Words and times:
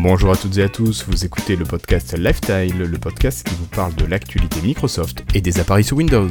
Bonjour 0.00 0.30
à 0.30 0.36
toutes 0.36 0.56
et 0.58 0.62
à 0.62 0.68
tous, 0.68 1.04
vous 1.08 1.24
écoutez 1.24 1.56
le 1.56 1.64
podcast 1.64 2.16
Lifestyle, 2.16 2.78
le 2.78 2.98
podcast 2.98 3.44
qui 3.44 3.52
vous 3.56 3.66
parle 3.66 3.96
de 3.96 4.04
l'actualité 4.04 4.60
Microsoft 4.62 5.24
et 5.34 5.40
des 5.40 5.58
appareils 5.58 5.82
sous 5.82 5.96
Windows. 5.96 6.28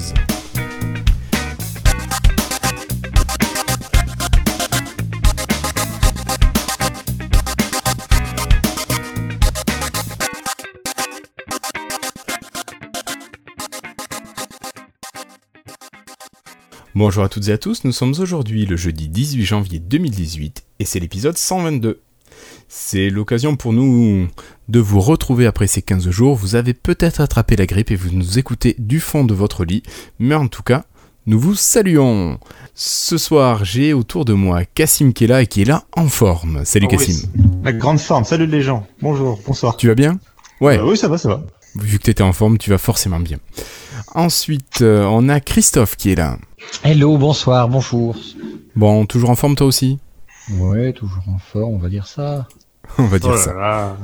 Bonjour 16.95 17.25
à 17.25 17.27
toutes 17.27 17.49
et 17.49 17.52
à 17.52 17.57
tous, 17.57 17.84
nous 17.84 17.91
sommes 17.91 18.13
aujourd'hui 18.17 18.65
le 18.65 18.77
jeudi 18.77 19.09
18 19.09 19.43
janvier 19.43 19.79
2018 19.79 20.63
et 20.79 20.85
c'est 20.85 21.02
l'épisode 21.02 21.38
122. 21.38 21.99
C'est 22.70 23.09
l'occasion 23.09 23.55
pour 23.55 23.71
nous 23.73 24.27
de 24.67 24.80
vous 24.80 24.99
retrouver 24.99 25.45
après 25.45 25.67
ces 25.67 25.81
15 25.81 26.09
jours. 26.09 26.35
Vous 26.35 26.55
avez 26.55 26.73
peut-être 26.73 27.21
attrapé 27.21 27.55
la 27.55 27.66
grippe 27.66 27.91
et 27.91 27.95
vous 27.95 28.09
nous 28.12 28.38
écoutez 28.39 28.75
du 28.77 28.99
fond 28.99 29.23
de 29.23 29.34
votre 29.34 29.63
lit, 29.63 29.84
mais 30.20 30.35
en 30.35 30.48
tout 30.48 30.63
cas, 30.63 30.84
nous 31.25 31.39
vous 31.39 31.55
saluons. 31.55 32.38
Ce 32.75 33.17
soir, 33.17 33.63
j'ai 33.63 33.94
autour 33.94 34.25
de 34.25 34.34
moi 34.34 34.66
Cassim 34.66 35.13
qui 35.13 35.23
est 35.23 35.27
là 35.27 35.41
et 35.41 35.48
qui 35.48 35.61
est 35.61 35.66
là 35.66 35.84
en 35.95 36.08
forme. 36.08 36.66
Salut 36.66 36.88
Oh 36.89 36.91
Cassim. 36.91 37.30
oui, 37.35 37.44
La 37.63 37.72
grande 37.73 37.99
forme. 37.99 38.25
Salut 38.25 38.48
les 38.48 38.61
gens. 38.61 38.86
Bonjour, 39.02 39.39
bonsoir. 39.45 39.77
Tu 39.77 39.88
vas 39.88 39.95
bien? 39.95 40.20
Ouais, 40.59 40.77
Euh, 40.77 40.89
oui, 40.89 40.97
ça 40.97 41.08
va, 41.08 41.17
ça 41.17 41.30
va. 41.30 41.44
vu 41.75 41.97
que 41.99 42.03
tu 42.03 42.11
étais 42.11 42.23
en 42.23 42.34
forme, 42.34 42.58
tu 42.58 42.70
vas 42.70 42.77
forcément 42.77 43.20
bien. 43.20 43.38
Ensuite, 44.13 44.81
euh, 44.81 45.05
on 45.05 45.30
a 45.30 45.39
Christophe 45.39 45.95
qui 45.95 46.11
est 46.11 46.16
là. 46.16 46.38
Hello, 46.84 47.17
bonsoir, 47.17 47.70
bonjour. 47.70 48.16
Bon, 48.75 49.05
toujours 49.05 49.30
en 49.30 49.36
forme 49.36 49.56
toi 49.56 49.67
aussi? 49.67 50.00
Ouais, 50.52 50.94
toujours 50.94 51.23
en 51.28 51.38
forme, 51.39 51.75
on 51.75 51.78
va 51.78 51.89
dire 51.89 52.08
ça. 52.08 52.47
On 52.97 53.03
va 53.05 53.19
dire 53.19 53.30
Oh 53.31 53.35
là 53.35 53.41
ça. 53.41 53.53
là. 53.53 53.97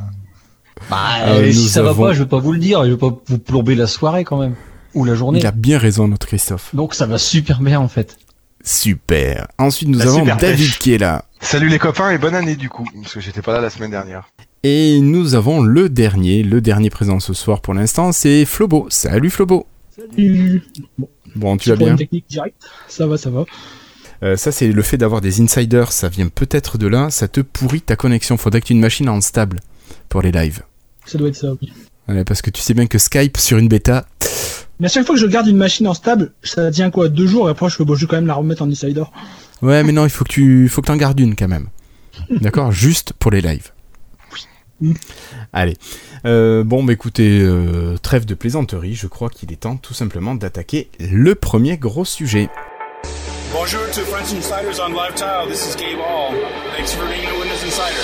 Bah, 0.90 0.98
Euh, 1.28 1.52
si 1.52 1.70
ça 1.70 1.80
avons- 1.82 1.94
va 2.04 2.08
pas, 2.10 2.14
je 2.14 2.24
vais 2.24 2.30
pas 2.30 2.40
vous 2.40 2.52
le 2.52 2.60
dire, 2.60 2.84
je 2.86 2.92
vais 2.92 2.98
pas 2.98 3.16
vous 3.28 3.38
plomber 3.40 3.76
la 3.76 3.88
soirée 3.88 4.24
quand 4.24 4.38
même. 4.40 4.56
Ou 4.94 5.06
la 5.06 5.16
journée. 5.16 5.40
Il 5.40 5.46
a 5.48 5.52
bien 5.52 5.78
raison 5.80 6.08
notre 6.08 6.28
Christophe. 6.28 6.74
Donc 6.76 6.94
ça 6.94 7.06
va 7.08 7.18
super 7.18 7.62
bien 7.62 7.80
en 7.80 7.88
fait. 7.88 8.18
Super. 8.64 9.48
Ensuite, 9.58 9.90
nous 9.90 9.98
La 10.00 10.06
avons 10.06 10.24
David 10.26 10.40
pêche. 10.40 10.80
qui 10.80 10.94
est 10.94 10.98
là. 10.98 11.26
Salut 11.42 11.68
les 11.70 11.80
copains 11.80 12.12
et 12.12 12.18
bonne 12.18 12.36
année 12.36 12.56
du 12.56 12.70
coup, 12.70 12.86
parce 13.02 13.14
que 13.14 13.20
j'étais 13.20 13.42
pas 13.42 13.54
là 13.54 13.60
la 13.62 13.70
semaine 13.70 13.92
dernière. 13.92 14.30
Et 14.64 15.00
nous 15.02 15.36
avons 15.36 15.62
le 15.62 15.90
dernier, 15.90 16.44
le 16.44 16.62
dernier 16.62 16.90
présent 16.90 17.20
ce 17.20 17.34
soir 17.34 17.60
pour 17.62 17.74
l'instant, 17.74 18.12
c'est 18.14 18.46
Flobo. 18.46 18.88
Salut 18.90 19.30
Flobo. 19.30 19.68
Salut. 19.96 20.64
Bon, 21.36 21.58
tu 21.58 21.70
vas 21.70 21.76
bien 21.76 21.96
technique. 21.96 22.26
Ça 22.88 23.06
va, 23.08 23.18
ça 23.18 23.30
va. 23.30 23.44
Euh, 24.24 24.38
Ça, 24.38 24.52
c'est 24.52 24.68
le 24.72 24.82
fait 24.82 24.98
d'avoir 24.98 25.22
des 25.22 25.42
insiders, 25.42 25.92
ça 25.92 26.10
vient 26.10 26.30
peut-être 26.30 26.78
de 26.78 26.88
là, 26.88 27.10
ça 27.10 27.28
te 27.28 27.42
pourrit 27.42 27.82
ta 27.82 27.96
connexion. 27.96 28.38
Faudrait 28.38 28.62
que 28.62 28.68
tu 28.68 28.74
aies 28.74 28.76
une 28.76 28.82
machine 28.82 29.10
en 29.10 29.22
stable 29.22 29.60
pour 30.10 30.22
les 30.22 30.32
lives. 30.32 30.62
Ça 31.06 31.18
doit 31.18 31.28
être 31.28 31.36
ça, 31.36 31.50
oui. 31.62 31.72
Ouais, 32.08 32.24
parce 32.24 32.42
que 32.42 32.50
tu 32.50 32.62
sais 32.62 32.74
bien 32.74 32.88
que 32.88 32.98
Skype 32.98 33.38
sur 33.38 33.58
une 33.58 33.68
bêta, 33.68 34.06
Mais 34.80 34.88
à 34.88 34.90
chaque 34.90 35.06
fois 35.06 35.16
que 35.16 35.22
je 35.22 35.28
garde 35.28 35.48
une 35.48 35.58
machine 35.58 35.88
en 35.88 35.94
stable, 35.94 36.34
ça 36.44 36.70
tient 36.72 36.90
quoi 36.92 37.08
Deux 37.10 37.28
jours 37.28 37.48
et 37.48 37.52
après 37.52 37.70
je 37.70 37.76
fais 37.76 37.86
bon, 37.86 37.96
je 37.96 38.02
vais 38.02 38.08
quand 38.08 38.18
même 38.18 38.28
la 38.28 38.34
remettre 38.34 38.62
en 38.62 38.70
insider. 38.70 39.04
ouais, 39.62 39.84
mais 39.84 39.92
non, 39.94 40.06
il 40.06 40.10
faut 40.10 40.24
que 40.26 40.30
tu, 40.30 40.68
faut 40.68 40.82
que 40.82 40.88
t'en 40.88 40.98
gardes 40.98 41.20
une 41.20 41.36
quand 41.36 41.48
même. 41.48 41.70
D'accord, 42.42 42.72
juste 42.72 43.14
pour 43.14 43.32
les 43.32 43.42
lives. 43.42 43.72
Oui. 44.82 44.94
Allez. 45.54 45.78
Euh, 46.26 46.64
bon, 46.64 46.84
bah 46.84 46.92
écoutez, 46.94 47.40
euh, 47.42 47.96
trêve 48.02 48.26
de 48.26 48.34
plaisanterie, 48.34 48.96
je 48.96 49.08
crois 49.08 49.30
qu'il 49.30 49.52
est 49.54 49.58
temps 49.62 49.78
tout 49.78 49.94
simplement 49.94 50.36
d'attaquer 50.36 50.90
le 51.00 51.36
premier 51.36 51.78
gros 51.78 52.06
sujet. 52.06 52.50
Bonjour 53.54 53.86
to 53.92 54.02
French 54.02 54.34
Insiders 54.34 54.80
on 54.80 54.94
Live 54.94 55.14
Tile. 55.14 55.48
This 55.48 55.70
is 55.70 55.76
Gabe 55.76 56.00
Hall. 56.00 56.34
Thanks 56.76 56.92
for 56.92 57.06
being 57.06 57.24
a 57.28 57.40
Windows 57.40 57.64
Insider. 57.64 58.04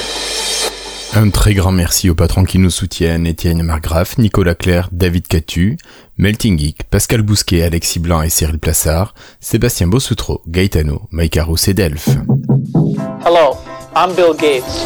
Un 1.16 1.32
très 1.32 1.56
grand 1.56 1.72
merci 1.72 2.08
aux 2.12 2.16
patrons 2.16 2.44
qui 2.44 2.60
nous 2.60 2.70
soutiennent, 2.70 3.26
Étienne 3.26 3.64
Margraff, 3.64 4.20
Nicolas 4.20 4.54
Claire, 4.54 4.90
David 4.92 5.28
Catu, 5.28 5.78
Melting 6.18 6.56
Geek, 6.56 6.84
Pascal 6.84 7.24
Bousquet, 7.24 7.64
Alexis 7.64 7.98
Blanc 7.98 8.22
et 8.22 8.30
Cyril 8.30 8.60
Plassard, 8.60 9.16
Sébastien 9.40 9.88
Bossoutreau, 9.88 10.42
Gaetano, 10.48 11.08
Mike 11.10 11.38
Arous 11.38 11.68
et 11.68 11.74
Delphes. 11.74 12.10
Hello, 13.26 13.58
I'm 13.96 14.14
Bill 14.16 14.36
Gates. 14.36 14.86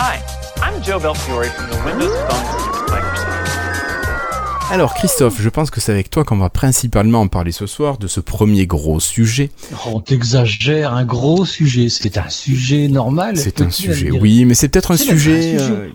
Hi, 0.00 0.20
I'm 0.62 0.82
Joe 0.82 1.00
Belfiore 1.00 1.46
from 1.46 1.70
the 1.70 1.76
Windows 1.86 2.14
Phone 2.28 2.88
Microsoft. 2.88 3.17
Alors 4.70 4.94
Christophe, 4.94 5.40
je 5.40 5.48
pense 5.48 5.70
que 5.70 5.80
c'est 5.80 5.92
avec 5.92 6.10
toi 6.10 6.24
qu'on 6.24 6.36
va 6.36 6.50
principalement 6.50 7.22
en 7.22 7.28
parler 7.28 7.52
ce 7.52 7.66
soir 7.66 7.96
de 7.96 8.06
ce 8.06 8.20
premier 8.20 8.66
gros 8.66 9.00
sujet. 9.00 9.50
Oh, 9.72 9.92
on 9.94 10.00
t'exagère, 10.00 10.92
un 10.92 11.04
gros 11.06 11.46
sujet. 11.46 11.88
C'est 11.88 12.18
un 12.18 12.28
sujet 12.28 12.88
normal. 12.88 13.38
C'est 13.38 13.62
un 13.62 13.70
sujet, 13.70 14.10
oui, 14.10 14.44
mais 14.44 14.54
c'est 14.54 14.68
peut-être 14.68 14.90
un 14.90 14.96
sujet, 14.98 15.56
pas 15.56 15.62
un 15.62 15.66
sujet. 15.66 15.72
euh, 15.72 15.88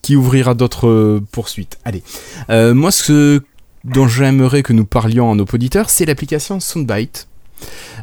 qui 0.00 0.16
ouvrira 0.16 0.54
d'autres 0.54 0.88
euh, 0.88 1.22
poursuites. 1.30 1.78
Allez, 1.84 2.02
Euh, 2.48 2.72
moi 2.72 2.90
ce 2.90 3.42
dont 3.84 4.08
j'aimerais 4.08 4.62
que 4.62 4.72
nous 4.72 4.86
parlions 4.86 5.30
à 5.30 5.34
nos 5.34 5.44
auditeurs, 5.52 5.90
c'est 5.90 6.06
l'application 6.06 6.58
Soundbite. 6.58 7.28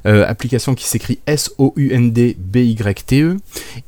Euh, 0.05 0.25
application 0.27 0.75
qui 0.75 0.85
s'écrit 0.85 1.19
S-O-U-N-D-B-Y-T-E. 1.27 3.23
E. 3.23 3.37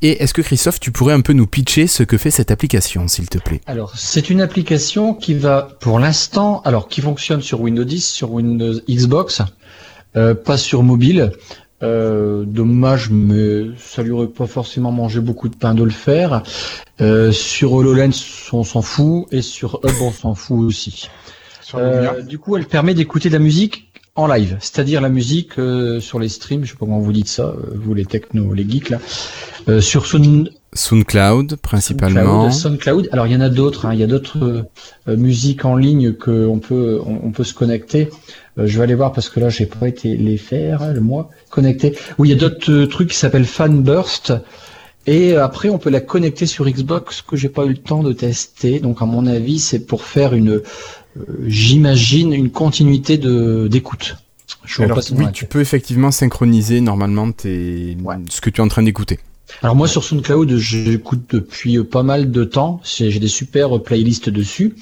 Et 0.02 0.22
est-ce 0.22 0.32
que 0.32 0.42
Christophe, 0.42 0.80
tu 0.80 0.90
pourrais 0.90 1.12
un 1.14 1.20
peu 1.20 1.32
nous 1.32 1.46
pitcher 1.46 1.86
ce 1.86 2.02
que 2.02 2.16
fait 2.16 2.30
cette 2.30 2.50
application, 2.50 3.06
s'il 3.08 3.28
te 3.28 3.38
plaît? 3.38 3.60
Alors, 3.66 3.92
c'est 3.96 4.30
une 4.30 4.40
application 4.40 5.14
qui 5.14 5.34
va, 5.34 5.68
pour 5.80 5.98
l'instant, 5.98 6.62
alors 6.64 6.88
qui 6.88 7.00
fonctionne 7.00 7.42
sur 7.42 7.60
Windows 7.60 7.84
10, 7.84 8.06
sur 8.06 8.32
Windows 8.32 8.74
Xbox, 8.88 9.42
euh, 10.16 10.34
pas 10.34 10.56
sur 10.56 10.82
mobile. 10.82 11.32
Euh, 11.82 12.44
dommage, 12.46 13.10
mais 13.10 13.66
ça 13.76 14.02
lui 14.02 14.10
aurait 14.10 14.28
pas 14.28 14.46
forcément 14.46 14.92
mangé 14.92 15.20
beaucoup 15.20 15.50
de 15.50 15.56
pain 15.56 15.74
de 15.74 15.84
le 15.84 15.90
faire. 15.90 16.42
Euh, 17.02 17.32
sur 17.32 17.74
HoloLens, 17.74 18.12
on 18.52 18.64
s'en 18.64 18.80
fout, 18.80 19.26
et 19.30 19.42
sur 19.42 19.80
Hub, 19.84 19.92
on 20.00 20.10
s'en 20.10 20.34
fout 20.34 20.60
aussi. 20.60 21.10
Euh, 21.74 22.22
du 22.22 22.38
coup, 22.38 22.56
elle 22.56 22.66
permet 22.66 22.94
d'écouter 22.94 23.28
de 23.28 23.34
la 23.34 23.40
musique 23.40 23.85
en 24.16 24.26
live, 24.26 24.56
c'est-à-dire 24.60 25.00
la 25.00 25.08
musique 25.08 25.58
euh, 25.58 26.00
sur 26.00 26.18
les 26.18 26.28
streams, 26.28 26.64
je 26.64 26.70
sais 26.70 26.76
pas 26.76 26.86
comment 26.86 26.98
vous 26.98 27.12
dites 27.12 27.28
ça, 27.28 27.44
euh, 27.44 27.74
vous 27.74 27.94
les 27.94 28.04
techno, 28.04 28.52
les 28.54 28.68
geeks 28.68 28.90
là, 28.90 28.98
euh, 29.68 29.80
sur 29.80 30.06
Sound, 30.06 30.50
SoundCloud, 30.76 31.56
principalement. 31.56 32.50
SoundCloud, 32.50 32.52
SoundCloud. 32.52 33.08
Alors 33.12 33.26
il 33.26 33.32
y 33.32 33.36
en 33.36 33.40
a 33.40 33.48
d'autres, 33.48 33.86
hein. 33.86 33.94
il 33.94 34.00
y 34.00 34.04
a 34.04 34.06
d'autres 34.06 34.44
euh, 34.44 34.62
euh, 35.08 35.16
musiques 35.16 35.64
en 35.64 35.76
ligne 35.76 36.12
que 36.12 36.46
on 36.46 36.58
peut 36.58 37.00
on, 37.04 37.20
on 37.24 37.30
peut 37.32 37.44
se 37.44 37.54
connecter. 37.54 38.10
Euh, 38.58 38.66
je 38.66 38.76
vais 38.78 38.84
aller 38.84 38.94
voir 38.94 39.12
parce 39.12 39.28
que 39.28 39.40
là 39.40 39.48
j'ai 39.48 39.66
pas 39.66 39.88
été 39.88 40.16
les 40.16 40.36
faire 40.36 40.82
hein, 40.82 40.92
le 40.92 41.00
mois 41.00 41.30
connecté. 41.50 41.96
Oui, 42.18 42.28
il 42.28 42.32
y 42.32 42.34
a 42.34 42.38
d'autres 42.38 42.84
trucs 42.84 43.10
qui 43.10 43.16
s'appellent 43.16 43.46
Fanburst. 43.46 44.32
Et 45.08 45.36
après, 45.36 45.68
on 45.68 45.78
peut 45.78 45.90
la 45.90 46.00
connecter 46.00 46.46
sur 46.46 46.68
Xbox 46.68 47.22
que 47.22 47.36
j'ai 47.36 47.48
pas 47.48 47.64
eu 47.64 47.68
le 47.68 47.76
temps 47.76 48.02
de 48.02 48.12
tester. 48.12 48.80
Donc, 48.80 49.02
à 49.02 49.04
mon 49.04 49.24
avis, 49.28 49.60
c'est 49.60 49.86
pour 49.86 50.02
faire 50.02 50.34
une, 50.34 50.62
j'imagine, 51.46 52.32
une 52.32 52.50
continuité 52.50 53.18
de 53.18 53.68
d'écoute. 53.68 54.16
Alors, 54.78 55.00
oui, 55.12 55.26
tu 55.32 55.46
peux 55.46 55.60
effectivement 55.60 56.10
synchroniser 56.10 56.80
normalement 56.80 57.30
tes... 57.32 57.96
Ouais. 58.02 58.16
ce 58.28 58.40
que 58.40 58.50
tu 58.50 58.60
es 58.60 58.64
en 58.64 58.68
train 58.68 58.82
d'écouter. 58.82 59.18
Alors 59.62 59.76
moi 59.76 59.86
sur 59.86 60.02
SoundCloud, 60.02 60.56
j'écoute 60.56 61.22
depuis 61.30 61.78
euh, 61.78 61.84
pas 61.84 62.02
mal 62.02 62.30
de 62.30 62.44
temps. 62.44 62.80
J'ai 62.84 63.18
des 63.20 63.28
super 63.28 63.80
playlists 63.80 64.28
dessus. 64.28 64.74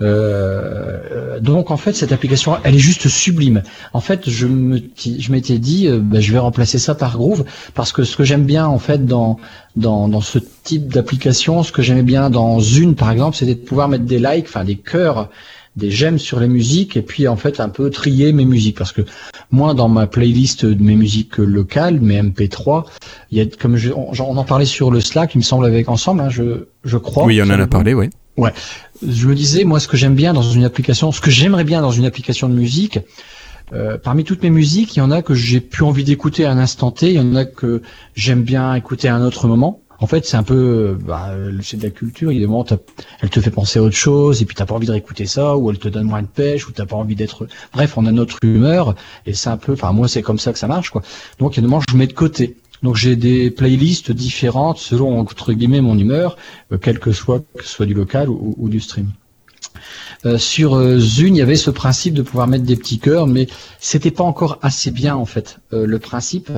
Euh, 0.00 1.40
donc 1.40 1.70
en 1.70 1.76
fait 1.76 1.94
cette 1.94 2.12
application, 2.12 2.56
elle 2.62 2.76
est 2.76 2.78
juste 2.80 3.08
sublime. 3.08 3.62
En 3.92 4.00
fait, 4.00 4.30
je 4.30 4.46
me 4.46 4.80
je 4.96 5.32
m'étais 5.32 5.58
dit, 5.58 5.88
euh, 5.88 5.98
bah, 6.00 6.20
je 6.20 6.32
vais 6.32 6.38
remplacer 6.38 6.78
ça 6.78 6.94
par 6.94 7.16
Groove 7.16 7.44
parce 7.74 7.92
que 7.92 8.04
ce 8.04 8.16
que 8.16 8.24
j'aime 8.24 8.44
bien 8.44 8.66
en 8.66 8.78
fait 8.78 9.04
dans 9.04 9.38
dans, 9.76 10.08
dans 10.08 10.20
ce 10.20 10.38
type 10.62 10.92
d'application, 10.92 11.64
ce 11.64 11.72
que 11.72 11.82
j'aimais 11.82 12.02
bien 12.02 12.30
dans 12.30 12.60
une 12.60 12.94
par 12.94 13.10
exemple, 13.10 13.36
c'était 13.36 13.56
de 13.56 13.60
pouvoir 13.60 13.88
mettre 13.88 14.04
des 14.04 14.20
likes, 14.20 14.46
enfin 14.46 14.64
des 14.64 14.76
cœurs 14.76 15.28
des 15.76 15.90
j'aime 15.90 16.18
sur 16.18 16.38
les 16.40 16.48
musiques 16.48 16.96
et 16.96 17.02
puis 17.02 17.26
en 17.28 17.36
fait 17.36 17.60
un 17.60 17.68
peu 17.68 17.90
trier 17.90 18.32
mes 18.32 18.44
musiques 18.44 18.78
parce 18.78 18.92
que 18.92 19.02
moi 19.50 19.74
dans 19.74 19.88
ma 19.88 20.06
playlist 20.06 20.64
de 20.64 20.82
mes 20.82 20.94
musiques 20.94 21.38
locales, 21.38 22.00
mes 22.00 22.22
MP3, 22.22 22.84
il 23.30 23.38
y 23.38 23.40
a 23.40 23.46
comme 23.46 23.76
je, 23.76 23.90
on, 23.90 24.12
on 24.18 24.36
en 24.36 24.44
parlait 24.44 24.64
sur 24.66 24.90
le 24.90 25.00
Slack, 25.00 25.34
il 25.34 25.38
me 25.38 25.42
semble 25.42 25.66
avec 25.66 25.88
ensemble, 25.88 26.20
hein, 26.20 26.30
je 26.30 26.66
je 26.84 26.96
crois. 26.96 27.24
oui, 27.24 27.40
on 27.42 27.46
en 27.46 27.60
a 27.60 27.66
parlé, 27.66 27.94
oui. 27.94 28.10
Je 29.06 29.28
me 29.28 29.34
disais 29.34 29.64
moi 29.64 29.80
ce 29.80 29.88
que 29.88 29.96
j'aime 29.96 30.14
bien 30.14 30.32
dans 30.32 30.42
une 30.42 30.64
application, 30.64 31.12
ce 31.12 31.20
que 31.20 31.30
j'aimerais 31.30 31.64
bien 31.64 31.80
dans 31.82 31.90
une 31.92 32.04
application 32.04 32.48
de 32.48 32.54
musique. 32.54 32.98
euh, 33.72 33.96
parmi 33.96 34.24
toutes 34.24 34.42
mes 34.42 34.50
musiques, 34.50 34.96
il 34.96 34.98
y 34.98 35.02
en 35.02 35.10
a 35.10 35.22
que 35.22 35.34
j'ai 35.34 35.60
plus 35.60 35.84
envie 35.84 36.04
d'écouter 36.04 36.44
à 36.44 36.50
un 36.50 36.58
instant 36.58 36.90
T, 36.90 37.10
il 37.10 37.14
y 37.14 37.20
en 37.20 37.34
a 37.34 37.44
que 37.44 37.82
j'aime 38.14 38.42
bien 38.42 38.74
écouter 38.74 39.08
à 39.08 39.14
un 39.16 39.24
autre 39.24 39.46
moment. 39.48 39.80
En 40.04 40.06
fait, 40.06 40.26
c'est 40.26 40.36
un 40.36 40.42
peu, 40.42 40.98
bah, 41.00 41.34
c'est 41.62 41.78
de 41.78 41.82
la 41.82 41.88
culture. 41.88 42.30
Il 42.30 42.46
t'as- 42.66 42.76
elle 43.22 43.30
te 43.30 43.40
fait 43.40 43.50
penser 43.50 43.78
à 43.78 43.82
autre 43.82 43.96
chose, 43.96 44.42
et 44.42 44.44
puis 44.44 44.54
t'as 44.54 44.66
pas 44.66 44.74
envie 44.74 44.86
de 44.86 44.92
réécouter 44.92 45.24
ça, 45.24 45.56
ou 45.56 45.70
elle 45.70 45.78
te 45.78 45.88
donne 45.88 46.04
moins 46.04 46.20
de 46.20 46.26
pêche, 46.26 46.68
ou 46.68 46.72
t'as 46.72 46.84
pas 46.84 46.96
envie 46.96 47.14
d'être. 47.14 47.48
Bref, 47.72 47.96
on 47.96 48.04
a 48.04 48.12
notre 48.12 48.36
humeur, 48.42 48.96
et 49.24 49.32
c'est 49.32 49.48
un 49.48 49.56
peu. 49.56 49.72
Enfin, 49.72 49.92
moi, 49.92 50.06
c'est 50.06 50.20
comme 50.20 50.38
ça 50.38 50.52
que 50.52 50.58
ça 50.58 50.66
marche, 50.66 50.90
quoi. 50.90 51.00
Donc, 51.38 51.56
il 51.56 51.62
y 51.62 51.66
a 51.66 51.68
des 51.70 51.74
je 51.88 51.96
mets 51.96 52.06
de 52.06 52.12
côté. 52.12 52.58
Donc, 52.82 52.96
j'ai 52.96 53.16
des 53.16 53.50
playlists 53.50 54.12
différentes 54.12 54.76
selon 54.76 55.18
entre 55.20 55.54
guillemets 55.54 55.80
mon 55.80 55.98
humeur, 55.98 56.36
euh, 56.70 56.76
quel 56.76 56.98
que 56.98 57.12
soit 57.12 57.42
que 57.56 57.64
ce 57.64 57.70
soit 57.70 57.86
du 57.86 57.94
local 57.94 58.28
ou, 58.28 58.54
ou 58.58 58.68
du 58.68 58.80
stream. 58.80 59.10
Euh, 60.26 60.36
sur 60.36 60.74
euh, 60.74 60.98
Zune, 60.98 61.36
il 61.36 61.38
y 61.38 61.42
avait 61.42 61.56
ce 61.56 61.70
principe 61.70 62.12
de 62.12 62.20
pouvoir 62.20 62.46
mettre 62.46 62.64
des 62.64 62.76
petits 62.76 62.98
cœurs, 62.98 63.26
mais 63.26 63.46
c'était 63.80 64.10
pas 64.10 64.24
encore 64.24 64.58
assez 64.60 64.90
bien 64.90 65.16
en 65.16 65.24
fait. 65.24 65.60
Euh, 65.72 65.86
le 65.86 65.98
principe, 65.98 66.50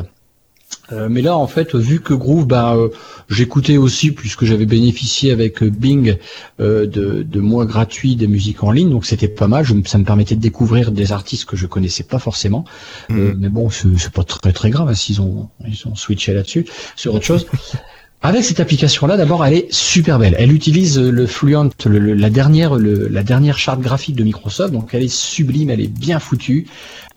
Euh, 0.92 1.08
mais 1.10 1.22
là, 1.22 1.36
en 1.36 1.46
fait, 1.46 1.74
vu 1.74 2.00
que 2.00 2.14
Groove, 2.14 2.46
bah, 2.46 2.74
euh, 2.76 2.88
j'écoutais 3.28 3.76
aussi, 3.76 4.12
puisque 4.12 4.44
j'avais 4.44 4.66
bénéficié 4.66 5.32
avec 5.32 5.62
euh, 5.62 5.70
Bing 5.70 6.16
euh, 6.60 6.86
de, 6.86 7.22
de 7.22 7.40
mois 7.40 7.66
gratuits 7.66 8.14
des 8.16 8.26
musiques 8.26 8.62
en 8.62 8.70
ligne, 8.70 8.90
donc 8.90 9.04
c'était 9.04 9.28
pas 9.28 9.48
mal. 9.48 9.64
Je, 9.64 9.74
ça 9.84 9.98
me 9.98 10.04
permettait 10.04 10.36
de 10.36 10.40
découvrir 10.40 10.92
des 10.92 11.12
artistes 11.12 11.44
que 11.44 11.56
je 11.56 11.66
connaissais 11.66 12.04
pas 12.04 12.18
forcément. 12.18 12.64
Euh, 13.10 13.34
mais 13.36 13.48
bon, 13.48 13.70
c'est 13.70 13.88
c'est 13.98 14.12
pas 14.12 14.24
très 14.24 14.52
très 14.52 14.70
grave 14.70 14.88
hein, 14.88 14.94
s'ils 14.94 15.20
ont 15.20 15.48
ils 15.66 15.86
ont 15.86 15.94
switché 15.94 16.32
là-dessus 16.34 16.66
sur 16.94 17.14
autre 17.14 17.24
chose. 17.24 17.46
Avec 18.26 18.42
cette 18.42 18.58
application-là, 18.58 19.16
d'abord, 19.16 19.44
elle 19.44 19.54
est 19.54 19.72
super 19.72 20.18
belle. 20.18 20.34
Elle 20.36 20.52
utilise 20.52 20.98
euh, 20.98 21.10
le 21.12 21.26
Fluent, 21.28 21.70
le- 21.84 22.00
le- 22.00 22.14
la 22.14 22.28
dernière, 22.28 22.74
le- 22.74 23.06
la 23.06 23.22
dernière 23.22 23.56
charte 23.56 23.80
graphique 23.80 24.16
de 24.16 24.24
Microsoft. 24.24 24.72
Donc, 24.72 24.88
elle 24.94 25.04
est 25.04 25.14
sublime, 25.14 25.70
elle 25.70 25.80
est 25.80 25.86
bien 25.86 26.18
foutue. 26.18 26.66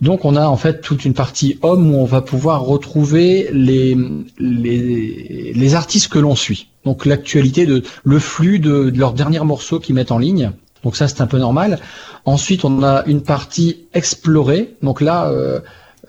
Donc, 0.02 0.24
on 0.24 0.36
a 0.36 0.46
en 0.46 0.56
fait 0.56 0.82
toute 0.82 1.06
une 1.06 1.16
partie 1.16 1.58
homme 1.64 1.90
où 1.92 1.98
on 1.98 2.06
va 2.06 2.22
pouvoir 2.22 2.62
retrouver 2.62 3.50
les 3.52 3.98
les, 4.38 5.52
les 5.56 5.76
artistes 5.76 6.10
que 6.10 6.20
l'on 6.20 6.36
suit. 6.36 6.68
Donc, 6.86 7.08
l'actualité 7.08 7.66
de 7.66 7.82
le 8.04 8.20
flux 8.20 8.60
de, 8.60 8.92
de 8.92 9.00
leurs 9.00 9.14
derniers 9.14 9.40
morceaux 9.40 9.80
qu'ils 9.80 9.96
mettent 9.96 10.12
en 10.12 10.20
ligne. 10.20 10.52
Donc 10.84 10.96
ça, 10.96 11.08
c'est 11.08 11.22
un 11.22 11.28
peu 11.28 11.40
normal. 11.40 11.80
Ensuite, 12.26 12.64
on 12.66 12.84
a 12.84 13.04
une 13.08 13.22
partie 13.24 13.78
explorée. 13.96 14.76
Donc 14.84 15.02
là, 15.02 15.28
euh, 15.30 15.60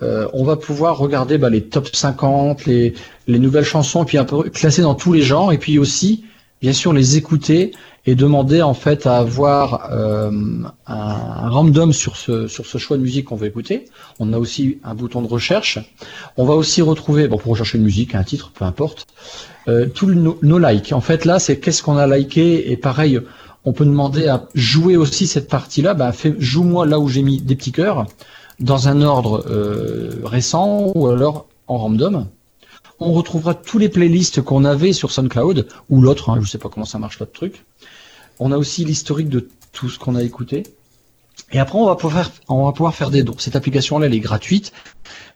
euh, 0.01 0.27
on 0.33 0.43
va 0.43 0.55
pouvoir 0.55 0.97
regarder 0.97 1.37
bah, 1.37 1.49
les 1.49 1.61
top 1.61 1.87
50, 1.93 2.65
les, 2.65 2.93
les 3.27 3.39
nouvelles 3.39 3.65
chansons, 3.65 4.03
et 4.03 4.05
puis 4.05 4.17
un 4.17 4.25
peu 4.25 4.43
classer 4.49 4.81
dans 4.81 4.95
tous 4.95 5.13
les 5.13 5.21
genres, 5.21 5.53
et 5.53 5.57
puis 5.57 5.77
aussi, 5.77 6.23
bien 6.61 6.73
sûr, 6.73 6.93
les 6.93 7.17
écouter 7.17 7.71
et 8.05 8.15
demander 8.15 8.61
en 8.61 8.73
fait 8.73 9.05
à 9.05 9.17
avoir 9.17 9.91
euh, 9.91 10.31
un, 10.87 11.49
random 11.49 11.93
sur 11.93 12.17
ce 12.17 12.47
sur 12.47 12.65
ce 12.65 12.79
choix 12.79 12.97
de 12.97 13.03
musique 13.03 13.25
qu'on 13.25 13.35
veut 13.35 13.47
écouter. 13.47 13.85
On 14.19 14.33
a 14.33 14.39
aussi 14.39 14.79
un 14.83 14.95
bouton 14.95 15.21
de 15.21 15.27
recherche. 15.27 15.77
On 16.35 16.45
va 16.45 16.55
aussi 16.55 16.81
retrouver, 16.81 17.27
bon 17.27 17.37
pour 17.37 17.51
rechercher 17.51 17.77
une 17.77 17.83
musique, 17.83 18.15
un 18.15 18.23
titre, 18.23 18.51
peu 18.53 18.65
importe, 18.65 19.05
euh, 19.67 19.85
tous 19.87 20.07
nos, 20.07 20.39
nos 20.41 20.57
likes. 20.57 20.93
En 20.93 21.01
fait 21.01 21.25
là, 21.25 21.37
c'est 21.37 21.59
qu'est-ce 21.59 21.83
qu'on 21.83 21.97
a 21.97 22.07
liké 22.07 22.71
et 22.71 22.77
pareil. 22.77 23.19
On 23.63 23.73
peut 23.73 23.85
demander 23.85 24.27
à 24.27 24.47
jouer 24.55 24.97
aussi 24.97 25.27
cette 25.27 25.47
partie-là. 25.47 25.93
Bah, 25.93 26.11
joue-moi 26.39 26.87
là 26.87 26.99
où 26.99 27.07
j'ai 27.07 27.21
mis 27.21 27.39
des 27.39 27.55
petits 27.55 27.71
cœurs 27.71 28.07
dans 28.61 28.87
un 28.87 29.01
ordre 29.01 29.43
euh, 29.49 30.21
récent 30.23 30.91
ou 30.95 31.07
alors 31.07 31.47
en 31.67 31.77
random. 31.77 32.27
On 32.99 33.13
retrouvera 33.13 33.55
tous 33.55 33.79
les 33.79 33.89
playlists 33.89 34.41
qu'on 34.41 34.63
avait 34.63 34.93
sur 34.93 35.11
SoundCloud 35.11 35.67
ou 35.89 36.01
l'autre, 36.01 36.29
hein, 36.29 36.39
je 36.41 36.49
sais 36.49 36.59
pas 36.59 36.69
comment 36.69 36.85
ça 36.85 36.99
marche 36.99 37.19
l'autre 37.19 37.31
truc. 37.31 37.65
On 38.39 38.51
a 38.51 38.57
aussi 38.57 38.85
l'historique 38.85 39.29
de 39.29 39.49
tout 39.71 39.89
ce 39.89 39.97
qu'on 39.97 40.15
a 40.15 40.23
écouté. 40.23 40.63
Et 41.53 41.59
après, 41.59 41.77
on 41.77 41.85
va 41.85 41.95
pouvoir, 41.95 42.25
faire- 42.25 42.33
on 42.49 42.65
va 42.65 42.71
pouvoir 42.71 42.95
faire 42.95 43.09
des 43.11 43.23
dons. 43.23 43.35
Cette 43.37 43.55
application-là, 43.55 44.05
elle 44.07 44.13
est 44.13 44.19
gratuite, 44.19 44.71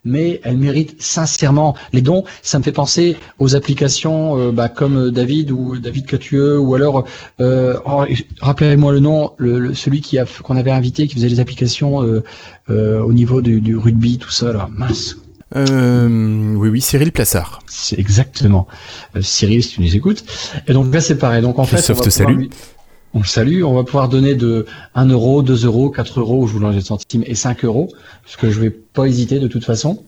mais 0.06 0.40
elle 0.44 0.58
mérite 0.58 1.02
sincèrement 1.02 1.76
les 1.92 2.02
dons. 2.02 2.24
Ça 2.42 2.58
me 2.60 2.64
fait 2.64 2.72
penser 2.72 3.18
aux 3.40 3.56
applications 3.56 4.38
euh, 4.40 4.52
bah, 4.52 4.70
comme 4.70 5.12
David 5.12 5.52
ou 5.52 5.78
David 5.78 6.06
Catueux 6.06 6.58
ou 6.60 6.74
alors, 6.76 7.06
euh, 7.42 7.78
oh, 7.86 8.04
rappelez-moi 8.40 8.94
le 8.94 9.00
nom, 9.00 9.32
le, 9.38 9.60
le- 9.60 9.74
celui 9.74 10.02
qui 10.02 10.18
a 10.20 10.26
qu'on 10.44 10.58
avait 10.58 10.72
invité, 10.72 11.08
qui 11.08 11.16
faisait 11.16 11.30
les 11.30 11.40
applications 11.40 12.04
euh, 12.04 12.24
euh, 12.70 13.02
au 13.02 13.12
niveau 13.14 13.42
du, 13.42 13.60
du 13.62 13.76
rugby, 13.76 14.18
tout 14.18 14.32
ça 14.32 14.54
là. 14.54 14.70
Mince. 14.72 15.18
Euh, 15.56 16.56
oui, 16.56 16.70
oui, 16.70 16.82
Cyril 16.82 17.12
Plassard. 17.12 17.60
C'est 17.68 17.98
exactement. 18.00 18.68
Euh, 19.16 19.22
Cyril, 19.22 19.64
si 19.64 19.76
tu 19.76 19.82
nous 19.82 19.96
écoutes. 19.96 20.24
Et 20.68 20.74
donc 20.74 20.94
là, 20.94 21.02
c'est 21.02 21.18
pareil. 21.18 21.42
Donc 21.42 21.60
en 21.60 21.66
fait, 21.66 21.78
on 21.92 21.94
va 21.96 22.04
te 22.04 22.10
salue. 22.10 22.38
lui- 22.38 22.50
On 23.16 23.20
le 23.20 23.26
salue. 23.26 23.64
On 23.64 23.74
va 23.74 23.84
pouvoir 23.84 24.10
donner 24.10 24.36
de 24.36 24.66
1 24.94 25.08
euro, 25.08 25.42
2 25.42 25.66
euros, 25.66 25.90
4 25.90 26.20
euros, 26.20 26.46
je 26.48 26.54
vous 26.54 26.60
l'enlève 26.60 26.82
centimes, 26.84 27.24
et 27.26 27.34
5 27.34 27.64
euros. 27.66 27.90
Parce 28.24 28.36
que 28.36 28.52
je 28.52 28.60
vais 28.60 28.70
pas 28.70 29.06
hésiter 29.06 29.40
de 29.40 29.48
toute 29.48 29.66
façon. 29.66 30.04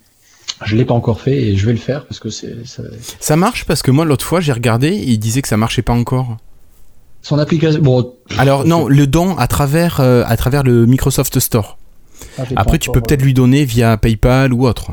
Je 0.65 0.75
l'ai 0.75 0.86
pas 0.86 0.94
encore 0.94 1.21
fait 1.21 1.36
et 1.42 1.56
je 1.56 1.65
vais 1.65 1.71
le 1.74 1.77
faire 1.77 2.06
parce 2.06 2.19
que 2.19 2.30
c'est 2.30 2.65
ça- 2.65 2.81
Ça 3.19 3.36
marche 3.36 3.65
parce 3.65 3.81
que 3.81 3.92
moi, 3.92 4.06
l'autre 4.06 4.25
fois, 4.25 4.42
j'ai 4.42 4.51
regardé 4.51 4.88
et 4.89 5.09
il 5.12 5.19
disait 5.19 5.42
que 5.42 5.48
ça 5.48 5.57
marchait 5.57 5.81
pas 5.81 5.94
encore. 5.94 6.38
son 7.24 7.39
application. 7.39 7.81
Bon, 7.81 8.13
Alors, 8.38 8.65
non, 8.65 8.88
le 8.88 9.06
don 9.06 9.36
à 9.38 9.48
travers, 9.48 10.00
euh, 10.00 10.24
à 10.27 10.38
travers 10.38 10.63
le 10.63 10.86
Microsoft 10.86 11.39
Store. 11.39 11.77
pas 12.38 12.44
Après, 12.56 12.77
tu 12.80 12.89
peux 12.92 13.01
peut-être 13.01 13.21
lui 13.21 13.33
donner 13.33 13.65
via 13.65 13.98
PayPal 13.98 14.54
ou 14.54 14.65
autre. 14.65 14.92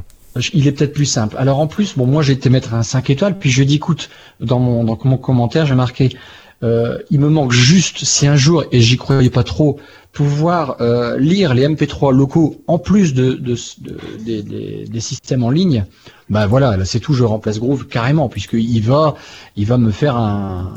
Il 0.53 0.67
est 0.67 0.73
peut-être 0.73 0.93
plus 0.95 1.05
simple. 1.05 1.37
Alors 1.39 1.61
en 1.61 1.69
plus, 1.69 1.97
bon, 1.97 2.07
moi 2.07 2.23
j'ai 2.23 2.33
été 2.33 2.51
mettre 2.51 2.75
un 2.75 2.83
5 2.83 3.09
étoiles, 3.11 3.39
puis 3.39 3.51
je 3.51 3.57
lui 3.59 3.63
ai 3.63 3.67
dit, 3.67 3.77
écoute, 3.77 4.11
dans 4.41 4.59
mon, 4.59 4.83
dans 4.83 4.99
mon 5.05 5.17
commentaire, 5.17 5.65
j'ai 5.67 5.77
marqué, 5.77 6.17
euh, 6.65 6.99
il 7.11 7.21
me 7.21 7.29
manque 7.29 7.53
juste, 7.53 8.05
si 8.05 8.27
un 8.27 8.37
jour, 8.37 8.65
et 8.73 8.81
j'y 8.81 8.97
croyais 8.97 9.31
pas 9.31 9.45
trop, 9.45 9.79
pouvoir 10.13 10.77
euh, 10.81 11.19
lire 11.19 11.55
les 11.55 11.67
MP3 11.69 12.13
locaux 12.13 12.63
en 12.67 12.79
plus 12.79 13.15
de, 13.15 13.33
de, 13.35 13.55
de- 13.81 13.99
des- 14.25 14.87
des- 14.89 15.01
systèmes 15.01 15.43
en 15.45 15.51
ligne. 15.51 15.85
Bah 16.31 16.47
voilà, 16.47 16.77
là 16.77 16.85
c'est 16.85 17.01
tout, 17.01 17.13
je 17.15 17.25
remplace 17.25 17.59
Groove 17.59 17.87
carrément, 17.87 18.29
puisqu'il 18.29 18.81
va, 18.83 19.15
il 19.57 19.67
va 19.67 19.77
me 19.77 19.91
faire 19.91 20.17
un, 20.17 20.73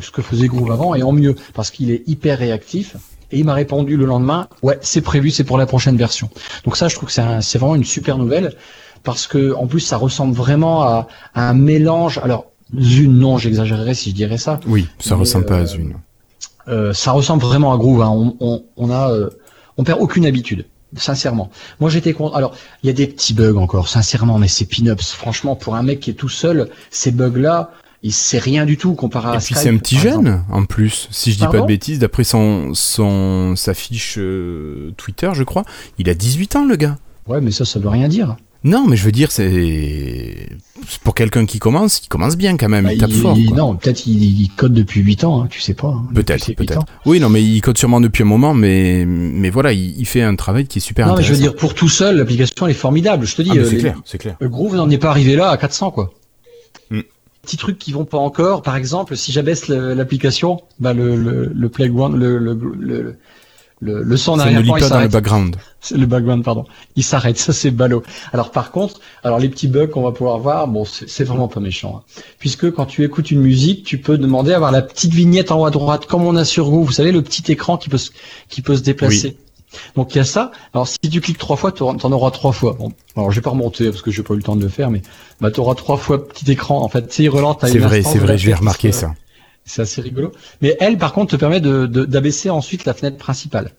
ce 0.00 0.10
que 0.10 0.22
faisait 0.22 0.48
Groove 0.48 0.70
avant 0.72 0.94
et 0.94 1.02
en 1.02 1.12
mieux, 1.12 1.34
parce 1.54 1.70
qu'il 1.70 1.90
est 1.90 2.02
hyper 2.06 2.38
réactif. 2.38 2.96
Et 3.32 3.38
il 3.38 3.44
m'a 3.44 3.54
répondu 3.54 3.96
le 3.96 4.04
lendemain, 4.04 4.48
ouais, 4.62 4.78
c'est 4.82 5.00
prévu, 5.00 5.30
c'est 5.30 5.44
pour 5.44 5.56
la 5.58 5.66
prochaine 5.66 5.96
version. 5.96 6.28
Donc 6.64 6.76
ça, 6.76 6.88
je 6.88 6.94
trouve 6.94 7.08
que 7.08 7.12
c'est 7.14 7.22
un- 7.22 7.40
vraiment 7.58 7.74
une 7.76 7.84
super 7.84 8.18
nouvelle 8.18 8.54
parce 9.02 9.26
que 9.26 9.52
en 9.54 9.66
plus 9.66 9.80
ça 9.80 9.96
ressemble 9.98 10.34
vraiment 10.34 10.82
à, 10.82 11.08
à 11.34 11.48
un 11.50 11.54
mélange. 11.54 12.18
Alors 12.22 12.46
Zune, 12.80 13.18
non, 13.18 13.38
j'exagérerais 13.38 13.94
si 13.94 14.10
je 14.10 14.14
dirais 14.14 14.38
ça. 14.38 14.60
Oui, 14.66 14.86
ça 14.98 15.14
Mais, 15.14 15.20
ressemble 15.20 15.46
pas 15.46 15.58
euh, 15.58 15.62
à 15.62 15.66
Zune. 15.66 15.94
Euh, 16.68 16.92
ça 16.92 17.12
ressemble 17.12 17.42
vraiment 17.42 17.72
à 17.72 17.76
Groove. 17.76 18.02
hein. 18.02 18.08
On, 18.10 18.36
on, 18.40 18.64
on 18.76 18.90
a, 18.90 19.10
euh, 19.10 19.30
on 19.76 19.84
perd 19.84 20.00
aucune 20.00 20.26
habitude. 20.26 20.66
Sincèrement. 20.96 21.50
Moi, 21.80 21.90
j'étais 21.90 22.12
content. 22.12 22.34
Alors, 22.36 22.54
il 22.82 22.86
y 22.86 22.90
a 22.90 22.92
des 22.92 23.08
petits 23.08 23.34
bugs 23.34 23.56
encore, 23.56 23.88
sincèrement, 23.88 24.38
mais 24.38 24.46
c'est 24.48 24.64
pin-ups. 24.64 25.10
Franchement, 25.12 25.56
pour 25.56 25.74
un 25.74 25.82
mec 25.82 25.98
qui 26.00 26.10
est 26.10 26.14
tout 26.14 26.28
seul, 26.28 26.70
ces 26.90 27.10
bugs-là, 27.10 27.72
il 28.04 28.12
sait 28.12 28.38
rien 28.38 28.64
du 28.64 28.76
tout 28.76 28.94
comparé 28.94 29.30
à 29.30 29.34
Et 29.34 29.38
puis 29.38 29.54
c'est 29.56 29.70
un 29.70 29.76
petit 29.78 29.96
exemple. 29.96 30.26
jeune 30.26 30.44
en 30.50 30.64
plus, 30.66 31.08
si 31.10 31.32
je 31.32 31.38
dis 31.38 31.46
pas 31.46 31.60
de 31.60 31.66
bêtises, 31.66 31.98
d'après 31.98 32.22
son, 32.22 32.74
son 32.74 33.54
sa 33.56 33.74
fiche 33.74 34.16
euh, 34.18 34.92
Twitter, 34.96 35.30
je 35.32 35.42
crois, 35.42 35.64
il 35.98 36.08
a 36.08 36.14
18 36.14 36.56
ans 36.56 36.64
le 36.64 36.76
gars. 36.76 36.96
Ouais, 37.26 37.40
mais 37.40 37.50
ça, 37.50 37.64
ça 37.64 37.80
veut 37.80 37.88
rien 37.88 38.06
dire. 38.08 38.36
Non, 38.64 38.86
mais 38.86 38.96
je 38.96 39.04
veux 39.04 39.12
dire, 39.12 39.30
c'est 39.30 40.48
pour 41.02 41.14
quelqu'un 41.14 41.44
qui 41.44 41.58
commence, 41.58 42.00
il 42.02 42.08
commence 42.08 42.34
bien 42.36 42.56
quand 42.56 42.70
même, 42.70 42.84
Bah, 42.86 42.94
il 42.94 42.98
tape 42.98 43.10
il- 43.10 43.20
fort. 43.20 43.36
il- 43.36 43.52
non, 43.54 43.76
peut-être 43.76 44.06
il, 44.06 44.22
il 44.42 44.48
code 44.56 44.72
depuis 44.72 45.02
8 45.02 45.22
ans, 45.24 45.42
hein, 45.42 45.48
tu 45.50 45.60
sais 45.60 45.74
pas. 45.74 45.88
hein, 45.88 46.06
Peut-être, 46.14 46.50
peut-être. 46.54 46.80
Oui, 47.04 47.20
non, 47.20 47.28
mais 47.28 47.42
il 47.42 47.60
code 47.60 47.76
sûrement 47.76 48.00
depuis 48.00 48.22
un 48.22 48.26
moment, 48.26 48.54
mais 48.54 49.04
mais 49.06 49.50
voilà, 49.50 49.72
il, 49.74 50.06
fait 50.06 50.22
un 50.22 50.34
travail 50.34 50.66
qui 50.66 50.78
est 50.78 50.80
super 50.80 51.06
Non, 51.08 51.12
mais 51.16 51.22
je 51.22 51.26
intéressant. 51.32 51.44
veux 51.44 51.50
dire, 51.52 51.56
pour 51.60 51.74
tout 51.74 51.90
seul, 51.90 52.16
l'application 52.16 52.64
elle 52.66 52.70
est 52.72 52.74
formidable. 52.74 53.26
Je 53.26 53.36
te 53.36 53.42
dis, 53.42 53.50
Ah, 53.52 53.56
euh, 53.58 53.66
c'est 53.68 53.76
clair, 53.76 54.00
c'est 54.06 54.18
clair. 54.18 54.36
Le 54.40 54.48
Groove 54.48 54.76
n'en 54.76 54.88
est 54.88 54.98
pas 54.98 55.10
arrivé 55.10 55.36
là 55.36 55.50
à 55.50 55.56
400 55.58 55.90
quoi. 55.90 56.14
Mm. 56.90 57.00
Petits 57.42 57.58
trucs 57.58 57.78
qui 57.78 57.92
vont 57.92 58.06
pas 58.06 58.16
encore. 58.18 58.62
Par 58.62 58.76
exemple, 58.76 59.14
si 59.18 59.30
j'abaisse 59.30 59.68
l'application, 59.68 60.62
bah 60.80 60.94
le 60.94 61.16
le 61.16 61.52
le 61.54 61.68
playground, 61.68 62.16
le 62.16 62.38
le 62.38 62.58
le, 62.80 63.16
le, 63.84 64.02
le 64.02 64.16
son 64.16 64.32
en 64.32 64.38
arrière-plan, 64.38 64.76
il 64.76 64.80
pas 64.80 64.80
dans 64.80 64.84
le 64.84 64.88
s'arrête. 64.88 65.12
background. 65.12 65.56
C'est 65.80 65.96
Le 65.96 66.06
background, 66.06 66.42
pardon. 66.42 66.64
Il 66.96 67.04
s'arrête. 67.04 67.36
Ça 67.38 67.52
c'est 67.52 67.70
ballot. 67.70 68.02
Alors 68.32 68.50
par 68.50 68.70
contre, 68.70 69.00
alors 69.22 69.38
les 69.38 69.48
petits 69.48 69.68
bugs 69.68 69.86
qu'on 69.88 70.02
va 70.02 70.12
pouvoir 70.12 70.38
voir, 70.38 70.66
bon, 70.66 70.84
c'est 70.84 71.24
vraiment 71.24 71.48
pas 71.48 71.60
méchant, 71.60 71.98
hein. 72.02 72.20
puisque 72.38 72.70
quand 72.72 72.86
tu 72.86 73.04
écoutes 73.04 73.30
une 73.30 73.40
musique, 73.40 73.84
tu 73.84 73.98
peux 73.98 74.16
demander 74.18 74.52
à 74.52 74.56
avoir 74.56 74.72
la 74.72 74.82
petite 74.82 75.12
vignette 75.12 75.52
en 75.52 75.60
haut 75.60 75.66
à 75.66 75.70
droite, 75.70 76.06
comme 76.06 76.22
on 76.24 76.34
a 76.36 76.44
sur 76.44 76.64
Groove. 76.70 76.86
Vous 76.86 76.92
savez, 76.92 77.12
le 77.12 77.22
petit 77.22 77.52
écran 77.52 77.76
qui 77.76 77.88
peut 77.90 77.98
se, 77.98 78.10
qui 78.48 78.62
peut 78.62 78.76
se 78.76 78.82
déplacer. 78.82 79.36
Donc 79.96 80.14
il 80.14 80.18
y 80.18 80.20
a 80.20 80.24
ça. 80.24 80.52
Alors 80.72 80.86
si 80.86 80.98
tu 81.10 81.20
cliques 81.20 81.38
trois 81.38 81.56
fois, 81.56 81.72
t'en 81.72 81.94
t'en 81.96 82.12
auras 82.12 82.30
trois 82.30 82.52
fois. 82.52 82.76
Bon, 82.78 82.92
alors 83.16 83.30
je 83.32 83.36
vais 83.36 83.42
pas 83.42 83.50
remonter 83.50 83.90
parce 83.90 84.02
que 84.02 84.10
j'ai 84.12 84.22
pas 84.22 84.34
eu 84.34 84.36
le 84.38 84.42
temps 84.44 84.56
de 84.56 84.62
le 84.62 84.68
faire, 84.68 84.88
mais 84.90 85.02
bah 85.40 85.50
t'auras 85.50 85.74
trois 85.74 85.96
fois 85.96 86.28
petit 86.28 86.50
écran. 86.50 86.80
En 86.82 86.88
fait, 86.88 87.08
tu 87.08 87.24
il 87.24 87.28
relance. 87.28 87.56
C'est 87.62 87.78
vrai, 87.78 88.02
c'est 88.02 88.18
vrai, 88.18 88.38
je 88.38 88.52
remarqué 88.54 88.92
se- 88.92 89.00
ça. 89.00 89.14
C'est 89.64 89.82
assez 89.82 90.00
rigolo. 90.02 90.32
Mais 90.60 90.76
elle, 90.80 90.98
par 90.98 91.12
contre, 91.12 91.32
te 91.32 91.36
permet 91.36 91.60
de 91.60 91.86
de- 91.86 92.04
d'abaisser 92.04 92.50
ensuite 92.50 92.84
la 92.84 92.94
fenêtre 92.94 93.16
principale. 93.16 93.70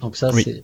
Donc 0.00 0.16
ça, 0.16 0.30
Oui. 0.32 0.42
c'est. 0.44 0.62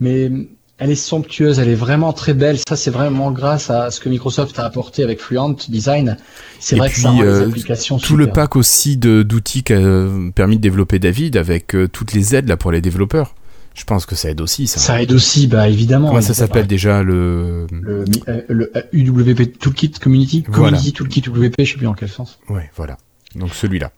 Mais 0.00 0.30
elle 0.78 0.90
est 0.90 0.94
somptueuse, 0.94 1.58
elle 1.58 1.68
est 1.68 1.74
vraiment 1.74 2.12
très 2.12 2.34
belle. 2.34 2.58
Ça, 2.68 2.76
c'est 2.76 2.90
vraiment 2.90 3.32
grâce 3.32 3.68
à 3.70 3.90
ce 3.90 3.98
que 4.00 4.08
Microsoft 4.08 4.58
a 4.60 4.64
apporté 4.64 5.02
avec 5.02 5.20
Fluent 5.20 5.56
Design. 5.68 6.16
C'est 6.60 6.76
vrai 6.76 6.88
que 6.90 6.96
ça 6.96 7.10
rend 7.10 7.20
les 7.22 7.26
euh, 7.28 7.46
applications 7.48 7.98
Tout 7.98 8.16
le 8.16 8.28
pack 8.28 8.54
aussi 8.56 8.96
de 8.96 9.22
d'outils 9.24 9.64
qu'a 9.64 9.74
euh, 9.74 10.30
permis 10.30 10.56
de 10.56 10.62
développer 10.62 10.98
David 11.00 11.36
avec 11.36 11.74
euh, 11.74 11.88
toutes 11.88 12.12
les 12.12 12.34
aides 12.36 12.48
là 12.48 12.56
pour 12.56 12.70
les 12.72 12.80
développeurs. 12.80 13.34
Je 13.74 13.84
pense 13.84 14.06
que 14.06 14.16
ça 14.16 14.30
aide 14.30 14.40
aussi 14.40 14.66
ça. 14.66 14.80
Ça 14.80 15.00
aide 15.02 15.12
aussi, 15.12 15.46
bah 15.46 15.68
évidemment. 15.68 16.08
Comment 16.08 16.20
ça 16.20 16.34
s'appelle 16.34 16.66
déjà 16.66 17.02
le 17.04 17.66
le, 17.70 18.04
le 18.48 18.72
UWP 18.92 19.56
Toolkit 19.58 19.90
Community, 20.00 20.44
Voilà. 20.48 20.76
Community 20.78 20.92
Toolkit 20.92 21.22
WP, 21.28 21.54
je 21.60 21.72
sais 21.72 21.76
plus 21.78 21.86
en 21.86 21.94
quel 21.94 22.08
sens. 22.08 22.38
Ouais, 22.48 22.70
voilà. 22.76 22.98
Donc 23.38 23.54
celui-là. 23.54 23.90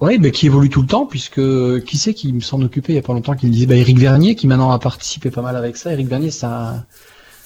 Ouais, 0.00 0.18
mais 0.18 0.30
qui 0.30 0.46
évolue 0.46 0.70
tout 0.70 0.82
le 0.82 0.88
temps, 0.88 1.06
puisque 1.06 1.40
qui 1.84 1.98
c'est 1.98 2.14
qui 2.14 2.40
s'en 2.40 2.60
occupait 2.62 2.92
il 2.92 2.96
y 2.96 2.98
a 2.98 3.02
pas 3.02 3.12
longtemps, 3.12 3.34
qui 3.34 3.46
me 3.46 3.52
disait, 3.52 3.66
bah 3.66 3.76
Eric 3.76 3.98
Vernier, 3.98 4.34
qui 4.34 4.46
maintenant 4.46 4.70
a 4.70 4.78
participé 4.78 5.30
pas 5.30 5.42
mal 5.42 5.56
avec 5.56 5.76
ça. 5.76 5.92
Eric 5.92 6.08
Vernier, 6.08 6.30
c'est 6.30 6.46
un, 6.46 6.84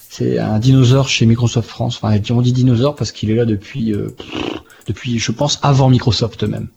c'est 0.09 0.39
un 0.39 0.57
dinosaure 0.59 1.07
chez 1.07 1.25
Microsoft 1.25 1.69
France. 1.69 1.99
Enfin, 2.01 2.19
on 2.31 2.41
dit 2.41 2.53
dinosaure 2.53 2.95
parce 2.95 3.11
qu'il 3.11 3.29
est 3.29 3.35
là 3.35 3.45
depuis, 3.45 3.93
euh, 3.93 4.15
depuis, 4.87 5.19
je 5.19 5.31
pense, 5.31 5.59
avant 5.61 5.89
Microsoft 5.89 6.43
même. 6.43 6.67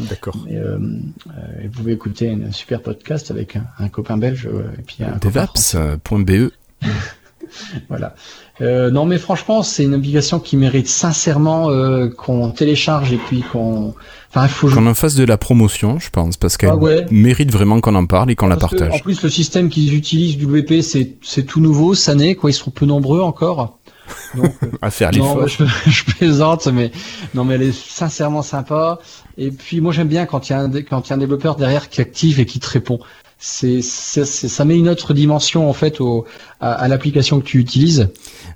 D'accord. 0.00 0.36
Et, 0.48 0.56
euh, 0.56 0.78
euh, 0.78 1.40
vous 1.64 1.70
pouvez 1.70 1.92
écouter 1.92 2.30
un 2.30 2.50
super 2.50 2.80
podcast 2.80 3.30
avec 3.30 3.56
un, 3.56 3.66
un 3.78 3.88
copain 3.88 4.16
belge 4.16 4.48
et 4.78 4.82
puis 4.82 5.04
un. 5.04 5.18
Devaps.be. 5.18 6.50
Voilà. 7.88 8.14
Euh, 8.60 8.90
non, 8.90 9.06
mais 9.06 9.18
franchement, 9.18 9.62
c'est 9.62 9.84
une 9.84 9.94
application 9.94 10.38
qui 10.38 10.56
mérite 10.56 10.88
sincèrement 10.88 11.70
euh, 11.70 12.08
qu'on 12.08 12.50
télécharge 12.50 13.12
et 13.12 13.16
puis 13.18 13.42
qu'on. 13.52 13.94
Enfin, 14.30 14.48
faut. 14.48 14.68
Qu'on 14.70 14.86
en 14.86 14.94
fasse 14.94 15.14
de 15.14 15.24
la 15.24 15.36
promotion, 15.36 15.98
je 15.98 16.10
pense, 16.10 16.36
parce 16.36 16.56
qu'elle 16.56 16.70
Ah 16.70 16.76
ouais. 16.76 17.06
mérite 17.10 17.50
vraiment 17.50 17.80
qu'on 17.80 17.94
en 17.94 18.06
parle 18.06 18.30
et 18.30 18.36
qu'on 18.36 18.46
la 18.48 18.56
que, 18.56 18.60
partage. 18.60 18.92
en 18.92 18.98
plus, 18.98 19.22
le 19.22 19.30
système 19.30 19.68
qu'ils 19.68 19.94
utilisent 19.94 20.36
du 20.36 20.46
WP, 20.46 20.82
c'est 20.82 21.16
c'est 21.22 21.44
tout 21.44 21.60
nouveau, 21.60 21.94
ça 21.94 22.14
naît, 22.14 22.34
quoi. 22.34 22.50
Ils 22.50 22.54
sont 22.54 22.70
peu 22.70 22.86
nombreux 22.86 23.20
encore. 23.20 23.78
Donc, 24.34 24.52
À 24.82 24.90
faire 24.90 25.10
l'effort. 25.10 25.48
je, 25.48 25.64
je 25.90 26.04
plaisante, 26.04 26.66
mais 26.66 26.92
non, 27.34 27.44
mais 27.44 27.54
elle 27.54 27.62
est 27.62 27.76
sincèrement 27.76 28.42
sympa. 28.42 28.98
Et 29.38 29.50
puis, 29.50 29.80
moi, 29.80 29.92
j'aime 29.92 30.08
bien 30.08 30.26
quand 30.26 30.48
il 30.48 30.52
y 30.52 30.54
a 30.54 30.60
un 30.60 30.70
quand 30.70 31.06
il 31.06 31.10
y 31.10 31.12
a 31.12 31.16
un 31.16 31.18
développeur 31.18 31.56
derrière 31.56 31.88
qui 31.88 32.00
active 32.00 32.40
et 32.40 32.46
qui 32.46 32.60
te 32.60 32.68
répond. 32.68 33.00
C'est 33.44 33.82
c'est- 33.82 34.24
c'est- 34.24 34.46
ça 34.46 34.64
met 34.64 34.78
une 34.78 34.88
autre 34.88 35.14
dimension 35.14 35.68
en 35.68 35.72
fait 35.72 36.00
au, 36.00 36.24
à, 36.60 36.70
à 36.74 36.86
l'application 36.86 37.40
que 37.40 37.44
tu 37.44 37.58
utilises. 37.58 38.08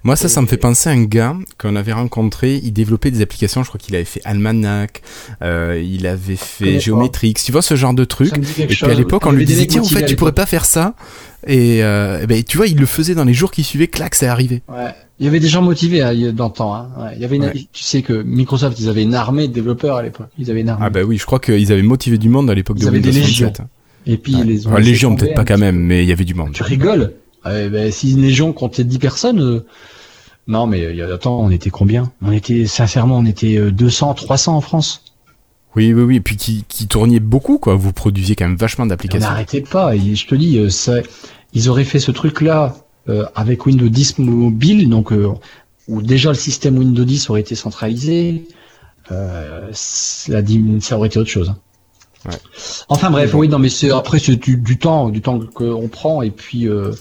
Moi, 0.04 0.14
ça, 0.14 0.28
ça 0.28 0.40
me 0.40 0.46
fait 0.46 0.56
penser 0.58 0.88
à 0.88 0.92
un 0.92 1.02
gars 1.02 1.34
qu'on 1.58 1.74
avait 1.74 1.92
rencontré. 1.92 2.60
Il 2.62 2.72
développait 2.72 3.10
des 3.10 3.20
applications. 3.20 3.64
Je 3.64 3.68
crois 3.68 3.80
qu'il 3.80 3.96
avait 3.96 4.04
fait 4.04 4.20
Almanac. 4.24 5.02
euh, 5.42 5.82
il 5.84 6.06
avait 6.06 6.36
fait 6.36 6.74
pas. 6.74 6.78
Geometrix. 6.78 7.34
Tu 7.34 7.50
vois 7.50 7.62
ce 7.62 7.74
genre 7.74 7.94
de 7.94 8.04
truc. 8.04 8.32
Et 8.58 8.66
puis 8.68 8.84
à 8.86 8.94
l'époque, 8.94 9.26
on 9.26 9.32
lui 9.32 9.44
disait 9.44 9.66
tiens, 9.66 9.80
en 9.80 9.84
fait, 9.86 10.06
tu 10.06 10.14
pourrais 10.14 10.30
pas 10.32 10.46
faire 10.46 10.64
ça. 10.64 10.94
Et, 11.48 11.82
euh, 11.82 12.20
eh 12.22 12.26
ben, 12.28 12.42
tu 12.44 12.56
vois, 12.56 12.68
il 12.68 12.76
le 12.78 12.86
faisait 12.86 13.16
dans 13.16 13.24
les 13.24 13.34
jours 13.34 13.50
qui 13.50 13.64
suivaient. 13.64 13.88
Clac, 13.88 14.14
c'est 14.14 14.26
arrivé. 14.28 14.62
Ouais. 14.68 14.90
Il 15.18 15.24
y 15.24 15.28
avait 15.28 15.40
des 15.40 15.48
gens 15.48 15.62
motivés 15.62 16.02
hein, 16.02 16.12
il 16.12 16.20
y 16.20 16.26
a- 16.28 16.32
dans 16.32 16.46
le 16.46 16.52
temps. 16.52 16.74
Hein. 16.76 16.88
Ouais. 16.98 17.10
Il 17.16 17.22
y 17.22 17.24
avait 17.24 17.36
une, 17.36 17.44
Ouais. 17.46 17.66
Tu 17.72 17.82
sais 17.82 18.02
que 18.02 18.12
Microsoft, 18.22 18.78
ils 18.78 18.88
avaient 18.88 19.02
une 19.02 19.14
armée 19.14 19.48
de 19.48 19.52
développeurs 19.52 19.96
à 19.96 20.02
l'époque. 20.04 20.28
Ils 20.38 20.48
avaient 20.50 20.60
une 20.60 20.68
armée. 20.68 20.84
Ah 20.86 20.90
bah 20.90 21.02
oui, 21.02 21.18
je 21.18 21.26
crois 21.26 21.40
qu'ils 21.40 21.72
avaient 21.72 21.82
motivé 21.82 22.18
du 22.18 22.28
monde 22.28 22.48
à 22.50 22.54
l'époque 22.54 22.78
de 22.78 22.84
Windows 22.86 23.00
des 23.00 23.10
légions. 23.12 23.48
97. 23.48 23.66
Et 24.06 24.16
puis 24.16 24.36
Ouais. 24.36 24.44
les 24.44 24.66
ont 24.66 24.70
Enfin, 24.70 24.80
Légion, 24.80 25.16
peut-être 25.16 25.34
pas 25.34 25.44
quand 25.44 25.58
même, 25.58 25.76
mais 25.78 26.02
il 26.04 26.08
y 26.08 26.12
avait 26.12 26.25
du 26.25 26.34
monde. 26.34 26.52
Tu 26.52 26.62
rigoles 26.62 27.12
Eh 27.44 27.68
ben, 27.68 27.90
Si 27.92 28.12
une 28.12 28.22
légion 28.22 28.52
comptait 28.52 28.84
10 28.84 28.98
personnes, 28.98 29.40
euh, 29.40 29.66
non 30.48 30.66
mais 30.66 30.80
il 30.90 30.96
y 30.96 31.02
a 31.02 31.12
attends, 31.12 31.40
on 31.40 31.50
était 31.50 31.70
combien? 31.70 32.12
On 32.22 32.30
était 32.32 32.66
sincèrement, 32.66 33.18
on 33.18 33.26
était 33.26 33.56
euh, 33.56 33.70
200, 33.72 34.14
300 34.14 34.56
en 34.56 34.60
France. 34.60 35.02
Oui, 35.75 35.92
oui, 35.92 36.02
oui. 36.02 36.16
Et 36.16 36.20
puis 36.20 36.36
qui, 36.36 36.64
qui 36.68 36.86
tourniez 36.86 37.20
beaucoup, 37.20 37.58
quoi. 37.58 37.75
Vous 37.75 37.92
produisiez 37.92 38.34
quand 38.36 38.46
même 38.46 38.56
vachement 38.56 38.84
On 38.84 38.88
d'applications. 38.88 39.28
n'arrêtait 39.28 39.60
pas. 39.60 39.94
Et 39.94 40.14
je 40.14 40.26
te 40.26 40.34
dis, 40.34 40.56
euh, 40.58 40.70
ça, 40.70 40.94
ils 41.52 41.68
auraient 41.68 41.84
fait 41.84 41.98
ce 41.98 42.10
truc-là 42.12 42.76
euh, 43.08 43.25
avec 43.34 43.66
Windows 43.66 43.88
10 43.88 44.18
mobile, 44.18 44.88
donc 44.88 45.12
euh, 45.12 45.28
où 45.88 46.00
déjà 46.00 46.30
le 46.30 46.34
système 46.36 46.78
Windows 46.78 47.04
10 47.04 47.28
aurait 47.30 47.40
été 47.42 47.54
centralisé. 47.54 48.44
Euh, 49.12 49.70
dim- 50.42 50.80
ça 50.80 50.96
aurait 50.96 51.08
été 51.08 51.18
autre 51.18 51.30
chose. 51.30 51.50
hein. 51.50 51.58
Ouais. 52.26 52.35
Enfin 52.88 53.11
bref, 53.11 53.35
oui, 53.35 53.49
non, 53.49 53.59
mais 53.59 53.68
c'est 53.68 53.90
après 53.90 54.18
c'est 54.18 54.37
du, 54.37 54.56
du 54.56 54.78
temps, 54.78 55.09
du 55.09 55.21
temps 55.21 55.38
qu'on 55.38 55.88
prend, 55.88 56.23
et 56.23 56.30
puis 56.30 56.68
euh, 56.68 56.92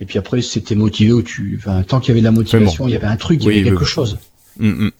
et 0.00 0.04
puis 0.04 0.18
après 0.18 0.42
c'était 0.42 0.74
motivé 0.74 1.12
où 1.12 1.22
tu, 1.22 1.58
enfin, 1.60 1.82
tant 1.82 2.00
qu'il 2.00 2.08
y 2.08 2.12
avait 2.12 2.20
de 2.20 2.24
la 2.24 2.32
motivation, 2.32 2.88
il 2.88 2.92
y 2.92 2.96
avait 2.96 3.06
un 3.06 3.16
truc, 3.16 3.42
il 3.42 3.48
y 3.48 3.50
avait 3.52 3.62
quelque 3.64 3.80
oui. 3.80 3.86
chose. 3.86 4.18
Mm, 4.58 4.86
mm. 4.86 4.90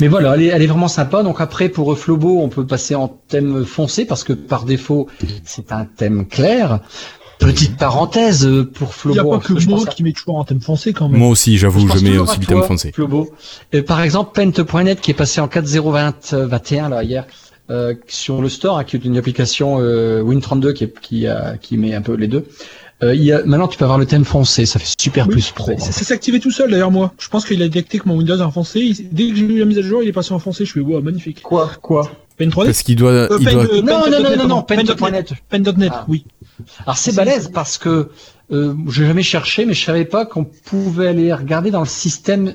Mais 0.00 0.08
voilà, 0.08 0.34
elle 0.34 0.42
est, 0.42 0.46
elle 0.46 0.62
est 0.62 0.66
vraiment 0.66 0.88
sympa. 0.88 1.22
Donc 1.22 1.40
après, 1.40 1.68
pour 1.68 1.92
euh, 1.92 1.96
Flobo, 1.96 2.40
on 2.40 2.48
peut 2.48 2.66
passer 2.66 2.94
en 2.94 3.08
thème 3.08 3.64
foncé 3.64 4.04
parce 4.06 4.24
que 4.24 4.32
par 4.32 4.64
défaut, 4.64 5.08
c'est 5.44 5.72
un 5.72 5.84
thème 5.84 6.26
clair. 6.26 6.80
Petite 7.38 7.76
parenthèse 7.76 8.46
euh, 8.46 8.64
pour 8.64 8.88
Il 9.04 9.10
n'y 9.10 9.14
Flobo. 9.16 9.20
a 9.20 9.24
pas 9.24 9.38
parce 9.38 9.52
que 9.52 9.60
je 9.60 9.68
moi 9.68 9.84
qui 9.86 10.02
met 10.02 10.12
toujours 10.12 10.36
en 10.36 10.44
thème 10.44 10.60
foncé 10.60 10.92
quand 10.92 11.08
même. 11.08 11.18
Moi 11.18 11.28
aussi, 11.28 11.58
j'avoue, 11.58 11.86
pense 11.86 11.98
je 11.98 12.04
mets 12.04 12.16
aussi 12.16 12.40
le 12.40 12.46
thème 12.46 12.62
foncé. 12.62 12.92
Flobo. 12.92 13.28
Euh, 13.74 13.82
par 13.82 14.00
exemple, 14.00 14.30
Pent.net 14.34 15.00
qui 15.00 15.10
est 15.10 15.14
passé 15.14 15.40
en 15.40 15.48
4.021 15.48 16.88
là 16.88 17.02
hier 17.02 17.26
euh, 17.70 17.94
sur 18.06 18.42
le 18.42 18.48
store, 18.48 18.78
hein, 18.78 18.84
qui 18.84 18.96
est 18.96 19.04
une 19.04 19.16
application 19.16 19.78
euh, 19.80 20.22
Win32 20.22 20.72
qui, 20.74 20.84
est- 20.84 21.00
qui, 21.00 21.26
a- 21.26 21.56
qui 21.56 21.76
met 21.78 21.94
un 21.94 22.02
peu 22.02 22.14
les 22.14 22.28
deux. 22.28 22.46
Euh, 23.02 23.14
il 23.14 23.22
y 23.24 23.32
a, 23.32 23.42
maintenant, 23.44 23.66
tu 23.68 23.76
peux 23.76 23.84
avoir 23.84 23.98
le 23.98 24.06
thème 24.06 24.24
foncé, 24.24 24.66
ça 24.66 24.78
fait 24.78 24.92
super 25.00 25.26
Oui, 25.26 25.32
plus 25.34 25.50
pro. 25.50 25.72
Ça, 25.78 25.90
ça 25.92 26.04
s'est 26.04 26.14
activé 26.14 26.38
tout 26.40 26.50
seul 26.52 26.70
d'ailleurs 26.70 26.90
moi. 26.92 27.12
Je 27.18 27.28
pense 27.28 27.44
qu'il 27.44 27.60
a 27.62 27.66
détecté 27.68 27.98
que 27.98 28.08
mon 28.08 28.16
Windows 28.16 28.36
est 28.36 28.42
en 28.42 28.50
foncé. 28.52 28.80
Il- 28.80 29.08
Dès 29.12 29.28
que 29.30 29.36
j'ai 29.36 29.44
eu 29.44 29.58
la 29.58 29.64
mise 29.64 29.78
à 29.78 29.82
jour, 29.82 30.02
il 30.02 30.08
est 30.08 30.12
passé 30.12 30.32
en 30.32 30.38
foncé. 30.38 30.64
Je 30.64 30.72
fais 30.72 30.80
wow, 30.80 31.00
magnifique. 31.02 31.42
Quoi? 31.42 31.70
Quoi? 31.82 32.10
Pen 32.36 32.50
3D 32.50 32.66
Parce 32.66 32.82
qu'il 32.82 32.96
doit, 32.96 33.10
Euh, 33.12 33.28
il 33.40 33.46
doit, 33.48 33.64
euh, 33.64 33.82
Non, 33.82 34.10
non, 34.10 34.22
non, 34.22 34.36
non, 34.36 34.46
non, 34.48 34.62
Pen.net. 34.62 35.32
Pen.net, 35.48 35.92
Ah. 35.94 36.04
oui. 36.08 36.24
Alors 36.86 36.96
c'est 36.98 37.14
balèze 37.14 37.50
parce 37.52 37.78
que 37.78 38.10
euh, 38.52 38.74
j'ai 38.88 39.06
jamais 39.06 39.22
cherché, 39.24 39.64
mais 39.66 39.74
je 39.74 39.84
savais 39.84 40.04
pas 40.04 40.24
qu'on 40.26 40.44
pouvait 40.44 41.08
aller 41.08 41.32
regarder 41.32 41.70
dans 41.72 41.80
le 41.80 41.86
système. 41.86 42.54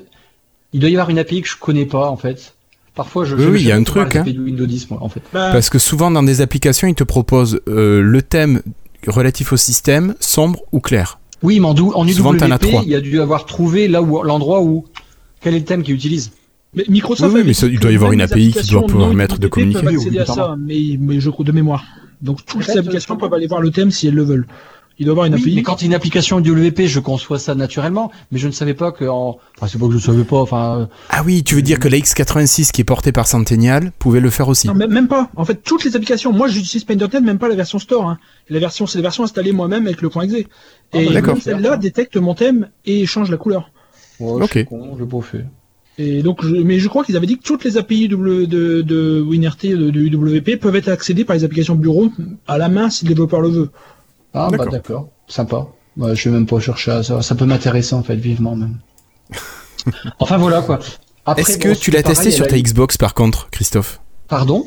Il 0.72 0.80
doit 0.80 0.88
y 0.88 0.94
avoir 0.94 1.10
une 1.10 1.18
API 1.18 1.42
que 1.42 1.48
je 1.48 1.56
connais 1.58 1.84
pas 1.86 2.08
en 2.08 2.16
fait. 2.16 2.54
Parfois, 2.94 3.24
je. 3.24 3.36
Oui, 3.36 3.60
il 3.60 3.66
y 3.66 3.72
a 3.72 3.76
un 3.76 3.82
truc, 3.82 4.16
hein. 4.16 4.24
Windows 4.26 4.66
10, 4.66 4.90
moi, 4.90 4.98
en 5.02 5.08
fait. 5.08 5.22
Bah, 5.32 5.50
Parce 5.52 5.70
que 5.70 5.78
souvent 5.78 6.10
dans 6.10 6.22
des 6.22 6.40
applications, 6.40 6.88
ils 6.88 6.94
te 6.94 7.04
proposent 7.04 7.60
euh, 7.68 8.02
le 8.02 8.22
thème 8.22 8.62
relatif 9.06 9.52
au 9.52 9.56
système, 9.56 10.14
sombre 10.20 10.60
ou 10.72 10.80
clair. 10.80 11.18
Oui, 11.42 11.60
mais 11.60 11.66
en, 11.66 11.74
en 11.74 12.06
UWP, 12.06 12.66
il 12.84 12.88
y 12.88 12.94
a 12.94 13.00
dû 13.00 13.20
avoir 13.20 13.46
trouvé 13.46 13.88
là 13.88 14.02
où 14.02 14.22
l'endroit 14.22 14.62
où 14.62 14.84
quel 15.40 15.54
est 15.54 15.60
le 15.60 15.64
thème 15.64 15.82
qu'ils 15.82 15.94
utilisent. 15.94 16.32
mais 16.74 16.84
Microsoft. 16.88 17.34
Oui, 17.34 17.42
mais 17.46 17.54
ça, 17.54 17.66
il 17.66 17.78
doit 17.78 17.92
y 17.92 17.94
avoir 17.94 18.12
une 18.12 18.20
API 18.20 18.52
qui 18.52 18.70
doit 18.70 18.82
pouvoir 18.82 19.06
non 19.06 19.08
permettre 19.08 19.38
de 19.38 19.48
communiquer. 19.48 19.86
accéder 19.86 20.10
Oui, 20.10 20.18
à 20.18 20.26
ça, 20.26 20.56
mais, 20.58 20.98
mais 20.98 21.20
je 21.20 21.30
de 21.30 21.52
mémoire. 21.52 21.84
Donc 22.20 22.44
toutes 22.44 22.66
les 22.66 22.76
applications 22.76 23.16
peuvent 23.16 23.32
aller 23.32 23.46
voir 23.46 23.62
le 23.62 23.70
thème 23.70 23.90
si 23.90 24.06
elles 24.06 24.14
le 24.14 24.24
veulent. 24.24 24.46
Il 25.00 25.06
doit 25.06 25.12
y 25.12 25.14
avoir 25.14 25.26
une 25.26 25.34
Oui, 25.34 25.40
API. 25.40 25.54
mais 25.56 25.62
quand 25.62 25.80
il 25.80 25.84
y 25.84 25.86
a 25.86 25.88
une 25.88 25.94
application 25.94 26.40
UWP, 26.40 26.82
je 26.86 27.00
conçois 27.00 27.38
ça 27.38 27.54
naturellement, 27.54 28.12
mais 28.30 28.38
je 28.38 28.46
ne 28.46 28.52
savais 28.52 28.74
pas 28.74 28.92
que 28.92 29.06
en... 29.06 29.38
Enfin, 29.56 29.66
c'est 29.66 29.78
pas 29.78 29.86
que 29.86 29.94
je 29.94 29.98
savais 29.98 30.24
pas, 30.24 30.36
enfin... 30.36 30.80
euh, 30.80 30.86
Ah 31.08 31.22
oui, 31.24 31.42
tu 31.42 31.54
veux 31.54 31.62
dire 31.62 31.78
que 31.80 31.88
la 31.88 31.96
X86 31.96 32.70
qui 32.70 32.82
est 32.82 32.84
portée 32.84 33.10
par 33.10 33.26
Centennial 33.26 33.92
pouvait 33.98 34.20
le 34.20 34.28
faire 34.28 34.46
aussi. 34.48 34.66
Non, 34.68 34.74
même, 34.74 35.08
pas. 35.08 35.30
En 35.36 35.46
fait, 35.46 35.54
toutes 35.64 35.84
les 35.84 35.96
applications. 35.96 36.32
Moi, 36.34 36.48
j'utilise 36.48 36.84
Paint.net, 36.84 37.22
même 37.22 37.38
pas 37.38 37.48
la 37.48 37.54
version 37.54 37.78
store. 37.78 38.10
Hein. 38.10 38.18
La 38.50 38.58
version, 38.58 38.86
c'est 38.86 38.98
la 38.98 39.02
version 39.02 39.24
installée 39.24 39.52
moi-même 39.52 39.86
avec 39.86 40.02
le 40.02 40.10
point 40.10 40.24
.exe. 40.24 40.34
Et 40.92 41.06
bah, 41.06 41.12
d'accord. 41.14 41.32
même 41.34 41.42
celle-là 41.42 41.78
détecte 41.78 42.16
mon 42.18 42.34
thème 42.34 42.68
et 42.84 43.06
change 43.06 43.30
la 43.30 43.38
couleur. 43.38 43.70
ouais, 44.20 44.42
Ok. 44.42 44.50
je 44.52 44.58
suis 44.58 44.64
con, 44.66 44.96
je 44.98 45.02
l'ai 45.04 45.08
pas 45.08 45.22
fait. 45.22 45.46
Et 45.96 46.22
donc, 46.22 46.44
je, 46.44 46.54
mais 46.56 46.78
je 46.78 46.88
crois 46.88 47.04
qu'ils 47.04 47.16
avaient 47.16 47.26
dit 47.26 47.38
que 47.38 47.42
toutes 47.42 47.64
les 47.64 47.78
API 47.78 48.06
de, 48.08 48.16
de, 48.16 48.82
de 48.82 49.20
WinRT 49.26 49.64
de, 49.64 49.88
de 49.90 50.00
UWP 50.00 50.56
peuvent 50.60 50.76
être 50.76 50.88
accédées 50.88 51.24
par 51.24 51.36
les 51.36 51.44
applications 51.44 51.74
bureau 51.74 52.10
à 52.46 52.58
la 52.58 52.68
main 52.68 52.90
si 52.90 53.04
le 53.06 53.08
développeur 53.08 53.40
le 53.40 53.48
veut. 53.48 53.70
Ah 54.34 54.48
bah 54.50 54.66
D'accord. 54.66 55.08
sympa. 55.26 55.66
Ouais, 55.96 56.14
je 56.14 56.28
vais 56.28 56.34
même 56.34 56.46
pas 56.46 56.60
chercher 56.60 56.92
à 56.92 57.02
ça. 57.02 57.22
Ça 57.22 57.34
peut 57.34 57.46
m'intéresser 57.46 57.94
en 57.94 58.02
fait, 58.02 58.16
vivement 58.16 58.56
même. 58.56 58.78
enfin 60.18 60.36
voilà 60.38 60.62
quoi. 60.62 60.78
Est-ce 61.36 61.58
que 61.58 61.74
tu 61.74 61.90
l'as 61.90 62.02
testé 62.02 62.30
sur 62.30 62.46
ta 62.46 62.58
Xbox 62.58 62.96
par 62.96 63.14
contre, 63.14 63.48
Christophe? 63.50 64.00
Pardon? 64.28 64.64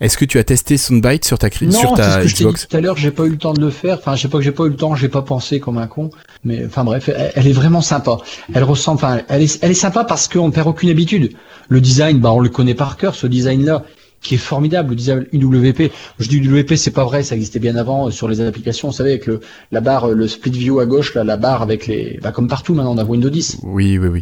Est-ce 0.00 0.16
que 0.16 0.24
tu 0.24 0.38
as 0.38 0.44
testé 0.44 0.76
Soundbite 0.76 1.24
sur 1.24 1.38
ta, 1.38 1.48
Non, 1.48 1.70
sur 1.72 1.96
c'est 1.96 2.02
ce 2.02 2.18
que 2.18 2.28
je 2.28 2.34
t'ai 2.34 2.44
dit 2.44 2.44
Xbox 2.44 2.68
tout 2.68 2.76
à 2.76 2.80
l'heure. 2.80 2.96
J'ai 2.96 3.10
pas 3.10 3.24
eu 3.24 3.30
le 3.30 3.36
temps 3.38 3.52
de 3.52 3.60
le 3.60 3.70
faire. 3.70 3.98
Enfin, 3.98 4.14
je 4.14 4.22
sais 4.22 4.28
pas 4.28 4.38
que 4.38 4.44
j'ai 4.44 4.52
pas 4.52 4.64
eu 4.64 4.68
le 4.68 4.76
temps. 4.76 4.94
J'ai 4.94 5.08
pas 5.08 5.22
pensé 5.22 5.58
comme 5.58 5.76
un 5.76 5.88
con. 5.88 6.10
Mais 6.44 6.64
enfin 6.64 6.84
bref, 6.84 7.08
elle, 7.08 7.32
elle 7.34 7.48
est 7.48 7.52
vraiment 7.52 7.80
sympa. 7.80 8.18
Elle 8.54 8.62
ressemble. 8.62 8.96
Enfin, 9.02 9.22
elle 9.28 9.42
est, 9.42 9.58
elle 9.60 9.72
est 9.72 9.74
sympa 9.74 10.04
parce 10.04 10.28
qu'on 10.28 10.52
perd 10.52 10.68
aucune 10.68 10.90
habitude. 10.90 11.32
Le 11.68 11.80
design, 11.80 12.20
bah 12.20 12.32
on 12.32 12.38
le 12.38 12.48
connaît 12.48 12.74
par 12.74 12.96
cœur. 12.96 13.16
Ce 13.16 13.26
design-là, 13.26 13.82
qui 14.20 14.34
est 14.34 14.38
formidable, 14.38 14.94
le 14.94 15.28
UWP. 15.32 15.92
Je 16.18 16.28
dis 16.28 16.38
UWP, 16.38 16.74
c'est 16.76 16.90
pas 16.90 17.04
vrai. 17.04 17.22
Ça 17.22 17.34
existait 17.34 17.58
bien 17.58 17.76
avant 17.76 18.08
euh, 18.08 18.10
sur 18.10 18.28
les 18.28 18.40
applications. 18.40 18.88
Vous 18.88 18.94
savez, 18.94 19.10
avec 19.10 19.26
le, 19.26 19.40
la 19.70 19.80
barre, 19.80 20.10
euh, 20.10 20.14
le 20.14 20.28
split 20.28 20.50
view 20.50 20.80
à 20.80 20.86
gauche, 20.86 21.14
là, 21.14 21.24
la 21.24 21.36
barre 21.36 21.62
avec 21.62 21.86
les, 21.86 22.18
bah 22.22 22.32
comme 22.32 22.48
partout 22.48 22.74
maintenant, 22.74 22.94
on 22.94 22.98
a 22.98 23.04
Windows 23.04 23.30
10. 23.30 23.58
Oui, 23.62 23.98
oui, 23.98 24.08
oui. 24.08 24.20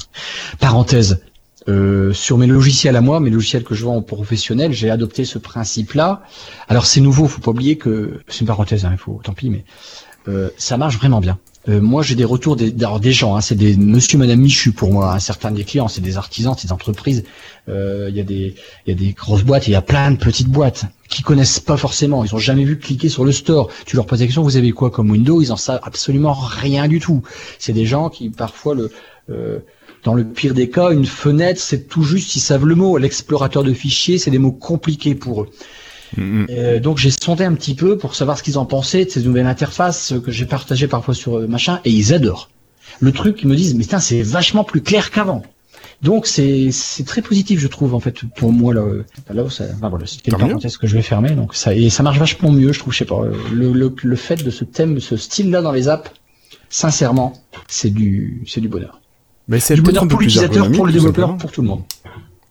Parenthèse. 0.58 1.20
Euh, 1.68 2.12
sur 2.12 2.38
mes 2.38 2.46
logiciels 2.46 2.94
à 2.94 3.00
moi, 3.00 3.18
mes 3.18 3.30
logiciels 3.30 3.64
que 3.64 3.74
je 3.74 3.84
vends 3.84 3.96
en 3.96 4.02
professionnel, 4.02 4.72
j'ai 4.72 4.88
adopté 4.88 5.24
ce 5.24 5.38
principe-là. 5.38 6.22
Alors 6.68 6.86
c'est 6.86 7.00
nouveau, 7.00 7.26
faut 7.26 7.40
pas 7.40 7.50
oublier 7.50 7.76
que 7.76 8.20
c'est 8.28 8.42
une 8.42 8.46
parenthèse, 8.46 8.84
hein, 8.84 8.90
il 8.92 8.98
faut, 8.98 9.20
tant 9.24 9.32
pis, 9.32 9.50
mais 9.50 9.64
euh, 10.28 10.48
ça 10.58 10.76
marche 10.76 10.96
vraiment 10.96 11.20
bien. 11.20 11.38
Euh, 11.68 11.80
moi, 11.80 12.02
j'ai 12.02 12.14
des 12.14 12.24
retours 12.24 12.54
des, 12.56 12.70
des 12.70 13.12
gens, 13.12 13.36
hein, 13.36 13.40
c'est 13.40 13.56
des 13.56 13.76
Monsieur, 13.76 14.18
Madame 14.18 14.40
Michu 14.40 14.72
pour 14.72 14.92
moi. 14.92 15.12
hein, 15.14 15.18
certains 15.18 15.50
des 15.50 15.64
clients, 15.64 15.88
c'est 15.88 16.00
des 16.00 16.16
artisans, 16.16 16.54
c'est 16.56 16.68
des 16.68 16.72
entreprises. 16.72 17.24
Euh, 17.68 18.06
Il 18.10 18.16
y 18.16 18.20
a 18.20 18.24
des, 18.24 18.54
il 18.86 18.90
y 18.90 18.92
a 18.92 18.98
des 18.98 19.12
grosses 19.12 19.42
boîtes, 19.42 19.66
il 19.66 19.72
y 19.72 19.74
a 19.74 19.82
plein 19.82 20.12
de 20.12 20.16
petites 20.16 20.48
boîtes 20.48 20.84
qui 21.08 21.22
connaissent 21.22 21.60
pas 21.60 21.76
forcément. 21.76 22.24
Ils 22.24 22.34
ont 22.34 22.38
jamais 22.38 22.64
vu 22.64 22.78
cliquer 22.78 23.08
sur 23.08 23.24
le 23.24 23.32
store. 23.32 23.68
Tu 23.84 23.96
leur 23.96 24.06
poses 24.06 24.20
la 24.20 24.26
question, 24.26 24.42
vous 24.42 24.56
avez 24.56 24.70
quoi 24.72 24.90
comme 24.90 25.10
Windows 25.10 25.40
Ils 25.42 25.52
en 25.52 25.56
savent 25.56 25.80
absolument 25.82 26.34
rien 26.34 26.86
du 26.88 27.00
tout. 27.00 27.22
C'est 27.58 27.72
des 27.72 27.86
gens 27.86 28.10
qui 28.10 28.30
parfois 28.30 28.74
le 28.74 28.90
euh, 29.30 29.58
dans 30.04 30.14
le 30.14 30.24
pire 30.24 30.54
des 30.54 30.70
cas, 30.70 30.92
une 30.92 31.04
fenêtre, 31.04 31.60
c'est 31.60 31.88
tout 31.88 32.04
juste, 32.04 32.36
ils 32.36 32.40
savent 32.40 32.64
le 32.64 32.76
mot. 32.76 32.96
L'explorateur 32.96 33.64
de 33.64 33.72
fichiers, 33.72 34.18
c'est 34.18 34.30
des 34.30 34.38
mots 34.38 34.52
compliqués 34.52 35.16
pour 35.16 35.42
eux. 35.42 35.48
Mm, 36.16 36.22
mm. 36.22 36.46
Euh, 36.50 36.80
donc 36.80 36.98
j'ai 36.98 37.10
sondé 37.10 37.44
un 37.44 37.54
petit 37.54 37.74
peu 37.74 37.98
pour 37.98 38.14
savoir 38.14 38.38
ce 38.38 38.42
qu'ils 38.42 38.58
en 38.58 38.66
pensaient 38.66 39.04
de 39.04 39.10
ces 39.10 39.22
nouvelles 39.22 39.46
interfaces 39.46 40.14
que 40.24 40.30
j'ai 40.30 40.46
partagées 40.46 40.88
parfois 40.88 41.14
sur 41.14 41.38
euh, 41.38 41.46
machin, 41.46 41.80
et 41.84 41.90
ils 41.90 42.12
adorent. 42.14 42.48
Le 43.00 43.12
truc, 43.12 43.40
ils 43.42 43.48
me 43.48 43.56
disent, 43.56 43.74
mais 43.74 43.82
putain, 43.82 43.98
c'est 44.00 44.22
vachement 44.22 44.64
plus 44.64 44.80
clair 44.80 45.10
qu'avant. 45.10 45.42
Donc 46.02 46.26
c'est 46.26 46.70
c'est 46.72 47.04
très 47.04 47.22
positif, 47.22 47.58
je 47.58 47.68
trouve, 47.68 47.94
en 47.94 48.00
fait, 48.00 48.20
pour 48.36 48.52
moi 48.52 48.74
là. 48.74 48.82
euh, 48.82 49.04
là 49.30 49.42
où 49.44 49.50
ça, 49.50 49.64
enfin, 49.74 49.88
voilà, 49.88 50.04
une 50.26 50.32
parenthèse 50.36 50.76
que 50.76 50.86
je 50.86 50.94
vais 50.94 51.02
fermer. 51.02 51.30
Donc 51.30 51.54
ça 51.54 51.74
et 51.74 51.88
ça 51.90 52.02
marche 52.02 52.18
vachement 52.18 52.52
mieux, 52.52 52.72
je 52.72 52.78
trouve. 52.78 52.92
Je 52.92 52.98
sais 52.98 53.04
pas. 53.06 53.22
Le, 53.52 53.72
le, 53.72 53.94
le 54.02 54.16
fait 54.16 54.42
de 54.44 54.50
ce 54.50 54.64
thème, 54.64 55.00
ce 55.00 55.16
style-là 55.16 55.62
dans 55.62 55.72
les 55.72 55.88
apps, 55.88 56.10
sincèrement, 56.68 57.32
c'est 57.68 57.90
du 57.90 58.42
c'est 58.46 58.60
du 58.60 58.68
bonheur. 58.68 59.00
Mais 59.48 59.58
c'est 59.60 59.74
Du 59.74 59.82
bonheur 59.82 60.06
pour 60.06 60.20
l'utilisateur, 60.20 60.70
pour 60.70 60.86
le 60.86 60.92
développeur, 60.92 61.36
pour 61.38 61.50
tout 61.50 61.62
le 61.62 61.68
monde. 61.68 61.82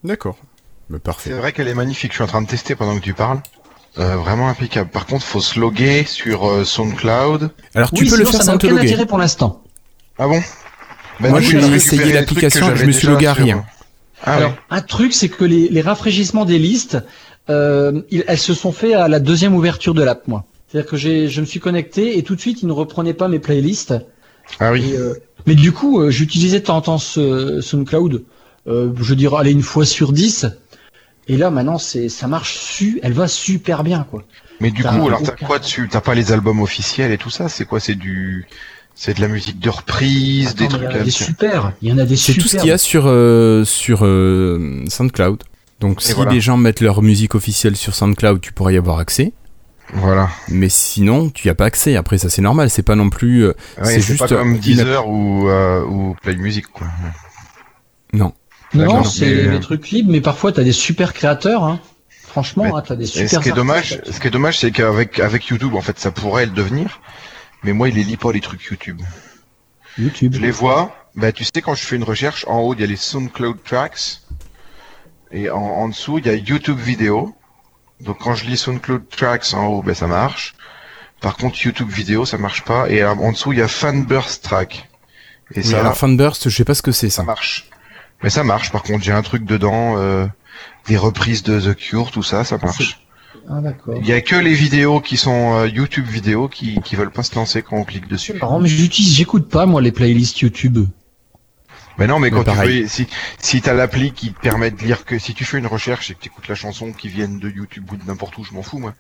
D'accord. 0.04 0.38
Mais 0.90 1.00
parfait. 1.00 1.32
C'est 1.32 1.36
vrai 1.38 1.52
qu'elle 1.52 1.68
est 1.68 1.74
magnifique, 1.74 2.12
je 2.12 2.16
suis 2.16 2.24
en 2.24 2.28
train 2.28 2.42
de 2.42 2.48
tester 2.48 2.76
pendant 2.76 2.96
que 2.96 3.02
tu 3.04 3.14
parles. 3.14 3.40
Euh, 3.98 4.18
vraiment 4.18 4.50
impeccable. 4.50 4.90
Par 4.90 5.06
contre, 5.06 5.24
faut 5.26 5.40
se 5.40 5.58
loguer 5.60 6.04
sur 6.06 6.48
euh, 6.50 6.66
SoundCloud. 6.66 7.50
Alors 7.76 7.92
tu 7.92 8.04
oui, 8.04 8.10
peux 8.10 8.18
le 8.18 8.26
faire 8.26 8.34
ça 8.34 8.38
n'a 8.40 8.44
sans 8.54 8.58
te 8.58 8.68
loguer. 8.68 8.82
intérêt 8.88 9.06
pour 9.06 9.18
l'instant. 9.18 9.64
Ah 10.20 10.28
bon? 10.28 10.42
Bah, 11.22 11.30
Moi, 11.30 11.40
j'ai 11.40 11.58
essayé 11.74 12.12
l'application, 12.12 12.76
je 12.76 12.86
me 12.86 12.92
suis 12.92 13.08
logué 13.08 13.28
à 13.28 13.34
rien. 13.34 13.64
Ah 14.24 14.34
Alors, 14.36 14.52
oui. 14.52 14.56
un 14.70 14.82
truc, 14.82 15.14
c'est 15.14 15.30
que 15.30 15.46
les, 15.46 15.70
les 15.70 15.82
rafraîchissements 15.82 16.44
des 16.46 16.60
listes, 16.60 16.98
euh, 17.50 18.02
ils- 18.12 18.24
elles 18.28 18.38
se 18.40 18.54
sont 18.54 18.72
fait 18.74 18.94
à 18.94 19.08
la 19.08 19.20
deuxième 19.20 19.56
ouverture 19.56 19.94
de 19.94 20.04
l'app, 20.04 20.28
moi. 20.28 20.44
C'est-à-dire 20.68 20.90
que 20.92 20.98
je 20.98 21.40
me 21.42 21.46
suis 21.46 21.60
connecté 21.62 22.18
et 22.18 22.24
tout 22.24 22.36
de 22.36 22.42
suite, 22.42 22.62
ils 22.64 22.68
ne 22.68 22.74
reprenaient 22.74 23.14
pas 23.14 23.28
mes 23.30 23.40
playlists. 23.40 23.94
Ah 24.60 24.72
oui. 24.74 24.92
Et, 24.92 24.98
euh, 24.98 25.14
mais 25.46 25.56
du 25.56 25.72
coup, 25.72 26.02
euh, 26.02 26.10
j'utilisais 26.12 26.60
de 26.60 26.66
temps 26.66 26.78
en 26.78 26.82
temps 26.82 26.98
ce 26.98 27.62
SoundCloud, 27.62 28.24
euh, 28.68 28.92
je 29.00 29.14
dirais, 29.14 29.38
aller 29.38 29.52
une 29.52 29.62
fois 29.64 29.86
sur 29.86 30.12
dix. 30.12 30.46
Et 31.28 31.38
là, 31.38 31.50
maintenant, 31.50 31.78
c'est, 31.78 32.10
ça 32.10 32.28
marche 32.28 32.56
su, 32.58 33.00
elle 33.04 33.14
va 33.14 33.28
super 33.28 33.84
bien, 33.84 34.06
quoi. 34.10 34.24
Mais 34.62 34.72
du 34.72 34.84
coup, 34.84 35.08
alors 35.08 35.22
t'as 35.22 35.32
quoi 35.36 35.60
dessus? 35.60 35.88
T'as 35.92 36.02
pas 36.02 36.16
les 36.16 36.32
albums 36.32 36.62
officiels 36.62 37.12
et 37.12 37.18
tout 37.18 37.30
ça? 37.30 37.50
C'est 37.50 37.66
quoi? 37.66 37.80
C'est 37.80 37.96
du, 37.96 38.46
c'est 38.94 39.16
de 39.18 39.22
la 39.22 39.28
musique 39.28 39.60
de 39.60 39.70
reprise, 39.70 40.56
des 40.56 40.64
mais 40.64 40.70
il 40.70 40.74
y 40.76 40.78
trucs 40.78 40.88
en 40.96 41.00
a 41.00 41.04
des 41.04 41.12
super, 41.12 41.72
il 41.82 41.90
y 41.90 41.92
en 41.94 41.98
a 41.98 42.06
des 42.06 42.16
C'est 42.16 42.32
super. 42.32 42.44
tout 42.44 42.50
ce 42.50 42.58
qu'il 42.58 42.68
y 42.68 42.72
a 42.72 42.78
sur, 42.78 43.04
euh, 43.08 43.66
sur 43.66 44.00
euh, 44.06 44.84
SoundCloud. 44.88 45.44
Donc 45.82 46.02
si 46.02 46.14
voilà. 46.14 46.32
les 46.32 46.40
gens 46.40 46.56
mettent 46.56 46.80
leur 46.80 47.02
musique 47.02 47.36
officielle 47.36 47.76
sur 47.76 47.94
SoundCloud, 47.96 48.40
tu 48.40 48.54
pourras 48.54 48.72
y 48.72 48.78
avoir 48.78 49.00
accès. 49.00 49.34
Voilà. 49.94 50.30
Mais 50.48 50.70
sinon, 50.70 51.30
tu 51.30 51.48
y 51.48 51.50
as 51.52 51.56
pas 51.56 51.66
accès. 51.66 51.96
Après, 51.98 52.18
ça 52.18 52.30
c'est 52.30 52.42
normal. 52.42 52.70
C'est 52.70 52.82
pas 52.82 52.96
non 52.96 53.10
plus. 53.10 53.44
euh, 53.44 53.48
Ouais, 53.78 53.86
C'est 53.86 53.92
c'est 53.96 54.02
juste 54.02 54.20
pas 54.22 54.28
comme 54.30 54.54
une- 54.54 54.60
Deezer 54.60 55.08
ou 55.08 55.50
euh, 55.50 55.84
ou 55.84 56.16
Play 56.24 56.38
Music 56.38 56.66
quoi. 56.68 56.88
non. 58.14 58.32
Non, 58.84 59.04
c'est 59.04 59.26
mais- 59.26 59.48
des 59.50 59.60
trucs 59.60 59.90
libres, 59.90 60.12
mais 60.12 60.22
parfois, 60.22 60.52
t'as 60.52 60.64
des 60.64 60.72
super 60.72 61.14
créateurs, 61.14 61.64
hein. 61.64 61.80
Franchement, 62.10 62.66
Mais- 62.66 62.72
hein, 62.74 62.84
t'as 62.86 62.96
des 62.96 63.04
Et 63.06 63.08
super 63.28 63.30
ce 63.30 63.40
qui 63.40 63.50
est 63.50 63.54
dommage, 63.54 64.02
ce 64.10 64.20
qui 64.20 64.28
est 64.28 64.32
dommage, 64.32 64.60
c'est 64.60 64.72
qu'avec 64.72 65.20
avec 65.20 65.46
YouTube, 65.48 65.74
en 65.76 65.82
fait, 65.82 65.98
ça 66.00 66.12
pourrait 66.12 66.46
le 66.46 66.52
devenir. 66.52 67.00
Mais 67.64 67.72
moi, 67.74 67.88
il 67.90 67.96
les 67.96 68.04
lit 68.04 68.18
pas 68.18 68.32
les 68.34 68.42
trucs 68.42 68.64
YouTube. 68.64 69.02
YouTube. 69.98 70.34
Je 70.36 70.40
les 70.42 70.52
vois. 70.52 70.94
Bah, 71.16 71.32
tu 71.32 71.46
sais, 71.46 71.62
quand 71.62 71.74
je 71.76 71.84
fais 71.86 71.96
une 71.96 72.04
recherche, 72.04 72.44
en 72.48 72.60
haut, 72.60 72.74
il 72.74 72.82
y 72.82 72.84
a 72.84 72.88
les 72.88 72.98
SoundCloud 72.98 73.64
Tracks. 73.64 74.20
Et 75.32 75.50
en, 75.50 75.58
en 75.62 75.88
dessous, 75.88 76.18
il 76.20 76.26
y 76.26 76.30
a 76.30 76.34
YouTube 76.34 76.78
Vidéo. 76.78 77.34
Donc, 78.02 78.18
quand 78.20 78.36
je 78.36 78.46
lis 78.46 78.58
SoundCloud 78.58 79.04
Tracks 79.10 79.54
en 79.54 79.68
haut, 79.68 79.82
ben, 79.82 79.96
ça 79.96 80.08
marche. 80.08 80.56
Par 81.22 81.38
contre, 81.38 81.58
YouTube 81.64 81.90
Vidéo, 81.90 82.26
ça 82.26 82.38
marche 82.38 82.64
pas. 82.64 82.90
Et 82.90 83.02
euh, 83.02 83.12
en 83.12 83.32
dessous, 83.32 83.54
il 83.54 83.60
y 83.60 83.62
a 83.62 83.68
Fanburst 83.70 84.44
Track. 84.44 84.90
Et 85.54 85.60
Oui, 85.60 85.64
ça, 85.64 85.80
alors 85.80 85.96
Fanburst, 85.96 86.50
je 86.50 86.56
sais 86.56 86.66
pas 86.66 86.76
ce 86.76 86.82
que 86.82 86.92
c'est 86.92 87.10
ça 87.10 87.18
ça. 87.18 87.24
marche. 87.24 87.70
Mais 88.24 88.30
ça 88.30 88.44
marche. 88.44 88.72
Par 88.72 88.84
contre, 88.84 89.04
j'ai 89.04 89.12
un 89.12 89.22
truc 89.22 89.46
dedans, 89.46 89.98
euh, 89.98 90.26
des 90.88 90.98
reprises 90.98 91.44
de 91.44 91.60
The 91.60 91.76
Cure, 91.76 92.12
tout 92.12 92.24
ça, 92.24 92.44
ça 92.44 92.58
marche. 92.58 93.02
Ah, 93.50 93.60
d'accord. 93.62 93.96
Il 94.00 94.08
y 94.08 94.14
a 94.14 94.22
que 94.22 94.36
les 94.36 94.54
vidéos 94.54 95.02
qui 95.02 95.18
sont 95.18 95.56
euh, 95.60 95.68
YouTube 95.68 96.06
vidéo 96.08 96.48
qui, 96.48 96.80
qui 96.84 96.96
veulent 96.96 97.12
pas 97.12 97.22
se 97.24 97.36
lancer 97.36 97.62
quand 97.62 97.76
on 97.78 97.84
clique 97.84 98.08
dessus. 98.08 98.34
marrant, 98.34 98.60
mais 98.60 98.70
j'utilise, 98.70 99.14
j'écoute 99.14 99.50
pas, 99.50 99.66
moi, 99.66 99.82
les 99.82 99.92
playlists 99.92 100.40
YouTube. 100.40 100.88
Mais 101.98 102.08
non, 102.08 102.20
mais 102.20 102.30
Mais 102.30 102.44
quand 102.44 102.52
tu 102.52 102.58
veux, 102.58 102.88
si, 102.88 103.08
si 103.40 103.62
t'as 103.62 103.74
l'appli 103.74 104.12
qui 104.12 104.34
te 104.34 104.40
permet 104.42 104.70
de 104.72 104.78
lire 104.82 105.06
que 105.06 105.18
si 105.20 105.34
tu 105.34 105.46
fais 105.46 105.58
une 105.60 105.68
recherche 105.68 106.12
et 106.12 106.16
que 106.16 106.20
tu 106.20 106.28
écoutes 106.28 106.48
la 106.48 106.56
chanson 106.56 106.92
qui 106.92 107.08
vienne 107.08 107.40
de 107.40 107.50
YouTube 107.50 107.86
ou 107.92 107.96
de 107.98 108.04
n'importe 108.06 108.38
où, 108.38 108.44
je 108.44 108.54
m'en 108.54 108.64
fous, 108.64 108.80
moi. 108.80 108.94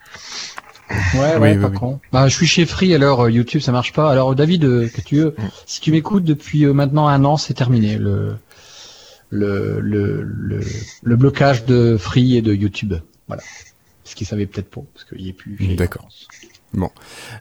Ouais, 0.90 0.96
Oui, 1.14 1.20
ouais, 1.20 1.56
oui, 1.56 1.62
pas 1.62 1.68
oui. 1.70 1.78
con. 1.78 2.00
Bah, 2.14 2.28
je 2.28 2.36
suis 2.36 2.46
chez 2.48 2.66
Free, 2.66 2.94
alors 2.94 3.22
euh, 3.26 3.32
YouTube, 3.32 3.60
ça 3.62 3.72
marche 3.72 3.92
pas. 3.92 4.12
Alors, 4.12 4.34
David, 4.36 4.64
euh, 4.66 4.88
que 4.88 5.02
tu 5.02 5.16
veux, 5.18 5.36
Mm. 5.38 5.44
si 5.66 5.82
tu 5.82 5.92
m'écoutes 5.92 6.24
depuis 6.24 6.64
euh, 6.64 6.74
maintenant 6.74 7.08
un 7.08 7.26
an, 7.26 7.36
c'est 7.38 7.54
terminé. 7.56 7.98
Le, 7.98 8.38
le, 9.30 9.80
le, 9.80 10.24
le, 10.24 10.60
le 11.04 11.16
blocage 11.16 11.66
de 11.66 11.98
Free 11.98 12.38
et 12.38 12.42
de 12.42 12.54
YouTube. 12.54 12.94
Voilà. 13.28 13.44
Ce 14.04 14.16
qu'ils 14.16 14.28
savaient 14.28 14.46
peut-être 14.46 14.70
pas, 14.70 14.82
parce 14.94 15.06
qu'il 15.06 15.22
y 15.22 15.30
est 15.30 15.34
plus. 15.34 15.76
D'accord. 15.76 16.08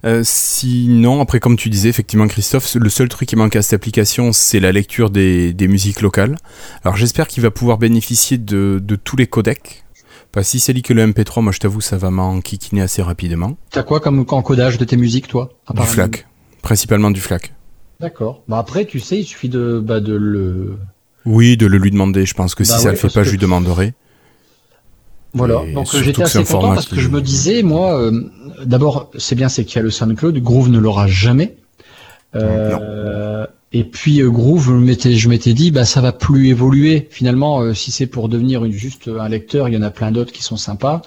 Euh, 0.05 0.23
sinon, 0.25 1.21
après, 1.21 1.41
comme 1.41 1.57
tu 1.57 1.69
disais, 1.71 1.89
effectivement, 1.89 2.27
Christophe, 2.29 2.75
le 2.75 2.89
seul 2.89 3.09
truc 3.09 3.29
qui 3.29 3.37
manque 3.37 3.57
à 3.57 3.63
cette 3.63 3.75
application, 3.75 4.33
c'est 4.33 4.61
la 4.61 4.73
lecture 4.73 5.11
des, 5.11 5.53
des 5.53 5.69
musiques 5.69 6.01
locales. 6.01 6.37
Alors, 6.85 6.97
j'espère 6.97 7.27
qu'il 7.27 7.43
va 7.43 7.51
pouvoir 7.51 7.79
bénéficier 7.79 8.39
de, 8.39 8.81
de 8.83 8.97
tous 8.97 9.17
les 9.17 9.27
codecs. 9.27 9.85
Pas 10.33 10.43
si 10.43 10.59
c'est 10.59 10.73
lié 10.73 10.83
que 10.83 10.93
le 10.93 11.07
MP3, 11.07 11.43
moi 11.43 11.53
je 11.53 11.61
t'avoue, 11.61 11.81
ça 11.81 11.97
va 11.97 12.11
m'enquiquiner 12.11 12.83
assez 12.83 13.03
rapidement. 13.03 13.57
T'as 13.71 13.85
quoi 13.85 14.01
comme 14.01 14.25
encodage 14.29 14.79
de 14.79 14.85
tes 14.85 14.97
musiques, 14.97 15.29
toi 15.29 15.51
Du 15.73 15.83
FLAC. 15.83 16.27
Principalement 16.61 17.13
du 17.13 17.21
FLAC. 17.21 17.55
D'accord. 18.01 18.43
Bah 18.49 18.59
après, 18.59 18.85
tu 18.85 18.99
sais, 18.99 19.21
il 19.21 19.25
suffit 19.25 19.49
de, 19.49 19.79
bah, 19.79 20.01
de 20.01 20.15
le. 20.15 20.77
Oui, 21.27 21.57
de 21.57 21.67
le 21.67 21.79
lui 21.79 21.91
demander. 21.91 22.27
Je 22.27 22.35
pense 22.35 22.55
que 22.55 22.63
Bah 22.63 22.75
si 22.77 22.81
ça 22.81 22.85
ouais, 22.87 22.91
le 22.93 22.97
fait 22.97 23.09
pas, 23.09 23.21
que- 23.21 23.25
je 23.27 23.31
lui 23.33 23.39
demanderai. 23.39 23.95
Voilà. 25.33 25.63
Et 25.67 25.73
Donc 25.73 25.89
j'étais 25.97 26.23
assez 26.23 26.45
content 26.45 26.75
parce 26.75 26.87
que 26.87 26.95
qui- 26.95 27.01
je 27.01 27.09
me 27.09 27.21
disais, 27.21 27.63
moi, 27.63 27.99
euh, 27.99 28.23
d'abord, 28.65 29.11
c'est 29.19 29.35
bien, 29.35 29.49
c'est 29.49 29.65
qu'il 29.65 29.77
y 29.77 29.79
a 29.81 29.83
le 29.83 29.91
SoundCloud. 29.91 30.39
Groove 30.39 30.69
ne 30.69 30.79
l'aura 30.79 31.07
jamais. 31.09 31.57
Euh, 32.37 33.47
et 33.73 33.85
puis 33.85 34.21
euh, 34.21 34.31
Groove, 34.31 34.67
je 34.67 35.27
m'étais, 35.29 35.53
dit, 35.55 35.71
bah 35.71 35.85
ça 35.85 36.01
va 36.01 36.13
plus 36.13 36.49
évoluer. 36.49 37.09
Finalement, 37.11 37.75
si 37.75 37.91
c'est 37.91 38.07
pour 38.07 38.29
devenir 38.29 38.65
une, 38.65 38.73
juste 38.73 39.09
un 39.09 39.29
lecteur, 39.29 39.69
il 39.69 39.75
y 39.75 39.77
en 39.77 39.83
a 39.83 39.91
plein 39.91 40.13
d'autres 40.13 40.33
qui 40.33 40.43
sont 40.43 40.57
sympas. 40.57 41.03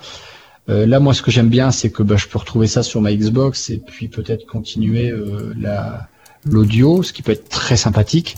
Là, 0.68 1.00
moi, 1.00 1.14
ce 1.14 1.22
que 1.22 1.32
j'aime 1.32 1.48
bien, 1.48 1.72
c'est 1.72 1.90
que 1.92 2.04
bah, 2.04 2.18
je 2.18 2.28
peux 2.28 2.38
retrouver 2.38 2.68
ça 2.68 2.84
sur 2.84 3.00
ma 3.00 3.14
Xbox 3.14 3.70
et 3.70 3.78
puis 3.78 4.10
peut-être 4.10 4.46
continuer 4.46 5.14
la 5.58 6.10
l'audio, 6.44 7.04
ce 7.04 7.14
qui 7.14 7.22
peut 7.24 7.32
être 7.32 7.48
très 7.48 7.78
sympathique. 7.78 8.36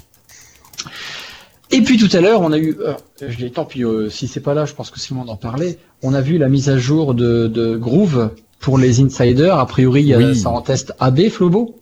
Et 1.72 1.82
puis 1.82 1.98
tout 1.98 2.10
à 2.16 2.22
l'heure, 2.22 2.42
on 2.42 2.52
a 2.52 2.58
eu, 2.58 2.76
euh, 2.80 2.94
je 3.28 3.38
l'ai 3.38 3.52
tant 3.52 3.66
pis, 3.66 3.84
euh, 3.84 4.10
si 4.10 4.28
c'est 4.28 4.40
pas 4.40 4.54
là, 4.54 4.66
je 4.66 4.74
pense 4.74 4.90
que 4.90 5.00
Simon 5.00 5.28
en 5.28 5.36
parlait. 5.36 5.78
On 6.02 6.14
a 6.14 6.22
vu 6.22 6.38
la 6.38 6.50
mise 6.50 6.70
à 6.70 6.78
jour 6.78 7.14
de, 7.14 7.48
de 7.48 7.76
Groove 7.78 8.32
pour 8.60 8.78
les 8.78 9.02
insiders. 9.02 9.58
A 9.60 9.66
priori, 9.68 10.02
il 10.02 10.08
y 10.08 10.14
a 10.14 10.18
Oui. 10.18 10.36
ça 10.36 10.50
en 10.50 10.62
test 10.62 10.94
AB, 11.00 11.30
Flobo. 11.30 11.80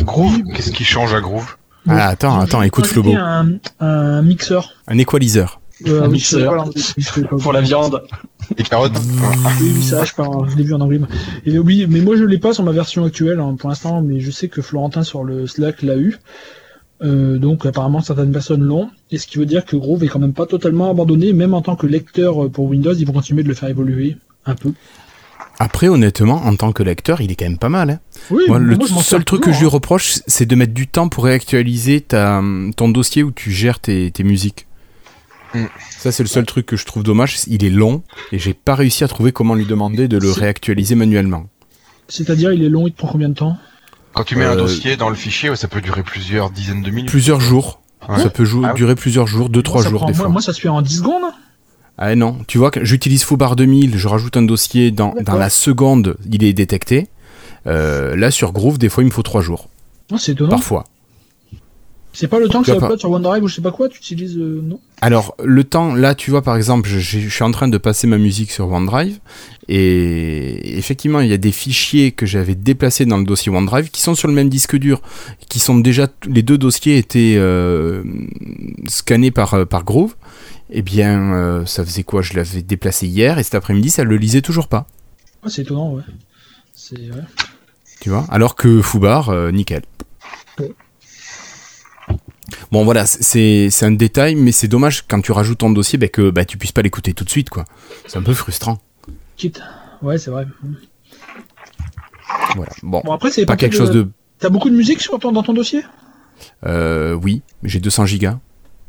Groove, 0.00 0.42
qu'est-ce 0.54 0.72
qui 0.72 0.84
change 0.84 1.14
à 1.14 1.20
Groove? 1.20 1.56
Ah, 1.88 2.08
attends, 2.08 2.38
attends, 2.38 2.62
écoute 2.62 2.86
Flobo. 2.86 3.12
Un, 3.14 3.58
un 3.80 4.22
mixeur. 4.22 4.70
Un 4.88 4.98
equalizer. 4.98 5.60
Euh, 5.88 6.04
Un 6.04 6.08
mixeur. 6.08 6.66
c'est- 6.76 6.94
c'est 7.00 7.26
Pour 7.28 7.52
la 7.52 7.60
viande. 7.60 8.02
Les 8.56 8.62
carottes 8.64 8.92
Oui, 8.96 9.72
oui, 9.74 9.82
ça, 9.82 10.04
je, 10.04 10.12
parle, 10.14 10.48
je 10.50 10.56
l'ai 10.56 10.62
vu 10.64 10.72
en 10.74 10.80
anglais. 10.80 11.00
Et 11.46 11.58
oui, 11.58 11.86
mais 11.88 12.00
moi 12.00 12.14
je 12.16 12.24
l'ai 12.24 12.38
pas 12.38 12.52
sur 12.52 12.62
ma 12.62 12.72
version 12.72 13.04
actuelle 13.04 13.40
hein, 13.40 13.56
pour 13.58 13.68
l'instant, 13.70 14.00
mais 14.02 14.20
je 14.20 14.30
sais 14.30 14.48
que 14.48 14.62
Florentin 14.62 15.02
sur 15.02 15.24
le 15.24 15.46
Slack 15.46 15.82
l'a 15.82 15.96
eu. 15.96 16.18
Euh, 17.04 17.38
donc 17.38 17.66
apparemment 17.66 18.00
certaines 18.00 18.32
personnes 18.32 18.62
l'ont, 18.62 18.90
et 19.10 19.18
ce 19.18 19.26
qui 19.26 19.38
veut 19.38 19.46
dire 19.46 19.64
que 19.64 19.76
Groove 19.76 20.04
est 20.04 20.08
quand 20.08 20.18
même 20.18 20.32
pas 20.32 20.46
totalement 20.46 20.90
abandonné, 20.90 21.32
même 21.32 21.52
en 21.52 21.60
tant 21.60 21.76
que 21.76 21.86
lecteur 21.86 22.44
euh, 22.44 22.48
pour 22.48 22.66
Windows, 22.66 22.94
ils 22.94 23.06
vont 23.06 23.12
continuer 23.12 23.42
de 23.42 23.48
le 23.48 23.54
faire 23.54 23.68
évoluer 23.68 24.16
un 24.46 24.54
peu. 24.54 24.72
Après, 25.58 25.88
honnêtement, 25.88 26.46
en 26.46 26.56
tant 26.56 26.72
que 26.72 26.82
lecteur, 26.82 27.20
il 27.20 27.30
est 27.30 27.36
quand 27.36 27.44
même 27.44 27.58
pas 27.58 27.68
mal. 27.68 27.90
Hein. 27.90 28.00
Oui, 28.30 28.44
Moi, 28.48 28.58
le 28.58 28.76
moi, 28.76 29.02
seul 29.02 29.24
truc 29.24 29.42
que 29.42 29.52
je 29.52 29.58
lui 29.60 29.66
hein. 29.66 29.70
reproche, 29.70 30.18
c'est 30.26 30.46
de 30.46 30.56
mettre 30.56 30.72
du 30.72 30.88
temps 30.88 31.08
pour 31.08 31.24
réactualiser 31.24 32.00
ta, 32.00 32.42
ton 32.76 32.88
dossier 32.88 33.22
où 33.22 33.30
tu 33.30 33.52
gères 33.52 33.78
tes, 33.78 34.10
tes 34.10 34.24
musiques. 34.24 34.66
Mm. 35.54 35.64
Ça, 35.90 36.10
c'est 36.10 36.22
le 36.22 36.28
seul 36.28 36.46
truc 36.46 36.66
que 36.66 36.76
je 36.76 36.86
trouve 36.86 37.02
dommage. 37.02 37.36
Il 37.46 37.64
est 37.64 37.70
long 37.70 38.02
et 38.32 38.38
j'ai 38.38 38.54
pas 38.54 38.74
réussi 38.74 39.04
à 39.04 39.08
trouver 39.08 39.30
comment 39.30 39.54
lui 39.54 39.66
demander 39.66 40.08
de 40.08 40.18
le 40.18 40.32
réactualiser 40.32 40.94
manuellement. 40.94 41.46
C'est-à-dire, 42.08 42.52
il 42.52 42.62
est 42.62 42.68
long, 42.68 42.86
il 42.88 42.92
te 42.92 42.98
prend 42.98 43.08
combien 43.08 43.28
de 43.28 43.34
temps? 43.34 43.56
Quand 44.14 44.24
tu 44.24 44.36
mets 44.36 44.44
un 44.44 44.52
Euh, 44.52 44.56
dossier 44.56 44.96
dans 44.96 45.08
le 45.08 45.14
fichier, 45.16 45.54
ça 45.56 45.68
peut 45.68 45.80
durer 45.80 46.02
plusieurs 46.02 46.50
dizaines 46.50 46.82
de 46.82 46.90
minutes. 46.90 47.10
Plusieurs 47.10 47.40
jours. 47.40 47.80
Ouais. 48.08 48.18
Ça 48.22 48.30
peut 48.30 48.44
Ah 48.64 48.72
durer 48.74 48.94
plusieurs 48.94 49.26
jours, 49.26 49.48
deux, 49.48 49.62
trois 49.62 49.82
Ça 49.82 49.88
jours 49.90 50.00
prend- 50.00 50.10
des 50.10 50.16
moi, 50.16 50.24
fois. 50.26 50.32
moi, 50.32 50.42
ça 50.42 50.52
se 50.52 50.60
fait 50.60 50.68
en 50.68 50.82
10 50.82 50.98
secondes. 50.98 51.22
Ah 51.96 52.14
non, 52.16 52.38
tu 52.48 52.58
vois 52.58 52.70
que 52.70 52.84
j'utilise 52.84 53.22
Foobar 53.24 53.54
2000, 53.56 53.96
je 53.96 54.08
rajoute 54.08 54.36
un 54.36 54.42
dossier 54.42 54.90
dans, 54.90 55.14
la 55.26 55.48
seconde, 55.48 56.16
il 56.30 56.42
est 56.44 56.52
détecté. 56.52 57.08
Euh, 57.66 58.14
là 58.16 58.30
sur 58.30 58.52
Groove, 58.52 58.78
des 58.78 58.88
fois 58.88 59.02
il 59.04 59.06
me 59.06 59.10
faut 59.12 59.22
trois 59.22 59.40
jours, 59.42 59.68
Oh, 60.12 60.16
c'est 60.18 60.32
étonnant. 60.32 60.50
parfois. 60.50 60.84
C'est 62.16 62.28
pas 62.28 62.38
le 62.38 62.48
temps 62.48 62.60
que 62.62 62.68
ça 62.68 62.76
upload 62.76 63.00
sur 63.00 63.10
OneDrive 63.10 63.42
ou 63.42 63.48
je 63.48 63.56
sais 63.56 63.60
pas 63.60 63.72
quoi, 63.72 63.88
tu 63.88 63.98
utilises. 63.98 64.36
euh, 64.38 64.60
non? 64.62 64.78
Alors 65.00 65.34
le 65.42 65.64
temps, 65.64 65.94
là 65.96 66.14
tu 66.14 66.30
vois 66.30 66.42
par 66.42 66.54
exemple, 66.56 66.88
je, 66.88 67.00
je 67.00 67.28
suis 67.28 67.42
en 67.42 67.50
train 67.50 67.66
de 67.66 67.76
passer 67.76 68.06
ma 68.06 68.18
musique 68.18 68.52
sur 68.52 68.70
OneDrive 68.70 69.18
et 69.68 70.78
effectivement 70.78 71.20
il 71.20 71.28
y 71.28 71.32
a 71.32 71.36
des 71.38 71.50
fichiers 71.50 72.12
que 72.12 72.24
j'avais 72.24 72.54
déplacés 72.54 73.04
dans 73.04 73.18
le 73.18 73.24
dossier 73.24 73.50
OneDrive 73.50 73.90
qui 73.90 74.00
sont 74.00 74.14
sur 74.14 74.28
le 74.28 74.34
même 74.34 74.48
disque 74.48 74.76
dur, 74.76 75.02
qui 75.48 75.58
sont 75.58 75.76
déjà 75.78 76.06
les 76.26 76.42
deux 76.42 76.56
dossiers 76.56 76.98
étaient 76.98 77.34
euh, 77.36 78.04
scannés 78.86 79.30
par 79.32 79.54
euh, 79.54 79.64
par 79.64 79.84
Groove. 79.84 80.14
Eh 80.70 80.82
bien 80.82 81.34
euh, 81.34 81.66
ça 81.66 81.84
faisait 81.84 82.04
quoi? 82.04 82.22
Je 82.22 82.34
l'avais 82.34 82.62
déplacé 82.62 83.06
hier 83.08 83.38
et 83.38 83.42
cet 83.42 83.56
après-midi 83.56 83.90
ça 83.90 84.04
le 84.04 84.16
lisait 84.16 84.40
toujours 84.40 84.68
pas. 84.68 84.86
Ah, 85.42 85.48
C'est 85.50 85.62
étonnant, 85.62 85.92
ouais. 85.94 86.02
C'est 86.74 86.96
ouais. 86.96 87.24
Tu 88.00 88.08
vois? 88.10 88.24
Alors 88.30 88.54
que 88.54 88.80
Foubar, 88.82 89.32
nickel. 89.52 89.82
Ouais. 90.60 90.72
Bon 92.70 92.84
voilà, 92.84 93.06
c'est 93.06 93.68
c'est 93.70 93.86
un 93.86 93.90
détail, 93.92 94.34
mais 94.34 94.52
c'est 94.52 94.68
dommage 94.68 95.02
quand 95.08 95.20
tu 95.20 95.32
rajoutes 95.32 95.58
ton 95.58 95.70
dossier 95.70 95.98
bah, 95.98 96.08
que 96.08 96.30
bah, 96.30 96.44
tu 96.44 96.58
puisses 96.58 96.72
pas 96.72 96.82
l'écouter 96.82 97.14
tout 97.14 97.24
de 97.24 97.30
suite, 97.30 97.48
quoi. 97.50 97.64
C'est 98.06 98.18
un 98.18 98.22
peu 98.22 98.34
frustrant. 98.34 98.78
Quitte. 99.36 99.62
Ouais, 100.02 100.18
c'est 100.18 100.30
vrai. 100.30 100.46
Voilà. 102.56 102.72
Bon, 102.82 103.00
Bon, 103.04 103.12
après, 103.12 103.30
c'est 103.30 103.46
pas 103.46 103.56
quelque 103.56 103.76
chose 103.76 103.90
de... 103.90 104.08
T'as 104.38 104.48
beaucoup 104.50 104.68
de 104.68 104.74
musique 104.76 105.00
sur 105.00 105.18
ton, 105.18 105.32
dans 105.32 105.42
ton 105.42 105.52
dossier? 105.54 105.82
Euh, 106.66 107.14
oui, 107.14 107.42
j'ai 107.62 107.80
200 107.80 108.06
gigas. 108.06 108.38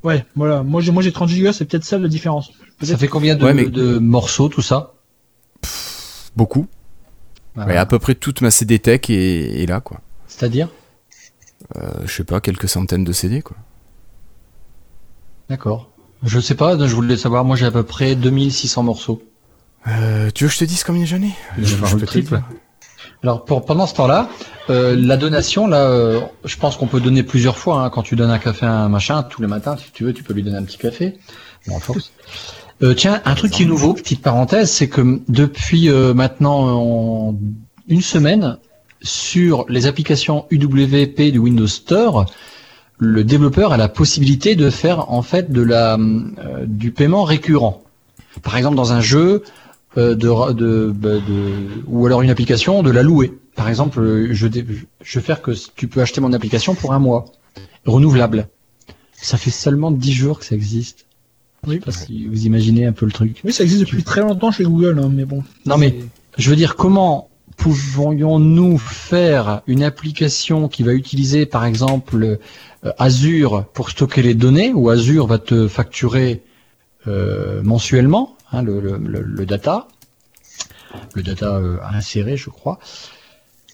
Ouais, 0.04 0.26
voilà. 0.36 0.64
Moi, 0.64 0.82
j'ai, 0.82 0.92
moi, 0.92 1.02
j'ai 1.02 1.12
30 1.12 1.30
gigas, 1.30 1.54
c'est 1.54 1.66
peut-être 1.66 1.86
ça 1.86 1.98
la 1.98 2.08
différence. 2.08 2.52
Ça 2.82 2.98
fait 2.98 3.08
combien 3.08 3.36
de, 3.36 3.44
Ouais, 3.46 3.54
mais- 3.54 3.66
de 3.66 3.98
morceaux, 4.00 4.50
tout 4.50 4.62
ça? 4.62 4.94
Beaucoup. 6.36 6.68
Ah. 7.58 7.66
Ouais, 7.66 7.78
à 7.78 7.86
peu 7.86 8.00
près 8.00 8.16
toute 8.16 8.42
ma 8.42 8.52
CD 8.52 8.80
Tech 8.80 9.02
est, 9.10 9.64
est 9.64 9.66
là, 9.66 9.80
quoi. 9.80 10.02
C'est-à-dire? 10.28 10.68
Je 12.06 12.12
sais 12.12 12.24
pas, 12.24 12.40
quelques 12.42 12.70
centaines 12.70 13.04
de 13.04 13.12
CD, 13.12 13.42
quoi. 13.42 13.58
D'accord. 15.50 15.90
Je 16.24 16.40
sais 16.40 16.56
pas, 16.56 16.78
je 16.78 16.96
voulais 16.96 17.18
savoir, 17.18 17.46
moi 17.46 17.56
j'ai 17.56 17.66
à 17.66 17.72
peu 17.72 17.84
près 17.84 18.16
2600 18.16 18.84
morceaux. 18.84 19.22
Euh, 19.88 20.32
tu 20.34 20.44
veux 20.44 20.48
que 20.48 20.54
je 20.56 20.60
te 20.60 20.66
dise 20.66 20.84
combien 20.84 21.06
j'en 21.06 21.22
ai? 21.22 21.32
Je 21.60 21.76
peux 21.76 22.00
te 22.00 22.06
triple. 22.06 22.42
Alors 23.22 23.46
pour 23.46 23.66
pendant 23.66 23.86
ce 23.86 23.94
temps-là, 23.96 24.30
euh, 24.70 24.96
la 24.98 25.18
donation 25.18 25.68
là, 25.68 25.88
euh, 25.90 26.22
je 26.44 26.56
pense 26.58 26.78
qu'on 26.78 26.88
peut 26.88 27.00
donner 27.00 27.22
plusieurs 27.22 27.58
fois. 27.58 27.84
hein. 27.84 27.90
quand 27.92 28.02
tu 28.02 28.16
donnes 28.16 28.32
un 28.32 28.40
café 28.40 28.66
à 28.66 28.74
un 28.74 28.90
machin, 28.90 29.22
tous 29.24 29.42
les 29.42 29.48
matins, 29.48 29.78
si 29.78 29.92
tu 29.92 30.04
veux, 30.06 30.14
tu 30.14 30.24
peux 30.24 30.34
lui 30.34 30.42
donner 30.44 30.58
un 30.58 30.64
petit 30.64 30.78
café. 30.80 31.18
Bon, 31.68 31.78
à 31.78 31.80
force. 31.80 32.12
Euh, 32.82 32.94
tiens, 32.94 33.22
un 33.26 33.36
truc 33.36 33.52
qui 33.52 33.64
est 33.64 33.68
nouveau, 33.68 33.94
petite 33.94 34.22
parenthèse, 34.22 34.72
c'est 34.72 34.90
que 34.90 35.22
depuis 35.28 35.90
euh, 35.90 36.14
maintenant 36.14 36.68
euh, 36.68 36.72
en 37.32 37.36
une 37.88 38.02
semaine, 38.02 38.58
sur 39.06 39.66
les 39.70 39.86
applications 39.88 40.46
UWP 40.52 41.32
du 41.32 41.38
Windows 41.38 41.68
Store, 41.68 42.26
le 42.98 43.24
développeur 43.24 43.72
a 43.74 43.78
la 43.78 43.88
possibilité 43.88 44.56
de 44.56 44.70
faire 44.70 45.12
en 45.12 45.22
fait 45.22 45.52
de 45.52 45.62
la 45.62 45.96
euh, 45.96 46.66
du 46.66 46.92
paiement 46.92 47.24
récurrent. 47.24 47.84
Par 48.42 48.58
exemple, 48.58 48.76
dans 48.76 48.92
un 48.94 49.02
jeu, 49.02 49.44
euh, 49.98 50.16
de, 50.16 50.28
ra- 50.28 50.54
de, 50.54 50.92
bah, 50.94 51.16
de- 51.16 51.84
ou 51.88 52.06
alors 52.06 52.22
une 52.22 52.30
application, 52.30 52.84
de 52.84 52.92
la 52.92 53.04
louer. 53.04 53.34
Par 53.56 53.70
exemple, 53.70 54.00
euh, 54.02 54.28
je, 54.34 54.48
je 55.04 55.20
vais 55.20 55.26
faire 55.26 55.42
que 55.42 55.52
tu 55.76 55.88
peux 55.88 56.02
acheter 56.02 56.20
mon 56.20 56.34
application 56.34 56.76
pour 56.76 56.92
un 56.94 57.00
mois, 57.00 57.26
renouvelable. 57.86 58.48
Ça 59.14 59.38
fait 59.38 59.52
seulement 59.52 59.92
10 59.92 60.12
jours 60.14 60.40
que 60.40 60.46
ça 60.46 60.56
existe. 60.56 61.06
Oui. 61.68 61.76
Je 61.76 61.80
sais 61.80 61.86
pas 61.86 61.92
si 61.92 62.28
vous 62.28 62.46
imaginez 62.46 62.86
un 62.86 62.92
peu 62.92 63.06
le 63.06 63.12
truc. 63.12 63.42
Oui, 63.44 63.52
ça 63.54 63.64
existe 63.64 63.82
depuis 63.82 64.04
très 64.04 64.22
longtemps 64.22 64.52
chez 64.52 64.64
Google, 64.66 65.00
hein, 65.02 65.10
mais 65.14 65.26
bon. 65.26 65.44
Non 65.66 65.78
mais, 65.78 65.96
je 66.38 66.50
veux 66.50 66.56
dire, 66.56 66.76
comment 66.76 67.30
pouvons-nous 67.58 68.78
faire 68.78 69.62
une 69.68 69.84
application 69.84 70.68
qui 70.68 70.84
va 70.84 70.94
utiliser 70.94 71.46
par 71.46 71.66
exemple 71.66 72.40
euh, 72.86 72.92
Azure 72.98 73.66
pour 73.74 73.90
stocker 73.90 74.22
les 74.22 74.34
données, 74.36 74.74
ou 74.74 74.90
Azure 74.90 75.28
va 75.28 75.40
te 75.40 75.68
facturer 75.68 76.44
euh, 77.08 77.62
mensuellement 77.64 78.36
hein, 78.52 78.62
le, 78.62 78.80
le, 78.80 78.98
le- 79.22 79.46
data, 79.46 79.88
le 81.14 81.24
data 81.24 81.56
euh, 81.56 81.78
inséré, 81.92 82.38
je 82.38 82.50
crois. 82.50 82.80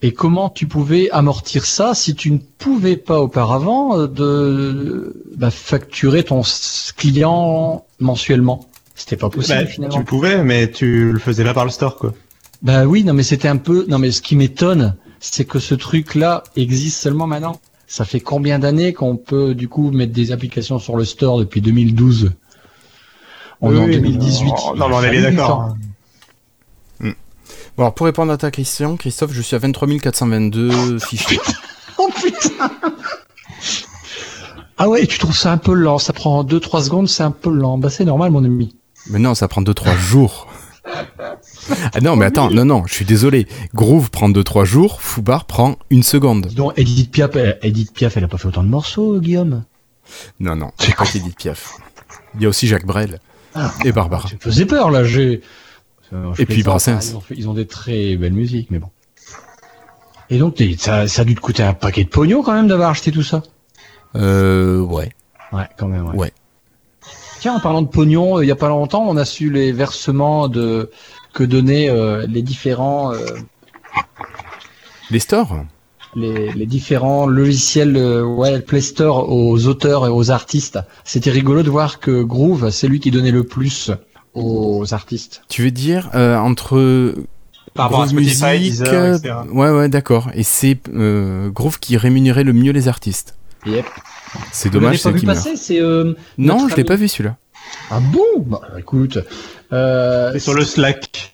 Et 0.04 0.13
comment 0.13 0.50
tu 0.50 0.65
pouvais 0.67 1.10
amortir 1.12 1.65
ça 1.65 1.94
si 1.94 2.15
tu 2.15 2.32
ne 2.32 2.39
pouvais 2.39 2.98
pas 2.98 3.20
auparavant 3.20 3.98
euh, 4.00 4.08
de 4.08 5.24
bah, 5.38 5.52
facturer 5.52 6.24
ton 6.24 6.41
client 6.98 7.86
mensuellement? 8.00 8.67
C'était 8.96 9.17
pas 9.17 9.30
possible 9.30 9.60
Bah, 9.60 9.65
finalement. 9.65 9.96
tu 9.98 10.04
pouvais, 10.04 10.44
mais 10.44 10.72
tu 10.72 11.12
le 11.12 11.20
faisais 11.20 11.44
pas 11.44 11.54
par 11.54 11.65
le 11.65 11.72
store, 11.72 11.98
quoi. 11.98 12.13
Bah 12.62 12.86
oui, 12.86 13.04
non 13.04 13.13
mais 13.13 13.24
c'était 13.24 13.47
un 13.47 13.58
peu. 13.58 13.86
Non 13.88 13.97
mais 13.97 14.12
ce 14.12 14.21
qui 14.21 14.36
m'étonne, 14.36 14.95
c'est 15.19 15.45
que 15.45 15.60
ce 15.60 15.76
truc-là 15.76 16.43
existe 16.56 17.00
seulement 17.02 17.28
maintenant. 17.28 17.60
Ça 17.88 18.06
fait 18.06 18.19
combien 18.21 18.60
d'années 18.60 18.93
qu'on 18.93 19.17
peut 19.17 19.54
du 19.54 19.67
coup 19.67 19.91
mettre 19.91 20.13
des 20.13 20.32
applications 20.32 20.80
sur 20.80 20.95
le 20.95 21.04
store 21.04 21.39
depuis 21.39 21.60
2012 21.62 22.32
On 23.62 23.76
est 23.76 23.80
en 23.80 23.86
Oui, 23.86 23.91
2018. 24.00 24.47
Non, 24.50 24.76
non, 24.76 24.89
mais 24.89 24.95
on 24.95 25.04
est 25.04 25.12
bien 25.12 25.21
d'accord. 25.24 25.76
Bon, 27.78 27.84
alors 27.84 27.93
pour 27.93 28.06
répondre 28.06 28.32
à 28.34 28.38
ta 28.38 28.52
question, 28.52 28.97
Christophe, 28.97 29.32
je 29.32 29.41
suis 29.41 29.56
à 29.56 29.60
23 29.60 29.88
422 30.00 31.00
fichiers. 31.08 31.39
Oh 31.97 32.10
putain 32.13 32.69
Ah 34.78 34.89
ouais, 34.89 35.08
tu 35.08 35.17
trouves 35.19 35.38
ça 35.38 35.54
un 35.54 35.58
peu 35.58 35.74
lent 35.74 35.97
Ça 35.97 36.12
prend 36.12 36.43
2-3 36.43 36.84
secondes, 36.84 37.08
c'est 37.08 37.24
un 37.24 37.32
peu 37.32 37.50
lent. 37.50 37.78
Bah 37.78 37.89
c'est 37.89 38.04
normal, 38.06 38.32
mon 38.32 38.43
ami. 38.43 38.76
Mais 39.08 39.19
non, 39.19 39.36
ça 39.36 39.47
prend 39.47 39.62
2-3 39.62 39.97
jours. 39.97 40.47
Ah 41.94 42.02
non, 42.02 42.16
mais 42.16 42.26
attends, 42.26 42.50
non, 42.50 42.66
non, 42.66 42.84
je 42.88 42.94
suis 42.94 43.06
désolé. 43.06 43.48
Groove 43.74 44.10
prend 44.10 44.30
2-3 44.30 44.64
jours, 44.66 45.02
Foubar 45.02 45.46
prend 45.46 45.78
une 45.90 46.04
seconde. 46.04 46.48
Donc, 46.54 46.74
Edith 46.78 47.12
Piaf, 47.12 47.36
elle, 47.36 47.60
Edith 47.62 47.94
Piaf, 47.94 48.18
elle 48.18 48.24
a 48.24 48.28
pas 48.28 48.38
fait 48.38 48.48
autant 48.48 48.64
de 48.64 48.70
morceaux, 48.70 49.20
Guillaume? 49.20 49.64
Non, 50.40 50.56
non, 50.56 50.72
c'est 50.80 50.96
pas 50.96 51.06
Edith 51.16 51.36
Piaf. 51.38 51.74
Il 52.36 52.42
y 52.42 52.46
a 52.46 52.50
aussi 52.50 52.68
Jacques 52.68 52.86
Brel 52.86 53.20
Ah. 53.56 53.72
et 53.86 53.92
Barbara. 53.92 54.28
Ça 54.28 54.36
me 54.36 54.40
faisait 54.40 54.66
peur 54.66 54.92
là. 54.92 55.04
J'ai. 55.04 55.42
Et 56.38 56.46
puis 56.46 56.64
Brassens. 56.64 57.00
Ils 57.12 57.16
ont, 57.16 57.22
fait- 57.22 57.36
ils 57.38 57.50
ont 57.50 57.54
des 57.54 57.66
très 57.68 58.16
belles 58.18 58.34
musiques, 58.34 58.70
mais 58.72 58.80
bon. 58.80 58.90
Et 60.30 60.38
donc, 60.38 60.62
ça, 60.78 61.08
ça 61.08 61.22
a 61.24 61.26
dû 61.26 61.36
te 61.36 61.42
coûter 61.42 61.64
un 61.64 61.74
paquet 61.74 62.04
de 62.06 62.10
pognon 62.10 62.42
quand 62.44 62.54
même 62.54 62.68
d'avoir 62.68 62.90
acheté 62.90 63.12
tout 63.12 63.24
ça? 63.24 63.44
Euh, 64.16 64.80
ouais. 64.80 65.12
Ouais, 65.52 65.68
quand 65.78 65.88
même. 65.88 66.06
Ouais. 66.10 66.16
Ouais. 66.16 66.34
Tiens, 67.40 67.56
en 67.56 67.60
parlant 67.60 67.82
de 67.82 67.88
pognon, 67.88 68.38
euh, 68.38 68.46
il 68.46 68.48
y 68.48 68.52
a 68.52 68.56
pas 68.56 68.70
longtemps, 68.70 69.04
on 69.08 69.18
a 69.18 69.26
su 69.26 69.50
les 69.52 69.72
versements 69.72 70.48
de 70.48 70.90
que 71.34 71.44
donnaient 71.44 71.89
euh, 71.89 72.26
les 72.28 72.41
différents 72.41 73.13
euh, 73.13 73.26
Les 75.10 75.20
stores 75.20 75.65
les, 76.15 76.52
les 76.52 76.65
différents 76.65 77.26
logiciels 77.26 77.96
euh, 77.96 78.24
ouais, 78.24 78.60
Play 78.60 78.82
Store 78.82 79.30
aux 79.32 79.65
auteurs 79.67 80.06
et 80.06 80.10
aux 80.10 80.32
artistes. 80.32 80.80
C'était 81.04 81.32
rigolo 81.32 81.63
de 81.63 81.70
voir 81.70 82.00
que 82.00 82.22
Groove, 82.22 82.70
c'est 82.70 82.88
lui 82.88 83.00
qui 83.00 83.12
donnait 83.12 83.32
le 83.32 83.44
plus 83.44 83.91
aux 84.34 84.94
artistes. 84.94 85.44
Tu 85.50 85.63
veux 85.63 85.72
dire 85.72 86.10
euh, 86.15 86.38
entre 86.38 87.15
Par 87.74 87.86
rapport 87.86 88.04
à 88.04 88.08
Spotify, 88.08 88.60
Music, 88.60 88.72
Deezer, 88.72 89.15
etc. 89.15 89.36
ouais, 89.52 89.70
ouais, 89.70 89.89
d'accord. 89.89 90.30
Et 90.34 90.44
c'est 90.44 90.78
euh, 90.94 91.50
Groove 91.50 91.80
qui 91.80 91.98
rémunérait 91.98 92.44
le 92.44 92.54
mieux 92.54 92.72
les 92.72 92.88
artistes. 92.88 93.36
Yep. 93.65 93.86
C'est 94.52 94.70
dommage, 94.70 95.04
pas 95.04 95.12
c'est 95.12 95.20
qui 95.20 95.26
passer, 95.26 95.80
euh, 95.80 96.15
Non, 96.38 96.67
je 96.70 96.76
l'ai 96.76 96.84
pas 96.84 96.96
vu 96.96 97.08
celui-là. 97.08 97.36
Ah 97.89 98.00
bon? 98.00 98.41
Bah 98.46 98.62
écoute, 98.80 99.20
C'est 99.72 100.40
sur 100.40 100.54
le 100.54 100.64
Slack. 100.66 101.32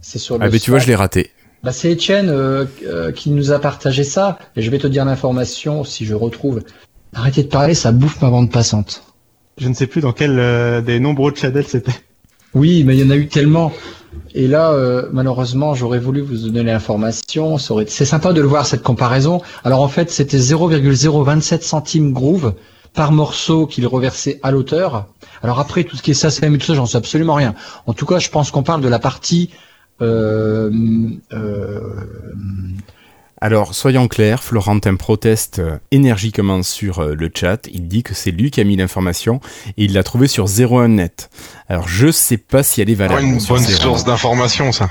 c'est 0.00 0.18
sur 0.18 0.36
Ah 0.40 0.46
le 0.46 0.50
ben 0.50 0.60
tu 0.60 0.70
vois, 0.70 0.78
je 0.78 0.86
l'ai 0.86 0.94
raté. 0.94 1.30
Bah, 1.62 1.72
c'est 1.72 1.92
Etienne 1.92 2.28
euh, 2.28 2.66
euh, 2.86 3.10
qui 3.10 3.30
nous 3.30 3.50
a 3.52 3.58
partagé 3.58 4.04
ça, 4.04 4.38
et 4.54 4.62
je 4.62 4.70
vais 4.70 4.78
te 4.78 4.86
dire 4.86 5.04
l'information 5.04 5.82
si 5.82 6.04
je 6.04 6.14
retrouve. 6.14 6.60
Arrêtez 7.14 7.42
de 7.42 7.48
parler, 7.48 7.74
ça 7.74 7.90
bouffe 7.92 8.20
ma 8.20 8.28
bande 8.30 8.50
passante. 8.50 9.02
Je 9.58 9.68
ne 9.68 9.74
sais 9.74 9.86
plus 9.86 10.00
dans 10.00 10.12
quel 10.12 10.38
euh, 10.38 10.80
des 10.82 11.00
nombreux 11.00 11.32
channels 11.34 11.66
c'était. 11.66 11.92
Oui, 12.54 12.84
mais 12.84 12.96
il 12.96 13.04
y 13.04 13.04
en 13.06 13.10
a 13.10 13.16
eu 13.16 13.28
tellement. 13.28 13.72
Et 14.34 14.46
là, 14.46 14.72
euh, 14.72 15.08
malheureusement, 15.12 15.74
j'aurais 15.74 15.98
voulu 15.98 16.20
vous 16.20 16.36
donner 16.50 16.70
l'information. 16.70 17.56
aurait- 17.70 17.86
C'est 17.88 18.04
sympa 18.04 18.32
de 18.32 18.40
le 18.40 18.46
voir 18.46 18.66
cette 18.66 18.82
comparaison. 18.82 19.40
Alors 19.64 19.80
en 19.80 19.88
fait, 19.88 20.10
c'était 20.10 20.38
0,027 20.38 21.62
centimes 21.64 22.12
groove 22.12 22.54
par 22.94 23.12
morceau 23.12 23.66
qu'il 23.66 23.86
reversait 23.86 24.38
à 24.42 24.50
l'auteur. 24.50 25.06
Alors 25.42 25.58
après, 25.58 25.84
tout 25.84 25.96
ce 25.96 26.02
qui 26.02 26.12
est 26.12 26.14
ça, 26.14 26.30
c'est 26.30 26.42
même 26.42 26.58
tout 26.58 26.66
ça, 26.66 26.74
j'en 26.74 26.86
sais 26.86 26.96
absolument 26.96 27.34
rien. 27.34 27.54
En 27.86 27.92
tout 27.92 28.06
cas, 28.06 28.18
je 28.18 28.30
pense 28.30 28.50
qu'on 28.50 28.62
parle 28.62 28.80
de 28.80 28.88
la 28.88 28.98
partie. 28.98 29.50
Euh, 30.00 30.70
euh, 31.32 31.80
Alors, 33.40 33.74
soyons 33.74 34.08
clairs, 34.08 34.42
Florentin 34.42 34.94
proteste 34.94 35.58
euh, 35.58 35.78
énergiquement 35.90 36.62
sur 36.62 37.04
le 37.04 37.30
chat. 37.34 37.66
Il 37.72 37.88
dit 37.88 38.04
que 38.04 38.14
c'est 38.14 38.30
lui 38.30 38.50
qui 38.50 38.60
a 38.60 38.64
mis 38.64 38.76
l'information 38.76 39.40
et 39.76 39.84
il 39.84 39.92
l'a 39.92 40.04
trouvé 40.04 40.28
sur 40.28 40.46
01net. 40.46 41.28
Alors, 41.68 41.88
je 41.88 42.10
sais 42.10 42.38
pas 42.38 42.62
si 42.62 42.80
elle 42.80 42.90
est 42.90 42.94
valable. 42.94 43.22
une 43.22 43.40
sur 43.40 43.56
bonne 43.56 43.64
01. 43.64 43.66
source 43.66 44.04
d'information, 44.04 44.70
ça. 44.72 44.88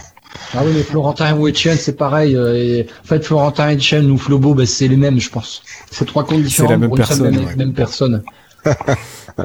Ah 0.53 0.61
oui, 0.65 0.71
mais 0.75 0.83
Florentin 0.83 1.35
ou 1.35 1.47
Etienne, 1.47 1.77
c'est 1.77 1.95
pareil. 1.97 2.35
euh, 2.35 2.55
et- 2.55 2.87
En 3.03 3.07
fait, 3.07 3.23
Florentin, 3.25 3.73
Etienne 3.75 4.09
ou 4.11 4.17
Flobo, 4.17 4.53
ben, 4.53 4.65
c'est 4.65 4.87
les 4.87 4.97
mêmes, 4.97 5.19
je 5.19 5.29
pense. 5.29 5.63
C'est 5.91 6.05
trois 6.05 6.25
comptes 6.25 6.43
différents 6.43 6.69
la 6.71 6.77
même 6.77 6.89
pour 6.89 6.97
une 6.97 7.05
seule 7.05 7.17
personne, 7.19 7.35
même, 7.35 7.45
ouais. 7.47 7.55
même 7.55 7.73
personne. 7.73 8.23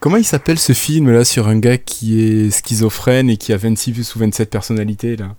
Comment 0.00 0.16
il 0.16 0.24
s'appelle 0.24 0.58
ce 0.58 0.72
film 0.72 1.10
là 1.10 1.24
sur 1.24 1.48
un 1.48 1.58
gars 1.58 1.78
qui 1.78 2.20
est 2.20 2.50
schizophrène 2.50 3.30
et 3.30 3.36
qui 3.36 3.52
a 3.52 3.56
26 3.56 4.14
ou 4.14 4.18
27 4.18 4.50
personnalités 4.50 5.16
là? 5.16 5.34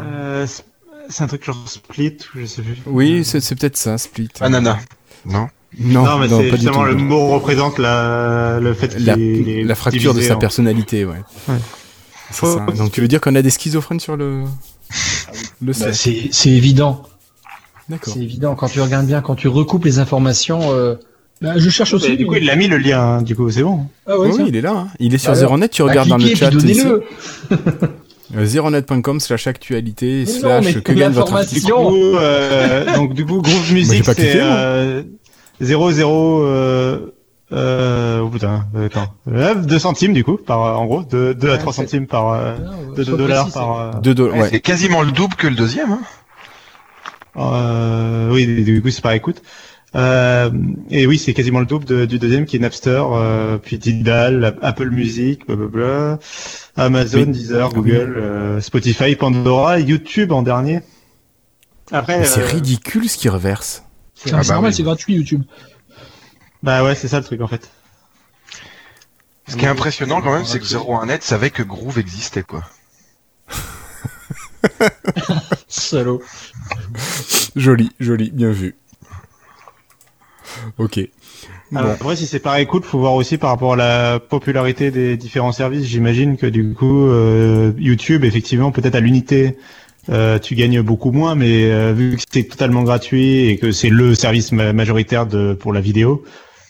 Euh, 0.00 0.46
c'est- 0.46 1.22
un 1.22 1.26
truc 1.26 1.44
genre 1.44 1.56
Split, 1.68 2.16
ou 2.34 2.40
je 2.40 2.46
sais 2.46 2.62
plus. 2.62 2.76
Oui, 2.86 3.24
c'est 3.24 3.40
c'est 3.40 3.54
peut-être 3.56 3.76
ça, 3.76 3.98
Split. 3.98 4.28
Banana. 4.38 4.78
Non? 5.24 5.48
Non, 5.78 6.04
Non, 6.04 6.18
mais 6.18 6.28
non, 6.28 6.38
c'est 6.40 6.50
justement 6.50 6.80
tout. 6.80 6.84
le 6.90 6.94
mot 6.96 7.28
représente 7.28 7.78
la, 7.78 8.58
le 8.60 8.74
fait 8.74 8.88
qu'il 8.88 9.04
la, 9.04 9.14
est 9.16 9.62
la 9.64 9.74
fracture 9.76 10.14
de 10.14 10.20
sa 10.20 10.34
en- 10.34 10.38
personnalité, 10.38 11.04
ouais. 11.04 11.14
Ouais. 11.48 11.54
C'est 12.30 12.46
ça. 12.46 12.66
Donc 12.76 12.92
tu 12.92 13.00
veux 13.00 13.08
dire 13.08 13.20
qu'on 13.20 13.34
a 13.34 13.42
des 13.42 13.50
schizophrènes 13.50 14.00
sur 14.00 14.16
le 14.16 14.42
le 15.60 15.72
Bah, 15.72 15.72
set 15.72 15.94
c'est 15.94 16.28
c'est 16.32 16.50
évident. 16.50 17.02
D'accord. 17.88 18.14
C'est 18.14 18.20
évident. 18.20 18.54
Quand 18.54 18.68
tu 18.68 18.80
regardes 18.80 19.06
bien, 19.06 19.20
quand 19.20 19.34
tu 19.34 19.48
recoupes 19.48 19.84
les 19.84 19.98
informations, 19.98 20.60
euh, 20.72 20.94
Bah, 21.42 21.54
je 21.56 21.70
cherche 21.70 21.92
aussi. 21.94 22.16
Du 22.16 22.26
coup, 22.26 22.34
il 22.34 22.44
l'a 22.46 22.54
mis 22.54 22.68
le 22.68 22.76
lien, 22.76 23.00
hein, 23.00 23.22
du 23.22 23.34
coup, 23.34 23.50
c'est 23.50 23.62
bon. 23.62 23.86
Ah 24.06 24.18
ouais, 24.18 24.30
oui, 24.30 24.44
il 24.48 24.56
est 24.56 24.60
là. 24.60 24.72
hein. 24.76 24.88
Il 25.00 25.14
est 25.14 25.18
sur 25.18 25.30
Alors, 25.30 25.40
Zeronet. 25.40 25.68
Tu 25.68 25.82
bah, 25.82 25.88
regardes 25.88 26.08
dans 26.08 26.18
le 26.18 26.34
chat. 26.34 26.50
Euh, 28.36 28.44
Zeronet.com 28.44 29.18
slash 29.18 29.46
actualité 29.48 30.24
slash 30.24 30.74
que 30.82 30.92
gagne 30.92 31.10
votre 31.12 31.32
l'information- 31.32 31.36
article. 31.36 31.66
Du 31.66 31.72
coup, 32.12 32.16
euh, 32.16 32.94
donc 32.94 33.14
du 33.14 33.26
coup, 33.26 33.40
Groove 33.42 33.64
j'ai 33.64 33.74
Music, 33.74 34.04
pas 34.04 34.14
cliqué, 34.14 34.32
c'est 34.32 34.38
moi. 34.38 34.46
euh, 34.54 35.02
0, 35.60 35.90
0, 35.92 36.42
euh, 37.52 38.18
euh, 38.18 38.20
oh 38.20 38.28
putain, 38.28 38.66
euh, 38.76 38.86
attends, 38.86 39.08
euh, 39.28 39.54
2 39.56 39.78
centimes 39.78 40.12
du 40.12 40.22
coup, 40.24 40.36
par, 40.36 40.64
euh, 40.64 40.72
en 40.74 40.86
gros, 40.86 41.02
2, 41.02 41.34
2 41.34 41.48
à 41.48 41.52
Ouais, 41.52 41.58
3 41.58 41.72
c'est- 41.72 41.82
centimes 41.82 42.06
par, 42.06 42.28
euh, 42.32 42.56
Non, 42.58 42.92
2 42.94 43.04
sois 43.04 43.16
dollars 43.18 43.42
précis, 43.44 43.58
par, 43.58 43.78
euh, 43.78 43.90
Deux 44.00 44.14
dollars. 44.14 44.34
Ouais, 44.36 44.42
Ouais. 44.42 44.48
C'est 44.50 44.60
quasiment 44.60 45.02
le 45.02 45.10
double 45.12 45.34
que 45.34 45.46
le 45.48 45.56
deuxième. 45.56 45.92
Hein. 45.92 46.00
euh, 47.36 48.30
oui, 48.32 48.64
du 48.64 48.82
coup, 48.82 48.90
c'est 48.90 49.02
par 49.02 49.12
écoute. 49.12 49.42
Euh, 49.96 50.50
et 50.90 51.06
oui, 51.06 51.18
c'est 51.18 51.34
quasiment 51.34 51.58
le 51.58 51.66
double 51.66 51.84
de- 51.84 52.04
du 52.04 52.18
deuxième 52.20 52.44
qui 52.46 52.56
est 52.56 52.60
Napster, 52.60 53.02
euh, 53.12 53.58
puis 53.58 53.78
Tidal, 53.78 54.56
Apple 54.62 54.88
Music, 54.90 55.46
blablabla, 55.48 56.18
Amazon, 56.76 57.18
Oui. 57.20 57.26
Deezer, 57.26 57.70
Google, 57.72 58.14
euh, 58.16 58.60
Spotify, 58.60 59.16
Pandora, 59.16 59.80
YouTube 59.80 60.30
en 60.30 60.42
dernier. 60.42 60.80
Après, 61.90 62.22
C'est 62.24 62.42
euh, 62.42 62.46
ridicule 62.46 63.08
ce 63.08 63.18
qu'il 63.18 63.30
reverse. 63.30 63.82
C'est 64.14 64.32
Ah 64.32 64.42
c'est 64.42 64.48
bah 64.50 64.54
normal, 64.54 64.70
oui. 64.70 64.76
c'est 64.76 64.82
gratuit 64.84 65.14
YouTube. 65.14 65.42
Bah 66.62 66.84
ouais, 66.84 66.94
c'est 66.94 67.08
ça 67.08 67.18
le 67.18 67.24
truc 67.24 67.40
en 67.40 67.46
fait. 67.48 67.68
Ce 69.48 69.56
qui 69.56 69.64
est 69.64 69.68
impressionnant 69.68 70.20
quand 70.20 70.32
même, 70.32 70.44
c'est 70.44 70.60
que 70.60 70.64
01net 70.64 71.22
savait 71.22 71.50
que 71.50 71.62
Groove 71.64 71.98
existait, 71.98 72.42
quoi. 72.44 72.62
Salaud. 75.68 76.22
Joli, 77.56 77.90
joli, 77.98 78.30
bien 78.30 78.50
vu. 78.50 78.76
Ok. 80.78 80.98
Alors, 81.74 81.86
Bon. 81.86 81.90
Après, 81.92 82.16
si 82.16 82.26
c'est 82.26 82.40
par 82.40 82.56
écoute, 82.56 82.84
faut 82.84 82.98
voir 82.98 83.14
aussi 83.14 83.38
par 83.38 83.50
rapport 83.50 83.74
à 83.74 83.76
la 83.76 84.18
popularité 84.20 84.90
des 84.90 85.16
différents 85.16 85.52
services. 85.52 85.86
J'imagine 85.86 86.36
que 86.36 86.46
du 86.46 86.74
coup, 86.74 87.06
euh, 87.06 87.72
YouTube, 87.78 88.24
effectivement, 88.24 88.72
peut-être 88.72 88.96
à 88.96 89.00
l'unité, 89.00 89.56
euh, 90.08 90.38
tu 90.38 90.54
gagnes 90.56 90.82
beaucoup 90.82 91.12
moins, 91.12 91.34
mais 91.36 91.70
euh, 91.70 91.92
vu 91.92 92.16
que 92.16 92.22
c'est 92.30 92.44
totalement 92.44 92.82
gratuit 92.82 93.46
et 93.48 93.56
que 93.58 93.70
c'est 93.72 93.88
le 93.90 94.14
service 94.14 94.50
ma- 94.52 94.72
majoritaire 94.72 95.26
de 95.26 95.54
pour 95.54 95.72
la 95.72 95.80
vidéo, 95.80 96.24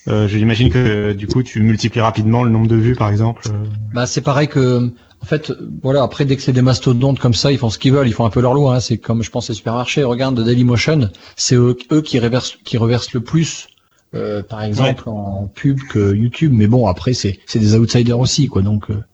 euh, 0.09 0.29
j'imagine 0.29 0.71
que 0.71 1.13
du 1.13 1.27
coup, 1.27 1.43
tu 1.43 1.61
multiplies 1.63 2.01
rapidement 2.01 2.43
le 2.43 2.51
nombre 2.51 2.67
de 2.69 2.77
vues, 2.77 2.97
par 2.97 3.11
exemple. 3.11 3.43
euh. 3.49 3.65
Bah 3.95 4.07
c'est 4.07 4.21
pareil 4.23 4.49
que 4.49 4.93
en 5.23 5.27
fait 5.27 5.53
voilà 5.83 6.03
après 6.03 6.25
dès 6.25 6.37
que 6.37 6.43
c'est 6.43 6.53
des 6.53 6.63
mastodontes 6.63 7.19
comme 7.19 7.35
ça 7.35 7.53
ils 7.53 7.59
font 7.59 7.69
ce 7.69 7.79
qu'ils 7.79 7.93
veulent 7.93 8.09
ils 8.09 8.15
font 8.15 8.25
un 8.25 8.31
peu 8.31 8.41
leur 8.41 8.55
loi 8.55 8.77
hein. 8.77 8.81
c'est 8.81 8.97
comme 8.97 9.23
je 9.23 9.31
pense 9.31 9.51
les 9.51 9.55
supermarchés 9.55 10.03
regarde 10.03 10.43
Dailymotion 10.43 11.11
c'est 11.37 11.57
eux, 11.57 11.77
eux 11.93 12.01
qui 12.01 12.19
reversent 12.19 12.57
qui 12.65 12.79
reversent 12.79 13.13
le 13.13 13.21
plus 13.21 13.69
euh, 14.15 14.43
par 14.43 14.63
exemple 14.63 15.11
en 15.11 15.47
pub 15.55 15.79
que 15.91 16.15
YouTube 16.15 16.53
mais 16.55 16.67
bon 16.67 16.87
après 16.87 17.13
c'est 17.13 17.39
c'est 17.45 17.59
des 17.59 17.75
outsiders 17.75 18.19
aussi 18.19 18.49
quoi 18.49 18.63
donc 18.63 18.91
euh, 18.91 19.05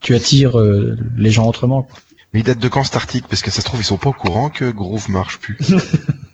tu 0.00 0.16
attires 0.16 0.58
euh, 0.58 0.96
les 1.16 1.30
gens 1.30 1.46
autrement 1.46 1.84
quoi. 1.84 1.96
Mais 2.32 2.40
il 2.40 2.42
date 2.42 2.58
de 2.58 2.68
quand 2.68 2.82
cet 2.82 2.96
article? 2.96 3.28
Parce 3.30 3.40
que 3.40 3.50
ça 3.50 3.60
se 3.60 3.66
trouve, 3.66 3.80
ils 3.80 3.84
sont 3.84 3.96
pas 3.96 4.10
au 4.10 4.12
courant 4.12 4.50
que 4.50 4.70
Groove 4.70 5.08
marche 5.10 5.38
plus. 5.38 5.56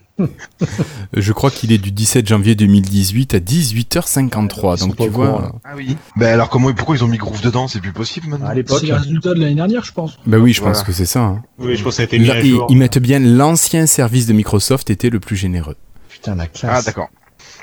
Je 1.14 1.32
crois 1.32 1.50
qu'il 1.50 1.72
est 1.72 1.78
du 1.78 1.90
17 1.92 2.26
janvier 2.28 2.54
2018 2.54 3.34
à 3.34 3.38
18h53. 3.38 4.74
Ils 4.76 4.78
sont 4.78 4.86
Donc 4.88 4.96
tu 4.96 5.08
vois. 5.08 5.26
courant. 5.28 5.60
Ah 5.64 5.70
oui. 5.76 5.96
Ben 6.16 6.32
alors 6.32 6.48
comment, 6.48 6.72
pourquoi 6.72 6.96
ils 6.96 7.04
ont 7.04 7.08
mis 7.08 7.18
Groove 7.18 7.40
dedans? 7.42 7.68
C'est 7.68 7.80
plus 7.80 7.92
possible 7.92 8.28
maintenant. 8.28 8.46
à 8.46 8.54
l'époque 8.54 8.78
C'est 8.80 8.86
le 8.86 8.94
résultat 8.94 9.34
de 9.34 9.40
l'année 9.40 9.54
dernière, 9.54 9.84
je 9.84 9.92
pense. 9.92 10.18
Bah 10.26 10.38
oui, 10.38 10.52
je 10.52 10.62
pense 10.62 10.82
que 10.82 10.92
c'est 10.92 11.06
ça. 11.06 11.20
hein. 11.20 11.42
Oui, 11.58 11.76
je 11.76 11.82
pense 11.82 11.92
que 11.92 11.96
ça 11.96 12.02
a 12.02 12.04
été 12.06 12.18
mis 12.18 12.26
Là, 12.26 12.34
à 12.34 12.40
ils, 12.40 12.50
jour. 12.50 12.66
ils 12.70 12.76
mettent 12.76 12.98
bien 12.98 13.18
l'ancien 13.18 13.86
service 13.86 14.26
de 14.26 14.32
Microsoft 14.32 14.90
était 14.90 15.10
le 15.10 15.20
plus 15.20 15.36
généreux. 15.36 15.76
putain 16.08 16.34
la 16.34 16.46
classe 16.46 16.78
Ah 16.78 16.82
d'accord. 16.82 17.08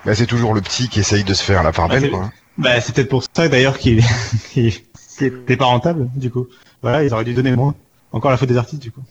Ben 0.05 0.15
c'est 0.15 0.25
toujours 0.27 0.53
le 0.53 0.61
petit 0.61 0.87
qui 0.89 0.99
essaye 1.01 1.23
de 1.23 1.33
se 1.33 1.43
faire 1.43 1.61
la 1.63 1.71
part 1.71 1.85
Ah, 1.89 1.93
belle, 1.95 2.03
c'est- 2.03 2.09
quoi. 2.09 2.31
Bah, 2.57 2.81
c'est 2.81 2.93
peut-être 2.93 3.09
pour 3.09 3.23
ça 3.33 3.47
d'ailleurs 3.47 3.77
qu'il 3.77 4.01
était 4.55 5.55
pas 5.57 5.65
rentable, 5.65 6.09
du 6.15 6.29
coup. 6.29 6.47
Voilà, 6.81 7.03
ils 7.03 7.13
auraient 7.13 7.23
dû 7.25 7.33
donner 7.33 7.55
moins. 7.55 7.73
Encore 8.11 8.31
la 8.31 8.37
faute 8.37 8.49
des 8.49 8.57
artistes, 8.57 8.81
du 8.81 8.91
coup. 8.91 9.01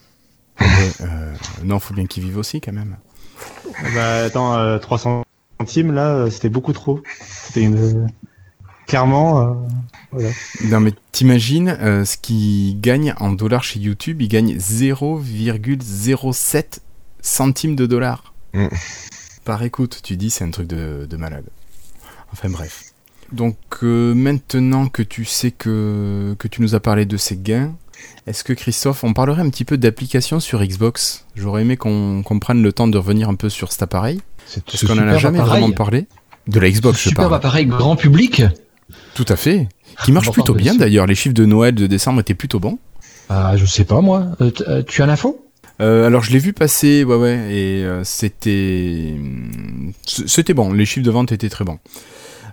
Euh, 0.61 1.33
non, 1.65 1.79
faut 1.79 1.95
bien 1.95 2.07
qu'ils 2.07 2.25
vivent 2.25 2.37
aussi 2.39 2.61
quand 2.61 2.73
même. 2.73 2.97
Bah, 3.95 4.25
attends, 4.25 4.57
euh, 4.57 4.79
300 4.79 5.25
centimes, 5.61 5.93
là, 5.93 6.15
euh, 6.15 6.31
c'était 6.31 6.49
beaucoup 6.49 6.73
trop. 6.73 7.01
C'était 7.21 7.63
une... 7.63 7.77
euh, 7.77 8.07
Clairement, 8.87 9.41
euh, 9.43 9.53
voilà. 10.13 10.31
Non 10.65 10.81
mais 10.81 10.95
t'imagines 11.13 11.77
euh, 11.79 12.07
ce 12.07 12.17
qu'ils 12.17 12.81
gagnent 12.81 13.13
en 13.19 13.33
dollars 13.33 13.63
chez 13.63 13.79
YouTube, 13.79 14.23
ils 14.23 14.29
gagnent 14.29 14.57
0,07 14.57 16.79
centimes 17.21 17.77
de 17.77 17.85
dollars. 17.85 18.33
Mm. 18.55 18.69
Par 19.45 19.63
écoute, 19.63 20.01
tu 20.03 20.17
dis 20.17 20.31
c'est 20.31 20.45
un 20.45 20.51
truc 20.51 20.69
de, 20.69 21.07
de 21.09 21.17
malade. 21.19 21.45
Enfin 22.33 22.49
bref. 22.49 22.85
Donc 23.31 23.59
euh, 23.83 24.15
maintenant 24.15 24.89
que 24.89 25.03
tu 25.03 25.27
sais 25.27 25.51
que, 25.51 26.35
que 26.39 26.49
tu 26.49 26.63
nous 26.63 26.75
as 26.75 26.81
parlé 26.81 27.05
de 27.05 27.19
ces 27.19 27.37
gains, 27.37 27.75
est-ce 28.27 28.45
que 28.45 28.53
Christophe, 28.53 29.05
on 29.05 29.13
parlerait 29.13 29.43
un 29.43 29.51
petit 29.51 29.65
peu 29.65 29.77
d'applications 29.79 30.41
sur 30.41 30.63
Xbox? 30.65 31.25
J'aurais 31.35 31.63
aimé 31.63 31.77
qu'on 31.77 32.23
prenne 32.41 32.63
le 32.63 32.73
temps 32.73 32.89
de 32.89 32.99
revenir 32.99 33.29
un 33.29 33.35
peu 33.35 33.49
sur 33.49 33.73
cet 33.73 33.83
appareil, 33.83 34.21
c'est 34.47 34.65
parce 34.65 34.85
qu'on 34.85 34.99
en 34.99 35.09
a 35.09 35.17
jamais 35.19 35.39
vraiment 35.41 35.71
parlé. 35.73 36.07
De 36.47 36.61
la 36.61 36.71
Xbox, 36.71 36.99
je 36.99 37.09
super 37.11 37.25
parle. 37.25 37.35
appareil 37.35 37.67
grand 37.67 37.95
public 37.97 38.43
Tout 39.15 39.27
à 39.29 39.37
fait. 39.37 39.69
Qui 40.05 40.13
marche 40.13 40.31
plutôt 40.31 40.55
bien 40.55 40.75
d'ailleurs. 40.75 41.07
Les 41.07 41.15
chiffres 41.15 41.35
de 41.35 41.45
Noël 41.45 41.75
de 41.75 41.87
décembre 41.87 42.21
étaient 42.21 42.35
plutôt 42.35 42.59
bons. 42.61 42.79
ah 43.29 43.57
je 43.57 43.67
sais 43.67 43.85
pas 43.85 44.01
moi 44.01 44.27
Euh, 44.41 44.51
euh, 44.69 44.83
tu 44.87 45.03
as 45.03 45.07
l'info? 45.07 45.45
Euh, 45.81 46.07
alors 46.07 46.23
je 46.23 46.33
l'ai 46.33 46.39
vu 46.39 46.53
passer, 46.53 47.05
ouais 47.05 47.17
ouais, 47.17 47.55
et 47.55 47.85
euh, 47.85 48.03
c'était 48.03 49.15
c'était 50.07 50.55
bon. 50.55 50.73
Les 50.73 50.87
chiffres 50.87 51.05
de 51.07 51.11
vente 51.11 51.33
étaient 51.33 51.49
très 51.49 51.65
bons. 51.65 51.79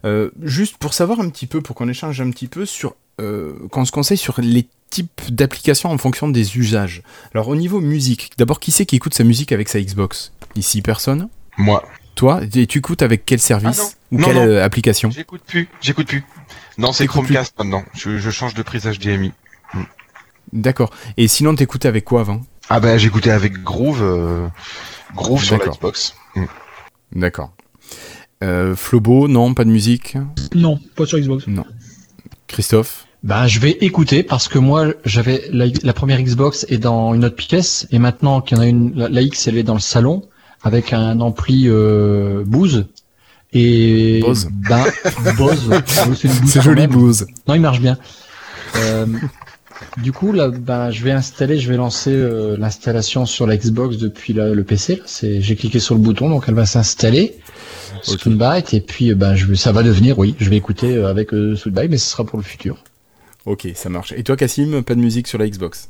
Euh, 0.06 0.30
juste 0.44 0.78
pour 0.78 0.94
savoir 0.94 1.20
un 1.20 1.30
petit 1.30 1.48
peu, 1.48 1.62
pour 1.62 1.76
qu'on 1.76 1.88
échange 1.90 2.22
un 2.22 2.30
petit 2.30 2.48
peu 2.48 2.66
sur, 2.66 2.96
euh, 3.22 3.54
qu'on 3.72 3.86
se 3.86 3.92
conseille 3.92 4.18
sur 4.18 4.40
les 4.42 4.68
types 4.96 5.22
d'applications 5.34 5.92
en 5.92 5.98
fonction 5.98 6.28
des 6.30 6.58
usages. 6.58 7.02
Alors 7.34 7.48
au 7.50 7.56
niveau 7.56 7.82
musique, 7.82 8.32
d'abord 8.38 8.60
qui 8.60 8.72
c'est 8.72 8.86
qui 8.86 8.96
écoute 8.96 9.14
sa 9.14 9.24
musique 9.24 9.52
avec 9.52 9.68
sa 9.70 9.80
Xbox? 9.82 10.32
Ici 10.56 10.82
personne? 10.82 11.28
Moi, 11.58 11.84
Toi, 12.16 12.42
et 12.54 12.66
tu 12.68 12.78
écoutes 12.80 13.02
avec 13.02 13.26
quel 13.26 13.40
service? 13.40 13.82
Ah 13.82 13.98
ou 14.12 14.20
non, 14.20 14.26
quelle 14.28 14.36
non. 14.36 14.48
euh, 14.48 14.64
application? 14.64 15.10
J'écoute 15.12 15.42
plus, 15.46 15.68
j'écoute 15.82 16.08
plus. 16.08 16.24
Non, 16.78 16.94
c'est 16.94 17.08
Chromecast 17.08 17.54
maintenant. 17.58 17.84
Je, 17.94 18.18
je 18.18 18.30
change 18.30 18.54
de 18.54 18.62
prise 18.64 18.86
HDMI. 18.86 19.32
D'accord. 20.54 20.92
Et 21.18 21.28
sinon 21.28 21.56
t'écoutais 21.56 21.88
avec 21.90 22.06
quoi 22.06 22.22
avant? 22.22 22.42
Ah 22.70 22.80
ben 22.80 22.98
j'écoutais 22.98 23.32
avec 23.32 23.62
Groove, 23.64 24.02
euh, 24.02 24.48
Groove 25.16 25.44
sur 25.44 25.58
la. 25.58 25.66
Xbox. 25.68 26.16
D'accord. 27.14 27.52
Euh, 28.44 28.76
Flobo, 28.76 29.28
non, 29.28 29.54
pas 29.54 29.66
de 29.66 29.70
musique? 29.70 30.18
Non, 30.54 30.80
pas 30.96 31.06
sur 31.06 31.20
Xbox. 31.20 31.46
Christophe? 32.48 33.05
Ben, 33.26 33.48
je 33.48 33.60
vais 33.60 33.72
écouter 33.82 34.22
parce 34.22 34.48
que 34.48 34.60
moi, 34.60 34.94
j'avais 35.04 35.44
la, 35.52 35.66
la 35.84 35.94
première 35.94 36.22
Xbox 36.22 36.66
est 36.70 36.78
dans 36.78 37.14
une 37.16 37.26
autre 37.26 37.36
pièce 37.36 37.88
et 37.92 37.98
maintenant 37.98 38.40
qu'il 38.40 38.56
y 38.58 38.60
en 38.60 38.64
a 38.64 38.68
une, 38.68 38.94
la, 38.96 39.10
la 39.10 39.22
X, 39.22 39.48
elle 39.48 39.58
est 39.58 39.64
dans 39.64 39.74
le 39.74 39.80
salon 39.80 40.24
avec 40.62 40.94
un 40.94 41.20
ampli 41.20 41.64
euh, 41.68 42.44
Bose 42.46 42.86
et 43.52 44.20
Bose. 44.22 44.48
Ben, 44.70 44.84
Bose. 45.38 45.70
c'est 46.16 46.28
Bose 46.28 46.62
joli. 46.62 46.86
Blues. 46.88 47.26
Non, 47.48 47.56
il 47.56 47.62
marche 47.62 47.82
bien. 47.82 47.98
Euh, 48.78 49.08
du 49.98 50.12
coup, 50.12 50.32
là, 50.32 50.50
ben, 50.50 50.92
je 50.92 51.04
vais 51.04 51.12
installer, 51.12 51.58
je 51.58 51.68
vais 51.70 51.78
lancer 51.78 52.12
euh, 52.12 52.56
l'installation 52.60 53.26
sur 53.26 53.48
la 53.48 53.58
Xbox 53.58 53.98
depuis 53.98 54.34
la- 54.34 54.50
le 54.54 54.64
PC. 54.64 55.02
C'est, 55.08 55.42
j'ai 55.42 55.56
cliqué 55.56 55.80
sur 55.80 55.96
le 55.96 56.02
bouton, 56.02 56.30
donc 56.30 56.46
elle 56.48 56.54
va 56.54 56.68
s'installer. 56.68 57.38
Ok. 58.08 58.20
Soundbite 58.20 58.74
et 58.76 58.82
puis 58.82 59.16
ben, 59.16 59.36
je 59.36 59.52
ça 59.56 59.72
va 59.72 59.82
devenir, 59.82 60.20
oui, 60.20 60.36
je 60.40 60.48
vais 60.50 60.58
écouter 60.58 60.96
euh, 60.96 61.10
avec 61.10 61.34
euh, 61.34 61.56
Soundbite, 61.56 61.90
mais 61.90 61.98
ce 61.98 62.08
sera 62.12 62.24
pour 62.24 62.38
le 62.38 62.44
futur. 62.44 62.78
Ok, 63.46 63.68
ça 63.76 63.90
marche. 63.90 64.14
Et 64.18 64.24
toi, 64.24 64.36
Cassim, 64.36 64.82
pas 64.84 64.96
de 64.96 65.00
musique 65.00 65.28
sur 65.28 65.38
la 65.38 65.48
Xbox? 65.48 65.90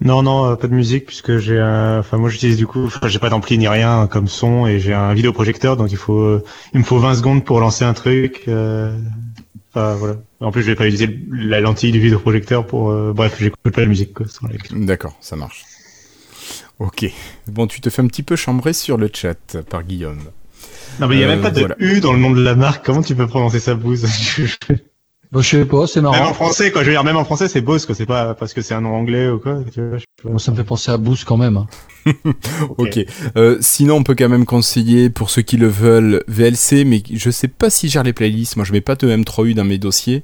Non, 0.00 0.22
non, 0.22 0.46
euh, 0.52 0.54
pas 0.56 0.68
de 0.68 0.74
musique 0.74 1.06
puisque 1.06 1.38
j'ai 1.38 1.58
un... 1.58 1.98
Enfin, 1.98 2.16
moi 2.16 2.28
j'utilise 2.30 2.56
du 2.56 2.66
coup... 2.68 2.84
Enfin, 2.84 3.08
j'ai 3.08 3.18
pas 3.18 3.28
d'ampli 3.30 3.58
ni 3.58 3.66
rien 3.66 4.06
comme 4.06 4.28
son 4.28 4.66
et 4.66 4.78
j'ai 4.78 4.94
un 4.94 5.12
vidéoprojecteur 5.12 5.76
donc 5.76 5.90
il 5.90 5.96
faut... 5.96 6.20
euh, 6.20 6.44
Il 6.72 6.80
me 6.80 6.84
faut 6.84 6.98
20 6.98 7.16
secondes 7.16 7.44
pour 7.44 7.58
lancer 7.58 7.84
un 7.84 7.92
truc. 7.92 8.44
euh, 8.46 8.96
Enfin, 9.74 9.94
voilà. 9.94 10.16
En 10.40 10.52
plus, 10.52 10.62
je 10.62 10.66
vais 10.68 10.76
pas 10.76 10.86
utiliser 10.86 11.18
la 11.32 11.60
lentille 11.60 11.90
du 11.92 11.98
vidéoprojecteur 12.00 12.64
pour... 12.66 12.90
euh, 12.90 13.12
Bref, 13.14 13.36
j'écoute 13.40 13.58
pas 13.74 13.80
de 13.82 13.86
musique 13.86 14.14
quoi. 14.14 14.26
la. 14.42 14.86
D'accord, 14.86 15.16
ça 15.20 15.34
marche. 15.34 15.64
Ok. 16.78 17.06
Bon, 17.48 17.66
tu 17.66 17.80
te 17.80 17.90
fais 17.90 18.02
un 18.02 18.06
petit 18.06 18.22
peu 18.22 18.36
chambrer 18.36 18.72
sur 18.72 18.96
le 18.98 19.10
chat 19.12 19.56
par 19.68 19.82
Guillaume. 19.82 20.20
Non, 21.00 21.08
mais 21.08 21.16
il 21.16 21.20
y 21.20 21.24
a 21.24 21.26
Euh, 21.26 21.30
même 21.30 21.40
pas 21.42 21.50
de 21.50 21.60
voilà. 21.60 21.74
U 21.80 22.00
dans 22.00 22.12
le 22.12 22.18
nom 22.20 22.30
de 22.30 22.40
la 22.42 22.54
marque. 22.54 22.84
Comment 22.84 23.02
tu 23.02 23.14
peux 23.16 23.26
prononcer 23.26 23.58
ça, 23.60 23.74
Bose 23.74 24.06
Bon, 25.32 25.40
je 25.40 25.48
sais 25.48 25.64
pas, 25.64 25.86
c'est 25.86 26.00
Même 26.02 26.10
en 26.10 26.12
marrant. 26.12 26.34
français, 26.34 26.70
quoi. 26.70 26.82
Je 26.82 26.88
veux 26.88 26.92
dire, 26.92 27.04
même 27.04 27.16
en 27.16 27.24
français, 27.24 27.48
c'est 27.48 27.62
Bose, 27.62 27.86
quoi. 27.86 27.94
C'est 27.94 28.04
pas 28.04 28.34
parce 28.34 28.52
que 28.52 28.60
c'est 28.60 28.74
un 28.74 28.82
nom 28.82 28.94
anglais 28.94 29.30
ou 29.30 29.38
quoi. 29.38 29.60
Tu 29.72 29.80
vois. 29.80 29.96
Bon, 30.24 30.36
ça 30.38 30.52
me 30.52 30.56
fait 30.58 30.62
penser 30.64 30.90
à 30.90 30.98
Boost 30.98 31.24
quand 31.24 31.38
même. 31.38 31.56
hein. 31.56 31.66
Ok. 32.78 32.98
Euh, 33.36 33.56
sinon, 33.62 33.96
on 33.96 34.02
peut 34.02 34.14
quand 34.14 34.28
même 34.28 34.44
conseiller, 34.44 35.08
pour 35.08 35.30
ceux 35.30 35.40
qui 35.40 35.56
le 35.56 35.68
veulent, 35.68 36.22
VLC, 36.28 36.84
mais 36.84 37.02
je 37.10 37.30
sais 37.30 37.48
pas 37.48 37.70
s'il 37.70 37.88
gère 37.88 38.02
les 38.02 38.12
playlists. 38.12 38.56
Moi, 38.56 38.66
je 38.66 38.72
mets 38.72 38.82
pas 38.82 38.94
de 38.94 39.08
M3U 39.08 39.54
dans 39.54 39.64
mes 39.64 39.78
dossiers. 39.78 40.22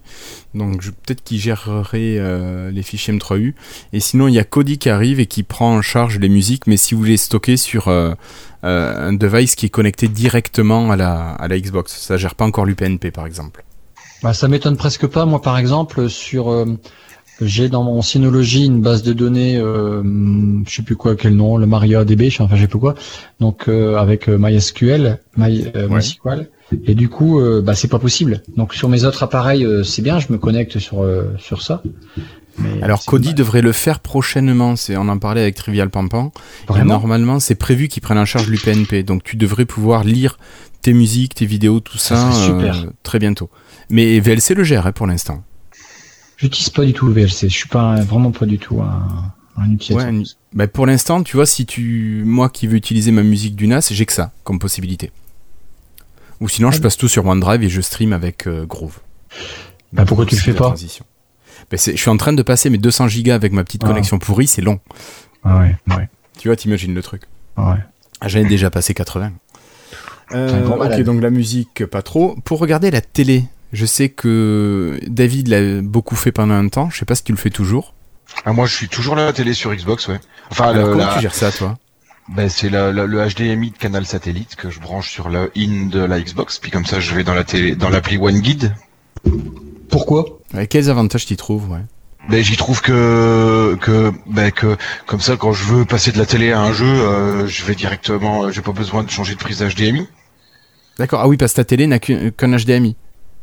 Donc, 0.54 0.82
je- 0.82 0.90
peut-être 0.90 1.24
qu'il 1.24 1.38
gérerait 1.40 2.16
euh, 2.18 2.70
les 2.70 2.82
fichiers 2.82 3.14
M3U. 3.14 3.54
Et 3.94 4.00
sinon, 4.00 4.28
il 4.28 4.34
y 4.34 4.38
a 4.38 4.44
Kodi 4.44 4.76
qui 4.76 4.90
arrive 4.90 5.20
et 5.20 5.26
qui 5.26 5.42
prend 5.42 5.74
en 5.76 5.80
charge 5.80 6.18
les 6.18 6.28
musiques, 6.28 6.66
mais 6.66 6.76
si 6.76 6.94
vous 6.94 7.04
les 7.04 7.16
stockez 7.16 7.56
sur 7.56 7.88
euh, 7.88 8.12
euh, 8.64 9.08
un 9.08 9.12
device 9.14 9.54
qui 9.54 9.66
est 9.66 9.70
connecté 9.70 10.08
directement 10.08 10.90
à 10.90 10.96
la, 10.96 11.30
à 11.30 11.48
la 11.48 11.58
Xbox. 11.58 11.96
Ça 11.98 12.18
gère 12.18 12.34
pas 12.34 12.44
encore 12.44 12.66
l'UPnP, 12.66 13.10
par 13.10 13.24
exemple. 13.24 13.64
Bah, 14.22 14.32
ça 14.34 14.48
m'étonne 14.48 14.76
presque 14.76 15.06
pas. 15.06 15.24
Moi, 15.26 15.40
par 15.40 15.58
exemple, 15.58 16.08
sur 16.10 16.50
euh, 16.50 16.64
j'ai 17.40 17.68
dans 17.68 17.84
mon 17.84 18.02
Synology 18.02 18.64
une 18.66 18.82
base 18.82 19.02
de 19.02 19.12
données, 19.12 19.56
euh, 19.56 20.02
je 20.66 20.74
sais 20.74 20.82
plus 20.82 20.96
quoi, 20.96 21.14
quel 21.14 21.34
nom, 21.36 21.56
le 21.56 21.66
MariaDB, 21.66 22.28
enfin, 22.40 22.48
je 22.56 22.62
sais 22.62 22.68
plus 22.68 22.80
quoi. 22.80 22.94
Donc, 23.38 23.68
euh, 23.68 23.96
avec 23.96 24.28
euh, 24.28 24.36
MySQL, 24.38 25.20
My, 25.36 25.66
euh, 25.76 25.88
Ouais. 25.88 25.96
MySQL. 25.96 26.50
Et 26.86 26.94
du 26.94 27.08
coup, 27.08 27.40
bah, 27.62 27.74
c'est 27.74 27.88
pas 27.88 27.98
possible. 27.98 28.42
Donc, 28.58 28.74
sur 28.74 28.90
mes 28.90 29.04
autres 29.04 29.22
appareils, 29.22 29.66
c'est 29.84 30.02
bien, 30.02 30.18
je 30.20 30.26
me 30.30 30.36
connecte 30.36 30.78
sur 30.78 31.02
euh, 31.02 31.24
sur 31.38 31.62
ça. 31.62 31.82
Mais 32.58 32.82
Alors, 32.82 33.02
dommage. 33.10 33.34
devrait 33.34 33.62
le 33.62 33.72
faire 33.72 34.00
prochainement. 34.00 34.76
C'est, 34.76 34.94
on 34.98 35.08
en 35.08 35.18
parlait 35.18 35.40
avec 35.40 35.54
Trivial 35.54 35.88
Pampan. 35.88 36.30
Et 36.76 36.82
normalement, 36.84 37.40
c'est 37.40 37.54
prévu 37.54 37.88
qu'ils 37.88 38.02
prennent 38.02 38.18
en 38.18 38.26
charge 38.26 38.48
l'UPnP. 38.50 39.02
Donc, 39.02 39.22
tu 39.24 39.36
devrais 39.36 39.64
pouvoir 39.64 40.04
lire 40.04 40.38
tes 40.82 40.92
musiques, 40.92 41.36
tes 41.36 41.46
vidéos, 41.46 41.80
tout 41.80 41.96
ça, 41.96 42.16
Ça 42.16 42.32
super. 42.32 42.84
très 43.02 43.18
bientôt. 43.18 43.48
Mais 43.90 44.20
VLC 44.20 44.54
le 44.54 44.64
gère 44.64 44.86
hein, 44.86 44.92
pour 44.92 45.06
l'instant. 45.06 45.42
J'utilise 46.36 46.70
pas 46.70 46.84
du 46.84 46.92
tout 46.92 47.06
le 47.06 47.12
VLC. 47.14 47.48
Je 47.48 47.54
suis 47.56 47.68
pas 47.68 48.00
vraiment 48.02 48.30
pas 48.30 48.46
du 48.46 48.58
tout 48.58 48.80
un, 48.80 49.32
un 49.56 49.72
utilisateur. 49.72 50.12
Ouais, 50.12 50.22
bah, 50.52 50.68
pour 50.68 50.86
l'instant, 50.86 51.22
tu 51.22 51.36
vois, 51.36 51.46
si 51.46 51.66
tu, 51.66 52.22
moi 52.24 52.48
qui 52.48 52.66
veux 52.66 52.76
utiliser 52.76 53.10
ma 53.10 53.22
musique 53.22 53.56
du 53.56 53.66
NAS, 53.66 53.88
j'ai 53.90 54.06
que 54.06 54.12
ça 54.12 54.30
comme 54.44 54.58
possibilité. 54.58 55.10
Ou 56.40 56.48
sinon, 56.48 56.70
je 56.70 56.78
Ah. 56.78 56.82
passe 56.82 56.96
tout 56.96 57.08
sur 57.08 57.26
OneDrive 57.26 57.64
et 57.64 57.68
je 57.68 57.80
stream 57.80 58.12
avec 58.12 58.46
euh, 58.46 58.64
Groove. 58.66 58.98
Bah, 59.92 60.04
pourquoi 60.06 60.26
tu 60.26 60.36
le 60.36 60.40
fais 60.40 60.52
pas 60.52 60.66
transition. 60.66 61.04
Ben, 61.70 61.78
je 61.78 61.90
suis 61.96 62.10
en 62.10 62.16
train 62.16 62.32
de 62.32 62.42
passer 62.42 62.70
mes 62.70 62.78
200 62.78 63.08
gigas 63.08 63.34
avec 63.34 63.52
ma 63.52 63.64
petite 63.64 63.82
Ah. 63.84 63.88
connexion 63.88 64.18
pourrie, 64.20 64.46
c'est 64.46 64.62
long. 64.62 64.78
Ah 65.44 65.58
ouais, 65.58 65.76
ouais, 65.96 66.08
Tu 66.38 66.48
vois, 66.48 66.56
t'imagines 66.56 66.94
le 66.94 67.02
truc. 67.02 67.22
ouais. 67.56 67.64
Ah, 68.20 68.28
J'en 68.28 68.40
ai 68.40 68.44
déjà 68.44 68.70
passé 68.70 68.94
80. 68.94 69.32
Euh, 70.32 70.66
ok, 70.68 71.02
donc 71.04 71.22
la 71.22 71.30
musique, 71.30 71.84
pas 71.86 72.02
trop. 72.02 72.36
Pour 72.44 72.58
regarder 72.58 72.90
la 72.90 73.00
télé, 73.00 73.44
je 73.72 73.86
sais 73.86 74.08
que 74.08 74.98
David 75.06 75.48
l'a 75.48 75.80
beaucoup 75.82 76.16
fait 76.16 76.32
pendant 76.32 76.54
un 76.54 76.68
temps. 76.68 76.90
Je 76.90 76.98
sais 76.98 77.04
pas 77.04 77.14
si 77.14 77.24
tu 77.24 77.32
le 77.32 77.38
fais 77.38 77.50
toujours. 77.50 77.94
Ah, 78.44 78.52
moi, 78.52 78.66
je 78.66 78.74
suis 78.74 78.88
toujours 78.88 79.16
à 79.18 79.24
la 79.24 79.32
télé 79.32 79.54
sur 79.54 79.74
Xbox, 79.74 80.08
ouais. 80.08 80.20
Enfin, 80.50 80.68
Alors, 80.68 80.86
le, 80.88 80.92
comment 80.92 81.06
la- 81.06 81.14
tu 81.14 81.20
gères 81.20 81.34
ça, 81.34 81.50
toi 81.52 81.76
ben, 82.30 82.50
c'est 82.50 82.68
la- 82.68 82.92
la- 82.92 83.06
le 83.06 83.26
HDMI 83.26 83.70
de 83.70 83.78
canal 83.78 84.04
satellite 84.04 84.54
que 84.54 84.68
je 84.68 84.80
branche 84.80 85.10
sur 85.10 85.30
le 85.30 85.50
in 85.56 85.86
de 85.86 86.00
la 86.00 86.20
Xbox, 86.20 86.58
puis 86.58 86.70
comme 86.70 86.84
ça, 86.84 87.00
je 87.00 87.14
vais 87.14 87.24
dans 87.24 87.32
la 87.32 87.42
télé, 87.42 87.74
dans 87.74 87.88
l'appli 87.88 88.18
One 88.18 88.40
Guide. 88.40 88.74
Pourquoi? 89.90 90.38
Ouais, 90.54 90.66
Quels 90.66 90.90
avantages 90.90 91.26
t'y 91.26 91.36
trouves 91.36 91.70
ouais. 91.70 91.80
Ben, 92.28 92.44
j'y 92.44 92.58
trouve 92.58 92.82
que 92.82 93.78
que 93.80 94.12
ben, 94.26 94.50
que 94.50 94.76
comme 95.06 95.20
ça, 95.20 95.36
quand 95.38 95.52
je 95.52 95.64
veux 95.64 95.84
passer 95.86 96.12
de 96.12 96.18
la 96.18 96.26
télé 96.26 96.52
à 96.52 96.60
un 96.60 96.72
jeu, 96.74 96.84
euh, 96.86 97.46
je 97.46 97.64
vais 97.64 97.74
directement. 97.74 98.44
euh, 98.44 98.50
J'ai 98.50 98.60
pas 98.60 98.72
besoin 98.72 99.02
de 99.02 99.10
changer 99.10 99.32
de 99.34 99.38
prise 99.38 99.62
HDMI. 99.62 100.06
D'accord. 100.98 101.20
Ah 101.22 101.28
oui, 101.28 101.38
parce 101.38 101.52
que 101.52 101.56
ta 101.56 101.64
télé 101.64 101.86
n'a 101.86 101.98
qu'un 101.98 102.28
qu'un 102.30 102.54
HDMI. 102.54 102.96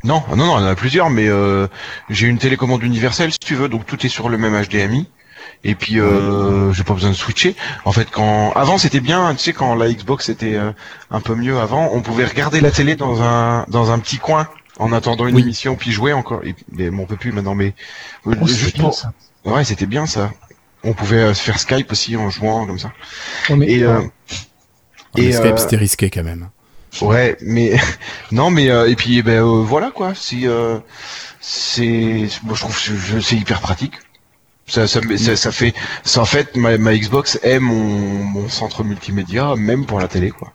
Non, 0.05 0.23
ah 0.31 0.35
non, 0.35 0.45
non, 0.45 0.57
il 0.59 0.61
y 0.61 0.65
en 0.65 0.67
a 0.67 0.75
plusieurs, 0.75 1.09
mais 1.09 1.27
euh, 1.27 1.67
j'ai 2.09 2.27
une 2.27 2.37
télécommande 2.37 2.83
universelle 2.83 3.31
si 3.31 3.39
tu 3.39 3.55
veux, 3.55 3.67
donc 3.67 3.85
tout 3.85 4.05
est 4.05 4.09
sur 4.09 4.29
le 4.29 4.37
même 4.37 4.53
HDMI. 4.61 5.09
Et 5.63 5.73
puis 5.75 5.99
euh, 5.99 6.71
j'ai 6.73 6.83
pas 6.83 6.93
besoin 6.93 7.09
de 7.09 7.15
switcher. 7.15 7.55
En 7.85 7.91
fait, 7.91 8.07
quand 8.11 8.51
avant 8.53 8.77
c'était 8.77 8.99
bien, 8.99 9.33
tu 9.33 9.43
sais, 9.43 9.53
quand 9.53 9.73
la 9.75 9.91
Xbox 9.91 10.29
était 10.29 10.55
euh, 10.55 10.71
un 11.11 11.21
peu 11.21 11.33
mieux 11.35 11.57
avant, 11.59 11.89
on 11.91 12.01
pouvait 12.01 12.25
regarder 12.25 12.61
la 12.61 12.69
télé 12.71 12.95
dans 12.95 13.21
un 13.23 13.65
dans 13.67 13.91
un 13.91 13.97
petit 13.99 14.17
coin 14.17 14.47
en 14.77 14.91
attendant 14.93 15.25
une 15.27 15.35
Oui. 15.35 15.41
émission 15.41 15.75
puis 15.75 15.91
jouer 15.91 16.13
encore. 16.13 16.41
Et, 16.43 16.53
mais 16.71 16.89
bon, 16.91 17.03
on 17.03 17.05
peut 17.07 17.15
plus 17.15 17.31
maintenant, 17.31 17.55
mais 17.55 17.73
euh, 18.27 18.35
Oh, 18.41 18.47
c'est 18.47 18.55
juste 18.55 18.75
bien, 18.75 18.83
pour- 18.83 18.93
ça. 18.93 19.11
ouais, 19.45 19.63
c'était 19.63 19.85
bien 19.87 20.05
ça. 20.05 20.31
On 20.83 20.93
pouvait 20.93 21.17
euh, 21.21 21.33
se 21.33 21.41
faire 21.41 21.57
Skype 21.59 21.91
aussi 21.91 22.15
en 22.15 22.29
jouant 22.29 22.67
comme 22.67 22.77
ça. 22.79 22.91
Mais- 23.49 23.71
Et 23.71 23.83
euh, 23.83 24.01
Et 25.17 25.31
Skype, 25.31 25.57
c'était 25.57 25.77
risqué 25.77 26.09
quand 26.11 26.23
même. 26.23 26.49
Ouais, 27.01 27.37
mais 27.41 27.75
non, 28.31 28.49
mais 28.49 28.69
euh, 28.69 28.89
et 28.89 28.95
puis 28.95 29.17
eh 29.19 29.23
ben 29.23 29.41
euh, 29.43 29.63
voilà 29.63 29.91
quoi. 29.91 30.13
Si 30.15 30.47
euh, 30.47 30.77
c'est, 31.41 32.27
moi 32.43 32.55
je 32.55 32.59
trouve 32.61 32.75
que 32.75 32.95
je- 32.95 33.19
c'est 33.19 33.35
hyper 33.35 33.61
pratique. 33.61 33.93
Ça, 34.67 34.87
ça, 34.87 34.99
ça, 35.17 35.35
ça 35.35 35.51
fait, 35.51 35.73
ça 36.03 36.21
en 36.21 36.25
fait 36.25 36.55
ma, 36.57 36.77
ma 36.79 36.97
Xbox 36.97 37.39
est 37.43 37.59
mon, 37.59 37.75
mon 38.23 38.49
centre 38.49 38.83
multimédia, 38.83 39.55
même 39.55 39.85
pour 39.85 39.99
la 39.99 40.07
télé 40.07 40.31
quoi. 40.31 40.53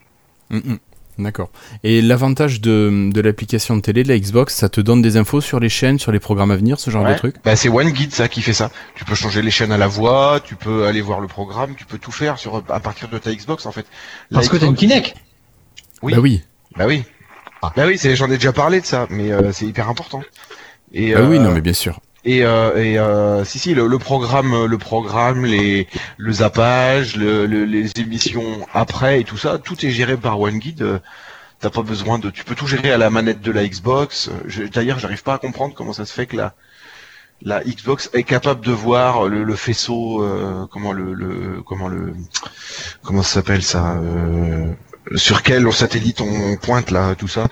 Mm, 0.51 0.57
mm. 0.59 0.79
D'accord. 1.19 1.51
Et 1.85 2.01
l'avantage 2.01 2.61
de, 2.63 3.11
de 3.13 3.21
l'application 3.21 3.77
de 3.77 3.83
télé 3.83 4.03
de 4.05 4.09
la 4.09 4.19
Xbox, 4.19 4.55
ça 4.55 4.69
te 4.71 4.81
donne 4.81 5.03
des 5.03 5.17
infos 5.19 5.43
sur 5.43 5.61
les 5.61 5.69
chaînes, 5.69 5.99
sur 5.99 6.13
les 6.13 6.19
programmes 6.19 6.51
à 6.51 6.57
venir, 6.57 6.81
ce 6.81 6.91
genre 6.91 7.05
Ouais. 7.05 7.13
de 7.13 7.19
trucs 7.19 7.37
Bah 7.45 7.55
c'est 7.57 7.69
One 7.69 7.91
Guide 7.91 8.13
ça 8.15 8.27
qui 8.27 8.41
fait 8.41 8.55
ça. 8.55 8.71
Tu 8.95 9.05
peux 9.05 9.15
changer 9.15 9.43
les 9.43 9.51
chaînes 9.51 9.71
à 9.71 9.77
la 9.79 9.87
voix, 9.87 10.41
tu 10.43 10.57
peux 10.57 10.87
aller 10.87 11.03
voir 11.03 11.21
le 11.21 11.29
programme, 11.29 11.75
tu 11.77 11.85
peux 11.85 11.99
tout 11.99 12.11
faire 12.13 12.39
sur 12.39 12.65
à 12.69 12.81
partir 12.81 13.09
de 13.11 13.19
ta 13.19 13.33
Xbox 13.35 13.67
en 13.67 13.71
fait. 13.73 13.85
La 14.31 14.37
Parce 14.39 14.49
que 14.49 14.57
t'as 14.57 14.67
une 14.67 14.73
Xbox- 14.73 14.79
Kinect. 14.79 15.15
Oui. 16.03 16.15
Bah 16.15 16.21
oui. 16.21 16.43
Bah 16.77 16.85
oui. 16.87 17.05
Bah 17.63 17.85
oui, 17.87 17.99
c'est, 17.99 18.17
j'en 18.17 18.27
ai 18.31 18.37
déjà 18.37 18.53
parlé 18.53 18.81
de 18.81 18.87
ça, 18.87 19.07
mais 19.11 19.33
euh, 19.33 19.53
c'est 19.53 19.67
hyper 19.67 19.89
important. 19.89 20.23
Et, 20.93 21.13
Bah 21.15 21.21
oui, 21.29 21.37
euh, 21.37 21.41
non, 21.41 21.51
mais 21.53 21.61
bien 21.61 21.73
sûr. 21.75 22.01
Et, 22.25 22.45
euh, 22.45 22.77
et 22.77 22.99
euh, 22.99 23.45
si 23.47 23.59
si 23.59 23.73
le, 23.75 23.87
le 23.87 23.99
programme 23.99 24.67
le 24.67 24.77
programme 24.79 25.47
les 25.47 25.89
le 26.19 26.33
zappage 26.33 27.17
le, 27.17 27.47
le- 27.47 27.65
les 27.65 27.91
émissions 27.99 28.67
après 28.75 29.21
et 29.21 29.25
tout 29.25 29.39
ça 29.39 29.59
tout 29.59 29.87
est 29.87 29.91
géré 29.91 30.19
par 30.19 30.39
OneGuide 30.39 30.83
euh, 30.83 30.99
t'as 31.61 31.71
pas 31.71 31.81
besoin 31.81 32.19
de 32.19 32.29
tu 32.29 32.45
peux 32.45 32.55
tout 32.55 32.67
gérer 32.67 32.93
à 32.93 32.99
la 32.99 33.09
manette 33.09 33.41
de 33.41 33.51
la 33.51 33.67
Xbox 33.67 34.29
d'ailleurs 34.75 34.99
j'arrive 34.99 35.23
pas 35.23 35.33
à 35.33 35.39
comprendre 35.39 35.73
comment 35.75 35.95
ça 35.95 36.05
se 36.05 36.13
fait 36.13 36.27
que 36.27 36.37
la 36.37 36.53
la 37.41 37.65
Xbox 37.65 38.11
est 38.13 38.25
capable 38.25 38.67
de 38.67 38.73
voir 38.73 39.27
le, 39.27 39.43
le 39.43 39.57
faisceau 39.57 40.23
euh, 40.23 40.67
comment 40.71 40.93
le, 40.93 41.15
le 41.15 41.63
comment 41.65 41.89
le 41.89 42.13
comment 43.03 43.23
ça 43.23 43.37
s'appelle 43.37 43.63
ça 43.63 43.93
euh, 43.95 44.71
sur 45.17 45.43
quel 45.43 45.71
satellite 45.73 46.21
on 46.21 46.57
pointe 46.57 46.91
là 46.91 47.15
tout 47.15 47.29
ça 47.29 47.47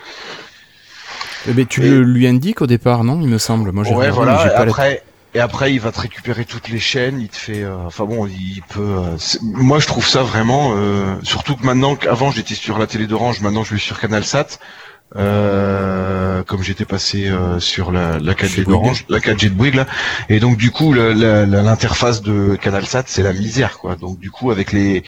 Eh 1.47 1.53
ben, 1.53 1.65
tu 1.65 1.83
et- 1.85 1.89
le 1.89 2.03
lui 2.03 2.27
indiques 2.27 2.61
au 2.61 2.67
départ, 2.67 3.03
non 3.03 3.19
Il 3.21 3.27
me 3.27 3.37
semble. 3.37 3.71
Moi, 3.71 3.83
j'ai 3.83 3.93
ouais, 3.93 4.09
voilà. 4.09 4.33
Et 4.45 4.49
pas 4.49 4.65
la- 4.65 4.71
après, 4.71 5.03
et 5.35 5.39
après, 5.39 5.73
il 5.73 5.79
va 5.79 5.91
te 5.91 5.99
récupérer 6.01 6.43
toutes 6.45 6.69
les 6.69 6.79
chaînes. 6.79 7.19
Il 7.21 7.29
te 7.29 7.37
fait, 7.37 7.63
euh, 7.63 7.75
enfin 7.85 8.05
bon, 8.05 8.27
il 8.27 8.61
peut. 8.69 8.79
euh, 8.81 9.17
moi, 9.41 9.79
je 9.79 9.87
trouve 9.87 10.05
ça 10.07 10.23
vraiment. 10.23 10.73
euh, 10.75 11.15
surtout 11.23 11.55
que 11.55 11.65
maintenant, 11.65 11.95
qu'avant 11.95 12.31
j'étais 12.31 12.55
sur 12.55 12.77
la 12.77 12.87
télé 12.87 13.07
d'Orange, 13.07 13.41
maintenant 13.41 13.63
je 13.63 13.73
vais 13.75 13.79
sur 13.79 13.99
CanalSat. 13.99 14.59
Euh, 15.15 16.43
comme 16.43 16.61
j'étais 16.61 16.85
passé 16.85 17.27
euh, 17.27 17.59
sur 17.59 17.91
la, 17.91 18.19
la 18.19 18.33
4G 18.33 18.47
Chez 18.47 18.63
d'Orange, 18.63 19.05
la 19.09 19.19
4G 19.19 19.45
de 19.49 19.53
Bouygues 19.55 19.75
là, 19.75 19.87
et 20.29 20.39
donc 20.39 20.57
du 20.57 20.69
coup 20.71 20.93
le- 20.93 21.13
la- 21.13 21.45
la- 21.45 21.61
l'interface 21.63 22.21
de 22.21 22.55
CanalSat 22.61 23.03
c'est 23.07 23.23
la 23.23 23.33
misère 23.33 23.79
quoi. 23.79 23.95
Donc 23.95 24.19
du 24.19 24.29
coup 24.29 24.51
avec 24.51 24.71
les 24.71 25.03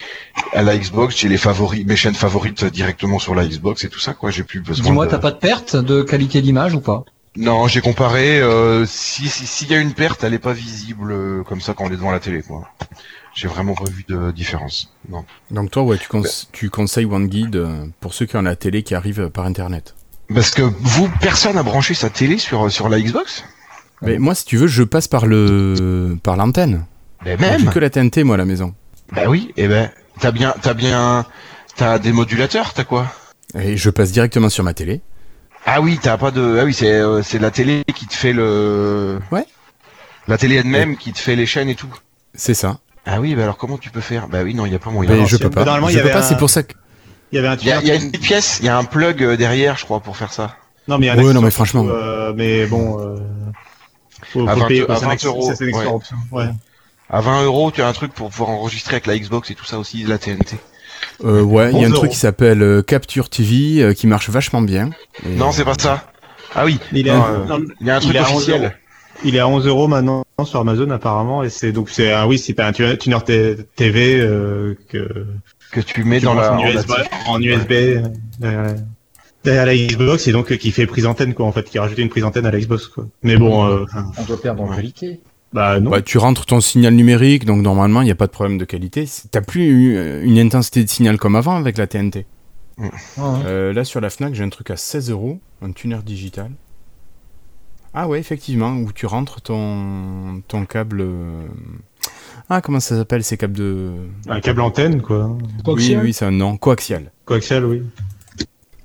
à 0.53 0.63
la 0.63 0.75
Xbox 0.77 1.15
j'ai 1.17 1.29
les 1.29 1.37
favoris, 1.37 1.85
mes 1.85 1.95
chaînes 1.95 2.15
favorites 2.15 2.65
directement 2.65 3.19
sur 3.19 3.35
la 3.35 3.45
Xbox 3.45 3.83
et 3.83 3.89
tout 3.89 3.99
ça 3.99 4.13
quoi. 4.13 4.31
J'ai 4.31 4.43
plus 4.43 4.59
besoin. 4.61 4.83
Dis-moi, 4.85 5.05
de... 5.05 5.11
t'as 5.11 5.19
pas 5.19 5.31
de 5.31 5.37
perte 5.37 5.75
de 5.75 6.01
qualité 6.01 6.41
d'image 6.41 6.73
ou 6.73 6.81
pas? 6.81 7.03
Non, 7.37 7.67
j'ai 7.67 7.81
comparé. 7.81 8.41
euh, 8.41 8.85
si 8.87 9.29
si- 9.29 9.45
s'il 9.47 9.69
y 9.71 9.75
a 9.75 9.79
une 9.79 9.93
perte, 9.93 10.23
elle 10.23 10.33
est 10.33 10.39
pas 10.39 10.53
visible 10.53 11.11
euh, 11.11 11.43
comme 11.43 11.61
ça 11.61 11.73
quand 11.73 11.85
on 11.85 11.87
est 11.87 11.91
devant 11.95 12.11
la 12.11 12.19
télé, 12.19 12.41
quoi. 12.41 12.67
J'ai 13.33 13.47
vraiment 13.47 13.73
pas 13.75 13.89
vu 13.89 14.03
de 14.07 14.31
différence. 14.31 14.93
Non. 15.09 15.23
Donc 15.51 15.71
toi, 15.71 15.83
ouais, 15.83 15.97
tu, 15.97 16.07
cons- 16.09 16.23
tu 16.51 16.69
conseilles 16.69 17.05
OneGuide 17.05 17.55
euh, 17.55 17.85
pour 18.01 18.13
ceux 18.13 18.25
qui 18.25 18.35
ont 18.35 18.41
la 18.41 18.55
télé 18.57 18.83
qui 18.83 18.93
arrive 18.93 19.29
par 19.29 19.45
Internet. 19.45 19.95
Parce 20.33 20.51
que 20.51 20.61
vous, 20.61 21.09
personne 21.21 21.57
a 21.57 21.63
branché 21.63 21.93
sa 21.93 22.09
télé 22.09 22.37
sur 22.37 22.71
sur 22.71 22.89
la 22.89 22.99
Xbox? 22.99 23.43
Mais 24.01 24.17
moi, 24.17 24.33
si 24.35 24.45
tu 24.45 24.57
veux, 24.57 24.67
je 24.67 24.83
passe 24.83 25.07
par 25.07 25.25
le 25.27 26.17
par 26.23 26.35
l'antenne. 26.35 26.85
Ben 27.23 27.37
J'ai 27.39 27.45
même. 27.65 27.69
que 27.69 27.79
la 27.79 27.89
TNT, 27.89 28.23
moi, 28.23 28.35
à 28.35 28.37
la 28.37 28.45
maison. 28.45 28.73
Bah 29.13 29.23
oui. 29.27 29.53
Et 29.57 29.67
ben, 29.67 29.91
t'as 30.19 30.31
bien, 30.31 30.55
t'as 30.61 30.73
bien, 30.73 31.25
t'as 31.75 31.99
des 31.99 32.11
modulateurs, 32.11 32.73
t'as 32.73 32.83
quoi? 32.83 33.13
Et 33.53 33.77
je 33.77 33.89
passe 33.89 34.11
directement 34.11 34.49
sur 34.49 34.63
ma 34.63 34.73
télé. 34.73 35.01
Ah 35.65 35.81
oui, 35.81 35.99
t'as 36.01 36.17
pas 36.17 36.31
de. 36.31 36.57
Ah 36.59 36.65
oui, 36.65 36.73
c'est 36.73 36.91
euh, 36.91 37.21
c'est 37.21 37.37
la 37.39 37.51
télé 37.51 37.83
qui 37.93 38.07
te 38.07 38.13
fait 38.15 38.33
le. 38.33 39.19
Ouais. 39.31 39.45
La 40.27 40.37
télé 40.37 40.55
elle-même 40.55 40.97
qui 40.97 41.13
te 41.13 41.19
fait 41.19 41.35
les 41.35 41.45
chaînes 41.45 41.69
et 41.69 41.75
tout. 41.75 41.93
C'est 42.33 42.53
ça. 42.53 42.79
Ah 43.05 43.19
oui, 43.19 43.35
bah 43.35 43.43
alors 43.43 43.57
comment 43.57 43.77
tu 43.77 43.89
peux 43.89 44.01
faire? 44.01 44.27
Bah 44.27 44.39
oui, 44.43 44.53
non, 44.53 44.65
il 44.65 44.71
y 44.71 44.75
a 44.75 44.79
pas 44.79 44.91
moyen. 44.91 45.11
Mais 45.11 45.25
je 45.25 45.37
peux 45.37 45.49
pas. 45.49 45.63
normalement, 45.65 45.89
il 45.89 45.93
je 45.93 45.99
y 45.99 46.01
peux 46.03 46.09
pas. 46.09 46.19
un- 46.19 46.21
C'est 46.21 46.37
pour 46.37 46.49
ça 46.49 46.63
que. 46.63 46.73
Il 47.31 47.37
y 47.37 47.39
avait 47.39 47.47
un 47.47 47.55
Il 47.55 47.67
y 47.67 47.71
a, 47.71 47.81
y 47.81 47.89
une 48.03 48.11
petite 48.11 48.21
pièce, 48.23 48.57
il 48.59 48.65
y 48.65 48.69
a 48.69 48.77
un 48.77 48.83
plug 48.83 49.23
euh, 49.23 49.37
derrière, 49.37 49.77
je 49.77 49.85
crois, 49.85 49.99
pour 50.01 50.17
faire 50.17 50.33
ça. 50.33 50.55
Non, 50.87 50.97
mais 50.97 51.05
il 51.05 51.07
y 51.07 51.11
a 51.11 51.13
un 51.13 51.17
Ouais, 51.23 51.33
non, 51.33 51.41
mais 51.41 51.51
franchement. 51.51 51.85
euh, 51.87 52.33
mais 52.35 52.65
bon. 52.65 52.99
Euh... 52.99 53.17
Faut, 54.33 54.47
À 54.47 54.53
faut 54.53 54.59
20 54.61 54.67
payer, 54.67 54.85
quoi, 54.85 54.95
à 54.95 54.97
c'est 54.99 55.05
un 55.05 55.07
20 55.07 55.13
ex- 55.13 55.25
euros, 55.25 55.47
ça, 55.49 55.55
c'est 55.55 55.63
une 55.63 55.69
extra 55.69 55.87
ouais. 55.89 55.95
option. 55.95 56.15
Ouais. 56.31 56.49
À 57.09 57.21
20 57.21 57.43
euros, 57.43 57.71
tu 57.71 57.81
as 57.81 57.87
un 57.87 57.93
truc 57.93 58.13
pour 58.13 58.29
pouvoir 58.29 58.49
enregistrer 58.49 58.93
avec 58.95 59.07
la 59.07 59.17
Xbox 59.17 59.49
et 59.51 59.55
tout 59.55 59.65
ça 59.65 59.79
aussi, 59.79 60.03
la 60.03 60.17
TNT. 60.17 60.57
Euh, 61.25 61.41
ouais, 61.41 61.71
il 61.71 61.79
y 61.79 61.83
a 61.83 61.87
un 61.87 61.91
11 61.91 61.97
truc 61.97 62.11
qui 62.11 62.17
s'appelle 62.17 62.61
euh, 62.61 62.81
Capture 62.83 63.29
TV 63.29 63.81
euh, 63.81 63.93
qui 63.93 64.07
marche 64.07 64.29
vachement 64.29 64.61
bien. 64.61 64.91
Et- 65.25 65.35
Non, 65.35 65.51
c'est 65.51 65.65
pas 65.65 65.73
ça. 65.77 66.05
Ah 66.55 66.65
oui, 66.65 66.79
Il 66.93 67.07
est, 67.07 67.11
Non, 67.11 67.23
à- 67.23 67.29
euh, 67.31 67.45
non, 67.45 67.59
il 67.81 67.87
y 67.87 67.89
a 67.89 67.95
un 67.95 67.99
truc 67.99 68.15
est 68.15 68.19
à 68.19 68.21
11 68.23 68.27
euros. 68.29 68.37
officiel. 68.37 68.77
Il 69.23 69.35
est 69.35 69.39
à 69.39 69.47
11 69.47 69.65
euros 69.67 69.87
maintenant 69.87 70.23
sur 70.45 70.59
Amazon 70.59 70.89
apparemment 70.89 71.43
et 71.43 71.49
c'est 71.49 71.71
donc 71.71 71.89
c'est 71.89 72.11
un 72.11 72.25
oui 72.25 72.37
c'est 72.37 72.53
pas 72.53 72.65
un 72.65 72.71
tuner 72.71 72.95
TV 73.75 74.19
euh, 74.19 74.75
que 74.89 75.25
Que 75.71 75.79
tu 75.79 76.03
mets 76.03 76.19
tu 76.19 76.25
dans 76.25 76.33
la. 76.33 76.53
en 76.53 76.59
en 76.59 76.67
USB, 76.67 76.91
en 77.27 77.41
USB 77.41 77.71
euh, 77.71 78.01
derrière, 78.39 78.75
derrière 79.43 79.65
la 79.65 79.75
Xbox 79.75 80.27
et 80.27 80.31
donc 80.31 80.51
euh, 80.51 80.55
qui 80.55 80.71
fait 80.71 80.85
prise 80.85 81.05
antenne 81.05 81.33
quoi 81.33 81.45
en 81.45 81.51
fait 81.51 81.63
qui 81.69 81.77
a 81.77 81.81
rajouté 81.81 82.01
une 82.01 82.09
prise 82.09 82.23
antenne 82.23 82.45
à 82.45 82.51
la 82.51 82.59
Xbox 82.59 82.87
quoi. 82.87 83.07
Mais 83.23 83.37
bon 83.37 83.65
euh, 83.65 83.85
On 84.17 84.23
doit 84.23 84.41
perdre 84.41 84.63
en 84.63 84.67
qualité. 84.67 85.21
bah 85.53 85.79
non. 85.79 85.91
Ouais, 85.91 86.01
tu 86.01 86.17
rentres 86.17 86.45
ton 86.45 86.59
signal 86.59 86.93
numérique, 86.93 87.45
donc 87.45 87.61
normalement, 87.61 88.01
il 88.01 88.05
n'y 88.05 88.11
a 88.11 88.15
pas 88.15 88.27
de 88.27 88.31
problème 88.31 88.57
de 88.57 88.65
qualité. 88.65 89.07
T'as 89.31 89.41
plus 89.41 89.65
eu, 89.65 90.23
une 90.23 90.39
intensité 90.39 90.83
de 90.83 90.89
signal 90.89 91.17
comme 91.17 91.35
avant 91.35 91.55
avec 91.55 91.77
la 91.77 91.87
TNT. 91.87 92.25
Ouais. 92.77 92.89
Euh, 93.17 93.73
là, 93.73 93.83
sur 93.83 94.01
la 94.01 94.09
Fnac, 94.09 94.33
j'ai 94.33 94.43
un 94.43 94.49
truc 94.49 94.69
à 94.71 94.77
16 94.77 95.11
euros, 95.11 95.39
un 95.61 95.71
tuner 95.71 95.99
digital. 96.05 96.51
Ah 97.93 98.07
ouais, 98.07 98.19
effectivement, 98.19 98.73
où 98.77 98.91
tu 98.93 99.05
rentres 99.05 99.41
ton, 99.41 100.41
ton 100.47 100.65
câble... 100.65 101.01
euh, 101.01 101.47
Ah, 102.49 102.61
comment 102.61 102.79
ça 102.79 102.95
s'appelle 102.95 103.23
ces 103.23 103.37
câbles 103.37 103.57
de... 103.57 103.91
Un 104.27 104.39
câble 104.39 104.61
antenne 104.61 105.01
quoi. 105.01 105.27
Oui, 105.27 105.63
Coaxial. 105.63 106.03
oui, 106.03 106.13
c'est 106.13 106.25
un 106.25 106.31
nom, 106.31 106.57
coaxial. 106.57 107.11
Coaxial 107.25 107.65
oui. 107.65 107.83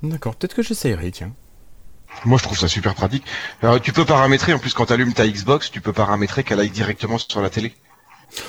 D'accord, 0.03 0.35
peut-être 0.35 0.53
que 0.55 0.61
j'essayerai, 0.61 1.11
tiens. 1.11 1.31
Moi, 2.25 2.37
je 2.37 2.43
trouve 2.43 2.57
ça 2.57 2.67
super 2.67 2.95
pratique. 2.95 3.23
Alors, 3.61 3.79
tu 3.79 3.93
peux 3.93 4.05
paramétrer, 4.05 4.51
en 4.53 4.59
plus, 4.59 4.73
quand 4.73 4.87
tu 4.87 4.93
allumes 4.93 5.13
ta 5.13 5.27
Xbox, 5.27 5.71
tu 5.71 5.81
peux 5.81 5.93
paramétrer 5.93 6.43
qu'elle 6.43 6.59
aille 6.59 6.69
directement 6.69 7.17
sur 7.17 7.41
la 7.41 7.49
télé. 7.49 7.73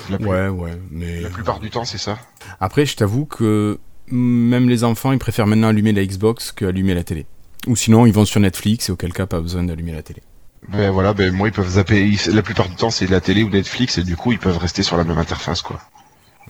La, 0.09 0.17
plus- 0.17 0.27
Ouais, 0.27 0.47
ouais, 0.49 0.79
mais... 0.91 1.21
la 1.21 1.29
plupart 1.29 1.59
du 1.59 1.69
temps, 1.69 1.85
c'est 1.85 1.97
ça. 1.97 2.17
Après, 2.59 2.85
je 2.85 2.95
t'avoue 2.97 3.25
que 3.25 3.79
même 4.11 4.67
les 4.69 4.83
enfants, 4.83 5.11
ils 5.11 5.19
préfèrent 5.19 5.47
maintenant 5.47 5.67
allumer 5.69 5.91
la 5.93 6.03
Xbox 6.05 6.51
qu'allumer 6.51 6.93
la 6.95 7.03
télé. 7.03 7.25
Ou 7.67 7.75
sinon, 7.75 8.05
ils 8.05 8.13
vont 8.13 8.25
sur 8.25 8.39
Netflix 8.39 8.89
et 8.89 8.91
auquel 8.91 9.13
cas, 9.13 9.25
pas 9.27 9.39
besoin 9.39 9.63
d'allumer 9.63 9.91
la 9.91 10.01
télé. 10.03 10.21
Ben 10.67 10.91
voilà, 10.91 11.13
ben 11.13 11.33
moi, 11.33 11.47
ils 11.47 11.53
peuvent 11.53 11.69
zapper. 11.69 12.05
ils- 12.05 12.35
La 12.35 12.41
plupart 12.41 12.67
du 12.69 12.75
temps, 12.75 12.89
c'est 12.91 13.07
la 13.07 13.21
télé 13.21 13.43
ou 13.43 13.49
Netflix, 13.49 13.97
et 13.97 14.03
du 14.03 14.15
coup, 14.15 14.31
ils 14.33 14.39
peuvent 14.39 14.57
rester 14.57 14.83
sur 14.83 14.97
la 14.97 15.03
même 15.03 15.17
interface, 15.17 15.61
quoi. 15.61 15.79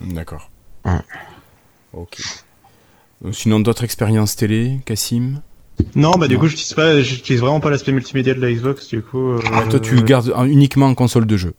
D'accord. 0.02 0.50
Ouais. 0.84 0.92
Ok. 1.92 2.18
Euh, 3.24 3.32
Sinon, 3.32 3.60
d'autres 3.60 3.84
expériences 3.84 4.36
télé, 4.36 4.80
Cassim 4.84 5.40
Non, 5.94 6.12
bah 6.18 6.26
du 6.28 6.34
Non. 6.34 6.40
coup, 6.40 6.46
j'utilise 6.48 6.74
pas, 6.74 7.00
j'utilise 7.00 7.40
vraiment 7.40 7.60
pas 7.60 7.70
l'aspect 7.70 7.92
multimédia 7.92 8.34
de 8.34 8.40
la 8.40 8.52
Xbox, 8.52 8.88
du 8.88 9.02
coup. 9.02 9.32
euh, 9.32 9.40
Ah, 9.52 9.62
toi, 9.70 9.80
tu 9.80 10.02
gardes 10.02 10.32
en- 10.34 10.44
uniquement 10.44 10.86
en 10.86 10.94
console 10.94 11.26
de 11.26 11.36
jeu. 11.36 11.54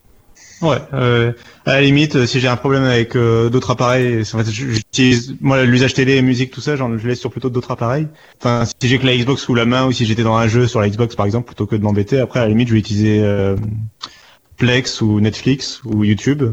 Ouais, 0.62 0.78
euh, 0.93 1.32
à 1.66 1.74
la 1.74 1.82
limite, 1.82 2.16
euh, 2.16 2.26
si 2.28 2.39
j'ai 2.39 2.47
un 2.47 2.55
problème 2.55 2.84
avec 2.84 3.16
euh, 3.16 3.49
d'autres 3.49 3.72
appareils, 3.72 4.24
c'est- 4.26 4.36
en 4.36 4.43
fait, 4.43 4.51
j'utilise 4.51 5.36
moi 5.41 5.64
l'usage 5.64 5.93
télé, 5.95 6.22
musique, 6.22 6.51
tout 6.51 6.62
ça, 6.62 6.76
j'en 6.76 6.97
je 6.97 7.07
laisse 7.07 7.20
sur 7.20 7.32
plutôt 7.32 7.49
d'autres 7.49 7.72
appareils. 7.72 8.07
Enfin, 8.39 8.66
si 8.66 8.88
j'ai 8.88 8.99
que 8.99 9.05
la 9.07 9.18
Xbox 9.18 9.41
sous 9.41 9.55
la 9.55 9.66
main 9.66 9.86
ou 9.88 9.91
si 9.91 10.05
j'étais 10.05 10.24
dans 10.24 10.36
un 10.38 10.47
jeu 10.47 10.68
sur 10.68 10.80
la 10.80 10.88
Xbox 10.89 11.16
par 11.16 11.26
exemple, 11.26 11.47
plutôt 11.47 11.66
que 11.66 11.76
de 11.76 11.82
m'embêter, 11.82 12.20
après 12.20 12.39
à 12.39 12.43
la 12.43 12.49
limite, 12.49 12.68
je 12.68 12.74
vais 12.74 12.80
utiliser 12.80 13.22
euh, 13.24 13.55
Plex 14.57 15.01
ou 15.01 15.20
Netflix 15.20 15.82
ou 15.86 16.03
YouTube 16.03 16.43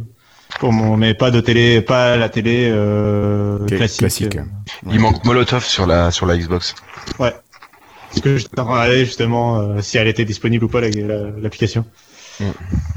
pour 0.61 0.73
mon, 0.73 0.97
mais 0.97 1.13
pas 1.13 1.31
de 1.31 1.41
télé, 1.41 1.83
pas 1.83 2.17
la 2.17 2.31
télé 2.31 2.69
euh, 2.73 3.59
Ok, 3.61 3.77
classique. 3.77 3.99
classique. 3.99 4.39
Il 4.91 4.99
manque 5.01 5.23
Molotov 5.27 5.65
sur 5.65 5.87
la 5.87 6.11
sur 6.11 6.25
la 6.25 6.39
Xbox. 6.39 6.75
Parce 7.19 8.23
que 8.23 8.39
j'étais 8.39 8.59
en 8.59 8.65
train 8.65 8.75
de 8.75 8.81
regarder, 8.81 9.05
justement 9.05 9.59
euh, 9.61 9.83
si 9.83 9.99
elle 9.99 10.09
était 10.09 10.25
disponible 10.25 10.65
ou 10.65 10.69
pas 10.69 10.81
la- 10.81 10.89
la- 10.89 11.51
Mm. 12.41 12.45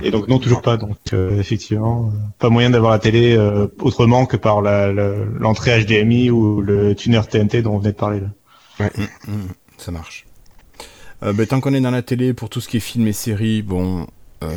Et 0.04 0.12
donc 0.12 0.28
non 0.28 0.40
toujours 0.40 0.62
pas. 0.62 0.78
Donc 0.78 0.98
euh, 1.14 1.40
effectivement, 1.40 2.12
pas 2.40 2.50
moyen 2.50 2.70
d'avoir 2.70 2.92
la 2.92 3.00
télé 3.00 3.36
euh, 3.36 3.68
autrement 3.80 4.26
que 4.26 4.38
par 4.38 4.62
la- 4.62 4.92
la- 4.94 5.14
l'entrée 5.40 5.84
HDMI 5.84 6.30
ou 6.32 6.62
le 6.62 6.96
tuner 6.96 7.22
TNT 7.30 7.62
dont 7.62 7.76
on 7.76 7.80
venait 7.80 7.92
de 7.92 7.98
parler. 7.98 8.20
Là. 8.20 8.90
Mm, 9.28 9.34
ça 9.78 9.92
marche. 9.92 10.26
Euh, 11.24 11.34
bah, 11.34 11.46
tant 11.46 11.60
qu'on 11.60 11.74
est 11.74 11.82
dans 11.82 11.92
la 11.92 12.02
télé, 12.02 12.34
pour 12.34 12.50
tout 12.50 12.62
ce 12.62 12.68
qui 12.68 12.78
est 12.78 12.82
films 12.82 13.08
et 13.08 13.14
séries, 13.14 13.62
bon, 13.62 14.08
euh, 14.44 14.48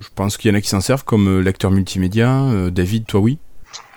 je 0.00 0.08
pense 0.14 0.38
qu'il 0.38 0.50
y 0.50 0.54
en 0.54 0.56
a 0.56 0.62
qui 0.62 0.68
s'en 0.68 0.80
servent 0.80 1.04
comme 1.04 1.40
lecteur 1.40 1.70
multimédia. 1.70 2.42
Euh, 2.44 2.70
David, 2.70 3.04
toi 3.06 3.20
oui? 3.20 3.38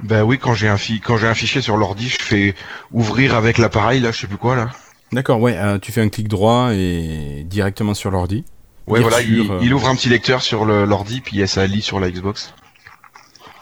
Bah 0.03 0.25
oui, 0.25 0.37
quand 0.37 0.53
j'ai 0.53 0.67
un 0.67 0.75
fi 0.77 0.99
quand 0.99 1.15
j'ai 1.17 1.27
un 1.27 1.33
fichier 1.33 1.61
sur 1.61 1.77
l'ordi, 1.77 2.09
je 2.09 2.17
fais 2.21 2.55
ouvrir 2.91 3.35
avec 3.35 3.57
l'appareil 3.57 4.01
là, 4.01 4.11
je 4.11 4.19
sais 4.19 4.27
plus 4.27 4.37
quoi 4.37 4.55
là. 4.57 4.69
D'accord, 5.13 5.39
ouais, 5.39 5.55
euh, 5.57 5.79
tu 5.79 5.91
fais 5.93 6.01
un 6.01 6.09
clic 6.09 6.27
droit 6.27 6.71
et 6.73 7.45
directement 7.49 7.93
sur 7.93 8.11
l'ordi. 8.11 8.43
Ouais, 8.91 9.01
voilà, 9.01 9.21
il, 9.21 9.43
sur, 9.45 9.53
euh, 9.53 9.59
il 9.61 9.73
ouvre 9.73 9.87
un 9.89 9.95
petit 9.95 10.09
lecteur 10.09 10.41
sur 10.41 10.65
le- 10.65 10.85
l'ordi, 10.85 11.21
puis 11.21 11.47
ça 11.47 11.65
lit 11.67 11.81
sur 11.81 11.99
la 11.99 12.09
Xbox. 12.11 12.53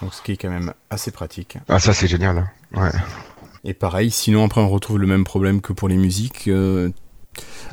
Donc 0.02 0.14
ce 0.14 0.22
qui 0.22 0.32
est 0.34 0.38
quand 0.38 0.50
même 0.50 0.74
assez 0.90 1.12
pratique. 1.12 1.58
Ah, 1.68 1.80
ça 1.80 1.94
c'est 1.94 2.08
génial. 2.08 2.38
hein. 2.38 2.48
Ouais. 2.82 2.92
Et 3.66 3.74
pareil, 3.74 4.12
sinon 4.12 4.46
après 4.46 4.62
on 4.62 4.70
retrouve 4.70 4.98
le 5.00 5.08
même 5.08 5.24
problème 5.26 5.60
que 5.62 5.74
pour 5.74 5.90
les 5.90 5.98
musiques. 5.98 6.48
euh, 6.48 6.90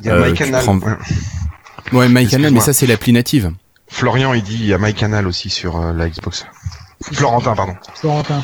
Il 0.01 0.07
y 0.07 0.09
a 0.09 0.15
Euh, 0.15 0.25
tu 0.25 0.43
MyCanal. 0.43 0.63
prends- 0.63 0.77
Ouais. 0.79 0.95
Ouais, 1.93 2.09
MyCanal, 2.09 2.51
mais 2.51 2.59
ça 2.59 2.73
c'est 2.73 2.85
l'appli 2.87 3.13
native. 3.13 3.51
Florian, 3.87 4.33
il 4.33 4.43
dit 4.43 4.55
il 4.59 4.65
y 4.65 4.73
a 4.73 4.77
MyCanal 4.77 5.25
aussi 5.27 5.49
sur 5.49 5.77
euh, 5.77 5.93
la 5.93 6.09
Xbox. 6.09 6.45
Florentin, 7.13 7.55
pardon. 7.55 7.75
Florentin. 7.95 8.43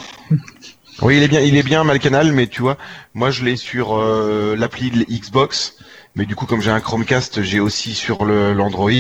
Oui, 1.02 1.18
il 1.18 1.24
est 1.24 1.28
bien, 1.28 1.42
il 1.42 1.58
est 1.58 1.64
bien 1.64 1.84
MyCanal, 1.84 2.32
mais 2.32 2.48
tu 2.48 2.62
vois, 2.62 2.78
moi 3.14 3.32
je 3.32 3.44
l'ai 3.44 3.58
sur 3.58 3.98
euh, 4.00 4.56
l'appli 4.56 4.92
de 4.92 5.04
Xbox. 5.04 5.76
Mais 6.16 6.28
du 6.28 6.36
coup, 6.36 6.46
comme 6.46 6.62
j'ai 6.62 6.70
un 6.70 6.80
Chromecast, 6.80 7.42
j'ai 7.42 7.60
aussi 7.60 7.96
sur 7.96 8.26
l'Android. 8.26 8.92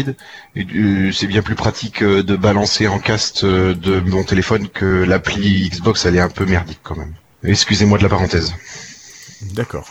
Euh, 0.58 1.12
c'est 1.12 1.28
bien 1.28 1.44
plus 1.44 1.54
pratique 1.54 2.02
euh, 2.02 2.24
de 2.24 2.36
balancer 2.36 2.88
en 2.88 2.98
cast 2.98 3.44
euh, 3.44 3.76
de 3.76 4.00
mon 4.00 4.24
téléphone 4.24 4.68
que 4.68 5.04
l'appli 5.04 5.70
Xbox. 5.70 6.06
Elle 6.06 6.16
est 6.16 6.22
un 6.22 6.30
peu 6.30 6.46
merdique 6.46 6.80
quand 6.82 6.98
même. 6.98 7.14
Excusez-moi 7.44 8.00
de 8.00 8.04
la 8.04 8.10
parenthèse. 8.10 8.56
D'accord. 9.54 9.88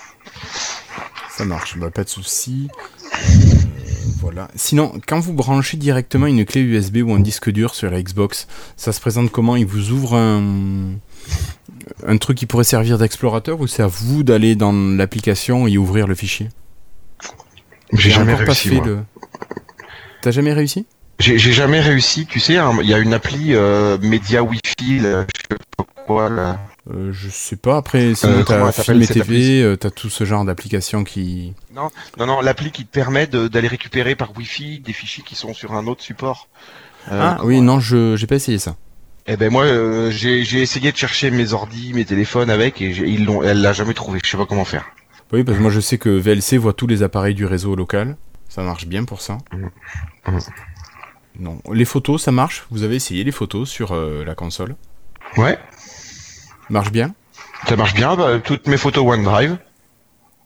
Ça 1.31 1.45
marche, 1.45 1.79
bah, 1.79 1.91
pas 1.91 2.03
de 2.03 2.09
souci. 2.09 2.69
Voilà. 4.21 4.49
Sinon, 4.57 4.93
quand 5.07 5.21
vous 5.21 5.33
branchez 5.33 5.77
directement 5.77 6.27
une 6.27 6.45
clé 6.45 6.61
USB 6.61 6.99
ou 7.05 7.13
un 7.13 7.21
disque 7.21 7.51
dur 7.51 7.77
sur 7.77 7.89
la 7.89 8.03
Xbox, 8.03 8.49
ça 8.77 8.93
se 8.93 9.01
présente 9.01 9.31
comment? 9.31 9.55
Il 9.55 9.67
vous 9.67 9.93
ouvre 9.93 10.17
un, 10.17 10.95
un 12.05 12.17
truc 12.17 12.39
qui 12.39 12.47
pourrait 12.47 12.65
servir 12.65 12.99
d'explorateur 12.99 13.61
ou 13.61 13.69
c'est 13.69 13.83
à 13.83 13.87
vous 13.87 14.25
d'aller 14.25 14.57
dans 14.57 14.73
l'application 14.73 15.69
et 15.69 15.79
ouvrir 15.79 16.09
le 16.09 16.17
fichier? 16.17 16.49
J'ai 17.93 18.11
jamais 18.11 18.33
pas 18.33 18.39
réussi. 18.45 18.69
fait 18.69 18.81
le- 18.81 19.01
T'as 20.23 20.31
jamais 20.31 20.53
réussi? 20.53 20.87
J'ai 21.19 21.39
jamais 21.39 21.81
réussi. 21.81 22.27
Tu 22.27 22.41
sais, 22.41 22.57
hein, 22.57 22.73
il 22.83 22.89
y 22.89 22.95
a 22.95 22.99
une 22.99 23.15
appli 23.15 23.55
euh, 23.55 23.97
média 24.01 24.43
Wi-Fi, 24.43 24.99
là, 25.01 25.25
je 25.35 25.41
sais 25.55 25.59
pas 25.77 25.85
quoi 26.07 26.29
là. 26.29 26.59
Euh, 26.93 27.13
Je 27.13 27.29
sais 27.31 27.55
pas. 27.57 27.77
Après, 27.77 28.15
sinon 28.17 28.39
Euh, 28.39 28.43
t'as 28.43 28.73
Film 28.73 29.03
et 29.03 29.07
TV, 29.07 29.63
euh, 29.63 29.77
t'as 29.77 29.91
tout 29.91 30.09
ce 30.11 30.25
genre 30.25 30.45
d'applications 30.45 31.05
qui. 31.05 31.55
Non, 31.77 31.91
non, 32.19 32.41
l'appli 32.41 32.73
qui 32.73 32.85
te 32.85 32.91
permet 32.91 33.29
d'aller 33.29 33.69
récupérer 33.69 34.17
par 34.17 34.37
Wi-Fi 34.37 34.81
des 34.81 34.93
fichiers 34.93 35.23
qui 35.25 35.37
sont 35.37 35.55
sur 35.55 35.75
un 35.75 35.87
autre 35.87 36.03
support. 36.03 36.49
Euh, 37.11 37.21
ah 37.21 37.41
oui, 37.45 37.61
non, 37.61 37.79
je 37.79 38.17
j'ai 38.17 38.27
pas 38.27 38.37
essayé 38.37 38.59
ça. 38.59 38.75
Eh 39.29 39.37
ben 39.37 39.53
moi, 39.53 39.65
euh, 39.65 40.11
j'ai 40.11 40.43
j'ai 40.45 40.61
essayé 40.61 40.91
de 40.91 40.97
chercher 40.97 41.31
mes 41.31 41.53
ordis, 41.53 41.93
mes 41.95 42.05
téléphones 42.05 42.51
avec, 42.51 42.81
et 42.83 42.89
ils 42.91 43.25
l'ont, 43.25 43.45
elle 43.45 43.61
l'a 43.61 43.73
jamais 43.73 43.95
trouvé. 43.95 44.19
Je 44.25 44.29
sais 44.29 44.37
pas 44.37 44.47
comment 44.47 44.65
faire. 44.65 44.87
Oui, 45.33 45.45
parce 45.45 45.57
que 45.59 45.63
moi 45.63 45.71
je 45.71 45.81
sais 45.81 45.99
que 45.99 46.09
VLC 46.11 46.57
voit 46.59 46.73
tous 46.73 46.87
les 46.87 47.03
appareils 47.03 47.35
du 47.35 47.47
réseau 47.47 47.75
local. 47.75 48.17
Ça 48.49 48.63
marche 48.63 48.87
bien 48.87 49.05
pour 49.05 49.21
ça. 49.23 49.39
Mhm. 49.53 50.39
Non. 51.39 51.59
Les 51.73 51.87
photos, 51.87 52.23
ça 52.23 52.31
marche? 52.33 52.67
Vous 52.71 52.83
avez 52.83 52.97
essayé 52.97 53.25
les 53.25 53.33
photos 53.33 53.69
sur 53.69 53.93
euh, 53.93 54.25
la 54.25 54.35
console? 54.35 54.77
Ouais, 55.39 55.59
Marche 56.69 56.93
bien? 56.93 57.15
Ça 57.67 57.77
marche 57.77 57.95
bien. 57.95 58.15
bah, 58.17 58.39
toutes 58.39 58.67
mes 58.67 58.77
photos 58.77 59.05
OneDrive. 59.07 59.57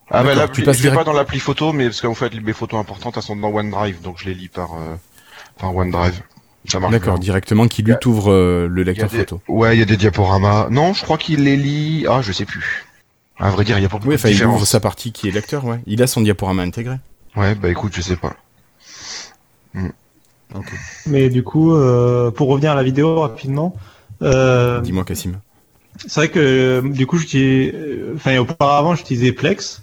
Ah 0.09 0.23
bah 0.23 0.33
là, 0.35 0.47
tu 0.47 0.63
passes 0.63 0.77
je 0.77 0.81
direct- 0.83 0.95
pas 0.97 1.03
dans 1.03 1.11
l'appli 1.11 1.39
photo, 1.39 1.73
mais 1.73 1.85
parce 1.85 1.99
qu'en 1.99 2.13
fait, 2.13 2.33
mes 2.41 2.53
photos 2.53 2.79
importantes, 2.79 3.17
elles 3.17 3.23
sont 3.23 3.35
dans 3.35 3.49
OneDrive, 3.49 4.01
donc 4.01 4.17
je 4.19 4.25
les 4.25 4.33
lis 4.33 4.47
par 4.47 4.73
euh, 4.75 4.95
par 5.59 5.75
OneDrive. 5.75 6.21
Ça 6.65 6.79
marche 6.79 6.93
D'accord, 6.93 7.19
directement 7.19 7.67
qui 7.67 7.81
lui 7.83 7.93
t'ouvre 7.99 8.31
euh, 8.31 8.67
le 8.69 8.83
lecteur 8.83 9.09
des- 9.09 9.17
photo. 9.19 9.41
Ouais, 9.49 9.75
il 9.75 9.79
y 9.79 9.81
a 9.81 9.85
des 9.85 9.97
diaporamas. 9.97 10.67
Non, 10.69 10.93
je 10.93 11.03
crois 11.03 11.17
qu'il 11.17 11.43
les 11.43 11.57
lit. 11.57 12.05
Ah, 12.09 12.21
je 12.21 12.31
sais 12.31 12.45
plus. 12.45 12.85
À 13.39 13.49
vrai 13.51 13.63
dire, 13.65 13.77
il 13.77 13.81
y 13.83 13.85
a 13.85 13.89
pas 13.89 13.97
beaucoup 13.97 14.09
Oui, 14.09 14.15
de 14.15 14.19
enfin, 14.19 14.29
il 14.29 14.33
ouvre 14.35 14.53
différence. 14.53 14.69
sa 14.69 14.79
partie 14.79 15.11
qui 15.11 15.27
est 15.27 15.31
lecteur, 15.31 15.63
ouais. 15.65 15.79
Il 15.85 16.01
a 16.01 16.07
son 16.07 16.21
diaporama 16.21 16.63
intégré. 16.63 16.95
Ouais, 17.35 17.53
bah 17.55 17.69
écoute, 17.69 17.93
je 17.95 18.01
sais 18.01 18.15
pas. 18.15 18.35
Ok. 20.55 20.65
Mais 21.05 21.29
du 21.29 21.43
coup, 21.43 21.73
euh, 21.75 22.31
pour 22.31 22.47
revenir 22.47 22.71
à 22.71 22.75
la 22.75 22.83
vidéo 22.83 23.19
rapidement, 23.19 23.75
euh, 24.21 24.79
Dis-moi, 24.81 25.03
Cassim. 25.03 25.33
c'est 25.97 26.15
vrai 26.15 26.29
que 26.29 26.39
euh, 26.39 26.81
du 26.81 27.05
coup, 27.05 27.17
j'utilise- 27.17 27.73
enfin 28.15 28.37
auparavant, 28.37 28.95
j'utilisais 28.95 29.33
Plex. 29.33 29.81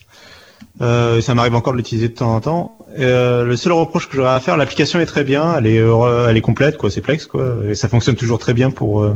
Euh, 0.81 1.21
ça 1.21 1.35
m'arrive 1.35 1.55
encore 1.55 1.75
de 1.75 1.79
l'utiliser 1.79 2.09
de 2.09 2.15
temps 2.15 2.35
en 2.35 2.41
temps. 2.41 2.79
Euh, 2.99 3.45
le 3.45 3.57
seul 3.57 3.73
reproche 3.73 4.09
que 4.09 4.17
j'aurais 4.17 4.31
à 4.33 4.41
faire, 4.41 4.57
l'application 4.57 4.99
est 5.01 5.07
très 5.07 5.23
bien, 5.23 5.55
elle 5.57 5.67
est, 5.67 5.79
euh, 5.79 6.29
elle 6.29 6.37
est 6.37 6.41
complète, 6.41 6.77
quoi. 6.79 6.91
C'est 6.91 7.01
Plex, 7.03 7.27
quoi, 7.27 7.57
et 7.69 7.75
ça 7.75 7.89
fonctionne 7.89 8.17
toujours 8.17 8.39
très 8.39 8.55
bien 8.55 8.71
pour. 8.71 9.03
euh, 9.05 9.15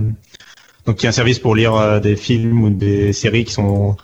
donc, 0.86 1.00
il 1.02 1.04
y 1.04 1.06
a 1.06 1.08
un 1.08 1.12
service 1.12 1.38
pour 1.38 1.54
lire 1.56 1.74
euh, 1.74 1.98
des 1.98 2.14
films 2.14 2.62
ou 2.62 2.70
des 2.70 3.12
séries 3.12 3.44
qui 3.44 3.52
sont 3.54 3.96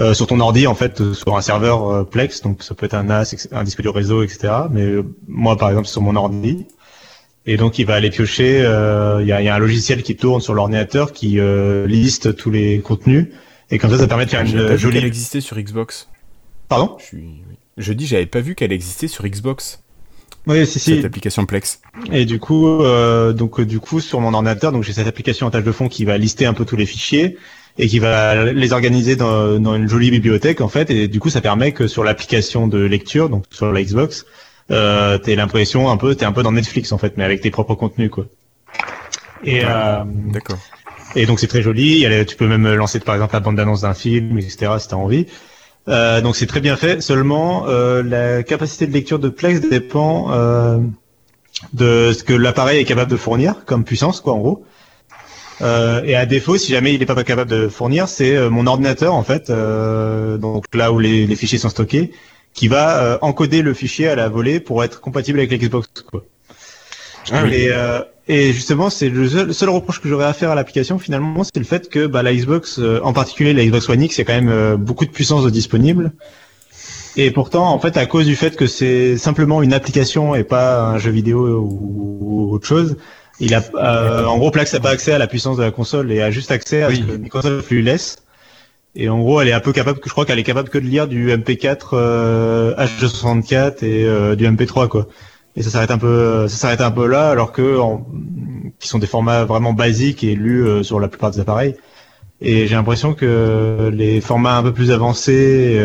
euh, 0.00 0.14
sur 0.14 0.26
ton 0.26 0.40
ordi, 0.40 0.66
en 0.66 0.74
fait, 0.74 1.00
euh, 1.00 1.14
sur 1.14 1.36
un 1.36 1.40
serveur 1.40 1.88
euh, 1.90 2.04
Plex. 2.04 2.42
Donc, 2.42 2.62
ça 2.62 2.74
peut 2.74 2.86
être 2.86 2.94
un 2.94 3.04
NAS, 3.04 3.34
un 3.52 3.64
disque 3.64 3.82
dur 3.82 3.94
réseau, 3.94 4.22
etc. 4.22 4.52
Mais 4.70 4.82
euh, 4.82 5.04
moi, 5.28 5.56
par 5.56 5.68
exemple, 5.70 5.88
sur 5.88 6.02
mon 6.02 6.16
ordi. 6.16 6.66
Et 7.46 7.56
donc, 7.56 7.78
il 7.78 7.86
va 7.86 7.94
aller 7.94 8.10
piocher. 8.10 8.62
euh, 8.64 9.18
Il 9.22 9.28
y, 9.28 9.32
a, 9.32 9.42
y 9.42 9.48
a 9.48 9.54
un 9.54 9.58
logiciel 9.58 10.02
qui 10.02 10.16
tourne 10.16 10.40
sur 10.40 10.54
l'ordinateur 10.54 11.12
qui 11.12 11.38
euh, 11.38 11.86
liste 11.86 12.36
tous 12.36 12.50
les 12.50 12.80
contenus. 12.80 13.28
Et 13.70 13.78
comme 13.78 13.90
ça, 13.90 13.98
ça 13.98 14.06
permet 14.06 14.24
de 14.26 14.30
faire 14.30 14.40
une 14.40 14.66
pas 14.66 14.76
vu 14.76 14.90
qu'elle 14.90 15.02
jolie. 15.02 15.04
existait 15.04 15.40
sur 15.40 15.56
Xbox. 15.58 16.08
Pardon? 16.68 16.96
Je, 16.98 17.04
suis... 17.04 17.42
je 17.76 17.92
dis, 17.92 18.06
j'avais 18.06 18.26
pas 18.26 18.40
vu 18.40 18.54
qu'elle 18.54 18.72
existait 18.72 19.08
sur 19.08 19.26
Xbox, 19.26 19.80
Oui, 20.46 20.66
si, 20.66 20.78
si. 20.78 20.96
cette 20.96 21.04
application 21.04 21.44
Plex. 21.46 21.80
Et 22.12 22.24
du 22.24 22.38
coup, 22.38 22.66
euh, 22.82 23.32
donc 23.32 23.60
du 23.60 23.80
coup, 23.80 24.00
sur 24.00 24.20
mon 24.20 24.32
ordinateur, 24.34 24.72
donc 24.72 24.82
j'ai 24.82 24.92
cette 24.92 25.06
application 25.06 25.46
en 25.46 25.50
tâche 25.50 25.64
de 25.64 25.72
fond 25.72 25.88
qui 25.88 26.04
va 26.04 26.16
lister 26.18 26.46
un 26.46 26.54
peu 26.54 26.64
tous 26.64 26.76
les 26.76 26.86
fichiers 26.86 27.36
et 27.78 27.88
qui 27.88 27.98
va 27.98 28.52
les 28.52 28.72
organiser 28.72 29.16
dans, 29.16 29.58
dans 29.58 29.74
une 29.74 29.88
jolie 29.88 30.10
bibliothèque 30.10 30.60
en 30.60 30.68
fait. 30.68 30.90
Et 30.90 31.08
du 31.08 31.20
coup, 31.20 31.30
ça 31.30 31.40
permet 31.40 31.72
que 31.72 31.86
sur 31.86 32.04
l'application 32.04 32.68
de 32.68 32.78
lecture, 32.78 33.28
donc 33.28 33.44
sur 33.50 33.72
la 33.72 33.82
Xbox, 33.82 34.26
euh, 34.70 35.18
t'aies 35.18 35.36
l'impression 35.36 35.90
un 35.90 35.96
peu, 35.96 36.14
t'es 36.14 36.24
un 36.24 36.32
peu 36.32 36.42
dans 36.42 36.52
Netflix 36.52 36.92
en 36.92 36.98
fait, 36.98 37.16
mais 37.16 37.24
avec 37.24 37.40
tes 37.40 37.50
propres 37.50 37.74
contenus 37.74 38.10
quoi. 38.10 38.26
Et 39.44 39.62
euh, 39.64 40.04
D'accord. 40.32 40.58
et 41.14 41.26
donc 41.26 41.40
c'est 41.40 41.48
très 41.48 41.62
joli. 41.62 42.06
Tu 42.26 42.36
peux 42.36 42.46
même 42.46 42.74
lancer 42.74 43.00
par 43.00 43.14
exemple 43.14 43.34
la 43.34 43.40
bande 43.40 43.56
d'annonce 43.56 43.82
d'un 43.82 43.94
film, 43.94 44.38
etc. 44.38 44.72
si 44.78 44.88
t'as 44.88 44.96
envie. 44.96 45.26
Euh, 45.88 46.20
donc 46.20 46.36
c'est 46.36 46.46
très 46.46 46.60
bien 46.60 46.76
fait. 46.76 47.02
Seulement 47.02 47.66
euh, 47.68 48.02
la 48.02 48.42
capacité 48.42 48.86
de 48.86 48.92
lecture 48.92 49.18
de 49.18 49.28
Plex 49.28 49.60
dépend 49.60 50.32
euh, 50.32 50.78
de 51.72 52.12
ce 52.12 52.24
que 52.24 52.32
l'appareil 52.32 52.80
est 52.80 52.84
capable 52.84 53.10
de 53.10 53.16
fournir 53.16 53.64
comme 53.66 53.84
puissance, 53.84 54.20
quoi, 54.20 54.34
en 54.34 54.38
gros. 54.38 54.64
Euh, 55.62 56.02
et 56.04 56.16
à 56.16 56.26
défaut, 56.26 56.56
si 56.56 56.72
jamais 56.72 56.94
il 56.94 57.00
n'est 57.00 57.06
pas 57.06 57.22
capable 57.22 57.50
de 57.50 57.68
fournir, 57.68 58.08
c'est 58.08 58.34
euh, 58.34 58.50
mon 58.50 58.66
ordinateur 58.66 59.14
en 59.14 59.22
fait, 59.22 59.50
euh, 59.50 60.36
donc 60.36 60.64
là 60.74 60.90
où 60.90 60.98
les, 60.98 61.26
les 61.26 61.36
fichiers 61.36 61.58
sont 61.58 61.68
stockés, 61.68 62.12
qui 62.54 62.68
va 62.68 63.02
euh, 63.02 63.18
encoder 63.20 63.62
le 63.62 63.72
fichier 63.72 64.08
à 64.08 64.16
la 64.16 64.28
volée 64.28 64.58
pour 64.58 64.82
être 64.82 65.00
compatible 65.00 65.38
avec 65.38 65.52
l'Xbox. 65.52 65.88
Ah 67.30 67.42
oui. 67.44 67.54
Et, 67.54 67.68
euh, 67.72 68.00
et 68.26 68.52
justement, 68.52 68.90
c'est 68.90 69.08
le 69.10 69.28
seul, 69.28 69.46
le 69.48 69.52
seul 69.52 69.68
reproche 69.68 70.00
que 70.00 70.08
j'aurais 70.08 70.24
à 70.24 70.32
faire 70.32 70.50
à 70.50 70.54
l'application 70.54 70.98
finalement, 70.98 71.44
c'est 71.44 71.58
le 71.58 71.64
fait 71.64 71.88
que 71.88 72.06
bah, 72.06 72.22
la 72.22 72.34
Xbox, 72.34 72.78
euh, 72.78 73.00
en 73.02 73.12
particulier 73.12 73.52
la 73.52 73.64
Xbox 73.64 73.88
One 73.88 74.02
X, 74.02 74.16
il 74.16 74.20
y 74.20 74.22
a 74.22 74.24
quand 74.24 74.34
même 74.34 74.48
euh, 74.48 74.76
beaucoup 74.76 75.04
de 75.04 75.10
puissance 75.10 75.44
de 75.44 75.50
disponible. 75.50 76.12
Et 77.16 77.30
pourtant, 77.30 77.72
en 77.72 77.78
fait, 77.78 77.96
à 77.96 78.06
cause 78.06 78.26
du 78.26 78.34
fait 78.34 78.56
que 78.56 78.66
c'est 78.66 79.16
simplement 79.18 79.62
une 79.62 79.72
application 79.72 80.34
et 80.34 80.42
pas 80.42 80.82
un 80.82 80.98
jeu 80.98 81.12
vidéo 81.12 81.58
ou, 81.60 82.18
ou 82.20 82.52
autre 82.52 82.66
chose, 82.66 82.96
il 83.40 83.54
a, 83.54 83.62
euh, 83.76 84.24
en 84.26 84.38
gros, 84.38 84.50
Plex 84.50 84.72
n'a 84.72 84.80
pas 84.80 84.90
accès 84.90 85.12
à 85.12 85.18
la 85.18 85.26
puissance 85.26 85.56
de 85.56 85.62
la 85.62 85.70
console 85.70 86.10
et 86.12 86.22
a 86.22 86.30
juste 86.30 86.50
accès 86.50 86.82
à 86.82 86.88
Oui. 86.88 87.04
ce 87.08 87.16
que 87.16 87.28
consoles 87.28 87.62
lui 87.70 87.82
laissent. 87.82 88.18
Et 88.96 89.08
en 89.08 89.18
gros, 89.18 89.40
elle 89.40 89.48
est 89.48 89.52
un 89.52 89.60
peu 89.60 89.72
capable, 89.72 89.98
je 90.04 90.10
crois 90.10 90.24
qu'elle 90.24 90.38
est 90.38 90.44
capable 90.44 90.68
que 90.68 90.78
de 90.78 90.84
lire 90.86 91.08
du 91.08 91.30
MP4, 91.32 91.88
euh, 91.94 92.74
H264 92.76 93.84
et 93.84 94.04
euh, 94.04 94.36
du 94.36 94.46
MP3 94.46 94.86
quoi. 94.88 95.08
Et 95.56 95.62
ça 95.62 95.70
s'arrête 95.70 95.90
un 95.90 95.98
peu, 95.98 96.46
ça 96.48 96.56
s'arrête 96.56 96.80
un 96.80 96.90
peu 96.92 97.06
là, 97.08 97.30
alors 97.30 97.50
que 97.52 97.78
en- 97.78 98.06
qui 98.78 98.86
sont 98.88 98.98
des 99.00 99.06
formats 99.08 99.44
vraiment 99.44 99.72
basiques 99.72 100.22
et 100.24 100.34
lus 100.36 100.64
euh, 100.66 100.82
sur 100.84 101.00
la 101.00 101.08
plupart 101.08 101.30
des 101.32 101.40
appareils. 101.40 101.74
Et 102.40 102.66
j'ai 102.68 102.74
l'impression 102.76 103.14
que 103.14 103.90
les 103.92 104.20
formats 104.20 104.56
un 104.58 104.62
peu 104.62 104.72
plus 104.72 104.90
avancés, 104.92 105.76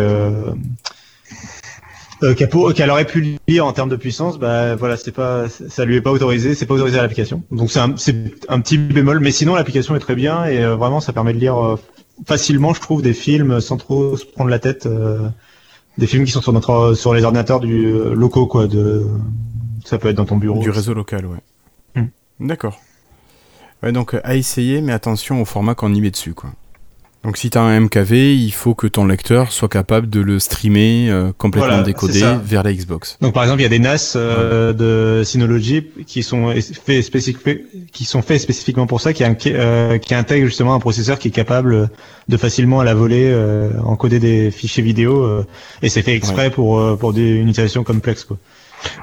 euh, 2.24 2.34
qu'elle 2.34 2.89
aurait 2.89 3.05
pu 3.05 3.38
lire 3.47 3.65
en 3.65 3.74
termes 3.74 3.89
de 3.89 3.95
puissance, 3.95 4.39
bah 4.39 4.76
voilà, 4.76 4.97
c'est 4.97 5.11
pas, 5.11 5.47
ça 5.49 5.86
lui 5.86 5.95
est 5.95 6.01
pas 6.01 6.11
autorisé, 6.11 6.55
c'est 6.55 6.65
pas 6.65 6.74
autorisé 6.74 6.99
à 6.99 7.01
l'application. 7.01 7.43
Donc 7.51 7.72
c'est 7.72 7.80
un, 7.80 7.95
c'est 7.97 8.15
un 8.49 8.59
petit 8.61 8.78
bémol, 8.78 9.20
mais 9.20 9.32
sinon 9.32 9.55
l'application 9.55 9.95
est 9.95 9.99
très 9.99 10.15
bien 10.15 10.45
et 10.45 10.63
euh, 10.63 10.76
vraiment 10.76 10.99
ça 10.99 11.13
permet 11.13 11.34
de 11.34 11.39
lire 11.39 11.57
euh, 11.57 11.76
facilement, 12.28 12.74
je 12.74 12.82
trouve, 12.82 13.01
des 13.01 13.13
films 13.13 13.61
sans 13.61 13.78
trop 13.78 14.17
se 14.17 14.26
prendre 14.26 14.49
la 14.49 14.59
tête, 14.59 14.88
des 15.97 16.07
films 16.07 16.26
qui 16.26 16.32
sont 16.32 16.41
sur 16.41 16.51
notre, 16.51 16.93
sur 16.93 17.13
les 17.13 17.24
ordinateurs 17.24 17.61
du 17.61 17.93
locaux 18.13 18.45
quoi, 18.45 18.67
de, 18.67 19.05
ça 19.86 19.97
peut 19.97 20.09
être 20.09 20.17
dans 20.17 20.26
ton 20.26 20.38
bureau. 20.38 20.59
Du 20.59 20.70
réseau 20.70 20.93
local, 20.93 21.26
ouais. 21.26 21.38
Hmm. 21.95 22.07
D'accord. 22.39 22.80
Ouais, 23.82 23.91
donc 23.91 24.15
à 24.24 24.36
essayer, 24.36 24.82
mais 24.82 24.91
attention 24.91 25.41
au 25.41 25.45
format 25.45 25.76
qu'on 25.76 25.93
y 25.93 26.01
met 26.01 26.11
dessus, 26.11 26.34
quoi. 26.34 26.51
Donc 27.26 27.36
si 27.36 27.49
t'as 27.49 27.59
un 27.61 27.78
MKV, 27.82 28.34
il 28.34 28.51
faut 28.53 28.74
que 28.74 28.88
ton 28.88 29.05
lecteur 29.05 29.51
soit 29.51 29.67
capable 29.67 30.09
de 30.09 30.22
le 30.22 30.39
streamer 30.39 31.09
euh, 31.09 31.34
complètement 31.38 31.67
Voilà, 31.70 31.84
décodé 31.84 32.24
vers 32.43 32.63
la 32.63 32.72
Xbox. 32.74 33.17
Donc 33.20 33.34
par 33.34 33.43
exemple, 33.43 33.59
il 33.59 33.63
y 33.63 33.65
a 33.65 33.70
des 33.70 33.80
NAS 33.80 34.13
euh, 34.15 34.72
de 34.72 35.24
Synology 35.26 35.84
qui 36.07 36.24
sont 36.24 36.53
faits 36.53 37.03
spécifi- 37.05 37.61
qui 37.91 38.05
sont 38.05 38.22
faits 38.22 38.39
spécifiquement 38.39 38.88
pour 38.88 39.01
ça, 39.01 39.11
qui, 39.11 39.24
euh, 39.47 39.97
qui 39.97 40.15
intègrent 40.15 40.45
justement 40.47 40.74
un 40.74 40.80
processeur 40.80 41.20
qui 41.20 41.28
est 41.28 41.32
capable 41.32 41.89
de 42.30 42.38
facilement 42.38 42.80
à 42.80 42.86
la 42.86 42.93
volée 42.93 43.30
euh, 43.30 43.70
encoder 43.84 44.20
des 44.20 44.49
fichiers 44.49 44.82
vidéo 44.84 45.22
euh, 45.24 45.45
et 45.82 45.89
c'est 45.89 46.01
fait 46.03 46.15
exprès 46.15 46.49
pour 46.49 46.80
euh, 46.80 46.95
pour 46.95 47.11
des, 47.11 47.28
une 47.32 47.49
utilisation 47.49 47.84
comme 47.84 47.99
Plex 47.99 48.24
quoi. 48.24 48.38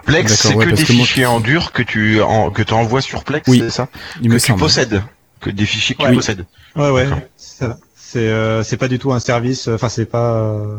Plex, 0.06 0.32
c'est 0.32 0.54
ouais, 0.54 0.64
que 0.64 0.70
des 0.74 0.84
que 0.84 0.92
moi- 0.94 1.04
fichiers 1.04 1.26
en 1.26 1.38
dur 1.40 1.70
que 1.72 1.82
tu 1.82 2.22
en, 2.22 2.50
que 2.50 2.62
tu 2.62 2.72
envoies 2.72 3.02
sur 3.02 3.24
Plex, 3.24 3.46
Oui, 3.46 3.58
c'est 3.62 3.68
ça 3.70 3.88
Il 4.22 4.28
Que 4.28 4.34
me 4.34 4.40
tu 4.40 4.46
semble. 4.46 4.58
possèdes, 4.60 5.02
que 5.42 5.50
des 5.50 5.66
fichiers 5.66 5.94
que 5.96 6.02
Ouais. 6.04 6.10
tu 6.10 6.16
possèdes. 6.16 6.46
Ouais 6.76 6.88
ouais. 6.88 7.06
C'est 7.36 7.58
ça. 7.66 7.76
C'est 8.08 8.28
euh, 8.28 8.62
c'est 8.62 8.76
pas 8.76 8.88
du 8.88 8.98
tout 9.00 9.12
un 9.12 9.18
service. 9.18 9.66
Enfin 9.68 9.88
c'est 9.88 10.06
pas 10.06 10.34
euh, 10.44 10.78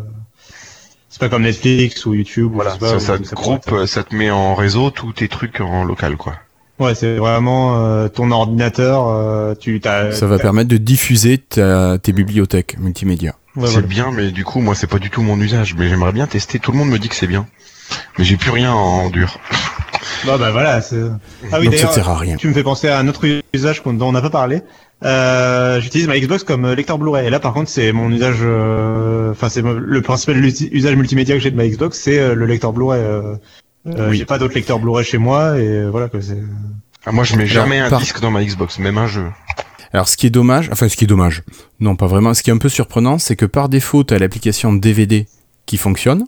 c'est 1.10 1.20
pas 1.20 1.30
comme 1.30 1.44
Netflix 1.44 2.06
ou 2.06 2.14
YouTube. 2.14 2.52
ou 2.52 2.56
Voilà, 2.56 2.76
pas, 2.78 3.00
ça, 3.00 3.18
te 3.20 3.36
groupe, 3.36 3.68
être. 3.68 3.74
euh, 3.74 3.86
ça 3.88 4.04
te 4.04 4.16
met 4.16 4.30
en 4.32 4.56
réseau 4.56 4.92
tous 4.92 5.12
tes 5.14 5.28
trucs 5.28 5.60
en 5.60 5.84
local, 5.84 6.16
quoi. 6.16 6.36
Ouais, 6.80 6.94
c'est 6.96 7.16
vraiment 7.18 7.84
euh, 7.86 8.08
ton 8.08 8.30
ordinateur. 8.32 9.08
euh, 9.08 9.56
tu 9.56 9.80
t'as. 9.82 10.12
Ça 10.12 10.28
va 10.28 10.38
permettre 10.40 10.70
de 10.70 10.78
diffuser 10.78 11.38
ta- 11.40 11.98
tes 11.98 12.14
bibliothèques 12.14 12.78
multimédia. 12.80 13.36
ouais, 13.56 13.66
c'est 13.66 13.74
voilà. 13.74 13.88
bien, 13.88 14.12
mais 14.12 14.32
du 14.32 14.46
coup, 14.46 14.60
moi, 14.62 14.76
c'est 14.76 14.88
pas 14.88 15.00
du 15.00 15.10
tout 15.10 15.22
mon 15.24 15.40
usage. 15.40 15.76
Mais 15.76 15.90
j'aimerais 15.90 16.12
bien 16.14 16.28
tester. 16.28 16.60
Tout 16.60 16.72
le 16.72 16.78
monde 16.78 16.90
me 16.90 17.00
dit 17.00 17.10
que 17.10 17.16
c'est 17.16 17.28
bien. 17.28 17.46
Mais 18.18 18.24
j'ai 18.26 18.38
plus 18.38 18.52
rien 18.52 18.72
en 18.74 19.10
dur. 19.10 19.38
Bah 20.26 20.38
bah 20.38 20.52
voilà. 20.52 20.82
c'est- 20.82 20.96
Ah 21.52 21.60
oui 21.60 21.66
donc 21.66 21.76
ça 21.76 21.92
sert 21.92 22.10
à 22.10 22.18
rien. 22.18 22.36
Tu 22.38 22.48
me 22.48 22.54
fais 22.54 22.64
penser 22.64 22.88
à 22.90 23.00
un 23.00 23.08
autre 23.08 23.26
usage 23.54 23.82
dont 23.84 24.08
on 24.08 24.12
n'a 24.12 24.22
pas 24.22 24.30
parlé. 24.30 24.62
Euh, 25.04 25.80
J'utilise 25.80 26.08
ma 26.08 26.18
Xbox 26.20 26.44
comme 26.44 26.72
lecteur 26.74 26.98
Blu-ray. 26.98 27.28
Et 27.28 27.30
là, 27.30 27.40
par 27.40 27.54
contre, 27.54 27.70
c'est 27.70 27.92
mon 27.92 28.10
usage. 28.12 28.38
euh, 28.42 29.32
Enfin, 29.32 29.50
c'est 29.50 29.62
le 29.62 30.02
principal 30.02 30.44
usage 30.44 30.96
multimédia 30.96 31.36
que 31.36 31.42
j'ai 31.42 31.52
de 31.52 31.56
ma 31.56 31.68
Xbox, 31.68 32.00
c'est 32.00 32.18
euh, 32.20 32.34
le 32.34 32.46
lecteur 32.46 32.74
Blu-ray. 32.74 33.00
Euh, 33.02 33.36
euh, 33.88 34.10
Oui. 34.10 34.18
J'ai 34.18 34.26
pas 34.26 34.40
d'autres 34.40 34.56
lecteurs 34.56 34.80
Blu-ray 34.80 35.06
chez 35.06 35.18
moi 35.20 35.60
et 35.60 35.68
euh, 35.68 35.90
voilà 35.90 36.08
quoi. 36.10 36.20
C'est. 36.22 36.38
Ah, 37.06 37.12
moi, 37.12 37.24
je 37.24 37.36
mets 37.36 37.46
jamais 37.48 37.78
un 37.80 37.90
par- 37.90 38.00
disque 38.00 38.20
dans 38.20 38.32
ma 38.32 38.44
Xbox, 38.44 38.80
même 38.80 38.98
un 38.98 39.08
jeu. 39.08 39.26
Alors 39.94 40.10
ce 40.10 40.18
qui 40.18 40.28
est 40.28 40.32
dommage, 40.32 40.70
enfin 40.74 40.90
ce 40.90 40.98
qui 40.98 41.06
est 41.06 41.08
dommage, 41.08 41.44
non 41.80 41.96
pas 41.96 42.08
vraiment, 42.08 42.34
ce 42.34 42.44
qui 42.44 42.50
est 42.50 42.54
un 42.54 42.58
peu 42.58 42.68
surprenant, 42.68 43.18
c'est 43.20 43.38
que 43.38 43.46
par 43.46 43.70
défaut 43.70 44.04
tu 44.04 44.14
as 44.14 44.20
l'application 44.20 44.74
DVD 44.74 45.28
qui 45.66 45.78
fonctionne, 45.78 46.26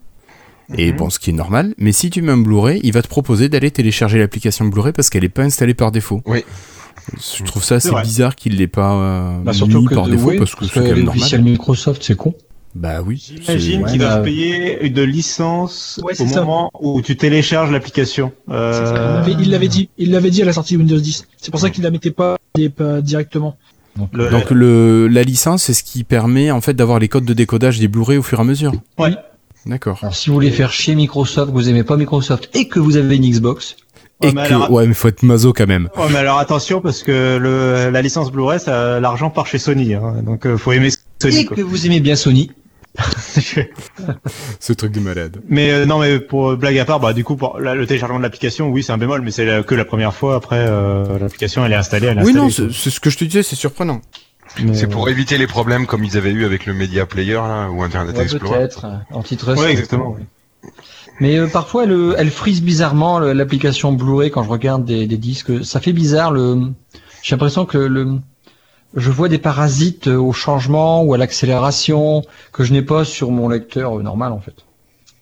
et 0.78 0.92
Mhm. 0.94 0.98
bon 0.98 1.10
ce 1.10 1.20
qui 1.20 1.32
est 1.32 1.34
normal, 1.34 1.74
mais 1.78 1.92
si 1.92 2.10
tu 2.10 2.22
mets 2.22 2.32
un 2.32 2.38
Blu-ray, 2.38 2.80
il 2.84 2.94
va 2.94 3.02
te 3.02 3.10
proposer 3.10 3.50
d'aller 3.50 3.70
télécharger 3.70 4.18
l'application 4.18 4.64
Blu-ray 4.66 4.94
parce 4.94 5.10
qu'elle 5.10 5.24
n'est 5.24 5.30
pas 5.30 5.44
installée 5.44 5.74
par 5.74 5.92
défaut. 5.92 6.22
Oui. 6.26 6.46
Je 7.38 7.44
trouve 7.44 7.64
ça 7.64 7.76
assez 7.76 7.92
bizarre 8.04 8.36
qu'il 8.36 8.56
l'ait 8.58 8.68
pas 8.68 8.94
euh, 8.94 9.38
Bah, 9.44 9.54
surtout 9.54 9.82
mis 9.82 9.86
que 9.88 9.96
par 9.96 10.06
de- 10.06 10.12
défaut 10.12 10.30
oui, 10.30 10.38
parce 10.38 10.56
que 10.56 10.66
c'est 10.66 10.74
quand 10.74 10.82
même 10.82 11.04
normal. 11.04 11.42
Microsoft, 11.42 12.04
c'est 12.04 12.16
con. 12.16 12.34
Bah 12.76 13.02
oui. 13.04 13.34
J'imagine 13.42 13.84
Ouais, 13.84 13.90
qu'ils 13.90 14.00
bah, 14.00 14.06
doivent 14.10 14.24
payer 14.24 14.84
une 14.86 15.02
licence 15.02 16.00
Ouais, 16.04 16.14
au 16.22 16.28
ça. 16.28 16.42
moment 16.42 16.70
où 16.80 17.02
tu 17.02 17.18
télécharges 17.18 17.72
l'application. 17.72 18.32
Euh. 18.50 19.24
Il 19.40 19.50
l'avait- 19.50 19.68
dit, 19.68 19.90
il 19.98 20.12
l'avait 20.12 20.30
dit 20.30 20.42
à 20.42 20.46
la 20.46 20.54
sortie 20.54 20.76
de 20.76 20.80
Windows 20.80 21.00
10. 21.00 21.28
C'est 21.38 21.50
pour 21.52 21.60
ça 21.60 21.70
qu'il 21.72 21.84
la 21.84 21.90
mettait 21.92 22.12
pas, 22.12 22.38
pas 22.78 23.02
directement. 23.02 23.58
Donc, 23.98 24.10
le- 24.14 24.30
Donc 24.30 24.52
le, 24.52 25.08
la 25.08 25.24
licence, 25.24 25.64
c'est 25.64 25.74
ce 25.74 25.84
qui 25.84 26.04
permet 26.04 26.52
en 26.52 26.62
fait 26.62 26.74
d'avoir 26.76 27.00
les 27.00 27.08
codes 27.08 27.26
de 27.26 27.34
décodage 27.34 27.80
des 27.80 27.88
Blu-ray 27.88 28.18
au 28.20 28.22
fur 28.24 28.38
et 28.38 28.42
à 28.42 28.46
mesure. 28.46 28.72
Ouais. 29.00 29.16
D'accord. 29.66 30.00
si 30.14 30.30
vous 30.30 30.36
voulez 30.36 30.52
faire 30.52 30.72
chier 30.72 30.96
Microsoft, 30.96 31.50
que 31.52 31.54
vous 31.56 31.68
aimez 31.70 31.84
pas 31.84 31.98
Microsoft 31.98 32.50
et 32.56 32.68
que 32.70 32.80
vous 32.80 32.96
avez 32.98 33.18
une 33.18 33.30
Xbox, 33.30 33.76
Ouais, 34.22 34.30
Et 34.30 34.34
mais 34.34 34.44
que, 34.44 34.54
alors- 34.54 34.72
ouais, 34.72 34.86
mais 34.86 34.94
faut 34.94 35.08
être 35.08 35.24
maso 35.24 35.54
quand 35.54 35.68
même. 35.68 35.90
Ouais, 35.96 36.08
mais 36.12 36.18
alors 36.18 36.40
attention 36.40 36.82
parce 36.82 37.04
que 37.04 37.38
le, 37.38 37.90
la 37.90 38.02
licence 38.02 38.32
Blu-ray, 38.32 38.60
ça, 38.60 39.00
l'argent 39.00 39.30
part 39.30 39.48
chez 39.48 39.58
Sony, 39.60 39.94
hein, 39.94 40.16
donc 40.24 40.46
euh, 40.46 40.58
faut 40.58 40.72
aimer 40.74 40.90
Sony. 41.22 41.38
et 41.40 41.46
Quoi. 41.46 41.56
que 41.58 41.62
vous 41.62 41.86
aimez 41.86 42.02
bien 42.02 42.16
Sony, 42.18 42.52
Ce 44.60 44.74
truc 44.74 44.92
de 44.92 45.00
malade. 45.00 45.38
mais 45.48 45.72
euh, 45.72 45.86
non, 45.86 46.00
mais 46.00 46.20
pour 46.20 46.52
euh, 46.52 46.56
blague 46.56 46.78
à 46.80 46.86
part, 46.86 47.00
bah 47.00 47.14
du 47.14 47.24
coup 47.24 47.36
pour 47.36 47.60
la- 47.60 47.76
le 47.76 47.86
téléchargement 47.88 48.18
de 48.20 48.24
l'application, 48.24 48.70
oui, 48.70 48.84
c'est 48.84 48.92
un 48.92 48.98
bémol, 48.98 49.22
mais 49.22 49.32
c'est 49.32 49.46
la- 49.46 49.64
que 49.64 49.76
la 49.76 49.86
première 49.86 50.14
fois. 50.14 50.36
Après, 50.36 50.58
euh, 50.68 51.18
l'application 51.20 51.66
elle 51.66 51.72
est 51.72 51.76
installée, 51.76 52.08
elle 52.08 52.18
est 52.18 52.24
Oui, 52.24 52.32
installée. 52.32 52.40
non, 52.46 52.50
c'est 52.50 52.72
c'est 52.74 52.90
ce 52.90 53.00
que 53.00 53.10
je 53.10 53.18
te 53.18 53.24
disais, 53.26 53.44
c'est 53.44 53.56
surprenant. 53.56 54.02
Mais, 54.64 54.74
C'est 54.74 54.88
pour 54.88 55.08
éviter 55.10 55.38
les 55.38 55.46
problèmes 55.48 55.86
comme 55.86 56.04
ils 56.04 56.18
avaient 56.18 56.32
eu 56.32 56.44
avec 56.44 56.66
le 56.66 56.74
Media 56.74 57.06
Player, 57.06 57.34
là, 57.36 57.70
ou 57.70 57.84
Internet 57.84 58.18
Ouais, 58.18 58.24
Explorer. 58.24 58.58
peut-être, 58.60 58.86
antitrust. 59.12 59.62
Ouais, 59.62 59.72
exactement. 59.72 60.18
Mais 61.20 61.38
euh, 61.38 61.48
parfois, 61.48 61.84
elle, 61.84 62.16
elle 62.18 62.32
frise 62.32 62.62
bizarrement 62.62 63.20
l'application 63.20 63.92
Blu-ray 63.92 64.32
quand 64.32 64.44
je 64.44 64.50
regarde 64.50 64.86
des, 64.86 65.06
des 65.08 65.18
disques. 65.18 65.64
Ça 65.66 65.80
fait 65.80 65.94
bizarre. 65.94 66.32
Le, 66.32 66.62
j'ai 67.22 67.36
l'impression 67.36 67.66
que 67.66 67.78
le, 67.78 68.20
je 68.96 69.12
vois 69.12 69.28
des 69.28 69.38
parasites 69.38 70.08
euh, 70.08 70.16
au 70.18 70.32
changement 70.34 71.04
ou 71.04 71.14
à 71.14 71.18
l'accélération 71.18 72.22
que 72.54 72.64
je 72.64 72.72
n'ai 72.74 72.82
pas 72.82 73.04
sur 73.06 73.32
mon 73.32 73.50
lecteur 73.50 74.00
euh, 74.00 74.02
normal 74.04 74.32
en 74.32 74.40
fait. 74.40 74.56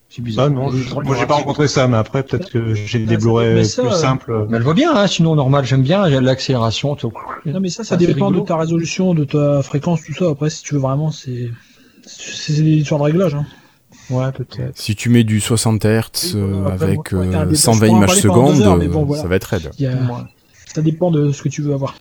C'est 0.09 0.21
bizarre. 0.21 0.45
Ah 0.45 0.49
non, 0.49 0.71
je- 0.71 0.93
moi 0.93 1.15
j'ai 1.19 1.25
pas 1.25 1.35
rencontré 1.35 1.67
ça, 1.67 1.87
mais 1.87 1.97
après 1.97 2.23
peut-être 2.23 2.49
que 2.49 2.73
j'ai 2.73 2.99
des 2.99 3.15
ça- 3.15 3.19
Blu-ray 3.19 3.55
plus 3.55 3.65
ça, 3.65 3.81
euh, 3.83 3.91
simples. 3.91 4.45
Mais 4.49 4.57
elle 4.57 4.63
va 4.63 4.73
bien, 4.73 4.95
hein, 4.95 5.07
sinon 5.07 5.35
normal. 5.35 5.65
J'aime 5.65 5.81
bien 5.83 6.07
l'accélération. 6.07 6.95
tout. 6.95 7.11
Non, 7.45 7.59
mais 7.59 7.69
ça, 7.69 7.83
ça 7.83 7.95
Ah, 7.95 7.97
c'est 7.99 8.05
dépend 8.07 8.27
rigolo. 8.27 8.41
de 8.43 8.47
ta 8.47 8.55
résolution, 8.57 9.13
de 9.13 9.25
ta 9.25 9.61
fréquence, 9.63 10.01
tout 10.03 10.13
ça. 10.13 10.29
Après, 10.29 10.49
si 10.49 10.63
tu 10.63 10.75
veux 10.75 10.79
vraiment, 10.79 11.11
c'est, 11.11 11.49
c'est 12.05 12.53
des 12.61 12.77
histoires 12.77 12.99
de 13.01 13.05
réglage, 13.05 13.33
hein. 13.35 13.45
Ouais, 14.09 14.31
peut-être. 14.31 14.71
Si 14.77 14.95
tu 14.95 15.09
mets 15.09 15.23
du 15.23 15.39
60 15.41 15.83
Hz 15.85 16.35
Oui, 16.35 16.41
euh, 16.41 16.65
avec 16.67 17.11
moi, 17.11 17.21
ouais, 17.21 17.27
euh, 17.27 17.31
t'as 17.31 17.39
un 17.39 17.45
débat, 17.45 17.49
je 17.51 17.55
120 17.55 17.77
pourrais 17.79 17.89
en 17.89 17.97
images 17.97 18.15
secondes, 18.21 18.61
heures, 18.61 18.77
mais 18.77 18.87
bon, 18.87 19.01
euh, 19.01 19.05
voilà. 19.05 19.21
ça 19.21 19.27
va 19.27 19.35
être 19.35 19.43
raide. 19.45 19.71
A- 19.85 20.27
Ça 20.73 20.81
dépend 20.81 21.11
de 21.11 21.31
ce 21.31 21.41
que 21.41 21.49
tu 21.49 21.61
veux 21.61 21.73
avoir. 21.73 21.95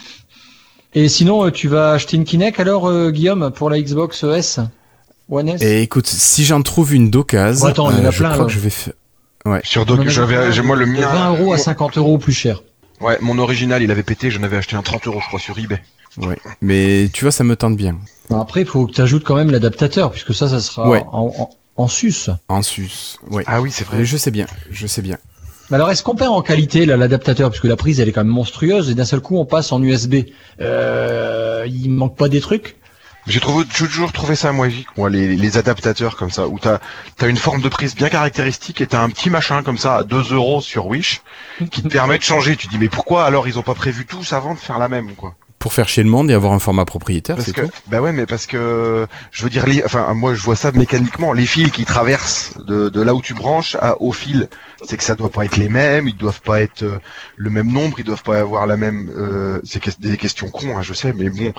Et 0.95 1.09
sinon, 1.09 1.45
euh, 1.47 1.51
tu 1.51 1.69
vas 1.69 1.93
acheter 1.93 2.17
une 2.17 2.25
Kinect 2.25 2.61
alors, 2.61 2.87
euh, 2.87 3.11
Guillaume, 3.11 3.51
pour 3.51 3.71
la 3.71 3.81
Xbox 3.81 4.23
S? 4.25 4.61
One 5.29 5.49
S? 5.49 5.61
Et 5.63 5.83
écoute, 5.83 6.07
si 6.07 6.45
j'en 6.45 6.63
trouve 6.63 6.95
une 6.95 7.11
d'occasion, 7.11 7.65
Bon, 7.67 7.71
attends, 7.71 7.91
il 7.91 7.99
y 7.99 8.01
en 8.01 8.05
a 8.07 8.11
je 8.11 8.19
plein, 8.19 8.29
crois 8.31 8.41
là. 8.43 8.47
que 8.47 8.53
je 8.53 8.61
vais 8.61 8.71
faire. 8.71 8.95
Sur 9.65 9.83
en 9.83 9.85
Doc, 9.85 10.01
a 10.01 10.09
j'avais, 10.09 10.63
moi 10.63 10.75
le 10.77 10.87
de 10.87 10.91
mien. 10.91 11.09
20 11.13 11.31
euros 11.39 11.53
à 11.53 11.59
50 11.59 11.99
euros 11.99 12.19
plus 12.19 12.33
cher. 12.33 12.63
Ouais, 13.01 13.19
mon 13.21 13.39
original, 13.39 13.83
il 13.83 13.91
avait 13.91 14.03
pété, 14.03 14.31
j'en 14.31 14.43
avais 14.43 14.57
acheté 14.57 14.75
un 14.75 14.83
30 14.83 15.07
euros, 15.07 15.21
je 15.21 15.27
crois, 15.29 15.39
sur 15.41 15.59
eBay. 15.59 15.81
Ouais. 16.19 16.39
Mais 16.63 17.09
tu 17.13 17.25
vois, 17.25 17.31
ça 17.33 17.45
me 17.45 17.55
tente 17.57 17.77
bien. 17.77 17.97
Après, 18.31 18.63
il 18.63 18.67
faut 18.67 18.87
que 18.87 18.93
tu 18.93 19.01
ajoutes 19.03 19.23
quand 19.25 19.35
même 19.37 19.51
l'adaptateur, 19.51 20.11
puisque 20.11 20.35
ça, 20.35 20.49
ça 20.49 20.61
sera 20.61 20.89
Ouais. 20.89 21.03
en, 21.13 21.31
en, 21.39 21.51
en 21.77 21.89
sus. 21.89 22.31
En 22.49 22.63
sus. 22.63 23.19
Ouais. 23.31 23.45
Ah 23.47 23.61
oui, 23.61 23.71
c'est 23.71 23.85
vrai. 23.85 24.05
Je 24.05 24.17
sais 24.17 24.31
bien, 24.31 24.47
je 24.71 24.87
sais 24.87 25.03
bien. 25.03 25.19
Mais 25.71 25.77
alors, 25.77 25.91
est-ce 25.91 26.03
qu'on 26.03 26.15
perd 26.15 26.33
en 26.33 26.43
qualité 26.43 26.87
là, 26.87 26.97
l'adaptateur? 26.97 27.51
Puisque 27.51 27.65
la 27.65 27.77
prise, 27.77 27.99
elle 28.01 28.09
est 28.09 28.13
quand 28.13 28.25
même 28.25 28.33
monstrueuse, 28.33 28.91
et 28.91 28.95
d'un 28.95 29.05
seul 29.05 29.21
coup, 29.21 29.37
on 29.37 29.45
passe 29.45 29.73
en 29.73 29.83
USB. 29.83 30.17
Euh, 30.61 31.67
il 31.67 31.91
manque 31.91 32.17
pas 32.17 32.29
des 32.29 32.41
trucs? 32.41 32.77
J'ai 33.27 33.41
toujours 33.41 34.13
trouvé 34.13 34.37
ça 34.37 34.53
magique, 34.53 34.87
moi, 34.97 35.11
les, 35.11 35.35
les 35.35 35.59
adaptateurs 35.59 36.17
comme 36.17 36.31
ça, 36.31 36.47
où 36.47 36.61
t'as, 36.61 36.79
t'as 37.17 37.29
une 37.29 37.37
forme 37.37 37.61
de 37.61 37.69
prise 37.69 37.97
bien 37.97 38.09
caractéristique 38.09 38.81
et 38.81 38.87
t'as 38.87 39.03
un 39.03 39.11
petit 39.11 39.31
machin 39.31 39.65
comme 39.65 39.79
ça 39.79 39.97
à 39.97 40.05
2 40.05 40.33
euros 40.33 40.61
sur 40.61 40.87
Wish 40.87 41.23
qui 41.73 41.83
te 41.83 41.89
permet 41.93 42.19
de 42.19 42.23
changer. 42.23 42.55
Tu 42.55 42.69
dis, 42.69 42.79
mais 42.79 42.89
pourquoi 42.89 43.25
alors 43.25 43.49
ils 43.49 43.59
ont 43.59 43.63
pas 43.65 43.75
prévu 43.75 44.07
tous 44.07 44.33
avant 44.33 44.55
de 44.55 44.61
faire 44.61 44.79
la 44.79 44.87
même, 44.89 45.17
quoi? 45.17 45.35
Pour 45.67 45.73
faire 45.73 45.89
chier 45.89 46.05
le 46.05 46.09
monde 46.09 46.31
et 46.31 46.35
avoir 46.35 46.53
un 46.53 46.61
format 46.61 46.85
propriétaire, 46.85 47.35
Parce 47.35 47.47
c'est 47.49 47.53
que, 47.53 47.63
tout. 47.63 47.71
bah 47.89 48.01
ouais, 48.01 48.13
mais 48.13 48.25
parce 48.25 48.47
que, 48.47 49.09
je 49.33 49.43
veux 49.43 49.51
dire, 49.51 49.67
les, 49.67 49.83
enfin, 49.85 50.15
moi, 50.15 50.33
je 50.33 50.41
vois 50.41 50.55
ça 50.55 50.71
mécaniquement. 50.71 51.33
Les 51.33 51.45
fils 51.45 51.73
qui 51.73 51.85
traversent 51.85 52.53
de, 52.69 52.89
de 52.89 53.03
là 53.03 53.17
où 53.17 53.21
tu 53.21 53.35
branches 53.35 53.75
à, 53.81 54.01
au 54.01 54.13
fil, 54.13 54.49
c'est 54.85 54.97
que 54.97 55.03
ça 55.03 55.17
doit 55.17 55.29
pas 55.29 55.45
être 55.45 55.57
les 55.57 55.69
mêmes, 55.69 56.07
ils 56.07 56.17
doivent 56.17 56.41
pas 56.41 56.61
être 56.63 56.85
euh, 56.85 56.99
le 57.37 57.51
même 57.51 57.73
nombre, 57.73 57.97
ils 57.99 58.05
doivent 58.05 58.23
pas 58.23 58.39
avoir 58.39 58.69
la 58.69 58.77
même, 58.77 59.11
euh, 59.17 59.59
c'est 59.65 59.81
que- 59.81 59.91
des 59.99 60.17
questions 60.17 60.49
cons, 60.51 60.79
hein, 60.79 60.83
je 60.83 60.95
sais, 60.95 61.13
mais 61.13 61.31
bon, 61.31 61.53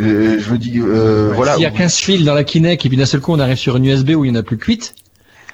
euh, 0.00 0.40
je 0.40 0.50
me 0.52 0.58
dis, 0.58 0.80
euh, 0.80 1.30
voilà, 1.32 1.54
S'il 1.54 1.62
y 1.62 1.66
a 1.66 1.70
15 1.70 1.94
fils 1.94 2.24
dans 2.24 2.34
la 2.34 2.42
Kinect, 2.42 2.84
et 2.84 2.88
puis 2.88 2.98
d'un 2.98 3.06
seul 3.06 3.20
coup, 3.20 3.32
on 3.32 3.38
arrive 3.38 3.56
sur 3.56 3.76
une 3.76 3.84
USB 3.84 4.10
où 4.16 4.24
il 4.24 4.28
y 4.28 4.32
en 4.32 4.40
a 4.40 4.42
plus 4.42 4.58
que 4.58 4.66
8, 4.66 4.96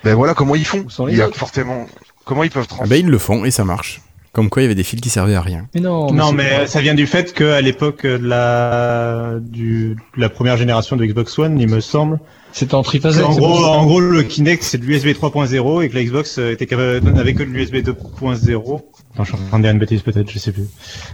ben 0.05 0.15
voilà 0.15 0.33
comment 0.33 0.55
ils 0.55 0.65
font. 0.65 0.87
Il 1.11 1.17
y 1.17 1.21
a 1.21 1.29
autres 1.29 1.37
forcément, 1.37 1.87
comment 2.25 2.45
ils 2.45 2.51
peuvent 2.51 2.67
Ah 2.71 2.75
trans. 2.77 2.87
ben 2.87 2.97
ils 2.97 3.11
le 3.11 3.19
font 3.19 3.45
et 3.45 3.51
ça 3.51 3.65
marche. 3.65 4.01
Comme 4.35 4.51
quoi, 4.51 4.63
il 4.63 4.65
y 4.65 4.67
avait 4.67 4.75
des 4.75 4.83
fils 4.83 5.01
qui 5.01 5.09
servaient 5.11 5.37
à 5.37 5.41
rien. 5.41 5.69
Mais 5.75 5.81
non, 5.81 6.11
mais 6.33 6.67
ça 6.67 6.81
vient 6.81 6.95
du 6.95 7.07
fait 7.07 7.33
qu'à 7.33 7.61
l'époque 7.61 8.05
de 8.05 8.27
la, 8.27 9.35
du, 9.41 9.97
de 10.17 10.21
la 10.21 10.29
première 10.29 10.57
génération 10.57 10.97
de 10.97 11.05
Xbox 11.07 11.39
One, 11.39 11.59
il 11.61 11.69
me 11.69 11.79
semble, 11.81 12.19
c'était 12.53 12.75
en 12.75 12.83
triphasé. 12.83 13.23
en 13.23 13.33
gros, 13.33 13.61
ça. 13.63 13.69
en 13.69 13.87
gros, 13.87 14.01
le 14.01 14.23
Kinect 14.25 14.63
c'est 14.65 14.79
de 14.79 14.85
l'USB 14.85 15.07
3.0 15.11 15.83
et 15.85 15.89
que 15.89 15.95
la 15.95 16.03
Xbox 16.05 16.39
euh, 16.39 16.51
était 16.53 16.67
capable, 16.67 17.09
n'avait 17.13 17.35
que 17.35 17.45
de 17.45 17.49
l'USB 17.49 17.77
2.0. 17.77 18.81
Non, 19.17 19.25
je 19.25 19.25
suis 19.25 19.35
en 19.41 19.47
train 19.49 19.59
de 19.59 19.63
dire 19.63 19.71
une 19.73 19.79
bêtise 19.79 20.03
peut-être, 20.03 20.29
je 20.29 20.39
sais 20.41 20.51
plus. 20.51 20.67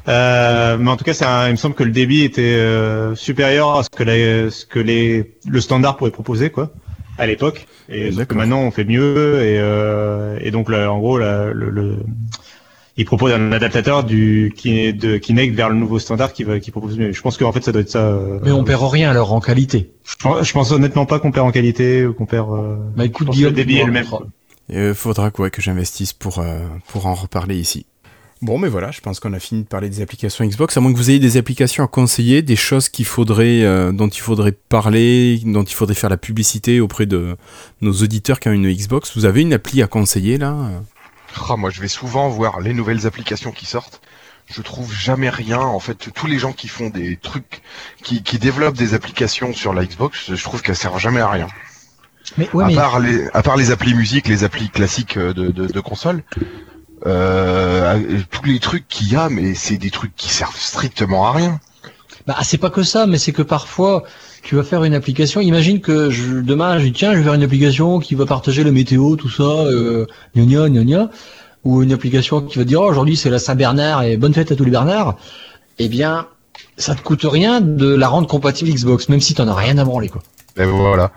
Euh, 0.09 0.79
mais 0.81 0.91
en 0.91 0.97
tout 0.97 1.05
cas, 1.05 1.13
c'est 1.13 1.27
un- 1.27 1.49
il 1.49 1.53
me 1.53 1.57
semble 1.57 1.75
que 1.75 1.85
le 1.85 1.91
débit 1.93 2.23
était 2.23 2.41
euh, 2.43 3.15
supérieur 3.15 3.77
à 3.79 3.83
ce 3.83 3.91
que, 3.91 4.03
la, 4.03 4.51
ce 4.51 4.65
que 4.65 4.79
les, 4.79 5.35
le 5.47 5.61
standard 5.61 5.99
pouvait 5.99 6.11
proposer, 6.11 6.49
quoi, 6.49 6.71
à 7.19 7.27
l'époque. 7.27 7.67
Et 7.91 8.11
D'accord. 8.13 8.39
maintenant, 8.39 8.61
on 8.63 8.71
fait 8.71 8.85
mieux 8.85 9.43
et, 9.43 9.59
euh, 9.59 10.39
et 10.41 10.51
donc, 10.51 10.71
là, 10.71 10.91
en 10.91 10.99
gros, 10.99 11.19
le, 11.19 11.53
le, 11.53 11.97
il 13.01 13.05
propose 13.05 13.33
un 13.33 13.51
adaptateur 13.53 14.05
du 14.05 14.53
Kin- 14.57 14.93
de 14.97 15.17
Kinect 15.17 15.55
vers 15.55 15.69
le 15.71 15.77
nouveau 15.77 15.99
standard 15.99 16.33
qui, 16.33 16.45
va, 16.45 16.61
qui 16.61 16.71
propose 16.71 16.99
mieux. 16.99 17.13
Je 17.13 17.21
pense 17.23 17.37
qu'en 17.37 17.51
fait, 17.53 17.65
ça 17.65 17.73
doit 17.73 17.83
être 17.83 17.91
ça. 17.91 18.07
euh, 18.07 18.39
Mais 18.45 18.53
on 18.53 18.63
perd 18.63 18.83
rien 18.85 19.11
alors 19.11 19.33
en 19.33 19.41
qualité. 19.41 19.91
je 20.05 20.15
pense- 20.17 20.47
Je 20.47 20.53
pense 20.53 20.71
honnêtement 20.71 21.07
pas 21.07 21.19
qu'on 21.19 21.33
perd 21.33 21.47
en 21.47 21.51
qualité 21.51 22.07
ou 22.07 22.13
qu'on 22.15 22.27
perd. 22.27 22.49
Euh... 22.53 22.77
Bah 22.97 23.05
écoute, 23.07 23.31
Guillaume, 23.31 23.51
le 23.51 23.57
débit 23.57 23.75
tu 23.77 23.81
est 23.81 23.85
le 23.87 23.93
même. 23.93 24.07
Il 24.69 24.77
Euh, 24.77 24.95
faudra 24.95 25.31
quoi 25.31 25.51
que 25.51 25.61
j'investisse 25.61 26.13
pour, 26.13 26.39
euh, 26.39 26.61
pour 26.89 27.07
en 27.07 27.15
reparler 27.15 27.57
ici. 27.59 27.87
Bon, 28.43 28.57
mais 28.57 28.69
voilà, 28.69 28.91
je 28.91 29.01
pense 29.01 29.21
qu'on 29.21 29.33
a 29.35 29.39
fini 29.39 29.63
de 29.65 29.67
parler 29.67 29.91
des 29.91 30.01
applications 30.01 30.47
Xbox, 30.47 30.77
à 30.77 30.81
moins 30.81 30.93
que 30.93 30.97
vous 30.97 31.11
ayez 31.11 31.19
des 31.19 31.37
applications 31.37 31.85
à 31.85 31.89
conseiller, 31.89 32.41
des 32.41 32.57
choses 32.57 32.89
qu'il 32.89 33.05
faudrait, 33.05 33.63
euh, 33.65 33.93
dont 33.93 34.09
il 34.09 34.21
faudrait 34.21 34.53
parler, 34.53 35.41
dont 35.45 35.63
il 35.65 35.75
faudrait 35.75 35.95
faire 35.95 36.09
la 36.09 36.17
publicité 36.17 36.81
auprès 36.81 37.05
de 37.05 37.37
nos 37.83 37.93
auditeurs 37.93 38.41
qui 38.41 38.49
ont 38.49 38.53
une 38.53 38.71
Xbox. 38.73 39.15
Vous 39.17 39.25
avez 39.27 39.43
une 39.43 39.53
appli 39.53 39.83
à 39.83 39.87
conseiller 39.89 40.39
là? 40.39 40.55
Ah, 41.49 41.57
moi, 41.57 41.71
je 41.71 41.81
vais 41.81 41.89
souvent 41.89 42.29
voir 42.29 42.61
les 42.61 42.73
nouvelles 42.75 43.07
applications 43.07 43.53
qui 43.53 43.67
sortent. 43.67 44.01
Je 44.47 44.63
trouve 44.63 44.93
jamais 44.93 45.31
rien. 45.31 45.61
En 45.61 45.79
fait, 45.81 46.11
tous 46.13 46.27
les 46.27 46.39
gens 46.39 46.53
qui 46.53 46.69
font 46.69 46.89
des 46.91 47.17
trucs, 47.17 47.63
qui, 48.03 48.23
qui 48.23 48.39
développent 48.39 48.77
des 48.77 48.95
applications 48.95 49.53
sur 49.53 49.73
la 49.73 49.85
Xbox, 49.85 50.35
je 50.35 50.43
trouve 50.43 50.63
qu'elles 50.63 50.77
servent 50.77 50.99
jamais 50.99 51.21
à 51.21 51.29
rien. 51.31 51.49
Mais 52.37 52.49
ouais, 52.53 52.65
à, 52.65 52.67
mais 52.69 52.75
part 52.75 53.01
les, 53.01 53.29
à 53.33 53.43
part 53.43 53.57
les 53.57 53.71
applis 53.71 53.95
musique, 53.95 54.29
les 54.29 54.45
applis 54.45 54.69
classiques 54.71 55.17
euh, 55.17 55.33
de, 55.33 55.51
de, 55.51 55.67
de 55.67 55.81
console, 55.81 56.23
euh, 57.07 58.21
tous 58.31 58.45
les 58.45 58.61
trucs 58.61 58.87
qu'il 58.89 59.09
y 59.13 59.17
a, 59.17 59.29
mais 59.29 59.55
c'est 59.55 59.79
des 59.79 59.91
trucs 59.91 60.15
qui 60.17 60.29
servent 60.29 60.59
strictement 60.59 61.27
à 61.27 61.33
rien. 61.33 61.61
bah, 62.27 62.37
c'est 62.43 62.59
pas 62.59 62.71
que 62.71 62.83
ça, 62.83 63.07
mais 63.07 63.19
c'est 63.19 63.33
que 63.33 63.43
parfois 63.43 64.05
tu 64.43 64.57
vas 64.57 64.63
faire 64.63 64.85
une 64.85 64.95
application. 64.95 65.41
Imagine 65.41 65.81
que 65.81 66.11
je, 66.11 66.41
demain 66.41 66.79
je 66.79 66.85
dis 66.85 66.93
tiens 66.93 67.13
je 67.13 67.19
vais 67.19 67.25
faire 67.25 67.35
une 67.35 67.43
application 67.43 67.99
qui 67.99 68.15
va 68.15 68.27
partager 68.27 68.65
le 68.65 68.73
météo, 68.73 69.17
tout 69.17 69.31
ça, 69.31 69.43
euh, 69.43 70.07
gna 70.35 70.45
gna 70.45 70.69
gna 70.69 70.85
gna, 70.85 71.11
ou 71.65 71.83
une 71.83 71.93
application 71.93 72.41
qui 72.41 72.59
va 72.59 72.65
dire 72.65 72.81
oh, 72.81 72.89
aujourd'hui 72.89 73.17
c'est 73.17 73.31
la 73.31 73.39
Saint-Bernard 73.39 74.03
et 74.03 74.17
bonne 74.17 74.35
fête 74.35 74.53
à 74.53 74.57
tous 74.57 74.65
les 74.65 74.71
Bernards. 74.71 75.17
Eh 75.79 75.89
bien, 75.89 76.27
ça 76.77 76.95
te 76.95 77.03
coûte 77.03 77.25
rien 77.25 77.61
de 77.61 77.95
la 77.95 78.09
rendre 78.09 78.27
compatible 78.27 78.71
Xbox, 78.71 79.09
même 79.09 79.21
si 79.21 79.35
t'en 79.35 79.49
as 79.49 79.55
rien 79.55 79.79
à 79.79 79.85
branler 79.85 80.09
quoi. 80.09 80.23
Et 80.57 80.65
voilà. 80.65 81.13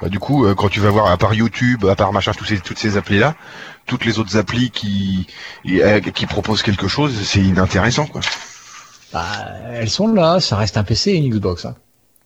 Bah, 0.00 0.08
du 0.08 0.18
coup, 0.18 0.44
euh, 0.44 0.54
quand 0.54 0.68
tu 0.68 0.80
vas 0.80 0.90
voir, 0.90 1.10
à 1.10 1.16
part 1.16 1.32
YouTube, 1.32 1.86
à 1.86 1.96
part 1.96 2.12
machin, 2.12 2.32
tous 2.36 2.44
ces, 2.44 2.58
toutes 2.58 2.78
ces 2.78 2.96
applis-là, 2.98 3.34
toutes 3.86 4.04
les 4.04 4.18
autres 4.18 4.36
applis 4.36 4.70
qui, 4.70 5.26
euh, 5.66 6.00
qui 6.00 6.26
proposent 6.26 6.62
quelque 6.62 6.86
chose, 6.86 7.14
c'est 7.24 7.40
inintéressant, 7.40 8.06
quoi. 8.06 8.20
Bah, 9.12 9.24
elles 9.72 9.88
sont 9.88 10.08
là, 10.08 10.40
ça 10.40 10.56
reste 10.56 10.76
un 10.76 10.84
PC 10.84 11.12
et 11.12 11.16
une 11.16 11.30
Xbox. 11.30 11.64
Hein. 11.64 11.76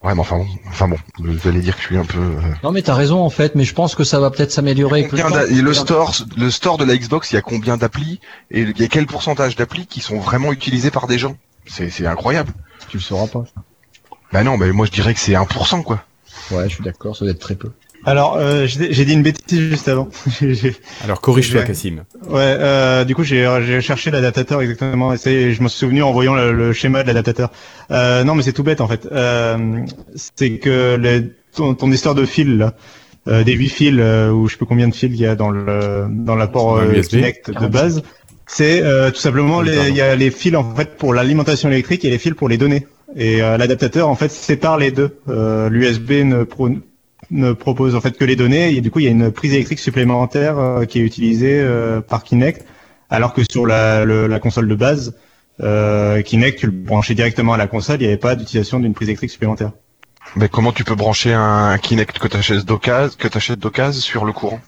Ouais, 0.03 0.14
mais 0.14 0.20
enfin 0.20 0.38
bon, 0.38 0.46
enfin 0.68 0.88
bon, 0.88 0.96
vous 1.18 1.46
allez 1.46 1.61
dire 1.61 1.76
que 1.76 1.82
je 1.82 1.86
suis 1.88 1.96
un 1.98 2.07
peu. 2.07 2.18
euh, 2.18 2.40
Non 2.62 2.72
mais 2.72 2.80
t'as 2.80 2.94
raison 2.94 3.20
en 3.20 3.28
fait, 3.28 3.55
mais 3.55 3.64
je 3.64 3.74
pense 3.74 3.94
que 3.94 4.03
ça 4.03 4.18
va 4.18 4.30
peut-être 4.30 4.51
s'améliorer. 4.51 5.01
avec 5.01 5.12
le 5.12 5.53
et 5.53 5.61
le 5.61 5.74
store, 5.74 6.14
le 6.38 6.51
store 6.51 6.78
de 6.78 6.84
la 6.84 6.96
Xbox, 6.96 7.30
il 7.32 7.34
y 7.34 7.38
a 7.38 7.42
combien 7.42 7.76
d'applis 7.76 8.18
et 8.51 8.62
il 8.62 8.80
y 8.80 8.84
a 8.84 8.88
quel 8.88 9.07
pourcentage 9.07 9.57
d'applis 9.57 9.86
qui 9.86 10.01
sont 10.01 10.18
vraiment 10.18 10.53
utilisés 10.53 10.90
par 10.90 11.07
des 11.07 11.18
gens? 11.18 11.36
C'est 11.66 11.90
c'est 11.90 12.07
incroyable. 12.07 12.53
Tu 12.88 12.96
le 12.96 13.03
sauras 13.03 13.26
pas. 13.26 13.44
Bah 14.32 14.42
non, 14.42 14.57
mais 14.57 14.72
moi 14.72 14.86
je 14.86 14.90
dirais 14.90 15.12
que 15.12 15.20
c'est 15.20 15.32
1% 15.34 15.82
quoi. 15.82 16.03
Ouais, 16.51 16.68
je 16.68 16.76
suis 16.76 16.84
d'accord, 16.84 17.14
ça 17.14 17.26
doit 17.26 17.32
être 17.32 17.40
très 17.40 17.57
peu. 17.57 17.70
Alors, 18.07 18.36
euh, 18.38 18.66
j'ai 18.66 18.92
j'ai 18.92 19.05
dit 19.05 19.12
une 19.12 19.22
bêtise 19.22 19.61
juste 19.61 19.88
avant. 19.88 20.09
Alors 21.05 21.20
corrige-toi. 21.20 21.62
Cassim. 21.62 22.05
ouais, 22.28 22.38
euh, 22.40 23.05
du 23.05 23.14
coup, 23.14 23.24
j'ai 23.24 23.80
cherché 23.80 24.11
l'adaptateur 24.11 24.62
exactement. 24.62 25.12
Et 25.12 25.18
c'est- 25.18 25.53
je 25.53 25.62
me 25.62 25.68
suis 25.68 25.78
souvenu 25.80 26.03
en 26.03 26.12
voyant 26.12 26.34
le, 26.34 26.53
le 26.53 26.72
schéma 26.72 27.03
de 27.03 27.09
l'adaptateur. 27.09 27.51
Euh, 27.90 28.24
non, 28.24 28.34
mais 28.34 28.42
c'est 28.42 28.53
tout 28.53 28.62
bête 28.62 28.80
en 28.80 28.88
fait. 28.88 29.07
Euh, 29.12 29.80
c'est 30.14 30.59
que 30.59 30.96
le, 30.96 31.34
ton, 31.55 31.74
ton 31.74 31.90
histoire 31.92 32.14
de 32.14 32.24
fil 32.24 32.59
là. 32.59 32.74
euh, 33.28 33.44
des 33.44 33.53
8 33.53 33.68
fils 33.68 33.96
euh, 33.98 34.30
ou 34.30 34.46
je 34.48 34.53
sais 34.53 34.57
plus 34.57 34.66
combien 34.66 34.88
de 34.88 34.94
fils 34.94 35.11
il 35.12 35.20
y 35.20 35.26
a 35.26 35.34
dans 35.34 35.51
le 35.51 36.07
dans 36.09 36.36
l'apport. 36.36 36.80
Kinect 37.18 37.51
de 37.51 37.66
base. 37.66 38.03
C'est 38.46 38.82
euh, 38.82 39.11
tout 39.11 39.20
simplement 39.20 39.59
Oui, 39.59 39.68
il 39.88 39.94
y 39.94 40.01
a 40.01 40.16
les 40.16 40.30
fils 40.30 40.57
en 40.57 40.74
fait 40.74 40.96
pour 40.96 41.12
l'alimentation 41.14 41.68
électrique 41.68 42.05
et 42.05 42.11
les 42.11 42.18
fils 42.18 42.32
pour 42.34 42.48
les 42.48 42.57
données. 42.57 42.86
Et 43.16 43.42
euh, 43.42 43.57
l'adaptateur 43.59 44.09
en 44.09 44.14
fait 44.14 44.30
sépare 44.30 44.78
les 44.78 44.90
deux. 44.90 45.18
Euh, 45.28 45.68
L'USB 45.68 46.24
ne, 46.24 46.44
pro- 46.44 46.70
ne 47.31 47.53
propose 47.53 47.95
en 47.95 48.01
fait 48.01 48.16
que 48.18 48.24
les 48.24 48.37
données 48.37 48.74
et 48.74 48.81
du 48.81 48.91
coup 48.91 48.99
il 49.01 49.05
y 49.05 49.09
a 49.09 49.11
une 49.12 49.31
prise 49.31 49.55
électrique 49.55 49.78
supplémentaire 49.78 50.59
euh, 50.59 50.85
qui 50.85 50.99
est 50.99 51.03
utilisée 51.03 51.61
euh, 51.61 52.01
par 52.01 52.24
Kinect, 52.24 52.66
alors 53.09 53.33
que 53.35 53.43
sur 53.51 53.66
la, 53.66 54.05
le- 54.05 54.26
la 54.26 54.41
console 54.41 54.68
de 54.68 54.74
base, 54.74 55.14
euh, 55.61 56.22
Kinect 56.22 56.59
tu 56.59 56.66
le 56.66 56.72
branchais 56.72 57.14
directement 57.14 57.53
à 57.53 57.57
la 57.57 57.66
console, 57.66 57.97
il 57.97 58.03
n'y 58.03 58.09
avait 58.09 58.16
pas 58.16 58.35
d'utilisation 58.35 58.81
d'une 58.81 58.95
prise 58.95 59.09
électrique 59.09 59.31
supplémentaire. 59.31 59.72
Mais 60.37 60.49
comment 60.49 60.72
tu 60.72 60.85
peux 60.85 60.95
brancher 60.95 61.33
un 61.33 61.76
Kinect 61.78 62.18
que 62.18 62.28
t'achètes 62.28 62.64
d'occasion, 62.64 63.16
que 63.18 63.28
t'achètes 63.28 63.59
d'occasion 63.59 64.01
sur 64.01 64.24
le 64.24 64.33
courant? 64.33 64.61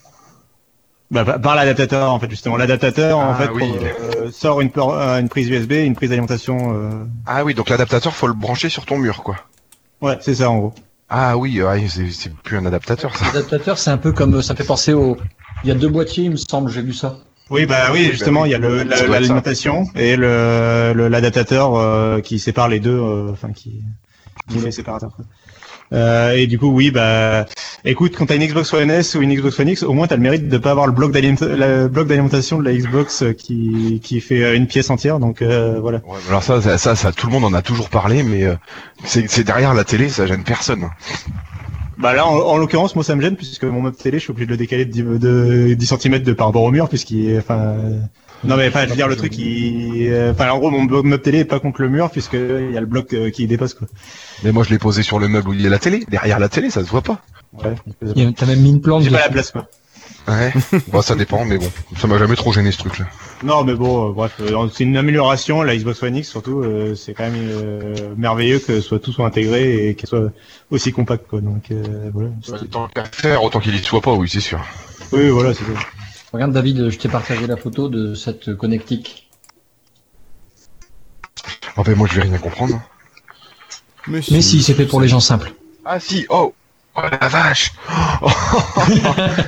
Bah, 1.11 1.23
par- 1.37 1.55
l'adaptateur 1.55 2.11
en 2.11 2.19
fait 2.19 2.29
justement. 2.29 2.57
L'adaptateur 2.57 3.19
en 3.19 3.33
Ah, 3.33 3.35
fait 3.35 3.49
oui. 3.49 3.71
euh, 3.83 4.31
sort 4.31 4.61
une, 4.61 4.71
une 4.75 5.29
prise 5.29 5.47
USB, 5.49 5.73
une 5.73 5.95
prise 5.95 6.09
d'alimentation. 6.09 6.73
euh, 6.75 7.03
Ah 7.27 7.43
oui, 7.43 7.53
donc 7.53 7.69
l'adaptateur 7.69 8.15
faut 8.15 8.27
le 8.27 8.33
brancher 8.33 8.69
sur 8.69 8.85
ton 8.85 8.97
mur 8.97 9.21
quoi. 9.21 9.35
Ouais, 10.01 10.17
c'est 10.21 10.35
ça 10.35 10.49
en 10.49 10.57
gros. 10.57 10.73
Ah 11.15 11.37
oui, 11.37 11.61
ouais, 11.61 11.87
c'est 11.87 12.09
c'est 12.09 12.33
plus 12.33 12.57
un 12.57 12.65
adaptateur 12.65 13.15
ça. 13.15 13.25
L'adaptateur, 13.27 13.77
c'est 13.77 13.91
un 13.91 13.97
peu 13.99 14.11
comme 14.11 14.41
ça 14.41 14.55
fait 14.55 14.63
penser 14.63 14.93
au. 14.93 15.15
Il 15.63 15.69
y 15.69 15.71
a 15.71 15.75
deux 15.75 15.87
boîtiers, 15.87 16.23
il 16.25 16.31
me 16.31 16.37
semble, 16.37 16.71
j'ai 16.71 16.81
vu 16.81 16.91
ça. 16.91 17.19
Oui, 17.51 17.67
bah 17.67 17.89
oui, 17.91 18.05
justement, 18.05 18.45
il 18.45 18.51
y 18.51 18.55
a 18.55 18.57
le- 18.57 18.81
la- 18.83 19.05
l'alimentation 19.05 19.85
et 19.95 20.15
le 20.15 20.91
le- 20.95 21.07
l'adaptateur 21.09 21.75
euh, 21.75 22.19
qui 22.19 22.39
sépare 22.39 22.67
les 22.67 22.79
deux, 22.79 22.97
euh, 22.99 23.29
enfin 23.31 23.51
qui, 23.51 23.83
qui 24.49 24.57
est 24.57 24.71
séparateur. 24.71 25.15
Euh, 25.91 26.31
et 26.33 26.47
du 26.47 26.57
coup, 26.57 26.69
oui, 26.69 26.91
bah, 26.91 27.45
écoute, 27.85 28.15
quand 28.17 28.25
t'as 28.25 28.35
une 28.35 28.45
Xbox 28.45 28.73
One 28.73 28.89
S 28.89 29.15
ou 29.15 29.21
une 29.21 29.33
Xbox 29.33 29.59
One 29.59 29.69
X, 29.69 29.83
au 29.83 29.93
moins 29.93 30.07
t'as 30.07 30.15
le 30.15 30.21
mérite 30.21 30.47
de 30.47 30.57
pas 30.57 30.71
avoir 30.71 30.87
le 30.87 30.93
bloc 30.93 31.11
d'alimentation 31.11 32.57
de 32.57 32.63
la 32.63 32.73
Xbox 32.73 33.23
euh, 33.23 33.33
qui 33.33 33.99
qui 34.03 34.21
fait 34.21 34.43
euh, 34.43 34.55
une 34.55 34.67
pièce 34.67 34.89
entière. 34.89 35.19
Donc 35.19 35.41
euh, 35.41 35.79
voilà. 35.79 35.99
Ouais, 36.05 36.19
alors 36.29 36.43
ça, 36.43 36.61
ça, 36.77 36.95
ça, 36.95 37.11
tout 37.11 37.27
le 37.27 37.33
monde 37.33 37.45
en 37.45 37.53
a 37.53 37.61
toujours 37.61 37.89
parlé, 37.89 38.23
mais 38.23 38.43
euh, 38.43 38.55
c'est 39.05 39.43
derrière 39.43 39.73
la 39.73 39.83
télé, 39.83 40.09
ça 40.09 40.25
gêne 40.25 40.43
personne. 40.43 40.89
Bah 41.97 42.13
là, 42.13 42.25
en, 42.27 42.35
en 42.35 42.57
l'occurrence, 42.57 42.95
moi 42.95 43.03
ça 43.03 43.15
me 43.15 43.21
gêne 43.21 43.35
puisque 43.35 43.63
mon 43.63 43.81
meuble 43.81 43.95
télé, 43.95 44.17
je 44.17 44.23
suis 44.23 44.31
obligé 44.31 44.45
de 44.47 44.51
le 44.51 44.57
décaler 44.57 44.85
de 44.85 44.91
10, 44.91 45.03
de 45.03 45.73
10 45.73 45.85
cm 45.99 46.19
de 46.19 46.33
par 46.33 46.47
rapport 46.47 46.63
au 46.63 46.71
mur 46.71 46.89
puisqu'il 46.89 47.29
est, 47.29 47.37
enfin. 47.37 47.59
euh, 47.59 47.99
Non 48.43 48.57
mais 48.57 48.67
enfin, 48.67 48.83
je 48.85 48.89
veux 48.89 48.95
dire 48.95 49.07
le 49.07 49.15
truc, 49.15 49.37
il, 49.37 50.07
euh, 50.11 50.31
enfin 50.31 50.49
en 50.49 50.59
gros 50.59 50.71
mon 50.71 50.83
meuble 50.83 51.21
télé 51.21 51.39
est 51.39 51.45
pas 51.45 51.59
contre 51.59 51.81
le 51.81 51.89
mur 51.89 52.09
puisque 52.09 52.33
il 52.33 52.71
y 52.71 52.77
a 52.77 52.81
le 52.81 52.85
bloc 52.87 53.13
euh, 53.13 53.29
qui 53.29 53.45
dépasse 53.47 53.73
quoi. 53.73 53.87
Mais 54.43 54.51
moi, 54.51 54.63
je 54.63 54.71
l'ai 54.71 54.79
posé 54.79 55.03
sur 55.03 55.19
le 55.19 55.27
meuble 55.27 55.49
où 55.49 55.53
il 55.53 55.61
y 55.61 55.67
a 55.67 55.69
la 55.69 55.79
télé. 55.79 56.03
Derrière 56.09 56.39
la 56.39 56.49
télé, 56.49 56.69
ça 56.69 56.83
se 56.83 56.89
voit 56.89 57.01
pas. 57.03 57.21
Ouais. 57.63 57.75
T'as 58.35 58.45
même 58.47 58.59
mis 58.61 58.71
une 58.71 58.81
plante. 58.81 59.03
J'ai 59.03 59.09
pas 59.11 59.19
la 59.19 59.29
place 59.29 59.51
quoi. 59.51 59.67
Ouais. 60.27 60.53
bon, 60.87 61.01
ça 61.01 61.15
dépend, 61.15 61.43
mais 61.45 61.57
bon, 61.57 61.69
ça 61.97 62.07
m'a 62.07 62.17
jamais 62.17 62.35
trop 62.35 62.53
gêné 62.53 62.71
ce 62.71 62.77
truc-là. 62.77 63.05
Non 63.43 63.63
mais 63.65 63.73
bon, 63.73 64.09
euh, 64.09 64.13
bref, 64.13 64.33
euh, 64.39 64.69
c'est 64.73 64.85
une 64.85 64.95
amélioration. 64.95 65.61
La 65.63 65.75
Xbox 65.75 66.01
One 66.01 66.15
X 66.15 66.29
surtout, 66.29 66.61
euh, 66.61 66.95
c'est 66.95 67.13
quand 67.13 67.23
même 67.23 67.35
euh, 67.37 68.15
merveilleux 68.15 68.59
que 68.59 68.79
soit 68.79 68.99
tout 68.99 69.11
soit 69.11 69.25
intégré 69.25 69.89
et 69.89 69.95
qu'elle 69.95 70.07
soit 70.07 70.31
aussi 70.71 70.93
compacte 70.93 71.27
quoi. 71.27 71.41
Donc 71.41 71.71
euh, 71.71 72.09
voilà. 72.13 72.29
Tant 72.71 72.87
qu'à 72.87 73.03
faire, 73.03 73.43
autant 73.43 73.59
qu'il 73.59 73.75
y 73.75 73.79
soit 73.79 74.01
pas, 74.01 74.13
oui, 74.13 74.29
c'est 74.29 74.39
sûr. 74.39 74.63
Oui 75.11 75.29
voilà, 75.29 75.53
c'est 75.53 75.65
ça. 75.65 75.79
Regarde 76.31 76.53
David, 76.53 76.89
je 76.89 76.97
t'ai 76.97 77.09
partagé 77.09 77.45
la 77.45 77.57
photo 77.57 77.89
de 77.89 78.15
cette 78.15 78.55
connectique. 78.55 79.29
En 81.75 81.83
fait, 81.83 81.95
moi, 81.95 82.07
je 82.09 82.15
vais 82.15 82.23
rien 82.23 82.37
comprendre. 82.37 82.81
Mais 84.07 84.21
si, 84.21 84.61
c'est 84.61 84.73
fait 84.73 84.85
pour 84.85 85.01
les 85.01 85.07
gens 85.07 85.19
simples. 85.19 85.53
Ah 85.85 85.99
si, 85.99 86.25
oh 86.29 86.53
Oh 86.95 87.01
la 87.21 87.27
vache 87.27 87.71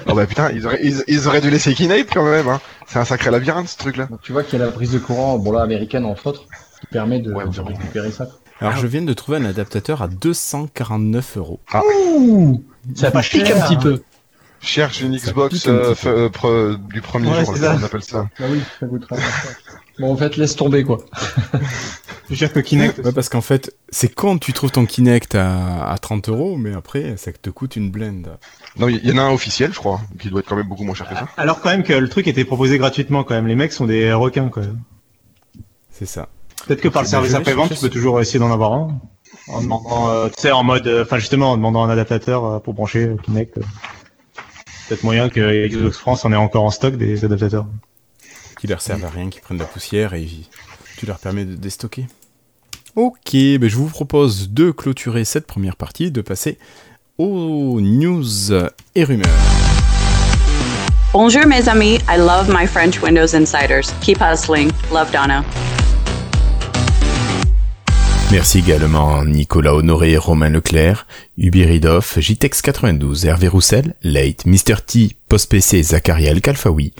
Oh 0.07 0.13
bah 0.15 0.25
putain, 0.25 0.51
ils 0.51 0.65
auraient, 0.65 0.79
ils, 0.83 1.03
ils 1.07 1.27
auraient 1.27 1.41
dû 1.41 1.49
laisser 1.49 1.73
Kinect 1.73 2.11
quand 2.13 2.23
même, 2.25 2.47
hein. 2.47 2.59
C'est 2.87 2.99
un 2.99 3.05
sacré 3.05 3.31
labyrinthe 3.31 3.67
ce 3.69 3.77
truc-là. 3.77 4.05
Donc, 4.05 4.21
tu 4.21 4.31
vois 4.31 4.43
qu'il 4.43 4.59
y 4.59 4.61
a 4.61 4.65
la 4.65 4.71
prise 4.71 4.91
de 4.91 4.99
courant, 4.99 5.37
bon 5.37 5.51
là 5.51 5.61
américaine 5.61 6.05
entre 6.05 6.27
autres, 6.27 6.43
qui 6.79 6.87
permet 6.87 7.19
de, 7.19 7.31
Ouais, 7.33 7.45
de 7.47 7.61
récupérer 7.61 8.11
ça. 8.11 8.27
Alors 8.61 8.77
je 8.77 8.87
viens 8.87 9.01
de 9.01 9.13
trouver 9.13 9.37
un 9.39 9.45
adaptateur 9.45 10.01
à 10.01 10.07
249 10.07 11.37
euros. 11.37 11.59
Ouh, 12.17 12.63
ça 12.95 13.11
pas 13.11 13.21
pique 13.21 13.45
cher, 13.45 13.63
un 13.63 13.67
petit 13.67 13.77
peu. 13.77 14.01
Cherche 14.61 15.01
une 15.01 15.15
Xbox 15.15 15.67
un 15.67 15.71
euh, 15.71 15.95
euh, 16.05 16.29
pre- 16.29 16.77
du 16.87 17.01
premier 17.01 17.29
Ouais, 17.29 17.45
jour, 17.45 17.53
c'est 17.55 17.61
là, 17.61 17.73
ça. 17.73 17.79
on 17.79 17.83
appelle 17.85 18.03
ça. 18.03 18.27
Bah 18.39 18.45
oui, 18.49 18.61
ça 18.79 18.87
coûtera. 18.87 19.15
Bon 19.99 20.11
en 20.13 20.17
fait 20.17 20.37
laisse 20.37 20.55
tomber 20.55 20.83
quoi. 20.83 20.99
Je 22.27 22.31
veux 22.33 22.37
dire 22.37 22.51
que 22.51 22.59
Kinect. 22.59 22.97
Ouais, 23.05 23.11
parce 23.11 23.29
qu'en 23.29 23.41
fait, 23.41 23.71
c'est 23.89 24.07
quand 24.07 24.39
tu 24.39 24.51
trouves 24.51 24.71
ton 24.71 24.87
Kinect 24.87 25.35
à, 25.35 25.87
à 25.91 25.95
30 25.99 26.29
euros, 26.29 26.57
mais 26.57 26.73
après, 26.73 27.17
ça 27.17 27.31
te 27.31 27.51
coûte 27.51 27.75
une 27.75 27.91
blende. 27.91 28.39
Non, 28.79 28.87
il 28.87 28.95
y, 29.05 29.09
y 29.09 29.11
en 29.11 29.19
a 29.19 29.21
un 29.21 29.31
officiel, 29.31 29.71
je 29.71 29.77
crois, 29.77 30.01
qui 30.19 30.29
doit 30.31 30.39
être 30.39 30.47
quand 30.47 30.55
même 30.55 30.67
beaucoup 30.67 30.83
moins 30.85 30.95
cher 30.95 31.07
que 31.07 31.13
ça. 31.13 31.27
Alors 31.37 31.61
quand 31.61 31.69
même 31.69 31.83
que 31.83 31.93
le 31.93 32.09
truc 32.09 32.27
était 32.27 32.43
proposé 32.43 32.79
gratuitement 32.79 33.23
quand 33.23 33.35
même. 33.35 33.45
Les 33.45 33.53
mecs 33.53 33.71
sont 33.73 33.85
des 33.85 34.11
requins 34.11 34.49
quoi. 34.49 34.63
C'est 35.91 36.07
ça. 36.07 36.29
Peut-être 36.65 36.81
que 36.81 36.87
par 36.87 37.03
le 37.03 37.07
service 37.07 37.35
après-vente, 37.35 37.69
tu 37.75 37.79
peux 37.79 37.89
toujours 37.89 38.19
essayer 38.19 38.39
d'en 38.39 38.51
avoir 38.51 38.73
un. 38.73 38.99
En 39.47 39.61
demandant, 39.61 40.09
euh, 40.09 40.27
tu 40.29 40.41
sais, 40.41 40.51
en 40.51 40.63
mode, 40.63 40.87
euh, 40.87 41.03
enfin 41.03 41.19
justement, 41.19 41.51
en 41.51 41.57
demandant 41.57 41.83
un 41.83 41.89
adaptateur 41.91 42.43
euh, 42.45 42.59
pour 42.59 42.73
brancher 42.73 43.11
Kinect. 43.23 43.59
euh. 43.59 43.61
Peut-être 44.89 45.03
moyen 45.03 45.29
que 45.29 45.67
Xbox 45.67 45.97
France 45.99 46.25
en 46.25 46.31
ait 46.31 46.35
encore 46.35 46.63
en 46.63 46.71
stock 46.71 46.95
des 46.95 47.23
adaptateurs. 47.23 47.67
Qui 48.65 48.71
leur 48.71 48.81
servent 48.81 49.05
à 49.05 49.09
rien, 49.09 49.29
qui 49.29 49.39
prennent 49.41 49.59
de 49.59 49.61
la 49.61 49.69
poussière 49.69 50.15
et 50.15 50.27
tu 50.97 51.05
leur 51.05 51.19
permets 51.19 51.45
de 51.45 51.53
déstocker. 51.53 52.07
Ok, 52.95 53.33
ben 53.33 53.67
je 53.67 53.75
vous 53.75 53.89
propose 53.89 54.49
de 54.49 54.71
clôturer 54.71 55.23
cette 55.23 55.45
première 55.45 55.75
partie 55.75 56.05
et 56.05 56.09
de 56.09 56.21
passer 56.21 56.57
aux 57.19 57.79
news 57.79 58.25
et 58.95 59.03
rumeurs. 59.03 59.27
Bonjour 61.13 61.45
mes 61.45 61.69
amis, 61.69 61.99
I 62.09 62.17
love 62.17 62.49
my 62.49 62.65
French 62.65 62.99
Windows 63.03 63.35
Insiders. 63.35 63.93
Keep 64.01 64.17
hustling. 64.19 64.71
Love 64.91 65.11
Donna. 65.11 65.45
Merci 68.31 68.59
également 68.59 69.23
Nicolas 69.23 69.73
Honoré, 69.75 70.17
Romain 70.17 70.49
Leclerc, 70.49 71.07
Ubiridoff, 71.37 72.17
JTEX92, 72.17 73.25
Hervé 73.27 73.47
Roussel, 73.47 73.93
Late, 74.03 74.45
Mr. 74.45 74.81
T, 74.85 75.15
PostPC, 75.29 75.83
Zacharia 75.83 76.31
El 76.31 76.41
Kalfaoui. 76.41 76.93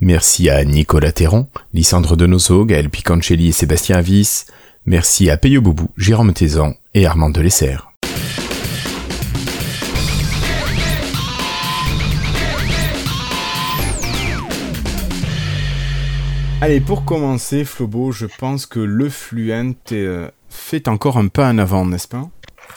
Merci 0.00 0.50
à 0.50 0.64
Nicolas 0.64 1.12
Théron, 1.12 1.46
Lysandre 1.72 2.16
Denoso, 2.16 2.64
Gaël 2.64 2.90
Picancelli 2.90 3.48
et 3.48 3.52
Sébastien 3.52 3.96
Avis. 3.96 4.44
Merci 4.84 5.30
à 5.30 5.36
Peyo 5.36 5.62
Boubou, 5.62 5.88
Jérôme 5.96 6.34
Tézan 6.34 6.74
et 6.94 7.06
Armand 7.06 7.30
Delesser. 7.30 7.76
Allez, 16.60 16.80
pour 16.80 17.04
commencer, 17.04 17.64
Flobo, 17.64 18.12
je 18.12 18.26
pense 18.26 18.66
que 18.66 18.78
le 18.78 19.08
Fluent 19.08 19.74
euh, 19.90 20.28
fait 20.52 20.88
encore 20.88 21.16
un 21.16 21.28
pas 21.28 21.50
en 21.50 21.58
avant, 21.58 21.84
n'est-ce 21.86 22.08
pas? 22.08 22.28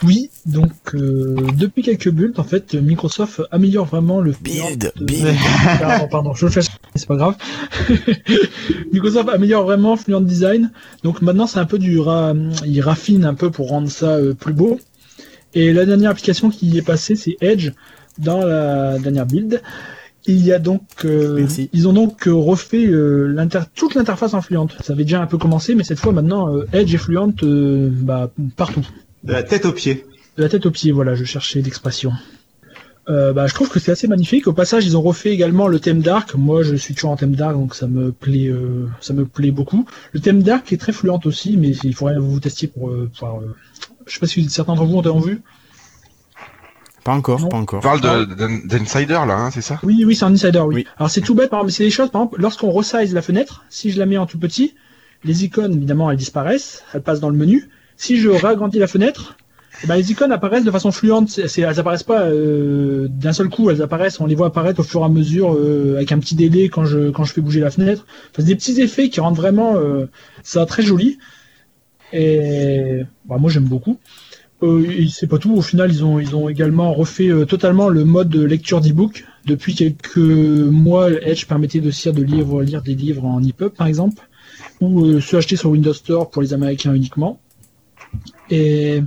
Oui, 0.03 0.29
donc 0.45 0.71
euh, 0.93 1.35
depuis 1.55 1.81
quelques 1.81 2.09
builds, 2.09 2.39
en 2.39 2.43
fait, 2.43 2.73
Microsoft 2.73 3.41
améliore 3.51 3.85
vraiment 3.85 4.19
le 4.19 4.33
Build, 4.41 4.91
build. 4.99 5.35
Pardon, 5.79 6.07
pardon, 6.11 6.33
je 6.33 6.45
le 6.45 6.51
fais, 6.51 6.61
c'est 6.95 7.07
pas 7.07 7.15
grave. 7.15 7.35
Microsoft 8.93 9.29
améliore 9.29 9.63
vraiment 9.63 9.95
Fluent 9.95 10.21
Design. 10.21 10.71
Donc 11.03 11.21
maintenant, 11.21 11.47
c'est 11.47 11.59
un 11.59 11.65
peu 11.65 11.79
du 11.79 11.99
ra... 11.99 12.33
il 12.65 12.81
raffine 12.81 13.23
un 13.23 13.35
peu 13.35 13.51
pour 13.51 13.69
rendre 13.69 13.89
ça 13.89 14.15
euh, 14.15 14.33
plus 14.33 14.53
beau. 14.53 14.79
Et 15.53 15.71
la 15.71 15.85
dernière 15.85 16.11
application 16.11 16.49
qui 16.49 16.67
y 16.67 16.77
est 16.77 16.81
passée, 16.81 17.15
c'est 17.15 17.37
Edge 17.39 17.71
dans 18.17 18.39
la 18.39 18.99
dernière 18.99 19.25
build. 19.25 19.61
Il 20.27 20.43
y 20.43 20.51
a 20.51 20.59
donc, 20.59 20.81
euh, 21.05 21.35
Merci. 21.37 21.69
ils 21.71 21.87
ont 21.87 21.93
donc 21.93 22.27
euh, 22.27 22.33
refait 22.33 22.87
euh, 22.87 23.35
toute 23.75 23.93
l'interface 23.93 24.33
en 24.33 24.41
Fluent. 24.41 24.67
Ça 24.83 24.93
avait 24.93 25.03
déjà 25.03 25.21
un 25.21 25.27
peu 25.27 25.37
commencé, 25.37 25.75
mais 25.75 25.83
cette 25.83 25.99
fois 25.99 26.13
maintenant, 26.13 26.55
euh, 26.55 26.67
Edge 26.73 26.93
et 26.93 26.97
Fluent 26.97 27.33
euh, 27.43 27.89
bah, 27.91 28.31
partout. 28.55 28.85
De 29.23 29.33
la 29.33 29.43
tête 29.43 29.65
aux 29.65 29.71
pieds. 29.71 30.05
De 30.37 30.43
la 30.43 30.49
tête 30.49 30.65
aux 30.65 30.71
pieds, 30.71 30.91
voilà, 30.91 31.15
je 31.15 31.23
cherchais 31.25 31.61
l'expression. 31.61 32.11
Euh, 33.07 33.33
bah, 33.33 33.45
je 33.45 33.53
trouve 33.53 33.69
que 33.69 33.79
c'est 33.79 33.91
assez 33.91 34.07
magnifique. 34.07 34.47
Au 34.47 34.53
passage, 34.53 34.85
ils 34.85 34.97
ont 34.97 35.01
refait 35.01 35.29
également 35.29 35.67
le 35.67 35.79
thème 35.79 36.01
dark. 36.01 36.33
Moi, 36.33 36.63
je 36.63 36.75
suis 36.75 36.95
toujours 36.95 37.11
en 37.11 37.17
thème 37.17 37.35
dark, 37.35 37.53
donc 37.53 37.75
ça 37.75 37.87
me 37.87 38.11
plaît, 38.11 38.47
euh, 38.47 38.87
ça 38.99 39.13
me 39.13 39.25
plaît 39.25 39.51
beaucoup. 39.51 39.85
Le 40.13 40.19
thème 40.19 40.41
dark 40.41 40.73
est 40.73 40.77
très 40.77 40.91
fluent 40.91 41.11
aussi, 41.25 41.55
mais 41.57 41.69
il 41.83 41.93
faudrait 41.93 42.15
que 42.15 42.19
vous 42.19 42.39
testiez 42.39 42.67
pour, 42.67 42.89
euh, 42.89 43.09
pouvoir, 43.13 43.41
euh, 43.41 43.55
je 44.07 44.13
sais 44.13 44.19
pas 44.19 44.27
si 44.27 44.49
certains 44.49 44.73
d'entre 44.73 44.85
vous 44.85 45.09
ont 45.11 45.19
vu. 45.19 45.41
Pas 47.05 47.13
encore, 47.13 47.39
Non. 47.39 47.47
pas 47.49 47.57
On 47.57 47.61
encore. 47.61 47.79
parle 47.81 48.01
de- 48.01 48.25
d'in- 48.33 48.59
d'Insider 48.65 49.13
là, 49.13 49.37
hein, 49.37 49.51
c'est 49.51 49.61
ça? 49.61 49.79
Oui, 49.83 50.03
oui, 50.05 50.15
c'est 50.15 50.25
un 50.25 50.33
insider, 50.33 50.59
oui. 50.59 50.75
Oui. 50.75 50.85
Alors 50.97 51.09
c'est 51.09 51.21
tout 51.21 51.35
bête, 51.35 51.49
par 51.51 51.59
exemple, 51.59 51.67
mais 51.67 51.71
c'est 51.71 51.83
des 51.85 51.89
choses, 51.91 52.09
par 52.09 52.23
exemple, 52.23 52.41
lorsqu'on 52.41 52.71
resize 52.71 53.13
la 53.13 53.21
fenêtre, 53.21 53.63
si 53.69 53.91
je 53.91 53.99
la 53.99 54.05
mets 54.07 54.17
en 54.17 54.25
tout 54.25 54.39
petit, 54.39 54.73
les 55.23 55.45
icônes, 55.45 55.73
évidemment, 55.73 56.11
elles 56.11 56.17
disparaissent, 56.17 56.83
elles 56.93 57.01
passent 57.03 57.19
dans 57.21 57.29
le 57.29 57.37
menu. 57.37 57.69
Si 57.95 58.17
je 58.17 58.29
réagrandis 58.29 58.79
la 58.79 58.87
fenêtre, 58.87 59.37
eh 59.83 59.87
ben, 59.87 59.95
les 59.97 60.11
icônes 60.11 60.31
apparaissent 60.31 60.63
de 60.63 60.71
façon 60.71 60.91
fluente. 60.91 61.37
Elles 61.37 61.79
apparaissent 61.79 62.03
pas 62.03 62.21
euh, 62.23 63.07
d'un 63.09 63.33
seul 63.33 63.49
coup, 63.49 63.69
elles 63.69 63.81
apparaissent, 63.83 64.19
on 64.19 64.25
les 64.25 64.33
voit 64.35 64.47
apparaître 64.47 64.79
au 64.79 64.83
fur 64.83 65.01
et 65.01 65.05
à 65.05 65.09
mesure 65.09 65.53
euh, 65.53 65.95
avec 65.97 66.11
un 66.11 66.17
petit 66.19 66.33
délai 66.35 66.69
quand 66.69 66.85
je 66.85 67.11
quand 67.11 67.23
je 67.23 67.33
fais 67.33 67.41
bouger 67.41 67.59
la 67.59 67.69
fenêtre. 67.71 68.05
Enfin, 68.31 68.37
c'est 68.37 68.43
des 68.45 68.55
petits 68.55 68.81
effets 68.81 69.09
qui 69.09 69.19
rendent 69.19 69.35
vraiment 69.35 69.75
euh, 69.75 70.09
ça 70.43 70.65
très 70.65 70.81
joli. 70.81 71.19
Et 72.13 73.01
bah, 73.25 73.37
moi 73.37 73.49
j'aime 73.51 73.65
beaucoup. 73.65 73.99
Euh, 74.63 75.05
c'est 75.09 75.27
pas 75.27 75.37
tout. 75.37 75.53
Au 75.53 75.61
final, 75.61 75.91
ils 75.91 76.03
ont 76.03 76.19
ils 76.19 76.35
ont 76.35 76.47
également 76.47 76.93
refait 76.93 77.29
euh, 77.29 77.45
totalement 77.45 77.89
le 77.89 78.05
mode 78.05 78.29
de 78.29 78.43
lecture 78.43 78.81
d'e-book. 78.81 79.25
Depuis 79.45 79.75
quelques 79.75 80.17
mois, 80.17 81.11
Edge 81.11 81.45
permettait 81.45 81.85
aussi 81.85 82.11
de 82.11 82.23
lire 82.23 82.59
lire 82.61 82.81
des 82.81 82.95
livres 82.95 83.25
en 83.25 83.43
EPUB 83.43 83.69
par 83.69 83.87
exemple, 83.87 84.27
ou 84.79 85.05
euh, 85.05 85.19
se 85.19 85.35
acheter 85.35 85.55
sur 85.55 85.71
Windows 85.71 85.93
Store 85.93 86.29
pour 86.29 86.41
les 86.41 86.53
Américains 86.53 86.93
uniquement. 86.93 87.39
Et 88.49 89.01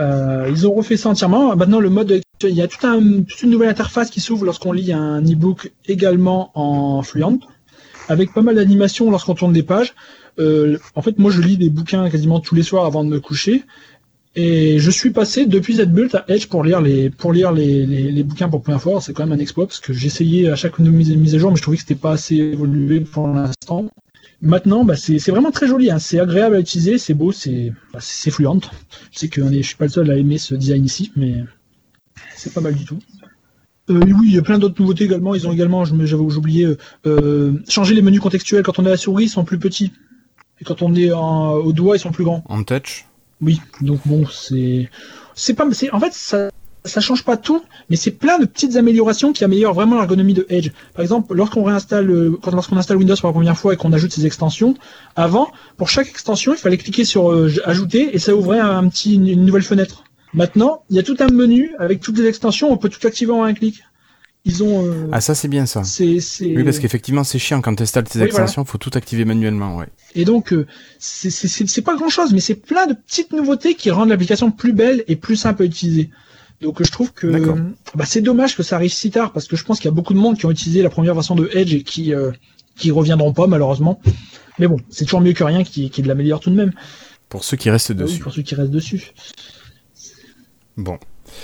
euh, 0.00 0.48
ils 0.50 0.66
ont 0.66 0.72
refait 0.72 0.96
ça 0.96 1.10
entièrement. 1.10 1.54
Maintenant, 1.56 1.80
le 1.80 1.90
mode 1.90 2.08
de 2.08 2.14
lecture, 2.14 2.48
il 2.48 2.56
y 2.56 2.62
a 2.62 2.68
toute, 2.68 2.80
toute 3.28 3.42
une 3.42 3.50
nouvelle 3.50 3.68
interface 3.68 4.10
qui 4.10 4.20
s'ouvre 4.20 4.44
lorsqu'on 4.44 4.72
lit 4.72 4.92
un 4.92 5.22
e-book 5.22 5.72
également 5.86 6.50
en 6.54 7.02
Fluent, 7.02 7.38
avec 8.08 8.32
pas 8.32 8.42
mal 8.42 8.56
d'animations 8.56 9.10
lorsqu'on 9.10 9.34
tourne 9.34 9.52
des 9.52 9.62
pages. 9.62 9.94
Euh, 10.40 10.78
en 10.94 11.02
fait, 11.02 11.18
moi, 11.18 11.30
je 11.30 11.40
lis 11.40 11.56
des 11.56 11.70
bouquins 11.70 12.10
quasiment 12.10 12.40
tous 12.40 12.54
les 12.54 12.64
soirs 12.64 12.86
avant 12.86 13.04
de 13.04 13.08
me 13.08 13.20
coucher. 13.20 13.62
Et 14.36 14.80
je 14.80 14.90
suis 14.90 15.10
passé 15.10 15.46
depuis 15.46 15.76
bulle 15.86 16.10
à 16.14 16.24
Edge 16.28 16.48
pour 16.48 16.64
lire 16.64 16.80
les 16.80 17.08
pour 17.08 17.32
lire 17.32 17.52
les, 17.52 17.86
les, 17.86 18.22
bouquins 18.24 18.48
pour 18.48 18.62
première 18.62 18.82
fois. 18.82 19.00
C'est 19.00 19.12
quand 19.12 19.24
même 19.26 19.38
un 19.38 19.40
exploit 19.40 19.66
parce 19.66 19.78
que 19.78 19.92
j'essayais 19.92 20.48
à 20.48 20.56
chaque 20.56 20.78
mise, 20.80 21.34
à 21.34 21.38
jour, 21.38 21.50
mais 21.50 21.56
je 21.56 21.62
trouvais 21.62 21.76
que 21.76 21.82
c'était 21.82 21.94
pas 21.94 22.12
assez 22.12 22.36
évolué 22.36 23.00
pour 23.00 23.28
l'instant. 23.28 23.88
Maintenant, 24.42 24.84
bah, 24.84 24.96
c'est 24.96 25.30
vraiment 25.30 25.52
très 25.52 25.68
joli. 25.68 25.90
Hein. 25.90 26.00
C'est 26.00 26.18
agréable 26.18 26.56
à 26.56 26.60
utiliser, 26.60 26.98
c'est 26.98 27.14
beau, 27.14 27.30
c'est 27.30 27.72
bah. 27.92 28.00
Je 28.00 29.18
sais 29.18 29.28
que 29.28 29.40
je 29.48 29.62
suis 29.62 29.76
pas 29.76 29.84
le 29.84 29.90
seul 29.90 30.10
à 30.10 30.16
aimer 30.16 30.38
ce 30.38 30.56
design 30.56 30.84
ici, 30.84 31.12
mais 31.14 31.36
c'est 32.34 32.52
pas 32.52 32.60
mal 32.60 32.74
du 32.74 32.84
tout. 32.84 32.98
Euh, 33.90 34.00
oui, 34.00 34.26
il 34.28 34.34
y 34.34 34.38
a 34.38 34.42
plein 34.42 34.58
d'autres 34.58 34.80
nouveautés 34.80 35.04
également. 35.04 35.34
Ils 35.34 35.46
ont 35.46 35.52
également, 35.52 35.84
j'avais 35.84 36.22
oublié, 36.22 36.64
euh, 36.64 36.76
euh, 37.06 37.52
changé 37.68 37.94
les 37.94 38.02
menus 38.02 38.20
contextuels. 38.20 38.64
Quand 38.64 38.78
on 38.80 38.84
est 38.84 38.88
à 38.88 38.92
la 38.92 38.96
souris, 38.96 39.24
ils 39.24 39.28
sont 39.28 39.44
plus 39.44 39.58
petits. 39.58 39.92
Et 40.60 40.64
quand 40.64 40.82
on 40.82 40.94
est 40.94 41.12
au 41.12 41.72
doigt, 41.72 41.96
ils 41.96 42.00
sont 42.00 42.12
plus 42.12 42.24
grands. 42.24 42.42
En 42.48 42.64
touch 42.64 43.06
Oui, 43.44 43.60
donc 43.82 44.00
bon, 44.06 44.24
c'est, 44.26 44.88
c'est 45.34 45.52
pas, 45.52 45.66
en 45.66 46.00
fait, 46.00 46.12
ça, 46.14 46.48
ça 46.86 47.00
change 47.00 47.24
pas 47.24 47.36
tout, 47.36 47.62
mais 47.90 47.96
c'est 47.96 48.10
plein 48.10 48.38
de 48.38 48.46
petites 48.46 48.76
améliorations 48.76 49.34
qui 49.34 49.44
améliorent 49.44 49.74
vraiment 49.74 49.96
l'ergonomie 49.96 50.32
de 50.32 50.46
Edge. 50.48 50.70
Par 50.94 51.02
exemple, 51.02 51.34
lorsqu'on 51.34 51.62
réinstalle, 51.62 52.06
lorsqu'on 52.06 52.78
installe 52.78 52.96
Windows 52.96 53.16
pour 53.16 53.28
la 53.28 53.34
première 53.34 53.58
fois 53.58 53.74
et 53.74 53.76
qu'on 53.76 53.92
ajoute 53.92 54.12
ses 54.12 54.24
extensions, 54.24 54.74
avant, 55.14 55.50
pour 55.76 55.90
chaque 55.90 56.08
extension, 56.08 56.54
il 56.54 56.58
fallait 56.58 56.78
cliquer 56.78 57.04
sur 57.04 57.30
euh, 57.30 57.52
ajouter 57.66 58.14
et 58.14 58.18
ça 58.18 58.34
ouvrait 58.34 58.60
un 58.60 58.88
petit, 58.88 59.16
une 59.16 59.44
nouvelle 59.44 59.62
fenêtre. 59.62 60.04
Maintenant, 60.32 60.82
il 60.88 60.96
y 60.96 60.98
a 60.98 61.02
tout 61.02 61.16
un 61.20 61.28
menu 61.32 61.74
avec 61.78 62.00
toutes 62.00 62.18
les 62.18 62.26
extensions, 62.26 62.72
on 62.72 62.78
peut 62.78 62.88
tout 62.88 63.06
activer 63.06 63.32
en 63.32 63.44
un 63.44 63.52
clic. 63.52 63.82
Ils 64.46 64.62
ont, 64.62 64.84
euh, 64.86 65.08
Ah, 65.10 65.20
ça 65.22 65.34
c'est 65.34 65.48
bien 65.48 65.64
ça. 65.64 65.82
Oui, 66.00 66.64
parce 66.64 66.78
qu'effectivement, 66.78 67.24
c'est 67.24 67.38
chiant 67.38 67.62
quand 67.62 67.74
tu 67.76 67.82
installes 67.82 68.04
tes 68.04 68.18
Oui, 68.18 68.26
extensions, 68.26 68.64
faut 68.66 68.76
tout 68.76 68.90
activer 68.94 69.24
manuellement, 69.24 69.76
ouais. 69.76 69.86
Et 70.14 70.24
donc, 70.26 70.52
euh, 70.52 70.66
c'est- 70.98 71.80
pas 71.82 71.96
grand 71.96 72.10
chose, 72.10 72.32
mais 72.34 72.40
c'est 72.40 72.54
plein 72.54 72.86
de 72.86 72.92
petites 72.92 73.32
nouveautés 73.32 73.74
qui 73.74 73.90
rendent 73.90 74.10
l'application 74.10 74.50
plus 74.50 74.72
belle 74.74 75.02
et 75.08 75.16
plus 75.16 75.36
simple 75.36 75.62
à 75.62 75.64
utiliser. 75.64 76.10
Donc, 76.60 76.80
euh, 76.80 76.84
je 76.84 76.92
trouve 76.92 77.12
que 77.12 77.26
D'accord. 77.26 77.56
bah, 77.94 78.04
c'est 78.06 78.20
dommage 78.20 78.54
que 78.56 78.62
ça 78.62 78.76
arrive 78.76 78.92
si 78.92 79.10
tard, 79.10 79.32
parce 79.32 79.48
que 79.48 79.56
je 79.56 79.64
pense 79.64 79.78
qu'il 79.78 79.86
y 79.86 79.88
a 79.88 79.94
beaucoup 79.94 80.12
de 80.14 80.18
monde 80.18 80.36
qui 80.38 80.44
ont 80.46 80.50
utilisé 80.50 80.82
la 80.82 80.90
première 80.90 81.14
version 81.14 81.34
de 81.34 81.48
Edge 81.54 81.72
et 81.74 81.82
qui 81.82 82.14
euh, 82.14 82.30
qui 82.76 82.90
reviendront 82.90 83.32
pas 83.32 83.46
malheureusement. 83.46 84.00
Mais 84.58 84.66
bon, 84.66 84.76
c'est 84.90 85.04
toujours 85.04 85.20
mieux 85.20 85.32
que 85.32 85.44
rien 85.44 85.64
qui, 85.64 85.90
qui 85.90 86.02
l'améliore 86.02 86.40
tout 86.40 86.50
de 86.50 86.56
même. 86.56 86.72
Pour 87.28 87.44
ceux 87.44 87.56
qui 87.56 87.70
restent 87.70 87.90
Ah 87.92 87.94
oui, 87.96 88.02
dessus. 88.02 88.20
pour 88.20 88.32
ceux 88.32 88.42
qui 88.42 88.54
restent 88.54 88.70
dessus. 88.70 89.12
Bon. 90.76 90.98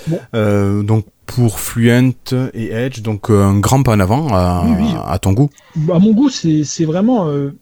Bon. 0.07 0.19
Euh, 0.35 0.83
donc 0.83 1.05
pour 1.25 1.59
Fluent 1.59 2.13
et 2.53 2.71
Edge, 2.71 3.01
donc 3.01 3.29
euh, 3.29 3.41
un 3.43 3.59
grand 3.59 3.83
pas 3.83 3.93
en 3.93 3.99
avant 3.99 4.27
à, 4.33 4.63
Oui, 4.65 4.73
oui. 4.81 4.89
à 5.07 5.17
ton 5.19 5.31
goût. 5.33 5.49
À 5.93 5.99
mon 5.99 6.11
goût, 6.11 6.29
c'est 6.29 6.85
vraiment 6.85 7.27
euh, 7.29 7.55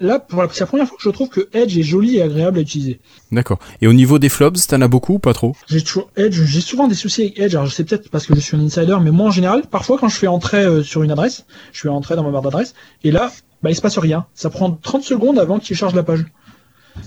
là, 0.00 0.18
pour 0.18 0.42
la- 0.42 0.48
c'est 0.50 0.60
la 0.60 0.66
première 0.66 0.86
fois 0.88 0.96
que 0.96 1.02
je 1.02 1.10
trouve 1.10 1.28
que 1.28 1.48
Edge 1.52 1.76
est 1.76 1.82
joli 1.82 2.16
et 2.16 2.22
agréable 2.22 2.58
à 2.58 2.62
utiliser. 2.62 3.00
D'accord. 3.30 3.58
Et 3.82 3.86
au 3.86 3.92
niveau 3.92 4.18
des 4.18 4.28
flops, 4.30 4.66
t'en 4.66 4.80
as 4.80 4.88
beaucoup 4.88 5.14
ou 5.14 5.18
pas 5.18 5.34
trop? 5.34 5.54
J'ai 5.68 5.82
toujours 5.82 6.10
Edge, 6.16 6.40
j'ai 6.44 6.60
souvent 6.60 6.88
des 6.88 6.94
soucis 6.94 7.22
avec 7.22 7.38
Edge. 7.38 7.54
Alors 7.54 7.66
je 7.66 7.74
sais 7.74 7.84
peut-être 7.84 8.08
parce 8.10 8.26
que 8.26 8.34
je 8.34 8.40
suis 8.40 8.56
un 8.56 8.60
insider, 8.64 8.96
mais 9.02 9.10
moi 9.10 9.26
en 9.26 9.30
général, 9.30 9.62
parfois 9.70 9.98
quand 9.98 10.08
je 10.08 10.16
fais 10.16 10.26
entrer 10.28 10.64
euh, 10.64 10.82
sur 10.82 11.02
une 11.02 11.10
adresse, 11.10 11.44
je 11.72 11.80
fais 11.82 11.88
entrer 11.88 12.16
dans 12.16 12.22
ma 12.24 12.30
barre 12.30 12.42
d'adresse, 12.42 12.74
et 13.04 13.10
là, 13.10 13.30
bah 13.62 13.70
il 13.70 13.76
se 13.76 13.80
passe 13.82 13.98
rien. 13.98 14.24
Ça 14.34 14.48
prend 14.50 14.70
30 14.72 15.02
secondes 15.04 15.38
avant 15.38 15.58
qu'il 15.58 15.76
charge 15.76 15.94
la 15.94 16.02
page. 16.02 16.24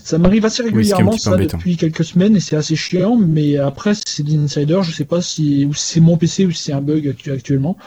Ça 0.03 0.17
m'arrive 0.17 0.45
assez 0.45 0.63
Oui, 0.63 0.69
régulièrement 0.69 1.11
peu 1.11 1.17
ça 1.17 1.35
depuis 1.35 1.77
quelques 1.77 2.03
semaines 2.05 2.35
et 2.35 2.39
c'est 2.39 2.55
assez 2.55 2.75
chiant. 2.75 3.15
Mais 3.15 3.57
après 3.57 3.93
c'est 4.05 4.23
des 4.23 4.35
insiders, 4.37 4.83
je 4.83 4.91
sais 4.91 5.05
pas 5.05 5.21
si 5.21 5.67
c'est 5.75 5.99
mon 5.99 6.17
PC 6.17 6.45
ou 6.45 6.51
si 6.51 6.63
c'est 6.63 6.73
un 6.73 6.81
bug 6.81 7.07
actu- 7.07 7.31
actuellement. 7.31 7.77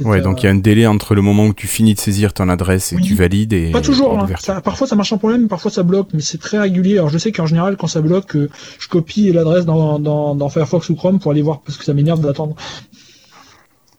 Ouais, 0.00 0.20
euh, 0.20 0.22
donc 0.22 0.42
il 0.42 0.46
y 0.46 0.48
a 0.48 0.52
un 0.52 0.54
délai 0.56 0.86
entre 0.86 1.14
le 1.14 1.20
moment 1.20 1.44
où 1.46 1.52
tu 1.52 1.66
finis 1.66 1.92
de 1.92 1.98
saisir 2.00 2.32
ton 2.32 2.48
adresse 2.48 2.92
et 2.92 2.96
Oui. 2.96 3.02
que 3.02 3.06
tu 3.08 3.14
valides 3.14 3.52
et 3.52 3.70
Pas 3.72 3.82
toujours, 3.82 4.18
hein. 4.18 4.26
ça, 4.40 4.62
parfois 4.62 4.86
ça 4.86 4.96
marche 4.96 5.12
en 5.12 5.18
problème, 5.18 5.48
parfois 5.48 5.70
ça 5.70 5.82
bloque, 5.82 6.08
mais 6.14 6.22
c'est 6.22 6.38
très 6.38 6.58
régulier. 6.58 6.94
Alors 6.94 7.10
je 7.10 7.18
sais 7.18 7.30
qu'en 7.30 7.44
général 7.46 7.76
quand 7.76 7.88
ça 7.88 8.00
bloque, 8.00 8.36
je 8.78 8.88
copie 8.88 9.30
l'adresse 9.32 9.66
dans, 9.66 9.98
dans, 9.98 10.34
dans 10.34 10.48
Firefox 10.48 10.88
ou 10.88 10.94
Chrome 10.94 11.18
pour 11.18 11.30
aller 11.30 11.42
voir 11.42 11.60
parce 11.60 11.76
que 11.76 11.84
ça 11.84 11.92
m'énerve 11.92 12.20
d'attendre. 12.20 12.56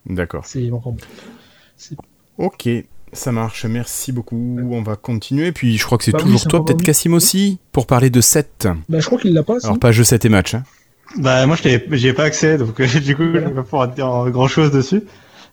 D'accord. 0.07 0.43
C'est 0.45 0.67
bon. 0.67 0.82
Ok. 2.38 2.67
Ça 3.14 3.32
marche, 3.32 3.66
merci 3.66 4.11
beaucoup. 4.11 4.57
On 4.72 4.82
va 4.82 4.95
continuer. 4.95 5.51
Puis 5.51 5.78
je 5.78 5.86
crois 5.86 5.97
que 5.97 6.03
c'est 6.03 6.11
Bah 6.11 6.20
toujours 6.20 6.43
toi, 6.47 6.66
peut-être. 6.66 6.82
Cassim 6.84 7.14
aussi, 7.14 7.59
pour 7.72 7.86
parler 7.88 8.09
de 8.09 8.22
7. 8.22 8.68
Bah, 8.89 8.99
je 8.99 9.05
crois 9.05 9.20
qu'il 9.20 9.34
l'a 9.34 9.43
pas. 9.43 9.57
Alors 9.64 9.80
pas 9.80 9.91
jeu 9.91 10.03
7 10.03 10.26
et 10.26 10.30
match. 10.30 10.55
Hein. 10.55 10.64
Bah 11.18 11.45
moi 11.45 11.55
je 11.55 11.64
l'ai- 11.70 11.86
j'y 11.91 12.07
ai 12.07 12.14
pas 12.14 12.24
accès 12.24 12.57
donc 12.57 12.82
du 12.82 13.16
coup 13.16 13.22
je 13.24 13.38
vais 13.38 13.41
pas 13.51 13.61
pouvoir 13.61 13.89
te 13.91 13.95
dire 13.95 14.07
grand 14.32 14.47
chose 14.47 14.72
dessus. 14.72 15.03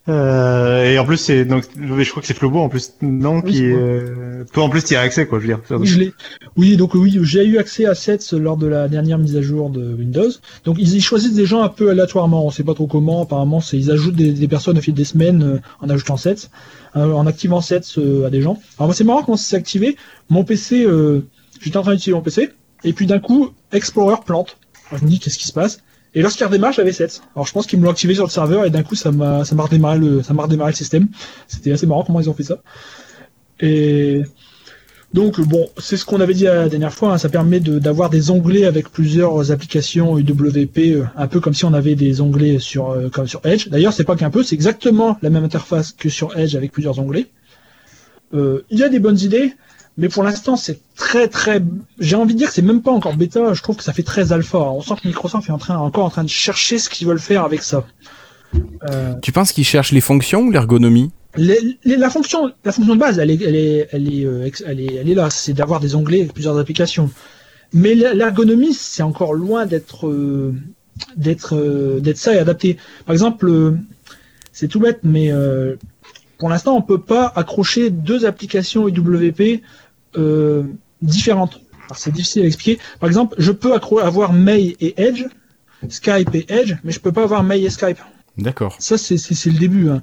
Euh, 0.09 0.85
et 0.91 0.99
en 0.99 1.05
plus 1.05 1.19
c'est 1.19 1.45
donc 1.45 1.65
je 1.79 2.11
crois 2.11 2.23
que 2.23 2.27
c'est 2.27 2.37
Flobo 2.37 2.59
en 2.59 2.71
plus 2.71 2.95
non 3.03 3.43
Oui, 3.45 3.53
qui 3.53 3.65
euh, 3.67 4.45
toi 4.51 4.65
en 4.65 4.71
plus 4.71 4.83
tu 4.83 4.97
as 4.97 5.01
accès 5.03 5.27
quoi 5.27 5.39
je 5.39 5.47
veux 5.47 5.55
dire. 5.55 5.61
Oui, 5.79 5.87
je 5.87 5.99
l'ai. 5.99 6.15
Oui, 6.57 6.77
donc 6.79 6.95
oui, 6.95 7.19
j'ai 7.23 7.45
eu 7.45 7.59
accès 7.59 7.85
à 7.85 7.95
Sets 7.95 8.33
lors 8.33 8.57
de 8.57 8.67
la 8.67 8.89
dernière 8.89 9.19
mise 9.19 9.37
à 9.37 9.43
jour 9.43 9.69
de 9.69 9.95
Windows. 9.95 10.31
Donc 10.65 10.77
ils 10.79 10.97
y 10.97 11.01
choisissent 11.03 11.35
des 11.35 11.45
gens 11.45 11.63
un 11.63 11.69
peu 11.69 11.91
aléatoirement, 11.91 12.47
on 12.47 12.51
sait 12.51 12.65
pas 12.65 12.75
trop 12.75 12.87
comment. 12.87 13.23
Apparemment, 13.23 13.61
c'est 13.61 13.77
ils 13.77 13.91
ajoutent 13.91 14.17
des, 14.17 14.33
des 14.33 14.49
personnes 14.49 14.79
au 14.79 14.81
fil 14.81 14.95
des 14.95 15.05
semaines 15.05 15.43
euh, 15.43 15.59
en 15.81 15.91
ajoutant 15.91 16.17
Sets, 16.17 16.49
en 16.95 17.27
activant 17.27 17.61
Sets 17.61 18.01
à 18.27 18.31
des 18.31 18.41
gens. 18.41 18.59
Alors 18.79 18.89
moi, 18.89 18.95
c'est 18.95 19.05
marrant 19.05 19.23
comment 19.23 19.37
ça 19.37 19.51
s'est 19.51 19.57
activé. 19.57 19.97
Mon 20.31 20.45
PC, 20.45 20.87
j'étais 21.61 21.77
en 21.77 21.83
train 21.83 21.93
d'utiliser 21.93 22.15
mon 22.15 22.23
PC, 22.23 22.51
et 22.85 22.93
puis 22.93 23.07
d'un 23.07 23.21
coup, 23.21 23.51
Explorer 23.73 24.17
plante. 24.25 24.57
Alors, 24.89 24.99
je 25.01 25.05
me 25.05 25.11
dis 25.11 25.21
qu'est-ce 25.21 25.39
qui 25.39 25.47
se 25.47 25.53
passe? 25.53 25.81
Et 26.15 26.23
lorsqu'il 26.23 26.45
redémarre, 26.47 26.73
j'avais 26.73 26.93
Sets. 26.93 27.21
Alors 27.35 27.47
je 27.47 27.53
pense 27.53 27.67
qu'ils 27.67 27.79
me 27.79 27.85
l'ont 27.85 27.91
activé 27.91 28.15
sur 28.15 28.25
le 28.25 28.31
serveur, 28.31 28.65
et 28.65 28.71
d'un 28.71 28.83
coup, 28.83 28.95
ça 28.95 29.13
m'a 29.13 29.43
redémarré 29.43 29.99
le 29.99 30.21
redémarré 30.21 30.73
le 30.73 30.77
système. 30.77 31.09
C'était 31.47 31.73
assez 31.73 31.87
marrant 31.87 32.05
comment 32.05 32.21
ils 32.21 32.29
ont 32.29 32.35
fait 32.35 32.43
ça. 32.43 32.59
Et 33.61 34.23
donc 35.13 35.41
bon, 35.41 35.69
c'est 35.79 35.97
ce 35.97 36.05
qu'on 36.05 36.21
avait 36.21 36.35
dit 36.35 36.45
la 36.45 36.69
dernière 36.69 36.93
fois, 36.93 37.13
hein, 37.13 37.19
ça 37.19 37.29
permet 37.29 37.59
d'avoir 37.59 38.11
des 38.11 38.31
onglets 38.31 38.65
avec 38.65 38.91
plusieurs 38.91 39.51
applications 39.51 40.17
UWP, 40.17 40.79
euh, 40.79 41.05
un 41.17 41.27
peu 41.27 41.41
comme 41.41 41.55
si 41.55 41.65
on 41.65 41.75
avait 41.75 41.97
des 41.97 42.21
onglets 42.21 42.61
sur 42.61 42.91
euh, 42.91 43.09
comme 43.09 43.27
sur 43.27 43.41
Edge. 43.45 43.69
D'ailleurs, 43.69 43.93
c'est 43.93 44.05
pas 44.05 44.15
qu'un 44.15 44.31
peu, 44.31 44.45
c'est 44.45 44.55
exactement 44.55 45.19
la 45.21 45.31
même 45.31 45.43
interface 45.43 45.93
que 45.93 46.09
sur 46.09 46.39
Edge 46.39 46.55
avec 46.55 46.71
plusieurs 46.71 47.01
onglets. 47.01 47.27
Euh, 48.35 48.65
il 48.71 48.79
y 48.79 48.85
a 48.85 48.89
des 48.89 49.01
bonnes 49.01 49.19
idées, 49.19 49.55
mais 50.01 50.09
pour 50.09 50.25
l'instant, 50.25 50.57
c'est 50.57 50.81
très 50.97 51.29
très. 51.29 51.63
J'ai 52.01 52.17
envie 52.17 52.35
de 52.35 52.39
dire 52.39 52.49
que 52.49 52.55
c'est 52.55 52.63
même 52.63 52.83
pas 52.83 52.91
encore 52.91 53.15
bêta. 53.17 53.55
Je 53.55 53.63
trouve 53.63 53.77
que 53.77 53.85
ça 53.85 53.93
fait 53.93 54.03
très 54.03 54.33
alpha. 54.33 54.59
On 54.59 54.81
sent 54.83 54.95
que 55.01 55.07
Microsoft 55.07 55.49
est 55.49 55.53
en 55.53 55.59
train, 55.59 55.77
encore 55.77 56.05
en 56.07 56.11
train 56.11 56.25
de 56.25 56.29
chercher 56.29 56.79
ce 56.79 56.91
qu'ils 56.91 57.07
veulent 57.07 57.21
faire 57.21 57.45
avec 57.45 57.63
ça. 57.63 57.87
Euh, 58.91 59.15
Tu 59.23 59.31
penses 59.31 59.53
qu'ils 59.53 59.65
cherchent 59.65 59.93
les 59.93 60.01
fonctions 60.01 60.41
ou 60.43 60.51
l'ergonomie? 60.51 61.13
les- 61.37 61.79
les- 61.85 61.97
la 61.97 62.11
fonction, 62.11 62.51
la 62.65 62.73
fonction 62.73 62.95
de 62.97 62.99
base, 62.99 63.21
elle 63.21 63.31
est, 63.31 63.41
elle 63.45 63.55
est, 63.55 63.89
elle 63.93 64.13
est, 64.13 64.47
ex- 64.49 64.65
elle 64.67 64.81
est, 64.81 64.95
elle 64.97 65.09
est 65.09 65.15
là. 65.15 65.31
C'est 65.31 65.53
d'avoir 65.53 65.79
des 65.79 65.95
onglets 65.95 66.21
avec 66.21 66.33
plusieurs 66.33 66.59
applications. 66.59 67.09
Mais 67.73 67.95
l'ergonomie, 67.95 68.75
c'est 68.75 69.05
encore 69.05 69.33
loin 69.35 69.65
d'être, 69.67 70.09
euh, 70.09 70.53
d'être, 71.17 71.55
euh, 71.55 72.01
d'être 72.01 72.17
ça 72.19 72.35
et 72.35 72.39
adapté. 72.39 72.79
Par 73.07 73.13
exemple, 73.13 73.49
euh, 73.49 73.77
c'est 74.53 74.67
tout 74.67 74.81
bête, 74.81 75.01
mais 75.05 75.31
pour 76.39 76.49
l'instant, 76.49 76.75
on 76.77 76.83
peut 76.83 77.01
pas 77.01 77.33
accrocher 77.37 77.91
deux 77.91 78.25
applications 78.27 78.89
UWP 78.89 79.63
euh, 80.17 80.63
différentes. 81.03 81.61
Alors, 81.87 81.97
C'est 81.99 82.13
difficile 82.13 82.43
à 82.43 82.47
expliquer. 82.47 82.79
Par 83.01 83.09
exemple, 83.09 83.35
je 83.39 83.53
peux 83.53 83.73
avoir 83.75 84.33
Mail 84.33 84.77
et 84.81 84.95
Edge, 85.03 85.25
Skype 85.89 86.35
et 86.35 86.47
Edge, 86.49 86.77
mais 86.85 86.93
je 86.93 87.01
peux 87.01 87.13
pas 87.13 87.23
avoir 87.23 87.43
Mail 87.43 87.65
et 87.65 87.71
Skype. 87.71 87.99
D'accord. 88.39 88.77
Ça, 88.79 88.97
c'est, 88.97 89.17
le 89.47 89.59
début. 89.59 89.91
hein. 89.91 90.03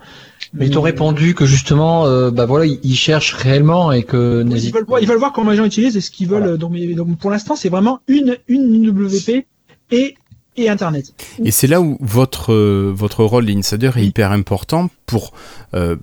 Mais 0.53 0.67
ils 0.67 0.71
t'ont 0.71 0.81
répondu 0.81 1.33
que 1.33 1.45
justement, 1.45 2.05
euh, 2.05 2.29
bah 2.29 2.45
voilà, 2.45 2.65
ils, 2.65 2.79
ils 2.83 2.95
cherchent 2.95 3.33
réellement 3.33 3.91
et 3.91 4.03
que 4.03 4.45
ils 4.49 4.71
veulent 4.71 4.85
voir, 4.85 4.99
ils 5.01 5.07
veulent 5.07 5.17
voir 5.17 5.33
comment 5.33 5.51
les 5.51 5.57
gens 5.57 5.65
utilisent 5.65 5.97
et 5.97 6.01
ce 6.01 6.11
qu'ils 6.11 6.27
veulent. 6.27 6.57
Donc, 6.57 6.73
pour 7.19 7.31
l'instant, 7.31 7.55
c'est 7.55 7.69
vraiment 7.69 7.99
une 8.07 8.37
une 8.47 8.83
UWP 8.85 9.45
et 9.91 10.15
et 10.57 10.69
Internet. 10.69 11.13
Et 11.43 11.51
c'est 11.51 11.67
là 11.67 11.81
où 11.81 11.97
votre, 12.01 12.51
euh, 12.51 12.91
votre 12.93 13.23
rôle 13.23 13.45
d'insider 13.45 13.91
est 13.95 14.05
hyper 14.05 14.31
important 14.31 14.89
pour 15.05 15.33
euh, 15.75 15.95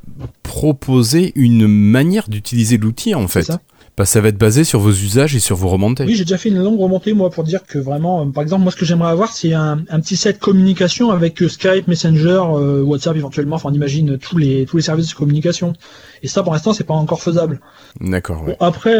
proposer 0.42 1.32
une 1.34 1.66
manière 1.66 2.28
d'utiliser 2.28 2.78
l'outil 2.78 3.14
en 3.14 3.26
fait. 3.28 3.50
Ça. 3.96 4.02
Bah, 4.02 4.04
ça 4.06 4.20
va 4.20 4.28
être 4.28 4.38
basé 4.38 4.64
sur 4.64 4.80
vos 4.80 4.90
usages 4.90 5.34
et 5.36 5.40
sur 5.40 5.56
vos 5.56 5.68
remontées. 5.68 6.04
Oui, 6.04 6.14
j'ai 6.14 6.24
déjà 6.24 6.38
fait 6.38 6.48
une 6.48 6.62
longue 6.62 6.80
remontée 6.80 7.12
moi 7.12 7.30
pour 7.30 7.44
dire 7.44 7.64
que 7.64 7.78
vraiment, 7.78 8.22
euh, 8.22 8.30
par 8.30 8.42
exemple, 8.42 8.62
moi 8.62 8.72
ce 8.72 8.76
que 8.76 8.84
j'aimerais 8.84 9.10
avoir, 9.10 9.30
c'est 9.32 9.52
un, 9.54 9.84
un 9.88 10.00
petit 10.00 10.16
set 10.16 10.38
communication 10.38 11.10
avec 11.10 11.42
euh, 11.42 11.48
Skype, 11.48 11.88
Messenger, 11.88 12.42
euh, 12.54 12.82
WhatsApp 12.82 13.16
éventuellement. 13.16 13.56
Enfin, 13.56 13.70
on 13.70 13.74
imagine 13.74 14.18
tous 14.18 14.38
les 14.38 14.66
tous 14.66 14.76
les 14.76 14.82
services 14.82 15.10
de 15.10 15.14
communication. 15.14 15.74
Et 16.22 16.28
ça, 16.28 16.42
pour 16.42 16.52
l'instant, 16.52 16.72
c'est 16.72 16.84
pas 16.84 16.94
encore 16.94 17.22
faisable. 17.22 17.60
D'accord, 18.00 18.42
ouais. 18.42 18.56
Bon, 18.58 18.66
après, 18.66 18.96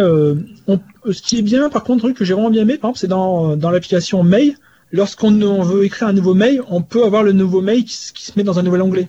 on- 0.69 0.81
ce 1.11 1.23
qui 1.23 1.39
est 1.39 1.43
bien, 1.43 1.69
par 1.71 1.85
contre, 1.85 2.05
un 2.05 2.09
truc 2.09 2.17
que 2.17 2.25
j'ai 2.25 2.35
vraiment 2.35 2.51
bien 2.51 2.63
aimé, 2.63 2.79
par 2.79 2.91
exemple, 2.91 2.99
c'est 3.01 3.09
dans, 3.09 3.57
dans 3.57 3.71
l'application 3.71 4.23
Mail. 4.23 4.57
Lorsqu'on 4.93 5.43
on 5.43 5.63
veut 5.63 5.85
écrire 5.85 6.07
un 6.07 6.13
nouveau 6.13 6.35
mail, 6.35 6.63
on 6.69 6.81
peut 6.81 7.05
avoir 7.05 7.25
le 7.25 7.33
nouveau 7.33 7.61
mail 7.61 7.85
qui, 7.85 7.97
se 7.97 8.33
met 8.37 8.45
dans 8.45 8.61
un 8.61 8.63
nouvel 8.63 8.81
onglet. 8.81 9.09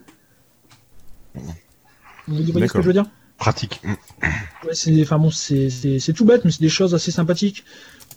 Vous 1.36 1.44
voyez 2.28 2.68
ce 2.68 2.74
que 2.74 2.82
je 2.82 2.88
veux 2.88 2.94
dire? 2.94 3.06
Pratique. 3.38 3.82
Ouais, 4.64 4.74
c'est, 4.74 5.02
enfin 5.02 5.20
bon, 5.20 5.30
c'est, 5.30 6.14
tout 6.16 6.26
bête, 6.26 6.46
mais 6.46 6.52
c'est 6.52 6.62
des 6.62 6.70
choses 6.70 6.96
assez 6.96 7.12
sympathiques. 7.12 7.64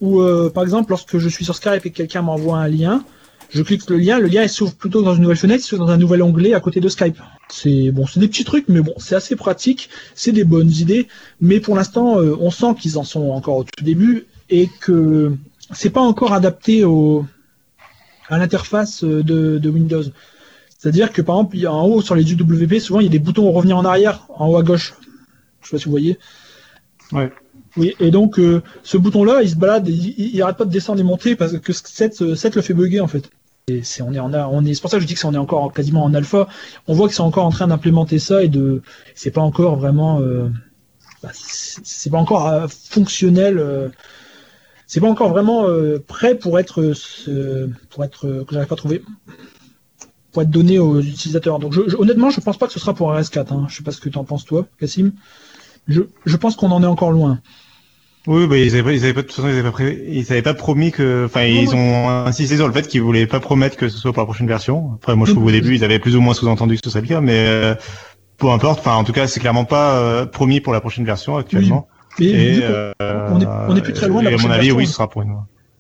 Ou 0.01 0.21
euh, 0.21 0.49
par 0.49 0.63
exemple, 0.63 0.91
lorsque 0.91 1.19
je 1.19 1.29
suis 1.29 1.45
sur 1.45 1.57
Skype 1.57 1.85
et 1.85 1.91
que 1.91 1.97
quelqu'un 1.97 2.23
m'envoie 2.23 2.59
un 2.59 2.69
lien, 2.69 3.05
je 3.51 3.63
clique 3.63 3.89
le 3.89 3.97
lien, 3.97 4.19
le 4.19 4.29
lien 4.29 4.47
s'ouvre 4.47 4.75
plutôt 4.75 5.03
dans 5.03 5.15
une 5.15 5.23
nouvelle 5.23 5.37
fenêtre, 5.37 5.65
il 5.71 5.79
dans 5.79 5.89
un 5.89 5.97
nouvel 5.97 6.23
onglet 6.23 6.55
à 6.55 6.61
côté 6.61 6.81
de 6.81 6.89
Skype. 6.89 7.19
C'est 7.49 7.91
bon, 7.91 8.07
c'est 8.07 8.21
des 8.21 8.29
petits 8.29 8.45
trucs, 8.45 8.69
mais 8.69 8.81
bon, 8.81 8.93
c'est 8.99 9.15
assez 9.15 9.37
pratique, 9.37 9.89
c'est 10.15 10.33
des 10.33 10.45
bonnes 10.45 10.71
idées, 10.71 11.09
mais 11.41 11.59
pour 11.59 11.75
l'instant, 11.75 12.21
euh, 12.21 12.37
on 12.41 12.51
sent 12.51 12.75
qu'ils 12.79 12.99
en 12.99 13.05
sont 13.05 13.31
encore 13.31 13.57
au 13.57 13.65
tout 13.65 13.85
début 13.85 14.27
et 14.51 14.69
que 14.81 15.33
c'est 15.73 15.91
pas 15.91 16.01
encore 16.01 16.33
adapté 16.33 16.85
au 16.85 17.25
à 18.29 18.39
l'interface 18.39 19.03
euh, 19.03 19.23
de, 19.23 19.59
de 19.59 19.71
Windows. 19.71 20.05
C'est-à-dire 20.79 21.13
que 21.13 21.23
par 21.23 21.37
exemple, 21.37 21.67
en 21.67 21.87
haut 21.87 22.03
sur 22.03 22.15
les 22.15 22.31
UWP, 22.31 22.79
souvent 22.79 23.01
il 23.01 23.05
y 23.05 23.09
a 23.09 23.13
des 23.13 23.19
boutons 23.19 23.51
revenir 23.51 23.79
en 23.79 23.85
arrière, 23.85 24.27
en 24.29 24.49
haut 24.49 24.57
à 24.57 24.63
gauche. 24.63 24.95
Je 25.69 25.71
sais 25.71 25.77
pas 25.77 25.79
si 25.81 25.85
vous 25.85 25.91
voyez. 25.91 26.19
Ouais. 27.13 27.31
Oui, 27.77 27.95
et 28.01 28.11
donc 28.11 28.39
euh, 28.39 28.63
ce 28.83 28.97
bouton-là, 28.97 29.43
il 29.43 29.51
se 29.51 29.57
balade, 29.57 29.87
il, 29.89 30.15
il, 30.19 30.35
il 30.35 30.43
arrête 30.43 30.57
pas 30.57 30.65
de 30.65 30.71
descendre 30.71 31.01
et 31.01 31.03
monter 31.05 31.37
parce 31.37 31.59
que 31.59 31.73
7, 31.73 32.23
euh, 32.23 32.35
7 32.35 32.57
le 32.57 32.63
fait 32.63 32.75
bugger 32.75 33.01
en 33.01 33.07
fait. 33.07 33.31
Et 33.69 33.83
c'est 33.83 34.01
on 34.03 34.13
est 34.15 34.19
en 34.19 34.33
on 34.33 34.65
est 34.65 34.73
c'est 34.75 34.81
pour 34.81 34.91
ça 34.91 34.97
que 34.97 35.03
je 35.03 35.07
dis 35.07 35.13
que 35.15 35.21
c'est 35.21 35.27
on 35.27 35.35
est 35.35 35.39
encore 35.39 35.63
en- 35.63 35.69
quasiment 35.69 36.03
en 36.05 36.15
alpha. 36.15 36.49
On 36.87 36.95
voit 36.95 37.07
qu'ils 37.07 37.17
sont 37.17 37.25
encore 37.25 37.45
en 37.45 37.51
train 37.51 37.67
d'implémenter 37.67 38.19
ça 38.19 38.43
et 38.43 38.49
de 38.49 38.81
c'est 39.15 39.31
pas 39.31 39.43
encore 39.43 39.77
vraiment 39.77 40.21
euh, 40.23 40.49
bah, 41.23 41.29
c'est 41.35 42.09
pas 42.11 42.17
encore 42.19 42.49
euh, 42.49 42.67
fonctionnel. 42.69 43.59
euh, 43.59 43.89
c'est 44.87 45.01
pas 45.01 45.09
encore 45.11 45.29
vraiment 45.29 45.69
euh, 45.69 45.99
prêt 45.99 46.35
pour 46.35 46.59
être 46.59 46.95
pour 47.91 48.05
être 48.05 48.21
que 48.45 48.47
j'arrive 48.55 48.69
pas 48.69 48.75
à 48.75 48.79
trouver 48.79 49.03
pour 50.33 50.43
être 50.43 50.51
donné 50.51 50.79
aux 50.79 51.01
utilisateurs. 51.01 51.59
Donc 51.59 51.73
je, 51.73 51.83
je- 51.89 51.97
honnêtement, 51.97 52.31
je 52.31 52.41
pense 52.41 52.57
pas 52.59 52.67
que 52.67 52.73
ce 52.73 52.79
sera 52.81 52.95
pour 52.95 53.13
RS4. 53.13 53.53
Hein. 53.53 53.67
Je 53.69 53.77
sais 53.77 53.83
pas 53.83 53.93
ce 53.93 54.01
que 54.01 54.09
tu 54.09 54.19
en 54.19 54.25
penses 54.25 54.45
toi, 54.47 54.67
Cassim. 54.79 55.13
Je, 55.89 56.03
je 56.27 56.37
pense 56.37 56.55
qu'on 56.57 56.71
en 56.71 56.83
est 56.83 56.87
encore 56.87 57.11
loin. 57.13 57.41
Oui, 58.27 58.47
bah, 58.47 58.59
ils 58.59 58.75
avaient 58.75 58.83
pas, 58.83 58.93
ils 58.93 59.05
avaient 59.05 59.15
pas, 59.15 59.23
de 59.23 59.27
toute 59.27 59.37
façon, 59.37 59.49
ils 59.49 59.53
avaient 59.55 59.63
pas, 59.63 59.71
pré- 59.73 60.05
ils 60.09 60.31
avaient 60.33 60.43
pas 60.43 60.53
promis 60.53 60.91
que, 60.93 61.25
enfin, 61.25 61.45
ils 61.45 61.69
ouais. 61.69 61.75
ont 61.75 62.09
insisté 62.27 62.57
sur 62.57 62.67
le 62.67 62.75
fait 62.75 62.87
qu'ils 62.87 63.01
voulaient 63.01 63.27
pas 63.27 63.41
promettre 63.41 63.77
que 63.77 63.89
ce 63.89 63.97
soit 63.97 64.13
pour 64.13 64.21
la 64.21 64.27
prochaine 64.27 64.47
version. 64.47 64.93
Après, 64.97 65.17
moi, 65.17 65.27
je 65.27 65.33
trouve 65.33 65.45
au 65.45 65.47
mais- 65.47 65.53
début, 65.53 65.75
ils 65.77 65.85
avaient 65.85 65.99
plus 65.99 66.15
ou 66.15 66.21
moins 66.21 66.35
sous-entendu 66.35 66.75
que 66.77 66.81
ce 66.85 66.91
serait 66.91 67.01
le 67.01 67.07
cas, 67.09 67.21
mais 67.23 67.47
euh, 67.47 67.75
peu 68.37 68.51
importe. 68.51 68.81
Enfin, 68.81 68.97
en 68.97 69.05
tout 69.05 69.13
cas, 69.13 69.27
c'est 69.27 69.41
clairement 69.41 69.65
pas 69.65 69.97
euh, 69.97 70.27
promis 70.27 70.61
pour 70.61 70.75
la 70.75 70.81
prochaine 70.81 71.07
version 71.07 71.37
actuellement. 71.39 71.89
Et 72.21 72.59
euh, 72.63 72.93
on 73.01 73.41
est- 73.41 73.47
on 73.47 73.77
est 73.77 73.81
plus 73.81 73.93
très 73.95 74.09
loin 74.09 74.21
de 74.21 74.25
la 74.27 74.31
et 74.33 74.35
à 74.35 74.37
mon 74.37 74.43
prochaine 74.43 74.53
avis, 74.53 74.67
version. 74.67 74.77
oui, 74.77 74.87
ce 74.87 74.93
sera 74.93 75.09
pour 75.09 75.23
une. 75.23 75.35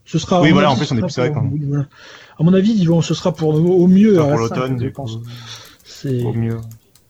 ce 0.06 0.18
sera. 0.18 0.40
Oui, 0.40 0.50
voilà, 0.52 0.68
avis, 0.68 0.76
en 0.76 0.78
plus, 0.78 0.92
on 0.92 0.96
est 0.96 1.00
plus 1.02 1.10
serré, 1.10 1.32
pour- 1.32 1.42
voilà. 1.68 1.84
À 2.40 2.42
mon 2.44 2.54
avis, 2.54 2.72
ils 2.72 2.88
vont, 2.88 3.02
ce 3.02 3.12
sera 3.12 3.34
pour 3.34 3.48
au 3.50 3.86
mieux. 3.88 4.18
Enfin, 4.20 4.30
pour 4.36 4.46
RS5, 4.46 4.54
l'automne, 4.56 4.80
je 4.82 4.88
pense. 4.88 5.18
Au 6.24 6.32
mieux. 6.32 6.56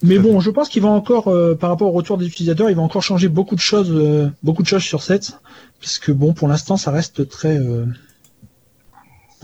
Mais 0.03 0.19
bon, 0.19 0.39
je 0.41 0.51
pense 0.51 0.69
qu'il 0.69 0.83
va 0.83 0.89
encore, 0.89 1.29
euh, 1.29 1.55
par 1.57 1.71
rapport 1.71 1.89
au 1.89 1.93
retour 1.97 2.19
des 2.19 2.27
utilisateurs, 2.27 2.71
il 2.71 2.77
va 2.77 2.83
encore 2.83 3.03
changer 3.03 3.29
beaucoup 3.29 3.57
de 3.57 3.61
choses, 3.61 3.91
euh, 3.93 4.29
beaucoup 4.45 4.63
de 4.63 4.69
choses 4.69 4.83
sur 4.85 5.03
7, 5.03 5.33
puisque 5.81 6.13
bon, 6.13 6.33
pour 6.35 6.47
l'instant, 6.49 6.77
ça 6.77 6.91
reste 6.93 7.29
très. 7.29 7.57
euh, 7.57 7.85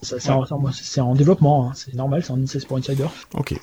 c'est 0.02 1.00
en- 1.00 1.14
développement, 1.14 1.68
hein, 1.68 1.72
c'est 1.74 1.94
normal, 1.94 2.22
c'est 2.24 2.32
en- 2.32 2.38
c'est 2.46 2.66
pour 2.66 2.76
Insider. 2.76 3.06
Ok. 3.34 3.54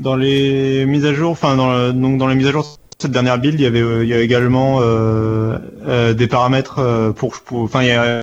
Dans 0.00 0.14
les 0.14 0.86
mises 0.86 1.04
à 1.04 1.12
jour, 1.12 1.30
enfin 1.32 1.56
dans 1.56 1.72
le- 1.72 1.92
donc 1.92 2.18
dans 2.18 2.28
les 2.28 2.36
mises 2.36 2.46
à 2.46 2.52
jour 2.52 2.62
de 2.62 2.68
cette 3.00 3.10
dernière 3.10 3.38
build, 3.38 3.58
il 3.58 3.62
y 3.64 3.66
avait 3.66 3.80
euh, 3.80 4.04
il 4.04 4.08
y 4.08 4.14
a 4.14 4.20
également 4.20 4.78
euh, 4.80 5.58
euh, 5.86 6.14
des 6.14 6.28
paramètres 6.28 7.12
pour 7.16 7.34
enfin 7.50 7.82
il 7.82 7.88
y 7.88 7.92
a 7.92 8.22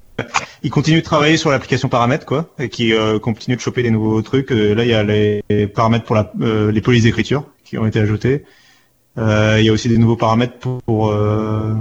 ils 0.63 0.69
continuent 0.69 0.99
de 0.99 1.03
travailler 1.03 1.36
sur 1.36 1.51
l'application 1.51 1.89
paramètres 1.89 2.26
quoi 2.26 2.47
et 2.59 2.69
qui 2.69 2.93
euh, 2.93 3.19
continuent 3.19 3.57
de 3.57 3.61
choper 3.61 3.84
des 3.84 3.91
nouveaux 3.91 4.21
trucs. 4.21 4.53
Euh, 4.53 4.73
là 4.73 4.84
il 4.86 4.89
y 4.89 4.93
a 4.93 5.03
les, 5.03 5.43
les 5.49 5.67
paramètres 5.67 6.05
pour 6.05 6.15
la, 6.15 6.32
euh, 6.41 6.71
les 6.71 6.80
polices 6.80 7.03
d'écriture 7.03 7.43
qui 7.66 7.78
ont 7.78 7.86
été 7.86 7.99
ajoutés. 7.99 8.45
Euh, 9.18 9.57
il 9.59 9.66
y 9.66 9.70
a 9.70 9.74
aussi 9.74 9.89
des 9.89 9.97
nouveaux 9.97 10.16
paramètres 10.16 10.57
pour 10.59 10.82
pour, 10.84 11.11
euh, 11.11 11.74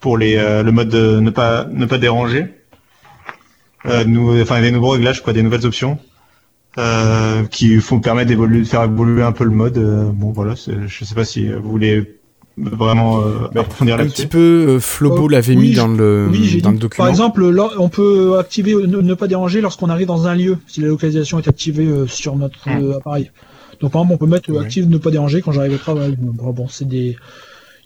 pour 0.00 0.18
les 0.18 0.36
euh, 0.36 0.62
le 0.64 0.72
mode 0.72 0.88
de 0.88 1.20
ne 1.20 1.30
pas 1.30 1.64
ne 1.70 1.86
pas 1.86 1.98
déranger. 1.98 2.46
Euh, 3.86 4.04
nous, 4.04 4.40
enfin 4.40 4.60
des 4.60 4.70
nouveaux 4.70 4.90
réglages 4.90 5.22
quoi, 5.22 5.32
des 5.32 5.42
nouvelles 5.42 5.66
options 5.66 5.98
euh, 6.78 7.42
qui 7.44 7.76
font 7.80 8.00
permettre 8.00 8.28
d'évoluer, 8.28 8.60
de 8.60 8.64
faire 8.64 8.84
évoluer 8.84 9.22
un 9.22 9.32
peu 9.32 9.44
le 9.44 9.50
mode. 9.50 9.76
Euh, 9.78 10.04
bon, 10.12 10.30
voilà, 10.32 10.54
je 10.54 11.04
sais 11.04 11.14
pas 11.14 11.24
si 11.24 11.48
vous 11.48 11.68
voulez 11.70 12.18
vraiment 12.56 13.22
euh, 13.22 13.48
approfondir 13.58 13.94
Un 13.94 13.98
là-dessus. 13.98 14.14
petit 14.22 14.26
peu, 14.28 14.78
Flobo 14.78 15.22
Oh, 15.24 15.28
l'avait 15.28 15.56
oui, 15.56 15.70
mis 15.70 15.74
dans 15.74 15.88
le, 15.88 16.28
Oui, 16.30 16.60
dans 16.62 16.70
dit, 16.70 16.76
le 16.76 16.80
document. 16.82 17.04
par 17.04 17.08
exemple, 17.10 17.48
là, 17.48 17.70
on 17.78 17.88
peut 17.88 18.38
activer 18.38 18.74
ne, 18.74 18.98
ne 19.00 19.14
pas 19.14 19.26
déranger 19.26 19.60
lorsqu'on 19.60 19.88
arrive 19.88 20.06
dans 20.06 20.26
un 20.28 20.34
lieu, 20.36 20.58
si 20.68 20.80
la 20.80 20.86
localisation 20.88 21.38
est 21.40 21.48
activée 21.48 21.86
euh, 21.86 22.06
sur 22.06 22.36
notre 22.36 22.68
euh, 22.68 22.98
appareil. 22.98 23.30
Donc 23.82 23.92
par 23.92 24.02
exemple, 24.02 24.14
on 24.14 24.26
peut 24.26 24.30
mettre 24.30 24.50
Oui. 24.50 24.58
active 24.64 24.88
ne 24.88 24.96
pas 24.96 25.10
déranger 25.10 25.42
quand 25.42 25.52
j'arrive 25.52 25.74
au 25.74 25.78
travail. 25.78 26.16
Bon, 26.18 26.50
bon, 26.52 26.68
c'est 26.68 26.88
des 26.88 27.16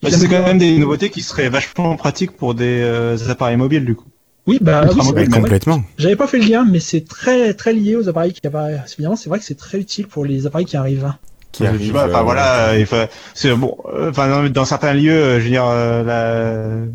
Bah, 0.02 0.10
c'est 0.12 0.28
quand 0.28 0.42
même 0.44 0.58
des 0.58 0.78
nouveautés 0.78 1.10
qui 1.10 1.22
seraient 1.22 1.48
vachement 1.48 1.96
pratiques 1.96 2.32
pour 2.36 2.54
des 2.54 2.80
euh, 2.82 3.16
appareils 3.28 3.56
mobiles 3.56 3.84
du 3.84 3.94
coup. 3.94 4.06
Oui, 4.46 4.58
bah 4.60 4.88
oui, 4.94 5.02
mobile, 5.04 5.28
complètement. 5.28 5.82
J'avais 5.98 6.14
pas 6.14 6.28
fait 6.28 6.38
le 6.38 6.44
lien, 6.46 6.64
mais 6.70 6.78
c'est 6.78 7.00
très 7.08 7.52
très 7.54 7.72
lié 7.72 7.96
aux 7.96 8.08
appareils 8.08 8.32
qui 8.32 8.46
apparaissent. 8.46 8.92
Évidemment, 8.94 9.16
c'est 9.16 9.28
vrai 9.28 9.40
que 9.40 9.44
c'est 9.44 9.56
très 9.56 9.78
utile 9.78 10.06
pour 10.06 10.24
les 10.24 10.46
appareils 10.46 10.66
qui 10.66 10.76
arrivent. 10.76 11.12
Qui 11.50 11.64
Je 11.64 11.68
arrive, 11.68 11.86
sais 11.86 11.92
pas, 11.92 12.06
enfin 12.06 12.20
euh, 12.20 12.22
voilà, 12.22 12.78
il 12.78 12.86
faut, 12.86 12.96
c'est 13.34 13.52
bon, 13.54 13.76
euh, 13.92 14.10
enfin 14.10 14.28
dans, 14.28 14.48
dans 14.50 14.64
certains 14.66 14.92
lieux, 14.92 15.10
euh, 15.10 15.38
je 15.40 15.44
veux 15.44 15.50
dire, 15.50 15.64
euh, 15.66 16.04
la- 16.04 16.86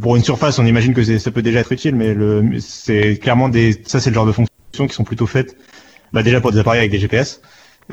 pour 0.00 0.16
une 0.16 0.24
surface, 0.24 0.58
on 0.58 0.64
imagine 0.66 0.94
que 0.94 1.18
ça 1.18 1.30
peut 1.30 1.42
déjà 1.42 1.60
être 1.60 1.70
utile, 1.72 1.94
mais 1.94 2.14
le, 2.14 2.42
c'est 2.58 3.18
clairement 3.18 3.48
des, 3.50 3.80
ça 3.86 4.00
c'est 4.00 4.08
le 4.10 4.14
genre 4.14 4.24
de 4.26 4.32
fonctions 4.32 4.86
qui 4.88 4.94
sont 4.94 5.04
plutôt 5.04 5.26
faites, 5.26 5.56
bah 6.14 6.22
déjà 6.22 6.40
pour 6.40 6.52
des 6.52 6.58
appareils 6.58 6.78
avec 6.80 6.90
des 6.90 6.98
GPS, 6.98 7.42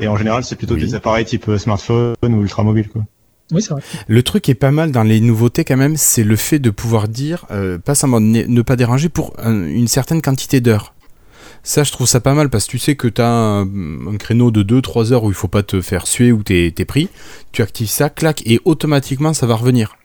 et 0.00 0.08
en 0.08 0.16
général 0.16 0.44
c'est 0.44 0.56
plutôt 0.56 0.74
Oui. 0.74 0.80
des 0.80 0.94
appareils 0.94 1.24
type 1.24 1.48
euh, 1.48 1.58
smartphone 1.58 2.14
ou 2.22 2.42
ultramobile 2.42 2.88
quoi. 2.88 3.02
Oui, 3.52 3.62
c'est 3.62 3.70
vrai. 3.70 3.82
Le 4.08 4.22
truc 4.24 4.42
qui 4.42 4.50
est 4.50 4.54
pas 4.56 4.72
mal 4.72 4.90
dans 4.90 5.04
les 5.04 5.20
nouveautés 5.20 5.64
quand 5.64 5.76
même, 5.76 5.96
c'est 5.96 6.24
le 6.24 6.34
fait 6.34 6.58
de 6.58 6.70
pouvoir 6.70 7.06
dire, 7.06 7.46
euh, 7.52 7.78
passe 7.78 8.02
en 8.02 8.08
mode 8.08 8.24
ne 8.24 8.42
ne 8.42 8.62
pas 8.62 8.74
déranger 8.74 9.08
pour 9.08 9.34
un- 9.38 9.64
une 9.66 9.86
certaine 9.86 10.20
quantité 10.20 10.60
d'heures. 10.60 10.94
Ça, 11.62 11.82
je 11.84 11.92
trouve 11.92 12.06
ça 12.08 12.20
pas 12.20 12.34
mal 12.34 12.48
parce 12.50 12.66
que 12.66 12.72
tu 12.72 12.78
sais 12.78 12.96
que 12.96 13.06
tu 13.08 13.20
as 13.20 13.28
un, 13.28 13.62
un 13.62 14.16
créneau 14.18 14.50
de 14.50 14.62
2-3 14.62 15.12
heures 15.12 15.22
où 15.24 15.30
il 15.30 15.34
faut 15.34 15.46
pas 15.48 15.62
te 15.62 15.80
faire 15.80 16.06
suer 16.08 16.32
ou 16.32 16.42
t'es 16.42 16.72
t'es 16.74 16.84
pris. 16.84 17.08
Tu 17.52 17.62
actives 17.62 17.88
ça, 17.88 18.08
clac, 18.10 18.42
et 18.46 18.60
automatiquement 18.64 19.32
ça 19.32 19.46
va 19.46 19.54
revenir. 19.54 19.96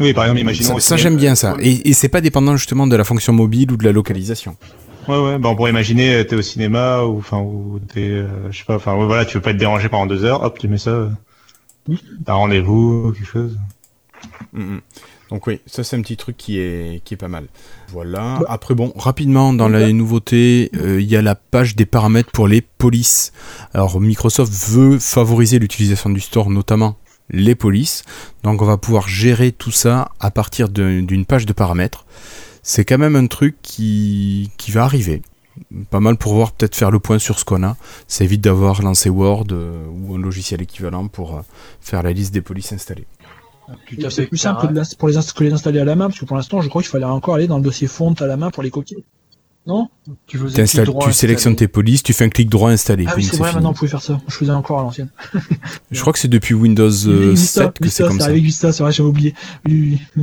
Oui, 0.00 0.12
par 0.14 0.24
exemple, 0.24 0.40
imaginons. 0.40 0.78
Ça, 0.78 0.90
ça, 0.90 0.96
j'aime 0.96 1.16
bien 1.16 1.34
ça. 1.34 1.56
Et, 1.60 1.88
et 1.90 1.92
c'est 1.92 2.08
pas 2.08 2.20
dépendant 2.20 2.56
justement 2.56 2.86
de 2.86 2.96
la 2.96 3.04
fonction 3.04 3.32
mobile 3.32 3.70
ou 3.72 3.76
de 3.76 3.84
la 3.84 3.92
localisation. 3.92 4.56
Ouais, 5.08 5.18
ouais, 5.18 5.38
bah 5.38 5.48
on 5.48 5.56
pourrait 5.56 5.70
imaginer, 5.70 6.14
euh, 6.14 6.24
t'es 6.24 6.36
au 6.36 6.42
cinéma 6.42 7.02
ou 7.02 7.18
enfin 7.18 7.38
ou 7.38 7.80
t'es, 7.92 8.08
euh, 8.08 8.50
je 8.50 8.58
sais 8.58 8.64
pas, 8.64 8.76
enfin 8.76 8.94
ouais, 8.96 9.06
voilà, 9.06 9.24
tu 9.24 9.36
veux 9.36 9.42
pas 9.42 9.50
être 9.50 9.56
dérangé 9.56 9.88
pendant 9.88 10.06
deux 10.06 10.24
heures, 10.24 10.42
hop, 10.42 10.58
tu 10.58 10.68
mets 10.68 10.78
ça. 10.78 11.10
T'as 12.24 12.32
un 12.32 12.36
rendez-vous, 12.36 13.12
quelque 13.12 13.26
chose. 13.26 13.58
Mhm. 14.52 14.80
Donc 15.30 15.46
oui, 15.46 15.60
ça 15.66 15.82
c'est 15.82 15.96
un 15.96 16.02
petit 16.02 16.18
truc 16.18 16.36
qui 16.36 16.58
est, 16.58 17.02
qui 17.04 17.14
est 17.14 17.16
pas 17.16 17.28
mal. 17.28 17.46
Voilà. 17.88 18.38
Après 18.48 18.74
bon, 18.74 18.92
rapidement 18.96 19.54
dans 19.54 19.68
les 19.68 19.94
nouveautés, 19.94 20.70
euh, 20.76 21.00
il 21.00 21.08
y 21.08 21.16
a 21.16 21.22
la 21.22 21.34
page 21.34 21.74
des 21.74 21.86
paramètres 21.86 22.30
pour 22.30 22.46
les 22.46 22.60
polices. 22.60 23.32
Alors 23.72 23.98
Microsoft 23.98 24.52
veut 24.52 24.98
favoriser 24.98 25.58
l'utilisation 25.58 26.10
du 26.10 26.20
store, 26.20 26.50
notamment 26.50 26.96
les 27.30 27.54
polices. 27.54 28.04
Donc 28.42 28.60
on 28.60 28.66
va 28.66 28.76
pouvoir 28.76 29.08
gérer 29.08 29.52
tout 29.52 29.70
ça 29.70 30.10
à 30.20 30.30
partir 30.30 30.68
d'une 30.68 31.24
page 31.24 31.46
de 31.46 31.54
paramètres. 31.54 32.04
C'est 32.62 32.84
quand 32.84 32.98
même 32.98 33.16
un 33.16 33.26
truc 33.26 33.56
qui, 33.62 34.50
qui 34.56 34.70
va 34.70 34.84
arriver. 34.84 35.22
Pas 35.90 36.00
mal 36.00 36.16
pour 36.16 36.32
voir 36.34 36.52
peut-être 36.52 36.74
faire 36.76 36.90
le 36.90 36.98
point 36.98 37.18
sur 37.18 37.38
ce 37.38 37.44
qu'on 37.44 37.62
a. 37.62 37.76
Ça 38.08 38.24
évite 38.24 38.40
d'avoir 38.40 38.80
lancé 38.82 39.10
Word 39.10 39.46
euh, 39.52 39.84
ou 39.90 40.14
un 40.14 40.18
logiciel 40.18 40.62
équivalent 40.62 41.08
pour 41.08 41.36
euh, 41.36 41.40
faire 41.80 42.02
la 42.02 42.12
liste 42.12 42.32
des 42.32 42.40
polices 42.40 42.72
installées. 42.72 43.06
C'est 44.10 44.26
plus 44.26 44.38
simple 44.38 44.68
que 44.68 44.72
de 44.72 44.96
pour 44.96 45.08
les, 45.08 45.16
inst- 45.16 45.32
que 45.34 45.44
les 45.44 45.52
installer 45.52 45.80
à 45.80 45.84
la 45.84 45.94
main, 45.94 46.08
parce 46.08 46.18
que 46.20 46.24
pour 46.24 46.36
l'instant, 46.36 46.60
je 46.60 46.68
crois 46.68 46.82
qu'il 46.82 46.90
fallait 46.90 47.04
encore 47.04 47.34
aller 47.34 47.46
dans 47.46 47.58
le 47.58 47.62
dossier 47.62 47.86
font 47.86 48.12
à 48.14 48.26
la 48.26 48.36
main 48.36 48.50
pour 48.50 48.62
les 48.62 48.70
coquilles. 48.70 49.04
Non? 49.66 49.88
Tu, 50.26 50.38
tu 51.06 51.12
sélectionnes 51.12 51.54
tes 51.56 51.68
polices, 51.68 52.02
tu 52.02 52.12
fais 52.12 52.24
un 52.24 52.28
clic 52.28 52.48
droit 52.48 52.70
installé. 52.70 53.04
Ah 53.06 53.12
oui, 53.16 53.22
c'est 53.22 53.36
vrai, 53.36 53.50
fini. 53.50 53.54
maintenant 53.56 53.70
on 53.70 53.74
pouvait 53.74 53.90
faire 53.90 54.02
ça. 54.02 54.20
Je 54.26 54.34
faisais 54.34 54.50
encore 54.50 54.80
à 54.80 54.82
l'ancienne. 54.82 55.10
Je 55.90 56.00
crois 56.00 56.12
que 56.12 56.18
c'est 56.18 56.26
depuis 56.28 56.54
Windows 56.54 56.90
euh, 57.06 57.30
Vista, 57.30 57.64
7 57.64 57.74
que 57.78 57.84
Vista, 57.84 58.04
c'est 58.04 58.08
comme 58.08 58.20
ça. 58.20 58.26
avec 58.26 58.42
Vista, 58.42 58.72
c'est 58.72 58.82
vrai, 58.82 58.90
j'avais 58.92 59.08
oublié. 59.08 59.34
Oui, 59.66 60.00
oui. 60.16 60.22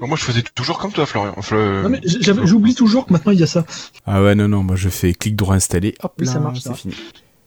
Moi, 0.00 0.16
je 0.16 0.24
faisais 0.24 0.42
toujours 0.54 0.78
comme 0.78 0.92
toi, 0.92 1.04
Florian. 1.06 1.34
Fle- 1.40 1.82
Non, 1.82 1.88
mais 1.90 2.00
j'avais- 2.04 2.46
j'oublie 2.46 2.74
toujours 2.74 3.06
que 3.06 3.12
maintenant 3.12 3.32
il 3.32 3.38
y 3.40 3.42
a 3.42 3.46
ça. 3.46 3.64
Ah 4.06 4.22
ouais, 4.22 4.34
non, 4.34 4.48
non, 4.48 4.62
moi 4.62 4.76
je 4.76 4.88
fais 4.88 5.12
clic 5.12 5.36
droit 5.36 5.54
installé, 5.54 5.94
hop 6.02 6.14
Oui, 6.18 6.26
là, 6.26 6.32
ça 6.32 6.40
marche, 6.40 6.60
c'est 6.60 6.68
ça. 6.70 6.74
fini. 6.74 6.94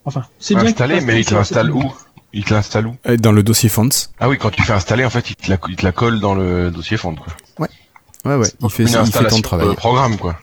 Enfin, 0.05 0.23
c'est 0.39 0.53
bien. 0.55 0.65
installé, 0.65 1.01
mais 1.01 1.19
il 1.19 1.25
te 1.25 1.33
l'installe 1.33 1.67
ça, 1.67 1.73
où? 1.73 1.93
Il 2.33 2.43
te 2.45 2.53
l'installe 2.53 2.87
où? 2.87 2.95
Euh, 3.07 3.17
Dans 3.17 3.31
le 3.31 3.41
dossier 3.43 3.69
fonts. 3.69 3.89
Ah 4.19 4.27
oui, 4.29 4.37
quand 4.37 4.49
tu 4.51 4.61
fais 4.63 4.73
installer, 4.73 5.05
en 5.05 5.09
fait, 5.09 5.29
il 5.29 5.35
te 5.35 5.49
la, 5.49 5.57
il 5.69 5.75
te 5.75 5.85
la 5.85 5.91
colle 5.91 6.19
dans 6.19 6.35
le 6.35 6.69
dossier 6.71 6.97
fond, 6.97 7.15
quoi. 7.15 7.27
Ouais, 7.59 8.35
ouais, 8.37 8.47
il 8.61 8.69
fait, 8.69 8.83
Une 8.83 8.87
il 8.89 8.91
fait 8.91 8.97
ton 8.97 9.03
installation 9.03 9.41
travail. 9.41 9.67
de 9.67 9.73
programme, 9.73 10.17
quoi. 10.17 10.37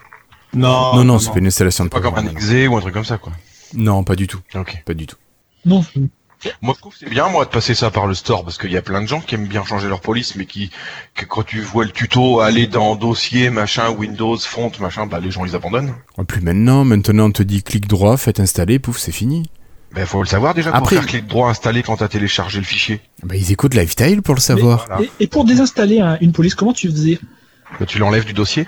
Non, 0.52 0.96
non, 0.96 1.04
non, 1.04 1.18
c'est 1.18 1.30
pas 1.30 1.38
une 1.38 1.46
installation 1.46 1.84
de 1.84 1.90
Pas 1.90 2.00
comme 2.00 2.14
un 2.14 2.22
programme. 2.22 2.36
exe 2.36 2.68
ou 2.68 2.76
un 2.76 2.80
truc 2.80 2.92
comme 2.94 3.04
ça, 3.04 3.18
quoi. 3.18 3.32
Non, 3.74 4.02
pas 4.04 4.16
du 4.16 4.26
tout. 4.26 4.40
Ok. 4.56 4.82
Pas 4.84 4.94
du 4.94 5.06
tout. 5.06 5.16
Non, 5.64 5.84
Moi, 6.62 6.74
je 6.74 6.80
trouve 6.80 6.92
que 6.94 6.98
c'est 7.00 7.10
bien, 7.10 7.28
moi, 7.28 7.44
de 7.44 7.50
passer 7.50 7.74
ça 7.74 7.90
par 7.90 8.06
le 8.06 8.14
store, 8.14 8.44
parce 8.44 8.56
qu'il 8.58 8.70
y 8.72 8.76
a 8.76 8.82
plein 8.82 9.02
de 9.02 9.06
gens 9.06 9.20
qui 9.20 9.34
aiment 9.34 9.46
bien 9.46 9.64
changer 9.64 9.88
leur 9.88 10.00
police, 10.00 10.36
mais 10.36 10.46
qui, 10.46 10.70
que 11.14 11.24
quand 11.26 11.42
tu 11.42 11.60
vois 11.60 11.84
le 11.84 11.90
tuto 11.90 12.40
aller 12.40 12.66
dans 12.66 12.96
dossier, 12.96 13.50
machin, 13.50 13.90
Windows, 13.90 14.38
font, 14.38 14.72
machin, 14.80 15.06
bah, 15.06 15.20
les 15.20 15.30
gens, 15.30 15.44
ils 15.44 15.54
abandonnent. 15.54 15.94
En 16.16 16.24
plus 16.24 16.40
maintenant, 16.40 16.84
maintenant 16.84 17.26
on 17.26 17.30
te 17.32 17.42
dit 17.42 17.62
clic 17.62 17.86
droit, 17.86 18.16
faites 18.16 18.40
installer, 18.40 18.78
pouf, 18.78 18.98
c'est 18.98 19.12
fini. 19.12 19.50
Ben, 19.92 20.06
faut 20.06 20.22
le 20.22 20.28
savoir 20.28 20.54
déjà 20.54 20.70
pour 20.70 20.78
Après- 20.78 20.96
faire 20.96 21.06
clic 21.06 21.26
droit 21.26 21.50
installé 21.50 21.82
quand 21.82 21.96
t'as 21.96 22.06
téléchargé 22.08 22.58
le 22.58 22.64
fichier. 22.64 23.00
Bah 23.24 23.34
ils 23.34 23.50
écoutent 23.50 23.74
Lifestyle 23.74 24.22
pour 24.22 24.36
le 24.36 24.40
savoir. 24.40 24.86
Voilà. 24.86 25.02
Et, 25.02 25.24
et 25.24 25.26
pour 25.26 25.44
désinstaller 25.44 26.00
un- 26.00 26.16
une 26.20 26.30
police, 26.32 26.54
comment 26.54 26.72
tu 26.72 26.88
faisais? 26.88 27.18
Bah, 27.78 27.86
tu 27.86 27.98
l'enlèves 27.98 28.24
du 28.24 28.32
dossier. 28.32 28.66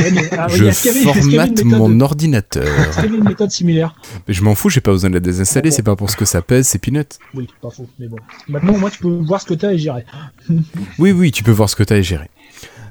Ouais, 0.00 0.10
mais, 0.10 0.28
ah, 0.36 0.48
je 0.48 0.70
formate 0.70 1.50
méthode- 1.50 1.64
mon 1.66 2.00
ordinateur. 2.00 2.64
est-ce 2.64 2.96
qu'il 2.96 3.04
y 3.04 3.08
avait 3.08 3.16
une 3.18 3.24
méthode 3.24 3.50
similaire 3.50 3.94
Mais 4.26 4.34
je 4.34 4.42
m'en 4.42 4.54
fous, 4.54 4.68
j'ai 4.70 4.80
pas 4.80 4.90
besoin 4.90 5.10
de 5.10 5.14
la 5.14 5.20
désinstaller, 5.20 5.70
c'est 5.70 5.82
pas 5.82 5.94
pour 5.96 6.10
ce 6.10 6.16
que 6.16 6.24
ça 6.24 6.42
pèse, 6.42 6.66
c'est 6.66 6.78
peanut. 6.78 7.18
Oui, 7.34 7.48
pas 7.62 7.70
faux, 7.70 7.88
mais 7.98 8.08
bon. 8.08 8.16
Maintenant, 8.48 8.76
moi, 8.76 8.90
tu 8.90 8.98
peux 8.98 9.08
voir 9.08 9.40
ce 9.40 9.46
que 9.46 9.54
t'as 9.54 9.72
et 9.72 9.78
j'irai. 9.78 10.04
Oui, 10.98 11.12
oui, 11.12 11.30
tu 11.32 11.42
peux 11.42 11.50
voir 11.52 11.68
ce 11.70 11.76
que 11.76 11.82
t'as 11.84 11.96
et 11.96 12.02
gérer. 12.02 12.28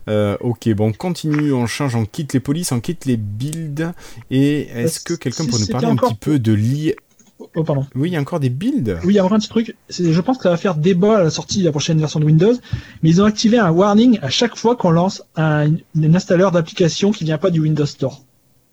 Euh, 0.10 0.36
ok, 0.42 0.70
bon, 0.74 0.90
on 0.90 0.92
continue, 0.94 1.54
on 1.54 1.66
change, 1.66 1.96
on 1.96 2.06
quitte 2.06 2.34
les 2.34 2.42
polices, 2.42 2.72
on 2.74 2.82
quitte 2.82 3.06
les 3.06 3.16
builds. 3.18 3.94
Et 4.32 4.68
est-ce 4.76 5.00
que 5.00 5.14
quelqu'un 5.14 5.44
si 5.46 5.50
peut 5.50 5.58
nous 5.60 5.68
parler 5.68 5.88
un 5.88 5.96
petit 5.96 6.16
peu 6.16 6.40
de 6.40 6.52
l'IA 6.54 6.94
Oh, 7.56 7.64
pardon. 7.64 7.86
Oui, 7.96 8.10
il 8.10 8.14
y 8.14 8.16
a 8.16 8.20
encore 8.20 8.40
des 8.40 8.50
builds 8.50 8.98
Oui, 9.04 9.14
il 9.14 9.16
y 9.16 9.20
a 9.20 9.24
encore 9.26 9.36
un 9.36 9.40
petit 9.40 9.50
truc. 9.50 9.76
Je 9.90 10.22
pense 10.22 10.38
que 10.38 10.44
ça 10.44 10.50
va 10.50 10.58
faire 10.58 10.76
débat 10.76 11.18
à 11.20 11.24
la 11.24 11.30
sortie 11.30 11.60
de 11.60 11.66
la 11.66 11.72
prochaine 11.72 12.00
version 12.00 12.20
de 12.20 12.26
Windows. 12.26 12.54
Mais 13.02 13.10
ils 13.10 13.22
ont 13.22 13.26
activé 13.26 13.58
un 13.58 13.72
warning 13.72 14.20
à 14.22 14.30
chaque 14.30 14.56
fois 14.56 14.76
qu'on 14.76 14.92
lance 14.92 15.24
un, 15.36 15.72
un 16.02 16.14
installeur 16.16 16.52
d'application 16.52 17.12
qui 17.12 17.24
vient 17.24 17.38
pas 17.38 17.50
du 17.50 17.60
Windows 17.60 17.86
Store. 17.86 18.22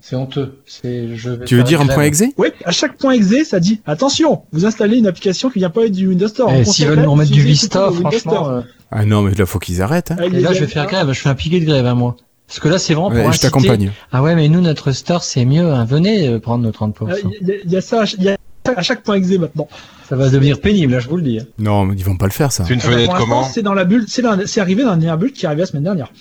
C'est 0.03 0.17
honteux. 0.17 0.61
C'est, 0.65 1.15
je 1.15 1.29
vais 1.31 1.45
Tu 1.45 1.57
veux 1.57 1.63
dire 1.63 1.81
un 1.83 1.87
point 1.87 2.05
exe? 2.05 2.23
Oui, 2.39 2.49
à 2.65 2.71
chaque 2.73 2.97
point 2.97 3.13
exe, 3.13 3.49
ça 3.49 3.61
dit 3.61 3.83
attention, 3.85 4.43
vous 4.53 4.65
installez 4.65 4.97
une 4.97 5.07
application 5.07 5.51
qui 5.51 5.59
vient 5.59 5.69
pas 5.69 5.87
du 5.89 6.07
Windows 6.07 6.29
Store. 6.29 6.51
Eh, 6.55 6.65
S'ils 6.65 6.87
veulent 6.87 7.01
nous 7.03 7.11
remettre 7.13 7.31
du 7.31 7.43
Vista, 7.43 7.91
franchement. 7.91 8.11
Store. 8.33 8.49
euh, 8.49 8.61
Ah 8.91 9.05
non, 9.05 9.21
mais 9.21 9.35
là, 9.35 9.45
faut 9.45 9.59
qu'ils 9.59 9.83
arrêtent. 9.83 10.11
hein. 10.13 10.17
Ah, 10.19 10.25
Et 10.27 10.31
là, 10.41 10.55
je 10.55 10.61
vais 10.61 10.67
faire 10.69 10.87
grève. 10.87 11.13
Je 11.13 11.21
fais 11.21 11.29
un 11.29 11.35
piquet 11.35 11.61
de 11.61 11.67
grève, 11.67 11.85
à 11.85 11.95
moi. 11.95 12.17
Parce 12.47 12.61
que 12.61 12.69
là, 12.69 12.79
c'est 12.79 12.95
vraiment 12.95 13.11
pour 13.11 13.25
Ouais, 13.25 13.33
je 13.33 13.41
t'accompagne. 13.41 13.93
Ah 14.11 14.23
ouais, 14.23 14.35
mais 14.35 14.49
nous, 14.49 14.61
notre 14.63 14.91
store, 14.91 15.23
c'est 15.23 15.45
mieux. 15.45 15.71
hein. 15.71 15.85
Venez 15.85 16.27
euh, 16.29 16.41
prendre 16.41 16.65
nos 16.65 16.71
30%. 16.73 17.07
Ah, 17.09 17.13
Il 17.43 17.47
y, 17.47 17.53
a- 17.53 17.55
il 17.65 17.71
y 17.71 17.77
a 17.77 17.81
ça, 17.83 18.05
il 18.17 18.23
y 18.25 18.29
a 18.31 18.33
ça 18.33 18.39
à 18.65 18.83
chaque 18.83 19.03
point 19.03 19.17
exe 19.17 19.29
maintenant. 19.39 19.69
Ça 20.09 20.17
va 20.17 20.29
devenir 20.29 20.61
pénible, 20.61 20.93
là, 20.93 21.01
je 21.01 21.09
vous 21.09 21.17
le 21.17 21.23
dis. 21.23 21.39
hein. 21.41 21.45
Non, 21.59 21.85
mais 21.85 21.95
ils 21.97 22.05
vont 22.05 22.17
pas 22.17 22.27
le 22.27 22.33
faire, 22.33 22.53
ça. 22.53 22.65
C'est 22.67 22.75
une 22.75 22.81
Ah 22.83 22.87
fenêtre 22.87 23.13
l'instant, 23.13 23.17
comment 23.19 23.45
C'est 23.45 23.63
dans 23.63 23.75
la 23.75 23.85
bulle, 23.85 24.05
c'est 24.09 24.25
arrivé 24.61 24.83
dans 24.83 24.91
la 24.91 24.97
dernière 24.97 25.19
bulle 25.19 25.33
qui 25.33 25.45
est 25.45 25.47
arrivée 25.47 25.63
la 25.63 25.67
semaine 25.67 25.85
dernière. 25.85 26.13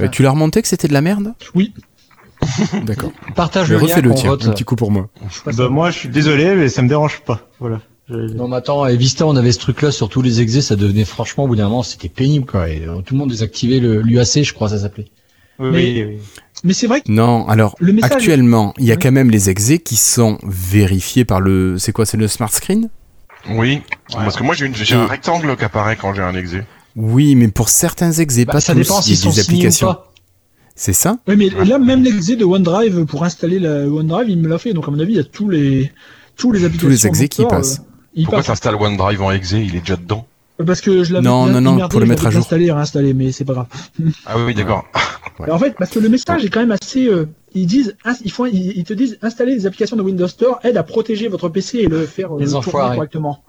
Euh, 0.00 0.08
tu 0.08 0.22
l'as 0.22 0.30
remonté 0.30 0.60
que 0.62 0.68
c'était 0.68 0.88
de 0.88 0.92
la 0.92 1.00
merde? 1.00 1.32
Oui. 1.54 1.72
D'accord. 2.84 3.12
Partage 3.34 3.70
Mais 3.72 3.78
le 3.78 3.86
lien 3.86 4.02
qu'on 4.02 4.14
tiens, 4.14 4.30
vote. 4.30 4.46
un 4.46 4.50
petit 4.52 4.64
coup 4.64 4.76
pour 4.76 4.90
moi. 4.90 5.08
Bah, 5.56 5.68
moi, 5.70 5.90
je 5.90 5.98
suis 6.00 6.08
désolé, 6.08 6.54
mais 6.54 6.68
ça 6.68 6.82
me 6.82 6.88
dérange 6.88 7.20
pas. 7.22 7.48
Voilà. 7.60 7.80
Non, 8.08 8.46
mais 8.46 8.56
attends, 8.56 8.86
et 8.86 8.96
Vista, 8.96 9.26
on 9.26 9.34
avait 9.34 9.50
ce 9.52 9.58
truc-là 9.58 9.90
sur 9.90 10.08
tous 10.08 10.22
les 10.22 10.40
exés, 10.40 10.60
ça 10.60 10.76
devenait 10.76 11.04
franchement, 11.04 11.44
au 11.44 11.48
bout 11.48 11.56
d'un 11.56 11.64
moment, 11.68 11.82
c'était 11.82 12.08
pénible, 12.08 12.46
quoi. 12.46 12.68
Et, 12.68 12.84
euh, 12.86 13.00
tout 13.00 13.14
le 13.14 13.18
monde 13.18 13.30
désactivait 13.30 13.80
le 13.80 14.00
l'UAC, 14.00 14.44
je 14.44 14.52
crois, 14.54 14.68
ça 14.68 14.78
s'appelait. 14.78 15.06
Oui, 15.58 15.70
Mais- 15.72 15.82
oui, 15.82 16.04
oui. 16.04 16.18
Mais 16.64 16.72
c'est 16.72 16.86
vrai 16.86 17.00
que 17.02 17.10
Non, 17.12 17.46
alors, 17.48 17.76
Le 17.78 17.92
message- 17.92 18.12
actuellement, 18.12 18.74
il 18.78 18.86
y 18.86 18.90
a 18.90 18.94
Oui. 18.94 19.00
quand 19.02 19.12
même 19.12 19.30
les 19.30 19.50
exés 19.50 19.78
qui 19.78 19.96
sont 19.96 20.38
vérifiés 20.44 21.24
par 21.24 21.40
le... 21.40 21.78
C'est 21.78 21.92
quoi, 21.92 22.06
c'est 22.06 22.16
le 22.16 22.28
smart 22.28 22.50
screen? 22.52 22.88
Oui. 23.50 23.82
Parce 24.12 24.36
que 24.36 24.42
moi, 24.42 24.54
j'ai 24.54 24.66
une- 24.66 24.74
j'ai 24.74 24.94
Et- 24.94 24.98
un 24.98 25.06
rectangle 25.06 25.56
qui 25.56 25.64
apparaît 25.64 25.96
quand 25.96 26.14
j'ai 26.14 26.22
un 26.22 26.34
exe. 26.34 26.52
Oui, 26.96 27.34
mais 27.36 27.48
pour 27.48 27.68
certains 27.68 28.10
exés, 28.12 28.44
Bah, 28.46 28.54
pas 28.54 28.60
ça 28.60 28.72
tous, 28.72 28.80
dépend 28.80 29.00
il 29.00 29.02
s'ils 29.04 29.12
y 29.14 29.18
a 29.18 29.20
sont 29.22 29.28
des 29.30 29.42
signés 29.42 29.54
ou 29.56 29.58
applications. 29.58 29.86
pas. 29.88 30.12
C'est 30.74 30.92
ça? 30.92 31.18
Oui, 31.28 31.36
mais 31.36 31.48
là, 31.64 31.78
même 31.78 32.02
l'exé 32.02 32.36
de 32.36 32.44
OneDrive 32.44 33.04
pour 33.06 33.24
installer 33.24 33.58
la 33.58 33.86
OneDrive, 33.86 34.28
il 34.28 34.38
me 34.38 34.48
l'a 34.48 34.58
fait. 34.58 34.72
Donc, 34.72 34.88
à 34.88 34.90
mon 34.90 34.98
avis, 34.98 35.12
il 35.12 35.16
y 35.16 35.20
a 35.20 35.24
tous 35.24 35.48
les, 35.48 35.92
tous 36.36 36.52
les 36.52 36.64
applications. 36.64 36.88
Tous 36.88 36.90
les 36.90 37.06
exés 37.06 37.28
qui 37.28 37.44
passent. 37.44 37.78
euh, 37.80 38.22
Pourquoi 38.22 38.38
passent. 38.38 38.46
t'installes 38.46 38.74
OneDrive 38.76 39.22
en 39.22 39.30
exe 39.30 39.52
Il 39.52 39.76
est 39.76 39.80
déjà 39.80 39.96
dedans. 39.96 40.26
Parce 40.64 40.80
que 40.80 41.04
je 41.04 41.12
l'avais 41.12 41.24
Non, 41.24 41.46
non, 41.46 41.60
non, 41.60 41.88
pour 41.88 42.00
le 42.00 42.06
mettre 42.06 42.26
à 42.26 42.30
jour. 42.30 42.40
Installé 42.40 42.66
et 42.66 42.72
réinstallé, 42.72 43.12
mais 43.12 43.30
c'est 43.32 43.44
pas 43.44 43.52
grave. 43.52 43.66
Ah 44.24 44.34
oui, 44.36 44.42
oui, 44.46 44.54
d'accord. 44.54 44.84
Ouais. 45.38 45.50
En 45.50 45.58
fait, 45.58 45.74
parce 45.78 45.90
que 45.90 45.98
le 45.98 46.08
message 46.08 46.44
est 46.46 46.48
quand 46.48 46.60
même 46.60 46.70
assez. 46.72 47.08
euh, 47.08 47.26
ils 47.54 47.66
disent, 47.66 47.94
ils 48.24 48.30
font, 48.32 48.46
ils, 48.46 48.84
te 48.84 48.94
disent, 48.94 49.18
installer 49.22 49.54
des 49.54 49.66
applications 49.66 49.96
de 49.96 50.02
Windows 50.02 50.26
Store 50.28 50.58
aide 50.64 50.76
à 50.78 50.82
protéger 50.82 51.28
votre 51.28 51.48
PC 51.50 51.78
et 51.80 51.86
le 51.88 52.06
faire 52.06 52.34
euh, 52.34 52.38
Les 52.40 52.46
le 52.46 52.52
tourner 52.52 52.70
correctement. 52.94 53.42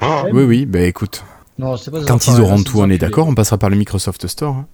Ah, 0.00 0.24
Oui, 0.32 0.44
oui, 0.44 0.66
bah 0.66 0.80
écoute. 0.80 1.22
Non, 1.58 1.76
c'est 1.76 1.90
pas 1.90 2.00
des 2.00 2.06
Quand 2.06 2.26
ils 2.26 2.40
auront 2.40 2.62
tout, 2.62 2.80
on 2.80 2.88
est 2.90 2.98
d'accord, 2.98 3.28
on 3.28 3.34
passera 3.34 3.58
par 3.58 3.70
le 3.70 3.76
Microsoft 3.76 4.26
Store. 4.26 4.54
hein. 4.56 4.66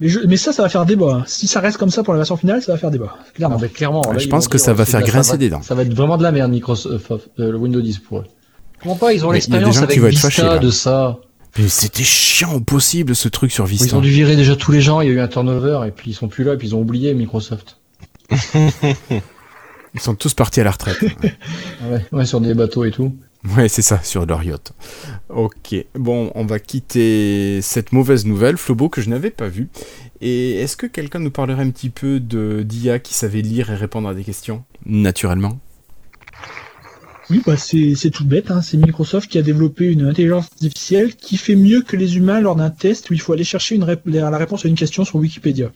Mais, 0.00 0.08
je- 0.08 0.20
mais 0.26 0.36
ça, 0.36 0.52
ça 0.52 0.62
va 0.62 0.68
faire 0.68 0.84
débat. 0.84 1.14
hein. 1.20 1.24
Si 1.26 1.46
ça 1.46 1.60
reste 1.60 1.78
comme 1.78 1.90
ça 1.90 2.02
pour 2.02 2.12
la 2.12 2.18
version 2.18 2.36
finale, 2.36 2.60
ça 2.60 2.72
va 2.72 2.78
faire 2.78 2.90
débat. 2.90 3.16
Clairement. 3.34 3.54
Non, 3.56 3.62
mais 3.62 3.68
clairement. 3.68 4.02
Là, 4.12 4.18
je 4.18 4.28
pense 4.28 4.46
que 4.46 4.58
dire, 4.58 4.66
ça 4.66 4.74
va 4.74 4.84
c'est 4.84 4.90
faire 4.92 5.02
grincer 5.02 5.30
va- 5.32 5.36
des 5.38 5.48
dents. 5.48 5.62
Ça 5.62 5.74
va 5.74 5.82
être 5.82 5.94
vraiment 5.94 6.18
de 6.18 6.22
la 6.22 6.32
merde, 6.32 6.50
Microsoft, 6.50 7.10
euh, 7.12 7.52
le 7.52 7.56
Windows 7.56 7.80
10 7.80 8.00
pour 8.00 8.18
eux. 8.18 8.24
Comment 8.82 8.96
pas, 8.96 9.12
ils 9.12 9.24
ont 9.24 9.30
Mais 9.30 9.38
il 9.38 9.52
y 9.52 9.56
a 9.56 9.58
des 9.58 9.64
l'expérience 9.64 9.74
gens 9.76 9.82
avec 9.82 9.94
qui 9.94 9.98
vont 10.00 10.06
être 10.06 10.12
Vista 10.12 10.30
fâchés, 10.30 10.58
de 10.60 10.70
ça. 10.70 11.18
Mais 11.58 11.68
c'était 11.68 12.04
chiant 12.04 12.54
au 12.54 12.60
possible 12.60 13.16
ce 13.16 13.28
truc 13.28 13.50
sur 13.50 13.64
Ils 13.64 13.70
Vista. 13.70 13.96
ont 13.96 14.00
dû 14.00 14.10
virer 14.10 14.36
déjà 14.36 14.56
tous 14.56 14.72
les 14.72 14.80
gens, 14.82 15.00
il 15.00 15.08
y 15.08 15.10
a 15.10 15.14
eu 15.14 15.20
un 15.20 15.28
turnover, 15.28 15.80
et 15.86 15.90
puis 15.90 16.10
ils 16.10 16.14
sont 16.14 16.28
plus 16.28 16.44
là, 16.44 16.54
et 16.54 16.56
puis 16.56 16.68
ils 16.68 16.74
ont 16.74 16.80
oublié 16.80 17.14
Microsoft. 17.14 17.78
Ils 19.94 20.00
sont 20.00 20.14
tous 20.14 20.34
partis 20.34 20.60
à 20.60 20.64
la 20.64 20.72
retraite. 20.72 20.98
Ouais, 21.88 22.04
ouais, 22.12 22.26
sur 22.26 22.40
des 22.40 22.52
bateaux 22.52 22.84
et 22.84 22.90
tout. 22.90 23.14
Ouais, 23.56 23.68
c'est 23.68 23.82
ça, 23.82 24.00
sur 24.02 24.26
leur 24.26 24.42
yacht. 24.42 24.72
Ok, 25.28 25.74
bon, 25.94 26.32
on 26.34 26.44
va 26.44 26.58
quitter 26.58 27.60
cette 27.62 27.92
mauvaise 27.92 28.26
nouvelle, 28.26 28.56
Flobo, 28.56 28.88
que 28.88 29.00
je 29.00 29.08
n'avais 29.08 29.30
pas 29.30 29.48
vue. 29.48 29.68
Et 30.20 30.56
est-ce 30.60 30.76
que 30.76 30.86
quelqu'un 30.86 31.20
nous 31.20 31.30
parlerait 31.30 31.62
un 31.62 31.70
petit 31.70 31.90
peu 31.90 32.18
de 32.18 32.62
d'IA 32.62 32.98
qui 32.98 33.14
savait 33.14 33.42
lire 33.42 33.70
et 33.70 33.74
répondre 33.76 34.08
à 34.08 34.14
des 34.14 34.24
questions? 34.24 34.64
Naturellement. 34.84 35.58
Oui, 37.30 37.42
bah 37.44 37.56
c'est 37.56 38.10
tout 38.10 38.24
bête. 38.24 38.50
Hein. 38.50 38.62
C'est 38.62 38.76
Microsoft 38.76 39.28
qui 39.30 39.38
a 39.38 39.42
développé 39.42 39.86
une 39.86 40.06
intelligence 40.06 40.44
artificielle 40.52 41.14
qui 41.16 41.36
fait 41.36 41.56
mieux 41.56 41.82
que 41.82 41.96
les 41.96 42.16
humains 42.16 42.40
lors 42.40 42.54
d'un 42.56 42.70
test 42.70 43.10
où 43.10 43.14
il 43.14 43.20
faut 43.20 43.32
aller 43.32 43.42
chercher 43.44 43.74
une 43.74 43.84
rép- 43.84 44.00
la 44.06 44.36
réponse 44.38 44.64
à 44.64 44.68
une 44.68 44.76
question 44.76 45.04
sur 45.04 45.16
Wikipédia. 45.16 45.70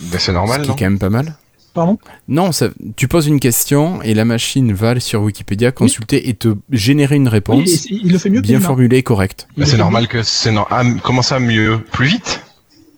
Ben, 0.00 0.18
c'est 0.18 0.32
normal, 0.32 0.62
Ce 0.62 0.66
qui 0.66 0.72
est 0.72 0.76
quand 0.76 0.84
même 0.90 0.98
pas 0.98 1.10
mal. 1.10 1.36
Pardon? 1.74 1.98
Non, 2.28 2.52
ça, 2.52 2.68
tu 2.96 3.08
poses 3.08 3.26
une 3.26 3.40
question 3.40 4.00
et 4.02 4.14
la 4.14 4.24
machine 4.24 4.72
va 4.72 4.98
sur 5.00 5.22
Wikipédia 5.22 5.72
consulter 5.72 6.28
et 6.28 6.34
te 6.34 6.54
générer 6.70 7.16
une 7.16 7.26
réponse 7.28 7.58
Oui, 7.90 8.00
il 8.04 8.12
le 8.12 8.18
fait 8.18 8.30
mieux 8.30 8.40
que 8.40 8.46
bien 8.46 8.52
les 8.52 8.58
humains. 8.58 8.66
formulée 8.66 8.96
et 8.98 9.02
correcte. 9.02 9.48
Ben, 9.56 9.64
le 9.64 9.66
C'est 9.70 9.76
normal 9.76 10.06
que 10.08 10.22
c'est 10.22 10.52
no- 10.52 10.66
ah, 10.70 10.84
comment 11.02 11.22
ça 11.22 11.40
mieux 11.40 11.80
Plus 11.92 12.06
vite 12.06 12.43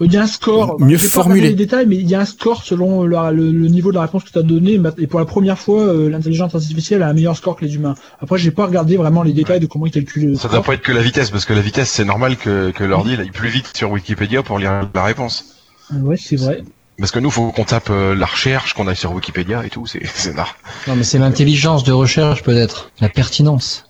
Il 0.01 0.13
y 0.13 0.17
a 0.19 0.23
un 0.23 0.27
score. 0.27 0.79
Mieux 0.81 0.99
pas 0.99 1.03
formulé. 1.05 1.41
les 1.41 1.55
détails, 1.55 1.87
mais 1.87 1.97
il 1.97 2.07
y 2.09 2.15
a 2.15 2.21
un 2.21 2.25
score 2.27 2.63
selon 2.65 3.05
la- 3.05 3.31
le, 3.31 3.51
le 3.51 3.69
niveau 3.69 3.91
de 3.91 3.95
la 3.97 4.03
réponse 4.03 4.25
que 4.25 4.31
tu 4.31 4.39
as 4.39 4.43
donné. 4.43 4.79
Et 4.99 5.07
pour 5.07 5.19
la 5.21 5.25
première 5.27 5.59
fois, 5.59 5.81
euh, 5.83 6.11
l'intelligence 6.11 6.55
artificielle 6.55 7.03
a 7.03 7.09
un 7.09 7.15
meilleur 7.15 7.35
score 7.37 7.57
que 7.57 7.65
les 7.65 7.75
humains. 7.77 7.95
Après, 8.21 8.37
j'ai 8.37 8.51
pas 8.51 8.67
regardé 8.67 8.97
vraiment 8.99 9.23
les 9.23 9.33
détails 9.33 9.61
de 9.61 9.67
comment 9.67 9.87
il 9.87 9.93
calcule 9.93 10.27
le 10.31 10.35
Ça 10.35 10.41
score. 10.41 10.51
doit 10.51 10.63
pas 10.63 10.75
être 10.75 10.83
que 10.83 10.93
la 10.93 11.01
vitesse, 11.03 11.31
parce 11.31 11.47
que 11.47 11.55
la 11.55 11.63
vitesse, 11.63 11.89
c'est 11.91 12.05
normal 12.05 12.37
que, 12.37 12.71
que 12.73 12.85
l'ordi 12.85 13.15
il 13.15 13.21
aille 13.21 13.31
plus 13.31 13.49
vite 13.49 13.71
sur 13.75 13.91
Wikipédia 13.91 14.43
pour 14.43 14.59
lire 14.59 14.89
la 14.95 15.05
réponse. 15.05 15.57
Euh, 15.95 16.01
Ouais, 16.01 16.17
c'est 16.19 16.37
vrai. 16.37 16.63
Parce 16.99 17.11
que 17.11 17.19
nous, 17.19 17.31
faut 17.31 17.51
qu'on 17.53 17.65
tape 17.65 17.89
euh, 17.91 18.15
la 18.15 18.27
recherche, 18.27 18.75
qu'on 18.75 18.89
aille 18.89 18.97
sur 18.97 19.13
Wikipédia 19.13 19.65
et 19.65 19.71
tout, 19.71 19.87
c'est 19.87 20.01
c'est 20.15 20.35
nar. 20.35 20.57
Non, 20.89 20.97
mais 20.97 21.05
c'est 21.05 21.19
l'intelligence 21.19 21.85
de 21.85 21.93
recherche 21.93 22.43
peut-être, 22.43 22.91
la 23.01 23.09
pertinence. 23.09 23.87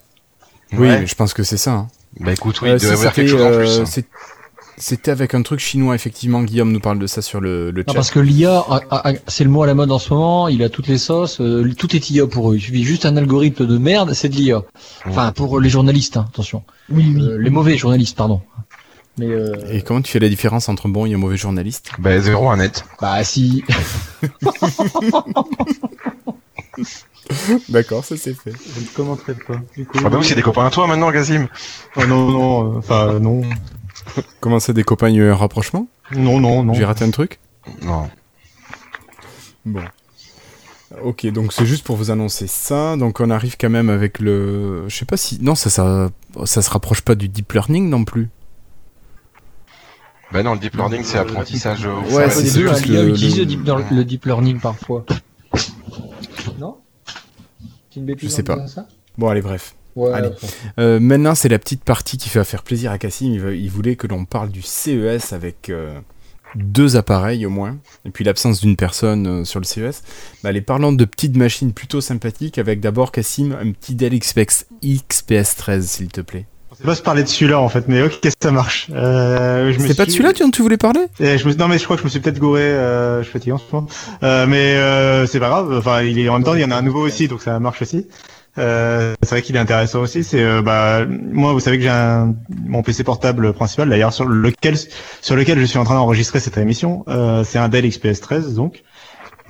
Oui, 0.73 0.89
Ouais. 0.89 1.05
je 1.07 1.15
pense 1.15 1.33
que 1.35 1.43
c'est 1.43 1.57
ça. 1.57 1.73
hein. 1.73 1.89
Bah 2.21 2.33
écoute, 2.33 2.61
oui, 2.63 2.71
Euh, 2.71 2.77
il 2.77 2.81
doit 2.81 2.91
y 2.91 2.93
avoir 2.93 3.13
quelque 3.13 3.29
chose 3.31 3.43
en 3.43 3.51
euh, 3.51 3.59
plus. 3.59 3.81
hein. 3.81 4.03
C'était 4.79 5.11
avec 5.11 5.35
un 5.35 5.41
truc 5.43 5.59
chinois, 5.61 5.95
effectivement. 5.95 6.43
Guillaume 6.43 6.71
nous 6.71 6.81
parle 6.81 6.99
de 6.99 7.07
ça 7.07 7.23
sur 7.23 7.41
le, 7.41 7.71
le 7.71 7.81
Non, 7.83 7.85
chat. 7.89 7.95
parce 7.95 8.11
que 8.11 8.21
l'IA, 8.21 8.63
c'est 9.27 9.45
le 9.45 9.51
mot 9.51 9.63
à 9.63 9.67
la 9.67 9.75
mode 9.75 9.91
en 9.91 9.99
ce 9.99 10.13
moment, 10.13 10.49
il 10.49 10.63
a 10.63 10.69
toutes 10.69 10.87
les 10.89 10.99
sauces, 10.99 11.41
euh, 11.41 11.73
tout 11.79 11.97
est 11.97 12.11
IA 12.11 12.27
pour 12.27 12.53
eux. 12.53 12.57
Il 12.57 12.61
suffit 12.61 12.85
juste 12.85 13.07
un 13.07 13.17
algorithme 13.17 13.67
de 13.67 13.79
merde, 13.79 14.13
c'est 14.13 14.29
de 14.29 14.35
l'IA. 14.37 14.63
Enfin, 15.07 15.33
pour 15.33 15.61
les 15.61 15.71
journalistes, 15.71 16.17
hein, 16.19 16.27
attention. 16.29 16.63
Oui, 16.91 17.13
oui. 17.17 17.23
Euh, 17.23 17.39
les 17.39 17.49
mauvais 17.51 17.79
journalistes, 17.79 18.17
pardon. 18.17 18.43
Mais 19.19 19.29
euh, 19.29 19.55
Et 19.71 19.81
comment 19.81 20.03
tu 20.03 20.13
fais 20.13 20.19
la 20.19 20.29
différence 20.29 20.69
entre 20.69 20.87
un 20.87 20.91
bon 20.91 21.07
et 21.07 21.15
un 21.15 21.17
mauvais 21.17 21.39
journaliste? 21.39 21.91
Bah 21.99 22.21
zéro 22.21 22.51
un 22.51 22.59
net. 22.59 22.85
bah 23.01 23.25
si. 23.25 23.65
D'accord, 27.69 28.05
ça 28.05 28.17
c'est 28.17 28.35
fait. 28.35 28.53
Je 28.53 28.81
ne 28.81 28.87
commenterai 28.95 29.35
pas. 29.35 29.57
Du 29.77 29.85
coup, 29.87 29.99
Ah 30.05 30.09
bah 30.11 30.19
oui, 30.21 30.25
c'est 30.27 30.35
des 30.35 30.43
copains 30.43 30.67
à 30.67 30.71
toi 30.71 30.87
maintenant, 30.87 31.11
Gazim. 31.11 31.49
Oh, 31.97 32.05
non, 32.07 32.31
non, 32.31 32.75
euh, 32.75 32.79
enfin 32.79 33.19
non, 33.19 33.41
Comment 34.41 34.61
ça, 34.61 34.73
des 34.73 34.85
copains, 34.85 35.09
il 35.09 35.17
y 35.17 35.21
a 35.21 35.25
eu 35.25 35.31
un 35.31 35.35
rapprochement 35.37 35.89
non, 36.13 36.39
non, 36.39 36.63
non. 36.63 36.73
J'ai 36.75 36.85
raté 36.85 37.05
un 37.05 37.11
truc 37.11 37.41
Non. 37.83 38.09
Bon. 39.65 39.83
Ok, 41.03 41.27
donc 41.27 41.53
c'est 41.53 41.67
juste 41.67 41.85
pour 41.85 41.97
vous 41.97 42.11
annoncer 42.13 42.47
ça. 42.47 42.97
Donc 42.97 43.21
on 43.21 43.29
arrive 43.31 43.57
quand 43.59 43.71
même 43.71 43.91
avec 43.91 44.21
le... 44.21 44.89
Je 44.89 44.97
sais 44.97 45.05
pas 45.05 45.17
si... 45.17 45.39
Non, 45.43 45.55
ça, 45.57 45.69
ça, 45.71 46.11
ça 46.45 46.63
se 46.63 46.71
rapproche 46.71 47.01
pas 47.03 47.15
du 47.17 47.29
deep 47.29 47.53
learning 47.53 47.89
non 47.89 48.05
plus. 48.05 48.29
Bah 50.33 50.43
non, 50.43 50.55
le 50.55 50.59
deep 50.59 50.75
learning, 50.75 51.03
c'est 51.05 51.19
apprentissage. 51.19 51.87
euh, 51.87 51.93
au 51.95 52.15
Ouais, 52.17 52.29
c'est 52.31 52.53
deux, 52.53 52.67
plus 52.67 52.87
l'IA 52.87 53.03
le- 53.03 53.11
utilise 53.11 53.39
le- 53.39 53.47
deep, 53.47 53.65
lear- 53.65 53.93
le 53.93 54.05
deep 54.05 54.25
learning 54.25 54.59
parfois. 54.61 55.05
Non 56.59 56.79
C'est 57.91 58.01
une 58.01 58.07
bêtise 58.07 58.29
Je 58.31 58.35
sais 58.35 58.43
pas. 58.43 58.59
Bon, 59.19 59.29
allez, 59.29 59.43
bref. 59.43 59.76
Ouais, 59.97 60.13
Allez. 60.13 60.31
Euh, 60.79 61.01
maintenant, 61.01 61.35
c'est 61.35 61.49
la 61.49 61.59
petite 61.59 61.83
partie 61.83 62.19
qui 62.19 62.29
fait 62.29 62.45
faire 62.45 62.63
plaisir 62.63 62.93
à 62.93 62.99
Cassim. 62.99 63.33
Il, 63.33 63.71
voulait 63.71 63.97
que 63.97 64.07
l'on 64.07 64.25
parle 64.25 64.51
du 64.51 64.63
CES 64.63 65.33
avec 65.33 65.71
euh, 65.71 65.99
deux 66.55 66.97
appareils 66.97 67.47
au 67.47 67.51
moins, 67.51 67.79
et 68.05 68.11
puis 68.11 68.23
l'absence 68.23 68.61
d'une 68.61 68.77
personne 68.77 69.27
euh, 69.27 69.45
sur 69.45 69.59
le 69.59 69.65
CES. 69.65 70.03
Bah, 70.43 70.51
allez, 70.51 70.61
parlons 70.61 70.93
de 70.93 71.05
petites 71.05 71.37
machines 71.37 71.73
plutôt 71.73 72.03
sympathiques 72.03 72.59
avec 72.59 72.81
d'abord 72.81 73.11
Cassim, 73.11 73.57
un 73.59 73.73
petit 73.73 73.95
Dell 73.95 74.19
XPS, 74.19 74.67
XPS 74.85 75.57
13, 75.57 75.89
s'il 75.89 76.09
te 76.09 76.21
plaît. 76.21 76.47
Je 76.85 76.93
se 76.93 77.03
parler 77.03 77.23
de 77.23 77.29
celui-là 77.29 77.59
en 77.59 77.69
fait, 77.69 77.89
mais 77.89 78.03
ok, 78.03 78.29
ça 78.43 78.51
marche. 78.51 78.89
Euh, 78.93 79.73
je 79.73 79.81
me 79.81 79.87
C'est 79.87 79.97
pas 79.97 80.05
de 80.05 80.11
celui-là 80.11 80.33
dont 80.35 80.51
tu 80.51 80.61
voulais 80.61 80.77
parler? 80.77 81.01
Eh, 81.21 81.39
je 81.39 81.49
me... 81.49 81.55
Non 81.55 81.69
mais 81.69 81.79
je 81.79 81.85
crois 81.85 81.97
que 81.97 82.03
je 82.03 82.07
me 82.07 82.11
suis 82.11 82.21
peut-être 82.21 82.39
gouré, 82.39 82.63
euh, 82.63 83.19
je 83.21 83.25
suis 83.25 83.33
fatigué 83.33 83.53
en 83.53 83.59
ce 83.59 83.65
moment. 83.73 83.87
Euh, 84.23 84.47
mais 84.47 84.77
euh, 84.77 85.27
c'est 85.27 85.41
pas 85.41 85.49
grave, 85.49 85.75
enfin 85.79 86.03
il 86.03 86.19
est 86.19 86.29
en 86.29 86.35
même 86.35 86.45
temps 86.45 86.55
il 86.55 86.61
y 86.61 86.65
en 86.65 86.71
a 86.71 86.77
un 86.77 86.83
nouveau 86.83 87.01
aussi, 87.07 87.29
donc 87.29 87.41
ça 87.41 87.59
marche 87.61 87.81
aussi. 87.81 88.07
Euh, 88.59 89.15
c'est 89.23 89.31
vrai 89.31 89.43
qu'il 89.43 89.57
est 89.57 89.61
intéressant 89.61 90.01
aussi. 90.01 90.25
C'est 90.25 90.43
euh, 90.43 90.63
bah 90.63 91.05
moi 91.07 91.53
vous 91.53 91.61
savez 91.61 91.77
que 91.77 91.83
j'ai 91.83 91.91
un... 91.91 92.35
mon 92.67 92.83
PC 92.83 93.05
portable 93.05 93.53
principal 93.53 93.89
d'ailleurs 93.89 94.13
sur 94.13 94.25
lequel 94.25 94.77
sur 95.21 95.37
lequel 95.37 95.59
je 95.59 95.65
suis 95.65 95.79
en 95.79 95.85
train 95.85 95.95
d'enregistrer 95.95 96.41
cette 96.41 96.57
émission. 96.57 97.05
Euh, 97.09 97.45
c'est 97.45 97.59
un 97.59 97.69
Dell 97.69 97.89
XPS 97.89 98.21
13 98.21 98.55
donc. 98.55 98.83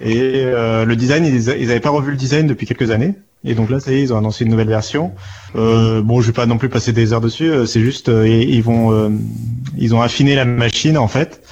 Et 0.00 0.42
euh, 0.44 0.84
le 0.84 0.96
design 0.96 1.24
ils, 1.24 1.34
ils 1.34 1.70
avaient 1.70 1.80
pas 1.80 1.90
revu 1.90 2.10
le 2.10 2.16
design 2.16 2.46
depuis 2.46 2.66
quelques 2.66 2.90
années. 2.90 3.14
Et 3.44 3.54
donc 3.54 3.70
là 3.70 3.78
ça 3.78 3.92
y 3.92 3.94
est 3.94 4.02
ils 4.02 4.12
ont 4.12 4.18
annoncé 4.18 4.44
une 4.44 4.50
nouvelle 4.50 4.68
version. 4.68 5.12
Euh, 5.54 6.02
bon 6.02 6.20
je 6.20 6.26
vais 6.26 6.32
pas 6.32 6.46
non 6.46 6.58
plus 6.58 6.68
passer 6.68 6.92
des 6.92 7.12
heures 7.12 7.20
dessus. 7.20 7.50
C'est 7.66 7.80
juste 7.80 8.08
ils 8.08 8.62
vont 8.62 9.12
ils 9.76 9.94
ont 9.94 10.02
affiné 10.02 10.34
la 10.34 10.44
machine 10.44 10.98
en 10.98 11.08
fait. 11.08 11.42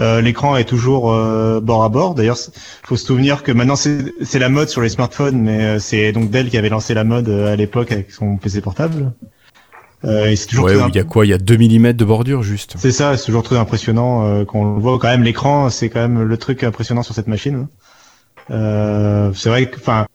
Euh, 0.00 0.20
L'écran 0.20 0.56
est 0.56 0.64
toujours 0.64 1.12
euh, 1.12 1.60
bord 1.60 1.82
à 1.82 1.88
bord. 1.88 2.14
D'ailleurs, 2.14 2.38
faut 2.84 2.96
se 2.96 3.04
souvenir 3.06 3.42
que 3.42 3.50
maintenant 3.52 3.74
c'est 3.76 4.38
la 4.38 4.48
mode 4.48 4.68
sur 4.68 4.80
les 4.80 4.88
smartphones, 4.90 5.40
mais 5.40 5.64
euh, 5.64 5.78
c'est 5.80 6.12
donc 6.12 6.30
Dell 6.30 6.50
qui 6.50 6.56
avait 6.58 6.68
lancé 6.68 6.94
la 6.94 7.04
mode 7.04 7.28
euh, 7.28 7.52
à 7.52 7.56
l'époque 7.56 7.90
avec 7.90 8.10
son 8.12 8.36
PC 8.36 8.60
portable. 8.60 9.12
Euh, 10.04 10.26
et 10.26 10.36
c'est 10.36 10.46
toujours 10.46 10.66
Ouais, 10.66 10.80
imp- 10.80 10.90
il 10.94 10.96
y 10.96 11.00
a 11.00 11.04
quoi? 11.04 11.26
Il 11.26 11.30
y 11.30 11.32
a 11.32 11.38
2 11.38 11.56
mm 11.58 11.92
de 11.94 12.04
bordure 12.04 12.44
juste. 12.44 12.74
c'est 12.78 12.92
ça, 12.92 13.16
c'est 13.16 13.24
toujours 13.26 13.42
très 13.42 13.56
impressionnant 13.56 14.24
euh, 14.26 14.44
quand 14.44 14.60
on 14.60 14.74
le 14.76 14.80
voit 14.80 14.96
quand 15.00 15.08
même 15.08 15.24
l'écran, 15.24 15.70
c'est 15.70 15.88
quand 15.88 15.98
même 16.00 16.22
le 16.22 16.36
truc 16.36 16.62
impressionnant 16.62 17.02
sur 17.02 17.14
cette 17.16 17.26
machine. 17.26 17.66
Euh, 18.50 19.32
c'est 19.34 19.48
vrai 19.48 19.66
que, 19.66 19.76
enfin, 19.80 20.06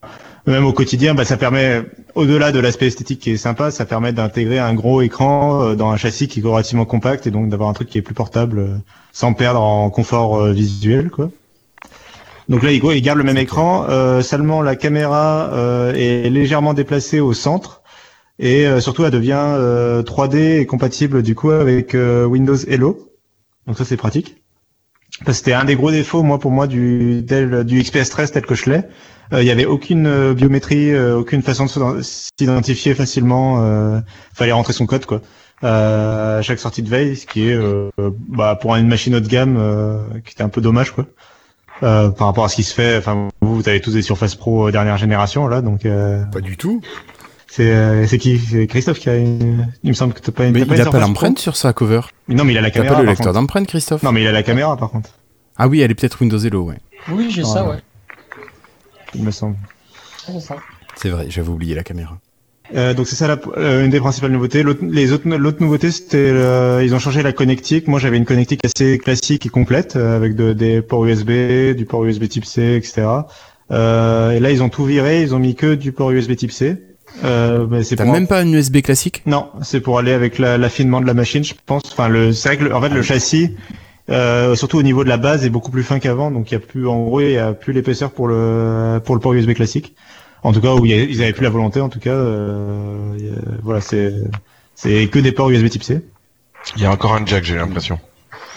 même 0.46 0.66
au 0.66 0.74
quotidien, 0.74 1.14
bah, 1.14 1.26
ça 1.26 1.38
permet, 1.38 1.84
au-delà 2.16 2.52
de 2.52 2.60
l'aspect 2.60 2.88
esthétique 2.88 3.22
qui 3.22 3.32
est 3.32 3.38
sympa, 3.38 3.72
ça 3.72 3.86
permet 3.86 4.12
d'intégrer 4.12 4.60
un 4.60 4.74
gros 4.74 5.02
écran 5.02 5.64
euh, 5.64 5.76
dans 5.76 5.90
un 5.90 5.98
châssis 5.98 6.28
qui 6.28 6.40
est 6.40 6.44
relativement 6.44 6.86
compact 6.86 7.28
et 7.28 7.32
donc 7.32 7.50
d'avoir 7.50 7.70
un 7.70 7.74
truc 7.74 7.90
qui 7.90 7.98
est 7.98 8.02
plus 8.02 8.14
portable 8.14 8.60
euh, 8.60 8.76
sans 9.14 9.34
perdre 9.34 9.62
en 9.62 9.90
confort 9.90 10.38
euh, 10.42 10.52
visuel, 10.52 11.10
quoi. 11.10 11.30
Donc 12.50 12.64
là, 12.64 12.72
il, 12.72 12.84
il 12.84 13.02
garde 13.02 13.18
le 13.18 13.24
même 13.24 13.38
écran, 13.38 13.86
euh, 13.90 14.22
seulement 14.22 14.62
la 14.62 14.76
caméra 14.76 15.50
euh, 15.54 15.94
est 15.94 16.30
légèrement 16.30 16.74
déplacée 16.74 17.20
au 17.22 17.34
centre 17.34 17.82
et 18.38 18.68
euh, 18.68 18.82
surtout 18.82 19.06
elle 19.06 19.12
devient 19.12 19.38
euh, 19.38 20.04
3D 20.04 20.60
et 20.60 20.66
compatible 20.66 21.24
du 21.24 21.36
coup 21.36 21.52
avec 21.52 21.94
Windows 21.94 22.58
Hello. 22.68 23.10
Donc 23.66 23.78
ça 23.78 23.86
c'est 23.86 23.96
pratique. 23.96 24.44
Parce 25.20 25.38
que 25.38 25.46
c'était 25.46 25.54
un 25.54 25.64
des 25.64 25.76
gros 25.76 25.92
défauts 25.92 26.24
moi 26.24 26.38
pour 26.40 26.52
moi 26.52 26.68
du 26.68 27.22
du 27.22 27.82
XPS 27.82 28.10
13 28.10 28.32
tel 28.32 28.46
que 28.46 28.56
je 28.56 28.70
l'ai. 28.70 28.82
Euh, 29.32 29.42
Il 29.42 29.48
y 29.48 29.52
avait 29.52 29.66
aucune 29.66 30.06
euh, 30.08 30.34
biométrie, 30.34 30.92
euh, 30.92 31.18
aucune 31.18 31.42
façon 31.42 31.66
de 31.66 31.70
s'ident- 31.70 32.02
s'identifier 32.38 32.94
facilement. 32.96 33.64
Euh, 33.64 34.00
fallait 34.34 34.52
rentrer 34.52 34.74
son 34.74 34.86
code 34.86 35.06
quoi. 35.06 35.22
Euh, 35.64 36.40
à 36.40 36.42
chaque 36.42 36.60
sortie 36.60 36.82
de 36.84 36.90
veille, 36.90 37.16
ce 37.16 37.26
qui 37.26 37.48
est 37.48 37.54
euh, 37.54 37.90
bah, 38.28 38.58
pour 38.60 38.76
une 38.76 38.88
machine 38.88 39.16
haut 39.16 39.22
de 39.22 39.28
gamme 39.28 39.56
euh, 39.58 39.98
qui 40.26 40.34
était 40.34 40.44
un 40.44 40.50
peu 40.50 40.60
dommage 40.60 40.92
quoi. 40.92 41.06
Euh, 41.84 42.10
par 42.10 42.28
rapport 42.28 42.44
à 42.46 42.50
ce 42.50 42.56
qui 42.56 42.64
se 42.64 42.74
fait. 42.74 42.98
Enfin 42.98 43.30
vous 43.42 43.56
vous 43.56 43.70
avez 43.70 43.80
tous 43.80 43.94
des 43.94 44.02
Surface 44.02 44.36
Pro 44.36 44.68
euh, 44.68 44.72
dernière 44.72 44.98
génération 44.98 45.48
là 45.48 45.62
donc. 45.62 45.86
Euh, 45.86 46.24
Pas 46.26 46.42
du 46.42 46.58
tout. 46.58 46.82
c'est 47.48 47.72
euh, 47.72 48.06
c'est 48.08 48.18
qui? 48.18 48.38
C'est 48.40 48.68
Christophe 48.68 49.00
qui 49.00 49.10
a 49.10 49.16
une... 49.16 49.68
Il 49.84 49.90
me 49.90 49.94
semble 49.94 50.14
que 50.14 50.20
t'as 50.20 50.32
pas 50.34 50.46
une. 50.46 50.52
Mais 50.54 50.60
il 50.62 50.74
une 50.74 50.82
a 50.82 50.86
pas 50.92 51.00
l'empreinte 51.00 51.40
sur 51.40 51.56
sa 51.56 51.72
cover. 51.72 52.02
Non, 52.28 52.44
mais 52.44 52.54
il 52.54 52.58
a 52.58 52.62
la 52.62 52.68
Il 52.68 52.72
a 52.72 52.74
caméra. 52.74 52.96
pas 52.96 53.02
le 53.02 53.08
lecteur 53.08 53.32
d'empreinte, 53.34 53.68
Christophe? 53.68 54.04
Non, 54.04 54.12
mais 54.12 54.22
il 54.22 54.28
a 54.28 54.32
la 54.34 54.44
caméra 54.44 54.76
par 54.76 54.90
contre, 54.90 55.12
Ah 55.58 55.68
oui, 55.70 55.80
elle 55.82 55.92
est 55.92 55.96
peut-être 55.96 56.20
Windows 56.22 56.38
Hello, 56.40 56.64
ouais. 56.66 56.78
Oui, 57.10 57.28
j'ai 57.30 57.44
ça, 57.44 57.66
ouais. 57.68 57.78
Il 59.16 59.24
me 59.24 59.32
semble. 59.32 59.56
C'est 60.26 60.40
ça. 60.40 60.56
C'est 60.96 61.10
vrai, 61.10 61.26
j'avais 61.30 61.50
oublié 61.50 61.76
la 61.76 61.84
caméra. 61.84 62.18
Euh, 62.76 62.94
donc 62.94 63.08
c'est 63.08 63.16
ça 63.16 63.28
la, 63.28 63.38
euh, 63.58 63.84
une 63.84 63.90
des 63.92 64.00
principales 64.00 64.32
nouveautés. 64.32 64.64
L'autre, 64.64 64.80
les 64.84 65.12
autres, 65.12 65.28
l'autre 65.28 65.62
nouveauté, 65.62 65.92
c'était 65.92 66.18
euh, 66.18 66.82
ils 66.84 66.96
ont 66.96 67.00
changé 67.00 67.22
la 67.22 67.34
connectique. 67.34 67.88
Moi, 67.88 68.00
j'avais 68.00 68.18
une 68.18 68.26
connectique 68.26 68.62
assez 68.64 68.98
classique 68.98 69.46
et 69.46 69.50
complète 69.50 69.96
euh, 69.96 70.16
avec 70.16 70.36
de- 70.36 70.54
des 70.54 70.82
ports 70.82 71.06
USB, 71.06 71.76
du 71.76 71.86
port 71.86 72.06
USB 72.06 72.28
Type 72.28 72.46
C, 72.46 72.76
etc. 72.76 73.06
Euh, 73.72 74.32
et 74.32 74.40
là, 74.40 74.52
ils 74.52 74.64
ont 74.64 74.70
tout 74.70 74.86
viré. 74.86 75.22
Ils 75.22 75.36
ont 75.36 75.40
mis 75.40 75.56
que 75.56 75.76
du 75.76 75.92
port 75.92 76.12
USB 76.12 76.36
Type 76.36 76.52
C. 76.52 76.78
Euh, 77.24 77.68
mais 77.70 77.84
c'est 77.84 77.96
T'as 77.98 78.06
pour- 78.06 78.14
même 78.14 78.28
pas 78.28 78.42
une 78.42 78.54
USB 78.54 78.78
classique? 78.82 79.22
Non, 79.26 79.50
c'est 79.62 79.82
pour 79.82 80.00
aller 80.00 80.14
avec 80.14 80.40
la- 80.40 80.58
l'affinement 80.58 81.00
de 81.02 81.06
la 81.06 81.14
machine, 81.14 81.44
je 81.44 81.54
pense. 81.66 81.84
Enfin, 81.92 82.08
le, 82.08 82.32
c'est 82.34 82.50
vrai 82.50 82.58
que 82.58 82.64
le- 82.64 82.76
en 82.76 82.82
fait 82.82 82.90
le 82.90 83.02
châssis, 83.04 83.56
euh, 84.10 84.56
surtout 84.56 84.78
au 84.78 84.84
niveau 84.84 85.04
de 85.04 85.10
la 85.10 85.18
base, 85.18 85.46
est 85.46 85.50
beaucoup 85.50 85.72
plus 85.72 85.84
fin 85.84 86.00
qu'avant. 86.00 86.32
Donc 86.32 86.52
il 86.52 86.54
y 86.54 86.58
a 86.58 86.60
plus, 86.60 86.88
en 86.88 87.04
gros, 87.04 87.22
il 87.22 87.32
y 87.32 87.38
a 87.38 87.54
plus 87.54 87.74
l'épaisseur 87.74 88.12
pour 88.12 88.28
le 88.28 89.00
pour 89.04 89.16
le 89.16 89.22
port 89.22 89.34
USB 89.34 89.54
classique. 89.54 89.96
En 90.44 90.52
tout 90.52 90.60
cas, 90.62 90.74
où 90.74 90.86
il 90.86 90.92
y 90.92 90.94
a- 90.94 91.04
ils 91.04 91.22
avaient 91.22 91.32
plus 91.34 91.44
la 91.44 91.50
volonté. 91.50 91.80
En 91.80 91.90
tout 91.90 92.00
cas, 92.00 92.12
euh, 92.12 93.14
a- 93.16 93.60
voilà, 93.64 93.82
c'est 93.82 94.14
c'est 94.76 95.08
que 95.08 95.20
des 95.20 95.32
ports 95.32 95.50
USB 95.50 95.70
Type 95.70 95.84
C. 95.84 96.02
Il 96.76 96.82
y 96.82 96.86
a 96.86 96.92
encore 96.92 97.14
un 97.16 97.26
jack, 97.26 97.44
j'ai 97.44 97.56
l'impression. 97.56 98.00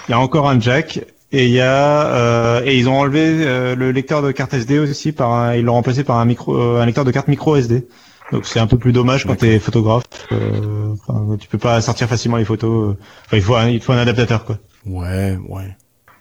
Il 0.09 0.13
y 0.13 0.15
a 0.15 0.19
encore 0.21 0.49
un 0.49 0.59
jack. 0.61 1.01
Et 1.33 1.47
il 1.47 1.53
y 1.53 1.61
a 1.61 2.07
euh, 2.15 2.63
et 2.65 2.79
ils 2.79 2.89
ont 2.89 2.97
enlevé 3.01 3.21
euh, 3.25 3.75
le 3.75 3.91
lecteur 3.91 4.23
de 4.23 4.31
carte 4.31 4.55
SD 4.55 4.79
aussi 4.79 5.11
par 5.11 5.33
un, 5.33 5.55
ils 5.57 5.65
l'ont 5.65 5.73
remplacé 5.73 6.05
par 6.05 6.19
un 6.19 6.25
micro 6.25 6.57
euh, 6.57 6.81
un 6.81 6.87
lecteur 6.87 7.05
de 7.05 7.11
carte 7.11 7.27
micro 7.27 7.57
SD. 7.57 7.85
Donc 8.33 8.47
c'est 8.47 8.61
un 8.61 8.69
peu 8.69 8.79
plus 8.79 8.93
dommage 8.93 9.25
quand 9.27 9.35
t'es 9.37 9.59
photographe. 9.59 10.05
Euh, 10.31 10.95
enfin, 11.09 11.37
tu 11.39 11.49
peux 11.49 11.59
pas 11.59 11.81
sortir 11.81 12.09
facilement 12.09 12.37
les 12.37 12.45
photos. 12.45 12.95
Enfin, 13.27 13.37
il 13.37 13.43
faut 13.43 13.57
un, 13.57 13.69
il 13.69 13.81
faut 13.81 13.93
un 13.93 13.99
adaptateur 13.99 14.45
quoi. 14.45 14.59
Ouais, 14.87 15.39
ouais. 15.49 15.77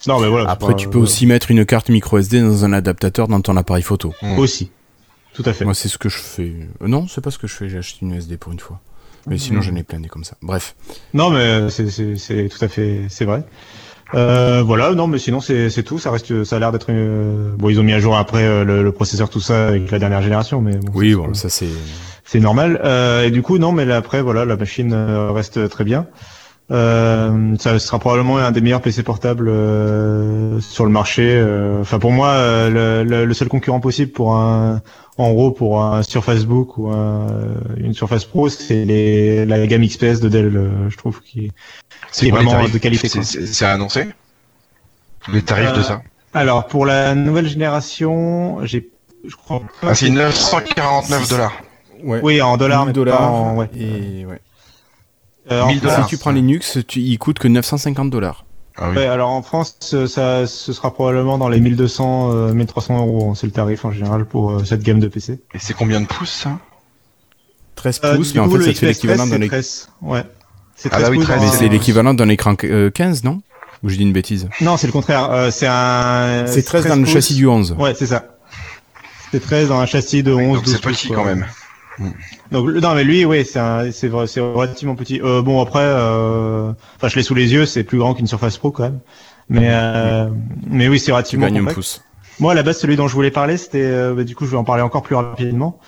Non 0.08 0.20
mais 0.20 0.28
voilà. 0.28 0.50
Après, 0.50 0.76
tu 0.76 0.88
peux 0.90 1.00
aussi 1.00 1.26
mettre 1.26 1.50
une 1.52 1.66
carte 1.66 1.90
micro 1.90 2.18
SD 2.18 2.42
dans 2.42 2.66
un 2.66 2.74
adaptateur 2.74 3.28
dans 3.28 3.42
ton 3.42 3.56
appareil 3.58 3.84
photo. 3.84 4.14
Mmh. 4.22 4.38
Aussi. 4.40 4.72
Tout 5.34 5.44
à 5.46 5.54
fait. 5.54 5.66
Moi, 5.66 5.74
c'est 5.74 5.88
ce 5.90 5.98
que 5.98 6.10
je 6.10 6.18
fais. 6.18 6.54
Euh, 6.82 6.88
non, 6.88 7.08
c'est 7.08 7.22
pas 7.22 7.32
ce 7.32 7.38
que 7.38 7.48
je 7.48 7.54
fais. 7.56 7.68
J'ai 7.70 7.78
acheté 7.80 8.00
une 8.06 8.14
SD 8.14 8.38
pour 8.38 8.52
une 8.54 8.60
fois. 8.60 8.80
Mais 9.28 9.38
sinon, 9.40 9.62
j'en 9.62 9.76
ai 9.76 9.82
plein 9.84 10.00
des 10.00 10.08
comme 10.08 10.24
ça. 10.24 10.36
Bref. 10.44 10.76
Non, 11.16 11.32
mais 11.32 11.70
c'est 11.72 11.90
c'est 11.90 12.16
c'est 12.18 12.48
tout 12.48 12.64
à 12.64 12.68
fait 12.68 13.06
c'est 13.10 13.26
vrai. 13.26 13.44
Euh, 14.14 14.62
voilà, 14.64 14.94
non, 14.94 15.08
mais 15.08 15.18
sinon 15.18 15.40
c'est 15.40 15.72
c'est 15.72 15.82
tout. 15.82 15.98
Ça 15.98 16.12
reste, 16.12 16.44
ça 16.44 16.58
a 16.58 16.60
l'air 16.60 16.72
d'être. 16.72 16.90
une- 16.92 17.56
Bon, 17.58 17.70
ils 17.70 17.80
ont 17.80 17.84
mis 17.84 17.94
à 17.94 18.00
jour 18.00 18.16
après 18.16 18.44
euh, 18.44 18.64
le, 18.64 18.84
le 18.84 18.92
processeur 18.92 19.30
tout 19.32 19.40
ça 19.40 19.70
avec 19.70 19.90
la 19.90 19.98
dernière 19.98 20.22
génération, 20.22 20.62
mais 20.62 20.76
bon, 20.78 20.92
Oui, 20.94 21.10
c'est- 21.10 21.16
bon, 21.16 21.34
ça 21.34 21.50
c'est. 21.50 21.68
c'est 22.24 22.40
normal. 22.40 22.80
Euh, 22.84 23.24
et 23.26 23.32
du 23.32 23.42
coup, 23.42 23.58
non, 23.58 23.72
mais 23.72 23.86
là, 23.86 23.98
après, 23.98 24.22
voilà, 24.22 24.46
la 24.46 24.56
machine 24.58 24.94
euh, 24.94 25.32
reste 25.32 25.68
très 25.70 25.84
bien. 25.84 26.06
Euh, 26.72 27.56
ça 27.60 27.78
sera 27.78 28.00
probablement 28.00 28.38
un 28.40 28.52
des 28.52 28.60
meilleurs 28.62 28.82
PC 28.82 29.04
portables 29.04 29.48
euh, 29.50 30.60
sur 30.62 30.84
le 30.86 30.92
marché. 30.92 31.22
euh. 31.36 31.82
Enfin, 31.82 32.00
pour 32.00 32.12
moi, 32.12 32.30
euh, 32.30 33.04
le, 33.04 33.08
le- 33.10 33.26
le 33.26 33.34
seul 33.36 33.48
concurrent 33.50 33.80
possible 33.80 34.12
pour 34.12 34.36
un, 34.36 34.82
en 35.18 35.32
gros, 35.34 35.52
pour 35.52 35.84
un 35.84 36.02
Surface 36.02 36.46
Book 36.46 36.78
ou 36.80 36.90
un, 36.90 37.28
une 37.78 37.94
Surface 37.94 38.26
Pro, 38.26 38.50
c'est 38.50 38.84
les, 38.84 39.46
la 39.46 39.66
gamme 39.68 39.86
XPS 39.86 40.20
de 40.22 40.30
Dell. 40.30 40.58
euh, 40.58 40.90
je 40.90 40.98
trouve 40.98 41.22
qui, 41.22 41.52
qui 42.12 42.28
est 42.28 42.30
quoi 42.32 42.40
les 42.40 42.46
vraiment 42.46 42.52
tarifs 42.62 42.74
de 42.74 42.80
qualité. 42.80 43.08
C'est-. 43.10 43.22
C'est 43.24 43.46
c'est 43.46 43.66
annoncé 43.66 44.08
Les 45.32 45.44
tarifs 45.44 45.74
de 45.74 45.84
ça 45.84 46.02
Alors, 46.34 46.66
pour 46.66 46.88
la 46.88 47.14
nouvelle 47.14 47.48
génération, 47.48 48.58
j'ai, 48.66 48.90
je 49.28 49.36
crois. 49.36 49.62
Ah, 49.84 49.94
c'est 49.94 50.08
que- 50.08 50.14
949 50.14 51.30
dollars. 51.30 51.54
Ouais. 52.04 52.20
Oui, 52.24 52.42
en 52.42 52.58
dollars, 52.58 52.82
1000 52.86 52.88
mais 52.88 52.94
dollars. 52.94 53.18
pas 53.20 53.26
en- 53.28 53.56
ouais. 53.56 53.70
Et 53.80 54.26
ouais. 54.26 54.40
Euh, 55.52 55.62
en 55.62 55.68
1000 55.68 55.80
France, 55.80 55.92
dollars. 55.92 56.10
Si 56.10 56.16
tu 56.16 56.18
prends 56.18 56.32
Linux, 56.32 56.80
tu, 56.88 57.00
il 57.02 57.18
coûte 57.20 57.40
que 57.40 57.48
950 57.48 58.10
dollars. 58.10 58.46
Ah 58.78 58.90
oui. 58.90 58.98
Ouais, 58.98 59.06
alors 59.06 59.30
en 59.30 59.42
France, 59.42 59.78
ça, 60.08 60.46
ce 60.48 60.74
sera 60.74 60.94
probablement 60.94 61.38
dans 61.38 61.48
les 61.50 61.60
1200, 61.62 62.32
euh, 62.34 62.54
1300 62.54 62.98
euros. 63.06 63.30
hein. 63.30 63.34
C'est 63.36 63.46
le 63.48 63.54
tarif 63.54 63.86
en 63.86 63.92
général 63.92 64.26
pour 64.26 64.52
euh, 64.52 64.64
cette 64.66 64.82
gamme 64.84 65.00
de 65.00 65.08
PC. 65.08 65.40
Et 65.54 65.60
c'est 65.60 65.74
combien 65.74 66.02
de 66.02 66.08
pouces 66.08 66.32
ça? 66.32 66.58
13 67.76 68.02
Euh, 68.04 68.16
pouces, 68.18 68.34
mais 68.34 68.42
en 68.42 68.50
fait, 68.50 68.62
ça 68.64 68.74
te 68.74 68.78
fait 68.80 68.86
l'équivalent 68.88 69.26
13, 69.28 69.30
d'un 69.32 69.42
écran. 69.46 69.56
13. 69.58 69.90
Ouais. 70.02 70.24
C'est 70.76 70.90
Ah 70.92 70.98
13 70.98 71.10
oui, 71.12 71.18
pouces 71.18 71.26
13, 71.28 71.40
en- 71.42 71.46
Mais 71.46 71.52
c'est 71.52 71.70
l'équivalent 71.70 72.14
d'un 72.14 72.30
écran 72.30 72.56
euh, 72.66 72.90
15, 72.90 73.24
non? 73.24 73.42
Ou 73.84 73.90
je 73.90 73.96
dis 73.98 74.04
une 74.04 74.14
bêtise 74.14 74.50
Non, 74.62 74.78
c'est 74.78 74.88
le 74.88 74.94
contraire. 74.94 75.30
Euh, 75.32 75.52
c'est 75.52 75.68
un. 75.70 76.46
C'est 76.48 76.64
13 76.64 76.88
dans 76.88 76.96
le 76.96 77.06
châssis 77.06 77.36
du 77.36 77.46
11. 77.48 77.76
Ouais, 77.78 77.94
c'est 77.96 78.08
ça. 78.08 78.26
C'est 79.32 79.40
13 79.40 79.70
dans 79.70 79.80
un 79.80 79.86
châssis 79.86 80.24
de 80.24 80.34
11, 80.34 80.56
Donc 80.58 80.64
12 80.66 80.74
c'est 80.74 80.82
petit 80.82 81.08
pouces, 81.08 81.16
quand 81.16 81.24
quoi. 81.24 81.36
même. 81.36 81.46
Donc 82.52 82.70
non, 82.70 82.94
mais 82.96 83.04
lui, 83.04 83.26
oui, 83.26 83.46
c'est 83.46 83.60
un- 83.60 83.92
c'est 83.92 84.08
vrai, 84.08 84.28
c'est 84.28 84.40
relativement 84.42 84.96
petit. 84.96 85.22
Euh, 85.22 85.42
bon 85.42 85.62
après, 85.62 85.80
euh, 85.84 86.72
enfin, 86.98 87.08
je 87.08 87.16
l'ai 87.16 87.24
sous 87.24 87.36
les 87.36 87.54
yeux, 87.54 87.66
c'est 87.66 87.84
plus 87.84 87.98
grand 87.98 88.14
qu'une 88.14 88.28
Surface 88.28 88.58
Pro 88.58 88.72
quand 88.72 88.84
même. 88.84 89.00
Mais 89.50 89.68
euh, 89.70 90.28
mais 90.68 90.88
oui, 90.88 91.00
c'est 91.00 91.12
relativement 91.12 91.46
compact. 91.62 91.76
pouce. 91.76 92.02
Moi, 92.40 92.52
à 92.52 92.56
la 92.56 92.64
base, 92.64 92.80
celui 92.80 92.96
dont 92.98 93.08
je 93.08 93.14
voulais 93.14 93.32
parler, 93.32 93.56
c'était, 93.58 93.82
euh, 93.84 94.14
bah, 94.14 94.24
du 94.26 94.36
coup, 94.36 94.46
je 94.46 94.52
vais 94.52 94.58
en 94.58 94.64
parler 94.66 94.82
encore 94.82 95.04
plus 95.04 95.16
rapidement. 95.16 95.80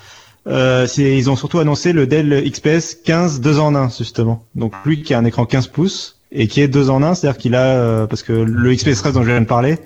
Euh, 0.47 0.87
c'est, 0.87 1.17
ils 1.17 1.29
ont 1.29 1.35
surtout 1.35 1.59
annoncé 1.59 1.91
le 1.91 2.07
Dell 2.07 2.41
XPS 2.49 2.95
15 3.03 3.41
2 3.41 3.59
en 3.59 3.75
1 3.75 3.89
justement. 3.89 4.45
Donc 4.55 4.71
lui 4.85 5.01
qui 5.03 5.13
a 5.13 5.17
un 5.17 5.25
écran 5.25 5.45
15 5.45 5.67
pouces 5.67 6.21
et 6.31 6.47
qui 6.47 6.61
est 6.61 6.69
2 6.69 6.89
en 6.89 7.03
1, 7.03 7.15
c'est-à-dire 7.15 7.37
qu'il 7.37 7.53
a, 7.55 7.63
euh, 7.65 8.07
parce 8.07 8.23
que 8.23 8.31
le 8.31 8.73
XPS 8.73 8.99
13 8.99 9.13
dont 9.13 9.23
je 9.23 9.29
viens 9.31 9.41
de 9.41 9.45
parler, 9.45 9.77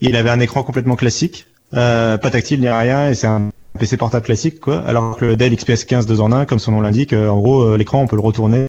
il 0.00 0.16
avait 0.16 0.30
un 0.30 0.40
écran 0.40 0.62
complètement 0.62 0.96
classique, 0.96 1.46
euh, 1.74 2.16
pas 2.18 2.30
tactile 2.30 2.60
ni 2.60 2.68
rien, 2.68 3.08
et 3.10 3.14
c'est 3.14 3.26
un 3.26 3.50
PC 3.78 3.96
portable 3.96 4.24
classique 4.24 4.60
quoi. 4.60 4.78
Alors 4.86 5.16
que 5.16 5.24
le 5.24 5.36
Dell 5.36 5.54
XPS 5.54 5.84
15 5.84 6.06
2 6.06 6.20
en 6.20 6.32
1, 6.32 6.46
comme 6.46 6.58
son 6.58 6.72
nom 6.72 6.80
l'indique, 6.80 7.12
euh, 7.12 7.28
en 7.28 7.40
gros, 7.40 7.62
euh, 7.62 7.76
l'écran 7.76 8.00
on 8.02 8.06
peut 8.06 8.16
le 8.16 8.22
retourner 8.22 8.68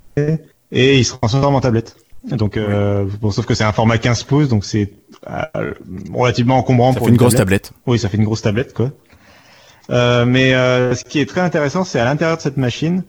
et 0.72 0.98
il 0.98 1.06
se 1.06 1.14
transforme 1.16 1.56
en 1.56 1.62
tablette. 1.62 1.96
Donc, 2.30 2.58
euh, 2.58 3.06
bon, 3.22 3.32
sauf 3.32 3.46
que 3.46 3.54
c'est 3.54 3.64
un 3.64 3.72
format 3.72 3.98
15 3.98 4.24
pouces, 4.24 4.50
donc 4.50 4.66
c'est 4.66 4.92
euh, 5.30 5.72
relativement 6.14 6.58
encombrant 6.58 6.92
Ça 6.92 6.98
pour 6.98 7.08
fait 7.08 7.12
une 7.12 7.18
grosse 7.18 7.36
tablette. 7.36 7.72
oui, 7.86 8.00
ça 8.00 8.10
fait 8.10 8.18
une 8.18 8.26
grosse 8.26 8.42
tablette, 8.42 8.74
quoi. 8.74 8.92
Euh, 9.90 10.26
mais 10.26 10.54
euh, 10.54 10.94
ce 10.96 11.06
qui 11.06 11.20
est 11.20 11.26
très 11.26 11.40
intéressant, 11.40 11.86
c'est 11.86 12.00
à 12.00 12.06
l'intérieur 12.06 12.36
de 12.36 12.42
cette 12.42 12.58
machine. 12.58 13.04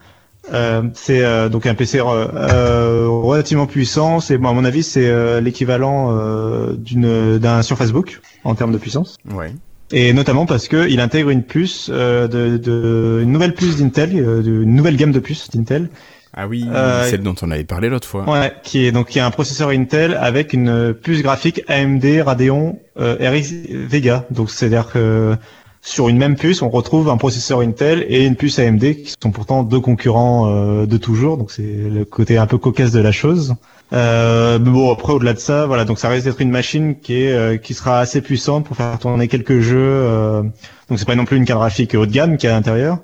Euh, 0.53 0.83
c'est 0.95 1.25
euh, 1.25 1.49
donc 1.49 1.67
un 1.67 1.75
PC 1.75 2.01
relativement 2.01 3.67
puissant. 3.67 4.21
C'est, 4.21 4.39
bon, 4.39 4.49
à 4.49 4.53
mon 4.53 4.65
avis, 4.65 4.85
c'est 4.85 5.09
euh, 5.09 5.41
l'équivalent 5.41 6.17
euh, 6.17 6.75
d'une 6.75 7.39
d'un 7.39 7.63
Surface 7.63 7.91
Book 7.91 8.21
en 8.45 8.55
termes 8.55 8.73
de 8.73 8.79
puissance. 8.79 9.17
Ouais. 9.33 9.53
Et 9.93 10.13
notamment 10.13 10.47
parce 10.47 10.69
que 10.69 10.89
il 10.89 11.01
intègre 11.01 11.31
une 11.31 11.43
puce 11.43 11.89
euh, 11.93 12.29
de, 12.29 12.59
de 12.59 13.21
une 13.23 13.33
nouvelle 13.33 13.55
puce 13.55 13.77
d'Intel, 13.77 14.11
euh, 14.15 14.43
une 14.43 14.75
nouvelle 14.75 14.97
gamme 14.97 15.13
de 15.13 15.19
puces 15.21 15.49
d'Intel, 15.51 15.89
Ah 16.35 16.47
oui, 16.47 16.67
Euh, 16.71 17.09
celle 17.09 17.23
dont 17.23 17.35
on 17.41 17.51
avait 17.51 17.65
parlé 17.65 17.89
l'autre 17.89 18.07
fois. 18.07 18.29
Ouais, 18.29 18.53
qui 18.63 18.85
est 18.85 18.93
donc 18.93 19.09
qui 19.09 19.19
a 19.19 19.25
un 19.27 19.31
processeur 19.31 19.71
Intel 19.71 20.15
avec 20.21 20.53
une 20.53 20.93
puce 20.95 21.23
graphique 21.23 21.63
AMD 21.69 22.05
Radeon 22.25 22.79
euh, 23.01 23.17
RX 23.21 23.53
Vega. 23.71 24.27
Donc 24.31 24.51
c'est-à-dire 24.51 24.89
que 24.93 25.37
sur 25.81 26.09
une 26.11 26.19
même 26.19 26.37
puce, 26.37 26.61
on 26.61 26.69
retrouve 26.69 27.09
un 27.09 27.17
processeur 27.17 27.61
Intel 27.61 28.05
et 28.09 28.27
une 28.27 28.37
puce 28.37 28.59
AMD 28.59 28.81
qui 28.81 29.15
sont 29.23 29.31
pourtant 29.31 29.63
deux 29.63 29.81
concurrents 29.81 30.49
euh, 30.51 30.87
de 30.87 30.97
toujours. 30.99 31.39
Donc 31.39 31.51
c'est 31.51 31.63
le 31.63 32.05
côté 32.05 32.37
un 32.37 32.47
peu 32.47 32.59
cocasse 32.59 32.93
de 32.93 33.01
la 33.01 33.13
chose. 33.13 33.55
Euh, 33.95 34.59
bon 34.59 34.93
après 34.93 35.15
au-delà 35.15 35.33
de 35.33 35.39
ça, 35.39 35.67
voilà, 35.67 35.85
donc 35.87 35.99
ça 35.99 36.11
risque 36.11 36.27
d'être 36.27 36.41
une 36.43 36.51
machine 36.51 36.99
qui 37.01 37.23
est 37.23 37.33
euh, 37.33 37.57
qui 37.57 37.73
sera 37.73 38.01
assez 38.01 38.21
puissante 38.21 38.67
pour 38.67 38.77
faire 38.77 38.99
tourner 38.99 39.29
quelques 39.29 39.61
jeux. 39.61 39.79
euh, 39.79 40.43
donc 40.89 40.99
c'est 40.99 41.07
pas 41.07 41.15
non 41.15 41.25
plus 41.25 41.39
une 41.39 41.47
carte 41.47 41.61
graphique 41.61 41.95
haut 41.95 42.05
de 42.07 42.13
gamme 42.13 42.37
qui 42.37 42.47
est 42.47 42.51
à 42.51 42.53
l'intérieur, 42.53 42.99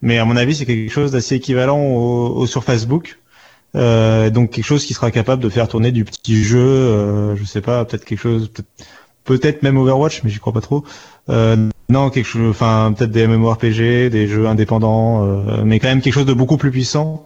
mais 0.00 0.18
à 0.18 0.24
mon 0.24 0.36
avis 0.36 0.54
c'est 0.54 0.66
quelque 0.66 0.92
chose 0.92 1.10
d'assez 1.12 1.36
équivalent 1.36 1.80
au, 1.80 2.36
au 2.36 2.46
Surface 2.46 2.86
Book. 2.86 3.18
Euh, 3.76 4.30
donc 4.30 4.50
quelque 4.50 4.64
chose 4.64 4.86
qui 4.86 4.94
sera 4.94 5.10
capable 5.10 5.42
de 5.42 5.48
faire 5.48 5.68
tourner 5.68 5.92
du 5.92 6.04
petit 6.04 6.42
jeu, 6.44 6.58
euh, 6.58 7.36
je 7.36 7.44
sais 7.44 7.60
pas, 7.60 7.84
peut-être 7.84 8.04
quelque 8.04 8.20
chose, 8.20 8.50
peut-être 9.24 9.62
même 9.62 9.76
Overwatch, 9.76 10.22
mais 10.24 10.30
j'y 10.30 10.38
crois 10.38 10.52
pas 10.52 10.60
trop. 10.62 10.84
Euh, 11.30 11.68
non, 11.90 12.10
quelque 12.10 12.26
chose, 12.26 12.50
enfin 12.50 12.94
peut-être 12.96 13.10
des 13.10 13.26
MMORPG, 13.26 14.08
des 14.10 14.26
jeux 14.28 14.46
indépendants, 14.46 15.42
mais 15.64 15.78
quand 15.80 15.88
même 15.88 16.00
quelque 16.00 16.14
chose 16.14 16.26
de 16.26 16.32
beaucoup 16.32 16.56
plus 16.58 16.70
puissant 16.70 17.24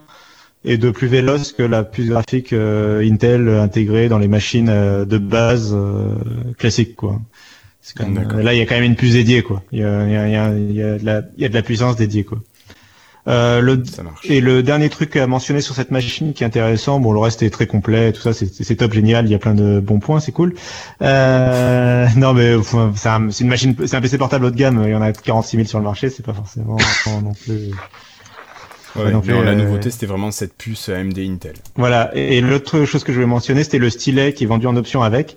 et 0.64 0.76
de 0.78 0.90
plus 0.90 1.09
véloce 1.09 1.52
que 1.52 1.62
la 1.62 1.82
puce 1.84 2.09
graphique 2.09 2.52
euh, 2.52 3.02
Intel 3.09 3.48
intégrée 3.48 4.09
dans 4.09 4.18
les 4.18 4.28
machines 4.28 4.68
euh, 4.68 5.05
de 5.05 5.18
base 5.18 5.72
euh, 5.74 6.14
classiques, 6.59 6.97
quoi. 6.97 7.20
Quand 7.97 8.05
même- 8.05 8.14
D'accord. 8.22 8.40
là, 8.40 8.55
il 8.55 8.59
y 8.59 8.62
a 8.62 8.66
quand 8.66 8.76
même 8.76 8.84
une 8.84 8.94
puce 8.97 9.14
dédiée, 9.14 9.43
quoi. 9.43 9.62
Il 9.72 9.80
y 9.80 9.84
a, 9.84 10.06
y 10.09 10.14
a- 10.16 10.28
y 10.28 10.36
a- 10.36 10.56
y 10.59 10.82
a 10.82 10.98
de 10.98 11.05
la, 11.05 11.22
il 11.36 11.43
y 11.43 11.44
a 11.44 11.48
de 11.48 11.55
la 11.55 11.62
puissance 11.62 11.97
dédiée, 11.97 12.22
quoi. 12.24 12.39
Euh, 13.28 13.60
le, 13.60 13.80
et 14.24 14.40
le 14.40 14.64
dernier 14.64 14.89
truc 14.89 15.14
à 15.14 15.28
mentionner 15.28 15.60
sur 15.60 15.76
cette 15.76 15.93
machine 15.93 16.32
qui 16.32 16.43
est 16.43 16.47
intéressant, 16.47 16.98
bon 16.98 17.12
le 17.12 17.20
reste 17.20 17.43
est 17.44 17.51
très 17.51 17.68
complet, 17.68 18.10
tout 18.12 18.20
ça 18.20 18.32
c'est 18.32 18.74
top 18.74 18.93
génial, 18.93 19.26
il 19.26 19.30
y 19.30 19.34
a 19.36 19.39
plein 19.39 19.55
de 19.55 19.78
bons 19.78 20.01
points, 20.01 20.18
c'est 20.18 20.32
cool. 20.32 20.55
Euh, 21.02 22.06
non 22.16 22.32
mais 22.34 22.55
c'est 22.97 23.09
un- 23.09 23.30
c'est 23.30 23.44
une 23.44 23.51
machine, 23.51 23.76
c'est 23.86 23.94
un 23.97 24.01
PC 24.01 24.18
portable 24.18 24.47
haut 24.47 24.51
de 24.51 24.56
gamme, 24.56 24.82
il 24.84 24.90
y 24.90 24.94
en 24.97 25.02
a 25.02 25.12
46 25.12 25.56
000 25.56 25.68
sur 25.68 25.78
le 25.78 25.84
marché, 25.84 26.10
c'est 26.10 26.24
pas 26.24 26.32
forcément 26.34 26.76
non 27.22 27.32
plus. 27.34 27.70
Ouais, 28.97 29.10
donc, 29.12 29.27
non, 29.27 29.40
la 29.43 29.52
euh, 29.52 29.55
nouveauté, 29.55 29.90
c'était 29.90 30.06
vraiment 30.06 30.31
cette 30.31 30.55
puce 30.55 30.89
AMD 30.89 31.19
Intel. 31.19 31.55
Voilà. 31.77 32.10
Et, 32.14 32.39
et 32.39 32.40
l'autre 32.40 32.85
chose 32.85 33.05
que 33.05 33.12
je 33.12 33.16
voulais 33.16 33.27
mentionner, 33.27 33.64
c'était 33.64 33.78
le 33.78 33.90
stylet 33.90 34.32
qui 34.35 34.44
est 34.44 34.47
vendu 34.47 34.66
en 34.66 34.77
option 34.77 35.02
avec 35.02 35.36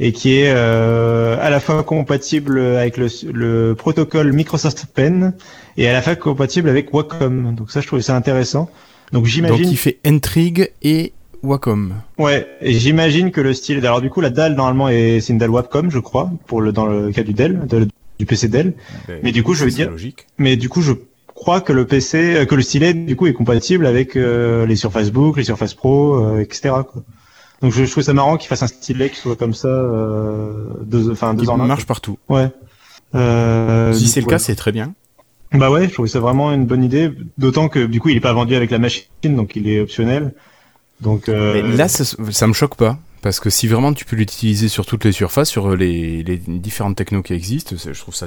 et 0.00 0.12
qui 0.12 0.34
est 0.36 0.52
euh, 0.54 1.36
à 1.40 1.50
la 1.50 1.60
fois 1.60 1.82
compatible 1.82 2.58
avec 2.60 2.96
le, 2.96 3.08
le 3.32 3.74
protocole 3.74 4.32
Microsoft 4.32 4.86
Pen 4.94 5.34
et 5.76 5.88
à 5.88 5.92
la 5.92 6.00
fois 6.02 6.16
compatible 6.16 6.68
avec 6.68 6.92
Wacom. 6.94 7.54
Donc 7.54 7.70
ça, 7.70 7.80
je 7.80 7.86
trouvais 7.86 8.02
ça 8.02 8.16
intéressant. 8.16 8.70
Donc 9.12 9.24
Donc 9.24 9.26
j'imagine. 9.26 9.68
il 9.70 9.76
fait 9.76 9.98
Intrigue 10.04 10.70
et 10.82 11.12
Wacom. 11.42 11.92
Ouais, 12.18 12.46
et 12.60 12.72
j'imagine 12.72 13.30
que 13.32 13.40
le 13.40 13.52
style. 13.52 13.78
Alors 13.78 14.00
du 14.00 14.08
coup, 14.10 14.20
la 14.20 14.30
dalle 14.30 14.54
normalement 14.54 14.88
est 14.88 15.20
c'est 15.20 15.32
une 15.32 15.38
dalle 15.38 15.50
Wacom, 15.50 15.90
je 15.90 15.98
crois, 15.98 16.30
pour 16.46 16.60
le 16.62 16.72
dans 16.72 16.86
le 16.86 17.10
cas 17.12 17.22
du 17.22 17.34
Dell, 17.34 17.66
de- 17.66 17.88
du 18.18 18.26
PC 18.26 18.48
Dell. 18.48 18.74
Mais 19.22 19.32
du 19.32 19.42
coup, 19.42 19.54
je 19.54 19.64
veux 19.64 19.70
dire- 19.70 19.90
logique. 19.90 20.26
Mais 20.38 20.56
du 20.56 20.68
coup, 20.68 20.80
je 20.82 20.92
crois 21.42 21.60
que 21.60 21.72
le 21.72 21.86
PC, 21.86 22.36
euh, 22.36 22.44
que 22.46 22.54
le 22.54 22.62
stylet 22.62 22.94
du 22.94 23.16
coup 23.16 23.26
est 23.26 23.32
compatible 23.32 23.86
avec 23.86 24.16
euh, 24.16 24.64
les 24.66 24.76
Surface 24.76 25.10
Book, 25.10 25.36
les 25.36 25.44
Surface 25.44 25.74
Pro, 25.74 26.14
euh, 26.14 26.40
etc. 26.40 26.74
Quoi. 26.90 27.02
Donc 27.60 27.72
je, 27.72 27.84
je 27.84 27.90
trouve 27.90 28.02
ça 28.02 28.14
marrant 28.14 28.36
qu'il 28.36 28.48
fasse 28.48 28.62
un 28.62 28.68
stylet 28.68 29.10
qui 29.10 29.16
soit 29.16 29.36
comme 29.36 29.54
ça, 29.54 29.68
deux, 30.82 31.10
enfin 31.10 31.34
deux 31.34 31.44
Il 31.44 31.50
en 31.50 31.58
marche 31.58 31.86
partout. 31.86 32.18
Ouais. 32.28 32.48
Si 33.12 34.08
c'est 34.08 34.20
le 34.20 34.26
ouais. 34.26 34.30
cas, 34.30 34.38
c'est 34.38 34.56
très 34.56 34.72
bien. 34.72 34.94
Bah 35.52 35.70
ouais, 35.70 35.86
je 35.88 35.92
trouvais 35.92 36.08
ça 36.08 36.20
vraiment 36.20 36.52
une 36.52 36.64
bonne 36.64 36.82
idée. 36.82 37.12
D'autant 37.38 37.68
que 37.68 37.84
du 37.84 38.00
coup, 38.00 38.08
il 38.08 38.16
est 38.16 38.20
pas 38.20 38.32
vendu 38.32 38.54
avec 38.54 38.70
la 38.70 38.78
machine, 38.78 39.06
donc 39.24 39.54
il 39.54 39.68
est 39.68 39.80
optionnel. 39.80 40.34
Donc 41.00 41.28
euh, 41.28 41.52
Mais 41.54 41.76
là, 41.76 41.88
ça, 41.88 42.04
ça 42.30 42.46
me 42.46 42.52
choque 42.52 42.76
pas. 42.76 42.98
Parce 43.22 43.40
que 43.40 43.48
si 43.50 43.68
vraiment 43.68 43.92
tu 43.94 44.04
peux 44.04 44.16
l'utiliser 44.16 44.68
sur 44.68 44.84
toutes 44.84 45.04
les 45.04 45.12
surfaces, 45.12 45.48
sur 45.48 45.74
les, 45.76 46.22
les 46.24 46.36
différentes 46.36 46.96
technos 46.96 47.22
qui 47.22 47.32
existent, 47.34 47.76
je 47.76 47.98
trouve 47.98 48.14
ça 48.14 48.26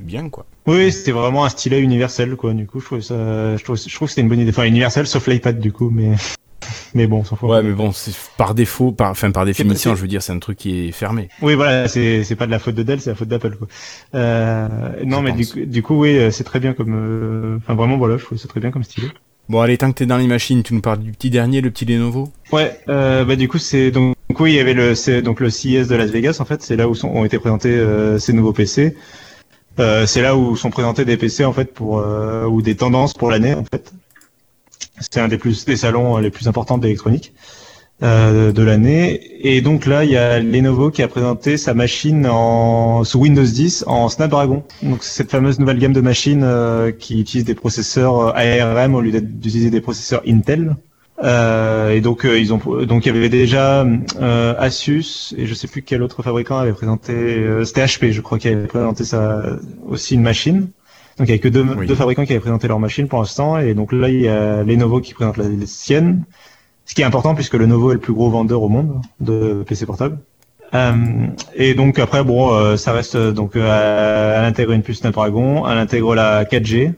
bien, 0.00 0.28
quoi. 0.28 0.44
oui, 0.66 0.90
c'était 0.92 1.12
vraiment 1.12 1.44
un 1.44 1.48
stylet 1.48 1.80
universel, 1.80 2.34
quoi. 2.36 2.52
Du 2.52 2.66
coup, 2.66 2.80
je 2.80 2.84
trouvais 2.86 3.00
ça, 3.02 3.56
je 3.56 3.62
trouve, 3.64 3.76
je 3.78 3.94
trouve 3.94 4.08
que 4.08 4.10
c'était 4.10 4.22
une 4.22 4.28
bonne 4.28 4.40
idée. 4.40 4.50
Enfin, 4.50 4.64
universel 4.64 5.06
sauf 5.06 5.26
l'iPad, 5.28 5.58
du 5.60 5.72
coup, 5.72 5.90
mais 5.90 6.12
Mais 6.94 7.06
bon, 7.06 7.22
fout. 7.24 7.38
Ouais, 7.42 7.62
mais 7.62 7.72
bon, 7.72 7.90
c'est 7.92 8.12
par 8.36 8.54
défaut, 8.54 8.92
par, 8.92 9.10
enfin 9.10 9.30
par 9.30 9.44
définition, 9.46 9.96
je 9.96 10.02
veux 10.02 10.08
dire, 10.08 10.22
c'est 10.22 10.32
un 10.32 10.38
truc 10.38 10.58
qui 10.58 10.88
est 10.88 10.92
fermé. 10.92 11.28
Oui, 11.40 11.54
voilà, 11.54 11.88
c'est 11.88 12.22
c'est 12.22 12.36
pas 12.36 12.46
de 12.46 12.50
la 12.50 12.58
faute 12.58 12.74
de 12.74 12.82
Dell, 12.82 13.00
c'est 13.00 13.10
la 13.10 13.16
faute 13.16 13.28
d'Apple, 13.28 13.56
quoi. 13.56 13.66
Euh, 14.14 14.68
non, 15.04 15.18
Je 15.18 15.22
mais 15.24 15.32
du, 15.32 15.44
pense. 15.44 15.52
coup- 15.54 15.64
du 15.64 15.82
coup, 15.82 15.94
oui, 16.00 16.16
euh, 16.18 16.30
c'est 16.30 16.44
très 16.44 16.60
bien 16.60 16.72
comme. 16.74 16.94
euh, 16.94 17.56
Enfin, 17.58 17.74
vraiment, 17.74 17.96
voilà, 17.96 18.16
je 18.16 18.24
trouve 18.24 18.38
c'est 18.38 18.48
très 18.48 18.60
bien 18.60 18.70
comme 18.70 18.84
style. 18.84 19.10
Bon, 19.48 19.60
allez, 19.60 19.76
tant 19.76 19.90
que 19.90 19.98
t'es 19.98 20.06
dans 20.06 20.16
les 20.16 20.26
machines, 20.26 20.62
tu 20.62 20.72
nous 20.74 20.80
parles 20.80 21.00
du 21.00 21.12
petit 21.12 21.30
dernier, 21.30 21.60
le 21.60 21.70
petit 21.70 21.84
Lenovo. 21.84 22.30
Ouais, 22.52 22.80
euh, 22.88 23.24
bah 23.24 23.36
du 23.36 23.48
coup 23.48 23.58
c'est 23.58 23.90
donc, 23.90 24.16
oui 24.38 24.52
il 24.52 24.56
y 24.56 24.60
avait 24.60 24.74
le 24.74 25.20
donc 25.20 25.40
le 25.40 25.50
CES 25.50 25.88
de 25.88 25.96
Las 25.96 26.10
Vegas 26.10 26.36
en 26.40 26.44
fait 26.44 26.62
c'est 26.62 26.76
là 26.76 26.88
où 26.88 26.94
sont, 26.94 27.08
ont 27.08 27.24
été 27.24 27.38
présentés 27.38 27.70
euh, 27.70 28.18
ces 28.18 28.32
nouveaux 28.32 28.52
PC. 28.52 28.96
Euh, 29.78 30.06
c'est 30.06 30.22
là 30.22 30.36
où 30.36 30.54
sont 30.56 30.70
présentés 30.70 31.04
des 31.04 31.16
PC 31.16 31.44
en 31.44 31.52
fait 31.52 31.72
pour 31.72 31.98
euh, 31.98 32.44
ou 32.44 32.62
des 32.62 32.76
tendances 32.76 33.14
pour 33.14 33.30
l'année 33.30 33.54
en 33.54 33.64
fait. 33.64 33.92
C'est 35.00 35.18
un 35.18 35.28
des 35.28 35.38
plus 35.38 35.64
des 35.64 35.76
salons 35.76 36.18
les 36.18 36.30
plus 36.30 36.46
importants 36.46 36.78
d'électronique 36.78 37.32
euh, 38.02 38.52
de 38.52 38.62
l'année 38.62 39.20
et 39.40 39.60
donc 39.60 39.86
là 39.86 40.04
il 40.04 40.10
y 40.10 40.16
a 40.16 40.40
Lenovo 40.40 40.90
qui 40.90 41.02
a 41.02 41.08
présenté 41.08 41.56
sa 41.56 41.72
machine 41.74 42.26
en 42.26 43.04
sous 43.04 43.20
Windows 43.20 43.42
10 43.44 43.84
en 43.86 44.08
Snapdragon. 44.08 44.64
Donc 44.82 45.04
c'est 45.04 45.18
cette 45.22 45.30
fameuse 45.30 45.58
nouvelle 45.60 45.78
gamme 45.78 45.92
de 45.92 46.00
machines 46.00 46.42
euh, 46.44 46.90
qui 46.90 47.20
utilise 47.20 47.44
des 47.44 47.54
processeurs 47.54 48.34
euh, 48.36 48.60
ARM 48.60 48.94
au 48.94 49.00
lieu 49.00 49.12
d'utiliser 49.20 49.70
des 49.70 49.80
processeurs 49.80 50.22
Intel. 50.26 50.76
Euh, 51.22 51.90
et 51.92 52.00
donc 52.00 52.24
euh, 52.24 52.38
ils 52.40 52.52
ont 52.52 52.60
donc 52.84 53.06
il 53.06 53.14
y 53.14 53.16
avait 53.16 53.28
déjà 53.28 53.86
euh, 54.20 54.54
Asus 54.58 55.32
et 55.36 55.46
je 55.46 55.54
sais 55.54 55.68
plus 55.68 55.82
quel 55.82 56.02
autre 56.02 56.22
fabricant 56.22 56.56
avait 56.56 56.72
présenté 56.72 57.12
euh, 57.12 57.64
c'était 57.64 57.84
HP 57.84 58.10
je 58.10 58.20
crois 58.22 58.38
qui 58.38 58.48
avait 58.48 58.66
présenté 58.66 59.04
ça 59.04 59.42
aussi 59.86 60.14
une 60.14 60.22
machine. 60.22 60.68
Donc 61.18 61.28
il 61.28 61.30
y 61.30 61.32
avait 61.32 61.38
que 61.38 61.48
deux, 61.48 61.64
Oui. 61.78 61.86
deux 61.86 61.94
fabricants 61.94 62.24
qui 62.24 62.32
avaient 62.32 62.40
présenté 62.40 62.66
leur 62.66 62.80
machine 62.80 63.06
pour 63.06 63.20
l'instant 63.20 63.58
et 63.58 63.74
donc 63.74 63.92
là 63.92 64.08
il 64.08 64.22
y 64.22 64.28
a 64.28 64.64
Lenovo 64.64 65.00
qui 65.00 65.14
présente 65.14 65.36
la, 65.36 65.44
la 65.44 65.66
sienne. 65.66 66.24
Ce 66.92 66.94
qui 66.94 67.00
est 67.00 67.06
important 67.06 67.34
puisque 67.34 67.54
Lenovo 67.54 67.90
est 67.90 67.94
le 67.94 68.00
plus 68.00 68.12
gros 68.12 68.28
vendeur 68.28 68.62
au 68.62 68.68
monde 68.68 69.00
de 69.18 69.64
PC 69.66 69.86
portables. 69.86 70.18
Euh, 70.74 70.92
et 71.54 71.72
donc 71.72 71.98
après 71.98 72.22
bon 72.22 72.52
euh, 72.52 72.76
ça 72.76 72.92
reste 72.92 73.14
euh, 73.14 73.32
donc 73.32 73.56
euh, 73.56 74.38
elle 74.38 74.44
intègre 74.44 74.72
une 74.72 74.82
puce 74.82 74.98
Snapdragon, 74.98 75.66
elle 75.66 75.78
intègre 75.78 76.14
la 76.14 76.44
4G. 76.44 76.92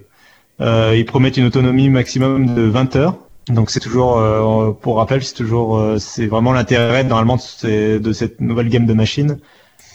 Euh, 0.61 0.97
ils 0.97 1.05
promettent 1.05 1.37
une 1.37 1.45
autonomie 1.45 1.91
maximum 1.91 2.57
de 2.57 2.63
20 2.63 2.97
heures. 2.97 3.19
Donc 3.47 3.71
c'est 3.71 3.79
toujours, 3.79 4.19
euh, 4.19 4.73
pour 4.73 4.97
rappel, 4.97 5.23
c'est 5.23 5.35
toujours, 5.35 5.81
c'est 6.01 6.27
vraiment 6.27 6.51
l'intérêt 6.51 7.05
normalement 7.05 7.39
de, 7.63 8.13
cette 8.13 8.41
nouvelle 8.41 8.71
gamme 8.71 8.87
de 8.87 8.95
machines. 8.95 9.39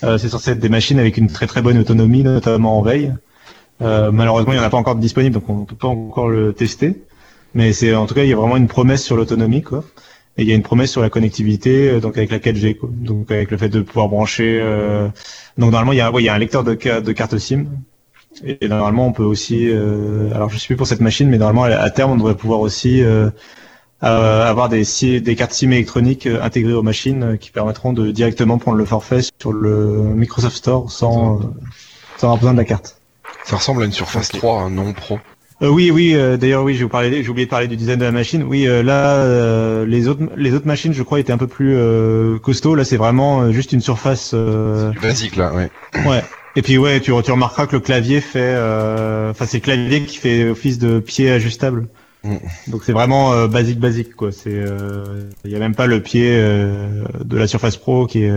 C'est 0.01 0.29
censé 0.29 0.51
être 0.51 0.59
des 0.59 0.69
machines 0.69 0.97
avec 0.97 1.17
une 1.17 1.27
très 1.27 1.45
très 1.45 1.61
bonne 1.61 1.77
autonomie, 1.77 2.23
notamment 2.23 2.79
en 2.79 2.81
veille. 2.81 3.13
Malheureusement, 3.81 4.53
il 4.53 4.59
n'y 4.59 4.63
en 4.63 4.65
a 4.65 4.69
pas 4.69 4.77
encore 4.77 4.95
disponible, 4.95 5.33
donc 5.33 5.49
on 5.49 5.55
ne 5.55 5.65
peut 5.65 5.75
pas 5.75 5.89
encore 5.89 6.29
le 6.29 6.53
tester. 6.53 7.03
Mais 7.53 7.73
c'est 7.73 7.93
en 7.95 8.05
tout 8.05 8.13
cas, 8.15 8.23
il 8.23 8.29
y 8.29 8.33
a 8.33 8.35
vraiment 8.35 8.57
une 8.57 8.67
promesse 8.67 9.03
sur 9.03 9.15
l'autonomie, 9.15 9.61
quoi. 9.63 9.83
Et 10.37 10.43
il 10.43 10.47
y 10.47 10.51
a 10.51 10.55
une 10.55 10.63
promesse 10.63 10.91
sur 10.91 11.01
la 11.01 11.09
connectivité, 11.09 11.89
euh, 11.89 11.99
donc 11.99 12.17
avec 12.17 12.31
la 12.31 12.39
4G, 12.39 12.75
quoi. 12.77 12.89
Donc 12.93 13.31
avec 13.31 13.51
le 13.51 13.57
fait 13.57 13.69
de 13.69 13.81
pouvoir 13.81 14.09
brancher. 14.09 14.59
euh, 14.61 15.07
Donc 15.57 15.71
normalement, 15.71 15.93
il 15.93 15.97
y 15.97 16.01
a, 16.01 16.11
ouais, 16.11 16.21
il 16.21 16.25
y 16.25 16.29
a 16.29 16.33
un 16.33 16.37
lecteur 16.39 16.63
de, 16.63 16.73
de 16.75 17.11
carte 17.11 17.37
SIM. 17.37 17.65
Et 18.45 18.67
normalement, 18.67 19.07
on 19.07 19.11
peut 19.13 19.23
aussi. 19.23 19.69
euh, 19.69 20.33
alors, 20.35 20.49
je 20.49 20.57
suis 20.57 20.67
plus 20.67 20.77
pour 20.77 20.87
cette 20.87 21.01
machine, 21.01 21.29
mais 21.29 21.37
normalement, 21.37 21.63
à 21.63 21.89
terme, 21.89 22.11
on 22.11 22.17
devrait 22.17 22.35
pouvoir 22.37 22.59
aussi 22.61 23.01
euh, 23.03 23.29
euh, 24.03 24.45
avoir 24.49 24.69
des, 24.69 24.83
des 25.21 25.35
cartes 25.35 25.53
SIM 25.53 25.71
électroniques 25.71 26.27
intégrées 26.27 26.73
aux 26.73 26.83
machines 26.83 27.23
euh, 27.23 27.37
qui 27.37 27.51
permettront 27.51 27.93
de 27.93 28.11
directement 28.11 28.57
prendre 28.57 28.77
le 28.77 28.85
forfait 28.85 29.21
sur 29.41 29.53
le 29.53 30.03
Microsoft 30.15 30.57
Store 30.57 30.91
sans, 30.91 31.39
euh, 31.39 31.43
sans 32.17 32.27
avoir 32.27 32.37
besoin 32.37 32.53
de 32.53 32.57
la 32.59 32.65
carte. 32.65 32.99
Ça 33.45 33.57
ressemble 33.57 33.83
à 33.83 33.85
une 33.85 33.91
Surface 33.91 34.29
3, 34.29 34.61
un 34.63 34.69
non 34.69 34.93
pro. 34.93 35.19
Euh, 35.61 35.67
oui, 35.69 35.91
oui. 35.91 36.13
euh, 36.15 36.37
D'ailleurs, 36.37 36.63
oui, 36.63 36.75
j'ai 36.75 36.83
oublié, 36.83 37.45
de 37.45 37.49
parler 37.49 37.67
du 37.67 37.75
design 37.75 37.99
de 37.99 38.05
la 38.05 38.11
machine. 38.11 38.43
Oui, 38.43 38.67
euh, 38.67 38.81
là, 38.81 39.17
euh, 39.17 39.85
les 39.85 40.07
autres, 40.07 40.21
les 40.37 40.53
autres 40.53 40.67
machines, 40.67 40.93
je 40.93 41.03
crois, 41.03 41.19
étaient 41.19 41.33
un 41.33 41.37
peu 41.37 41.47
plus 41.47 41.75
euh, 41.75 42.39
costauds. 42.39 42.75
Là, 42.75 42.85
c'est 42.85 42.97
vraiment 42.97 43.51
juste 43.51 43.73
une 43.73 43.81
surface. 43.81 44.31
euh, 44.33 44.91
basique 45.01 45.35
là, 45.35 45.53
ouais. 45.53 45.69
Ouais. 46.05 46.23
Et 46.55 46.61
puis 46.61 46.77
ouais, 46.77 46.99
tu, 46.99 47.11
tu 47.23 47.31
remarqueras 47.31 47.67
que 47.67 47.75
le 47.75 47.79
clavier 47.79 48.21
fait, 48.21 48.39
euh, 48.41 49.29
enfin 49.31 49.45
c'est 49.45 49.57
le 49.57 49.63
clavier 49.63 50.01
qui 50.03 50.17
fait 50.17 50.49
office 50.49 50.79
de 50.79 50.99
pied 50.99 51.29
ajustable. 51.29 51.87
Mm. 52.23 52.37
Donc 52.67 52.81
c'est 52.85 52.91
vraiment 52.91 53.33
euh, 53.33 53.47
basique 53.47 53.79
basique 53.79 54.15
quoi. 54.15 54.31
C'est, 54.31 54.49
euh, 54.53 55.29
il 55.45 55.51
y 55.51 55.55
a 55.55 55.59
même 55.59 55.75
pas 55.75 55.85
le 55.87 56.01
pied 56.01 56.27
euh, 56.33 57.03
de 57.23 57.37
la 57.37 57.47
Surface 57.47 57.77
Pro 57.77 58.07
qui 58.07 58.23
est, 58.23 58.33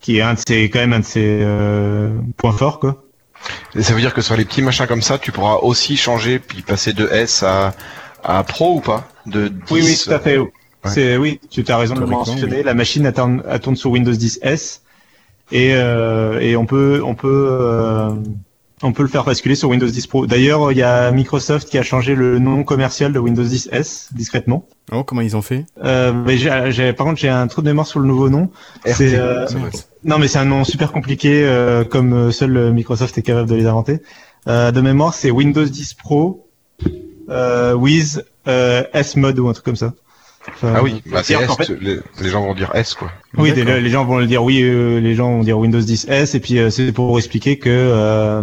qui 0.00 0.16
est 0.16 0.22
un 0.22 0.34
de 0.34 0.38
ses, 0.44 0.70
quand 0.70 0.78
même 0.80 0.94
un 0.94 1.00
de 1.00 1.04
ses 1.04 1.40
euh, 1.42 2.10
points 2.38 2.52
forts 2.52 2.80
quoi. 2.80 3.04
Et 3.74 3.82
ça 3.82 3.92
veut 3.94 4.00
dire 4.00 4.14
que 4.14 4.20
sur 4.20 4.36
les 4.36 4.44
petits 4.44 4.62
machins 4.62 4.86
comme 4.86 5.02
ça, 5.02 5.18
tu 5.18 5.32
pourras 5.32 5.56
aussi 5.56 5.96
changer 5.96 6.38
puis 6.38 6.62
passer 6.62 6.92
de 6.92 7.06
S 7.08 7.42
à, 7.42 7.74
à 8.24 8.42
Pro 8.42 8.76
ou 8.76 8.80
pas? 8.80 9.08
De 9.26 9.48
10, 9.48 9.62
Oui 9.70 9.82
oui 9.84 9.98
tout 10.02 10.10
à 10.12 10.18
fait. 10.18 10.36
euh, 10.38 10.44
C'est 10.84 11.16
oui, 11.16 11.40
tu 11.50 11.64
as 11.68 11.76
raison 11.76 11.94
de 11.94 12.00
le 12.00 12.06
mentionner. 12.06 12.62
La 12.62 12.74
machine 12.74 13.04
elle 13.06 13.12
tourne, 13.12 13.42
elle 13.48 13.60
tourne 13.60 13.76
sur 13.76 13.90
Windows 13.90 14.12
10 14.12 14.40
S 14.42 14.82
et 15.52 15.74
euh, 15.74 16.38
et 16.40 16.56
on 16.56 16.64
peut 16.66 17.02
on 17.04 17.14
peut 17.14 17.48
euh, 17.50 18.10
on 18.82 18.92
peut 18.92 19.02
le 19.02 19.08
faire 19.08 19.24
basculer 19.24 19.54
sur 19.54 19.68
Windows 19.68 19.86
10 19.86 20.06
Pro. 20.06 20.26
D'ailleurs, 20.26 20.72
il 20.72 20.78
y 20.78 20.82
a 20.82 21.10
Microsoft 21.10 21.68
qui 21.68 21.76
a 21.78 21.82
changé 21.82 22.14
le 22.14 22.38
nom 22.38 22.64
commercial 22.64 23.12
de 23.12 23.18
Windows 23.18 23.42
10 23.44 23.68
S 23.72 24.08
discrètement. 24.12 24.66
Oh, 24.92 25.04
comment 25.04 25.20
ils 25.20 25.36
ont 25.36 25.42
fait? 25.42 25.66
Euh, 25.84 26.12
mais 26.12 26.36
j'ai, 26.38 26.50
j'ai- 26.70 26.92
par 26.92 27.06
contre, 27.06 27.20
j'ai 27.20 27.28
un 27.28 27.46
trou 27.46 27.60
de 27.62 27.66
mémoire 27.66 27.86
sur 27.86 28.00
le 28.00 28.06
nouveau 28.06 28.28
nom. 28.30 28.50
RT, 28.86 28.92
C'est, 28.94 29.14
euh. 29.16 29.46
Non, 30.04 30.18
mais 30.18 30.28
c'est 30.28 30.38
un 30.38 30.46
nom 30.46 30.64
super 30.64 30.92
compliqué, 30.92 31.42
euh, 31.44 31.84
comme 31.84 32.12
euh, 32.14 32.30
seul 32.30 32.72
Microsoft 32.72 33.16
est 33.18 33.22
capable 33.22 33.48
de 33.50 33.54
les 33.54 33.66
inventer. 33.66 34.00
Euh, 34.48 34.70
de 34.70 34.80
mémoire, 34.80 35.12
c'est 35.14 35.30
Windows 35.30 35.64
10 35.64 35.94
Pro 35.94 36.46
euh, 37.28 37.74
with 37.74 38.24
euh, 38.48 38.82
S 38.94 39.16
mode 39.16 39.38
ou 39.38 39.48
un 39.48 39.52
truc 39.52 39.64
comme 39.66 39.76
ça. 39.76 39.92
Enfin, 40.48 40.72
Ah 40.76 40.82
oui, 40.82 41.02
bah 41.06 41.22
c'est 41.22 41.34
S, 41.34 41.46
qu'en 41.46 41.54
fait- 41.56 41.68
les, 41.80 41.98
les 42.20 42.28
gens 42.30 42.42
vont 42.42 42.54
dire 42.54 42.70
S 42.74 42.94
quoi. 42.94 43.12
oui, 43.36 43.52
les, 43.54 43.62
les 43.80 43.90
gens 43.90 44.04
vont 44.06 44.18
le 44.18 44.26
dire. 44.26 44.42
Oui, 44.42 44.62
euh, 44.62 44.98
les 44.98 45.14
gens 45.14 45.30
vont 45.32 45.42
dire 45.44 45.58
Windows 45.58 45.80
10 45.80 46.06
S, 46.08 46.34
et 46.34 46.40
puis 46.40 46.58
euh, 46.58 46.70
c'est 46.70 46.92
pour 46.92 47.16
expliquer 47.18 47.58
que 47.58 47.68
euh, 47.70 48.42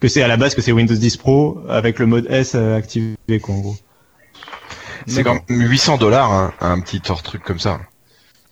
que 0.00 0.08
c'est 0.08 0.22
à 0.22 0.28
la 0.28 0.36
base 0.36 0.54
que 0.56 0.60
c'est 0.62 0.72
Windows 0.72 0.94
10 0.96 1.16
Pro 1.18 1.60
avec 1.68 2.00
le 2.00 2.06
mode 2.06 2.26
S 2.28 2.52
euh, 2.56 2.76
activé, 2.76 3.14
quoi, 3.40 3.54
en 3.54 3.60
gros. 3.60 3.76
C'est 5.06 5.22
quand 5.24 5.34
même 5.34 5.42
800 5.60 5.96
dollars 5.98 6.30
un, 6.32 6.52
un 6.60 6.80
petit 6.80 7.00
hors 7.08 7.22
truc 7.22 7.42
comme 7.44 7.58
ça. 7.60 7.80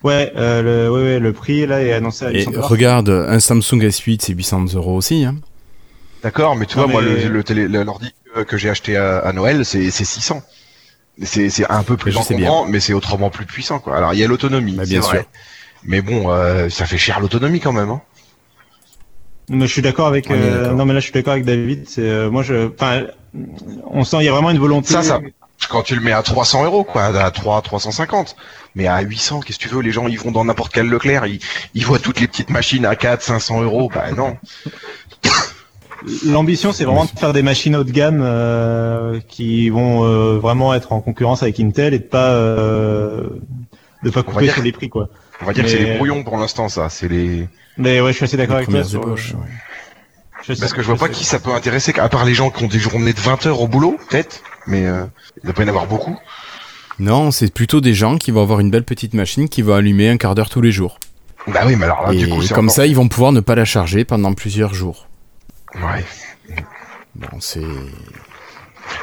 Ouais, 0.02 0.32
euh, 0.36 0.62
le, 0.86 0.92
ouais, 0.92 1.02
ouais, 1.02 1.18
le 1.18 1.32
prix 1.32 1.66
là 1.66 1.82
est 1.82 1.92
annoncé 1.92 2.24
à 2.24 2.30
Et 2.30 2.34
800 2.38 2.50
dollars. 2.52 2.68
regarde, 2.68 3.08
un 3.10 3.38
Samsung 3.40 3.80
S8, 3.82 4.20
c'est 4.22 4.32
800 4.32 4.74
euros 4.74 4.96
aussi. 4.96 5.24
Hein. 5.24 5.36
D'accord, 6.22 6.54
mais 6.56 6.66
tu 6.66 6.78
Non, 6.78 6.84
vois, 6.84 6.92
moi, 6.92 7.02
le, 7.02 7.28
le 7.28 7.44
télé, 7.44 7.66
le- 7.68 7.82
l'ordi 7.82 8.12
que 8.46 8.56
j'ai 8.56 8.70
acheté 8.70 8.96
à, 8.96 9.18
à 9.18 9.32
Noël, 9.32 9.64
c'est 9.64 9.90
c'est 9.90 10.04
600. 10.04 10.42
C'est 11.22 11.50
c'est 11.50 11.70
un 11.70 11.82
peu 11.82 11.96
plus 11.96 12.16
encombrant, 12.16 12.66
mais 12.66 12.80
c'est 12.80 12.94
autrement 12.94 13.30
plus 13.30 13.44
puissant, 13.46 13.78
quoi. 13.78 13.96
Alors, 13.96 14.14
il 14.14 14.20
y 14.20 14.24
a 14.24 14.26
l'autonomie, 14.26 14.72
Bah, 14.72 14.84
bien 14.84 15.00
vrai. 15.00 15.18
sûr. 15.18 15.26
Mais 15.84 16.02
bon, 16.02 16.30
euh, 16.30 16.68
ça 16.68 16.86
fait 16.86 16.98
cher 16.98 17.20
l'autonomie 17.20 17.60
quand 17.60 17.72
même. 17.72 17.90
Hein. 17.90 18.00
Mais 19.48 19.66
je 19.66 19.72
suis 19.72 19.82
d'accord 19.82 20.06
avec. 20.06 20.30
Euh, 20.30 20.72
non, 20.72 20.84
mais 20.86 20.94
là, 20.94 21.00
je 21.00 21.04
suis 21.04 21.12
d'accord 21.12 21.32
avec 21.32 21.44
David. 21.44 21.88
C'est 21.88 22.02
euh, 22.02 22.30
moi, 22.30 22.42
je. 22.42 22.68
Enfin, 22.72 23.06
on 23.86 24.04
sent 24.04 24.18
il 24.20 24.24
y 24.24 24.28
a 24.28 24.32
vraiment 24.32 24.50
une 24.50 24.58
volonté. 24.58 24.92
Ça, 24.92 25.02
ça. 25.02 25.20
Quand 25.68 25.82
tu 25.82 25.94
le 25.94 26.00
mets 26.00 26.12
à 26.12 26.22
300 26.22 26.64
euros, 26.64 26.84
quoi, 26.84 27.04
à 27.06 27.30
3, 27.30 27.60
350. 27.60 28.34
Mais 28.74 28.86
à 28.86 29.00
800, 29.00 29.40
qu'est-ce 29.40 29.58
que 29.58 29.64
tu 29.64 29.68
veux? 29.68 29.82
Les 29.82 29.90
gens, 29.92 30.06
ils 30.08 30.18
vont 30.18 30.30
dans 30.30 30.44
n'importe 30.44 30.72
quel 30.72 30.86
Leclerc, 30.86 31.26
ils, 31.26 31.40
ils 31.74 31.84
voient 31.84 31.98
toutes 31.98 32.20
les 32.20 32.28
petites 32.28 32.50
machines 32.50 32.86
à 32.86 32.96
4, 32.96 33.20
500 33.22 33.62
euros. 33.62 33.90
Bah 33.92 34.10
non. 34.16 34.38
L'ambition, 36.26 36.72
c'est 36.72 36.84
vraiment 36.84 37.04
de 37.04 37.10
faire 37.10 37.32
des 37.32 37.42
machines 37.42 37.76
haut 37.76 37.84
de 37.84 37.90
gamme 37.90 38.20
euh, 38.22 39.20
qui 39.28 39.68
vont 39.70 40.04
euh, 40.04 40.38
vraiment 40.38 40.72
être 40.74 40.92
en 40.92 41.00
concurrence 41.00 41.42
avec 41.42 41.60
Intel 41.60 41.92
et 41.94 41.98
de 41.98 42.04
pas 42.04 42.30
euh, 42.30 43.28
de 44.02 44.10
pas 44.10 44.22
couper 44.22 44.48
sur 44.48 44.62
les 44.62 44.72
prix, 44.72 44.88
quoi. 44.88 45.08
On 45.42 45.46
va 45.46 45.52
dire 45.52 45.64
que 45.64 45.70
c'est 45.70 45.78
les 45.78 45.96
brouillons 45.96 46.22
pour 46.24 46.36
l'instant, 46.38 46.68
ça. 46.68 46.88
C'est 46.88 47.08
les. 47.08 47.48
Mais 47.76 48.00
ouais, 48.00 48.12
je 48.12 48.16
suis 48.16 48.24
assez 48.24 48.36
d'accord 48.36 48.56
avec 48.56 48.68
toi. 48.68 48.82
sur- 48.84 49.06
ouais. 49.06 49.14
je 49.16 50.54
Parce 50.54 50.72
que 50.72 50.82
je 50.82 50.86
vois 50.86 50.96
pas 50.96 51.08
qui 51.08 51.24
ça 51.24 51.38
peut 51.38 51.52
intéresser, 51.54 51.92
à 51.98 52.08
part 52.08 52.24
les 52.24 52.34
gens 52.34 52.50
qui 52.50 52.64
ont 52.64 52.68
des 52.68 52.78
journées 52.78 53.12
de 53.12 53.20
20 53.20 53.46
heures 53.46 53.60
au 53.60 53.68
boulot, 53.68 53.96
peut-être. 54.08 54.42
Mais 54.66 54.86
euh, 54.86 55.04
il 55.42 55.46
doit 55.46 55.54
pas 55.54 55.62
y 55.62 55.64
en 55.66 55.68
avoir 55.68 55.86
beaucoup. 55.86 56.16
Non, 56.98 57.30
c'est 57.30 57.52
plutôt 57.52 57.80
des 57.80 57.94
gens 57.94 58.18
qui 58.18 58.30
vont 58.30 58.42
avoir 58.42 58.60
une 58.60 58.70
belle 58.70 58.84
petite 58.84 59.14
machine 59.14 59.48
qui 59.48 59.62
va 59.62 59.76
allumer 59.76 60.08
un 60.08 60.16
quart 60.18 60.34
d'heure 60.34 60.50
tous 60.50 60.60
les 60.60 60.72
jours. 60.72 60.98
Bah 61.46 61.60
oui, 61.66 61.74
mais 61.76 61.86
alors 61.86 62.06
là, 62.06 62.12
et 62.12 62.16
du 62.18 62.28
coup, 62.28 62.42
c'est 62.42 62.52
comme 62.52 62.66
encore- 62.66 62.76
ça, 62.76 62.86
ils 62.86 62.94
vont 62.96 63.08
pouvoir 63.08 63.32
ne 63.32 63.40
pas 63.40 63.54
la 63.54 63.64
charger 63.64 64.04
pendant 64.04 64.34
plusieurs 64.34 64.74
jours. 64.74 65.06
Ouais. 65.76 66.04
Bon, 67.14 67.40
c'est... 67.40 67.60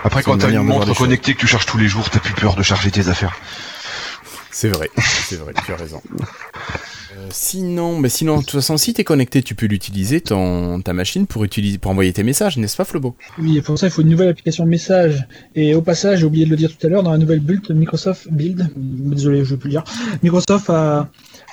Après, 0.03 0.23
quand 0.23 0.37
t'as 0.37 0.49
une 0.49 0.55
de 0.55 0.59
montre 0.59 0.93
connectée 0.95 1.33
que 1.33 1.39
tu 1.39 1.47
charges 1.47 1.65
tous 1.65 1.77
les 1.77 1.87
jours, 1.87 2.09
t'as 2.09 2.19
plus 2.19 2.33
peur 2.33 2.55
de 2.55 2.63
charger 2.63 2.91
tes 2.91 3.07
affaires. 3.09 3.35
C'est 4.51 4.69
vrai, 4.69 4.89
c'est 4.97 5.35
vrai, 5.35 5.53
tu 5.65 5.71
as 5.71 5.75
raison. 5.75 6.01
Euh, 7.17 7.27
sinon, 7.29 7.99
mais 7.99 8.09
sinon, 8.09 8.37
de 8.37 8.41
toute 8.41 8.51
façon, 8.51 8.77
si 8.77 8.93
t'es 8.93 9.03
connecté, 9.03 9.43
tu 9.43 9.53
peux 9.53 9.67
l'utiliser, 9.67 10.19
ton, 10.19 10.81
ta 10.81 10.93
machine, 10.93 11.27
pour, 11.27 11.43
utiliser, 11.43 11.77
pour 11.77 11.91
envoyer 11.91 12.11
tes 12.11 12.23
messages, 12.23 12.57
n'est-ce 12.57 12.75
pas, 12.75 12.83
Flobo? 12.83 13.15
Oui, 13.37 13.57
et 13.57 13.61
pour 13.61 13.77
ça, 13.77 13.87
il 13.87 13.91
faut 13.91 14.01
une 14.01 14.09
nouvelle 14.09 14.29
application 14.29 14.65
message. 14.65 15.27
Et 15.53 15.75
au 15.75 15.81
passage, 15.81 16.19
j'ai 16.19 16.25
oublié 16.25 16.45
de 16.45 16.49
le 16.49 16.55
dire 16.55 16.75
tout 16.75 16.87
à 16.87 16.89
l'heure, 16.89 17.03
dans 17.03 17.11
la 17.11 17.17
nouvelle 17.17 17.39
build, 17.39 17.69
Microsoft 17.69 18.27
Build, 18.31 18.71
désolé, 18.75 19.45
je 19.45 19.51
vais 19.51 19.57
plus 19.57 19.67
le 19.67 19.73
dire, 19.73 19.83
Microsoft 20.23 20.69
a, 20.69 21.09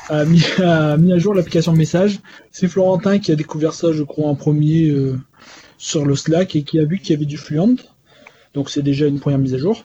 a, 0.09 0.25
mis, 0.25 0.43
a 0.63 0.97
mis 0.97 1.13
à 1.13 1.19
jour 1.19 1.35
l'application 1.35 1.73
message. 1.73 2.21
C'est 2.53 2.69
Florentin 2.69 3.19
qui 3.19 3.33
a 3.33 3.37
découvert 3.37 3.73
ça, 3.75 3.93
je 3.93 4.03
crois, 4.03 4.29
en 4.29 4.35
premier 4.35 4.89
euh, 4.89 5.19
sur 5.79 6.05
le 6.05 6.15
Slack 6.17 6.57
et 6.57 6.63
qui 6.63 6.79
a 6.79 6.85
vu 6.85 6.99
qu'il 6.99 7.13
y 7.15 7.17
avait 7.17 7.27
du 7.27 7.37
Fluent. 7.39 7.77
Donc 8.55 8.71
c'est 8.71 8.83
déjà 8.83 9.07
une 9.07 9.21
première 9.21 9.39
mise 9.39 9.55
à 9.55 9.59
jour. 9.59 9.85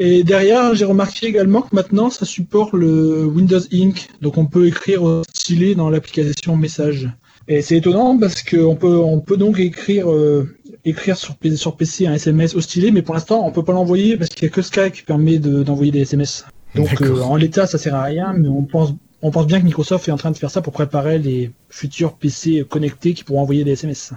Et 0.00 0.22
derrière, 0.22 0.74
j'ai 0.76 0.84
remarqué 0.84 1.26
également 1.26 1.60
que 1.62 1.74
maintenant, 1.74 2.08
ça 2.08 2.24
supporte 2.24 2.72
le 2.72 3.24
Windows 3.24 3.58
Ink. 3.72 4.08
Donc, 4.22 4.38
on 4.38 4.46
peut 4.46 4.68
écrire 4.68 5.02
au 5.02 5.22
stylet 5.34 5.74
dans 5.74 5.90
l'application 5.90 6.56
message. 6.56 7.10
Et 7.48 7.62
c'est 7.62 7.78
étonnant 7.78 8.16
parce 8.16 8.42
qu'on 8.44 8.76
peut, 8.76 8.96
on 8.96 9.18
peut 9.18 9.36
donc 9.36 9.58
écrire, 9.58 10.08
euh, 10.08 10.48
écrire 10.84 11.16
sur, 11.16 11.34
sur 11.56 11.76
PC 11.76 12.06
un 12.06 12.14
SMS 12.14 12.54
au 12.54 12.60
stylet, 12.60 12.92
mais 12.92 13.02
pour 13.02 13.14
l'instant, 13.16 13.44
on 13.44 13.50
peut 13.50 13.64
pas 13.64 13.72
l'envoyer 13.72 14.16
parce 14.16 14.28
qu'il 14.30 14.44
y 14.44 14.46
a 14.46 14.54
que 14.54 14.62
Skype 14.62 14.92
qui 14.92 15.02
permet 15.02 15.38
de- 15.38 15.64
d'envoyer 15.64 15.90
des 15.90 16.02
SMS. 16.02 16.44
Donc, 16.76 17.02
euh, 17.02 17.20
en 17.22 17.34
l'état, 17.34 17.66
ça 17.66 17.76
sert 17.76 17.96
à 17.96 18.04
rien, 18.04 18.32
mais 18.36 18.46
on 18.46 18.62
pense, 18.62 18.94
on 19.22 19.30
pense 19.30 19.46
bien 19.46 19.58
que 19.60 19.64
Microsoft 19.64 20.06
est 20.08 20.12
en 20.12 20.16
train 20.16 20.30
de 20.30 20.36
faire 20.36 20.50
ça 20.50 20.62
pour 20.62 20.72
préparer 20.72 21.18
les 21.18 21.50
futurs 21.70 22.14
PC 22.14 22.64
connectés 22.68 23.14
qui 23.14 23.24
pourront 23.24 23.42
envoyer 23.42 23.64
des 23.64 23.72
SMS. 23.72 24.12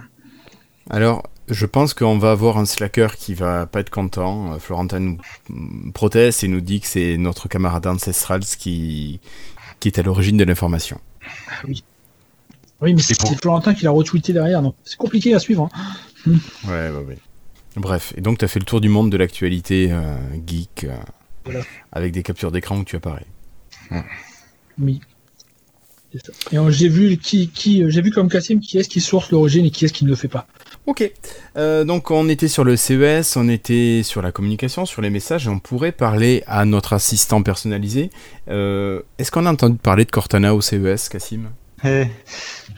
Alors, 0.90 1.28
je 1.48 1.66
pense 1.66 1.92
qu'on 1.94 2.18
va 2.18 2.30
avoir 2.32 2.58
un 2.58 2.64
slacker 2.66 3.16
qui 3.16 3.34
va 3.34 3.66
pas 3.66 3.80
être 3.80 3.90
content. 3.90 4.52
Euh, 4.54 4.58
Florentin 4.58 5.00
nous 5.00 5.18
proteste 5.92 6.44
et 6.44 6.48
nous 6.48 6.60
dit 6.60 6.80
que 6.80 6.86
c'est 6.86 7.16
notre 7.18 7.48
camarade 7.48 7.86
Ancestrals 7.86 8.40
qui, 8.58 9.20
qui 9.80 9.88
est 9.88 9.98
à 9.98 10.02
l'origine 10.02 10.36
de 10.36 10.44
l'information. 10.44 11.00
Oui, 12.80 12.94
mais 12.94 13.00
c'est 13.02 13.18
pour- 13.18 13.36
Florentin 13.38 13.74
qui 13.74 13.84
l'a 13.84 13.90
retweeté 13.92 14.32
derrière, 14.32 14.60
donc 14.62 14.74
c'est 14.84 14.96
compliqué 14.96 15.34
à 15.34 15.38
suivre. 15.38 15.68
hein. 15.72 15.92
Ouais, 16.66 16.90
ouais, 16.90 17.04
ouais. 17.08 17.18
Bref, 17.76 18.12
et 18.16 18.20
donc 18.20 18.38
tu 18.38 18.44
as 18.44 18.48
fait 18.48 18.58
le 18.58 18.64
tour 18.64 18.80
du 18.80 18.88
monde 18.88 19.10
de 19.10 19.16
l'actualité 19.16 19.88
euh, 19.90 20.14
geek 20.46 20.84
euh, 20.84 20.94
Voilà. 21.44 21.60
avec 21.90 22.12
des 22.12 22.22
captures 22.22 22.52
d'écran 22.52 22.78
où 22.78 22.84
tu 22.84 22.96
apparais. 22.96 23.26
Oui. 24.80 25.00
C'est 26.12 26.26
ça. 26.26 26.32
Et 26.52 26.72
j'ai 26.72 26.88
vu 26.88 27.16
qui, 27.16 27.48
qui, 27.48 27.82
euh, 27.82 27.88
j'ai 27.88 28.02
vu 28.02 28.10
comme 28.10 28.28
Cassim 28.28 28.60
qui 28.60 28.76
est-ce 28.78 28.88
qui 28.88 29.00
source 29.00 29.30
l'origine 29.30 29.64
et 29.64 29.70
qui 29.70 29.86
est-ce 29.86 29.94
qui 29.94 30.04
ne 30.04 30.10
le 30.10 30.16
fait 30.16 30.28
pas. 30.28 30.46
Ok, 30.86 31.10
Euh, 31.56 31.84
donc 31.84 32.10
on 32.10 32.28
était 32.28 32.48
sur 32.48 32.64
le 32.64 32.76
CES, 32.76 33.36
on 33.36 33.48
était 33.48 34.02
sur 34.04 34.20
la 34.20 34.30
communication, 34.32 34.84
sur 34.84 35.00
les 35.00 35.10
messages, 35.10 35.46
et 35.46 35.48
on 35.50 35.58
pourrait 35.58 35.92
parler 35.92 36.42
à 36.46 36.64
notre 36.66 36.92
assistant 36.92 37.42
personnalisé. 37.42 38.10
Euh, 38.48 39.00
Est-ce 39.18 39.30
qu'on 39.30 39.46
a 39.46 39.52
entendu 39.52 39.76
parler 39.78 40.04
de 40.04 40.10
Cortana 40.10 40.54
au 40.54 40.60
CES, 40.60 41.08
Cassim 41.08 41.50
Eh, 41.84 42.06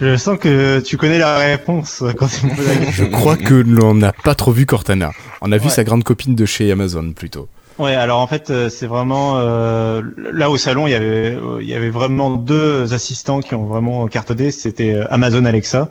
je 0.00 0.16
sens 0.16 0.38
que 0.38 0.80
tu 0.80 0.96
connais 0.96 1.18
la 1.18 1.38
réponse 1.38 2.04
quand 2.16 2.28
tu 2.28 2.46
me 2.46 2.54
poses 2.54 2.68
la 2.68 2.76
question. 2.76 3.04
Je 3.04 3.10
crois 3.10 3.36
que 3.36 3.54
l'on 3.54 3.94
n'a 3.94 4.12
pas 4.12 4.34
trop 4.34 4.52
vu 4.52 4.66
Cortana. 4.66 5.10
On 5.40 5.50
a 5.50 5.58
vu 5.58 5.70
sa 5.70 5.82
grande 5.82 6.04
copine 6.04 6.34
de 6.36 6.46
chez 6.46 6.70
Amazon 6.70 7.12
plutôt. 7.12 7.48
Ouais, 7.78 7.94
alors 7.94 8.20
en 8.20 8.26
fait, 8.28 8.50
euh, 8.50 8.68
c'est 8.68 8.86
vraiment 8.86 9.38
euh, 9.38 10.00
là 10.16 10.48
au 10.48 10.56
salon, 10.56 10.86
il 10.86 10.90
y 10.90 10.94
avait 10.94 11.36
il 11.60 11.68
y 11.68 11.74
avait 11.74 11.90
vraiment 11.90 12.30
deux 12.30 12.94
assistants 12.94 13.40
qui 13.40 13.54
ont 13.56 13.64
vraiment 13.64 14.06
cartonné. 14.06 14.52
C'était 14.52 14.94
euh, 14.94 15.06
Amazon 15.12 15.44
Alexa, 15.44 15.90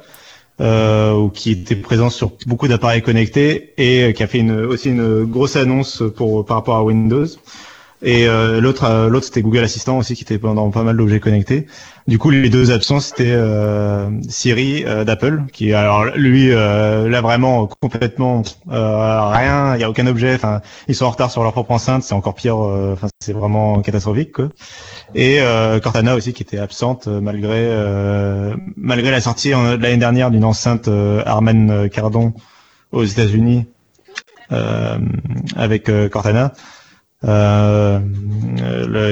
euh, 0.61 1.27
qui 1.33 1.51
était 1.51 1.75
présent 1.75 2.09
sur 2.09 2.31
beaucoup 2.47 2.69
d'appareils 2.69 3.01
connectés 3.01 3.73
et 3.77 4.03
euh, 4.03 4.11
qui 4.13 4.23
a 4.23 4.27
fait 4.27 4.39
une, 4.39 4.61
aussi 4.61 4.89
une 4.91 5.25
grosse 5.25 5.57
annonce 5.57 6.03
pour 6.15 6.45
par 6.45 6.57
rapport 6.57 6.77
à 6.77 6.83
Windows. 6.83 7.25
Et 8.01 8.27
euh, 8.27 8.61
l'autre, 8.61 9.09
l'autre 9.09 9.25
c'était 9.25 9.41
Google 9.41 9.63
Assistant 9.63 9.97
aussi 9.97 10.15
qui 10.15 10.23
était 10.23 10.37
pendant 10.37 10.69
pas 10.71 10.83
mal 10.83 10.95
d'objets 10.95 11.19
connectés. 11.19 11.67
Du 12.05 12.17
coup, 12.17 12.31
les 12.31 12.49
deux 12.49 12.71
absents 12.71 12.99
c'était 12.99 13.31
euh, 13.31 14.09
Siri 14.27 14.83
euh, 14.85 15.05
d'Apple, 15.05 15.43
qui 15.53 15.73
alors 15.73 16.05
lui 16.17 16.51
euh, 16.51 17.07
là 17.07 17.21
vraiment 17.21 17.65
complètement 17.79 18.43
euh, 18.69 19.29
rien, 19.29 19.75
il 19.75 19.79
y 19.81 19.85
a 19.85 19.89
aucun 19.89 20.05
objet. 20.07 20.35
Enfin, 20.35 20.61
ils 20.89 20.95
sont 20.95 21.05
en 21.05 21.11
retard 21.11 21.31
sur 21.31 21.43
leur 21.43 21.53
propre 21.53 21.71
enceinte, 21.71 22.03
c'est 22.03 22.13
encore 22.13 22.35
pire. 22.35 22.57
euh, 22.61 22.91
Enfin, 22.93 23.07
c'est 23.21 23.31
vraiment 23.31 23.81
catastrophique. 23.81 24.35
Et 25.15 25.39
Cortana 25.81 26.15
aussi 26.15 26.33
qui 26.33 26.43
était 26.43 26.57
absente 26.57 27.07
malgré 27.07 27.69
malgré 28.75 29.09
la 29.11 29.21
sortie 29.21 29.51
l'année 29.51 29.97
dernière 29.97 30.29
d'une 30.29 30.43
enceinte 30.43 30.89
Harman 31.25 31.87
Kardon 31.89 32.33
aux 32.91 33.05
États-Unis 33.05 33.65
avec 35.55 35.89
Cortana. 36.11 36.51
Euh, 37.25 37.99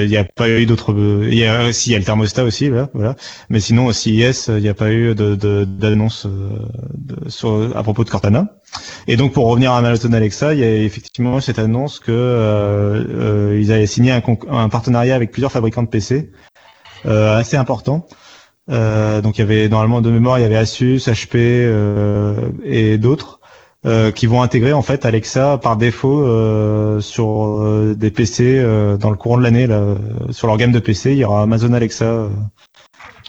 Il 0.03 0.09
n'y 0.09 0.17
a 0.17 0.23
pas 0.23 0.49
eu 0.49 0.65
d'autres. 0.65 0.93
Il 1.23 1.33
y 1.35 1.45
a 1.45 1.65
aussi 1.67 1.91
y 1.91 1.95
a 1.95 1.99
le 1.99 2.03
thermostat 2.05 2.43
aussi 2.43 2.69
là, 2.69 2.89
voilà. 2.93 3.15
Mais 3.49 3.59
sinon 3.59 3.85
au 3.87 3.93
CIS, 3.93 4.47
il 4.49 4.61
n'y 4.61 4.69
a 4.69 4.73
pas 4.73 4.91
eu 4.91 5.15
de 5.15 5.35
de- 5.35 5.65
d'annonce 5.65 6.25
euh, 6.25 6.49
de- 6.95 7.29
sur 7.29 7.75
à 7.75 7.83
propos 7.83 8.03
de 8.03 8.09
Cortana. 8.09 8.47
Et 9.07 9.17
donc 9.17 9.33
pour 9.33 9.47
revenir 9.47 9.71
à 9.73 9.77
Amazon 9.79 10.13
Alexa, 10.13 10.53
il 10.53 10.59
y 10.59 10.63
a 10.63 10.75
effectivement 10.75 11.39
cette 11.41 11.59
annonce 11.59 11.99
que 11.99 12.11
euh, 12.11 13.03
euh, 13.53 13.59
ils 13.61 13.71
avaient 13.71 13.87
signé 13.87 14.11
un, 14.11 14.21
un 14.51 14.69
partenariat 14.69 15.15
avec 15.15 15.31
plusieurs 15.31 15.51
fabricants 15.51 15.83
de 15.83 15.89
PC 15.89 16.31
euh, 17.05 17.37
assez 17.37 17.57
important. 17.57 18.07
Euh, 18.69 19.21
donc 19.21 19.37
il 19.37 19.41
y 19.41 19.43
avait 19.43 19.69
normalement 19.69 20.01
de 20.01 20.11
mémoire, 20.11 20.39
il 20.39 20.43
y 20.43 20.45
avait 20.45 20.57
Asus, 20.57 20.97
HP 21.09 21.35
euh, 21.35 22.51
et 22.63 22.97
d'autres 22.97 23.40
euh, 23.85 24.11
qui 24.11 24.27
vont 24.27 24.41
intégrer 24.43 24.73
en 24.73 24.81
fait 24.83 25.05
Alexa 25.05 25.57
par 25.57 25.75
défaut 25.77 26.21
euh, 26.25 26.99
sur 26.99 27.59
euh, 27.61 27.95
des 27.97 28.11
PC 28.11 28.59
euh, 28.59 28.95
dans 28.97 29.09
le 29.09 29.15
courant 29.15 29.37
de 29.37 29.43
l'année 29.43 29.65
là, 29.67 29.75
euh, 29.75 29.95
sur 30.29 30.47
leur 30.47 30.57
gamme 30.57 30.71
de 30.71 30.79
PC, 30.79 31.11
il 31.13 31.17
y 31.17 31.25
aura 31.25 31.41
Amazon 31.43 31.73
Alexa. 31.73 32.05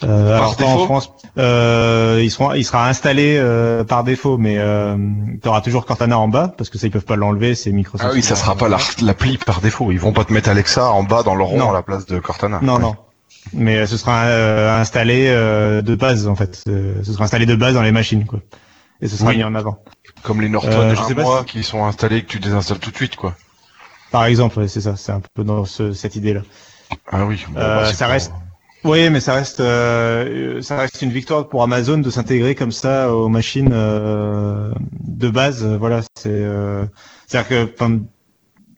Euh, 0.05 0.37
alors 0.37 0.57
pas 0.57 0.65
en 0.65 0.79
France, 0.85 1.13
euh, 1.39 2.21
ils 2.23 2.31
seront, 2.31 2.53
il 2.55 2.65
sera 2.65 2.89
installé 2.89 3.37
euh, 3.39 3.85
par 3.85 4.03
défaut, 4.03 4.37
mais 4.37 4.57
euh, 4.59 4.97
tu 5.41 5.49
auras 5.49 5.61
toujours 5.61 5.87
Cortana 5.87 6.19
en 6.19 6.27
bas 6.27 6.53
parce 6.59 6.71
que 6.71 6.77
ça 6.79 6.89
ils 6.89 6.91
peuvent 6.91 7.05
pas 7.05 7.15
l'enlever, 7.15 7.55
c'est 7.55 7.71
Microsoft. 7.71 8.11
Ah 8.11 8.15
oui, 8.15 8.23
ça 8.23 8.35
sera 8.35 8.57
pas 8.57 8.69
la- 8.69 8.79
l'appli 9.01 9.39
par 9.39 9.61
défaut. 9.61 9.93
Ils 9.93 10.01
vont 10.01 10.13
pas 10.13 10.25
te 10.25 10.33
mettre 10.33 10.49
Alexa 10.49 10.91
en 10.91 11.05
bas 11.05 11.23
dans 11.23 11.37
le 11.37 11.45
rond 11.45 11.59
Non. 11.59 11.71
à 11.71 11.73
la 11.73 11.83
place 11.83 12.05
de 12.07 12.19
Cortana. 12.19 12.59
Non, 12.63 12.75
Ouais. 12.77 12.81
non. 12.83 12.97
Mais 13.55 13.77
euh, 13.79 13.87
ce 13.87 13.97
sera 13.97 14.25
euh, 14.25 14.81
installé 14.81 15.27
euh, 15.29 15.83
de 15.83 15.95
base 15.95 16.27
en 16.27 16.35
fait. 16.35 16.63
Euh, 16.69 16.95
ce 17.05 17.13
sera 17.13 17.25
installé 17.25 17.47
de 17.47 17.55
base 17.55 17.75
dans 17.75 17.83
les 17.83 17.93
machines 17.93 18.25
quoi. 18.27 18.41
Et 19.03 19.09
ce 19.09 19.17
sera 19.17 19.31
Oui. 19.31 19.37
mis 19.39 19.45
en 19.45 19.55
avant. 19.55 19.83
Comme 20.23 20.41
les 20.41 20.49
Norton 20.49 20.71
Euh, 20.71 20.95
je 20.95 21.03
sais 21.03 21.15
pas 21.15 21.23
mois 21.23 21.45
qui 21.45 21.63
sont 21.65 21.85
installés 21.85 22.19
et 22.19 22.23
que 22.23 22.29
tu 22.29 22.39
désinstalles 22.39 22.79
tout 22.79 22.91
de 22.91 22.97
suite, 22.97 23.17
quoi. 23.17 23.35
Par 24.13 24.25
exemple, 24.27 24.69
c'est 24.69 24.81
ça. 24.83 24.95
C'est 24.97 25.13
un 25.13 25.21
peu 25.35 25.43
dans 25.45 25.65
ce- 25.65 25.93
cette 25.93 26.17
idée 26.17 26.35
là. 26.35 26.43
Ah 27.11 27.25
oui. 27.27 27.45
bon, 27.49 27.59
Euh, 27.61 27.83
bah, 27.83 27.93
ça 27.93 28.05
pour- 28.05 28.13
reste- 28.13 28.33
Oui, 28.85 29.11
mais 29.11 29.21
ça 29.21 29.35
reste, 29.35 29.61
euh, 29.61 30.61
ça 30.61 30.77
reste 30.77 31.03
une 31.03 31.11
victoire 31.11 31.49
pour 31.49 31.63
Amazon 31.63 31.99
de 31.99 32.11
s'intégrer 32.11 32.55
comme 32.57 32.73
ça 32.73 33.15
aux 33.15 33.29
machines 33.29 33.71
euh, 33.73 34.73
de 35.05 35.29
base. 35.31 35.65
Voilà, 35.65 36.01
c'est, 36.17 36.45
c'est-à-dire 37.27 37.49
que 37.49 37.73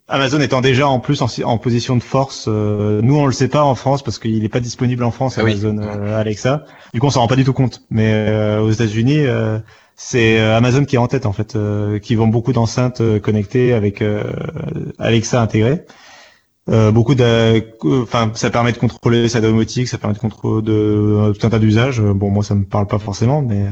Amazon 0.07 0.41
étant 0.41 0.61
déjà 0.61 0.87
en 0.87 1.01
plus 1.01 1.23
en, 1.23 1.29
si- 1.29 1.43
en 1.45 1.57
position 1.57 1.97
de 1.97 2.03
force, 2.03 2.45
euh, 2.49 3.01
nous 3.03 3.17
on 3.17 3.25
le 3.27 3.33
sait 3.33 3.49
pas 3.49 3.65
en 3.65 3.75
France 3.75 4.03
parce 4.03 4.19
qu'il 4.19 4.43
n'est 4.43 4.51
pas 4.51 4.61
disponible 4.61 5.03
en 5.03 5.11
France 5.11 5.37
Ah 5.39 5.45
oui. 5.45 5.53
Amazon 5.53 5.79
euh, 5.79 6.21
Alexa. 6.21 6.65
Du 6.93 7.01
coup, 7.01 7.07
on 7.07 7.11
s'en 7.11 7.21
rend 7.21 7.27
pas 7.27 7.37
du 7.37 7.45
tout 7.45 7.55
compte. 7.55 7.81
Mais 7.91 8.13
euh, 8.13 8.61
aux 8.61 8.71
États-Unis, 8.71 9.25
c'est 9.97 10.39
euh, 10.39 10.57
Amazon 10.57 10.85
qui 10.85 10.97
est 10.97 10.99
en 10.99 11.07
tête 11.07 11.27
en 11.27 11.33
fait, 11.33 11.57
euh, 11.57 11.99
qui 11.99 12.15
vend 12.15 12.27
beaucoup 12.27 12.53
d'enceintes 12.53 13.01
euh, 13.01 13.21
connectées 13.21 13.73
avec 13.73 14.03
euh, 14.03 14.25
Alexa 14.99 15.41
intégré. 15.41 15.85
Euh, 16.71 16.91
beaucoup 16.91 17.15
de, 17.15 17.63
enfin, 18.03 18.31
ça 18.35 18.51
permet 18.51 18.73
de 18.73 18.79
contrôler 18.79 19.29
sa 19.29 19.41
domotique, 19.41 19.87
ça 19.87 19.99
permet 19.99 20.15
de 20.15 20.19
contrôler 20.19 20.63
de 20.63 20.73
euh, 20.73 21.33
tout 21.33 21.47
un 21.47 21.51
tas 21.51 21.59
d'usages. 21.59 22.01
Bon, 22.01 22.31
moi, 22.31 22.43
ça 22.43 22.55
me 22.55 22.65
parle 22.65 22.87
pas 22.87 22.99
forcément, 22.99 23.43
mais, 23.43 23.67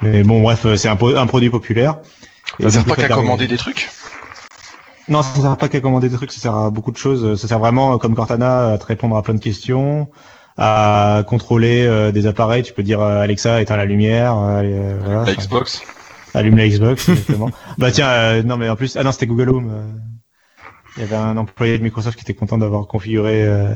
mais 0.00 0.22
bon, 0.24 0.40
bref, 0.40 0.66
c'est 0.76 0.88
un, 0.88 0.96
produit 0.96 1.50
populaire. 1.50 1.98
Et 2.58 2.64
Ça 2.64 2.70
sert 2.70 2.84
pas 2.86 2.96
qu'à 2.96 3.08
commander 3.08 3.46
des 3.46 3.58
trucs? 3.58 3.90
Non, 5.08 5.22
ça 5.22 5.40
sert 5.40 5.56
pas 5.58 5.68
qu'à 5.68 5.80
commander 5.80 6.08
des 6.08 6.16
trucs, 6.16 6.32
ça 6.32 6.40
sert 6.40 6.54
à 6.54 6.70
beaucoup 6.70 6.90
de 6.90 6.96
choses. 6.96 7.38
Ça 7.38 7.48
sert 7.48 7.58
vraiment, 7.58 7.98
comme 7.98 8.14
Cortana, 8.14 8.72
à 8.72 8.78
te 8.78 8.86
répondre 8.86 9.14
à 9.16 9.22
plein 9.22 9.34
de 9.34 9.40
questions, 9.40 10.08
à 10.58 11.22
contrôler 11.26 11.86
euh, 11.86 12.12
des 12.12 12.26
appareils. 12.26 12.62
Tu 12.62 12.72
peux 12.72 12.82
dire 12.82 13.00
euh, 13.00 13.20
Alexa, 13.20 13.60
éteins 13.60 13.76
la 13.76 13.84
lumière, 13.84 14.34
euh, 14.36 14.98
voilà. 15.00 15.16
La 15.16 15.22
Enfin, 15.22 15.32
Xbox 15.32 15.82
Allume 16.34 16.56
la 16.56 16.68
Xbox, 16.68 17.08
exactement. 17.08 17.50
bah 17.78 17.90
tiens, 17.90 18.08
euh, 18.08 18.42
non 18.42 18.58
mais 18.58 18.68
en 18.68 18.76
plus, 18.76 18.96
ah 18.96 19.02
non, 19.02 19.12
c'était 19.12 19.26
Google 19.26 19.48
Home. 19.48 19.72
Il 20.96 21.00
y 21.00 21.02
avait 21.04 21.16
un 21.16 21.36
employé 21.36 21.78
de 21.78 21.82
Microsoft 21.82 22.18
qui 22.18 22.24
était 22.24 22.34
content 22.34 22.58
d'avoir 22.58 22.86
configuré 22.86 23.42
euh, 23.42 23.74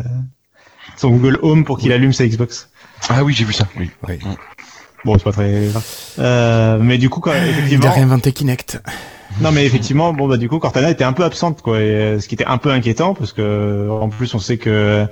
son 0.97 1.11
Google 1.11 1.39
Home 1.43 1.65
pour 1.65 1.79
qu'il 1.79 1.93
allume 1.93 2.13
sa 2.13 2.27
Xbox. 2.27 2.71
Ah 3.09 3.25
oui, 3.25 3.33
j'ai 3.33 3.45
vu 3.45 3.55
ça. 3.55 3.67
Oui. 3.79 3.91
Bon, 5.07 5.17
c'est 5.17 5.25
pas 5.25 5.33
très 5.33 5.69
grave. 5.69 5.87
Euh, 6.19 6.79
mais 6.81 6.99
du 6.99 7.09
coup, 7.09 7.21
quand, 7.21 7.33
Il 7.33 7.49
effectivement, 7.49 7.87
a 7.87 7.93
réinventé 7.93 8.33
Kinect. 8.33 8.83
non 9.41 9.53
mais 9.53 9.65
effectivement, 9.65 10.13
bon 10.13 10.29
bah 10.29 10.37
du 10.37 10.49
coup, 10.51 10.59
Cortana 10.59 10.91
était 10.91 11.05
un 11.05 11.15
peu 11.15 11.25
absente, 11.25 11.63
quoi, 11.63 11.81
et, 11.81 12.21
ce 12.21 12.29
qui 12.29 12.35
était 12.35 12.45
un 12.45 12.59
peu 12.59 12.71
inquiétant 12.71 13.15
parce 13.15 13.33
que 13.33 13.89
en 13.89 14.11
plus, 14.11 14.35
on 14.35 14.39
sait 14.39 14.59
que 14.59 15.07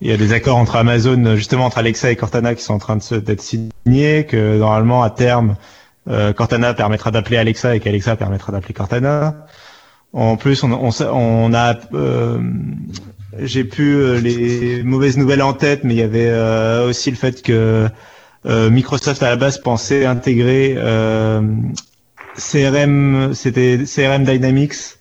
il 0.00 0.08
y 0.10 0.12
a 0.12 0.16
des 0.16 0.32
accords 0.32 0.56
entre 0.56 0.76
Amazon, 0.76 1.36
justement 1.36 1.66
entre 1.66 1.78
Alexa 1.78 2.10
et 2.10 2.16
Cortana, 2.16 2.54
qui 2.54 2.62
sont 2.62 2.74
en 2.74 2.78
train 2.78 2.96
d'être 2.96 3.40
signés, 3.40 4.26
que 4.26 4.58
normalement 4.58 5.02
à 5.02 5.10
terme, 5.10 5.56
euh, 6.08 6.32
Cortana 6.32 6.74
permettra 6.74 7.10
d'appeler 7.10 7.38
Alexa 7.38 7.74
et 7.74 7.80
qu'Alexa 7.80 8.16
permettra 8.16 8.52
d'appeler 8.52 8.74
Cortana. 8.74 9.46
En 10.12 10.36
plus, 10.36 10.62
on, 10.62 10.72
on, 10.72 10.90
on 11.12 11.54
a, 11.54 11.74
euh, 11.94 12.38
j'ai 13.38 13.64
plus 13.64 13.96
euh, 13.96 14.20
les 14.20 14.82
mauvaises 14.82 15.16
nouvelles 15.16 15.42
en 15.42 15.52
tête, 15.52 15.84
mais 15.84 15.94
il 15.94 15.98
y 15.98 16.02
avait 16.02 16.28
euh, 16.28 16.88
aussi 16.88 17.10
le 17.10 17.16
fait 17.16 17.42
que 17.42 17.88
euh, 18.46 18.70
Microsoft 18.70 19.22
à 19.22 19.30
la 19.30 19.36
base 19.36 19.58
pensait 19.58 20.06
intégrer 20.06 20.74
euh, 20.76 21.40
CRM, 22.36 23.32
c'était 23.34 23.78
CRM 23.84 24.24
Dynamics 24.24 24.95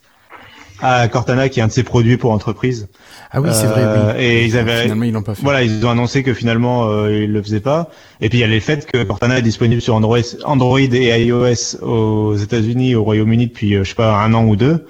à 0.81 1.07
Cortana, 1.07 1.49
qui 1.49 1.59
est 1.59 1.63
un 1.63 1.67
de 1.67 1.71
ses 1.71 1.83
produits 1.83 2.17
pour 2.17 2.31
entreprise. 2.31 2.87
Ah 3.31 3.41
oui, 3.41 3.49
c'est 3.53 3.65
vrai, 3.67 3.81
Euh, 3.83 4.13
oui. 4.17 4.23
et 4.23 4.45
ils 4.45 4.57
avaient- 4.57 4.83
Finalement, 4.83 5.03
ils 5.05 5.13
l'ont 5.13 5.21
pas 5.23 5.35
fait. 5.35 5.41
Voilà, 5.43 5.63
ils 5.63 5.85
ont 5.85 5.89
annoncé 5.89 6.23
que 6.23 6.33
finalement 6.33 6.87
euh, 6.89 7.23
ils 7.23 7.31
le 7.31 7.41
faisaient 7.41 7.59
pas. 7.59 7.89
Et 8.21 8.29
puis 8.29 8.37
il 8.39 8.41
y 8.41 8.43
a 8.43 8.47
le 8.47 8.59
fait 8.59 8.85
que 8.85 9.03
Cortana 9.03 9.39
est 9.39 9.41
disponible 9.41 9.81
sur 9.81 9.95
Android, 9.95 10.19
Android 10.43 10.79
et 10.79 11.25
iOS 11.25 11.81
aux 11.81 12.35
États-Unis, 12.35 12.95
au 12.95 13.03
Royaume-Uni 13.03 13.47
depuis 13.47 13.75
euh, 13.75 13.83
je 13.83 13.89
sais 13.89 13.95
pas 13.95 14.15
un 14.17 14.33
an 14.33 14.45
ou 14.45 14.55
deux. 14.55 14.85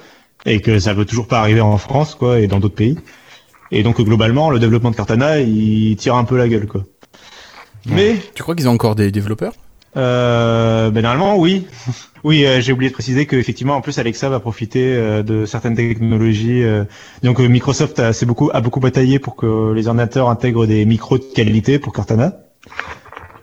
et 0.47 0.61
que 0.61 0.77
ça 0.77 0.93
veut 0.93 1.05
toujours 1.05 1.27
pas 1.27 1.39
arriver 1.39 1.61
en 1.61 1.77
France, 1.77 2.13
quoi, 2.13 2.39
et 2.39 2.45
dans 2.45 2.59
d'autres 2.59 2.75
pays. 2.75 2.99
Et 3.71 3.81
donc 3.81 3.99
globalement, 3.99 4.51
le 4.51 4.59
développement 4.59 4.91
de 4.91 4.95
Cortana, 4.95 5.39
il 5.39 5.95
tire 5.95 6.15
un 6.15 6.23
peu 6.23 6.37
la 6.37 6.47
gueule, 6.47 6.67
quoi. 6.67 6.83
Mais 7.87 8.15
Tu 8.35 8.43
crois 8.43 8.53
qu'ils 8.55 8.67
ont 8.69 8.73
encore 8.73 8.93
des 8.95 9.09
développeurs? 9.11 9.53
Euh, 9.97 10.91
ben 10.91 11.01
normalement, 11.01 11.37
oui. 11.37 11.65
Oui, 12.25 12.43
euh, 12.43 12.59
j'ai 12.59 12.73
oublié 12.73 12.89
de 12.89 12.93
préciser 12.95 13.27
qu'effectivement, 13.27 13.75
en 13.75 13.81
plus, 13.81 13.99
Alexa 13.99 14.29
va 14.29 14.39
profiter 14.39 14.95
euh, 14.95 15.21
de 15.21 15.45
certaines 15.45 15.75
technologies. 15.75 16.63
euh, 16.63 16.83
donc, 17.21 17.37
Microsoft 17.37 17.99
a, 17.99 18.13
beaucoup, 18.25 18.49
a 18.51 18.61
beaucoup 18.61 18.79
bataillé 18.79 19.19
pour 19.19 19.35
que 19.35 19.73
les 19.73 19.87
ordinateurs 19.87 20.27
intègrent 20.27 20.65
des 20.65 20.85
micros 20.85 21.19
de 21.19 21.23
qualité 21.23 21.77
pour 21.77 21.93
Cortana. 21.93 22.33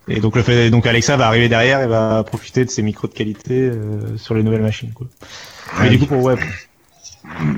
Et 0.08 0.18
donc, 0.18 0.34
le 0.34 0.42
fait, 0.42 0.68
donc 0.68 0.84
Alexa 0.84 1.16
va 1.16 1.28
arriver 1.28 1.48
derrière 1.48 1.80
et 1.80 1.86
va 1.86 2.24
profiter 2.24 2.64
de 2.64 2.70
ces 2.70 2.82
micros 2.82 3.06
de 3.06 3.12
qualité 3.14 3.70
euh, 3.70 4.16
sur 4.16 4.34
les 4.34 4.42
nouvelles 4.42 4.62
machines. 4.62 4.90
Quoi. 4.92 5.06
Mais 5.80 5.88
du 5.88 6.00
coup, 6.00 6.06
pour 6.06 6.24
ouais. 6.24 6.34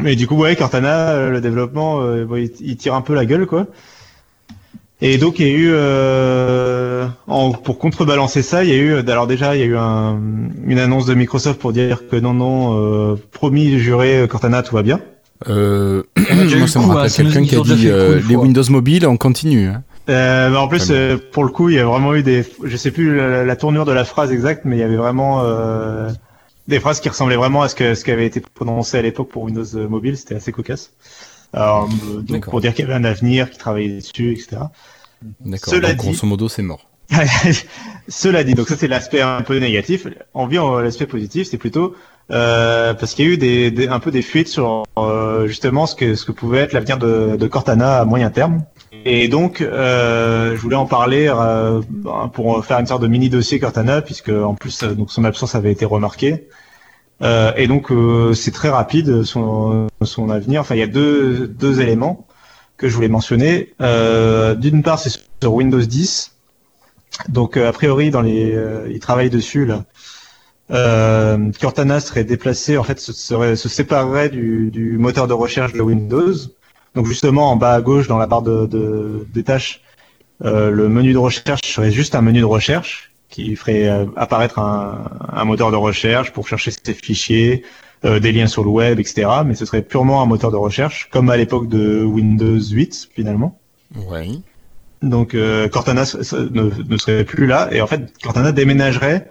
Mais 0.02 0.16
du 0.16 0.26
coup, 0.26 0.36
ouais, 0.36 0.54
Cortana, 0.56 1.30
le 1.30 1.40
développement, 1.40 2.02
euh, 2.02 2.46
il 2.60 2.76
tire 2.76 2.92
un 2.92 3.00
peu 3.00 3.14
la 3.14 3.24
gueule, 3.24 3.46
quoi. 3.46 3.66
Et 5.06 5.18
donc 5.18 5.38
il 5.38 5.46
y 5.46 5.50
a 5.50 5.52
eu, 5.52 5.70
euh, 5.72 7.06
en- 7.26 7.52
pour 7.52 7.78
contrebalancer 7.78 8.40
ça, 8.40 8.64
il 8.64 8.70
y 8.70 8.72
a 8.72 8.76
eu, 8.76 8.96
alors 8.96 9.26
déjà 9.26 9.54
il 9.54 9.60
y 9.60 9.62
a 9.62 9.66
eu 9.66 9.76
un- 9.76 10.18
une 10.66 10.78
annonce 10.78 11.04
de 11.04 11.12
Microsoft 11.12 11.60
pour 11.60 11.74
dire 11.74 12.08
que 12.10 12.16
non 12.16 12.32
non, 12.32 13.12
euh, 13.12 13.16
promis, 13.32 13.78
juré, 13.78 14.26
Cortana 14.30 14.62
tout 14.62 14.74
va 14.74 14.82
bien. 14.82 15.00
euh, 15.48 16.02
Moi, 16.16 16.26
ça 16.68 16.78
le 16.80 16.86
me 16.86 16.90
coup, 16.90 16.96
rappelle 16.96 17.26
hein, 17.26 17.32
quelqu'un 17.32 17.44
qui 17.44 17.54
a 17.54 17.60
dit 17.60 17.88
euh, 17.88 18.18
les. 18.26 18.34
Windows 18.34 18.62
Mobile, 18.70 19.06
on 19.06 19.18
continue. 19.18 19.68
Hein. 19.68 19.82
Euh, 20.08 20.48
mais 20.50 20.56
en 20.56 20.68
plus, 20.68 20.88
euh, 20.90 21.18
pour 21.32 21.44
le 21.44 21.50
coup, 21.50 21.68
il 21.68 21.74
y 21.76 21.78
a 21.78 21.84
vraiment 21.84 22.14
eu 22.14 22.22
des, 22.22 22.44
je 22.62 22.76
sais 22.76 22.90
plus 22.90 23.16
la, 23.16 23.44
la 23.44 23.56
tournure 23.56 23.84
de 23.84 23.92
la 23.92 24.04
phrase 24.04 24.32
exacte, 24.32 24.62
mais 24.64 24.76
il 24.76 24.80
y 24.80 24.82
avait 24.82 24.96
vraiment 24.96 25.42
euh, 25.44 26.08
des 26.68 26.80
phrases 26.80 27.00
qui 27.00 27.10
ressemblaient 27.10 27.36
vraiment 27.36 27.60
à 27.62 27.68
ce 27.68 27.74
que 27.74 27.94
ce 27.94 28.04
qui 28.04 28.10
avait 28.10 28.26
été 28.26 28.40
prononcé 28.40 28.96
à 28.98 29.02
l'époque 29.02 29.28
pour 29.28 29.42
Windows 29.42 29.64
euh, 29.74 29.86
Mobile. 29.86 30.16
C'était 30.16 30.36
assez 30.36 30.50
cocasse. 30.52 30.92
Alors, 31.52 31.88
euh, 31.90 32.16
donc 32.16 32.26
D'accord. 32.30 32.50
pour 32.52 32.60
dire 32.62 32.72
qu'il 32.74 32.84
y 32.86 32.88
avait 32.88 32.96
un 32.98 33.04
avenir, 33.04 33.48
qu'ils 33.50 33.58
travaillaient 33.58 33.96
dessus, 34.00 34.32
etc. 34.32 34.56
D'accord. 35.44 35.72
Cela 35.74 35.88
Donc, 35.88 35.98
dit- 36.00 36.06
grosso 36.08 36.26
modo, 36.26 36.48
c'est 36.48 36.62
mort. 36.62 36.86
Cela 38.08 38.44
dit, 38.44 38.54
donc 38.54 38.68
ça 38.68 38.76
c'est 38.76 38.88
l'aspect 38.88 39.20
un 39.20 39.42
peu 39.42 39.58
négatif. 39.58 40.06
En 40.34 40.46
vient 40.46 40.80
l'aspect 40.80 41.06
positif, 41.06 41.48
c'est 41.50 41.58
plutôt 41.58 41.94
euh, 42.30 42.94
parce 42.94 43.14
qu'il 43.14 43.26
y 43.26 43.28
a 43.28 43.32
eu 43.32 43.36
des, 43.38 43.70
des- 43.70 43.88
un 43.88 44.00
peu 44.00 44.10
des 44.10 44.22
fuites 44.22 44.48
sur 44.48 44.84
euh, 44.98 45.46
justement 45.46 45.86
ce 45.86 45.94
que 45.94 46.14
ce 46.14 46.24
que 46.24 46.32
pouvait 46.32 46.58
être 46.60 46.72
l'avenir 46.72 46.98
de, 46.98 47.36
de 47.36 47.46
Cortana 47.46 47.98
à 48.00 48.04
moyen 48.04 48.30
terme. 48.30 48.62
Et 49.06 49.28
donc, 49.28 49.60
euh, 49.60 50.54
je 50.56 50.60
voulais 50.60 50.76
en 50.76 50.86
parler 50.86 51.30
euh, 51.30 51.82
pour 52.32 52.64
faire 52.64 52.78
une 52.78 52.86
sorte 52.86 53.02
de 53.02 53.06
mini 53.08 53.28
dossier 53.28 53.58
Cortana, 53.58 54.00
puisque 54.00 54.30
en 54.30 54.54
plus 54.54 54.82
euh, 54.82 54.94
donc 54.94 55.10
son 55.10 55.24
absence 55.24 55.54
avait 55.54 55.72
été 55.72 55.84
remarquée. 55.84 56.48
Euh, 57.22 57.52
et 57.56 57.66
donc 57.68 57.90
euh, 57.92 58.32
c'est 58.32 58.50
très 58.50 58.70
rapide 58.70 59.22
son, 59.24 59.86
son 60.02 60.30
avenir. 60.30 60.62
Enfin, 60.62 60.74
il 60.74 60.78
y 60.78 60.82
a 60.82 60.86
deux, 60.86 61.46
deux 61.48 61.80
éléments 61.80 62.26
que 62.76 62.88
je 62.88 62.94
voulais 62.94 63.08
mentionner. 63.08 63.72
Euh, 63.80 64.54
D'une 64.54 64.82
part, 64.82 64.98
c'est 64.98 65.10
sur 65.40 65.54
Windows 65.54 65.80
10. 65.80 66.32
Donc 67.28 67.56
euh, 67.56 67.68
a 67.68 67.72
priori 67.72 68.10
dans 68.10 68.22
les 68.22 68.52
euh, 68.54 68.90
ils 68.90 68.98
travaillent 68.98 69.30
dessus 69.30 69.66
là. 69.66 69.84
Cortana 71.60 72.00
serait 72.00 72.24
déplacé 72.24 72.76
en 72.76 72.82
fait 72.82 72.98
se, 72.98 73.68
séparerait 73.68 74.30
du, 74.30 74.96
moteur 74.98 75.28
de 75.28 75.32
recherche 75.32 75.72
de 75.74 75.82
Windows. 75.82 76.34
Donc 76.96 77.06
justement 77.06 77.52
en 77.52 77.56
bas 77.56 77.74
à 77.74 77.80
gauche 77.80 78.08
dans 78.08 78.18
la 78.18 78.26
barre 78.26 78.42
de, 78.42 78.66
de- 78.66 79.26
des 79.32 79.44
tâches, 79.44 79.82
le 80.40 80.88
menu 80.88 81.12
de 81.12 81.18
recherche 81.18 81.60
serait 81.62 81.92
juste 81.92 82.14
un 82.16 82.22
menu 82.22 82.40
de 82.40 82.44
recherche 82.46 83.12
qui 83.28 83.54
ferait 83.56 83.88
apparaître 84.16 84.58
un 84.58 85.44
moteur 85.44 85.70
de 85.70 85.76
recherche 85.76 86.32
pour 86.32 86.48
chercher 86.48 86.70
ses 86.72 86.94
fichiers, 86.94 87.62
euh, 88.04 88.20
des 88.20 88.32
liens 88.32 88.46
sur 88.46 88.64
le 88.64 88.70
web, 88.70 89.00
etc. 89.00 89.28
Mais 89.46 89.54
ce 89.54 89.64
serait 89.64 89.82
purement 89.82 90.22
un 90.22 90.26
moteur 90.26 90.50
de 90.50 90.56
recherche 90.56 91.08
comme 91.10 91.30
à 91.30 91.36
l'époque 91.36 91.68
de 91.68 92.04
Windows 92.04 92.60
8 92.60 93.10
finalement. 93.14 93.58
Ouais. 93.96 94.28
Donc 95.02 95.34
euh, 95.34 95.68
Cortana 95.68 96.02
ne, 96.02 96.82
ne 96.88 96.96
serait 96.96 97.24
plus 97.24 97.46
là 97.46 97.68
et 97.72 97.80
en 97.80 97.86
fait 97.86 98.12
Cortana 98.22 98.52
déménagerait 98.52 99.30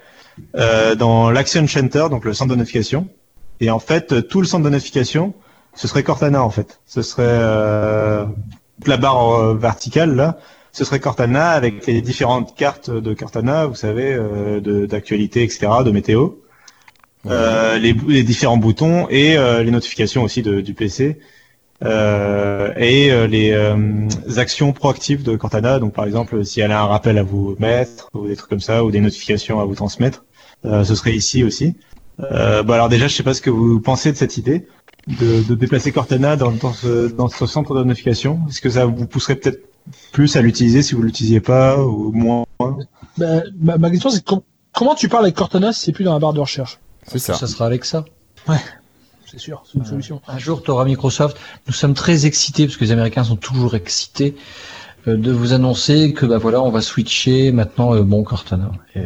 euh, 0.55 0.95
dans 0.95 1.31
l'Action 1.31 1.67
Center, 1.67 2.07
donc 2.09 2.25
le 2.25 2.33
centre 2.33 2.51
de 2.51 2.55
notification. 2.55 3.07
Et 3.59 3.69
en 3.69 3.79
fait 3.79 4.27
tout 4.27 4.41
le 4.41 4.47
centre 4.47 4.65
de 4.65 4.69
notification, 4.69 5.33
ce 5.75 5.87
serait 5.87 6.03
Cortana 6.03 6.43
en 6.43 6.49
fait. 6.49 6.79
Ce 6.85 7.01
serait 7.01 7.23
euh, 7.27 8.25
la 8.85 8.97
barre 8.97 9.33
euh, 9.33 9.55
verticale 9.55 10.15
là, 10.15 10.37
ce 10.71 10.85
serait 10.85 10.99
Cortana 10.99 11.49
avec 11.51 11.85
les 11.85 12.01
différentes 12.01 12.55
cartes 12.55 12.89
de 12.89 13.13
Cortana, 13.13 13.67
vous 13.67 13.75
savez, 13.75 14.13
euh, 14.13 14.87
d'actualité, 14.87 15.43
etc., 15.43 15.67
de 15.85 15.91
météo, 15.91 16.29
euh, 17.27 17.77
les, 17.77 17.93
les 18.07 18.23
différents 18.23 18.57
boutons 18.57 19.07
et 19.09 19.37
euh, 19.37 19.63
les 19.63 19.71
notifications 19.71 20.23
aussi 20.23 20.41
de- 20.41 20.61
du 20.61 20.73
PC. 20.73 21.19
Euh, 21.83 22.71
et 22.77 23.11
euh, 23.11 23.27
les 23.27 23.51
euh, 23.51 24.07
actions 24.37 24.71
proactives 24.71 25.23
de 25.23 25.35
Cortana, 25.35 25.79
donc 25.79 25.93
par 25.93 26.05
exemple 26.05 26.45
si 26.45 26.61
elle 26.61 26.71
a 26.71 26.81
un 26.81 26.85
rappel 26.85 27.17
à 27.17 27.23
vous 27.23 27.55
mettre 27.59 28.09
ou 28.13 28.27
des 28.27 28.37
trucs 28.37 28.49
comme 28.49 28.61
ça 28.61 28.85
ou 28.85 28.91
des 28.91 29.01
notifications 29.01 29.59
à 29.59 29.65
vous 29.65 29.75
transmettre, 29.75 30.23
euh, 30.65 30.85
ce 30.85 30.95
serait 30.95 31.13
ici 31.13 31.43
aussi. 31.43 31.75
Euh, 32.31 32.63
bon 32.63 32.73
alors 32.73 32.87
déjà 32.87 33.07
je 33.07 33.15
sais 33.15 33.23
pas 33.23 33.33
ce 33.33 33.41
que 33.41 33.49
vous 33.49 33.81
pensez 33.81 34.11
de 34.13 34.17
cette 34.17 34.37
idée 34.37 34.65
de, 35.07 35.43
de 35.43 35.55
déplacer 35.55 35.91
Cortana 35.91 36.37
dans, 36.37 36.51
dans, 36.51 36.71
ce, 36.71 37.07
dans 37.07 37.27
ce 37.27 37.45
centre 37.47 37.75
de 37.75 37.83
notification. 37.83 38.39
Est-ce 38.47 38.61
que 38.61 38.69
ça 38.69 38.85
vous 38.85 39.05
pousserait 39.05 39.35
peut-être 39.35 39.59
plus 40.13 40.37
à 40.37 40.41
l'utiliser 40.41 40.83
si 40.83 40.95
vous 40.95 41.01
l'utilisiez 41.01 41.41
pas 41.41 41.83
ou 41.83 42.13
moins? 42.13 42.45
Bah, 43.17 43.41
ma, 43.59 43.77
ma 43.77 43.89
question 43.89 44.09
c'est 44.09 44.23
com- 44.23 44.41
comment 44.71 44.95
tu 44.95 45.09
parles 45.09 45.25
avec 45.25 45.35
Cortana 45.35 45.73
si 45.73 45.81
c'est 45.81 45.91
plus 45.91 46.05
dans 46.05 46.13
la 46.13 46.19
barre 46.19 46.33
de 46.33 46.39
recherche? 46.39 46.79
C'est 47.07 47.19
ça. 47.19 47.33
Ça 47.33 47.47
sera 47.47 47.65
Alexa. 47.67 48.05
C'est 49.25 49.39
sûr, 49.39 49.63
c'est 49.65 49.79
une 49.79 49.85
solution. 49.85 50.21
Un 50.27 50.37
jour, 50.37 50.61
tu 50.61 50.69
auras 50.69 50.85
Microsoft. 50.85 51.37
Nous 51.67 51.73
sommes 51.73 51.95
très 51.95 52.25
excités, 52.27 52.65
parce 52.67 52.77
que 52.77 52.83
les 52.83 52.91
Américains 52.91 53.23
sont 53.23 53.35
toujours 53.35 53.73
excités, 53.75 54.35
euh, 55.07 55.17
de 55.17 55.31
vous 55.31 55.53
annoncer 55.53 56.13
que 56.13 56.25
bah 56.27 56.37
voilà, 56.37 56.61
on 56.61 56.69
va 56.69 56.81
switcher 56.81 57.51
maintenant 57.51 57.95
euh, 57.95 58.03
bon 58.03 58.23
Cortana. 58.23 58.69
Et 58.95 59.01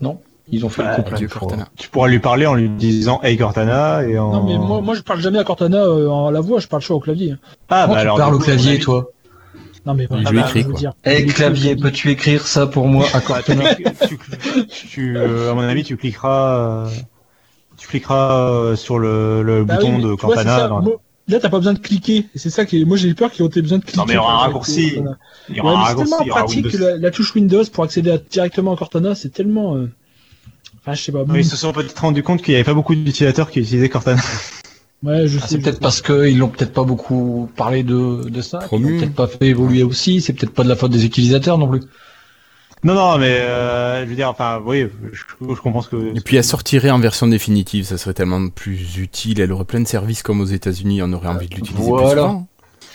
non, 0.00 0.20
ils 0.50 0.66
ont 0.66 0.68
fait 0.68 0.82
Bah, 0.82 0.96
le 0.98 1.02
coup 1.02 1.28
fois. 1.28 1.40
Cortana. 1.40 1.68
Tu 1.78 1.88
pourras 1.88 2.08
lui 2.08 2.18
parler 2.18 2.44
en 2.46 2.54
lui 2.54 2.68
disant 2.68 3.20
Hey 3.22 3.38
Cortana 3.38 4.02
et 4.06 4.18
en... 4.18 4.32
Non 4.32 4.44
mais 4.44 4.58
moi, 4.58 4.82
moi 4.82 4.94
je 4.94 5.00
parle 5.00 5.20
jamais 5.20 5.38
à 5.38 5.44
Cortana 5.44 5.78
euh, 5.78 6.08
en 6.08 6.30
la 6.30 6.40
voix, 6.42 6.60
je 6.60 6.66
parle 6.68 6.82
chaud 6.82 6.96
au 6.96 7.00
clavier. 7.00 7.32
hein. 7.32 7.38
ah, 7.70 7.84
Comment 7.86 7.94
tu 7.94 8.00
alors, 8.02 8.16
parles 8.18 8.34
au 8.34 8.38
coup, 8.38 8.44
clavier, 8.44 8.78
toi 8.80 9.08
Non 9.86 9.94
mais 9.94 10.06
lui 10.10 10.24
bah, 10.24 10.40
écrit, 10.42 10.60
je 10.62 10.68
quoi. 10.68 10.78
dire. 10.78 10.92
Eh 11.06 11.12
Il 11.14 11.20
écrit 11.22 11.34
clavier, 11.34 11.74
peux-tu 11.76 12.10
écrire 12.10 12.46
ça 12.46 12.66
pour 12.66 12.86
moi 12.86 13.06
à 13.14 13.18
Bah, 13.18 13.20
Cortana 13.26 13.74
tu, 13.76 13.84
tu- 14.68 14.86
tu- 14.88 15.16
euh, 15.16 15.50
à 15.52 15.54
mon 15.54 15.62
avis, 15.62 15.84
tu 15.84 15.96
cliqueras, 15.96 16.58
euh, 16.58 16.88
tu 17.84 17.90
cliqueras 17.90 18.50
euh, 18.50 18.76
sur 18.76 18.98
le, 18.98 19.42
le 19.42 19.64
Bah 19.64 19.76
bouton 19.76 19.96
oui, 19.96 20.02
de 20.02 20.14
tu 20.14 20.26
vois, 20.26 20.42
dans- 20.44 20.82
Là, 21.26 21.40
t'as 21.40 21.48
pas 21.48 21.58
besoin 21.58 21.72
de 21.72 21.78
cliquer. 21.78 22.26
Et 22.34 22.38
c'est 22.38 22.50
ça 22.50 22.66
qui 22.66 22.80
est... 22.82 22.84
Moi, 22.84 22.96
j'ai 22.98 23.14
peur 23.14 23.30
qu'ils 23.30 23.44
aient 23.46 23.62
besoin 23.62 23.78
de 23.78 23.84
cliquer. 23.84 23.98
Non, 23.98 24.04
mais 24.06 24.12
il 24.12 24.16
y 24.16 24.18
aura 24.18 24.34
un 24.34 24.38
raccourci. 24.38 24.94
Cortana. 24.94 25.18
Il 25.48 25.56
y 25.56 25.60
Ouais, 25.60 25.66
aura 25.68 25.72
un 25.90 25.94
mais 25.94 26.04
c'est 26.04 26.10
tellement 26.10 26.24
pratique 26.26 26.68
que 26.70 26.76
la, 26.76 26.96
la 26.98 27.10
touche 27.10 27.34
Windows 27.34 27.64
pour 27.72 27.84
accéder 27.84 28.10
à- 28.10 28.18
directement 28.18 28.74
à 28.74 28.76
Cortana, 28.76 29.14
c'est 29.14 29.30
tellement. 29.30 29.76
euh, 29.76 29.90
Enfin, 30.80 30.92
je 30.94 31.02
sais 31.02 31.12
pas. 31.12 31.24
Oui, 31.26 31.40
Ils 31.40 31.44
se 31.46 31.56
sont 31.56 31.72
peut-être 31.72 31.98
rendu 31.98 32.22
compte 32.22 32.42
qu'il 32.42 32.52
n'y 32.52 32.56
avait 32.56 32.64
pas 32.64 32.74
beaucoup 32.74 32.94
d'utilisateurs 32.94 33.50
qui 33.50 33.60
utilisaient 33.60 33.88
Cortana. 33.88 34.20
Ouais, 35.02 35.26
je 35.26 35.38
Ah, 35.38 35.42
sais. 35.42 35.48
C'est 35.56 35.58
peut-être 35.58 35.80
parce 35.80 36.00
qu'ils 36.00 36.38
l'ont 36.38 36.48
peut-être 36.48 36.72
pas 36.72 36.84
beaucoup 36.84 37.50
parlé 37.56 37.82
de, 37.82 38.28
de 38.30 38.40
ça, 38.40 38.58
Promu. 38.58 38.92
l'ont 38.94 38.98
peut-être 39.00 39.14
pas 39.14 39.26
fait 39.26 39.48
évoluer 39.48 39.82
aussi, 39.82 40.22
c'est 40.22 40.32
peut-être 40.32 40.54
pas 40.54 40.62
de 40.64 40.68
la 40.70 40.76
faute 40.76 40.92
des 40.92 41.04
utilisateurs 41.04 41.58
non 41.58 41.68
plus. 41.68 41.82
Non, 42.84 42.94
non, 42.94 43.18
mais 43.18 43.38
euh, 43.40 44.04
je 44.04 44.10
veux 44.10 44.14
dire, 44.14 44.28
enfin, 44.28 44.60
oui, 44.64 44.86
je, 45.12 45.22
je 45.54 45.60
comprends 45.60 45.80
ce 45.82 45.88
que. 45.88 46.16
Et 46.16 46.20
puis 46.20 46.36
elle 46.36 46.44
sortirait 46.44 46.90
en 46.90 46.98
version 47.00 47.26
définitive, 47.26 47.84
ça 47.86 47.96
serait 47.98 48.12
tellement 48.14 48.48
plus 48.50 48.98
utile. 48.98 49.40
Elle 49.40 49.52
aurait 49.52 49.64
plein 49.64 49.80
de 49.80 49.88
services 49.88 50.22
comme 50.22 50.40
aux 50.40 50.44
États-Unis, 50.46 51.02
on 51.02 51.12
aurait 51.14 51.28
envie 51.28 51.48
de 51.48 51.54
l'utiliser 51.54 51.90
plus 51.90 52.08
souvent. 52.10 52.46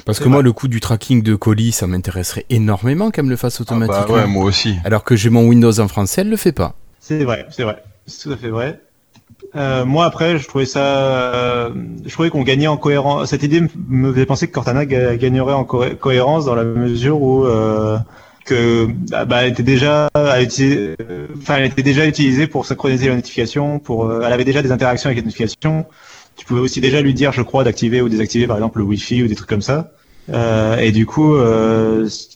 Parce 0.05 0.19
que 0.19 0.29
moi, 0.29 0.41
le 0.41 0.53
coup 0.53 0.67
du 0.67 0.79
tracking 0.79 1.21
de 1.23 1.35
colis, 1.35 1.71
ça 1.73 1.85
m'intéresserait 1.87 2.45
énormément 2.49 3.09
qu'elle 3.11 3.25
me 3.25 3.29
le 3.31 3.35
fasse 3.35 3.57
Ah 3.59 3.61
automatiquement. 3.63 4.05
bah 4.07 4.13
ouais, 4.21 4.27
moi 4.27 4.45
aussi. 4.45 4.75
Alors 4.85 5.03
que 5.03 5.15
j'ai 5.15 5.29
mon 5.29 5.45
Windows 5.47 5.77
en 5.79 5.87
français, 5.87 6.21
elle 6.21 6.29
le 6.29 6.37
fait 6.37 6.51
pas. 6.53 6.75
C'est 6.99 7.23
vrai, 7.23 7.47
c'est 7.49 7.63
vrai, 7.63 7.83
c'est 8.05 8.23
tout 8.23 8.31
à 8.33 8.37
fait 8.37 8.49
vrai. 8.49 8.79
Euh, 9.55 9.85
moi 9.85 10.05
après, 10.05 10.37
je 10.37 10.47
trouvais 10.47 10.65
ça, 10.65 10.81
euh, 11.33 11.69
je 12.05 12.11
trouvais 12.11 12.29
qu'on 12.29 12.43
gagnait 12.43 12.67
en 12.67 12.77
cohérence. 12.77 13.29
Cette 13.29 13.41
idée 13.43 13.61
me- 13.87 14.13
faisait 14.13 14.25
penser 14.27 14.47
que 14.47 14.53
Cortana 14.53 14.85
ga- 14.85 15.15
gagnerait 15.17 15.53
en 15.53 15.63
cohé- 15.63 15.95
cohérence 15.95 16.45
dans 16.45 16.55
la 16.55 16.63
mesure 16.63 17.21
où 17.21 17.45
euh, 17.45 17.97
que 18.49 18.87
ah, 19.11 19.25
bah, 19.25 19.43
elle 19.43 19.51
était 19.51 19.63
déjà, 19.63 20.09
à 20.15 20.37
euh, 20.39 20.95
enfin, 21.37 21.57
elle 21.57 21.65
était 21.65 21.83
déjà 21.83 22.05
utilisée 22.07 22.47
pour 22.47 22.65
synchroniser 22.65 23.09
les 23.09 23.15
notifications. 23.15 23.79
Pour, 23.79 24.05
euh, 24.05 24.23
elle 24.25 24.33
avait 24.33 24.43
déjà 24.43 24.61
des 24.61 24.71
interactions 24.71 25.07
avec 25.07 25.17
les 25.17 25.23
notifications. 25.23 25.85
Tu 26.35 26.45
pouvais 26.45 26.61
aussi 26.61 26.81
déjà 26.81 27.01
lui 27.01 27.13
dire, 27.13 27.31
je 27.31 27.41
crois, 27.41 27.63
d'activer 27.63 28.01
ou 28.01 28.09
désactiver 28.09 28.47
par 28.47 28.57
exemple 28.57 28.79
le 28.79 28.85
Wi-Fi 28.85 29.23
ou 29.23 29.27
des 29.27 29.35
trucs 29.35 29.49
comme 29.49 29.61
ça. 29.61 29.91
Euh, 30.29 30.77
et 30.77 30.91
du 30.91 31.05
coup, 31.05 31.35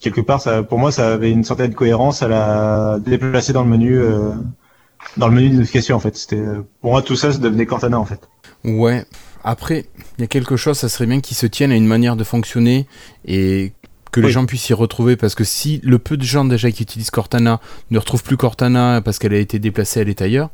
quelque 0.01 0.21
part, 0.21 0.43
pour 0.67 0.77
moi, 0.77 0.91
ça 0.91 1.13
avait 1.13 1.31
une 1.31 1.43
certaine 1.43 1.73
cohérence 1.73 2.21
à 2.21 2.27
la 2.27 2.99
déplacer 2.99 3.53
dans 3.53 3.63
le 3.63 3.69
menu, 3.69 3.97
euh, 3.97 4.31
dans 5.17 5.27
le 5.27 5.35
menu 5.35 5.49
de 5.49 5.55
notification 5.55 5.95
en 5.95 5.99
fait. 5.99 6.15
C'était, 6.15 6.43
pour 6.81 6.91
moi, 6.91 7.01
tout 7.01 7.15
ça, 7.15 7.31
ça 7.31 7.39
devenait 7.39 7.65
Cortana 7.65 7.99
en 7.99 8.05
fait. 8.05 8.29
Ouais. 8.63 9.03
Après, 9.43 9.85
il 10.17 10.21
y 10.21 10.23
a 10.23 10.27
quelque 10.27 10.55
chose, 10.55 10.77
ça 10.77 10.89
serait 10.89 11.05
bien 11.05 11.19
qu'ils 11.19 11.35
se 11.35 11.45
tiennent 11.45 11.71
à 11.71 11.75
une 11.75 11.87
manière 11.87 12.15
de 12.15 12.23
fonctionner 12.23 12.87
et 13.25 13.73
que 14.13 14.21
les 14.21 14.29
gens 14.31 14.45
puissent 14.45 14.61
s'y 14.63 14.73
retrouver 14.73 15.17
parce 15.17 15.35
que 15.35 15.43
si 15.43 15.81
le 15.83 15.99
peu 15.99 16.15
de 16.15 16.23
gens 16.23 16.45
déjà 16.45 16.71
qui 16.71 16.83
utilisent 16.83 17.11
Cortana 17.11 17.59
ne 17.91 17.99
retrouvent 17.99 18.23
plus 18.23 18.37
Cortana 18.37 19.01
parce 19.03 19.19
qu'elle 19.19 19.33
a 19.33 19.37
été 19.39 19.59
déplacée, 19.59 19.99
elle 19.99 20.09
est 20.09 20.21
ailleurs, 20.21 20.49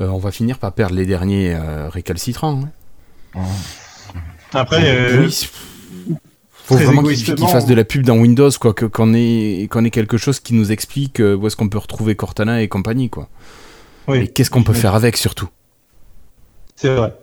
euh, 0.00 0.08
on 0.08 0.18
va 0.18 0.30
finir 0.30 0.58
par 0.58 0.72
perdre 0.72 0.94
les 0.96 1.06
derniers 1.06 1.54
euh, 1.54 1.88
récalcitrants. 1.88 2.64
hein. 3.34 3.40
Après, 4.52 4.82
euh, 4.84 5.26
oui, 5.26 5.48
faut 6.52 6.74
vraiment 6.76 7.02
qu'il 7.02 7.12
égoïstement- 7.12 7.34
qu'il 7.36 7.48
fasse 7.48 7.66
de 7.66 7.74
la 7.74 7.84
pub 7.84 8.02
dans 8.04 8.16
Windows, 8.16 8.50
quoi, 8.60 8.74
qu'on 8.74 9.14
ait, 9.14 9.68
quelque 9.92 10.16
chose 10.18 10.40
qui 10.40 10.54
nous 10.54 10.72
explique 10.72 11.20
où 11.20 11.46
est-ce 11.46 11.54
qu'on 11.56 11.68
peut 11.68 11.78
retrouver 11.78 12.16
Cortana 12.16 12.60
et 12.62 12.68
compagnie, 12.68 13.08
quoi. 13.10 13.28
oui, 14.08 14.18
Et 14.18 14.28
qu'est-ce 14.28 14.50
qu'on 14.50 14.64
peut 14.64 14.72
faire 14.74 14.94
avec, 14.96 15.16
surtout. 15.16 15.48
c'est 16.76 16.92
vrai. 16.94 17.14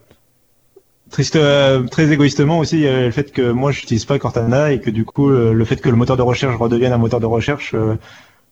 Triste, 1.11 1.35
euh, 1.37 1.83
très 1.83 2.11
égoïstement 2.11 2.59
aussi, 2.59 2.75
il 2.77 2.81
y 2.83 2.87
a 2.87 3.01
le 3.05 3.11
fait 3.11 3.31
que 3.31 3.51
moi 3.51 3.71
j'utilise 3.71 4.03
pas 4.05 4.19
Cortana 4.19 4.71
et 4.73 4.81
que 4.81 4.89
du 4.89 5.05
coup 5.05 5.29
euh, 5.29 5.53
le 5.53 5.65
fait 5.65 5.77
que 5.77 5.89
le 5.89 5.95
moteur 5.95 6.17
de 6.17 6.21
recherche 6.21 6.55
redevienne 6.57 6.91
un 6.93 6.97
moteur 6.97 7.19
de 7.21 7.25
recherche, 7.25 7.73
euh, 7.75 7.95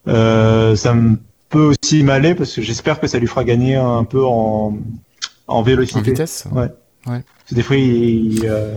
euh, 0.07 0.76
ça 0.76 0.94
me 0.94 1.18
peut 1.49 1.72
aussi 1.84 2.03
m'aller 2.03 2.34
parce 2.34 2.53
que 2.56 2.61
j'espère 2.61 2.99
que 2.99 3.07
ça 3.07 3.19
lui 3.19 3.27
fera 3.27 3.44
gagner 3.44 3.76
un 3.76 4.03
peu 4.03 4.23
en, 4.26 4.77
en 5.48 5.61
vélocité. 5.64 5.99
En 5.99 6.03
vitesse 6.03 6.48
Ouais. 6.52 6.69
Ouais. 7.07 7.22
Parce 7.23 7.49
que 7.49 7.56
des 7.56 7.61
fois, 7.61 7.76
il, 7.76 8.40
euh, 8.45 8.73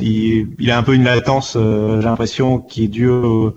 il, 0.00 0.48
il 0.58 0.70
a 0.70 0.76
un 0.76 0.82
peu 0.82 0.94
une 0.94 1.04
latence, 1.04 1.56
euh, 1.56 2.00
j'ai 2.02 2.06
l'impression, 2.06 2.58
qui 2.58 2.84
est 2.84 2.88
due 2.88 3.08
au, 3.08 3.54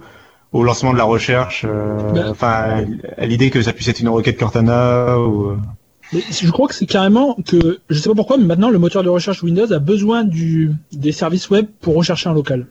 au 0.53 0.63
lancement 0.63 0.93
de 0.93 0.97
la 0.97 1.03
recherche. 1.03 1.65
euh, 1.67 1.97
Ben- 2.13 2.29
Enfin, 2.29 2.85
à 3.17 3.25
l'idée 3.25 3.49
que 3.49 3.61
ça 3.61 3.73
puisse 3.73 3.89
être 3.89 3.99
une 3.99 4.07
requête 4.09 4.37
Cortana 4.37 5.19
ou. 5.19 5.57
Euh, 6.13 6.17
Mais 6.17 6.23
je 6.31 6.51
crois 6.51 6.67
que 6.67 6.75
c'est 6.75 6.85
carrément 6.85 7.35
que, 7.45 7.79
je 7.89 7.99
sais 7.99 8.09
pas 8.09 8.15
pourquoi, 8.15 8.37
mais 8.37 8.45
maintenant 8.45 8.69
le 8.69 8.79
moteur 8.79 9.03
de 9.03 9.09
recherche 9.09 9.43
Windows 9.43 9.71
a 9.71 9.79
besoin 9.79 10.23
du, 10.23 10.71
des 10.91 11.11
services 11.11 11.49
web 11.49 11.67
pour 11.81 11.95
rechercher 11.95 12.29
un 12.29 12.33
local. 12.33 12.67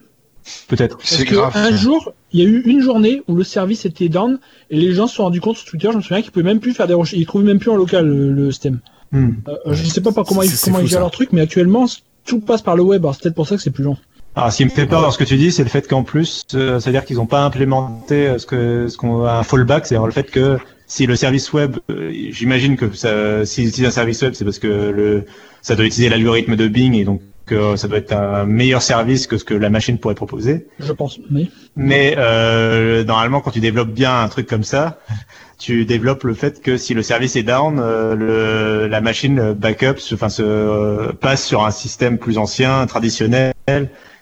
Peut-être. 0.69 0.97
Parce 0.97 1.10
C'est 1.10 1.24
que 1.24 1.35
grave. 1.35 1.52
un 1.55 1.77
jour, 1.77 2.12
il 2.32 2.40
y 2.40 2.43
a 2.43 2.48
eu 2.48 2.62
une 2.65 2.81
journée 2.81 3.23
où 3.28 3.35
le 3.35 3.44
service 3.44 3.85
était 3.85 4.09
down 4.09 4.39
et 4.70 4.77
les 4.77 4.93
gens 4.93 5.06
se 5.06 5.16
sont 5.16 5.24
rendus 5.24 5.40
compte 5.40 5.56
sur 5.56 5.66
Twitter, 5.66 5.89
je 5.93 5.97
me 5.98 6.02
souviens 6.02 6.23
qu'ils 6.23 6.32
pouvaient 6.32 6.44
même 6.44 6.60
plus 6.60 6.73
faire 6.73 6.86
des 6.86 6.94
recherches, 6.94 7.20
ils 7.20 7.27
trouvaient 7.27 7.44
même 7.44 7.59
plus 7.59 7.70
en 7.70 7.77
local 7.77 8.06
le, 8.06 8.32
le 8.32 8.51
système. 8.51 8.81
Hmm. 9.12 9.31
Euh, 9.48 9.55
je 9.73 9.85
sais 9.85 10.01
pas, 10.01 10.12
pas 10.12 10.24
comment 10.24 10.43
ils, 10.43 10.51
comment 10.65 10.78
fou, 10.78 10.85
ils 10.85 10.89
gèrent 10.89 10.98
ça. 10.98 11.01
leur 11.01 11.10
truc, 11.10 11.32
mais 11.32 11.40
actuellement 11.40 11.86
tout 12.24 12.40
passe 12.40 12.62
par 12.62 12.77
le 12.77 12.82
web. 12.82 13.05
Alors 13.05 13.15
c'est 13.15 13.23
peut-être 13.23 13.35
pour 13.35 13.48
ça 13.48 13.56
que 13.56 13.62
c'est 13.62 13.70
plus 13.70 13.85
long. 13.85 13.97
Alors, 14.36 14.52
ce 14.52 14.59
qui 14.59 14.65
me 14.65 14.70
fait 14.70 14.86
peur 14.86 15.02
dans 15.02 15.10
ce 15.10 15.19
que 15.19 15.24
tu 15.24 15.36
dis, 15.36 15.51
c'est 15.51 15.65
le 15.65 15.69
fait 15.69 15.89
qu'en 15.89 16.05
plus, 16.05 16.44
euh, 16.55 16.78
c'est-à-dire 16.78 17.05
qu'ils 17.05 17.16
n'ont 17.16 17.27
pas 17.27 17.44
implémenté 17.44 18.28
euh, 18.28 18.39
ce 18.39 18.47
que 18.47 18.86
ce 18.86 18.97
qu'on 18.97 19.24
a 19.24 19.32
un 19.32 19.43
fallback, 19.43 19.86
c'est-à-dire 19.86 20.06
le 20.06 20.12
fait 20.12 20.31
que 20.31 20.59
si 20.89 21.06
le 21.06 21.15
service 21.15 21.52
web, 21.52 21.77
euh, 21.90 22.10
j'imagine 22.31 22.77
que 22.77 22.93
ça, 22.93 23.47
s'ils 23.47 23.69
utilisent 23.69 23.89
un 23.89 23.93
service 23.93 24.20
web, 24.23 24.32
c'est 24.35 24.44
parce 24.44 24.59
que 24.59 24.66
le 24.66 25.24
ça 25.62 25.77
doit 25.77 25.85
utiliser 25.86 26.09
l'algorithme 26.09 26.56
de 26.56 26.66
Bing 26.66 26.94
et 26.94 27.05
donc 27.05 27.20
euh, 27.52 27.77
ça 27.77 27.89
doit 27.89 27.98
être 27.98 28.12
un 28.12 28.44
meilleur 28.47 28.82
service 28.82 29.27
que 29.27 29.39
ce 29.39 29.44
que 29.44 29.55
la 29.55 29.70
machine 29.70 29.98
pourrait 29.98 30.15
proposer. 30.15 30.66
Je 30.81 30.93
pense. 30.93 31.19
Mais 31.31 31.48
Mais 31.77 32.15
euh, 32.19 33.05
normalement, 33.05 33.40
quand 33.40 33.51
tu 33.51 33.60
développes 33.60 33.90
bien 33.93 34.20
un 34.23 34.28
truc 34.28 34.47
comme 34.47 34.65
ça, 34.65 34.98
tu 35.59 35.85
développes 35.85 36.24
le 36.24 36.35
fait 36.35 36.62
que 36.62 36.77
si 36.77 36.94
le 36.94 37.02
service 37.02 37.36
est 37.36 37.43
down, 37.43 37.78
euh, 37.81 38.15
le, 38.15 38.86
la 38.89 39.01
machine 39.01 39.52
backup, 39.52 39.98
se- 39.98 40.15
enfin, 40.15 40.28
se 40.28 40.43
euh, 40.43 41.12
passe 41.12 41.44
sur 41.47 41.65
un 41.65 41.70
système 41.70 42.19
plus 42.19 42.39
ancien, 42.39 42.86
traditionnel, 42.86 43.52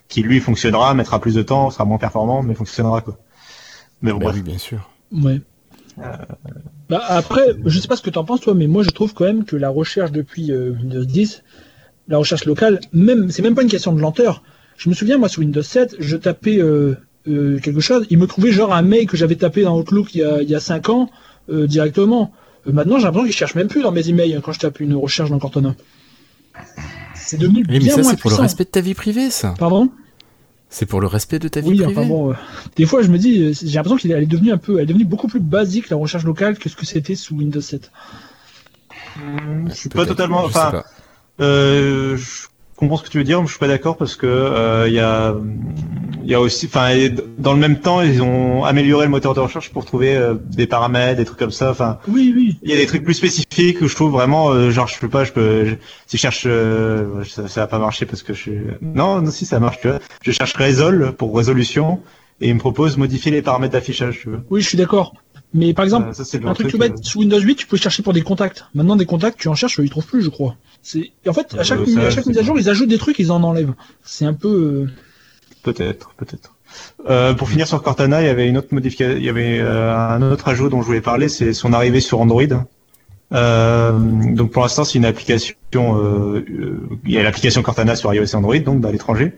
qui 0.08 0.22
lui 0.22 0.38
fonctionnera, 0.40 0.94
mettra 0.94 1.20
plus 1.20 1.34
de 1.34 1.42
temps, 1.42 1.70
sera 1.70 1.84
moins 1.84 1.98
performant, 1.98 2.42
mais 2.42 2.54
fonctionnera 2.54 3.00
quoi. 3.02 3.18
Mais 4.02 4.12
bon, 4.12 4.18
Bah 4.18 4.24
bref. 4.26 4.36
oui, 4.36 4.42
bien 4.42 4.58
sûr. 4.58 4.88
ouais. 5.12 5.40
Bah, 6.88 7.02
après, 7.08 7.56
je 7.64 7.80
sais 7.80 7.88
pas 7.88 7.96
ce 7.96 8.02
que 8.02 8.10
t'en 8.10 8.24
penses 8.24 8.40
toi, 8.40 8.54
mais 8.54 8.66
moi 8.66 8.82
je 8.82 8.90
trouve 8.90 9.12
quand 9.12 9.24
même 9.24 9.44
que 9.44 9.56
la 9.56 9.68
recherche 9.68 10.12
depuis 10.12 10.52
euh, 10.52 10.70
Windows 10.70 11.04
10, 11.04 11.42
la 12.08 12.18
recherche 12.18 12.44
locale, 12.44 12.80
même 12.92 13.30
c'est 13.30 13.42
même 13.42 13.54
pas 13.54 13.62
une 13.62 13.68
question 13.68 13.92
de 13.92 14.00
lenteur. 14.00 14.42
Je 14.76 14.88
me 14.88 14.94
souviens 14.94 15.18
moi 15.18 15.28
sur 15.28 15.40
Windows 15.40 15.62
7, 15.62 15.96
je 15.98 16.16
tapais 16.16 16.58
euh, 16.58 16.94
euh, 17.28 17.58
quelque 17.58 17.80
chose, 17.80 18.06
il 18.10 18.18
me 18.18 18.26
trouvait 18.26 18.52
genre 18.52 18.72
un 18.72 18.82
mail 18.82 19.06
que 19.06 19.16
j'avais 19.16 19.34
tapé 19.34 19.62
dans 19.62 19.76
Outlook 19.78 20.14
il 20.14 20.20
y 20.20 20.24
a, 20.24 20.42
il 20.42 20.48
y 20.48 20.54
a 20.54 20.60
5 20.60 20.88
ans 20.90 21.10
euh, 21.50 21.66
directement. 21.66 22.32
Euh, 22.68 22.72
maintenant 22.72 22.98
j'ai 22.98 23.04
l'impression 23.04 23.26
qu'il 23.26 23.34
cherche 23.34 23.54
même 23.56 23.68
plus 23.68 23.82
dans 23.82 23.92
mes 23.92 24.08
emails 24.08 24.40
quand 24.44 24.52
je 24.52 24.60
tape 24.60 24.78
une 24.78 24.94
recherche 24.94 25.30
dans 25.30 25.38
Cortana. 25.38 25.74
C'est 27.14 27.38
devenu 27.38 27.60
Oui, 27.60 27.66
mais 27.68 27.78
bien 27.80 27.96
ça, 27.96 28.02
moins 28.02 28.10
c'est 28.12 28.20
pour 28.20 28.30
le 28.30 28.36
respect 28.36 28.64
de 28.64 28.70
ta 28.70 28.80
vie 28.80 28.94
privée, 28.94 29.30
ça. 29.30 29.54
Pardon? 29.58 29.90
C'est 30.68 30.86
pour 30.86 31.00
le 31.00 31.06
respect 31.06 31.38
de 31.38 31.48
ta 31.48 31.60
vie 31.60 31.70
Oui, 31.70 31.76
privée. 31.78 31.92
enfin 31.98 32.06
bon, 32.06 32.30
euh, 32.30 32.34
des 32.76 32.86
fois 32.86 33.02
je 33.02 33.08
me 33.08 33.18
dis, 33.18 33.54
j'ai 33.54 33.76
l'impression 33.76 33.96
qu'elle 33.96 34.22
est 34.22 34.26
devenue 34.26 34.52
un 34.52 34.58
peu, 34.58 34.76
elle 34.76 34.82
est 34.82 34.86
devenue 34.86 35.04
beaucoup 35.04 35.28
plus 35.28 35.40
basique 35.40 35.88
la 35.90 35.96
recherche 35.96 36.24
locale 36.24 36.58
que 36.58 36.68
ce 36.68 36.76
que 36.76 36.84
c'était 36.84 37.14
sous 37.14 37.36
Windows 37.36 37.60
7. 37.60 37.90
Je 39.68 39.74
suis 39.74 39.88
pas 39.88 40.04
totalement. 40.06 40.44
Enfin. 40.44 40.82
Euh, 41.40 42.16
je 42.16 42.46
comprends 42.76 42.96
ce 42.96 43.02
que 43.04 43.08
tu 43.08 43.18
veux 43.18 43.24
dire, 43.24 43.40
mais 43.40 43.46
je 43.46 43.52
suis 43.52 43.58
pas 43.58 43.68
d'accord 43.68 43.96
parce 43.96 44.16
que 44.16 44.26
euh, 44.26 44.86
il 44.88 44.94
y 44.94 45.00
a, 45.00 45.34
il 46.22 46.28
y 46.30 46.34
a 46.34 46.40
aussi, 46.40 46.66
enfin, 46.66 46.90
dans 47.38 47.52
le 47.52 47.58
même 47.60 47.80
temps, 47.80 48.02
ils 48.02 48.20
ont 48.22 48.64
amélioré 48.64 49.04
le 49.06 49.10
moteur 49.10 49.34
de 49.34 49.40
recherche 49.40 49.70
pour 49.70 49.84
trouver 49.84 50.16
euh, 50.16 50.34
des 50.34 50.66
paramètres, 50.66 51.18
des 51.18 51.24
trucs 51.24 51.38
comme 51.38 51.50
ça. 51.52 51.70
Enfin, 51.70 51.98
Oui, 52.08 52.32
oui. 52.36 52.56
il 52.62 52.70
y 52.70 52.72
a 52.72 52.76
des 52.76 52.86
trucs 52.86 53.04
plus 53.04 53.14
spécifiques 53.14 53.80
où 53.80 53.88
je 53.88 53.94
trouve 53.94 54.12
vraiment, 54.12 54.50
euh, 54.50 54.70
genre, 54.70 54.88
je 54.88 54.94
sais 54.98 55.08
pas, 55.08 55.24
je 55.24 55.32
peux, 55.32 55.64
je- 55.64 55.74
si 56.06 56.16
je 56.16 56.22
cherche, 56.22 56.44
euh, 56.46 57.22
ça, 57.24 57.46
ça 57.48 57.60
va 57.62 57.66
pas 57.66 57.78
marcher 57.78 58.06
parce 58.06 58.22
que 58.22 58.34
je 58.34 58.40
suis, 58.40 58.58
non, 58.80 59.20
non, 59.22 59.30
si 59.30 59.46
ça 59.46 59.60
marche, 59.60 59.80
tu 59.80 59.88
vois. 59.88 59.98
Je 60.22 60.32
cherche 60.32 60.54
résol 60.54 61.12
pour 61.16 61.36
résolution 61.36 62.00
et 62.40 62.48
il 62.48 62.54
me 62.54 62.60
propose 62.60 62.96
modifier 62.96 63.30
les 63.32 63.42
paramètres 63.42 63.72
d'affichage. 63.72 64.26
Oui, 64.50 64.60
je 64.60 64.68
suis 64.68 64.78
d'accord. 64.78 65.14
Mais 65.54 65.72
par 65.72 65.84
exemple, 65.84 66.08
Euh, 66.08 66.12
ça 66.12 66.38
le 66.38 66.46
un 66.46 66.54
truc 66.54 66.68
tout 66.68 66.78
bête, 66.78 66.98
sous 67.02 67.20
Windows 67.20 67.40
8, 67.40 67.56
tu 67.56 67.66
peux 67.66 67.76
chercher 67.76 68.02
pour 68.02 68.12
des 68.12 68.22
contacts. 68.22 68.64
Maintenant, 68.74 68.96
des 68.96 69.06
contacts, 69.06 69.38
tu 69.38 69.48
en 69.48 69.54
cherches, 69.54 69.78
ils 69.82 69.88
trouvent 69.90 70.06
plus, 70.06 70.22
je 70.22 70.28
crois. 70.28 70.56
C'est, 70.82 71.12
en 71.26 71.32
fait, 71.32 71.54
à 71.58 71.64
chaque, 71.64 71.80
Euh, 71.80 71.86
ça, 71.86 72.00
à 72.00 72.10
chaque 72.10 72.24
c'est 72.24 72.30
mise 72.30 72.38
à 72.38 72.42
jour, 72.42 72.58
ils 72.58 72.68
ajoutent 72.68 72.88
des 72.88 72.98
trucs, 72.98 73.18
ils 73.18 73.32
en 73.32 73.42
enlèvent. 73.42 73.74
C'est 74.04 74.24
un 74.26 74.34
peu, 74.34 74.48
euh, 74.48 74.90
Peut-être, 75.62 76.12
peut-être. 76.16 76.54
Euh, 77.08 77.32
pour 77.34 77.48
finir 77.48 77.66
sur 77.66 77.82
Cortana, 77.82 78.22
il 78.22 78.26
y 78.26 78.28
avait 78.28 78.48
une 78.48 78.58
autre 78.58 78.68
modification, 78.72 79.16
il 79.16 79.24
y 79.24 79.28
avait 79.28 79.58
euh, 79.60 79.96
un 79.96 80.20
autre 80.22 80.48
ajout 80.48 80.68
dont 80.68 80.80
je 80.82 80.86
voulais 80.86 81.00
parler, 81.00 81.28
c'est 81.28 81.52
son 81.52 81.72
arrivée 81.72 82.00
sur 82.00 82.20
Android. 82.20 82.42
Euh, 83.32 83.92
donc 84.34 84.52
pour 84.52 84.62
l'instant, 84.62 84.84
c'est 84.84 84.98
une 84.98 85.04
application. 85.04 85.54
euh, 85.74 86.44
euh, 86.48 86.88
il 87.04 87.12
y 87.12 87.18
a 87.18 87.22
l'application 87.22 87.62
Cortana 87.62 87.96
sur 87.96 88.12
iOS 88.14 88.24
et 88.24 88.34
Android, 88.36 88.58
donc 88.58 88.84
à 88.84 88.92
l'étranger. 88.92 89.32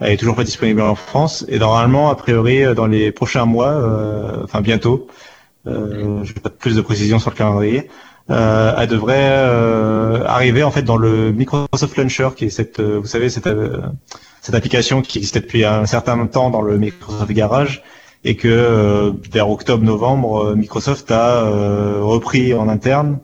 Elle 0.00 0.12
est 0.12 0.16
toujours 0.16 0.36
pas 0.36 0.44
disponible 0.44 0.80
en 0.80 0.94
France 0.94 1.44
et 1.48 1.58
normalement, 1.58 2.10
a 2.10 2.14
priori, 2.14 2.64
euh, 2.64 2.74
dans 2.74 2.86
les 2.86 3.12
prochains 3.12 3.44
mois, 3.44 3.68
euh, 3.68 4.42
enfin 4.44 4.62
bientôt, 4.62 5.06
euh, 5.66 6.24
je 6.24 6.32
n'ai 6.32 6.40
pas 6.40 6.50
plus 6.50 6.74
de 6.74 6.80
précision 6.80 7.18
sur 7.18 7.30
le 7.30 7.36
calendrier. 7.36 7.88
Euh, 8.30 8.74
elle 8.78 8.88
devrait 8.88 9.28
euh, 9.30 10.24
arriver 10.26 10.62
en 10.62 10.70
fait 10.70 10.82
dans 10.82 10.96
le 10.96 11.32
Microsoft 11.32 11.96
Launcher, 11.96 12.30
qui 12.36 12.46
est 12.46 12.50
cette, 12.50 12.80
euh, 12.80 12.98
vous 12.98 13.06
savez, 13.06 13.28
cette, 13.28 13.46
euh, 13.46 13.80
cette 14.40 14.54
application 14.54 15.02
qui 15.02 15.18
existait 15.18 15.40
depuis 15.40 15.64
un 15.64 15.84
certain 15.84 16.26
temps 16.26 16.50
dans 16.50 16.62
le 16.62 16.78
Microsoft 16.78 17.32
Garage 17.32 17.82
et 18.24 18.36
que 18.36 18.48
euh, 18.48 19.12
vers 19.32 19.50
octobre-novembre, 19.50 20.54
Microsoft 20.54 21.10
a 21.10 21.44
euh, 21.44 22.00
repris 22.02 22.54
en 22.54 22.68
interne 22.68 23.18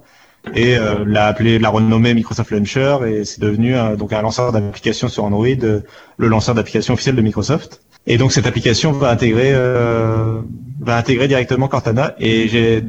et 0.54 0.76
euh, 0.78 1.04
l'a 1.06 1.26
appelé, 1.26 1.58
l'a 1.58 1.68
renommé 1.68 2.14
Microsoft 2.14 2.50
Launcher 2.50 2.98
et 3.06 3.24
c'est 3.24 3.40
devenu 3.40 3.74
un- 3.76 3.94
donc 3.94 4.12
un 4.12 4.22
lanceur 4.22 4.52
d'applications 4.52 5.08
sur 5.08 5.24
Android, 5.24 5.46
euh, 5.46 5.80
le 6.18 6.28
lanceur 6.28 6.54
d'applications 6.54 6.94
officiel 6.94 7.16
de 7.16 7.22
Microsoft. 7.22 7.80
Et 8.06 8.18
donc 8.18 8.30
cette 8.32 8.46
application 8.46 8.92
va 8.92 9.10
intégrer 9.10 9.50
euh, 9.52 10.40
va 10.80 10.96
intégrer 10.96 11.26
directement 11.26 11.66
Cortana 11.66 12.14
et 12.20 12.46
j'ai 12.46 12.84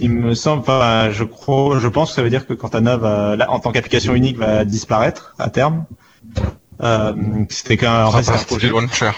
il 0.00 0.10
me 0.10 0.34
semble 0.34 0.60
enfin 0.60 1.08
je 1.10 1.24
crois 1.24 1.78
je 1.80 1.88
pense 1.88 2.10
que 2.10 2.16
ça 2.16 2.22
veut 2.22 2.28
dire 2.28 2.46
que 2.46 2.52
Cortana 2.52 2.98
va 2.98 3.34
là, 3.36 3.50
en 3.50 3.60
tant 3.60 3.72
qu'application 3.72 4.14
unique 4.14 4.36
va 4.36 4.66
disparaître 4.66 5.34
à 5.38 5.48
terme. 5.48 5.86
Euh, 6.82 7.14
c'était 7.48 7.76
qu'un 7.78 8.04
en 8.04 8.10
fait, 8.12 8.22
c'est 8.24 8.28
un 8.30 8.32
partie 8.34 8.46
projet 8.46 8.66
du 8.68 8.72
launcher. 8.74 9.10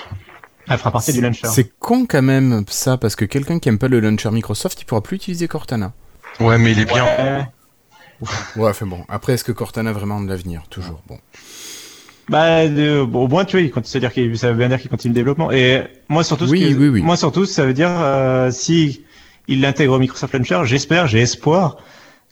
elle 0.69 0.79
fera 0.79 0.93
partie 0.93 1.13
du 1.13 1.21
launcher. 1.21 1.49
C'est 1.49 1.73
con 1.79 2.07
quand 2.09 2.23
même 2.23 2.65
ça, 2.69 2.97
parce 2.97 3.17
que 3.17 3.25
quelqu'un 3.25 3.59
qui 3.59 3.69
aime 3.69 3.79
pas 3.79 3.89
le 3.89 3.99
launcher 4.01 4.31
Microsoft, 4.31 4.81
il 4.81 4.85
pourra 4.85 5.03
plus 5.03 5.17
utiliser 5.17 5.49
Cortana. 5.49 5.93
Ouais, 6.39 6.57
mais 6.59 6.73
il 6.73 6.79
est 6.79 6.85
bien. 6.85 7.05
Ouais. 7.05 7.45
Ouais, 8.57 8.69
enfin 8.71 8.87
bon. 8.87 9.05
Après, 9.09 9.35
est-ce 9.35 9.45
que 9.45 9.53
Cortana 9.53 9.91
a 9.91 9.93
vraiment 9.93 10.21
de 10.21 10.29
l'avenir? 10.29 10.63
Toujours. 10.71 11.01
Bon. 11.09 11.19
Bah, 12.29 12.69
bon, 12.69 13.25
au 13.25 13.29
moins, 13.29 13.45
tu 13.45 13.57
vois, 13.57 13.63
il 13.63 13.71
continue- 13.71 13.91
c'est-à-dire 13.91 14.13
qu'il, 14.13 14.39
ça 14.39 14.51
veut 14.53 14.57
bien 14.59 14.69
dire 14.69 14.81
qu'il 14.81 14.89
continue 14.91 15.13
le 15.13 15.17
développement. 15.17 15.51
Et 15.51 15.83
moi, 16.09 16.23
surtout, 16.23 16.45
Oui, 16.49 16.61
que- 16.61 16.79
oui, 16.79 16.89
oui. 16.89 17.03
moi, 17.03 17.17
surtout, 17.17 17.45
ça 17.45 17.67
veut 17.67 17.73
dire, 17.75 17.91
euh, 17.91 18.51
si 18.53 19.05
il 19.49 19.61
l'intègre 19.61 19.95
au 19.95 19.99
Microsoft 19.99 20.33
Launcher, 20.35 20.61
j'espère, 20.65 21.09
j'ai 21.09 21.21
espoir 21.21 21.79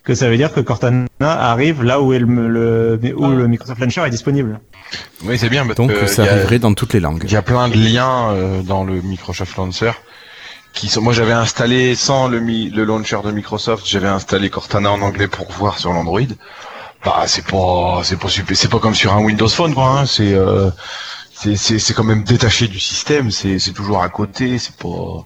que 0.05 0.15
ça 0.15 0.31
veut 0.31 0.37
dire 0.37 0.53
que 0.53 0.61
Cortana 0.61 1.07
arrive 1.21 1.83
là 1.83 2.01
où, 2.01 2.13
est 2.13 2.21
le, 2.21 2.99
où 3.17 3.25
Ah. 3.25 3.29
le 3.35 3.49
Microsoft 3.49 3.81
Launcher 3.81 4.03
est 4.07 4.11
disponible. 4.11 4.61
Oui, 5.25 5.37
c'est 5.37 5.49
bien. 5.51 5.67
Parce 5.67 5.77
Donc, 5.77 5.93
que 5.93 6.07
ça 6.07 6.23
a- 6.23 6.31
arriverait 6.33 6.61
dans 6.61 6.73
toutes 6.75 6.95
les 6.95 7.01
langues. 7.01 7.23
Il 7.25 7.33
y 7.33 7.37
a 7.37 7.43
plein 7.43 7.69
de 7.69 7.75
liens 7.75 8.31
euh, 8.31 8.63
dans 8.63 8.85
le 8.85 9.03
Microsoft 9.03 9.57
Launcher 9.57 9.91
qui 10.73 10.89
sont. 10.89 11.03
Moi, 11.03 11.13
j'avais 11.13 11.33
installé 11.33 11.95
sans 11.95 12.29
le, 12.29 12.41
mi- 12.41 12.71
le 12.71 12.85
launcher 12.85 13.19
de 13.25 13.31
Microsoft, 13.33 13.87
j'avais 13.87 14.09
installé 14.09 14.51
Cortana 14.51 14.93
en 14.93 15.01
anglais 15.03 15.29
pour 15.29 15.51
voir 15.53 15.79
sur 15.79 15.93
l'Android. 15.93 16.21
Bah, 17.05 17.25
c'est 17.27 17.47
pas, 17.47 18.01
c'est 18.05 18.19
pas 18.19 18.29
super, 18.29 18.57
c'est 18.57 18.69
pas 18.69 18.79
comme 18.81 18.95
sur 18.95 19.13
un 19.15 19.21
Windows 19.23 19.49
Phone, 19.49 19.75
quoi. 19.75 20.01
Hein. 20.01 20.07
C'est, 20.07 20.35
euh, 20.35 20.71
c'est, 21.33 21.95
quand 21.95 22.05
même 22.05 22.25
détaché 22.25 22.69
du 22.69 22.81
système. 22.81 23.31
C'est, 23.31 23.59
c'est 23.59 23.73
toujours 23.73 24.03
à 24.03 24.09
côté. 24.09 24.59
C'est 24.59 24.77
pas. 24.77 25.25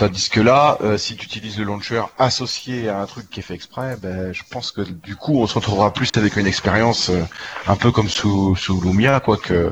Tandis 0.00 0.30
que 0.30 0.40
là, 0.40 0.78
euh, 0.80 0.96
si 0.96 1.14
tu 1.14 1.26
utilises 1.26 1.58
le 1.58 1.64
launcher 1.64 2.02
associé 2.18 2.88
à 2.88 3.02
un 3.02 3.04
truc 3.04 3.28
qui 3.28 3.40
est 3.40 3.42
fait 3.42 3.52
exprès, 3.52 3.98
ben, 4.02 4.32
je 4.32 4.40
pense 4.50 4.72
que 4.72 4.80
du 4.80 5.14
coup, 5.14 5.42
on 5.42 5.46
se 5.46 5.52
retrouvera 5.52 5.92
plus 5.92 6.08
avec 6.16 6.36
une 6.36 6.46
expérience 6.46 7.10
euh, 7.10 7.22
un 7.66 7.76
peu 7.76 7.92
comme 7.92 8.08
sous, 8.08 8.56
sous 8.56 8.80
Lumia, 8.80 9.20
quoi, 9.20 9.36
que, 9.36 9.70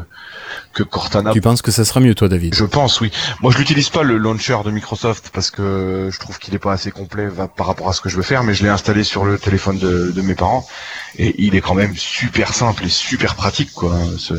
que 0.74 0.82
Cortana. 0.82 1.32
Tu 1.32 1.40
penses 1.40 1.62
que 1.62 1.70
ça 1.70 1.86
sera 1.86 2.00
mieux, 2.00 2.14
toi, 2.14 2.28
David? 2.28 2.54
Je 2.54 2.66
pense, 2.66 3.00
oui. 3.00 3.10
Moi, 3.40 3.52
je 3.52 3.56
l'utilise 3.56 3.88
pas 3.88 4.02
le 4.02 4.18
launcher 4.18 4.58
de 4.66 4.70
Microsoft 4.70 5.30
parce 5.32 5.50
que 5.50 6.10
je 6.12 6.18
trouve 6.20 6.38
qu'il 6.38 6.54
est 6.54 6.58
pas 6.58 6.72
assez 6.72 6.90
complet 6.90 7.26
va- 7.26 7.48
par 7.48 7.66
rapport 7.66 7.88
à 7.88 7.94
ce 7.94 8.02
que 8.02 8.10
je 8.10 8.16
veux 8.16 8.22
faire, 8.22 8.44
mais 8.44 8.52
je 8.52 8.62
l'ai 8.64 8.68
installé 8.68 9.04
sur 9.04 9.24
le 9.24 9.38
téléphone 9.38 9.78
de, 9.78 10.10
de 10.14 10.20
mes 10.20 10.34
parents 10.34 10.68
et 11.16 11.34
il 11.42 11.54
est 11.56 11.62
quand 11.62 11.74
même 11.74 11.96
super 11.96 12.52
simple 12.52 12.84
et 12.84 12.90
super 12.90 13.34
pratique, 13.34 13.72
quoi. 13.72 13.94
Ce... 14.18 14.34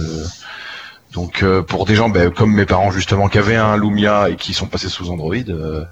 Donc, 1.14 1.42
euh, 1.44 1.62
pour 1.64 1.86
des 1.86 1.96
gens 1.96 2.10
ben, 2.10 2.30
comme 2.32 2.54
mes 2.54 2.66
parents 2.66 2.92
justement 2.92 3.28
qui 3.30 3.38
avaient 3.40 3.56
un 3.56 3.78
Lumia 3.78 4.30
et 4.30 4.36
qui 4.36 4.54
sont 4.54 4.68
passés 4.68 4.90
sous 4.90 5.10
Android, 5.10 5.34
euh, 5.50 5.84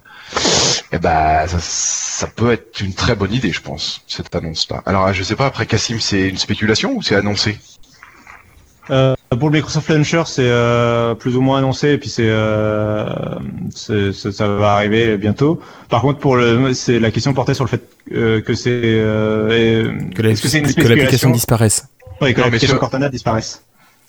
eh 0.92 1.00
ben, 1.00 1.48
ça, 1.48 1.58
ça 1.60 2.28
peut 2.28 2.52
être 2.52 2.82
une 2.82 2.94
très 2.94 3.16
bonne 3.16 3.34
idée, 3.34 3.52
je 3.52 3.62
pense, 3.62 4.02
cette 4.08 4.34
annonce-là. 4.36 4.84
Alors, 4.86 5.12
je 5.14 5.24
sais 5.24 5.36
pas. 5.36 5.48
Après, 5.48 5.66
Cassim, 5.66 6.00
c'est 6.00 6.30
une 6.30 6.38
spéculation 6.38 6.94
ou 6.96 7.02
c'est 7.02 7.16
annoncé? 7.16 7.58
Euh, 8.90 9.16
pour 9.38 9.50
le 9.50 9.56
Microsoft 9.58 9.90
Launcher, 9.90 10.24
c'est 10.28 10.44
euh, 10.48 11.14
plus 11.14 11.36
ou 11.36 11.42
moins 11.42 11.58
annoncé, 11.58 11.90
et 11.90 11.98
puis 11.98 12.10
c'est, 12.10 12.30
euh, 12.30 13.06
c'est- 13.76 14.14
c'est- 14.14 14.32
ça 14.32 14.48
va 14.48 14.74
arriver 14.76 15.18
bientôt. 15.18 15.60
Par 15.90 16.02
contre, 16.02 16.20
pour 16.20 16.38
le, 16.38 16.74
c'est 16.74 17.00
la 17.00 17.12
question 17.12 17.34
portait 17.34 17.54
sur 17.54 17.66
le 17.66 17.70
fait 17.70 17.82
euh, 18.14 18.40
que 18.40 18.54
c'est 18.54 18.70
euh, 18.84 19.92
Que 20.16 20.22
la- 20.22 20.30
est-ce 20.30 20.42
que 20.42 20.48
c'est 20.48 20.60
une 20.60 20.74
que 20.74 20.88
l'application 20.88 21.32
disparaisse. 21.32 21.88
Oui, 22.22 22.34
que 22.34 22.40
Non, 22.40 22.46
l'application 22.46 22.76
sur- 22.76 22.80
Cortana 22.80 23.10
disparaisse. 23.10 23.64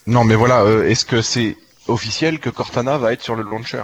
Non, 0.08 0.24
mais 0.24 0.34
voilà. 0.34 0.62
euh, 0.62 0.88
Est-ce 0.88 1.04
que 1.04 1.20
c'est 1.22 1.56
officiel 1.86 2.38
que 2.38 2.48
Cortana 2.50 2.96
va 2.98 3.12
être 3.12 3.22
sur 3.22 3.36
le 3.36 3.42
launcher? 3.42 3.82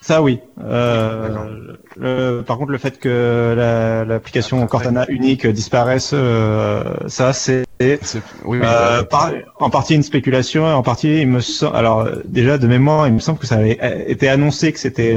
Ça, 0.00 0.22
oui. 0.22 0.40
Euh, 0.64 1.76
le- 1.96 2.40
par 2.40 2.56
contre, 2.56 2.70
le 2.72 2.78
fait 2.78 2.98
que 2.98 3.54
la- 3.56 4.04
l'application 4.06 4.66
Cortana 4.66 5.04
unique 5.10 5.46
disparaisse, 5.46 6.12
euh, 6.14 6.82
ça, 7.06 7.32
c'est 7.34 7.64
C'est- 8.02 8.22
Oui, 8.44 8.58
oui. 8.58 8.66
Euh, 8.66 9.02
par- 9.02 9.32
en 9.58 9.70
partie 9.70 9.94
une 9.94 10.02
spéculation, 10.02 10.66
en 10.66 10.82
partie 10.82 11.20
il 11.22 11.28
me 11.28 11.40
semble. 11.40 11.76
Alors 11.76 12.08
déjà 12.26 12.58
de 12.58 12.66
mémoire, 12.66 13.06
il 13.08 13.14
me 13.14 13.20
semble 13.20 13.38
que 13.38 13.46
ça 13.46 13.56
avait 13.56 13.78
été 14.06 14.28
annoncé 14.28 14.70
que 14.72 14.78
c'était 14.78 15.16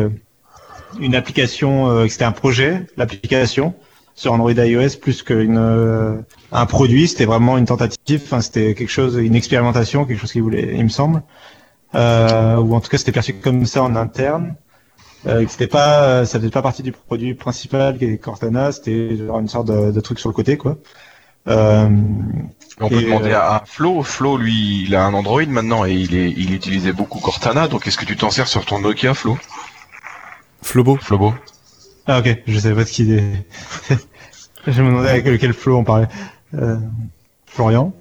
une 1.00 1.14
application, 1.16 2.04
que 2.04 2.08
c'était 2.08 2.24
un 2.24 2.32
projet, 2.32 2.86
l'application 2.96 3.74
sur 4.16 4.34
Android 4.34 4.52
iOS 4.52 4.98
plus 5.02 5.24
qu'une 5.24 5.58
euh, 5.58 6.16
un 6.52 6.66
produit. 6.66 7.08
C'était 7.08 7.26
vraiment 7.26 7.58
une 7.58 7.66
tentative. 7.66 8.22
Enfin, 8.26 8.42
c'était 8.42 8.74
quelque 8.76 8.92
chose, 8.92 9.16
une 9.16 9.36
expérimentation, 9.36 10.06
quelque 10.06 10.20
chose 10.20 10.32
qu'il 10.32 10.44
voulait, 10.44 10.74
il 10.76 10.84
me 10.84 10.90
semble. 10.90 11.24
Euh, 11.96 12.58
ou 12.58 12.76
en 12.76 12.80
tout 12.80 12.90
cas, 12.90 12.98
c'était 12.98 13.12
perçu 13.12 13.34
comme 13.36 13.66
ça 13.66 13.84
en 13.84 13.96
interne. 13.96 14.56
Euh, 15.26 15.46
que 15.46 15.52
c'était 15.52 15.68
pas, 15.68 16.26
ça 16.26 16.38
faisait 16.38 16.50
pas 16.50 16.62
partie 16.62 16.84
du 16.84 16.92
produit 16.92 17.34
principal 17.34 17.98
qui 17.98 18.06
est 18.06 18.18
Cortana. 18.18 18.72
C'était 18.72 19.16
genre 19.16 19.40
une 19.40 19.48
sorte 19.48 19.68
de, 19.68 19.92
de 19.92 20.00
truc 20.02 20.20
sur 20.20 20.30
le 20.30 20.34
côté, 20.34 20.58
quoi. 20.58 20.78
Euh, 21.48 21.90
On 22.80 22.90
peut 22.90 23.02
demander 23.02 23.32
euh, 23.32 23.40
à 23.40 23.64
Flo. 23.66 24.04
Flo, 24.04 24.38
lui, 24.38 24.84
il 24.86 24.96
a 24.96 25.06
un 25.06 25.14
Android 25.14 25.46
maintenant 25.46 25.86
et 25.86 25.94
il, 25.94 26.16
est, 26.16 26.32
il 26.32 26.54
utilisait 26.54 26.94
beaucoup 26.94 27.20
Cortana. 27.20 27.68
Donc, 27.68 27.88
est-ce 27.88 27.98
que 27.98 28.06
tu 28.06 28.16
t'en 28.16 28.32
sers 28.32 28.48
sur 28.48 28.66
ton 28.66 28.80
Nokia, 28.80 29.14
Flo? 29.14 29.38
Flobo 30.62 30.96
Flobo 30.96 31.34
Ah 32.08 32.20
ok, 32.20 32.44
je 32.48 32.60
savais 32.60 32.76
pas 32.76 32.84
de 32.84 32.90
qui 32.90 33.12
est. 33.14 33.46
je 34.68 34.82
me 34.82 34.90
demandais 34.90 35.10
avec 35.10 35.26
lequel 35.26 35.54
Flo 35.54 35.78
on 35.78 35.84
parlait. 35.84 36.08
Euh, 36.54 36.78
Florian. 37.46 37.94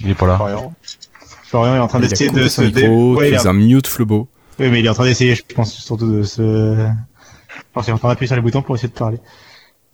Il 0.00 0.10
est 0.10 0.14
pas 0.14 0.26
là. 0.26 0.36
Florian. 0.36 0.72
Florian 1.44 1.76
est 1.76 1.78
en 1.78 1.88
train 1.88 2.00
Il 2.00 2.08
d'essayer 2.08 2.30
de 2.30 2.46
se 2.48 2.62
dé- 2.62 2.82
micro, 2.88 3.16
Ouais, 3.16 3.28
il 3.28 3.34
est 3.34 3.46
en- 3.46 3.50
un 3.50 3.52
mute 3.54 3.86
Flobo. 3.86 4.28
Oui, 4.58 4.68
mais 4.70 4.80
il 4.80 4.86
est 4.86 4.88
en 4.88 4.94
train 4.94 5.04
d'essayer, 5.04 5.34
je 5.34 5.42
pense 5.54 5.72
surtout 5.72 6.10
de 6.10 6.22
se. 6.22 6.42
Je 6.42 7.62
pense 7.72 7.84
qu'il 7.84 7.92
est 7.92 7.94
en 7.94 7.98
train 7.98 8.08
d'appuyer 8.08 8.26
sur 8.26 8.36
les 8.36 8.42
boutons 8.42 8.62
pour 8.62 8.74
essayer 8.74 8.88
de 8.88 8.98
parler. 8.98 9.18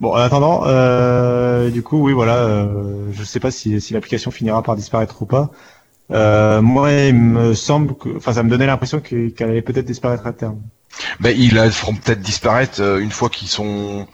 Bon, 0.00 0.10
en 0.12 0.16
attendant, 0.16 0.62
euh, 0.66 1.70
du 1.70 1.82
coup, 1.82 1.98
oui, 2.02 2.12
voilà, 2.12 2.36
euh, 2.38 3.06
je 3.12 3.22
sais 3.22 3.40
pas 3.40 3.50
si, 3.50 3.80
si 3.80 3.92
l'application 3.94 4.30
finira 4.30 4.62
par 4.62 4.74
disparaître 4.74 5.22
ou 5.22 5.26
pas. 5.26 5.50
Euh, 6.10 6.60
moi, 6.60 6.90
il 6.92 7.14
me 7.14 7.54
semble 7.54 7.94
que, 7.96 8.16
enfin, 8.16 8.32
ça 8.32 8.42
me 8.42 8.50
donnait 8.50 8.66
l'impression 8.66 9.00
que- 9.00 9.28
qu'elle 9.28 9.50
allait 9.50 9.62
peut-être 9.62 9.86
disparaître 9.86 10.26
à 10.26 10.32
terme. 10.32 10.60
Ben, 11.20 11.34
ils 11.36 11.54
la 11.54 11.70
feront 11.70 11.94
peut-être 11.94 12.20
disparaître 12.20 12.80
euh, 12.80 12.98
une 12.98 13.10
fois 13.10 13.28
qu'ils 13.28 13.48
sont 13.48 14.06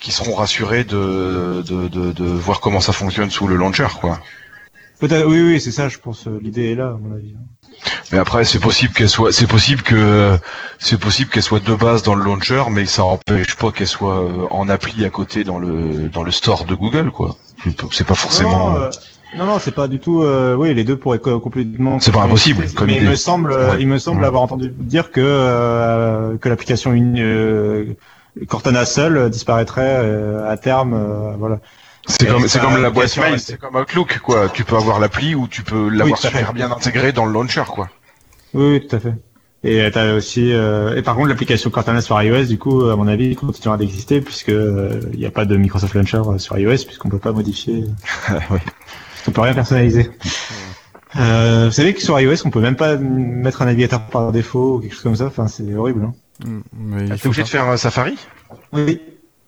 qu'ils 0.00 0.12
seront 0.12 0.34
rassurés 0.34 0.84
de, 0.84 1.62
de, 1.66 1.88
de, 1.88 2.12
de 2.12 2.24
voir 2.24 2.60
comment 2.60 2.80
ça 2.80 2.92
fonctionne 2.92 3.30
sous 3.30 3.46
le 3.46 3.56
launcher, 3.56 3.86
quoi. 4.00 4.20
Peut-être, 5.00 5.26
oui, 5.26 5.40
oui, 5.40 5.60
c'est 5.60 5.70
ça, 5.70 5.88
je 5.88 5.98
pense. 5.98 6.26
euh, 6.26 6.38
L'idée 6.42 6.72
est 6.72 6.74
là, 6.74 6.88
à 6.88 6.96
mon 7.00 7.14
avis. 7.14 7.34
Mais 8.12 8.18
après, 8.18 8.44
c'est 8.44 8.60
possible 8.60 8.92
qu'elle 8.92 9.08
soit, 9.08 9.32
c'est 9.32 9.46
possible 9.46 9.82
que, 9.82 10.38
c'est 10.78 11.00
possible 11.00 11.30
qu'elle 11.30 11.42
soit 11.42 11.60
de 11.64 11.74
base 11.74 12.02
dans 12.02 12.14
le 12.14 12.22
launcher, 12.22 12.64
mais 12.70 12.84
ça 12.86 13.02
empêche 13.04 13.56
pas 13.56 13.72
qu'elle 13.72 13.88
soit 13.88 14.22
euh, 14.22 14.46
en 14.50 14.68
appli 14.68 15.04
à 15.04 15.10
côté 15.10 15.42
dans 15.42 15.58
le, 15.58 16.08
dans 16.10 16.22
le 16.22 16.30
store 16.30 16.64
de 16.66 16.74
Google, 16.74 17.10
quoi. 17.10 17.36
C'est 17.90 18.06
pas 18.06 18.14
forcément. 18.14 18.70
Non, 18.72 18.76
euh, 18.82 18.90
non, 19.36 19.46
non, 19.46 19.58
c'est 19.58 19.74
pas 19.74 19.88
du 19.88 19.98
tout. 19.98 20.22
euh, 20.22 20.54
oui, 20.54 20.74
les 20.74 20.84
deux 20.84 20.96
pourraient 20.96 21.18
co- 21.18 21.40
complètement. 21.40 21.98
C'est 22.00 22.12
pas 22.12 22.22
impossible, 22.22 22.64
comme 22.74 22.86
mais 22.86 22.94
il 22.96 23.02
idée. 23.02 23.10
me 23.10 23.16
semble, 23.16 23.52
euh, 23.52 23.70
Ouais. 23.72 23.76
il 23.80 23.88
me 23.88 23.98
semble 23.98 24.20
Ouais. 24.20 24.26
avoir 24.26 24.42
entendu 24.42 24.68
dire 24.76 25.10
que 25.10 25.20
euh, 25.22 26.36
que 26.38 26.48
l'application 26.48 26.92
une 26.92 27.18
euh, 27.18 27.84
Cortana 28.48 28.84
seule 28.84 29.16
euh, 29.16 29.28
disparaîtrait 29.28 29.98
euh, 30.02 30.48
à 30.50 30.56
terme. 30.56 30.94
euh, 30.94 31.34
voilà. 31.38 31.60
C'est 32.06 32.26
comme, 32.26 32.46
c'est 32.48 32.60
comme 32.60 32.82
la 32.82 32.90
boîte 32.90 33.16
mail, 33.16 33.40
c'est 33.40 33.56
comme 33.58 33.76
Outlook, 33.76 34.18
quoi. 34.18 34.48
Tu 34.50 34.64
peux 34.64 34.76
avoir 34.76 35.00
l'appli 35.00 35.34
ou 35.34 35.48
tu 35.48 35.62
peux 35.62 35.88
l'avoir 35.88 36.18
fait. 36.18 36.28
super 36.28 36.52
bien 36.52 36.70
intégré 36.70 37.12
dans 37.12 37.24
le 37.24 37.32
launcher, 37.32 37.62
quoi. 37.66 37.88
Oui, 38.52 38.72
oui, 38.72 38.86
tout 38.86 38.94
à 38.96 39.00
fait. 39.00 39.14
Et 39.66 39.80
euh, 39.80 39.90
t'as 39.90 40.12
aussi. 40.14 40.52
euh, 40.52 40.94
et 40.94 41.00
par 41.00 41.14
contre, 41.16 41.28
l'application 41.28 41.70
Cortana 41.70 42.02
sur 42.02 42.20
iOS, 42.22 42.44
du 42.44 42.58
coup, 42.58 42.82
à 42.90 42.96
mon 42.96 43.08
avis, 43.08 43.34
continuera 43.34 43.78
d'exister 43.78 44.20
puisque 44.20 44.50
euh, 44.50 45.00
il 45.14 45.18
n'y 45.18 45.24
a 45.24 45.30
pas 45.30 45.46
de 45.46 45.56
Microsoft 45.56 45.94
Launcher 45.94 46.20
euh, 46.26 46.36
sur 46.36 46.58
iOS 46.58 46.84
puisqu'on 46.84 47.08
peut 47.08 47.18
pas 47.18 47.32
modifier. 47.32 47.84
Oui. 48.50 48.58
On 49.28 49.30
peut 49.30 49.40
rien 49.40 49.54
personnaliser. 49.54 50.10
Euh, 51.16 51.66
vous 51.66 51.72
savez 51.72 51.94
que 51.94 52.02
sur 52.02 52.18
iOS, 52.18 52.44
on 52.44 52.50
peut 52.50 52.60
même 52.60 52.76
pas 52.76 52.96
mettre 52.96 53.62
un 53.62 53.66
navigateur 53.66 54.00
par 54.06 54.32
défaut 54.32 54.76
ou 54.76 54.80
quelque 54.80 54.94
chose 54.94 55.02
comme 55.02 55.16
ça. 55.16 55.26
Enfin, 55.26 55.46
c'est 55.46 55.74
horrible. 55.74 56.04
Hein. 56.04 56.14
Mm, 56.44 56.60
mais 56.74 57.02
il 57.06 57.20
T'es 57.20 57.26
obligé 57.26 57.42
de 57.42 57.48
faire 57.48 57.68
un 57.68 57.76
Safari? 57.76 58.16
Oui. 58.72 59.00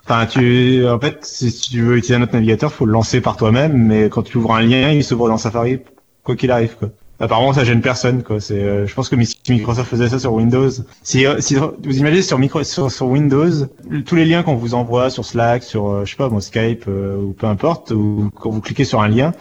Enfin, 0.05 0.27
tu, 0.27 0.87
en 0.87 1.01
fait, 1.01 1.25
si 1.25 1.53
tu 1.53 1.83
veux 1.83 1.97
utiliser 1.97 2.15
un 2.15 2.23
autre 2.23 2.35
navigateur, 2.35 2.73
faut 2.73 2.87
le 2.87 2.93
lancer 2.93 3.21
par 3.21 3.37
toi-même, 3.37 3.77
mais 3.77 4.09
quand 4.09 4.23
tu 4.23 4.39
ouvres 4.39 4.55
un 4.55 4.63
lien, 4.63 4.93
il 4.93 5.03
s'ouvre 5.03 5.29
dans 5.29 5.37
Safari, 5.37 5.81
quoi 6.23 6.37
qu'il 6.37 6.53
arrive, 6.53 6.77
quoi. 6.77 6.91
Apparemment, 7.19 7.55
ça 7.55 7.65
gêne 7.65 7.81
personne, 7.81 8.23
quoi. 8.23 8.41
C'est, 8.41 8.63
euh, 8.63 8.87
je 8.87 8.95
pense 8.95 9.09
que 9.09 9.17
Microsoft 9.17 9.89
faisait 9.91 10.09
ça 10.09 10.19
sur 10.19 10.35
Windows, 10.35 10.69
si, 11.03 11.27
euh, 11.27 11.41
si 11.41 11.57
vous 11.57 11.73
imaginez 11.83 12.23
sur 12.23 12.39
micro, 12.39 12.63
sur, 12.63 12.93
sur 12.93 13.07
Windows, 13.07 13.67
tous 14.05 14.15
les 14.15 14.27
liens 14.27 14.43
qu'on 14.43 14.55
vous 14.55 14.75
envoie 14.75 15.11
sur 15.11 15.25
Slack, 15.25 15.65
sur, 15.65 15.89
euh, 15.89 16.05
je 16.05 16.11
sais 16.11 16.17
pas, 16.17 16.31
Skype 16.41 16.85
euh, 16.87 17.17
ou 17.17 17.33
peu 17.33 17.47
importe, 17.47 17.91
ou 17.91 18.31
quand 18.39 18.51
vous 18.51 18.61
cliquez 18.61 18.85
sur 18.85 19.01
un 19.01 19.09
lien, 19.09 19.33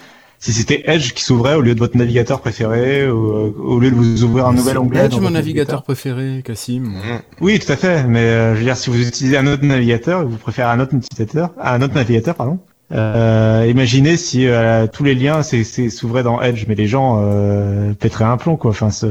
si 0.45 0.53
c'était 0.53 0.83
Edge 0.85 1.13
qui 1.13 1.23
s'ouvrait 1.23 1.55
au 1.55 1.61
lieu 1.61 1.73
de 1.73 1.79
votre 1.79 1.97
navigateur 1.97 2.39
préféré, 2.39 3.09
ou 3.09 3.31
euh, 3.31 3.53
au 3.59 3.79
lieu 3.79 3.89
de 3.89 3.95
vous 3.95 4.23
ouvrir 4.23 4.45
un 4.47 4.53
nouvel 4.53 4.73
C'est 4.73 4.77
onglet. 4.79 5.05
Edge, 5.05 5.17
mon 5.19 5.31
navigateur 5.31 5.81
préféré, 5.83 6.41
Cassim. 6.45 6.83
Mmh. 6.83 7.01
oui, 7.41 7.59
tout 7.59 7.71
à 7.71 7.75
fait. 7.75 8.03
Mais 8.05 8.19
euh, 8.19 8.53
je 8.53 8.59
veux 8.59 8.65
dire, 8.65 8.77
si 8.77 8.89
vous 8.89 9.01
utilisez 9.07 9.37
un 9.37 9.47
autre 9.47 9.65
navigateur, 9.65 10.21
et 10.21 10.25
vous 10.25 10.37
préférez 10.37 10.69
un 10.69 10.79
autre 10.79 10.93
navigateur, 10.93 11.49
un 11.61 11.81
autre 11.81 11.95
navigateur, 11.95 12.35
pardon. 12.35 12.59
Euh, 12.91 13.65
imaginez 13.67 14.15
si 14.15 14.45
euh, 14.47 14.85
tous 14.85 15.03
les 15.03 15.15
liens 15.15 15.41
s'ouvraient 15.41 16.21
dans 16.23 16.39
Edge, 16.41 16.65
mais 16.67 16.75
les 16.75 16.85
gens 16.87 17.19
euh, 17.23 17.93
pèteraient 17.93 18.25
un 18.25 18.37
plomb, 18.37 18.57
quoi. 18.57 18.69
Enfin, 18.71 18.91
ce- 18.91 19.07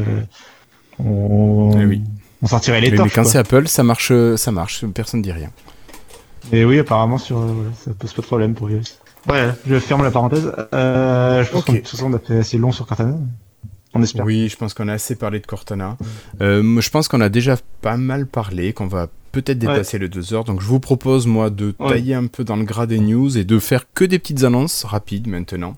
on, 0.98 1.73
Eh 1.81 1.85
oui. 1.85 2.02
on 2.43 2.47
sortirait 2.47 2.81
les 2.81 2.86
Mais, 2.89 2.93
mais 2.93 2.97
torches. 2.98 3.15
quand 3.15 3.24
c'est 3.24 3.39
Apple, 3.39 3.66
ça 3.66 3.82
marche, 3.82 4.11
euh, 4.12 4.36
ça 4.36 4.52
marche, 4.52 4.85
personne 4.94 5.23
dit 5.23 5.32
rien. 5.32 5.51
Et 6.52 6.65
oui, 6.65 6.78
apparemment, 6.78 7.19
sur, 7.19 7.39
euh, 7.39 7.47
ça 7.85 7.90
pose 7.98 8.12
pas 8.12 8.23
de 8.23 8.27
problème 8.27 8.55
pour 8.55 8.70
iOS. 8.70 8.82
Ouais, 9.29 9.49
je 9.67 9.79
ferme 9.79 10.03
la 10.03 10.11
parenthèse. 10.11 10.53
Euh, 10.75 11.43
je 11.45 11.51
pense 11.51 11.61
Ok. 11.61 11.67
que 11.67 11.73
de 11.73 11.79
toute 11.79 11.89
façon, 11.89 12.11
on 12.11 12.15
a 12.15 12.19
fait 12.19 12.39
assez 12.39 12.59
long 12.59 12.73
sur 12.73 12.87
Cortana. 12.87 13.17
On 13.95 14.03
espère. 14.03 14.25
Oui, 14.27 14.49
je 14.49 14.57
pense 14.57 14.75
qu'on 14.75 14.89
a 14.89 14.93
assez 14.95 15.15
parlé 15.15 15.39
de 15.41 15.47
Cortana. 15.47 15.97
Euh, 16.41 16.81
je 16.81 16.91
pense 16.91 17.07
qu'on 17.09 17.21
a 17.21 17.29
déjà 17.29 17.57
pas 17.81 17.97
mal 17.97 18.27
parlé, 18.27 18.73
qu'on 18.73 18.89
va 18.89 19.07
peut-être 19.33 19.59
dépasser 19.59 19.99
les 19.99 20.09
deux 20.09 20.35
heures. 20.35 20.45
Donc, 20.45 20.61
je 20.61 20.67
vous 20.67 20.81
propose, 20.81 21.27
moi, 21.27 21.49
de 21.51 21.75
Ouais. 21.79 21.91
tailler 21.91 22.15
un 22.15 22.27
peu 22.27 22.45
dans 22.45 22.57
le 22.57 22.65
gras 22.65 22.87
des 22.87 22.99
news 22.99 23.37
et 23.39 23.45
de 23.45 23.59
faire 23.59 23.85
que 23.95 24.05
des 24.05 24.19
petites 24.19 24.43
annonces 24.45 24.85
rapides 24.85 25.27
maintenant. 25.29 25.77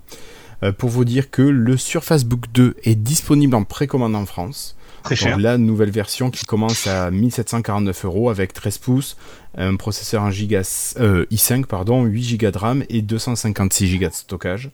euh, 0.62 0.72
pour 0.72 0.88
vous 0.88 1.04
dire 1.04 1.30
que 1.30 1.42
le 1.42 1.76
Surface 1.76 2.24
Book 2.24 2.44
2 2.54 2.76
est 2.84 2.94
disponible 2.94 3.54
en 3.54 3.64
précommande 3.64 4.16
en 4.16 4.24
France. 4.24 4.74
Très 5.06 5.14
Donc, 5.14 5.24
cher. 5.24 5.38
la 5.38 5.56
nouvelle 5.56 5.90
version 5.90 6.30
qui 6.30 6.44
commence 6.44 6.86
à 6.86 7.10
1749 7.10 8.04
euros 8.04 8.28
avec 8.30 8.52
13 8.52 8.78
pouces, 8.78 9.16
un 9.56 9.76
processeur 9.76 10.24
1 10.24 10.30
giga, 10.30 10.62
euh, 10.98 11.26
i5, 11.30 11.66
pardon, 11.66 12.04
8 12.04 12.38
Go 12.38 12.50
de 12.50 12.58
RAM 12.58 12.84
et 12.88 13.02
256 13.02 13.98
Go 13.98 14.06
de 14.08 14.12
stockage. 14.12 14.70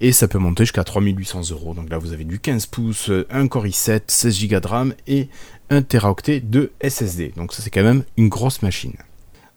Et 0.00 0.12
ça 0.12 0.28
peut 0.28 0.38
monter 0.38 0.64
jusqu'à 0.64 0.84
3800 0.84 1.50
euros. 1.50 1.74
Donc 1.74 1.90
là, 1.90 1.98
vous 1.98 2.12
avez 2.12 2.24
du 2.24 2.38
15 2.38 2.66
pouces, 2.66 3.10
un 3.30 3.48
Core 3.48 3.66
i7, 3.66 4.02
16 4.06 4.48
Go 4.48 4.60
de 4.60 4.66
RAM 4.66 4.94
et 5.06 5.28
1 5.70 5.82
Teraoctet 5.82 6.40
de 6.40 6.72
SSD. 6.82 7.32
Donc 7.36 7.52
ça, 7.52 7.62
c'est 7.62 7.70
quand 7.70 7.82
même 7.82 8.04
une 8.16 8.28
grosse 8.28 8.62
machine. 8.62 8.94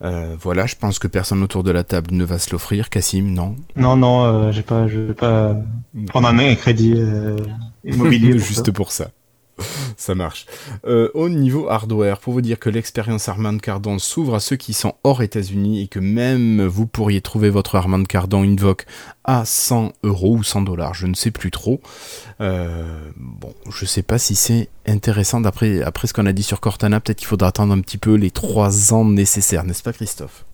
Euh, 0.03 0.35
voilà, 0.39 0.65
je 0.65 0.75
pense 0.75 0.99
que 0.99 1.07
personne 1.07 1.41
autour 1.43 1.63
de 1.63 1.71
la 1.71 1.83
table 1.83 2.09
ne 2.11 2.25
va 2.25 2.37
se 2.37 2.51
l'offrir. 2.51 2.89
Cassim, 2.89 3.33
non? 3.33 3.55
Non, 3.75 3.95
non, 3.95 4.25
euh, 4.25 4.51
j'ai 4.51 4.63
pas, 4.63 4.87
je 4.87 4.99
vais 4.99 5.13
pas 5.13 5.55
prendre 6.07 6.27
un 6.27 6.55
crédit 6.55 6.93
euh, 6.97 7.37
immobilier. 7.85 8.31
pour 8.35 8.41
ça. 8.41 8.47
Juste 8.47 8.71
pour 8.71 8.91
ça. 8.91 9.11
Ça 9.97 10.15
marche. 10.15 10.45
Euh, 10.85 11.09
au 11.13 11.29
niveau 11.29 11.69
hardware, 11.69 12.19
pour 12.19 12.33
vous 12.33 12.41
dire 12.41 12.59
que 12.59 12.69
l'expérience 12.69 13.29
Armand 13.29 13.57
Cardon 13.57 13.99
s'ouvre 13.99 14.35
à 14.35 14.39
ceux 14.39 14.55
qui 14.55 14.73
sont 14.73 14.95
hors 15.03 15.21
États-Unis 15.21 15.81
et 15.81 15.87
que 15.87 15.99
même 15.99 16.65
vous 16.65 16.87
pourriez 16.87 17.21
trouver 17.21 17.49
votre 17.49 17.75
Armand 17.75 18.03
Cardon 18.03 18.43
Invoke 18.43 18.85
à 19.23 19.45
100 19.45 19.93
euros 20.03 20.37
ou 20.37 20.43
100 20.43 20.63
dollars, 20.63 20.93
je 20.93 21.07
ne 21.07 21.13
sais 21.13 21.31
plus 21.31 21.51
trop. 21.51 21.81
Euh, 22.41 23.09
bon, 23.15 23.53
je 23.69 23.85
sais 23.85 24.03
pas 24.03 24.17
si 24.17 24.35
c'est 24.35 24.69
intéressant 24.87 25.41
d'après 25.41 25.81
après 25.81 26.07
ce 26.07 26.13
qu'on 26.13 26.25
a 26.25 26.33
dit 26.33 26.43
sur 26.43 26.59
Cortana, 26.59 26.99
peut-être 26.99 27.19
qu'il 27.19 27.27
faudra 27.27 27.49
attendre 27.49 27.73
un 27.73 27.79
petit 27.79 27.97
peu 27.97 28.15
les 28.15 28.31
3 28.31 28.93
ans 28.93 29.05
nécessaires, 29.05 29.63
n'est-ce 29.63 29.83
pas 29.83 29.93
Christophe? 29.93 30.45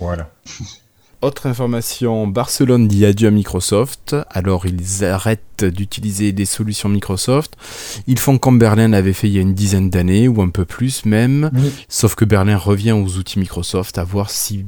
Voilà. 0.00 0.30
Autre 1.22 1.46
information, 1.46 2.26
Barcelone 2.26 2.88
dit 2.88 3.06
adieu 3.06 3.28
à 3.28 3.30
Microsoft. 3.30 4.14
Alors 4.30 4.66
ils 4.66 5.04
arrêtent 5.04 5.64
d'utiliser 5.64 6.32
des 6.32 6.44
solutions 6.44 6.90
Microsoft. 6.90 7.56
Ils 8.06 8.18
font 8.18 8.36
comme 8.36 8.58
Berlin 8.58 8.88
l'avait 8.88 9.14
fait 9.14 9.26
il 9.28 9.34
y 9.34 9.38
a 9.38 9.40
une 9.40 9.54
dizaine 9.54 9.88
d'années 9.88 10.28
ou 10.28 10.42
un 10.42 10.50
peu 10.50 10.66
plus 10.66 11.06
même. 11.06 11.50
Sauf 11.88 12.14
que 12.14 12.26
Berlin 12.26 12.58
revient 12.58 12.92
aux 12.92 13.16
outils 13.16 13.38
Microsoft 13.38 13.96
à 13.96 14.04
voir 14.04 14.30
si 14.30 14.66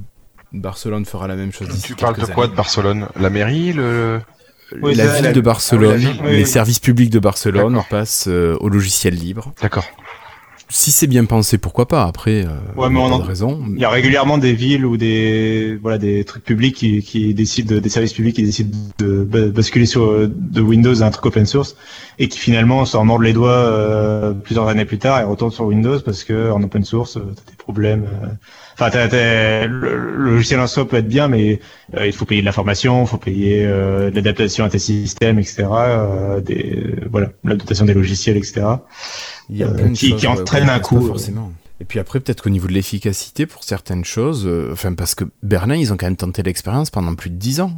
Barcelone 0.53 1.05
fera 1.05 1.29
la 1.29 1.37
même 1.37 1.53
chose. 1.53 1.69
Tu 1.83 1.95
parles 1.95 2.19
de 2.19 2.25
quoi 2.25 2.49
de 2.49 2.55
Barcelone? 2.55 3.09
La 3.21 3.29
mairie 3.29 3.75
le... 3.75 4.21
Oui, 4.83 4.95
la 4.95 5.07
ville 5.07 5.33
de 5.33 5.41
Barcelone, 5.41 6.07
les 6.25 6.45
services 6.45 6.81
publics 6.81 7.11
de 7.11 7.19
Barcelone 7.19 7.83
passent 7.89 8.29
euh, 8.29 8.57
au 8.61 8.69
logiciel 8.69 9.15
libre. 9.15 9.53
D'accord 9.63 9.85
si 10.71 10.91
c'est 10.91 11.07
bien 11.07 11.25
pensé, 11.25 11.57
pourquoi 11.57 11.89
pas 11.89 12.05
Après, 12.05 12.45
euh, 12.45 12.51
ouais, 12.77 12.91
mais 12.91 13.01
on 13.01 13.21
a 13.21 13.25
raison. 13.25 13.63
Il 13.75 13.81
y 13.81 13.85
a 13.85 13.91
régulièrement 13.91 14.37
des 14.37 14.53
villes 14.53 14.85
ou 14.85 14.97
des 14.97 15.79
voilà 15.81 15.97
des 15.97 16.25
trucs 16.25 16.45
publics 16.45 16.77
qui, 16.77 17.03
qui 17.03 17.33
décident 17.33 17.79
des 17.79 17.89
services 17.89 18.13
publics 18.13 18.37
qui 18.37 18.43
décident 18.43 18.77
de 18.99 19.25
basculer 19.51 19.87
sur 19.87 20.29
de 20.29 20.61
Windows 20.61 21.03
à 21.03 21.07
un 21.07 21.11
truc 21.11 21.27
open 21.27 21.47
source 21.47 21.75
et 22.19 22.29
qui 22.29 22.39
finalement 22.39 22.85
s'en 22.85 23.05
mordent 23.05 23.23
les 23.23 23.33
doigts 23.33 23.51
euh, 23.51 24.33
plusieurs 24.33 24.69
années 24.69 24.85
plus 24.85 24.99
tard 24.99 25.21
et 25.21 25.25
retournent 25.25 25.53
sur 25.53 25.65
Windows 25.65 26.01
parce 26.01 26.25
que 26.25 26.51
en 26.51 26.63
open 26.63 26.85
source 26.85 27.17
euh, 27.17 27.33
t'as 27.35 27.51
des 27.51 27.57
problèmes. 27.57 28.05
Euh, 28.05 28.27
enfin, 28.79 28.91
le, 29.67 30.17
logiciel 30.17 30.61
en 30.61 30.67
soi 30.67 30.89
peut 30.89 30.97
être 30.97 31.09
bien, 31.09 31.29
mais 31.29 31.61
il 32.05 32.13
faut 32.13 32.25
payer 32.25 32.41
de 32.41 32.47
la 32.47 32.53
formation, 32.53 33.03
il 33.05 33.09
faut 33.09 33.17
payer 33.17 33.65
de 33.65 34.13
l'adaptation 34.15 34.65
à 34.65 34.69
tes 34.69 34.79
systèmes, 34.79 35.39
etc. 35.39 35.67
des 36.45 36.95
voilà, 37.11 37.29
la 37.45 37.57
dotation 37.57 37.85
des 37.85 37.95
logiciels, 37.95 38.37
etc. 38.37 38.63
Il 39.51 39.57
y 39.57 39.63
a 39.63 39.69
plein 39.69 39.91
de 39.91 39.97
qui, 39.97 40.11
choses, 40.11 40.21
qui 40.21 40.27
entraîne 40.27 40.69
un 40.69 40.81
coup. 40.81 41.01
Forcément. 41.01 41.53
Et 41.81 41.85
puis 41.85 41.99
après, 41.99 42.21
peut-être 42.21 42.43
qu'au 42.43 42.51
niveau 42.51 42.67
de 42.67 42.73
l'efficacité 42.73 43.47
pour 43.47 43.63
certaines 43.63 44.05
choses, 44.05 44.47
euh, 44.47 44.71
enfin 44.73 44.95
parce 44.95 45.15
que 45.15 45.25
Berlin, 45.43 45.77
ils 45.77 45.93
ont 45.93 45.97
quand 45.97 46.07
même 46.07 46.17
tenté 46.17 46.43
l'expérience 46.43 46.91
pendant 46.91 47.15
plus 47.15 47.31
de 47.31 47.37
10 47.37 47.61
ans. 47.61 47.73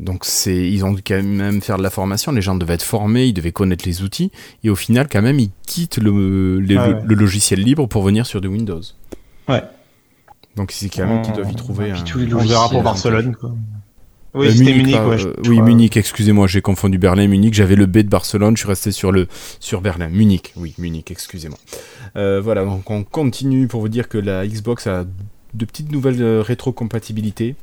Donc 0.00 0.24
c'est, 0.24 0.68
ils 0.68 0.84
ont 0.84 0.94
quand 0.94 1.22
même 1.22 1.60
faire 1.60 1.76
de 1.76 1.82
la 1.82 1.90
formation. 1.90 2.32
Les 2.32 2.42
gens 2.42 2.56
devaient 2.56 2.74
être 2.74 2.82
formés, 2.82 3.26
ils 3.26 3.32
devaient 3.32 3.52
connaître 3.52 3.86
les 3.86 4.02
outils, 4.02 4.32
et 4.64 4.70
au 4.70 4.74
final, 4.74 5.08
quand 5.08 5.22
même, 5.22 5.38
ils 5.38 5.50
quittent 5.66 5.98
le, 5.98 6.58
le, 6.58 7.14
logiciel 7.14 7.60
libre 7.60 7.86
pour 7.86 8.02
venir 8.02 8.26
sur 8.26 8.40
de 8.40 8.48
Windows. 8.48 8.80
Ouais. 9.48 9.62
Donc 10.56 10.72
c'est 10.72 10.88
quand 10.88 11.06
même 11.06 11.22
qu'ils 11.22 11.34
doivent 11.34 11.52
y 11.52 11.54
trouver. 11.54 11.90
Un, 11.92 12.04
on 12.32 12.44
verra 12.44 12.68
pour 12.68 12.82
Barcelone. 12.82 13.36
Quoi. 13.36 13.54
Oui, 14.34 14.48
euh, 14.48 14.64
Munich, 14.64 14.96
euh, 14.96 15.32
oui, 15.46 15.60
Munich, 15.60 15.96
excusez-moi, 15.96 16.48
j'ai 16.48 16.60
confondu 16.60 16.98
Berlin, 16.98 17.28
Munich. 17.28 17.54
J'avais 17.54 17.76
le 17.76 17.86
B 17.86 17.98
de 17.98 18.08
Barcelone, 18.08 18.56
je 18.56 18.62
suis 18.62 18.68
resté 18.68 18.90
sur 18.90 19.12
le 19.12 19.28
sur 19.60 19.80
Berlin. 19.80 20.08
Munich, 20.08 20.52
oui, 20.56 20.74
Munich, 20.78 21.10
excusez-moi. 21.12 21.58
Euh, 22.16 22.40
voilà, 22.42 22.64
donc 22.64 22.90
on 22.90 23.04
continue 23.04 23.68
pour 23.68 23.80
vous 23.80 23.88
dire 23.88 24.08
que 24.08 24.18
la 24.18 24.44
Xbox 24.44 24.88
a 24.88 25.04
de 25.54 25.64
petites 25.64 25.92
nouvelles 25.92 26.40
rétrocompatibilités. 26.40 27.54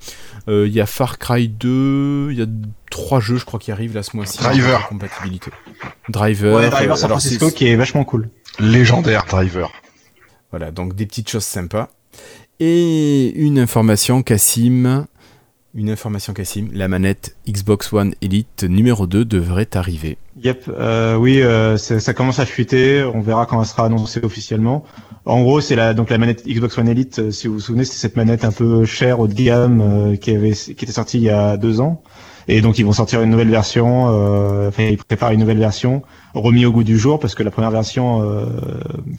Il 0.47 0.71
y 0.71 0.79
a 0.79 0.85
Far 0.85 1.19
Cry 1.19 1.49
2, 1.49 2.29
il 2.31 2.39
y 2.39 2.41
a 2.41 2.45
trois 2.89 3.19
jeux, 3.19 3.35
je 3.35 3.43
crois, 3.43 3.59
qui 3.59 3.73
arrivent 3.73 3.95
là 3.95 4.03
ce 4.03 4.15
mois-ci. 4.15 4.37
Driver. 4.37 4.87
Compatibilité. 4.87 5.51
Driver. 6.07 6.55
Ouais, 6.55 6.69
Driver 6.69 6.97
San 6.97 7.09
Francisco 7.09 7.51
qui 7.51 7.67
est 7.67 7.75
vachement 7.75 8.05
cool. 8.05 8.29
Légendaire 8.59 9.25
Driver. 9.29 9.71
Voilà, 10.51 10.71
donc 10.71 10.95
des 10.95 11.05
petites 11.05 11.29
choses 11.29 11.43
sympas. 11.43 11.89
Et 12.61 13.33
une 13.35 13.59
information, 13.59 14.21
Cassim, 14.23 15.05
une 15.73 15.89
information 15.89 16.33
Cassim, 16.33 16.69
la 16.73 16.87
manette 16.87 17.35
Xbox 17.47 17.93
One 17.93 18.13
Elite 18.21 18.63
numéro 18.63 19.07
2 19.07 19.25
devrait 19.25 19.69
arriver. 19.75 20.17
Yep, 20.43 20.69
euh, 20.69 21.15
oui, 21.15 21.41
euh, 21.41 21.77
ça 21.77 22.13
commence 22.13 22.39
à 22.39 22.45
fuiter, 22.45 23.03
on 23.03 23.21
verra 23.21 23.45
quand 23.45 23.61
elle 23.61 23.67
sera 23.67 23.85
annoncée 23.85 24.19
officiellement. 24.23 24.83
En 25.25 25.41
gros, 25.41 25.61
c'est 25.61 25.75
la 25.75 25.93
donc 25.93 26.09
la 26.09 26.17
manette 26.17 26.47
Xbox 26.47 26.77
One 26.77 26.87
Elite, 26.87 27.19
euh, 27.19 27.31
si 27.31 27.47
vous 27.47 27.55
vous 27.55 27.59
souvenez, 27.59 27.85
c'est 27.85 27.95
cette 27.95 28.15
manette 28.15 28.43
un 28.43 28.51
peu 28.51 28.85
chère 28.85 29.19
haut 29.19 29.27
de 29.27 29.33
gamme 29.33 29.81
euh, 29.81 30.15
qui 30.15 30.31
avait 30.35 30.53
qui 30.53 30.71
était 30.71 30.91
sortie 30.91 31.17
il 31.17 31.23
y 31.23 31.29
a 31.29 31.57
deux 31.57 31.79
ans. 31.79 32.01
Et 32.47 32.61
donc 32.61 32.79
ils 32.79 32.85
vont 32.85 32.91
sortir 32.91 33.21
une 33.21 33.29
nouvelle 33.29 33.51
version, 33.51 34.07
euh, 34.09 34.69
enfin 34.69 34.83
ils 34.83 34.97
préparent 34.97 35.31
une 35.31 35.39
nouvelle 35.39 35.59
version 35.59 36.01
remis 36.33 36.65
au 36.65 36.71
goût 36.71 36.83
du 36.83 36.97
jour 36.97 37.19
parce 37.19 37.35
que 37.35 37.43
la 37.43 37.51
première 37.51 37.69
version 37.69 38.45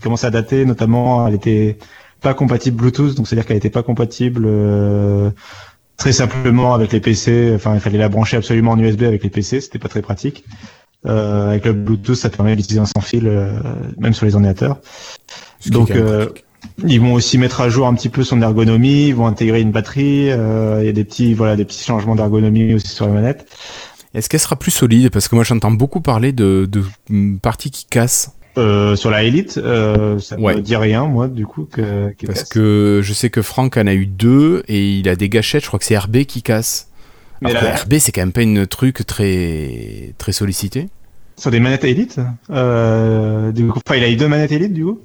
commence 0.03 0.24
à 0.24 0.31
dater, 0.31 0.65
notamment 0.65 1.27
elle 1.29 1.35
était 1.35 1.79
pas 2.20 2.35
compatible 2.35 2.79
Bluetooth, 2.79 3.15
donc 3.15 3.29
c'est-à-dire 3.29 3.47
qu'elle 3.47 3.57
était 3.57 3.70
pas 3.70 3.85
compatible 3.85 4.45
très 5.97 6.12
simplement 6.12 6.74
avec 6.74 6.93
les 6.93 7.01
PC. 7.01 7.52
Enfin, 7.55 7.74
il 7.74 7.81
fallait 7.81 7.98
la 7.98 8.09
brancher 8.09 8.36
absolument 8.36 8.73
en 8.73 8.78
USB 8.78 9.02
avec 9.05 9.23
les 9.23 9.31
PC, 9.31 9.60
c'était 9.60 9.78
pas 9.78 9.89
très 9.89 10.02
pratique. 10.02 10.44
Euh, 11.06 11.51
avec 11.51 11.64
le 11.64 11.73
Bluetooth, 11.73 12.14
ça 12.14 12.31
permet 12.31 12.55
d'utiliser 12.55 12.81
un 12.81 12.86
sans 12.86 13.01
fil, 13.01 13.27
euh, 13.27 13.59
même 13.98 14.12
sur 14.12 14.24
les 14.27 14.35
ordinateurs. 14.35 14.78
Donc, 15.66 15.90
euh, 15.90 16.28
ils 16.86 17.01
vont 17.01 17.14
aussi 17.14 17.39
mettre 17.39 17.60
à 17.60 17.69
jour 17.69 17.86
un 17.86 17.94
petit 17.94 18.09
peu 18.09 18.23
son 18.23 18.40
ergonomie. 18.40 19.09
Ils 19.09 19.14
vont 19.14 19.27
intégrer 19.27 19.60
une 19.60 19.73
batterie. 19.73 20.31
Euh, 20.31 20.78
il 20.81 20.86
y 20.86 20.89
a 20.89 20.93
des 20.93 21.05
petits, 21.05 21.35
voilà, 21.35 21.56
des 21.56 21.64
petits 21.64 21.85
changements 21.85 22.14
d'ergonomie 22.14 22.74
aussi 22.74 22.89
sur 22.89 23.06
la 23.06 23.12
manette. 23.12 23.47
Est-ce 24.14 24.28
qu'elle 24.28 24.40
sera 24.40 24.56
plus 24.56 24.70
solide? 24.70 25.10
Parce 25.10 25.27
que 25.28 25.35
moi, 25.35 25.43
j'entends 25.43 25.70
beaucoup 25.70 26.01
parler 26.01 26.32
de, 26.32 26.69
de 26.70 26.85
parties 27.40 27.70
qui 27.70 27.86
cassent. 27.86 28.32
Euh, 28.59 28.97
sur 28.97 29.11
la 29.11 29.23
Elite, 29.23 29.59
euh, 29.59 30.19
ça 30.19 30.37
me 30.37 30.61
dit 30.61 30.77
rien, 30.77 31.07
moi, 31.07 31.29
du 31.29 31.47
coup. 31.47 31.66
Que, 31.70 32.12
Parce 32.27 32.45
que 32.45 33.01
je 33.03 33.12
sais 33.12 33.31
que 33.31 33.43
Franck 33.43 33.77
en 33.77 33.87
a 33.87 33.95
eu 33.95 34.07
deux 34.07 34.62
et 34.69 34.99
il 34.99 35.09
a 35.09 35.16
des 35.16 35.29
gâchettes. 35.29 35.62
Je 35.62 35.69
crois 35.69 35.79
que 35.79 35.85
c'est 35.85 35.97
RB 35.97 36.24
qui 36.24 36.43
casse. 36.43 36.89
Mais 37.41 37.53
RB, 37.53 37.95
c'est 37.99 38.12
quand 38.12 38.20
même 38.20 38.33
pas 38.33 38.43
une 38.43 38.66
truc 38.66 39.07
très 39.07 40.15
très 40.19 40.33
sollicité. 40.33 40.89
Sur 41.37 41.51
des 41.51 41.61
manettes 41.61 41.83
Elite 41.85 42.20
euh, 42.51 43.51
du 43.53 43.66
coup, 43.66 43.81
enfin, 43.85 43.97
il 43.97 44.05
a 44.05 44.11
eu 44.11 44.16
deux 44.16 44.29
manettes 44.29 44.53
Elite, 44.53 44.73
du 44.73 44.85
coup. 44.85 45.01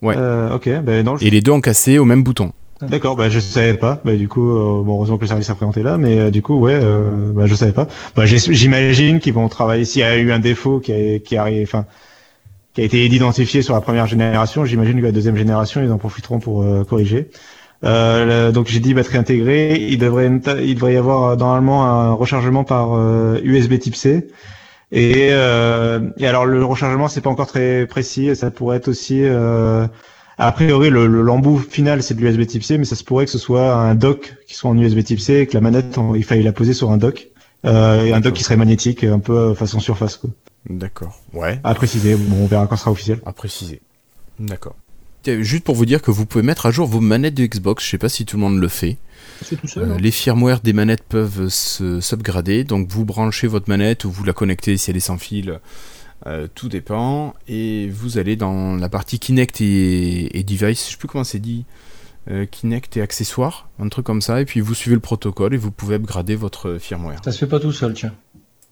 Ouais. 0.00 0.14
Euh, 0.16 0.54
ok. 0.54 0.68
Ben 0.82 1.04
non. 1.04 1.16
Et 1.16 1.30
les 1.30 1.40
deux 1.40 1.52
ont 1.52 1.60
cassé 1.60 1.98
au 1.98 2.04
même 2.04 2.22
bouton. 2.22 2.52
D'accord, 2.88 3.16
bah 3.16 3.28
je 3.28 3.38
savais 3.38 3.74
pas. 3.74 4.00
Bah 4.04 4.16
du 4.16 4.28
coup, 4.28 4.50
euh, 4.50 4.82
bon 4.82 4.96
heureusement 4.96 5.16
que 5.16 5.22
le 5.22 5.28
service 5.28 5.48
a 5.50 5.54
présenté 5.54 5.82
là, 5.82 5.98
mais 5.98 6.18
euh, 6.18 6.30
du 6.30 6.42
coup 6.42 6.58
ouais, 6.58 6.78
euh, 6.82 7.32
bah 7.32 7.46
je 7.46 7.54
savais 7.54 7.72
pas. 7.72 7.86
Bah 8.16 8.26
j'imagine 8.26 9.20
qu'ils 9.20 9.34
vont 9.34 9.48
travailler 9.48 9.84
s'il 9.84 10.00
y 10.00 10.04
a 10.04 10.16
eu 10.16 10.32
un 10.32 10.40
défaut 10.40 10.80
qui, 10.80 10.92
a, 10.92 11.18
qui 11.20 11.36
arrive, 11.36 11.62
enfin 11.62 11.86
qui 12.74 12.80
a 12.80 12.84
été 12.84 13.04
identifié 13.04 13.62
sur 13.62 13.74
la 13.74 13.80
première 13.80 14.06
génération. 14.06 14.64
J'imagine 14.64 15.00
que 15.00 15.06
la 15.06 15.12
deuxième 15.12 15.36
génération, 15.36 15.82
ils 15.82 15.92
en 15.92 15.98
profiteront 15.98 16.38
pour 16.38 16.62
euh, 16.62 16.84
corriger. 16.84 17.30
Euh, 17.84 18.52
donc 18.52 18.68
j'ai 18.68 18.80
dit 18.80 18.94
batterie 18.94 19.18
intégrée. 19.18 19.88
Il 19.90 19.98
devrait, 19.98 20.30
il 20.62 20.74
devrait 20.74 20.94
y 20.94 20.96
avoir 20.96 21.30
euh, 21.30 21.36
normalement 21.36 21.84
un 21.84 22.12
rechargement 22.12 22.64
par 22.64 22.98
USB 23.42 23.78
Type 23.78 23.96
C. 23.96 24.28
Et, 24.94 25.28
et, 25.28 26.26
alors 26.26 26.44
le 26.44 26.64
rechargement, 26.64 27.08
c'est 27.08 27.22
pas 27.22 27.30
encore 27.30 27.46
très 27.46 27.86
précis. 27.86 28.34
Ça 28.36 28.50
pourrait 28.50 28.76
être 28.76 28.88
aussi, 28.88 29.24
a 29.24 30.52
priori, 30.52 30.90
le, 30.90 31.06
l'embout 31.06 31.60
final, 31.60 32.02
c'est 32.02 32.14
de 32.14 32.20
l'USB 32.20 32.46
Type 32.46 32.62
C, 32.62 32.76
mais 32.76 32.84
ça 32.84 32.94
se 32.94 33.02
pourrait 33.04 33.24
que 33.24 33.30
ce 33.30 33.38
soit 33.38 33.74
un 33.74 33.94
dock 33.94 34.34
qui 34.46 34.54
soit 34.54 34.70
en 34.70 34.76
USB 34.76 35.02
Type 35.02 35.20
C 35.20 35.40
et 35.40 35.46
que 35.46 35.54
la 35.54 35.62
manette, 35.62 35.98
il 36.14 36.24
faille 36.24 36.42
la 36.42 36.52
poser 36.52 36.74
sur 36.74 36.90
un 36.90 36.98
dock. 36.98 37.28
et 37.64 37.68
un 38.12 38.20
dock 38.20 38.34
qui 38.34 38.44
serait 38.44 38.58
magnétique, 38.58 39.02
un 39.04 39.18
peu 39.18 39.54
façon 39.54 39.80
surface. 39.80 40.18
Quoi. 40.18 40.30
D'accord. 40.68 41.20
Ouais. 41.32 41.60
À 41.64 41.74
préciser. 41.74 42.14
Bon, 42.14 42.44
on 42.44 42.46
verra 42.46 42.66
quand 42.66 42.76
ce 42.76 42.82
sera 42.82 42.92
officiel. 42.92 43.20
À 43.26 43.32
préciser. 43.32 43.80
D'accord. 44.38 44.76
Juste 45.24 45.62
pour 45.62 45.76
vous 45.76 45.86
dire 45.86 46.02
que 46.02 46.10
vous 46.10 46.26
pouvez 46.26 46.42
mettre 46.42 46.66
à 46.66 46.70
jour 46.70 46.88
vos 46.88 47.00
manettes 47.00 47.34
de 47.34 47.46
Xbox. 47.46 47.84
Je 47.84 47.90
sais 47.90 47.98
pas 47.98 48.08
si 48.08 48.24
tout 48.24 48.36
le 48.36 48.42
monde 48.42 48.58
le 48.58 48.68
fait. 48.68 48.96
Tout 49.60 49.68
seul, 49.68 49.92
euh, 49.92 49.98
les 49.98 50.10
firmware 50.10 50.60
des 50.60 50.72
manettes 50.72 51.04
peuvent 51.04 51.48
s'upgrader. 51.48 52.64
Donc 52.64 52.88
vous 52.88 53.04
branchez 53.04 53.46
votre 53.46 53.68
manette 53.68 54.04
ou 54.04 54.10
vous 54.10 54.24
la 54.24 54.32
connectez 54.32 54.76
si 54.76 54.90
elle 54.90 54.96
est 54.96 55.00
sans 55.00 55.18
fil. 55.18 55.60
Euh, 56.26 56.48
tout 56.52 56.68
dépend. 56.68 57.34
Et 57.46 57.88
vous 57.88 58.18
allez 58.18 58.36
dans 58.36 58.74
la 58.74 58.88
partie 58.88 59.18
Kinect 59.18 59.60
et, 59.60 60.44
device. 60.44 60.86
Je 60.86 60.92
sais 60.92 60.96
plus 60.96 61.08
comment 61.08 61.24
c'est 61.24 61.38
dit. 61.38 61.64
Euh, 62.30 62.46
Kinect 62.46 62.96
et 62.96 63.02
accessoires, 63.02 63.68
un 63.80 63.88
truc 63.88 64.06
comme 64.06 64.22
ça. 64.22 64.40
Et 64.40 64.44
puis 64.44 64.60
vous 64.60 64.74
suivez 64.74 64.94
le 64.94 65.00
protocole 65.00 65.54
et 65.54 65.56
vous 65.56 65.70
pouvez 65.70 65.96
upgrader 65.96 66.34
votre 66.34 66.78
firmware. 66.78 67.20
Ça 67.24 67.32
se 67.32 67.38
fait 67.38 67.48
pas 67.48 67.60
tout 67.60 67.72
seul, 67.72 67.94
tiens. 67.94 68.14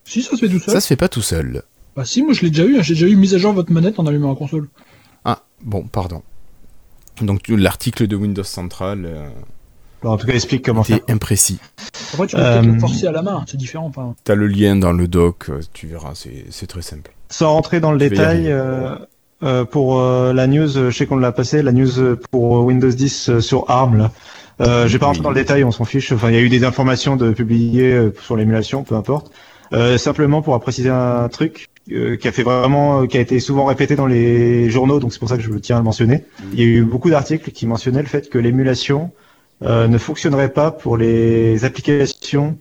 Si, 0.04 0.22
ça 0.22 0.32
se 0.32 0.36
fait 0.36 0.48
tout 0.48 0.58
seul. 0.58 0.74
Ça 0.74 0.80
se 0.80 0.86
fait 0.88 0.96
pas 0.96 1.08
tout 1.08 1.22
seul. 1.22 1.62
Bah 2.00 2.06
si, 2.06 2.22
moi 2.22 2.32
je 2.32 2.40
l'ai 2.40 2.48
déjà 2.48 2.64
eu, 2.64 2.78
hein. 2.78 2.82
j'ai 2.82 2.94
déjà 2.94 3.06
eu 3.06 3.14
mise 3.14 3.34
à 3.34 3.38
jour 3.38 3.52
votre 3.52 3.70
manette 3.70 3.98
en 3.98 4.06
allumant 4.06 4.30
la 4.30 4.34
console. 4.34 4.68
Ah, 5.26 5.42
bon, 5.62 5.82
pardon. 5.82 6.22
Donc 7.20 7.42
l'article 7.48 8.06
de 8.06 8.16
Windows 8.16 8.42
Central... 8.42 9.04
Euh, 9.04 9.28
en 10.02 10.16
tout 10.16 10.26
cas, 10.26 10.32
explique 10.32 10.64
comment 10.64 10.82
c'est 10.82 11.02
imprécis. 11.10 11.58
Après, 12.14 12.26
tu 12.26 12.36
peux 12.36 12.40
peut-être 12.40 12.64
le 12.64 12.72
euh, 12.72 12.78
forcer 12.78 13.06
à 13.06 13.12
la 13.12 13.20
main, 13.20 13.44
c'est 13.46 13.58
différent. 13.58 13.84
Enfin... 13.84 14.14
T'as 14.24 14.34
le 14.34 14.46
lien 14.46 14.76
dans 14.76 14.92
le 14.92 15.08
doc, 15.08 15.50
euh, 15.50 15.60
tu 15.74 15.88
verras, 15.88 16.14
c'est 16.14 16.66
très 16.66 16.80
simple. 16.80 17.12
Sans 17.28 17.52
rentrer 17.52 17.80
dans 17.80 17.92
le 17.92 17.98
détail, 17.98 18.50
pour 19.70 20.00
la 20.00 20.46
news, 20.46 20.68
je 20.68 20.90
sais 20.90 21.04
qu'on 21.04 21.18
l'a 21.18 21.32
passé, 21.32 21.60
la 21.60 21.72
news 21.72 22.16
pour 22.30 22.64
Windows 22.64 22.88
10 22.88 23.40
sur 23.40 23.68
ARM, 23.68 23.98
là. 23.98 24.10
Euh, 24.62 24.86
je 24.86 24.92
vais 24.94 24.98
pas 24.98 25.06
rentrer 25.06 25.22
dans 25.22 25.28
le 25.28 25.34
détail, 25.34 25.64
on 25.64 25.70
s'en 25.70 25.84
fiche. 25.84 26.12
Enfin, 26.12 26.30
il 26.30 26.34
y 26.34 26.38
a 26.38 26.40
eu 26.40 26.48
des 26.48 26.64
informations 26.64 27.16
de 27.16 27.32
publier 27.32 28.08
sur 28.22 28.36
l'émulation, 28.36 28.84
peu 28.84 28.94
importe. 28.94 29.30
Euh, 29.72 29.98
simplement 29.98 30.42
pour 30.42 30.58
préciser 30.60 30.88
un 30.88 31.28
truc, 31.28 31.68
euh, 31.92 32.16
qui 32.16 32.28
a 32.28 32.32
fait 32.32 32.42
vraiment, 32.42 33.06
qui 33.06 33.16
a 33.18 33.20
été 33.20 33.40
souvent 33.40 33.64
répété 33.64 33.96
dans 33.96 34.06
les 34.06 34.70
journaux, 34.70 35.00
donc 35.00 35.12
c'est 35.12 35.18
pour 35.18 35.28
ça 35.28 35.36
que 35.36 35.42
je 35.42 35.52
tiens 35.54 35.76
à 35.76 35.78
le 35.80 35.84
mentionner. 35.84 36.24
Il 36.52 36.58
y 36.60 36.62
a 36.62 36.66
eu 36.66 36.82
beaucoup 36.84 37.10
d'articles 37.10 37.50
qui 37.50 37.66
mentionnaient 37.66 38.02
le 38.02 38.08
fait 38.08 38.28
que 38.30 38.38
l'émulation 38.38 39.10
euh, 39.62 39.88
ne 39.88 39.98
fonctionnerait 39.98 40.52
pas 40.52 40.70
pour 40.70 40.96
les 40.96 41.64
applications 41.64 42.56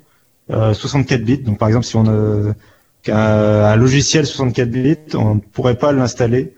euh, 0.52 0.74
64 0.74 1.22
bits. 1.24 1.38
Donc 1.40 1.58
par 1.60 1.68
exemple, 1.68 1.86
si 1.86 1.96
on 1.96 2.06
a 2.08 2.12
un, 3.12 3.14
un 3.14 3.76
logiciel 3.76 4.26
64 4.26 4.70
bits, 4.70 4.98
on 5.16 5.36
ne 5.36 5.40
pourrait 5.40 5.78
pas 5.78 5.91
l'installer. 5.91 6.54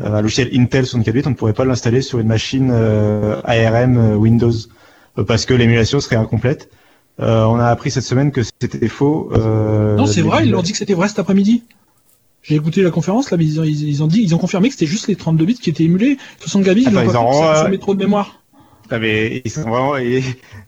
Euh, 0.00 0.14
un 0.14 0.22
logiciel 0.22 0.48
Intel 0.54 0.86
64 0.86 1.12
bits, 1.14 1.22
on 1.26 1.30
ne 1.30 1.34
pourrait 1.34 1.52
pas 1.52 1.64
l'installer 1.66 2.00
sur 2.02 2.18
une 2.18 2.28
machine 2.28 2.70
euh, 2.72 3.40
ARM 3.44 3.98
euh, 3.98 4.14
Windows 4.16 4.52
euh, 5.18 5.24
parce 5.24 5.44
que 5.44 5.52
l'émulation 5.54 6.00
serait 6.00 6.16
incomplète. 6.16 6.70
Euh, 7.20 7.44
on 7.44 7.56
a 7.56 7.66
appris 7.66 7.90
cette 7.90 8.04
semaine 8.04 8.32
que 8.32 8.40
c'était 8.42 8.88
faux. 8.88 9.30
euh, 9.36 9.96
Non, 9.96 10.06
c'est 10.06 10.22
vrai, 10.22 10.46
ils 10.46 10.50
l'ont 10.50 10.62
dit 10.62 10.72
que 10.72 10.78
c'était 10.78 10.94
vrai 10.94 11.08
cet 11.08 11.18
après-midi. 11.18 11.64
J'ai 12.42 12.56
écouté 12.56 12.82
la 12.82 12.90
conférence, 12.90 13.30
là, 13.30 13.36
mais 13.36 13.44
ils 13.44 13.60
ont, 13.60 13.64
ils, 13.64 13.88
ils 13.88 14.02
ont 14.02 14.06
dit, 14.08 14.20
ils 14.22 14.34
ont 14.34 14.38
confirmé 14.38 14.68
que 14.68 14.74
c'était 14.74 14.86
juste 14.90 15.06
les 15.08 15.16
32 15.16 15.44
bits 15.44 15.54
qui 15.54 15.70
étaient 15.70 15.84
émulés. 15.84 16.18
60 16.40 16.62
bits, 16.74 16.82
ils 16.82 16.88
Attends, 16.88 17.28
ont 17.28 17.32
ils 17.32 17.40
pas 17.40 17.70
fait, 17.70 17.78
trop 17.78 17.94
de 17.94 18.00
mémoire. 18.02 18.42
Ah, 18.90 18.98
mais 18.98 19.40
ils 19.44 19.50
sont 19.50 19.62
vraiment 19.62 19.92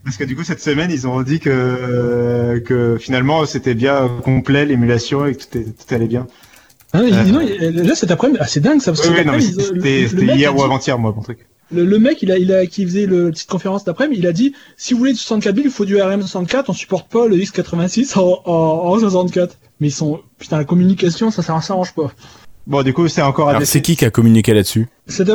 parce 0.04 0.16
que 0.16 0.24
du 0.24 0.34
coup 0.34 0.44
cette 0.44 0.60
semaine 0.60 0.90
ils 0.90 1.06
ont 1.06 1.20
dit 1.22 1.40
que 1.40 2.62
que 2.64 2.96
finalement 2.98 3.44
c'était 3.44 3.74
bien 3.74 4.08
complet 4.24 4.64
l'émulation 4.64 5.26
et 5.26 5.34
que 5.34 5.42
tout, 5.44 5.58
est- 5.58 5.64
tout 5.64 5.94
allait 5.94 6.06
bien. 6.06 6.26
Ils- 6.94 7.12
Euh. 7.12 7.24
non, 7.72 7.82
là, 7.82 7.94
cet 7.94 8.12
après-midi, 8.12 8.38
ah, 8.40 8.46
c'est 8.46 8.60
dingue, 8.60 8.80
ça. 8.80 8.92
parce 8.92 9.06
Oui, 9.06 9.14
oui, 9.18 9.24
non, 9.26 9.32
mais 9.32 9.40
c'était 9.40 10.36
hier 10.36 10.56
ou 10.56 10.62
avant-hier 10.62 10.98
moi 10.98 11.12
mon 11.14 11.22
truc. 11.22 11.40
Le, 11.72 11.84
le 11.84 11.98
mec, 11.98 12.22
il 12.22 12.30
a, 12.30 12.38
il 12.38 12.52
a, 12.52 12.66
qui 12.66 12.84
faisait 12.86 13.06
le 13.06 13.30
petite 13.30 13.50
conférence 13.50 13.84
d'après-midi, 13.84 14.20
il 14.20 14.26
a 14.28 14.32
dit, 14.32 14.54
si 14.76 14.92
vous 14.94 15.00
voulez 15.00 15.12
du 15.12 15.18
64 15.18 15.54
bits, 15.54 15.62
il 15.64 15.70
faut 15.70 15.84
du 15.84 15.96
RM64, 15.96 16.64
on 16.68 16.72
supporte 16.72 17.10
pas 17.10 17.26
le 17.26 17.36
X86 17.36 18.16
en, 18.18 18.40
en, 18.44 18.52
en 18.94 18.98
64. 19.00 19.58
Mais 19.80 19.88
ils 19.88 19.92
sont, 19.92 20.20
putain, 20.38 20.58
la 20.58 20.64
communication, 20.64 21.30
ça, 21.30 21.42
ça 21.42 21.60
s'arrange 21.60 21.94
pas. 21.94 22.12
Bon 22.66 22.82
du 22.82 22.94
coup 22.94 23.08
c'est 23.08 23.20
encore 23.20 23.48
à 23.48 23.50
Alors, 23.50 23.62
c'est 23.66 23.82
qui 23.82 23.94
qui 23.94 24.06
a 24.06 24.10
communiqué 24.10 24.54
là-dessus 24.54 24.88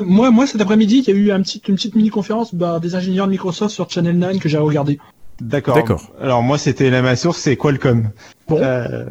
moi, 0.04 0.32
moi, 0.32 0.48
cet 0.48 0.62
après-midi, 0.62 1.04
il 1.06 1.14
y 1.14 1.16
a 1.16 1.20
eu 1.20 1.32
un 1.32 1.42
petit, 1.44 1.62
une 1.68 1.76
petite 1.76 1.96
mini-conférence 1.96 2.56
bah, 2.56 2.80
des 2.80 2.96
ingénieurs 2.96 3.28
de 3.28 3.32
Microsoft 3.32 3.72
sur 3.74 3.88
Channel 3.88 4.18
9 4.18 4.40
que 4.40 4.50
j'ai 4.50 4.58
regardé. 4.58 5.00
D'accord. 5.40 5.76
D'accord. 5.76 6.12
Alors 6.20 6.42
moi 6.42 6.58
c'était 6.58 6.90
la 6.90 7.02
ma 7.04 7.16
source 7.16 7.38
c'est 7.38 7.56
Qualcomm. 7.56 8.10
Bon. 8.48 8.58
Euh, 8.60 9.06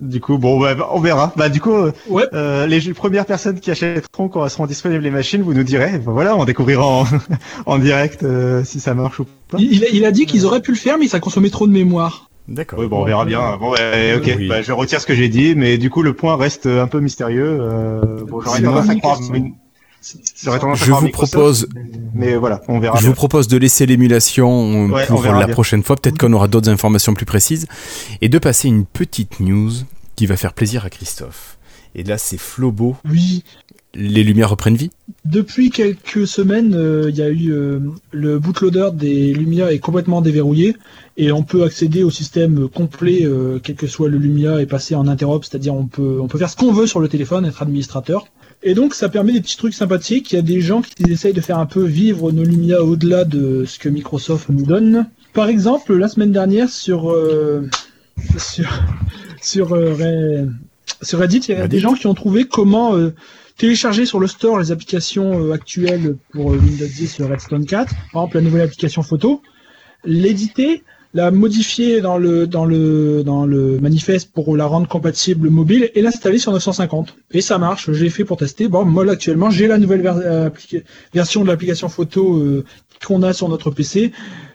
du 0.00 0.20
coup 0.20 0.36
bon 0.36 0.60
bah, 0.60 0.76
on 0.92 1.00
verra. 1.00 1.32
Bah 1.36 1.48
du 1.48 1.60
coup 1.60 1.72
euh, 1.72 1.92
Ouais. 2.10 2.24
euh, 2.34 2.66
les 2.66 2.92
premières 2.92 3.24
personnes 3.24 3.58
qui 3.58 3.70
achèteront 3.70 4.28
quand 4.28 4.46
seront 4.50 4.66
disponibles 4.66 5.02
les 5.02 5.10
machines 5.10 5.42
vous 5.42 5.54
nous 5.54 5.64
direz. 5.64 5.92
Bah, 5.98 6.12
voilà 6.12 6.36
on 6.36 6.44
découvrira 6.44 6.84
en, 6.84 7.06
en 7.66 7.78
direct 7.78 8.22
euh, 8.22 8.62
si 8.64 8.80
ça 8.80 8.92
marche 8.92 9.20
ou 9.20 9.26
pas. 9.48 9.56
Il, 9.58 9.72
il 9.72 9.84
a, 9.84 9.88
il 9.88 10.04
a 10.04 10.10
dit 10.10 10.26
qu'ils 10.26 10.44
auraient 10.44 10.60
pu 10.62 10.72
le 10.72 10.76
faire, 10.76 10.98
mais 10.98 11.08
ça 11.08 11.20
consommait 11.20 11.50
trop 11.50 11.66
de 11.66 11.72
mémoire. 11.72 12.28
D'accord. 12.48 12.78
Oui, 12.80 12.86
bon, 12.88 13.02
on 13.02 13.04
verra 13.04 13.24
bien. 13.24 13.56
Bon, 13.56 13.70
ouais, 13.72 14.14
ok, 14.16 14.34
Oui. 14.36 14.48
bah, 14.48 14.62
je 14.62 14.72
retire 14.72 15.00
ce 15.00 15.06
que 15.06 15.14
j'ai 15.14 15.28
dit, 15.28 15.54
mais 15.56 15.78
du 15.78 15.90
coup, 15.90 16.02
le 16.02 16.12
point 16.12 16.36
reste 16.36 16.66
un 16.66 16.86
peu 16.88 17.00
mystérieux. 17.00 17.58
Euh, 17.60 18.24
bon, 18.26 18.40
j'aurais 18.40 18.60
tendance 18.62 18.88
à 18.88 18.92
une 18.94 19.00
croire, 19.00 19.18
question. 19.18 19.34
mais- 19.34 19.52
j'aurais 20.42 20.58
tendance 20.58 20.82
à 20.82 20.84
Je 20.84 20.90
croire 20.90 21.02
vous 21.02 21.08
propose- 21.10 21.68
mais, 22.14 22.34
voilà, 22.36 22.60
on 22.68 22.80
verra. 22.80 22.96
Je 22.96 23.02
bien. 23.02 23.10
vous 23.10 23.14
propose 23.14 23.46
de 23.48 23.56
laisser 23.56 23.86
l'émulation 23.86 24.86
Ouais, 24.90 25.06
pour 25.06 25.22
la 25.22 25.46
bien. 25.46 25.54
prochaine 25.54 25.82
fois. 25.84 25.96
Peut-être 25.96 26.18
qu'on 26.18 26.32
aura 26.32 26.48
d'autres 26.48 26.68
informations 26.68 27.14
plus 27.14 27.26
précises. 27.26 27.66
Et 28.20 28.28
de 28.28 28.38
passer 28.38 28.68
une 28.68 28.84
petite 28.86 29.38
news 29.40 29.70
qui 30.16 30.26
va 30.26 30.36
faire 30.36 30.52
plaisir 30.52 30.84
à 30.84 30.90
Christophe. 30.90 31.58
Et 31.94 32.02
là, 32.04 32.16
c'est 32.18 32.38
Flobo. 32.38 32.96
Oui. 33.08 33.44
Les 33.94 34.24
lumières 34.24 34.48
reprennent 34.48 34.76
vie 34.76 34.90
Depuis 35.26 35.68
quelques 35.68 36.26
semaines, 36.26 36.74
euh, 36.74 37.10
il 37.10 37.16
y 37.16 37.20
a 37.20 37.28
eu 37.28 37.52
euh, 37.52 37.78
le 38.10 38.38
bootloader 38.38 38.88
des 38.94 39.34
Lumia 39.34 39.70
est 39.70 39.80
complètement 39.80 40.22
déverrouillé 40.22 40.76
et 41.18 41.30
on 41.30 41.42
peut 41.42 41.62
accéder 41.62 42.02
au 42.02 42.08
système 42.10 42.68
complet, 42.68 43.20
euh, 43.24 43.58
quel 43.62 43.76
que 43.76 43.86
soit 43.86 44.08
le 44.08 44.16
Lumia, 44.16 44.62
et 44.62 44.66
passer 44.66 44.94
en 44.94 45.06
interop, 45.06 45.44
c'est-à-dire 45.44 45.74
on 45.74 45.84
peut 45.84 46.18
on 46.22 46.26
peut 46.26 46.38
faire 46.38 46.48
ce 46.48 46.56
qu'on 46.56 46.72
veut 46.72 46.86
sur 46.86 47.00
le 47.00 47.08
téléphone, 47.08 47.44
être 47.44 47.60
administrateur. 47.60 48.26
Et 48.62 48.72
donc 48.72 48.94
ça 48.94 49.10
permet 49.10 49.32
des 49.34 49.42
petits 49.42 49.58
trucs 49.58 49.74
sympathiques. 49.74 50.32
Il 50.32 50.36
y 50.36 50.38
a 50.38 50.42
des 50.42 50.62
gens 50.62 50.80
qui 50.80 51.10
essayent 51.10 51.34
de 51.34 51.40
faire 51.42 51.58
un 51.58 51.66
peu 51.66 51.84
vivre 51.84 52.32
nos 52.32 52.44
Lumia 52.44 52.82
au-delà 52.82 53.24
de 53.24 53.64
ce 53.66 53.78
que 53.78 53.90
Microsoft 53.90 54.48
nous 54.48 54.64
donne. 54.64 55.06
Par 55.34 55.48
exemple, 55.48 55.94
la 55.96 56.08
semaine 56.08 56.32
dernière 56.32 56.70
sur 56.70 57.14
sur 58.38 58.70
sur 59.42 59.70
Re- 59.72 60.48
sur 61.02 61.18
Reddit, 61.18 61.38
il 61.48 61.50
y 61.50 61.54
a 61.54 61.62
Reddit. 61.62 61.76
des 61.76 61.80
gens 61.80 61.92
qui 61.92 62.06
ont 62.06 62.14
trouvé 62.14 62.44
comment 62.44 62.94
télécharger 63.56 64.06
sur 64.06 64.20
le 64.20 64.26
store 64.26 64.58
les 64.58 64.72
applications 64.72 65.46
euh, 65.46 65.52
actuelles 65.52 66.16
pour 66.32 66.52
euh, 66.52 66.56
Windows 66.56 66.86
10 66.86 67.06
sur 67.06 67.28
Redstone 67.28 67.66
4, 67.66 67.94
par 68.12 68.22
exemple 68.22 68.36
la 68.36 68.42
nouvelle 68.42 68.62
application 68.62 69.02
photo, 69.02 69.42
l'éditer, 70.04 70.82
la 71.14 71.30
modifier 71.30 72.00
dans 72.00 72.16
le 72.16 72.46
dans 72.46 72.64
le 72.64 73.22
dans 73.22 73.44
le 73.44 73.78
manifeste 73.78 74.32
pour 74.32 74.56
la 74.56 74.64
rendre 74.64 74.88
compatible 74.88 75.50
mobile 75.50 75.90
et 75.94 76.00
l'installer 76.00 76.38
sur 76.38 76.52
950. 76.52 77.14
Et 77.32 77.42
ça 77.42 77.58
marche, 77.58 77.92
j'ai 77.92 78.08
fait 78.08 78.24
pour 78.24 78.38
tester. 78.38 78.66
Bon, 78.66 78.86
moi 78.86 79.10
actuellement, 79.10 79.50
j'ai 79.50 79.66
la 79.66 79.76
nouvelle 79.76 80.06
euh, 80.06 80.48
version 81.12 81.42
de 81.42 81.48
l'application 81.48 81.90
photo 81.90 82.62
qu'on 83.04 83.22
a 83.22 83.34
sur 83.34 83.48
notre 83.48 83.70
PC 83.70 84.12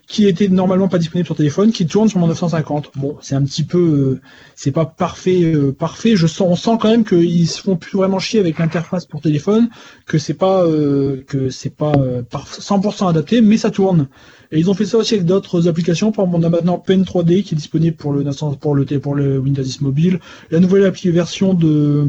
qui 0.08 0.26
était 0.26 0.48
normalement 0.48 0.88
pas 0.88 1.00
disponible 1.00 1.26
sur 1.26 1.36
téléphone, 1.36 1.74
qui 1.74 1.86
tourne 1.86 2.08
sur 2.08 2.20
mon 2.20 2.28
950. 2.28 2.92
Bon, 2.96 3.18
c'est 3.22 3.36
un 3.36 3.44
petit 3.44 3.64
peu, 3.64 3.78
euh, 3.78 4.22
c'est 4.56 4.72
pas 4.72 4.86
parfait, 4.86 5.44
euh, 5.44 5.74
parfait. 5.74 6.16
Je 6.16 6.28
sens, 6.28 6.48
on 6.50 6.56
sent 6.56 6.78
quand 6.82 6.90
même 6.90 7.04
qu'ils 7.04 7.48
se 7.48 7.62
font 7.62 7.76
plus 7.76 7.98
vraiment 7.98 8.18
chier 8.18 8.40
avec 8.40 8.58
l'interface 8.58 9.06
pour 9.06 9.20
téléphone, 9.20 9.70
que 10.06 10.18
c'est 10.18 10.34
pas, 10.34 10.64
euh, 10.64 11.24
que 11.28 11.50
c'est 11.50 11.76
pas 11.76 11.92
euh, 11.98 12.22
par 12.22 12.48
100% 12.48 13.10
adapté, 13.10 13.42
mais 13.42 13.58
ça 13.58 13.70
tourne. 13.70 14.08
Et 14.54 14.60
ils 14.60 14.70
ont 14.70 14.74
fait 14.74 14.86
ça 14.86 14.98
aussi 14.98 15.16
avec 15.16 15.26
d'autres 15.26 15.68
applications. 15.68 16.14
Par 16.14 16.24
exemple, 16.24 16.42
on 16.42 16.48
a 16.48 16.50
maintenant 16.50 16.80
Pen 16.80 17.04
3D 17.04 17.44
qui 17.44 17.54
est 17.54 17.58
disponible 17.58 17.98
pour 17.98 18.14
le 18.14 18.24
900 18.24 18.54
pour 18.56 18.76
le 18.76 18.86
pour 18.86 19.14
le 19.14 19.38
Windows 19.40 19.62
10 19.62 19.82
mobile. 19.82 20.22
La 20.52 20.62
nouvelle 20.62 20.90
version 21.12 21.54
de 21.54 22.08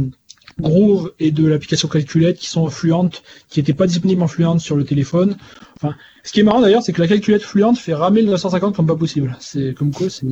Groove 0.60 1.12
et 1.20 1.30
de 1.30 1.46
l'application 1.46 1.88
Calculate 1.88 2.36
qui 2.36 2.46
sont 2.48 2.68
fluentes, 2.68 3.22
qui 3.48 3.60
n'étaient 3.60 3.72
pas 3.74 3.86
disponibles 3.86 4.22
en 4.22 4.28
fluente 4.28 4.60
sur 4.60 4.76
le 4.76 4.84
téléphone. 4.84 5.36
Enfin, 5.76 5.94
ce 6.24 6.32
qui 6.32 6.40
est 6.40 6.42
marrant 6.42 6.60
d'ailleurs, 6.60 6.82
c'est 6.82 6.92
que 6.92 7.00
la 7.00 7.06
calculette 7.08 7.42
fluente 7.42 7.78
fait 7.78 7.94
ramer 7.94 8.22
le 8.22 8.30
950 8.30 8.74
comme 8.74 8.86
pas 8.86 8.96
possible. 8.96 9.36
C'est 9.40 9.72
comme 9.74 9.92
quoi, 9.92 10.10
c'est 10.10 10.26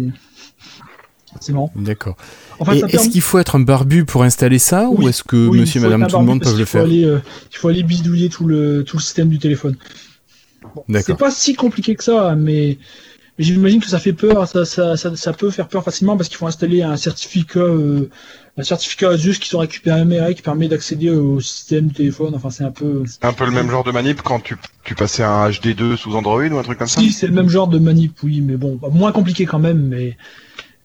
c'est 1.40 1.53
marrant. 1.53 1.70
D'accord. 1.77 2.16
Enfin, 2.59 2.73
est-ce 2.73 2.86
permet- 2.86 3.09
qu'il 3.11 3.20
faut 3.20 3.39
être 3.39 3.57
un 3.57 3.61
barbu 3.61 4.05
pour 4.07 4.23
installer 4.23 4.59
ça 4.59 4.89
ou 4.89 5.07
est-ce 5.09 5.23
que 5.23 5.48
Oui, 5.48 5.61
monsieur 5.61 5.81
et 5.81 5.85
madame 5.85 6.07
tout 6.07 6.19
le 6.19 6.24
monde 6.24 6.40
peuvent 6.43 6.59
le 6.59 6.65
faire 6.65 6.82
aller, 6.85 7.05
euh, 7.05 7.19
Il 7.53 7.59
faut 7.59 7.69
aller 7.69 7.82
bidouiller 7.82 8.28
tout 8.31 8.47
le 8.47 8.85
tout 8.85 8.97
le 8.97 9.03
système 9.03 9.28
du 9.28 9.39
téléphone. 9.39 9.77
C'est 10.89 10.93
D'accord. 10.93 11.16
pas 11.19 11.31
si 11.31 11.55
compliqué 11.55 11.94
que 11.94 12.03
ça, 12.03 12.35
mais, 12.36 12.78
mais 13.38 13.44
j'imagine 13.44 13.80
que 13.80 13.88
ça 13.88 13.98
fait 13.98 14.14
peur, 14.14 14.48
ça, 14.48 14.64
ça, 14.64 14.96
ça, 14.96 15.14
ça 15.14 15.32
peut 15.32 15.50
faire 15.50 15.68
peur 15.68 15.84
facilement 15.84 16.16
parce 16.16 16.28
qu'il 16.28 16.38
faut 16.38 16.46
installer 16.46 16.82
un 16.82 16.96
certificat, 16.96 17.60
euh, 17.60 18.08
un 18.56 18.62
certificat 18.62 19.10
Asus 19.10 19.38
qui 19.38 19.48
sont 19.48 19.58
récupérés 19.58 20.34
qui 20.34 20.40
permet 20.40 20.68
d'accéder 20.68 21.10
au 21.10 21.40
système 21.40 21.88
du 21.88 21.94
téléphone. 21.94 22.34
Enfin, 22.34 22.50
c'est 22.50 22.64
un 22.64 22.70
peu. 22.70 23.04
C'est 23.06 23.24
un 23.24 23.34
peu 23.34 23.44
le 23.44 23.50
même 23.50 23.70
genre 23.70 23.84
de 23.84 23.90
manip 23.90 24.22
quand 24.22 24.40
tu, 24.40 24.56
tu 24.84 24.94
passais 24.94 25.22
un 25.22 25.50
HD2 25.50 25.96
sous 25.96 26.14
Android 26.16 26.46
ou 26.46 26.58
un 26.58 26.62
truc 26.62 26.78
comme 26.78 26.88
ça 26.88 27.00
Si, 27.00 27.12
c'est 27.12 27.26
le 27.26 27.34
même 27.34 27.50
genre 27.50 27.68
de 27.68 27.78
manip, 27.78 28.14
oui, 28.22 28.40
mais 28.40 28.56
bon, 28.56 28.78
bah, 28.80 28.88
moins 28.90 29.12
compliqué 29.12 29.44
quand 29.44 29.58
même, 29.58 29.86
mais. 29.88 30.16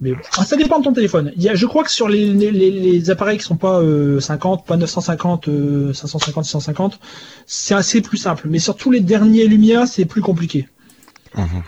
Mais 0.01 0.13
bon. 0.13 0.19
Ah, 0.35 0.43
ça 0.43 0.57
dépend 0.57 0.79
de 0.79 0.83
ton 0.83 0.93
téléphone. 0.93 1.31
Il 1.37 1.43
y 1.43 1.49
a, 1.49 1.53
je 1.53 1.67
crois 1.67 1.83
que 1.83 1.91
sur 1.91 2.09
les, 2.09 2.25
les, 2.33 2.49
les, 2.49 2.71
les 2.71 3.09
appareils 3.11 3.37
qui 3.37 3.43
sont 3.43 3.55
pas 3.55 3.79
euh, 3.79 4.19
50, 4.19 4.65
pas 4.65 4.75
950, 4.75 5.47
euh, 5.47 5.93
550, 5.93 6.43
650, 6.43 6.99
c'est 7.45 7.75
assez 7.75 8.01
plus 8.01 8.17
simple. 8.17 8.47
Mais 8.49 8.57
sur 8.57 8.75
tous 8.75 8.89
les 8.89 8.99
derniers 8.99 9.45
Lumia, 9.45 9.85
c'est 9.85 10.05
plus 10.05 10.21
compliqué. 10.21 10.67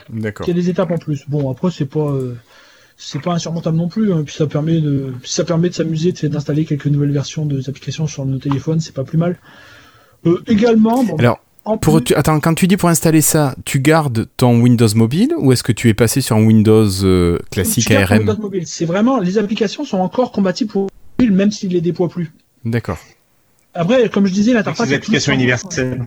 D'accord. 0.10 0.46
Il 0.48 0.56
y 0.56 0.60
a 0.60 0.62
des 0.62 0.70
étapes 0.70 0.92
en 0.92 0.98
plus. 0.98 1.24
Bon, 1.28 1.50
après, 1.52 1.70
c'est 1.72 1.86
pas, 1.86 2.00
euh, 2.12 2.36
c'est 2.98 3.22
pas 3.22 3.34
insurmontable 3.34 3.78
non 3.78 3.88
plus. 3.88 4.12
hein. 4.14 4.24
Puis 4.26 4.36
ça 4.36 4.46
permet 4.48 4.80
de, 4.82 5.14
ça 5.24 5.44
permet 5.46 5.70
de 5.70 5.74
s'amuser, 5.74 6.12
de- 6.12 6.28
d'installer 6.28 6.66
quelques 6.66 6.88
nouvelles 6.88 7.12
versions 7.12 7.46
de 7.46 7.62
applications 7.70 8.08
sur 8.08 8.26
nos 8.26 8.38
téléphones. 8.40 8.80
C'est 8.80 8.94
pas 8.94 9.04
plus 9.04 9.18
mal. 9.18 9.38
Euh, 10.26 10.42
également, 10.48 11.04
bon, 11.04 11.16
Alors, 11.18 11.40
en 11.66 11.78
Pour, 11.78 11.96
plus- 11.98 12.04
tu- 12.06 12.16
attends, 12.16 12.40
quand 12.40 12.54
tu 12.54 12.68
dis 12.68 12.76
pour 12.78 12.90
installer 12.90 13.22
ça, 13.22 13.56
tu 13.66 13.80
gardes 13.80 14.28
ton 14.38 14.60
Windows 14.62 14.88
mobile 14.96 15.34
ou 15.38 15.52
est-ce 15.54 15.64
que 15.64 15.72
tu 15.72 15.88
es 15.90 15.94
passé 15.94 16.20
sur 16.22 16.36
un 16.36 16.44
Windows 16.46 16.88
euh, 17.04 17.40
classique 17.52 17.86
Tu 17.88 17.96
ARM 17.96 18.20
Windows 18.20 18.38
mobile. 18.38 18.68
C'est 18.68 18.86
vraiment, 18.86 19.20
les 19.20 19.38
applications 19.38 19.86
sont 19.86 19.98
encore 20.00 20.32
compatibles 20.34 20.72
pour 20.72 20.90
mobile, 21.20 21.36
même 21.36 21.52
s'ils 21.52 21.72
les 21.72 21.82
déploient 21.82 22.10
plus. 22.10 22.32
D'accord. 22.66 22.98
Après, 23.74 24.08
comme 24.10 24.28
je 24.28 24.34
disais, 24.34 24.52
C'est 24.52 24.58
l'interface. 24.58 24.88
des 24.90 24.94
est 24.94 24.98
applications 24.98 25.34
universelles. 25.34 26.06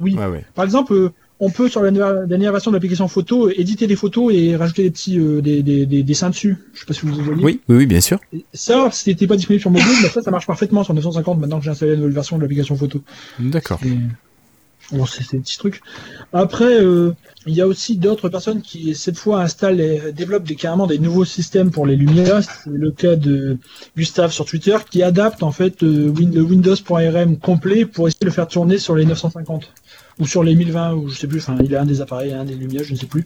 Oui. 0.00 0.14
Ouais, 0.14 0.26
ouais. 0.26 0.44
Par 0.54 0.64
exemple, 0.64 0.92
euh, 0.92 1.12
on 1.38 1.50
peut 1.50 1.68
sur 1.68 1.82
la 1.82 1.90
dernière 1.90 2.52
version 2.52 2.70
de 2.70 2.76
l'application 2.76 3.08
photo 3.08 3.50
éditer 3.50 3.86
des 3.86 3.96
photos 3.96 4.32
et 4.34 4.56
rajouter 4.56 4.84
des 4.84 4.90
petits 4.90 5.18
euh, 5.18 5.42
des, 5.42 5.62
des, 5.62 5.84
des 5.84 6.02
dessins 6.02 6.30
dessus. 6.30 6.56
Je 6.72 6.80
sais 6.80 6.86
pas 6.86 6.94
si 6.94 7.04
vous 7.04 7.12
voyez. 7.14 7.44
Oui, 7.44 7.60
oui, 7.68 7.76
oui, 7.76 7.86
bien 7.86 8.00
sûr. 8.00 8.18
Et 8.32 8.44
Ça, 8.54 8.88
c'était 8.92 9.26
pas 9.26 9.36
disponible 9.36 9.60
sur 9.60 9.70
mobile, 9.70 9.86
mais 10.02 10.08
ça, 10.08 10.22
ça 10.22 10.30
marche 10.30 10.46
parfaitement 10.46 10.82
sur 10.82 10.94
950 10.94 11.38
maintenant 11.38 11.58
que 11.58 11.64
j'ai 11.64 11.70
installé 11.70 11.92
la 11.92 11.98
nouvelle 11.98 12.14
version 12.14 12.36
de 12.36 12.42
l'application 12.42 12.76
photo. 12.76 13.02
D'accord. 13.38 13.80
Bon, 14.92 15.04
c'est 15.04 15.32
des 15.32 15.40
petits 15.40 15.58
trucs. 15.58 15.80
Après, 16.32 16.80
euh, 16.80 17.12
il 17.46 17.54
y 17.54 17.60
a 17.60 17.66
aussi 17.66 17.96
d'autres 17.96 18.28
personnes 18.28 18.62
qui, 18.62 18.94
cette 18.94 19.18
fois, 19.18 19.42
installent 19.42 19.80
et 19.80 20.12
développent 20.12 20.44
des, 20.44 20.54
carrément 20.54 20.86
des 20.86 21.00
nouveaux 21.00 21.24
systèmes 21.24 21.72
pour 21.72 21.86
les 21.86 21.96
Lumia. 21.96 22.40
C'est 22.42 22.70
le 22.70 22.92
cas 22.92 23.16
de 23.16 23.58
Gustave 23.96 24.30
sur 24.30 24.44
Twitter, 24.44 24.76
qui 24.88 25.02
adapte 25.02 25.42
en 25.42 25.50
fait 25.50 25.82
euh, 25.82 26.08
Windows.rm 26.08 27.38
complet 27.38 27.84
pour 27.84 28.06
essayer 28.06 28.20
de 28.20 28.26
le 28.26 28.32
faire 28.32 28.46
tourner 28.46 28.78
sur 28.78 28.94
les 28.94 29.04
950 29.04 29.72
ou 30.18 30.26
sur 30.26 30.42
les 30.42 30.54
1020 30.54 30.94
ou 30.94 31.08
je 31.08 31.14
sais 31.16 31.26
plus. 31.26 31.38
Enfin, 31.38 31.56
il 31.62 31.74
a 31.74 31.82
un 31.82 31.86
des 31.86 32.00
appareils, 32.00 32.32
un 32.32 32.44
des 32.44 32.54
Lumia, 32.54 32.82
je 32.82 32.92
ne 32.92 32.98
sais 32.98 33.06
plus. 33.06 33.24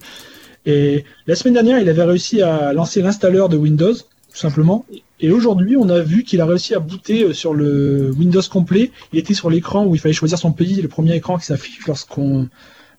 Et 0.65 1.05
la 1.27 1.35
semaine 1.35 1.55
dernière, 1.55 1.79
il 1.79 1.89
avait 1.89 2.03
réussi 2.03 2.41
à 2.41 2.73
lancer 2.73 3.01
l'installeur 3.01 3.49
de 3.49 3.57
Windows, 3.57 3.93
tout 3.93 4.37
simplement. 4.37 4.85
Et 5.19 5.31
aujourd'hui, 5.31 5.75
on 5.77 5.89
a 5.89 5.99
vu 5.99 6.23
qu'il 6.23 6.41
a 6.41 6.45
réussi 6.45 6.73
à 6.75 6.79
booter 6.79 7.23
euh, 7.23 7.33
sur 7.33 7.53
le 7.53 8.11
Windows 8.17 8.41
complet. 8.49 8.91
Il 9.13 9.19
était 9.19 9.33
sur 9.33 9.49
l'écran 9.49 9.85
où 9.85 9.95
il 9.95 9.99
fallait 9.99 10.13
choisir 10.13 10.37
son 10.37 10.51
pays, 10.51 10.81
le 10.81 10.87
premier 10.87 11.15
écran 11.15 11.37
qui 11.37 11.45
s'affiche 11.45 11.85
lorsqu'on 11.87 12.47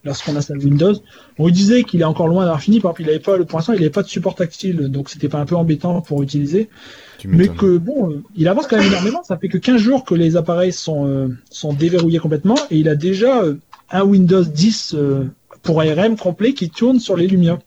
lorsqu'on 0.05 0.36
installe 0.36 0.59
Windows. 0.59 0.94
On 1.39 1.47
lui 1.47 1.52
disait 1.52 1.85
qu'il 1.85 2.01
est 2.01 2.05
encore 2.05 2.28
loin 2.28 2.43
d'avoir 2.43 2.60
fini, 2.60 2.81
par 2.81 2.90
exemple, 2.90 3.02
il 3.02 3.10
avait 3.10 3.20
pas, 3.20 3.44
pour 3.44 3.59
l'instant, 3.59 3.73
il 3.73 3.78
n'avait 3.78 3.90
pas 3.90 4.02
de 4.02 4.09
support 4.09 4.35
tactile, 4.35 4.89
donc 4.89 5.09
c'était 5.09 5.28
pas 5.28 5.39
un 5.39 5.47
peu 5.47 5.56
embêtant 5.56 6.01
pour 6.01 6.23
utiliser. 6.23 6.69
Mais 7.24 7.48
que 7.48 7.78
bon, 7.78 8.10
euh, 8.10 8.23
il 8.36 8.48
avance 8.48 8.66
quand 8.66 8.77
même 8.77 8.89
énormément. 8.89 9.23
Ça 9.23 9.36
fait 9.36 9.48
que 9.48 9.59
15 9.59 9.81
jours 9.81 10.05
que 10.05 10.14
les 10.14 10.36
appareils 10.36 10.73
sont 10.73 11.06
euh, 11.06 11.28
sont 11.51 11.73
déverrouillés 11.73 12.19
complètement 12.19 12.56
et 12.70 12.78
il 12.78 12.89
a 12.89 12.97
déjà 12.97 13.43
euh, 13.44 13.55
un 13.93 14.02
Windows 14.02 14.44
10 14.44 14.97
pour 15.62 15.81
ARM 15.81 16.16
complet 16.16 16.55
qui 16.55 16.70
tourne 16.70 16.98
sur 16.98 17.16
les 17.16 17.27
Lumia. 17.27 17.59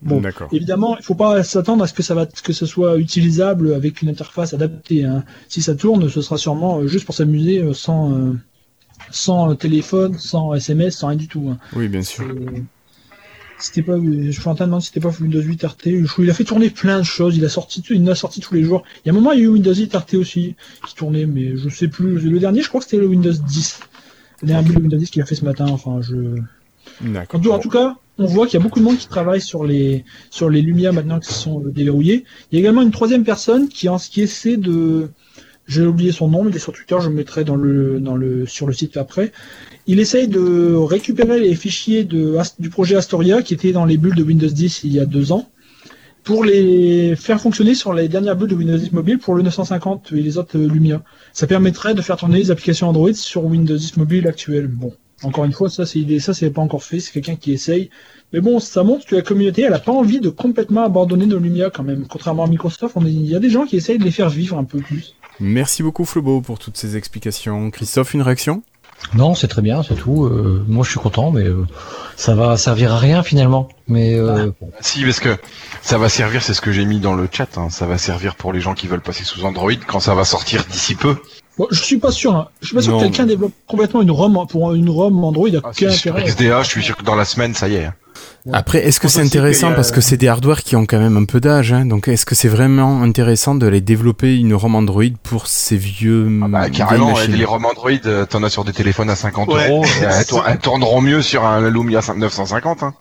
Bon, 0.00 0.20
évidemment, 0.50 0.96
il 0.98 1.04
faut 1.04 1.14
pas 1.14 1.44
s'attendre 1.44 1.84
à 1.84 1.86
ce 1.86 1.92
que 1.92 2.02
ça 2.02 2.14
va, 2.14 2.26
que 2.26 2.52
ce 2.52 2.66
soit 2.66 2.96
utilisable 2.96 3.72
avec 3.72 4.02
une 4.02 4.08
interface 4.08 4.52
adaptée. 4.52 5.04
Hein. 5.04 5.24
Si 5.48 5.62
ça 5.62 5.76
tourne, 5.76 6.08
ce 6.08 6.22
sera 6.22 6.38
sûrement 6.38 6.84
juste 6.88 7.04
pour 7.04 7.14
s'amuser, 7.14 7.62
sans 7.72 8.34
sans 9.10 9.54
téléphone, 9.56 10.18
sans 10.18 10.54
SMS, 10.54 10.96
sans 10.96 11.08
rien 11.08 11.16
du 11.16 11.28
tout. 11.28 11.48
Hein. 11.50 11.58
Oui, 11.74 11.88
bien 11.88 12.02
sûr. 12.02 12.24
C'était 13.58 13.82
pas, 13.82 13.96
je 13.96 14.30
suis 14.30 14.48
en 14.48 14.56
train 14.56 14.64
de 14.64 14.70
demander 14.70 14.82
si 14.82 14.88
c'était 14.88 15.06
pas 15.06 15.14
Windows 15.20 15.40
8 15.40 15.64
RT. 15.64 15.86
Il 16.18 16.30
a 16.30 16.34
fait 16.34 16.44
tourner 16.44 16.68
plein 16.68 16.98
de 16.98 17.04
choses. 17.04 17.36
Il 17.36 17.44
a 17.44 17.48
sorti, 17.48 17.82
il 17.90 18.10
a 18.10 18.14
sorti 18.16 18.40
tous 18.40 18.54
les 18.54 18.64
jours. 18.64 18.82
Il 19.04 19.08
y 19.08 19.10
a 19.10 19.12
un 19.12 19.14
moment, 19.14 19.32
il 19.32 19.38
y 19.38 19.42
a 19.42 19.44
eu 19.44 19.48
Windows 19.48 19.74
8 19.74 19.94
RT 19.94 20.14
aussi 20.14 20.56
qui 20.86 20.94
tournait, 20.96 21.26
mais 21.26 21.56
je 21.56 21.68
sais 21.68 21.86
plus. 21.86 22.18
Le 22.18 22.40
dernier, 22.40 22.62
je 22.62 22.68
crois 22.68 22.80
que 22.80 22.86
c'était 22.86 22.96
le 22.96 23.06
Windows 23.06 23.32
10. 23.32 23.80
Le 24.42 24.48
dernier 24.48 24.76
Windows 24.76 24.96
10 24.96 25.10
qu'il 25.10 25.22
a 25.22 25.26
fait 25.26 25.34
ce 25.34 25.44
matin. 25.44 25.66
Enfin, 25.68 26.00
je. 26.00 26.16
En 27.32 27.58
tout, 27.60 27.68
cas, 27.68 27.96
on 28.18 28.26
voit 28.26 28.46
qu'il 28.46 28.58
y 28.58 28.60
a 28.60 28.62
beaucoup 28.62 28.80
de 28.80 28.84
monde 28.84 28.98
qui 28.98 29.06
travaille 29.06 29.40
sur 29.40 29.64
les 29.64 30.04
sur 30.30 30.50
les 30.50 30.62
Lumia 30.62 30.90
maintenant 30.90 31.20
qui 31.20 31.32
sont 31.32 31.60
déverrouillés. 31.60 32.24
Il 32.50 32.56
y 32.56 32.58
a 32.58 32.60
également 32.60 32.82
une 32.82 32.90
troisième 32.90 33.24
personne 33.24 33.68
qui, 33.68 33.88
en, 33.88 33.98
qui 33.98 34.20
essaie 34.20 34.56
de 34.56 35.08
j'ai 35.68 35.86
oublié 35.86 36.10
son 36.10 36.28
nom, 36.28 36.42
mais 36.42 36.50
il 36.50 36.56
est 36.56 36.60
sur 36.60 36.72
Twitter, 36.72 36.96
je 37.00 37.08
le 37.08 37.14
mettrai 37.14 37.44
dans 37.44 37.54
le, 37.54 38.00
dans 38.00 38.16
le, 38.16 38.46
sur 38.46 38.66
le 38.66 38.72
site 38.72 38.96
après. 38.96 39.32
Il 39.86 40.00
essaye 40.00 40.26
de 40.26 40.74
récupérer 40.74 41.38
les 41.38 41.54
fichiers 41.54 42.02
de, 42.04 42.36
du 42.58 42.68
projet 42.68 42.96
Astoria 42.96 43.42
qui 43.42 43.54
étaient 43.54 43.72
dans 43.72 43.84
les 43.84 43.96
bulles 43.96 44.16
de 44.16 44.24
Windows 44.24 44.48
10 44.48 44.82
il 44.84 44.92
y 44.92 44.98
a 44.98 45.06
deux 45.06 45.30
ans 45.30 45.48
pour 46.24 46.44
les 46.44 47.16
faire 47.16 47.40
fonctionner 47.40 47.74
sur 47.74 47.92
les 47.92 48.08
dernières 48.08 48.36
bulles 48.36 48.50
de 48.50 48.54
Windows 48.54 48.76
10 48.76 48.92
mobile 48.92 49.18
pour 49.18 49.34
le 49.34 49.42
950 49.42 50.12
et 50.12 50.22
les 50.22 50.38
autres 50.38 50.58
Lumia. 50.58 51.02
Ça 51.32 51.46
permettrait 51.46 51.94
de 51.94 52.02
faire 52.02 52.16
tourner 52.16 52.38
les 52.38 52.50
applications 52.50 52.88
Android 52.88 53.12
sur 53.12 53.44
Windows 53.44 53.76
10 53.76 53.96
mobile 53.96 54.28
actuel. 54.28 54.68
Bon, 54.68 54.92
encore 55.22 55.44
une 55.44 55.52
fois, 55.52 55.68
ça 55.68 55.84
c'est 55.86 56.18
ça 56.20 56.34
c'est 56.34 56.50
pas 56.50 56.62
encore 56.62 56.84
fait, 56.84 57.00
c'est 57.00 57.12
quelqu'un 57.12 57.36
qui 57.36 57.52
essaye. 57.52 57.90
Mais 58.32 58.40
bon, 58.40 58.60
ça 58.60 58.82
montre 58.82 59.04
que 59.04 59.16
la 59.16 59.22
communauté, 59.22 59.62
elle 59.62 59.74
a 59.74 59.78
pas 59.78 59.92
envie 59.92 60.20
de 60.20 60.30
complètement 60.30 60.84
abandonner 60.84 61.26
nos 61.26 61.38
Lumia 61.38 61.70
quand 61.70 61.82
même. 61.82 62.06
Contrairement 62.08 62.44
à 62.44 62.48
Microsoft, 62.48 62.96
il 63.00 63.26
y 63.26 63.36
a 63.36 63.40
des 63.40 63.50
gens 63.50 63.66
qui 63.66 63.76
essayent 63.76 63.98
de 63.98 64.04
les 64.04 64.10
faire 64.10 64.30
vivre 64.30 64.58
un 64.58 64.64
peu 64.64 64.78
plus. 64.78 65.14
Merci 65.40 65.82
beaucoup 65.82 66.04
Flobo 66.04 66.40
pour 66.40 66.58
toutes 66.58 66.76
ces 66.76 66.96
explications. 66.96 67.70
Christophe, 67.70 68.14
une 68.14 68.22
réaction? 68.22 68.62
Non, 69.14 69.34
c'est 69.34 69.48
très 69.48 69.62
bien, 69.62 69.82
c'est 69.82 69.94
tout. 69.94 70.24
Euh, 70.24 70.64
moi, 70.68 70.84
je 70.84 70.90
suis 70.90 71.00
content, 71.00 71.30
mais 71.30 71.44
euh, 71.44 71.66
ça 72.16 72.34
va 72.34 72.56
servir 72.56 72.92
à 72.92 72.98
rien 72.98 73.22
finalement. 73.22 73.68
Mais 73.86 74.14
euh, 74.14 74.50
ah. 74.62 74.66
si, 74.80 75.04
parce 75.04 75.20
que 75.20 75.36
ça 75.82 75.98
va 75.98 76.08
servir, 76.08 76.42
c'est 76.42 76.54
ce 76.54 76.60
que 76.60 76.72
j'ai 76.72 76.84
mis 76.84 76.98
dans 76.98 77.14
le 77.14 77.28
chat. 77.30 77.58
Hein, 77.58 77.68
ça 77.70 77.86
va 77.86 77.98
servir 77.98 78.36
pour 78.36 78.52
les 78.52 78.60
gens 78.60 78.74
qui 78.74 78.86
veulent 78.86 79.02
passer 79.02 79.24
sous 79.24 79.44
Android 79.44 79.72
quand 79.86 80.00
ça 80.00 80.14
va 80.14 80.24
sortir 80.24 80.64
d'ici 80.64 80.94
peu. 80.94 81.16
je 81.70 81.82
suis 81.82 81.98
pas 81.98 82.10
sûr. 82.10 82.34
Hein. 82.34 82.48
Je 82.60 82.68
suis 82.68 82.76
pas 82.76 82.82
sûr 82.82 82.96
que 82.96 83.02
quelqu'un 83.02 83.26
développe 83.26 83.52
complètement 83.66 84.00
une 84.00 84.10
ROM 84.10 84.46
pour 84.48 84.72
une 84.72 84.88
ROM 84.88 85.24
Android. 85.24 85.48
À 85.48 85.60
ah, 85.64 86.22
XDA, 86.22 86.62
je 86.62 86.68
suis 86.68 86.82
sûr 86.82 86.96
que 86.96 87.04
dans 87.04 87.16
la 87.16 87.24
semaine, 87.24 87.54
ça 87.54 87.68
y 87.68 87.74
est. 87.74 87.90
Après, 88.52 88.84
est-ce 88.84 88.98
que 88.98 89.08
c'est 89.08 89.20
intéressant 89.20 89.72
parce 89.72 89.92
que 89.92 90.00
c'est 90.00 90.16
des 90.16 90.28
hardware 90.28 90.62
qui 90.62 90.74
ont 90.74 90.84
quand 90.84 90.98
même 90.98 91.16
un 91.16 91.24
peu 91.24 91.40
d'âge, 91.40 91.72
hein, 91.72 91.86
donc 91.86 92.08
est-ce 92.08 92.26
que 92.26 92.34
c'est 92.34 92.48
vraiment 92.48 93.02
intéressant 93.02 93.54
de 93.54 93.66
les 93.66 93.80
développer 93.80 94.36
une 94.36 94.54
ROM 94.54 94.74
Android 94.74 95.04
pour 95.22 95.46
ces 95.46 95.76
vieux 95.76 96.28
ah 96.42 96.48
bah, 96.48 96.70
carrément, 96.70 97.14
les 97.28 97.44
ROM 97.44 97.64
Android, 97.64 97.90
euh, 98.06 98.26
t'en 98.26 98.42
as 98.42 98.50
sur 98.50 98.64
des 98.64 98.72
téléphones 98.72 99.10
à 99.10 99.16
50 99.16 99.48
euros, 99.48 99.84
elles, 100.02 100.58
tourneront 100.58 101.00
mieux 101.00 101.22
sur 101.22 101.44
un 101.44 101.70
Lumia 101.70 102.00
950. 102.16 102.82
Hein. 102.82 102.94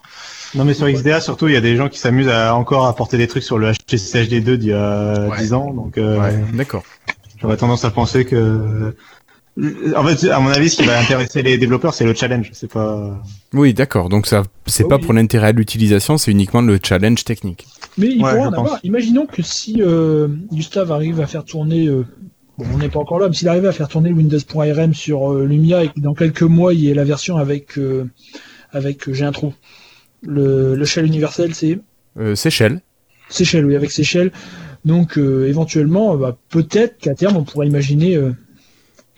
Non 0.54 0.66
mais 0.66 0.74
sur 0.74 0.88
XDA 0.88 1.22
surtout, 1.22 1.48
il 1.48 1.54
y 1.54 1.58
a 1.58 1.62
des 1.62 1.76
gens 1.76 1.90
qui 1.90 1.98
s'amusent 1.98 2.30
à 2.30 2.56
encore 2.56 2.86
apporter 2.86 3.18
des 3.18 3.28
trucs 3.28 3.44
sur 3.44 3.58
le 3.58 3.72
HTC 3.72 4.26
HD2 4.26 4.56
d'il 4.58 4.70
y 4.70 4.74
a 4.74 5.30
10 5.38 5.54
ans, 5.54 5.74
donc. 5.74 5.98
Euh, 5.98 6.38
D'accord. 6.54 6.84
J'aurais 7.42 7.58
tendance 7.58 7.86
à 7.86 7.90
penser 7.90 8.26
que 8.26 8.96
en 9.58 10.04
fait, 10.06 10.30
à 10.30 10.40
mon 10.40 10.50
avis, 10.50 10.70
ce 10.70 10.78
qui 10.78 10.86
va 10.86 10.98
intéresser 10.98 11.42
les 11.42 11.58
développeurs, 11.58 11.94
c'est 11.94 12.06
le 12.06 12.14
challenge. 12.14 12.50
C'est 12.54 12.72
pas. 12.72 13.22
Oui, 13.54 13.74
d'accord. 13.74 14.08
Donc 14.08 14.26
ça, 14.26 14.44
c'est 14.66 14.88
pas 14.88 14.98
pour 14.98 15.14
l'intérêt 15.14 15.52
de 15.52 15.58
l'utilisation, 15.58 16.18
c'est 16.18 16.32
uniquement 16.32 16.62
le 16.62 16.80
challenge 16.82 17.26
technique. 17.26 17.68
Mais 17.98 18.08
il 18.08 18.24
en 18.24 18.54
avoir. 18.54 18.80
Imaginons 18.84 19.26
que 19.26 19.42
si 19.42 19.82
euh, 19.82 20.28
Gustave 20.52 20.92
arrive 20.92 21.20
à 21.20 21.28
faire 21.28 21.44
tourner, 21.44 21.88
euh, 21.88 22.06
bon, 22.58 22.66
on 22.74 22.78
n'est 22.78 22.88
pas 22.88 23.00
encore 23.00 23.20
là, 23.20 23.28
mais 23.28 23.36
s'il 23.36 23.50
arrive 23.50 23.66
à 23.66 23.74
faire 23.74 23.90
tourner 23.90 24.14
Windows.rm 24.14 24.94
sur 24.94 25.34
euh, 25.34 25.46
Lumia 25.46 25.84
et 25.84 25.90
que 25.90 26.00
dans 26.00 26.14
quelques 26.14 26.44
mois 26.44 26.74
il 26.74 26.80
y 26.80 26.90
ait 26.90 26.94
la 26.94 27.04
version 27.04 27.36
avec 27.36 27.78
avec 28.72 29.12
j'ai 29.12 29.26
un 29.26 29.34
trou. 29.34 29.54
Le, 30.24 30.76
le 30.76 30.86
shell 30.86 31.06
universel, 31.06 31.54
c'est? 31.54 31.80
c'est 32.36 32.52
shell. 32.52 32.80
C'est 33.28 33.44
shell, 33.44 33.66
oui, 33.66 33.76
avec 33.76 33.92
Shell. 33.92 34.32
Donc 34.86 35.18
éventuellement, 35.18 36.16
bah, 36.16 36.38
peut-être 36.50 36.98
qu'à 37.00 37.16
terme 37.16 37.36
on 37.36 37.44
pourrait 37.44 37.68
imaginer 37.68 38.18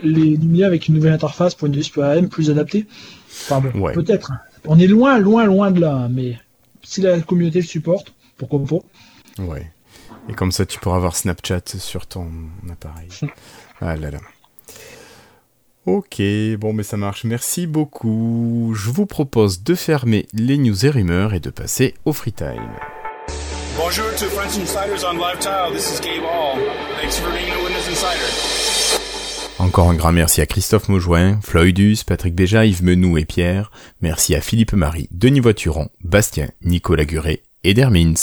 les 0.01 0.35
Lumia 0.37 0.67
avec 0.67 0.87
une 0.87 0.95
nouvelle 0.95 1.13
interface 1.13 1.55
pour 1.55 1.67
une 1.67 1.81
AM 2.01 2.29
plus 2.29 2.49
adaptée. 2.49 2.85
Enfin 3.29 3.61
bon, 3.61 3.91
peut-être. 3.93 4.31
On 4.65 4.79
est 4.79 4.87
loin, 4.87 5.19
loin, 5.19 5.45
loin 5.45 5.71
de 5.71 5.81
là, 5.81 6.07
mais 6.09 6.37
si 6.83 7.01
la 7.01 7.19
communauté 7.21 7.59
le 7.59 7.65
supporte, 7.65 8.13
pourquoi 8.37 8.59
pas 8.63 9.43
Ouais. 9.43 9.71
Et 10.29 10.33
comme 10.33 10.51
ça, 10.51 10.65
tu 10.65 10.79
pourras 10.79 10.95
avoir 10.97 11.15
Snapchat 11.15 11.61
sur 11.79 12.07
ton 12.07 12.27
appareil. 12.71 13.09
ah 13.81 13.95
là 13.95 14.11
là. 14.11 14.19
Ok, 15.85 16.21
bon, 16.59 16.71
mais 16.71 16.83
ça 16.83 16.95
marche. 16.95 17.25
Merci 17.25 17.67
beaucoup. 17.67 18.73
Je 18.73 18.89
vous 18.89 19.05
propose 19.05 19.63
de 19.63 19.75
fermer 19.75 20.27
les 20.31 20.57
news 20.57 20.85
et 20.85 20.89
rumeurs 20.89 21.33
et 21.33 21.41
de 21.41 21.49
passer 21.49 21.93
au 22.05 22.13
free 22.13 22.31
time. 22.31 22.71
Bonjour 23.77 24.05
to 24.15 24.25
French 24.27 24.57
Insiders 24.57 25.03
on 25.05 25.17
Live 25.17 25.39
Tile. 25.39 25.73
This 25.73 25.91
is 25.93 25.99
Gabe 25.99 26.23
Hall. 26.23 26.57
Thanks 27.01 27.17
for 27.17 27.29
being 27.31 27.51
a 27.51 27.57
Windows 27.63 27.89
Insider. 27.89 29.12
Encore 29.63 29.89
un 29.89 29.93
grand 29.93 30.11
merci 30.11 30.41
à 30.41 30.45
Christophe 30.45 30.89
Maujoin, 30.89 31.39
Floydus, 31.41 31.99
Patrick 32.05 32.35
Béja, 32.35 32.65
Yves 32.65 32.83
Menou 32.83 33.17
et 33.17 33.23
Pierre. 33.23 33.71
Merci 34.01 34.35
à 34.35 34.41
Philippe 34.41 34.73
Marie, 34.73 35.07
Denis 35.11 35.39
Voituron, 35.39 35.87
Bastien, 36.03 36.49
Nicolas 36.63 37.05
Guré 37.05 37.43
et 37.63 37.73
Dermins. 37.73 38.13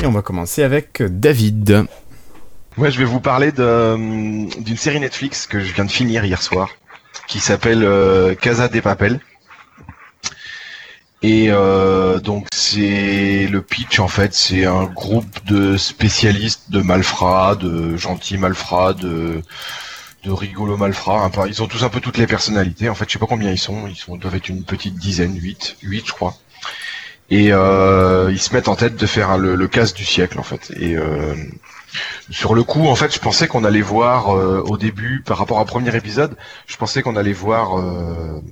Et 0.00 0.06
on 0.06 0.12
va 0.12 0.22
commencer 0.22 0.62
avec 0.62 1.02
David. 1.02 1.86
Ouais, 2.78 2.92
je 2.92 2.98
vais 2.98 3.04
vous 3.04 3.20
parler 3.20 3.50
d'une 3.50 4.76
série 4.76 5.00
Netflix 5.00 5.48
que 5.48 5.58
je 5.58 5.74
viens 5.74 5.84
de 5.84 5.90
finir 5.90 6.24
hier 6.24 6.40
soir, 6.40 6.70
qui 7.26 7.40
s'appelle 7.40 7.82
euh, 7.82 8.36
Casa 8.36 8.68
des 8.68 8.80
Papel. 8.80 9.18
Et 11.22 11.46
euh, 11.50 12.18
donc 12.18 12.46
c'est 12.52 13.46
le 13.46 13.60
pitch 13.60 13.98
en 13.98 14.08
fait, 14.08 14.34
c'est 14.34 14.64
un 14.64 14.84
groupe 14.84 15.44
de 15.46 15.76
spécialistes 15.76 16.70
de 16.70 16.80
malfrats, 16.80 17.56
de 17.56 17.96
gentils 17.96 18.38
malfrats, 18.38 18.94
de 18.94 19.42
de 20.24 20.30
rigolos 20.30 20.76
malfrats. 20.76 21.30
ils 21.48 21.62
ont 21.62 21.66
tous 21.66 21.84
un 21.84 21.88
peu 21.88 22.00
toutes 22.00 22.18
les 22.18 22.26
personnalités. 22.26 22.88
En 22.88 22.94
fait, 22.94 23.06
je 23.08 23.12
sais 23.14 23.18
pas 23.18 23.26
combien 23.26 23.50
ils 23.50 23.58
sont. 23.58 23.86
Ils 23.86 23.96
sont 23.96 24.16
doivent 24.16 24.36
être 24.36 24.48
une 24.48 24.64
petite 24.64 24.96
dizaine, 24.96 25.36
huit, 25.38 25.76
huit 25.82 26.06
je 26.06 26.12
crois. 26.12 26.34
Et 27.30 27.52
euh, 27.52 28.30
ils 28.32 28.40
se 28.40 28.52
mettent 28.52 28.68
en 28.68 28.74
tête 28.74 28.96
de 28.96 29.06
faire 29.06 29.38
le, 29.38 29.54
le 29.54 29.68
casse 29.68 29.94
du 29.94 30.04
siècle 30.04 30.38
en 30.38 30.42
fait. 30.42 30.72
Et 30.76 30.96
euh, 30.96 31.34
sur 32.30 32.54
le 32.54 32.62
coup, 32.62 32.86
en 32.86 32.94
fait, 32.94 33.14
je 33.14 33.20
pensais 33.20 33.48
qu'on 33.48 33.64
allait 33.64 33.80
voir 33.80 34.36
euh, 34.36 34.62
au 34.66 34.76
début, 34.76 35.22
par 35.24 35.38
rapport 35.38 35.58
au 35.58 35.64
premier 35.64 35.94
épisode, 35.96 36.36
je 36.66 36.76
pensais 36.76 37.02
qu'on 37.02 37.16
allait 37.16 37.32
voir 37.32 37.78
euh, 37.78 38.42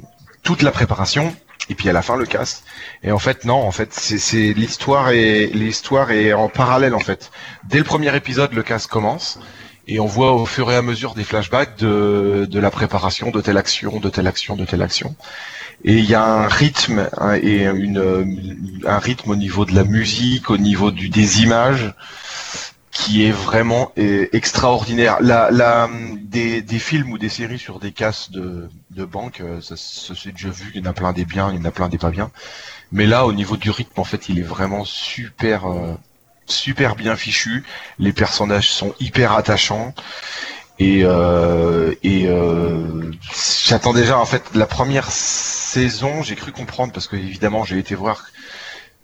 toute 0.43 0.63
la 0.63 0.71
préparation 0.71 1.35
et 1.71 1.75
puis 1.75 1.89
à 1.89 1.93
la 1.93 2.03
fin 2.03 2.17
le 2.17 2.27
casse. 2.27 2.65
Et 3.03 3.13
en 3.13 3.19
fait 3.19 3.45
non, 3.45 3.57
en 3.57 3.73
fait 3.73 3.93
c'est 3.93 4.53
l'histoire 4.53 5.11
et 5.11 5.47
l'histoire 5.49 6.11
est 6.11 6.33
en 6.33 6.49
parallèle 6.49 6.95
en 6.95 7.01
fait. 7.01 7.31
Dès 7.65 7.79
le 7.79 7.85
premier 7.85 8.15
épisode, 8.17 8.53
le 8.53 8.63
casse 8.63 8.87
commence 8.87 9.39
et 9.87 10.01
on 10.01 10.07
voit 10.07 10.35
au 10.35 10.45
fur 10.45 10.71
et 10.71 10.77
à 10.77 10.83
mesure 10.83 11.15
des 11.15 11.25
flashbacks 11.25 11.79
de, 11.79 12.47
de 12.49 12.61
la 12.61 12.71
préparation 12.71 13.31
de 13.31 13.41
telle 13.41 13.57
action, 13.57 14.01
de 14.01 14.11
telle 14.11 14.27
action, 14.27 14.55
de 14.55 14.65
telle 14.65 14.83
action. 14.83 15.17
Et 15.85 15.95
il 15.99 16.05
y 16.05 16.15
a 16.15 16.25
un 16.25 16.49
rythme 16.49 17.09
hein, 17.19 17.37
et 17.41 17.65
une, 17.65 18.83
un 18.85 18.99
rythme 18.99 19.31
au 19.31 19.37
niveau 19.37 19.65
de 19.65 19.75
la 19.75 19.85
musique, 19.85 20.51
au 20.51 20.59
niveau 20.59 20.91
du, 20.91 21.09
des 21.09 21.43
images 21.43 21.95
qui 22.99 23.25
est 23.25 23.31
vraiment 23.31 23.93
euh, 23.97 24.27
extraordinaire. 24.33 25.19
La, 25.21 25.53
la, 25.53 25.89
des, 26.21 26.63
des, 26.63 26.79
films 26.81 27.13
ou 27.13 27.19
des 27.19 27.29
séries 27.29 27.59
sur 27.59 27.79
des 27.79 27.93
casses 27.93 28.33
de, 28.33 28.69
de 28.91 29.05
banque, 29.05 29.41
euh, 29.41 29.61
ça, 29.61 29.77
ça 29.77 30.17
s'est 30.17 30.33
déjà 30.33 30.49
vu, 30.49 30.73
il 30.75 30.85
y 30.85 30.87
en 30.87 30.91
a 30.91 30.93
plein 30.93 31.13
des 31.13 31.25
biens, 31.25 31.51
il 31.53 31.59
y 31.59 31.61
en 31.61 31.65
a 31.65 31.71
plein 31.71 31.89
des 31.89 31.97
pas 31.97 32.11
bien. 32.11 32.33
Mais 32.91 33.07
là, 33.07 33.25
au 33.25 33.33
niveau 33.33 33.57
du 33.57 33.71
rythme, 33.71 34.01
en 34.01 34.05
fait, 34.05 34.29
il 34.29 34.41
est 34.41 34.43
vraiment 34.43 34.85
super, 34.85 35.71
euh, 35.71 35.95
super 36.47 36.97
bien 36.97 37.15
fichu. 37.15 37.63
Les 38.01 38.13
personnages 38.13 38.71
sont 38.73 38.93
hyper 38.99 39.33
attachants. 39.33 39.95
Et, 40.81 41.03
euh, 41.05 41.95
et 42.03 42.27
euh, 42.27 43.13
j'attends 43.65 43.93
déjà 43.93 44.17
en 44.17 44.25
fait 44.25 44.45
la 44.55 44.67
première 44.67 45.11
saison, 45.11 46.23
j'ai 46.23 46.37
cru 46.37 46.53
comprendre 46.53 46.93
parce 46.93 47.09
que 47.09 47.17
évidemment 47.17 47.65
j'ai 47.65 47.79
été 47.79 47.97
voir 47.97 48.27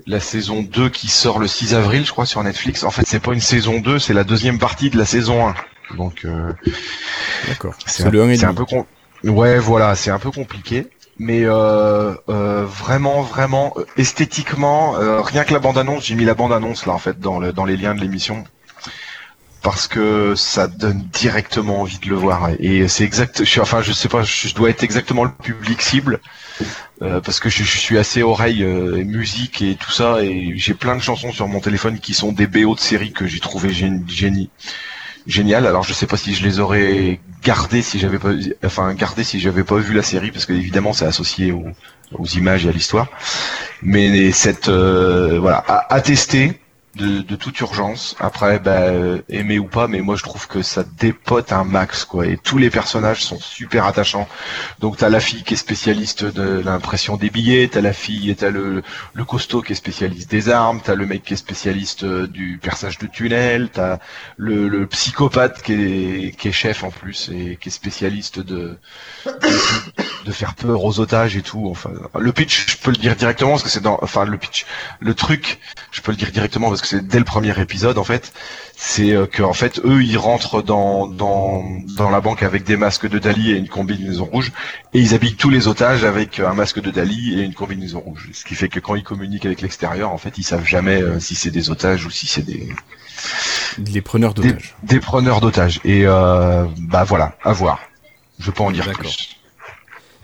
la 0.06 0.20
saison 0.20 0.62
2 0.62 0.90
qui 0.90 1.09
sort 1.09 1.39
le 1.39 1.47
6 1.47 1.74
avril, 1.74 2.05
je 2.05 2.12
crois, 2.12 2.26
sur 2.26 2.43
Netflix. 2.43 2.82
En 2.82 2.90
fait, 2.90 3.06
c'est 3.06 3.20
pas 3.20 3.32
une 3.32 3.40
saison 3.40 3.81
2, 3.81 3.98
c'est 3.98 4.14
la 4.14 4.24
deuxième 4.24 4.59
partie 4.59 4.90
de 4.90 4.98
la 4.98 5.06
saison 5.06 5.48
1. 5.48 5.55
Donc, 5.97 6.24
euh, 6.24 6.52
D'accord. 7.48 7.74
c'est 7.86 8.05
un, 8.05 8.10
le 8.10 8.22
1 8.22 8.31
et 8.31 8.36
c'est 8.36 8.44
un 8.44 8.52
demi. 8.52 8.66
peu 9.22 9.28
ouais, 9.31 9.59
voilà, 9.59 9.94
c'est 9.94 10.10
un 10.10 10.18
peu 10.18 10.31
compliqué. 10.31 10.86
Mais 11.18 11.44
euh, 11.44 12.14
euh, 12.28 12.64
vraiment, 12.66 13.22
vraiment, 13.22 13.72
euh, 13.76 13.85
esthétiquement, 13.97 14.97
euh, 14.97 15.20
rien 15.20 15.44
que 15.44 15.52
la 15.52 15.60
bande-annonce, 15.60 16.06
j'ai 16.06 16.16
mis 16.16 16.24
la 16.24 16.35
bande-annonce 16.35 16.86
là 16.86 16.93
en 16.93 16.98
fait 16.98 17.20
dans, 17.20 17.39
le, 17.39 17.52
dans 17.52 17.64
les 17.64 17.76
liens 17.76 17.94
de 17.94 18.01
l'émission 18.01 18.44
parce 19.65 19.89
que 19.89 20.35
ça 20.36 20.69
donne 20.69 21.09
directement 21.11 21.81
envie 21.81 21.99
de 21.99 22.09
le 22.11 22.15
voir. 22.15 22.51
Et 22.61 22.86
c'est 22.86 23.03
exact. 23.03 23.45
Je 23.45 23.61
enfin, 23.62 23.81
je 23.81 23.93
sais 23.93 24.11
pas, 24.11 24.23
je, 24.23 24.55
dois 24.55 24.69
être 24.69 24.85
exactement 24.85 25.24
le 25.24 25.31
public 25.31 25.81
cible 25.81 26.20
euh, 27.01 27.20
parce 27.23 27.41
que 27.41 27.49
je, 27.49 27.65
suis 27.65 27.97
assez 27.97 28.23
oreille 28.23 28.62
euh, 28.62 28.99
et 28.99 29.05
musique 29.05 29.62
et 29.62 29.74
tout 29.74 29.91
ça 29.91 30.23
et 30.23 30.53
j'ai 30.57 30.74
plein 30.74 30.95
de 30.95 31.01
chansons 31.01 31.32
sur 31.32 31.49
mon 31.49 31.61
téléphone 31.61 31.99
qui 31.99 32.12
sont 32.12 32.31
des 32.31 32.47
BO 32.47 32.74
de 32.74 32.81
séries 32.81 33.12
que 33.12 33.27
j'ai 33.27 33.41
trouvé 33.41 33.73
génie 33.73 34.51
génial. 35.27 35.66
Alors 35.66 35.82
je 35.82 35.95
sais 35.95 36.07
pas 36.07 36.19
si 36.19 36.35
je 36.35 36.45
les 36.45 36.61
aurais 36.61 37.19
gardés 37.43 37.81
si 37.81 37.99
j'avais 37.99 38.19
pas, 38.19 38.32
enfin 38.66 38.93
gardés 38.93 39.24
si 39.24 39.41
j'avais 39.41 39.65
pas 39.65 39.77
vu 39.77 39.95
la 39.95 40.03
série 40.03 40.31
parce 40.31 40.45
que 40.45 40.53
évidemment 40.53 40.93
c'est 40.93 41.07
associé 41.07 41.53
aux, 41.53 41.65
aux 42.12 42.27
images 42.27 42.66
et 42.66 42.69
à 42.69 42.73
l'histoire. 42.73 43.09
Mais 43.82 44.31
cette 44.31 44.69
euh, 44.69 45.39
voilà 45.41 45.65
à, 45.66 45.95
à 45.95 46.03
tester 46.03 46.61
de, 46.97 47.21
de 47.23 47.37
toute 47.37 47.59
urgence. 47.61 48.16
Après, 48.21 48.59
bah, 48.59 48.83
euh, 48.83 49.21
aimer 49.29 49.59
ou 49.59 49.66
pas, 49.66 49.89
mais 49.89 50.01
moi 50.01 50.16
je 50.16 50.23
trouve 50.23 50.47
que 50.49 50.62
ça 50.62 50.85
dépote 50.99 51.53
un 51.53 51.65
max 51.65 52.05
quoi. 52.05 52.27
Et 52.27 52.37
tous 52.37 52.59
les 52.59 52.71
personnages 52.71 53.23
sont 53.25 53.39
super 53.39 53.87
attachants. 53.87 54.29
Donc 54.81 54.97
t'as 54.97 55.09
la 55.09 55.21
fille 55.21 55.43
qui 55.43 55.55
est 55.55 55.59
spécialiste 55.59 56.25
de 56.25 56.61
l'impression 56.65 57.16
des 57.16 57.31
billets, 57.31 57.69
t'as 57.69 57.81
la 57.81 57.93
fille 57.93 58.35
t'as 58.37 58.51
le, 58.51 58.83
le 59.12 59.25
costaud 59.25 59.62
qui 59.62 59.73
est 59.73 59.77
spécialiste 59.77 60.31
des 60.31 60.49
armes, 60.49 60.81
t'as 60.83 60.95
le 60.95 61.07
mec 61.07 61.23
qui 61.23 61.35
est 61.35 61.37
spécialiste 61.37 62.05
euh, 62.05 62.27
du 62.27 62.59
perçage 62.62 62.99
de 62.99 63.07
tunnels, 63.07 63.71
t'as 63.73 63.99
le, 64.37 64.69
le 64.69 64.87
psychopathe 64.87 65.62
qui 65.62 65.73
est, 65.73 66.37
qui 66.37 66.49
est 66.49 66.53
chef 66.53 66.85
en 66.85 66.91
plus 66.91 67.31
et 67.33 67.57
qui 67.61 67.69
est 67.69 67.73
spécialiste 67.73 68.41
de, 68.41 68.79
de, 69.27 70.25
de 70.25 70.33
faire 70.33 70.55
peur 70.55 70.85
aux 70.85 71.01
otages 71.01 71.37
et 71.37 71.43
tout. 71.43 71.69
Enfin, 71.69 71.91
le 72.19 72.33
pitch, 72.33 72.66
je 72.73 72.77
peux 72.79 72.91
le 72.91 72.97
dire 72.97 73.16
directement 73.16 73.53
parce 73.53 73.62
que 73.62 73.69
c'est 73.69 73.81
dans, 73.83 73.99
enfin 74.03 74.25
le 74.25 74.37
pitch, 74.39 74.66
le 75.01 75.15
truc, 75.15 75.61
je 75.91 76.01
peux 76.01 76.12
le 76.12 76.16
dire 76.16 76.31
directement 76.33 76.69
parce 76.69 76.81
que 76.81 76.84
c'est 76.86 77.06
dès 77.06 77.19
le 77.19 77.24
premier 77.24 77.59
épisode 77.61 77.98
en 77.98 78.05
fait. 78.05 78.32
C'est 78.77 79.12
euh, 79.12 79.27
que 79.27 79.43
en 79.43 79.52
fait 79.52 79.78
eux 79.85 80.02
ils 80.02 80.19
rentrent 80.19 80.62
dans 80.62 81.06
dans 81.06 81.65
dans 81.97 82.11
la 82.11 82.20
banque 82.20 82.43
avec 82.43 82.65
des 82.65 82.77
masques 82.77 83.09
de 83.09 83.19
Dali 83.19 83.52
et 83.52 83.56
une 83.56 83.69
combinaison 83.69 84.24
rouge 84.24 84.52
et 84.93 85.01
ils 85.01 85.15
habillent 85.15 85.36
tous 85.36 85.51
les 85.51 85.69
otages 85.69 86.05
avec 86.05 86.40
un 86.40 86.55
masque 86.55 86.81
de 86.81 86.90
Dali 86.90 87.39
et 87.39 87.43
une 87.43 87.55
combinaison 87.55 88.01
rouge. 88.01 88.28
Ce 88.32 88.44
qui 88.44 88.55
fait 88.55 88.69
que 88.69 88.81
quand 88.81 88.94
ils 88.94 89.05
communiquent 89.05 89.47
avec 89.47 89.61
l'extérieur, 89.61 90.11
en 90.11 90.19
fait, 90.19 90.39
ils 90.39 90.43
savent 90.44 90.66
jamais 90.66 91.01
euh, 91.02 91.20
si 91.20 91.35
c'est 91.35 91.51
des 91.51 91.70
otages 91.70 92.05
ou 92.06 92.11
si 92.11 92.27
c'est 92.27 92.43
des 92.43 92.69
Les 93.78 94.01
preneurs 94.02 94.35
d'otages. 94.35 94.74
des 94.82 95.01
preneurs 95.01 95.40
d'otages. 95.40 95.81
Et 95.85 96.02
euh, 96.06 96.66
bah 96.78 97.05
voilà, 97.05 97.36
à 97.44 97.52
voir. 97.52 97.81
Je 98.39 98.51
peux 98.51 98.62
en 98.62 98.70
dire 98.73 98.90
plus. 98.93 99.36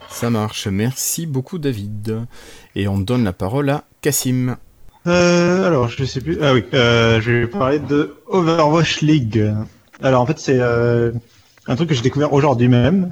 Ça 0.09 0.29
marche. 0.31 0.67
Merci 0.67 1.27
beaucoup, 1.27 1.59
David. 1.59 2.27
Et 2.75 2.89
on 2.89 2.99
donne 2.99 3.25
la 3.25 3.33
parole 3.33 3.71
à 3.71 3.85
Cassim. 4.03 4.57
Euh, 5.07 5.67
alors, 5.67 5.89
je 5.89 6.05
sais 6.05 6.21
plus. 6.21 6.39
Ah 6.43 6.53
oui, 6.53 6.65
euh, 6.75 7.21
je 7.21 7.31
vais 7.33 7.47
parler 7.47 7.79
de 7.79 8.17
Overwatch 8.29 9.01
League. 9.01 9.53
Alors, 10.03 10.21
en 10.23 10.27
fait, 10.27 10.39
c'est 10.39 10.59
euh, 10.61 11.11
un 11.67 11.77
truc 11.77 11.89
que 11.89 11.95
j'ai 11.95 12.03
découvert 12.03 12.33
aujourd'hui 12.33 12.69
même. 12.69 13.11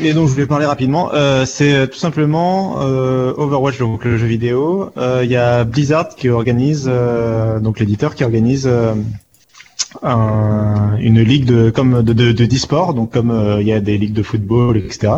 Et 0.00 0.12
donc, 0.14 0.28
je 0.28 0.32
voulais 0.34 0.46
parler 0.46 0.66
rapidement. 0.66 1.10
Euh, 1.12 1.44
c'est 1.44 1.88
tout 1.88 1.98
simplement 1.98 2.76
euh, 2.80 3.32
Overwatch, 3.36 3.78
donc 3.78 4.04
le 4.04 4.16
jeu 4.16 4.26
vidéo. 4.26 4.90
Euh, 4.96 5.20
Il 5.24 5.30
y 5.30 5.36
a 5.36 5.64
Blizzard 5.64 6.08
qui 6.16 6.28
organise, 6.30 6.86
euh, 6.88 7.60
donc 7.60 7.78
l'éditeur 7.78 8.14
qui 8.14 8.24
organise 8.24 8.66
euh, 8.66 8.94
un- 10.02 10.96
une 10.98 11.20
ligue 11.20 11.44
de 11.44 11.70
comme 11.70 12.02
de 12.02 12.12
de, 12.12 12.32
de 12.32 12.46
d'e-sport, 12.46 12.94
donc 12.94 13.12
comme 13.12 13.30
euh, 13.30 13.60
il 13.60 13.68
y 13.68 13.72
a 13.72 13.80
des 13.80 13.98
ligues 13.98 14.12
de 14.14 14.22
football, 14.22 14.76
etc. 14.78 15.12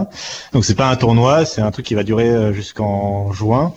Donc, 0.52 0.64
c'est 0.64 0.74
pas 0.74 0.90
un 0.90 0.97
tournoi, 0.97 1.44
c'est 1.44 1.62
un 1.62 1.70
truc 1.70 1.86
qui 1.86 1.94
va 1.94 2.02
durer 2.02 2.28
euh, 2.28 2.52
jusqu'en 2.52 3.32
juin. 3.32 3.73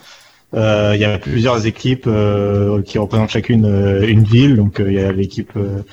Euh, 0.55 0.93
Il 0.95 1.01
y 1.01 1.05
a 1.05 1.17
plusieurs 1.19 1.65
équipes 1.67 2.05
euh, 2.07 2.81
qui 2.81 2.97
représentent 2.97 3.29
chacune 3.29 3.65
euh, 3.65 4.07
une 4.07 4.23
ville. 4.23 4.55
Donc 4.55 4.79
euh, 4.79 4.91
il 4.91 4.99
y 4.99 5.03
a 5.03 5.11
l'équipe 5.11 5.51
euh, 5.57 5.83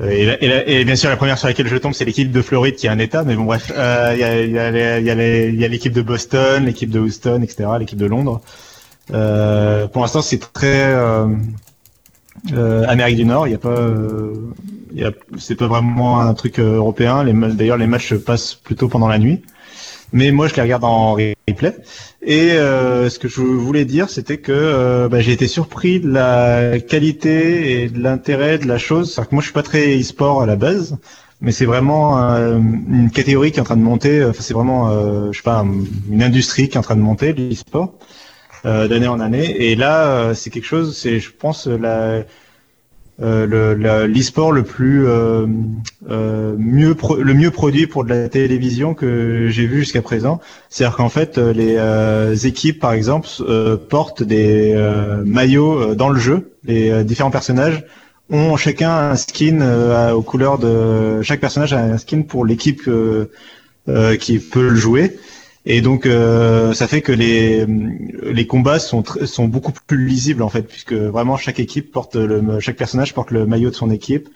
euh, 0.00 0.08
et, 0.10 0.24
la- 0.26 0.42
et, 0.42 0.48
la- 0.48 0.68
et 0.68 0.84
bien 0.84 0.96
sûr 0.96 1.08
la 1.10 1.16
première 1.16 1.38
sur 1.38 1.46
laquelle 1.46 1.68
je 1.68 1.76
tombe 1.76 1.92
c'est 1.92 2.04
l'équipe 2.04 2.32
de 2.32 2.42
Floride 2.42 2.74
qui 2.76 2.86
est 2.86 2.90
un 2.90 2.98
État. 2.98 3.22
Mais 3.24 3.36
bon 3.36 3.44
bref, 3.44 3.70
euh, 3.76 4.12
il 4.14 4.48
il 4.48 4.52
y 4.54 4.58
a 4.58 4.98
y 5.50 5.64
a 5.64 5.68
l'équipe 5.68 5.92
de 5.92 6.02
Boston, 6.02 6.64
l'équipe 6.64 6.90
de 6.90 6.98
Houston, 7.00 7.42
etc. 7.42 7.68
L'équipe 7.78 7.98
de 7.98 8.06
Londres. 8.06 8.40
Euh, 9.12 9.86
pour 9.88 10.02
l'instant 10.02 10.22
c'est 10.22 10.52
très 10.52 10.92
euh, 10.94 11.26
euh, 12.52 12.84
Amérique 12.88 13.16
du 13.16 13.24
Nord. 13.24 13.46
Il 13.46 13.52
y 13.52 13.54
a 13.54 13.58
pas, 13.58 13.68
euh, 13.70 14.50
c'est 15.38 15.54
pas 15.56 15.66
vraiment 15.66 16.20
un 16.20 16.34
truc 16.34 16.58
euh, 16.58 16.76
européen. 16.76 17.24
D'ailleurs 17.24 17.76
les 17.76 17.86
matchs 17.86 18.08
se 18.08 18.14
passent 18.16 18.54
plutôt 18.54 18.88
pendant 18.88 19.08
la 19.08 19.18
nuit. 19.18 19.42
Mais 20.12 20.32
moi 20.32 20.48
je 20.48 20.54
les 20.56 20.62
regarde 20.62 20.84
en 20.84 21.16
replay. 21.50 21.76
Et 22.22 22.52
euh, 22.52 23.08
ce 23.08 23.18
que 23.18 23.28
je 23.28 23.40
voulais 23.40 23.84
dire, 23.84 24.10
c'était 24.10 24.38
que 24.38 24.52
euh, 24.52 25.08
bah, 25.08 25.20
j'ai 25.20 25.32
été 25.32 25.48
surpris 25.48 26.00
de 26.00 26.10
la 26.10 26.78
qualité 26.80 27.82
et 27.82 27.88
de 27.88 28.02
l'intérêt 28.02 28.58
de 28.58 28.66
la 28.66 28.78
chose. 28.78 29.12
C'est-à-dire 29.12 29.30
que 29.30 29.34
moi, 29.34 29.42
je 29.42 29.46
suis 29.46 29.54
pas 29.54 29.62
très 29.62 29.98
e-sport 29.98 30.42
à 30.42 30.46
la 30.46 30.56
base, 30.56 30.98
mais 31.40 31.52
c'est 31.52 31.64
vraiment 31.64 32.22
euh, 32.22 32.58
une 32.58 33.10
catégorie 33.10 33.52
qui 33.52 33.58
est 33.58 33.62
en 33.62 33.64
train 33.64 33.76
de 33.76 33.82
monter. 33.82 34.24
Enfin, 34.24 34.42
c'est 34.42 34.54
vraiment, 34.54 34.90
euh, 34.90 35.32
je 35.32 35.38
sais 35.38 35.42
pas, 35.42 35.64
une 36.10 36.22
industrie 36.22 36.68
qui 36.68 36.76
est 36.76 36.78
en 36.78 36.82
train 36.82 36.96
de 36.96 37.00
monter 37.00 37.32
l'e-sport 37.32 37.94
euh, 38.66 38.88
d'année 38.88 39.08
en 39.08 39.20
année. 39.20 39.70
Et 39.70 39.76
là, 39.76 40.34
c'est 40.34 40.50
quelque 40.50 40.66
chose. 40.66 40.96
C'est, 40.96 41.20
je 41.20 41.30
pense, 41.30 41.66
la 41.66 42.24
euh, 43.22 43.46
le 43.46 44.06
l'e-sport 44.06 44.52
le 44.52 44.62
plus 44.62 45.06
euh, 45.06 45.46
euh, 46.10 46.54
mieux 46.58 46.94
pro- 46.94 47.16
le 47.16 47.34
mieux 47.34 47.50
produit 47.50 47.86
pour 47.86 48.04
de 48.04 48.08
la 48.10 48.28
télévision 48.28 48.94
que 48.94 49.48
j'ai 49.48 49.66
vu 49.66 49.80
jusqu'à 49.80 50.02
présent. 50.02 50.40
C'est-à-dire 50.68 50.96
qu'en 50.96 51.08
fait, 51.08 51.38
les 51.38 52.46
équipes, 52.46 52.80
par 52.80 52.92
exemple, 52.92 53.28
portent 53.88 54.22
des 54.22 54.74
maillots 55.24 55.94
dans 55.94 56.08
le 56.08 56.18
jeu. 56.18 56.52
Les 56.64 57.04
différents 57.04 57.30
personnages 57.30 57.84
ont 58.30 58.56
chacun 58.56 58.90
un 59.10 59.16
skin 59.16 60.12
aux 60.12 60.22
couleurs 60.22 60.58
de 60.58 61.20
chaque 61.22 61.40
personnage 61.40 61.72
a 61.72 61.80
un 61.80 61.98
skin 61.98 62.22
pour 62.22 62.44
l'équipe 62.46 62.88
qui 64.20 64.38
peut 64.38 64.68
le 64.68 64.76
jouer. 64.76 65.18
Et 65.66 65.82
donc, 65.82 66.06
euh, 66.06 66.72
ça 66.72 66.88
fait 66.88 67.02
que 67.02 67.12
les 67.12 67.66
les 68.22 68.46
combats 68.46 68.78
sont 68.78 69.04
sont 69.24 69.46
beaucoup 69.46 69.72
plus 69.86 70.06
lisibles 70.06 70.42
en 70.42 70.48
fait, 70.48 70.62
puisque 70.62 70.94
vraiment 70.94 71.36
chaque 71.36 71.60
équipe 71.60 71.92
porte 71.92 72.16
le 72.16 72.60
chaque 72.60 72.76
personnage 72.76 73.12
porte 73.14 73.30
le 73.30 73.46
maillot 73.46 73.70
de 73.70 73.74
son 73.74 73.90
équipe. 73.90 74.28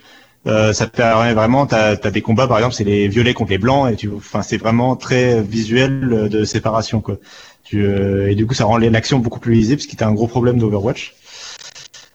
Euh, 0.46 0.74
ça 0.74 0.86
permet 0.86 1.32
vraiment, 1.32 1.64
t'as 1.66 1.96
as 2.02 2.10
des 2.10 2.20
combats 2.20 2.46
par 2.46 2.58
exemple, 2.58 2.74
c'est 2.74 2.84
les 2.84 3.08
violets 3.08 3.32
contre 3.32 3.52
les 3.52 3.58
blancs 3.58 3.90
et 3.90 3.96
tu, 3.96 4.10
enfin 4.14 4.42
c'est 4.42 4.58
vraiment 4.58 4.94
très 4.94 5.40
visuel 5.40 6.12
euh, 6.12 6.28
de 6.28 6.44
séparation 6.44 7.00
quoi. 7.00 7.16
Tu, 7.64 7.82
euh, 7.86 8.30
et 8.30 8.34
du 8.34 8.46
coup 8.46 8.52
ça 8.52 8.66
rend 8.66 8.76
l'action 8.76 9.18
beaucoup 9.18 9.40
plus 9.40 9.54
lisible, 9.54 9.80
ce 9.80 9.86
qui 9.88 9.94
était 9.94 10.04
un 10.04 10.12
gros 10.12 10.26
problème 10.26 10.58
d'Overwatch. 10.58 11.14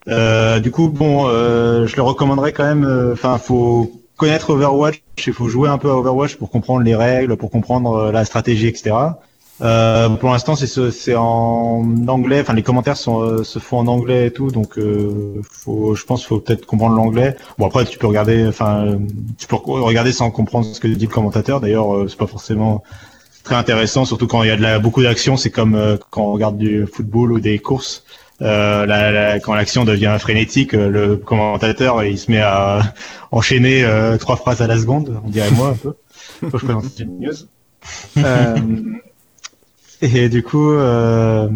Euh, 0.08 0.60
du 0.60 0.70
coup 0.72 0.90
bon, 0.90 1.28
euh, 1.28 1.88
je 1.88 1.96
le 1.96 2.04
recommanderais 2.04 2.54
quand 2.54 2.64
même. 2.64 3.12
Enfin 3.14 3.40
faut 3.40 3.92
connaître 4.20 4.52
Overwatch, 4.52 5.02
il 5.26 5.34
faut 5.34 5.48
jouer 5.48 5.70
un 5.70 5.78
peu 5.80 5.90
à 5.90 5.96
Overwatch 5.96 6.36
pour 6.36 6.52
comprendre 6.52 6.82
les 6.82 6.96
règles, 6.96 7.36
pour 7.38 7.50
comprendre 7.50 7.94
euh, 7.96 8.12
la 8.12 8.24
stratégie, 8.26 8.68
etc. 8.68 8.96
Euh, 9.62 10.08
pour 10.10 10.30
l'instant, 10.32 10.56
c'est 10.56 10.68
ce- 10.68 10.92
c'est 10.92 11.16
en 11.16 11.84
anglais. 12.08 12.40
Enfin, 12.42 12.54
les 12.54 12.64
commentaires 12.64 12.96
sont, 12.98 13.22
euh, 13.22 13.44
se 13.44 13.60
font 13.60 13.80
en 13.80 13.88
anglais 13.88 14.28
et 14.28 14.32
tout, 14.32 14.52
donc 14.52 14.78
euh, 14.78 15.42
faut, 15.50 15.96
je 15.96 16.06
pense, 16.06 16.26
faut 16.26 16.40
peut-être 16.40 16.66
comprendre 16.66 16.96
l'anglais. 16.96 17.36
Bon, 17.58 17.66
après, 17.68 17.84
tu 17.86 17.98
peux 17.98 18.08
regarder. 18.08 18.48
Enfin, 18.48 18.98
tu 19.38 19.48
peux 19.48 19.58
regarder 19.58 20.12
sans 20.14 20.32
comprendre 20.32 20.66
ce 20.66 20.80
que 20.80 20.88
dit 20.88 21.08
le 21.08 21.12
commentateur. 21.12 21.60
D'ailleurs, 21.60 21.94
euh, 21.96 22.08
c'est 22.08 22.18
pas 22.18 22.28
forcément 22.28 22.84
très 23.44 23.56
intéressant, 23.56 24.06
surtout 24.06 24.28
quand 24.28 24.44
il 24.44 24.48
y 24.50 24.52
a 24.52 24.56
de 24.58 24.62
la, 24.62 24.80
beaucoup 24.80 25.02
d'action. 25.04 25.36
C'est 25.36 25.52
comme 25.52 25.76
euh, 25.76 25.98
quand 26.10 26.24
on 26.24 26.32
regarde 26.34 26.58
du 26.58 26.86
football 26.88 27.32
ou 27.34 27.40
des 27.42 27.60
courses. 27.60 28.04
Euh, 28.42 28.86
la- 28.86 29.12
la- 29.12 29.40
quand 29.40 29.54
l'action 29.54 29.84
devient 29.84 30.16
frénétique, 30.20 30.74
euh, 30.74 30.88
le 30.90 31.18
commentateur 31.18 32.04
il 32.06 32.18
se 32.18 32.32
met 32.32 32.40
à 32.42 32.82
enchaîner 33.32 33.84
euh, 33.84 34.18
trois 34.18 34.38
phrases 34.38 34.62
à 34.62 34.68
la 34.68 34.78
seconde. 34.78 35.20
On 35.26 35.30
dirait 35.30 35.52
moi 35.52 35.70
un 35.70 35.74
peu. 35.74 35.94
Faut 36.42 36.50
que 36.52 36.58
je 36.58 36.66
présente 36.66 37.00
une 37.00 37.20
news. 37.20 37.34
Euh, 38.18 38.56
et 40.02 40.30
du 40.30 40.44
coup, 40.44 40.70
le, 40.72 41.50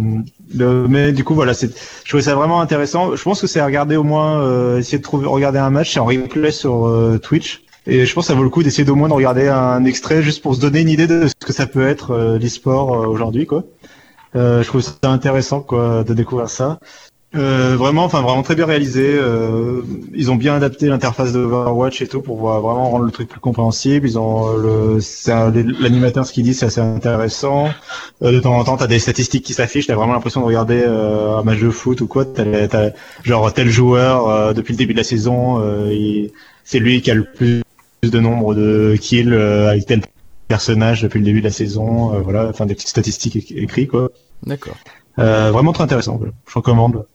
mais 0.89 1.13
du 1.13 1.23
coup 1.23 1.33
voilà, 1.35 1.53
c'est, 1.53 1.71
je 2.03 2.09
trouvais 2.09 2.23
ça 2.23 2.35
vraiment 2.35 2.59
intéressant. 2.59 3.15
Je 3.15 3.23
pense 3.23 3.39
que 3.39 3.47
c'est 3.47 3.59
à 3.61 3.65
regarder 3.65 3.95
au 3.95 4.03
moins, 4.03 4.77
essayer 4.77 4.97
de 4.97 5.03
trouver, 5.03 5.25
regarder 5.27 5.59
un 5.59 5.69
match, 5.69 5.93
c'est 5.93 5.99
en 5.99 6.05
replay 6.05 6.51
sur 6.51 7.19
Twitch. 7.21 7.61
Et 7.87 8.05
je 8.05 8.13
pense 8.13 8.25
que 8.25 8.33
ça 8.33 8.37
vaut 8.37 8.43
le 8.43 8.49
coup 8.49 8.63
d'essayer 8.63 8.85
d'au 8.85 8.95
moins 8.95 9.07
de 9.09 9.13
regarder 9.13 9.47
un 9.47 9.83
extrait 9.85 10.21
juste 10.21 10.41
pour 10.41 10.55
se 10.55 10.59
donner 10.61 10.81
une 10.81 10.89
idée 10.89 11.07
de 11.07 11.27
ce 11.27 11.33
que 11.45 11.51
ça 11.53 11.65
peut 11.65 11.85
être 11.87 12.37
l'e-sport 12.41 12.91
aujourd'hui, 13.09 13.45
quoi. 13.45 13.63
Euh, 14.35 14.63
je 14.63 14.67
trouve 14.67 14.81
ça 14.81 14.93
intéressant, 15.03 15.61
quoi, 15.61 16.03
de 16.03 16.13
découvrir 16.13 16.49
ça. 16.49 16.79
Euh, 17.35 17.75
vraiment, 17.77 18.03
enfin 18.03 18.21
vraiment 18.21 18.43
très 18.43 18.53
bien 18.53 18.67
réalisé. 18.67 19.15
Euh, 19.15 19.81
ils 20.13 20.29
ont 20.29 20.35
bien 20.35 20.53
adapté 20.55 20.85
l'interface 20.87 21.33
de 21.33 21.39
Overwatch 21.39 21.99
et 22.03 22.07
tout 22.07 22.21
pour 22.21 22.37
vraiment 22.37 22.91
rendre 22.91 23.05
le 23.05 23.11
truc 23.11 23.27
plus 23.27 23.39
compréhensible. 23.39 24.07
Ils 24.07 24.19
ont 24.19 24.49
euh, 24.49 24.99
l'animateur 25.79 26.27
ce 26.27 26.31
qu'il 26.33 26.43
dit, 26.43 26.53
c'est 26.53 26.67
assez 26.67 26.79
intéressant. 26.81 27.69
Euh, 28.21 28.31
de 28.31 28.39
temps 28.39 28.55
en 28.55 28.63
temps, 28.63 28.77
t'as 28.77 28.85
des 28.85 28.99
statistiques 28.99 29.43
qui 29.43 29.53
s'affichent. 29.53 29.87
T'as 29.87 29.95
vraiment 29.95 30.13
l'impression 30.13 30.41
de 30.41 30.45
regarder 30.45 30.83
euh, 30.85 31.37
un 31.37 31.43
match 31.43 31.59
de 31.59 31.71
foot 31.71 32.01
ou 32.01 32.07
quoi. 32.07 32.23
T'as, 32.25 32.67
t'as 32.67 32.89
genre 33.23 33.51
tel 33.51 33.67
joueur 33.69 34.53
depuis 34.53 34.73
le 34.73 34.77
début 34.77 34.93
de 34.93 34.99
la 34.99 35.03
saison, 35.03 35.59
il- 35.89 36.31
c'est 36.63 36.79
lui 36.79 37.01
qui 37.01 37.09
a 37.09 37.15
le 37.15 37.23
plus 37.23 37.63
de 38.03 38.19
nombre 38.19 38.53
de 38.53 38.95
kills 39.01 39.33
avec 39.33 39.87
tel 39.87 40.01
personnage 40.55 41.01
depuis 41.01 41.19
le 41.19 41.25
début 41.25 41.39
de 41.39 41.45
la 41.45 41.51
saison. 41.51 42.13
euh, 42.13 42.19
voilà, 42.21 42.47
enfin 42.49 42.65
des 42.65 42.75
petites 42.75 42.89
statistiques 42.95 43.35
éc- 43.41 43.55
écrites 43.65 43.89
quoi. 43.89 44.11
D'accord. 44.45 44.75
Euh, 45.19 45.51
vraiment 45.51 45.73
très 45.73 45.83
intéressant. 45.83 46.15
voilà. 46.17 46.33
Je 46.47 46.53
recommande. 46.55 47.05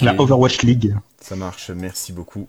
La 0.00 0.18
Overwatch 0.18 0.62
League. 0.62 0.94
Ça 1.20 1.36
marche, 1.36 1.70
merci 1.70 2.12
beaucoup. 2.14 2.46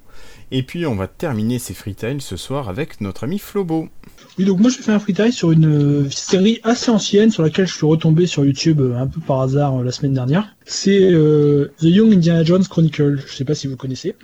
Et 0.52 0.64
puis 0.64 0.86
on 0.86 0.96
va 0.96 1.08
terminer 1.08 1.60
ces 1.60 1.74
freetiles 1.74 2.22
ce 2.22 2.38
soir 2.38 2.70
avec 2.70 3.02
notre 3.02 3.26
ami 3.26 3.38
Flobo. 3.38 3.90
Oui, 4.38 4.46
donc 4.46 4.60
moi 4.60 4.70
je 4.70 4.78
fais 4.78 4.94
un 4.94 5.00
freestyle 5.00 5.34
sur 5.34 5.52
une 5.52 5.66
euh, 6.06 6.10
série 6.10 6.62
assez 6.64 6.90
ancienne 6.90 7.30
sur 7.32 7.44
laquelle 7.44 7.68
je 7.68 7.74
suis 7.74 7.86
retombé 7.86 8.28
sur 8.28 8.46
YouTube 8.46 8.82
un 8.96 9.08
peu 9.08 9.20
par 9.20 9.42
hasard 9.42 9.84
la 9.84 9.92
semaine 9.92 10.14
dernière. 10.14 10.56
C'est 10.66 11.02
euh, 11.12 11.74
The 11.80 11.90
Young 11.98 12.14
Indiana 12.14 12.46
Jones 12.46 12.64
Chronicle. 12.64 13.22
Je 13.28 13.34
sais 13.36 13.44
pas 13.46 13.56
si 13.56 13.68
vous 13.68 13.76
connaissez. 13.76 14.16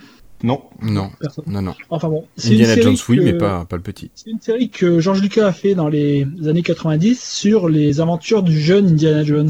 Non. 0.43 0.61
Non, 0.81 1.09
Personne. 1.19 1.45
non, 1.47 1.61
non. 1.61 1.73
Enfin 1.89 2.09
bon, 2.09 2.25
c'est 2.35 2.49
une 2.49 2.61
Indiana 2.61 2.81
Jones, 2.81 2.97
oui, 3.07 3.19
mais 3.23 3.33
pas, 3.33 3.63
pas 3.65 3.77
le 3.77 3.81
petit. 3.81 4.11
C'est 4.13 4.29
une 4.29 4.41
série 4.41 4.69
que 4.69 4.99
George 4.99 5.21
Lucas 5.21 5.47
a 5.47 5.53
fait 5.53 5.73
dans 5.73 5.87
les 5.87 6.27
années 6.45 6.61
90 6.61 7.21
sur 7.23 7.69
les 7.69 8.01
aventures 8.01 8.43
du 8.43 8.59
jeune 8.59 8.87
Indiana 8.87 9.23
Jones. 9.23 9.49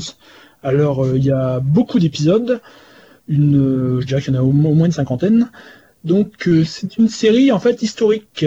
Alors, 0.61 1.03
euh, 1.03 1.17
il 1.17 1.25
y 1.25 1.31
a 1.31 1.59
beaucoup 1.59 1.99
d'épisodes, 1.99 2.61
une, 3.27 3.57
euh, 3.57 4.01
je 4.01 4.05
dirais 4.05 4.21
qu'il 4.21 4.33
y 4.33 4.37
en 4.37 4.39
a 4.39 4.43
au, 4.43 4.49
au 4.49 4.51
moins 4.51 4.85
une 4.85 4.91
cinquantaine. 4.91 5.49
Donc, 6.03 6.47
euh, 6.47 6.63
c'est 6.65 6.97
une 6.97 7.07
série 7.07 7.51
en 7.51 7.59
fait 7.59 7.81
historique. 7.81 8.45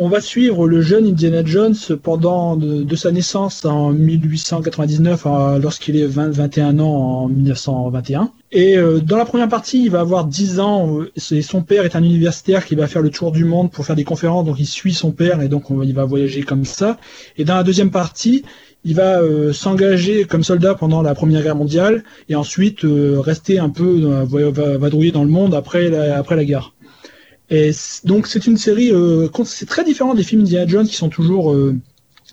On 0.00 0.08
va 0.08 0.20
suivre 0.20 0.68
le 0.68 0.80
jeune 0.80 1.06
Indiana 1.06 1.42
Jones 1.44 1.74
pendant 2.02 2.56
de, 2.56 2.94
sa 2.96 3.10
naissance 3.10 3.64
en 3.64 3.92
1899 3.92 5.26
à- 5.26 5.58
lorsqu'il 5.60 5.96
est 5.96 6.06
20, 6.06 6.30
21 6.30 6.78
ans 6.78 7.22
en 7.24 7.28
1921. 7.28 8.30
Et 8.52 8.76
euh, 8.76 9.00
dans 9.00 9.16
la 9.16 9.24
première 9.24 9.48
partie, 9.48 9.82
il 9.84 9.90
va 9.90 10.00
avoir 10.00 10.24
10 10.24 10.60
ans. 10.60 10.98
euh, 11.00 11.10
c'est- 11.16 11.42
son 11.42 11.62
père 11.62 11.84
est 11.84 11.96
un 11.96 12.02
universitaire 12.02 12.64
qui 12.64 12.74
va 12.76 12.86
faire 12.86 13.02
le 13.02 13.10
tour 13.10 13.32
du 13.32 13.44
monde 13.44 13.70
pour 13.70 13.84
faire 13.86 13.96
des 13.96 14.04
conférences, 14.04 14.44
donc 14.44 14.56
il 14.58 14.66
suit 14.66 14.94
son 14.94 15.10
père 15.12 15.40
et 15.42 15.48
donc 15.48 15.64
il 15.82 15.94
va 15.94 16.04
voyager 16.04 16.42
comme 16.42 16.64
ça. 16.64 16.98
Et 17.36 17.44
dans 17.44 17.56
la 17.56 17.62
deuxième 17.64 17.90
partie, 17.90 18.44
il 18.84 18.94
va 18.94 19.20
euh, 19.20 19.52
s'engager 19.52 20.24
comme 20.24 20.44
soldat 20.44 20.74
pendant 20.74 21.02
la 21.02 21.14
Première 21.14 21.42
Guerre 21.42 21.56
mondiale 21.56 22.04
et 22.28 22.34
ensuite 22.36 22.84
euh, 22.84 23.18
rester 23.20 23.58
un 23.58 23.68
peu 23.70 24.00
va- 24.24 24.78
vadrouiller 24.78 25.10
dans 25.12 25.24
le 25.24 25.30
monde 25.30 25.54
après 25.54 25.92
après 26.10 26.36
la 26.36 26.44
guerre. 26.44 26.74
Et 27.50 27.70
donc 28.04 28.26
c'est 28.26 28.46
une 28.46 28.58
série, 28.58 28.92
euh, 28.92 29.28
c'est 29.44 29.66
très 29.66 29.84
différent 29.84 30.14
des 30.14 30.22
films 30.22 30.42
Indiana 30.42 30.66
Jones 30.66 30.86
qui 30.86 30.94
sont 30.96 31.08
toujours 31.08 31.52
euh, 31.52 31.74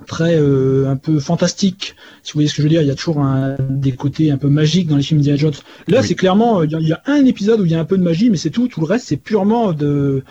très 0.07 0.35
euh, 0.35 0.89
un 0.89 0.97
peu 0.97 1.19
fantastiques. 1.19 1.95
Si 2.21 2.33
vous 2.33 2.37
voyez 2.37 2.49
ce 2.49 2.53
que 2.55 2.61
je 2.61 2.63
veux 2.63 2.69
dire, 2.69 2.81
il 2.81 2.87
y 2.87 2.91
a 2.91 2.95
toujours 2.95 3.19
un, 3.19 3.55
des 3.69 3.93
côtés 3.93 4.29
un 4.31 4.37
peu 4.37 4.49
magiques 4.49 4.87
dans 4.87 4.97
les 4.97 5.03
films 5.03 5.21
Indiana 5.21 5.37
Jones. 5.37 5.53
Là, 5.87 6.01
Oui. 6.01 6.07
c'est 6.07 6.15
clairement, 6.15 6.59
euh, 6.59 6.65
il 6.65 6.87
y, 6.87 6.91
a- 6.91 7.01
un 7.05 7.23
épisode 7.25 7.61
où 7.61 7.65
il 7.65 7.71
y 7.71 7.75
a 7.75 7.79
un 7.79 7.85
peu 7.85 7.97
de 7.97 8.03
magie, 8.03 8.29
mais 8.29 8.35
c'est 8.37 8.49
tout. 8.49 8.67
Tout 8.67 8.81
le 8.81 8.87
reste, 8.87 9.07
c'est 9.07 9.15
purement 9.17 9.71
de 9.71 10.21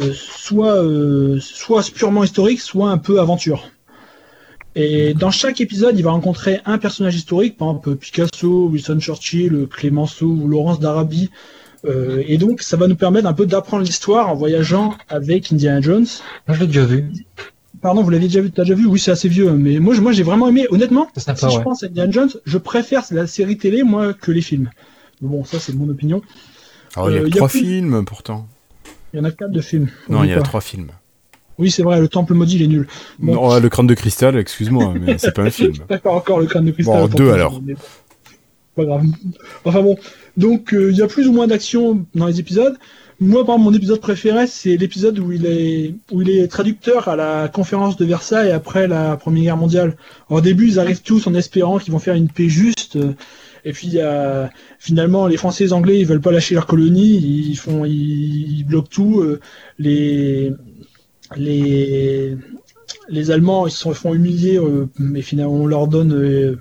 euh, 0.00 0.12
soit 0.12 0.74
euh, 0.82 1.38
soit 1.40 1.88
purement 1.94 2.24
historique, 2.24 2.60
soit 2.60 2.90
un 2.90 2.98
peu 2.98 3.20
aventure. 3.20 3.70
Et 4.74 5.14
dans 5.14 5.30
chaque 5.30 5.60
épisode, 5.60 5.96
il 5.96 6.02
va 6.02 6.10
rencontrer 6.10 6.60
un 6.64 6.78
personnage 6.78 7.14
historique, 7.14 7.56
par 7.56 7.68
exemple 7.68 7.94
Picasso, 7.94 8.66
Winston 8.72 8.98
Churchill, 8.98 9.68
Clémenceau 9.70 10.26
ou 10.26 10.48
Laurence 10.48 10.80
d'Arabie. 10.80 11.30
Euh, 11.84 12.22
et 12.26 12.38
donc, 12.38 12.62
ça 12.62 12.76
va 12.76 12.86
nous 12.88 12.96
permettre 12.96 13.26
un 13.26 13.32
peu 13.34 13.46
d'apprendre 13.46 13.84
l'histoire 13.84 14.28
en 14.30 14.34
voyageant 14.34 14.94
avec 15.08 15.52
Indiana 15.52 15.80
Jones. 15.80 16.06
Moi, 16.48 16.56
je 16.56 16.60
l'ai 16.60 16.66
déjà 16.66 16.84
vu. 16.84 17.12
Pardon, 17.82 18.02
vous 18.02 18.08
l'aviez 18.10 18.28
déjà 18.28 18.40
vu, 18.40 18.50
t'as 18.50 18.62
déjà 18.62 18.74
vu? 18.74 18.86
Oui, 18.86 18.98
c'est 18.98 19.10
assez 19.10 19.28
vieux, 19.28 19.50
mais 19.52 19.78
moi, 19.78 19.94
moi, 20.00 20.12
j'ai 20.12 20.22
vraiment 20.22 20.48
aimé. 20.48 20.66
Honnêtement, 20.70 21.08
sympa, 21.16 21.48
si 21.50 21.54
je 21.56 21.60
pense 21.60 21.82
à 21.82 21.86
Indiana 21.86 22.10
Jones, 22.10 22.30
je 22.46 22.56
préfère 22.58 23.02
la 23.10 23.26
série 23.26 23.58
télé 23.58 23.82
moi 23.82 24.14
que 24.14 24.30
les 24.32 24.40
films. 24.40 24.70
Mais 25.20 25.28
Bon, 25.28 25.44
ça, 25.44 25.58
c'est 25.58 25.74
mon 25.74 25.88
opinion. 25.90 26.22
Alors, 26.96 27.10
il 27.10 27.16
y 27.16 27.18
a 27.18 27.22
Euh, 27.22 27.28
trois 27.30 27.48
plus- 27.48 27.60
films 27.60 28.04
pourtant. 28.06 28.46
Il 29.12 29.18
y 29.18 29.20
en 29.20 29.24
a 29.24 29.30
quatre 29.30 29.50
de 29.52 29.60
films. 29.60 29.88
Non, 30.08 30.24
il 30.24 30.30
y 30.30 30.32
a 30.32 30.40
trois 30.40 30.60
films. 30.62 30.88
Oui, 31.58 31.70
c'est 31.70 31.82
vrai, 31.84 32.00
le 32.00 32.08
Temple 32.08 32.34
maudit, 32.34 32.56
il 32.56 32.62
est 32.62 32.66
nul. 32.66 32.88
Bon. 33.20 33.34
Non, 33.34 33.60
le 33.60 33.68
crâne 33.68 33.86
de 33.86 33.94
cristal, 33.94 34.36
excuse-moi, 34.36 34.92
mais 35.00 35.18
c'est 35.18 35.32
pas 35.32 35.42
un 35.42 35.50
film. 35.50 35.74
D'accord, 35.88 36.14
encore 36.14 36.40
le 36.40 36.46
crâne 36.46 36.64
de 36.64 36.72
cristal. 36.72 37.02
Bon, 37.02 37.06
deux 37.06 37.30
alors. 37.30 37.60
mais. 37.64 37.74
Pas 38.74 38.84
grave. 38.84 39.04
Enfin 39.64 39.82
bon, 39.82 39.96
donc 40.36 40.74
euh, 40.74 40.90
il 40.90 40.96
y 40.96 41.02
a 41.02 41.06
plus 41.06 41.28
ou 41.28 41.32
moins 41.32 41.46
d'action 41.46 42.04
dans 42.14 42.26
les 42.26 42.40
épisodes. 42.40 42.76
Moi, 43.20 43.44
par 43.46 43.54
exemple, 43.54 43.70
mon 43.70 43.76
épisode 43.76 44.00
préféré, 44.00 44.48
c'est 44.48 44.76
l'épisode 44.76 45.18
où 45.20 45.30
il 45.30 45.46
est 45.46 45.94
où 46.10 46.22
il 46.22 46.30
est 46.30 46.48
traducteur 46.48 47.06
à 47.06 47.14
la 47.14 47.48
conférence 47.48 47.96
de 47.96 48.04
Versailles 48.04 48.50
après 48.50 48.88
la 48.88 49.16
Première 49.16 49.44
Guerre 49.44 49.56
mondiale. 49.56 49.96
Au 50.28 50.40
début, 50.40 50.66
ils 50.66 50.80
arrivent 50.80 51.02
tous 51.02 51.26
en 51.28 51.34
espérant 51.34 51.78
qu'ils 51.78 51.92
vont 51.92 52.00
faire 52.00 52.16
une 52.16 52.28
paix 52.28 52.48
juste. 52.48 52.96
euh, 52.96 53.12
Et 53.64 53.72
puis 53.72 54.00
a, 54.00 54.50
finalement, 54.80 55.26
les 55.28 55.36
Français 55.36 55.64
et 55.64 55.66
les 55.68 55.72
Anglais, 55.72 55.98
ils 56.00 56.06
veulent 56.06 56.20
pas 56.20 56.32
lâcher 56.32 56.54
leur 56.56 56.66
colonie, 56.66 57.16
ils 57.50 57.56
font, 57.56 57.84
ils, 57.84 58.58
ils 58.58 58.64
bloquent 58.64 58.88
tout. 58.90 59.20
euh, 59.20 59.40
les 59.78 60.52
les 61.36 62.36
les 63.08 63.30
Allemands, 63.30 63.66
ils 63.66 63.70
se 63.72 63.92
font 63.92 64.14
humilier, 64.14 64.58
euh, 64.58 64.88
mais 64.98 65.22
finalement, 65.22 65.54
on 65.54 65.66
leur 65.66 65.88
donne 65.88 66.12
euh, 66.14 66.56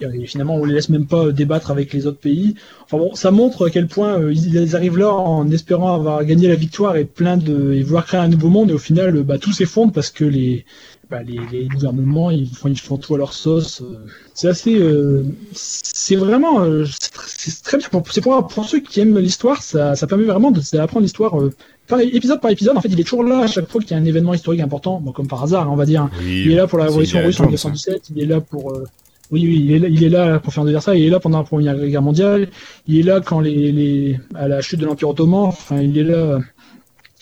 et 0.00 0.26
finalement, 0.26 0.56
on 0.56 0.64
les 0.64 0.74
laisse 0.74 0.88
même 0.88 1.06
pas 1.06 1.30
débattre 1.32 1.70
avec 1.70 1.92
les 1.92 2.06
autres 2.06 2.18
pays. 2.18 2.54
Enfin 2.84 2.98
bon, 2.98 3.14
ça 3.14 3.30
montre 3.30 3.66
à 3.66 3.70
quel 3.70 3.86
point 3.88 4.18
euh, 4.20 4.32
ils 4.32 4.76
arrivent 4.76 4.98
là 4.98 5.12
en 5.12 5.50
espérant 5.50 5.94
avoir 5.94 6.24
gagné 6.24 6.48
la 6.48 6.54
victoire 6.54 6.96
et 6.96 7.04
plein 7.04 7.36
de 7.36 7.72
et 7.72 7.82
vouloir 7.82 8.04
créer 8.06 8.20
un 8.20 8.28
nouveau 8.28 8.48
monde. 8.48 8.70
Et 8.70 8.74
au 8.74 8.78
final, 8.78 9.16
euh, 9.16 9.22
bah, 9.22 9.38
tout 9.38 9.52
s'effondre 9.52 9.92
parce 9.92 10.10
que 10.10 10.24
les, 10.24 10.64
bah, 11.10 11.22
les, 11.22 11.38
les 11.52 11.66
gouvernements 11.68 12.30
ils 12.30 12.48
font, 12.48 12.68
ils 12.68 12.78
font 12.78 12.96
tout 12.98 13.14
à 13.14 13.18
leur 13.18 13.32
sauce. 13.32 13.82
euh. 13.82 13.96
C'est 14.34 14.48
assez, 14.48 14.76
euh, 14.78 15.24
c'est 15.52 16.16
vraiment, 16.16 16.62
euh, 16.62 16.84
c'est 16.84 17.12
tr- 17.12 17.24
c'est 17.26 17.62
très 17.62 17.78
bien. 17.78 17.88
C'est 18.10 18.20
pour, 18.20 18.46
pour 18.46 18.64
ceux 18.68 18.80
qui 18.80 19.00
aiment 19.00 19.18
l'histoire, 19.18 19.62
ça, 19.62 19.94
ça 19.96 20.06
permet 20.06 20.24
vraiment 20.24 20.50
d'apprendre 20.50 21.02
l'histoire. 21.02 21.40
euh, 21.40 21.52
par 21.88 22.00
épisode 22.00 22.40
par 22.42 22.50
épisode, 22.50 22.76
en 22.76 22.82
fait, 22.82 22.88
il 22.90 23.00
est 23.00 23.02
toujours 23.04 23.24
là 23.24 23.40
à 23.40 23.46
chaque 23.46 23.66
fois 23.70 23.80
qu'il 23.80 23.92
y 23.92 23.94
a 23.94 23.96
un 23.96 24.04
événement 24.04 24.34
historique 24.34 24.60
important, 24.60 25.00
bon, 25.00 25.12
comme 25.12 25.26
par 25.26 25.42
hasard, 25.42 25.68
hein, 25.68 25.70
on 25.72 25.76
va 25.76 25.86
dire. 25.86 26.10
Oui, 26.20 26.42
Il 26.44 26.52
est 26.52 26.56
là 26.56 26.66
pour 26.66 26.78
la 26.78 26.84
révolution 26.84 27.18
russe 27.24 27.40
en 27.40 27.44
Jones, 27.44 27.52
1917, 27.52 28.10
il 28.14 28.22
est 28.22 28.26
là 28.26 28.40
pour. 28.42 28.76
Euh, 29.30 29.34
oui, 29.34 29.44
oui, 29.46 29.60
il 29.64 29.72
est, 29.72 29.78
là, 29.78 29.88
il 29.88 30.04
est 30.04 30.08
là 30.08 30.30
la 30.30 30.38
conférence 30.38 30.66
de 30.66 30.72
Versailles, 30.72 31.00
il 31.02 31.06
est 31.06 31.10
là 31.10 31.20
pendant 31.20 31.38
la 31.38 31.44
Première 31.44 31.76
Guerre 31.86 32.02
mondiale, 32.02 32.48
il 32.86 32.98
est 32.98 33.02
là 33.02 33.20
quand 33.20 33.40
les, 33.40 33.72
les 33.72 34.20
à 34.34 34.48
la 34.48 34.60
chute 34.60 34.80
de 34.80 34.86
l'Empire 34.86 35.08
ottoman, 35.10 35.44
enfin, 35.44 35.80
il 35.80 35.96
est 35.98 36.04
là. 36.04 36.38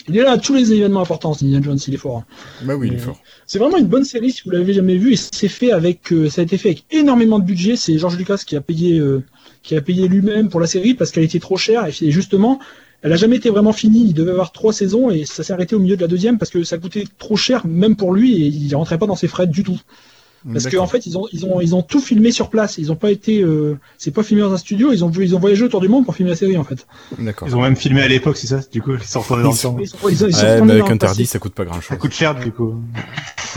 Il 0.09 0.17
est 0.17 0.23
là 0.23 0.33
à 0.33 0.39
tous 0.39 0.55
les 0.55 0.73
événements 0.73 1.01
importants, 1.01 1.33
Indiana 1.33 1.61
Jones, 1.65 1.79
il 1.89 1.95
est 1.95 1.97
fort. 1.97 2.23
Bah 2.63 2.77
oui, 2.77 2.87
il 2.87 2.93
est 2.93 2.97
Mais- 2.97 3.03
fort. 3.03 3.19
C'est 3.45 3.59
vraiment 3.59 3.77
une 3.77 3.89
bonne 3.89 4.05
série 4.05 4.31
si 4.31 4.43
vous 4.45 4.51
l'avez 4.53 4.73
jamais 4.73 4.97
vu 4.97 5.13
et 5.15 5.17
c'est 5.17 5.49
fait 5.49 5.73
avec, 5.73 6.13
euh, 6.13 6.31
ça 6.31 6.43
a 6.43 6.45
été 6.45 6.59
fait 6.59 6.69
avec 6.69 6.85
énormément 6.93 7.41
de 7.41 7.45
budget. 7.45 7.75
C'est 7.75 7.99
George 7.99 8.17
Lucas 8.17 8.41
qui 8.47 8.55
a 8.55 8.61
payé, 8.61 9.01
euh, 9.01 9.25
qui 9.65 9.75
a 9.75 9.81
payé 9.81 10.07
lui-même 10.07 10.49
pour 10.49 10.61
la 10.61 10.69
série 10.69 10.95
parce 10.95 11.11
qu'elle 11.11 11.25
était 11.25 11.41
trop 11.41 11.57
chère 11.57 11.87
et 11.87 12.11
justement, 12.13 12.61
elle 13.03 13.13
a 13.13 13.17
jamais 13.17 13.35
été 13.37 13.51
vraiment 13.51 13.73
finie. 13.73 14.05
Il 14.07 14.15
devait 14.15 14.31
avoir 14.31 14.53
trois 14.53 14.73
saisons 14.73 15.11
et 15.11 15.25
ça 15.25 15.43
s'est 15.43 15.53
arrêté 15.53 15.75
au 15.75 15.81
milieu 15.81 15.97
de 15.97 16.03
la 16.03 16.07
deuxième 16.09 16.39
parce 16.39 16.53
que 16.53 16.63
ça 16.63 16.79
coûtait 16.79 17.05
trop 17.19 17.37
cher 17.37 17.67
même 17.67 17.97
pour 17.97 18.15
lui 18.15 18.33
et 18.45 18.47
il 18.47 18.73
rentrait 18.77 18.99
pas 18.99 19.07
dans 19.07 19.17
ses 19.17 19.27
frais 19.27 19.49
du 19.49 19.65
tout. 19.65 19.81
Parce 20.53 20.65
qu'en 20.65 20.71
D'accord. 20.71 20.91
fait, 20.93 21.07
ils 21.07 21.19
ont, 21.19 21.27
ils 21.33 21.45
ont, 21.45 21.61
ils 21.61 21.75
ont 21.75 21.83
tout 21.83 22.01
filmé 22.01 22.31
sur 22.31 22.51
place. 22.51 22.79
Ils 22.79 22.93
ont 22.93 22.97
pas 22.97 23.11
été, 23.11 23.43
euh, 23.43 23.79
c'est 23.99 24.13
pas 24.13 24.23
filmé 24.23 24.43
dans 24.43 24.53
un 24.53 24.59
studio. 24.59 24.93
Ils 24.93 25.05
ont, 25.05 25.11
ils 25.11 25.35
ont 25.35 25.41
voyagé 25.41 25.65
autour 25.65 25.81
du 25.81 25.89
monde 25.89 26.05
pour 26.05 26.15
filmer 26.15 26.31
la 26.31 26.37
série 26.37 26.57
en 26.57 26.63
fait. 26.65 26.87
D'accord. 27.19 27.49
Ils 27.49 27.57
ont 27.57 27.63
même 27.63 27.75
filmé 27.77 28.01
à 28.03 28.09
l'époque, 28.09 28.37
c'est 28.37 28.47
ça 28.47 28.61
Du 28.73 28.81
coup, 28.81 28.93
ils 28.95 29.03
sont 29.03 29.21
retournés 29.21 29.43
dans 29.43 29.51
le 29.51 29.57
temps. 29.59 29.77
Ils 29.81 29.89
sont, 29.89 29.97
ils 30.09 30.17
sont- 30.17 30.27
ils 30.29 30.35
sont 30.35 30.43
Ouais, 30.43 30.53
retournés 30.55 30.75
mais 30.75 30.81
avec. 30.83 30.99
Tardis, 31.01 31.27
ça 31.27 31.39
coûte 31.41 31.55
pas 31.55 31.65
grand 31.65 31.75
Ça 31.77 31.81
chose. 31.81 31.99
coûte 31.99 32.13
cher, 32.13 32.35
du 32.37 32.53
coup. 32.53 32.75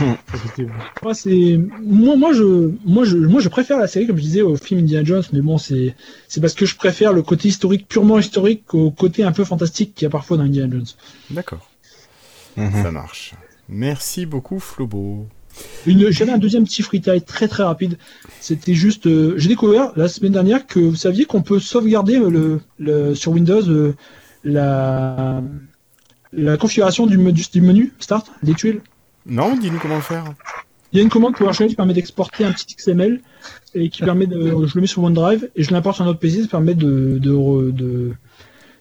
Moi, 1.02 1.14
c'est 1.14 1.60
moi, 1.82 2.16
moi, 2.16 2.32
je, 2.32 2.70
moi, 2.86 3.04
je, 3.04 3.16
moi, 3.18 3.40
je 3.40 3.48
préfère 3.48 3.78
la 3.78 3.86
série 3.86 4.06
comme 4.06 4.16
je 4.16 4.22
disais 4.22 4.42
au 4.42 4.56
film 4.56 4.80
Indiana 4.80 5.04
Jones, 5.04 5.22
mais 5.32 5.40
bon, 5.42 5.58
c'est, 5.58 5.94
c'est 6.28 6.40
parce 6.40 6.54
que 6.54 6.64
je 6.66 6.74
préfère 6.76 7.12
le 7.12 7.22
côté 7.22 7.48
historique 7.48 7.86
purement 7.86 8.18
historique 8.18 8.72
au 8.74 8.90
côté 8.90 9.22
un 9.24 9.32
peu 9.32 9.44
fantastique 9.44 9.94
qu'il 9.94 10.04
y 10.04 10.06
a 10.06 10.10
parfois 10.10 10.36
dans 10.38 10.44
Indiana 10.44 10.72
Jones. 10.72 10.86
D'accord, 11.30 11.68
Mhm. 12.56 12.82
ça 12.82 12.90
marche. 12.90 13.34
Merci 13.68 14.26
beaucoup, 14.26 14.58
Flobo. 14.58 15.26
J'avais 15.86 16.32
un 16.32 16.38
deuxième 16.38 16.64
petit 16.64 16.82
freetile 16.82 17.22
très 17.26 17.48
très 17.48 17.62
rapide. 17.62 17.96
C'était 18.40 18.74
juste, 18.74 19.06
euh, 19.06 19.34
j'ai 19.38 19.48
découvert 19.48 19.92
la 19.96 20.08
semaine 20.08 20.32
dernière 20.32 20.66
que 20.66 20.78
vous 20.80 20.94
saviez 20.96 21.24
qu'on 21.24 21.42
peut 21.42 21.58
sauvegarder 21.58 22.18
le, 22.18 22.60
le 22.78 23.14
sur 23.14 23.32
Windows 23.32 23.66
euh, 23.68 23.94
la 24.44 25.42
la 26.32 26.56
configuration 26.56 27.06
du, 27.06 27.18
me- 27.18 27.32
du, 27.32 27.42
du 27.52 27.60
menu 27.60 27.92
Start, 27.98 28.30
des 28.42 28.54
tuiles. 28.54 28.80
Non, 29.26 29.56
dis-nous 29.56 29.78
comment 29.80 30.00
faire. 30.00 30.24
Il 30.92 30.96
y 30.96 31.00
a 31.00 31.02
une 31.02 31.08
commande 31.10 31.34
PowerShell 31.36 31.68
qui 31.68 31.74
permet 31.76 31.92
d'exporter 31.94 32.44
un 32.44 32.52
petit 32.52 32.74
XML 32.76 33.20
et 33.74 33.88
qui 33.90 34.02
permet 34.02 34.26
de, 34.26 34.38
je 34.66 34.74
le 34.74 34.80
mets 34.80 34.86
sur 34.86 35.02
OneDrive 35.02 35.48
et 35.56 35.62
je 35.62 35.70
l'importe 35.72 35.96
sur 35.96 36.04
un 36.04 36.08
autre 36.08 36.18
PC, 36.20 36.42
ça 36.42 36.48
permet 36.48 36.74
de, 36.74 37.18
de, 37.20 37.30
re- 37.32 37.72
de, 37.72 38.12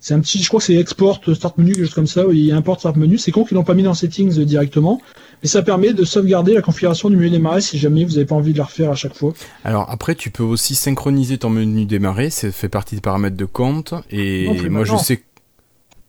C'est 0.02 0.14
un 0.14 0.22
petit, 0.22 0.42
je 0.42 0.48
crois 0.48 0.60
que 0.62 0.66
c'est 0.66 0.76
export 0.76 1.20
start 1.34 1.58
menu, 1.58 1.74
quelque 1.74 1.86
chose 1.86 1.94
comme 1.94 2.08
ça, 2.08 2.22
a 2.22 2.56
import 2.56 2.80
start 2.80 2.96
menu. 2.96 3.18
C'est 3.18 3.32
con 3.32 3.44
qu'ils 3.44 3.56
l'ont 3.56 3.66
pas 3.66 3.74
mis 3.74 3.84
dans 3.84 3.94
settings 3.94 4.40
euh, 4.40 4.46
directement, 4.46 5.02
mais 5.44 5.50
ça 5.50 5.62
permet 5.62 5.94
de 5.94 6.06
sauvegarder 6.06 6.54
la 6.54 6.62
configuration 6.62 7.10
du 7.10 7.18
menu 7.18 7.30
démarrer 7.30 7.60
si 7.60 7.78
jamais 7.78 8.06
vous 8.06 8.14
n'avez 8.14 8.26
pas 8.26 8.36
envie 8.36 8.54
de 8.54 8.58
la 8.58 8.64
refaire 8.64 8.92
à 8.92 8.96
chaque 8.96 9.14
fois. 9.14 9.34
Alors 9.66 9.90
après, 9.90 10.16
tu 10.16 10.32
peux 10.32 10.44
aussi 10.44 10.76
synchroniser 10.76 11.38
ton 11.38 11.50
menu 11.50 11.86
démarrer, 11.86 12.30
ça 12.30 12.50
fait 12.52 12.70
partie 12.70 12.96
des 12.96 13.02
paramètres 13.02 13.36
de 13.36 13.46
compte. 13.46 13.94
Et 14.10 14.48
Non, 14.48 14.72
moi, 14.72 14.86
je 14.86 14.96
sais. 14.96 15.24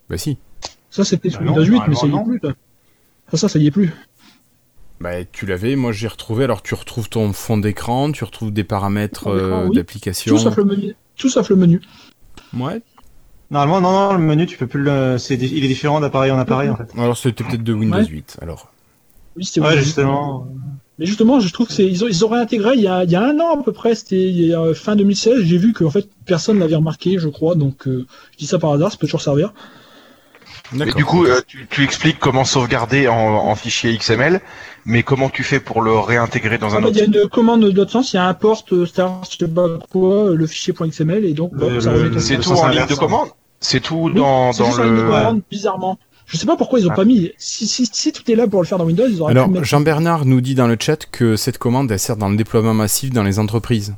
Bah 0.08 0.18
si. 0.18 0.38
Ça 0.90 1.04
c'était 1.04 1.30
sur 1.30 1.40
Bah 1.40 1.46
Windows 1.52 1.64
8, 1.64 1.82
mais 1.88 1.94
ça 1.94 2.06
y 2.06 2.10
est 2.10 2.24
plus. 2.24 2.40
Ah, 3.32 3.36
ça, 3.36 3.48
ça 3.48 3.58
y 3.58 3.66
est 3.66 3.70
plus. 3.70 3.90
Bah 5.00 5.24
tu 5.24 5.46
l'avais, 5.46 5.76
moi 5.76 5.92
j'ai 5.92 6.08
retrouvé. 6.08 6.44
Alors 6.44 6.62
tu 6.62 6.74
retrouves 6.74 7.08
ton 7.08 7.32
fond 7.32 7.56
d'écran, 7.56 8.12
tu 8.12 8.22
retrouves 8.24 8.52
des 8.52 8.64
paramètres 8.64 9.28
euh, 9.28 9.66
oui. 9.66 9.76
d'application. 9.76 10.36
Tout 10.36 10.42
sauf 10.42 10.56
le 10.56 10.64
menu. 10.64 10.94
Tout 11.16 11.30
sauf 11.30 11.48
le 11.48 11.56
menu. 11.56 11.80
Ouais. 12.52 12.82
Normalement, 13.50 13.80
non, 13.80 13.92
non, 13.92 14.12
le 14.12 14.22
menu, 14.22 14.46
tu 14.46 14.56
peux 14.56 14.66
plus 14.66 14.82
le. 14.82 15.18
C'est, 15.18 15.34
il 15.34 15.64
est 15.64 15.68
différent 15.68 16.00
d'appareil 16.00 16.30
en 16.30 16.38
appareil 16.38 16.68
en 16.70 16.76
fait. 16.76 16.88
Alors 16.96 17.16
c'était 17.16 17.42
peut-être 17.44 17.64
de 17.64 17.72
Windows 17.72 17.98
Ouais. 17.98 18.04
8. 18.06 18.38
Alors. 18.42 18.70
Oui, 19.36 19.44
c'était 19.44 19.60
Ouais, 19.60 19.68
Windows 19.68 19.80
8. 19.80 19.84
justement. 19.86 20.46
Mais 20.98 21.06
justement, 21.06 21.40
je 21.40 21.50
trouve 21.52 21.66
que 21.66 21.72
c'est 21.72 21.86
ils, 21.86 22.04
ont, 22.04 22.08
ils 22.08 22.24
auraient 22.24 22.40
intégré 22.40 22.74
il 22.74 22.82
y, 22.82 22.86
a, 22.86 23.04
il 23.04 23.10
y 23.10 23.16
a 23.16 23.22
un 23.22 23.40
an 23.40 23.58
à 23.58 23.62
peu 23.62 23.72
près, 23.72 23.94
c'était 23.94 24.22
il 24.22 24.46
y 24.46 24.52
a, 24.54 24.60
euh, 24.60 24.74
fin 24.74 24.96
2016. 24.96 25.42
J'ai 25.42 25.56
vu 25.56 25.72
que 25.72 25.82
en 25.82 25.90
fait 25.90 26.08
personne 26.26 26.58
l'avait 26.58 26.76
remarqué, 26.76 27.18
je 27.18 27.28
crois. 27.28 27.54
Donc 27.54 27.88
euh, 27.88 28.06
je 28.32 28.36
dis 28.38 28.46
ça 28.46 28.58
par 28.58 28.72
hasard, 28.72 28.92
ça 28.92 28.98
peut 28.98 29.06
toujours 29.06 29.22
servir. 29.22 29.52
Mais 30.72 30.92
du 30.92 31.04
coup, 31.04 31.24
euh, 31.24 31.40
tu, 31.46 31.66
tu 31.68 31.82
expliques 31.82 32.18
comment 32.20 32.44
sauvegarder 32.44 33.08
en, 33.08 33.16
en 33.16 33.54
fichier 33.56 33.96
XML, 33.96 34.40
mais 34.84 35.02
comment 35.02 35.28
tu 35.28 35.42
fais 35.42 35.58
pour 35.58 35.82
le 35.82 35.98
réintégrer 35.98 36.58
dans 36.58 36.76
un 36.76 36.82
fait, 36.82 36.90
il 36.90 36.98
y 36.98 37.02
autre 37.02 37.18
a 37.18 37.22
une 37.22 37.28
commande 37.28 37.62
de 37.62 37.70
l'autre 37.70 37.90
sens, 37.90 38.12
il 38.12 38.16
y 38.16 38.18
a 38.20 38.26
un 38.28 38.34
port 38.34 38.64
star, 38.86 39.22
je 39.24 39.36
sais 39.36 39.48
pas 39.48 39.66
quoi, 39.90 40.32
le 40.32 40.46
fichier 40.46 40.72
.xml 40.72 41.24
et 41.24 41.32
donc 41.32 41.52
C'est 42.18 42.38
tout 42.38 42.50
en 42.52 42.68
ligne 42.68 42.76
de 42.78 42.82
inverse, 42.82 42.98
commande? 43.00 43.30
C'est 43.60 43.80
tout 43.80 44.10
Oui, 44.12 44.14
dans, 44.14 44.50
le... 44.50 45.02
commande, 45.06 45.42
bizarrement. 45.50 45.98
Je 46.26 46.36
sais 46.36 46.46
pas 46.46 46.56
pourquoi 46.56 46.78
ils 46.80 46.86
ont 46.86 46.92
Ah. 46.92 46.96
pas 46.96 47.04
mis. 47.04 47.30
Si, 47.38 47.66
si, 47.66 47.88
si 47.92 48.12
tout 48.12 48.28
est 48.30 48.34
là 48.36 48.46
pour 48.46 48.62
le 48.62 48.66
faire 48.66 48.78
dans 48.78 48.84
Windows, 48.84 49.06
ils 49.08 49.20
auraient 49.20 49.32
pu 49.34 49.38
Alors 49.38 49.48
mettre. 49.50 49.64
Jean-Bernard 49.64 50.24
nous 50.24 50.40
dit 50.40 50.54
dans 50.54 50.66
le 50.68 50.76
chat 50.80 51.06
que 51.10 51.36
cette 51.36 51.58
commande 51.58 51.90
elle 51.90 51.98
sert 51.98 52.16
dans 52.16 52.28
le 52.28 52.36
déploiement 52.36 52.72
massif 52.74 53.10
dans 53.12 53.24
les 53.24 53.38
entreprises. 53.38 53.94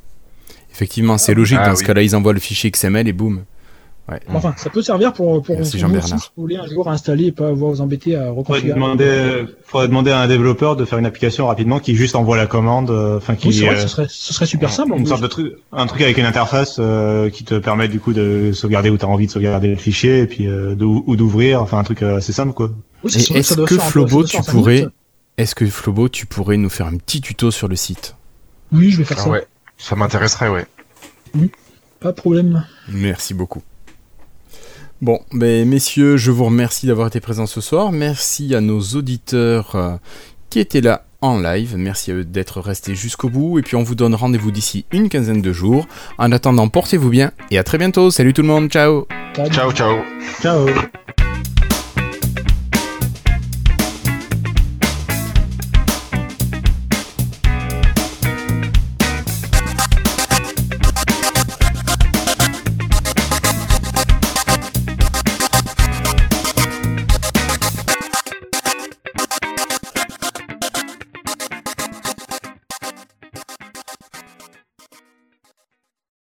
Effectivement, 0.72 1.18
c'est 1.18 1.34
logique. 1.34 1.59
Ah 1.60 1.68
dans 1.68 1.76
ce 1.76 1.84
cas-là, 1.84 2.02
ils 2.02 2.16
envoient 2.16 2.32
le 2.32 2.40
fichier 2.40 2.70
XML 2.70 3.06
et 3.06 3.12
boum. 3.12 3.44
Enfin, 4.28 4.52
ça 4.58 4.68
peut 4.68 4.82
servir 4.82 5.12
pour, 5.14 5.40
pour, 5.42 5.56
Merci 5.56 5.78
pour 5.78 5.88
vous 5.88 6.00
si 6.08 6.12
vous 6.36 6.42
voulez 6.42 6.56
un 6.56 6.66
jour 6.66 6.88
installer 6.90 7.26
et 7.26 7.32
pas 7.32 7.48
avoir 7.48 7.70
vous 7.72 7.80
embêter 7.80 8.14
à 8.14 8.26
Faudrait 8.26 8.36
reconfigurer. 8.58 8.74
demander, 8.74 9.46
faudrait 9.64 9.88
demander 9.88 10.10
à 10.10 10.20
un 10.20 10.28
développeur 10.28 10.76
de 10.76 10.84
faire 10.84 10.98
une 10.98 11.06
application 11.06 11.46
rapidement 11.46 11.78
qui 11.78 11.94
juste 11.94 12.14
envoie 12.14 12.36
la 12.36 12.46
commande, 12.46 12.90
euh, 12.90 13.16
enfin 13.16 13.36
qui 13.36 13.48
Oui, 13.48 13.54
c'est 13.54 13.66
vrai, 13.66 13.76
euh, 13.76 13.80
ce 13.80 13.88
serait, 13.88 14.06
ce 14.10 14.34
serait 14.34 14.44
super 14.46 14.70
simple. 14.70 14.92
une 14.98 15.06
sorte 15.06 15.22
de 15.22 15.28
truc, 15.28 15.54
un 15.72 15.86
truc 15.86 16.02
avec 16.02 16.18
une 16.18 16.26
interface 16.26 16.76
euh, 16.78 17.30
qui 17.30 17.44
te 17.44 17.54
permet 17.54 17.88
du 17.88 18.00
coup 18.00 18.12
de 18.12 18.50
sauvegarder 18.52 18.90
où 18.90 18.98
t'as 18.98 19.06
envie 19.06 19.28
de 19.28 19.32
sauvegarder 19.32 19.68
le 19.68 19.76
fichier 19.76 20.18
et 20.20 20.26
puis 20.26 20.46
euh, 20.46 20.74
de- 20.74 20.84
ou 20.84 21.16
d'ouvrir, 21.16 21.62
enfin 21.62 21.78
un 21.78 21.84
truc 21.84 22.02
assez 22.02 22.32
simple 22.34 22.52
quoi. 22.52 22.70
Oui, 23.04 23.12
est-ce 23.14 23.54
que 23.54 23.66
faire 23.66 23.84
un 23.84 23.86
peu- 23.86 23.90
Flobo, 23.90 24.24
tu 24.24 24.42
pourrais, 24.42 24.86
est-ce 25.38 25.54
que 25.54 25.64
Flobo, 25.64 26.08
tu 26.10 26.26
pourrais 26.26 26.58
nous 26.58 26.68
faire 26.70 26.86
un 26.86 26.96
petit 26.98 27.20
tuto 27.22 27.50
sur 27.50 27.66
le 27.68 27.76
site? 27.76 28.14
Oui, 28.72 28.90
je 28.90 28.98
vais 28.98 29.04
faire 29.04 29.18
Ah 29.20 29.24
ça. 29.24 29.30
ouais, 29.30 29.46
ça 29.78 29.96
m'intéresserait, 29.96 30.48
ouais. 30.50 30.66
Pas 32.00 32.10
de 32.10 32.16
problème. 32.16 32.66
Merci 32.88 33.32
beaucoup. 33.32 33.62
Bon, 35.02 35.20
ben 35.32 35.68
messieurs, 35.68 36.16
je 36.16 36.30
vous 36.30 36.44
remercie 36.44 36.86
d'avoir 36.86 37.08
été 37.08 37.18
présents 37.18 37.48
ce 37.48 37.60
soir. 37.60 37.90
Merci 37.90 38.54
à 38.54 38.60
nos 38.60 38.78
auditeurs 38.80 39.74
euh, 39.74 39.96
qui 40.48 40.60
étaient 40.60 40.80
là 40.80 41.06
en 41.20 41.40
live. 41.40 41.74
Merci 41.76 42.12
à 42.12 42.14
eux 42.14 42.24
d'être 42.24 42.60
restés 42.60 42.94
jusqu'au 42.94 43.28
bout. 43.28 43.58
Et 43.58 43.62
puis 43.62 43.74
on 43.74 43.82
vous 43.82 43.96
donne 43.96 44.14
rendez-vous 44.14 44.52
d'ici 44.52 44.84
une 44.92 45.08
quinzaine 45.08 45.42
de 45.42 45.52
jours. 45.52 45.88
En 46.18 46.30
attendant, 46.30 46.68
portez-vous 46.68 47.10
bien 47.10 47.32
et 47.50 47.58
à 47.58 47.64
très 47.64 47.78
bientôt. 47.78 48.12
Salut 48.12 48.32
tout 48.32 48.42
le 48.42 48.48
monde, 48.48 48.68
ciao. 48.70 49.08
Ciao, 49.34 49.72
ciao 49.72 50.04
Ciao. 50.40 50.68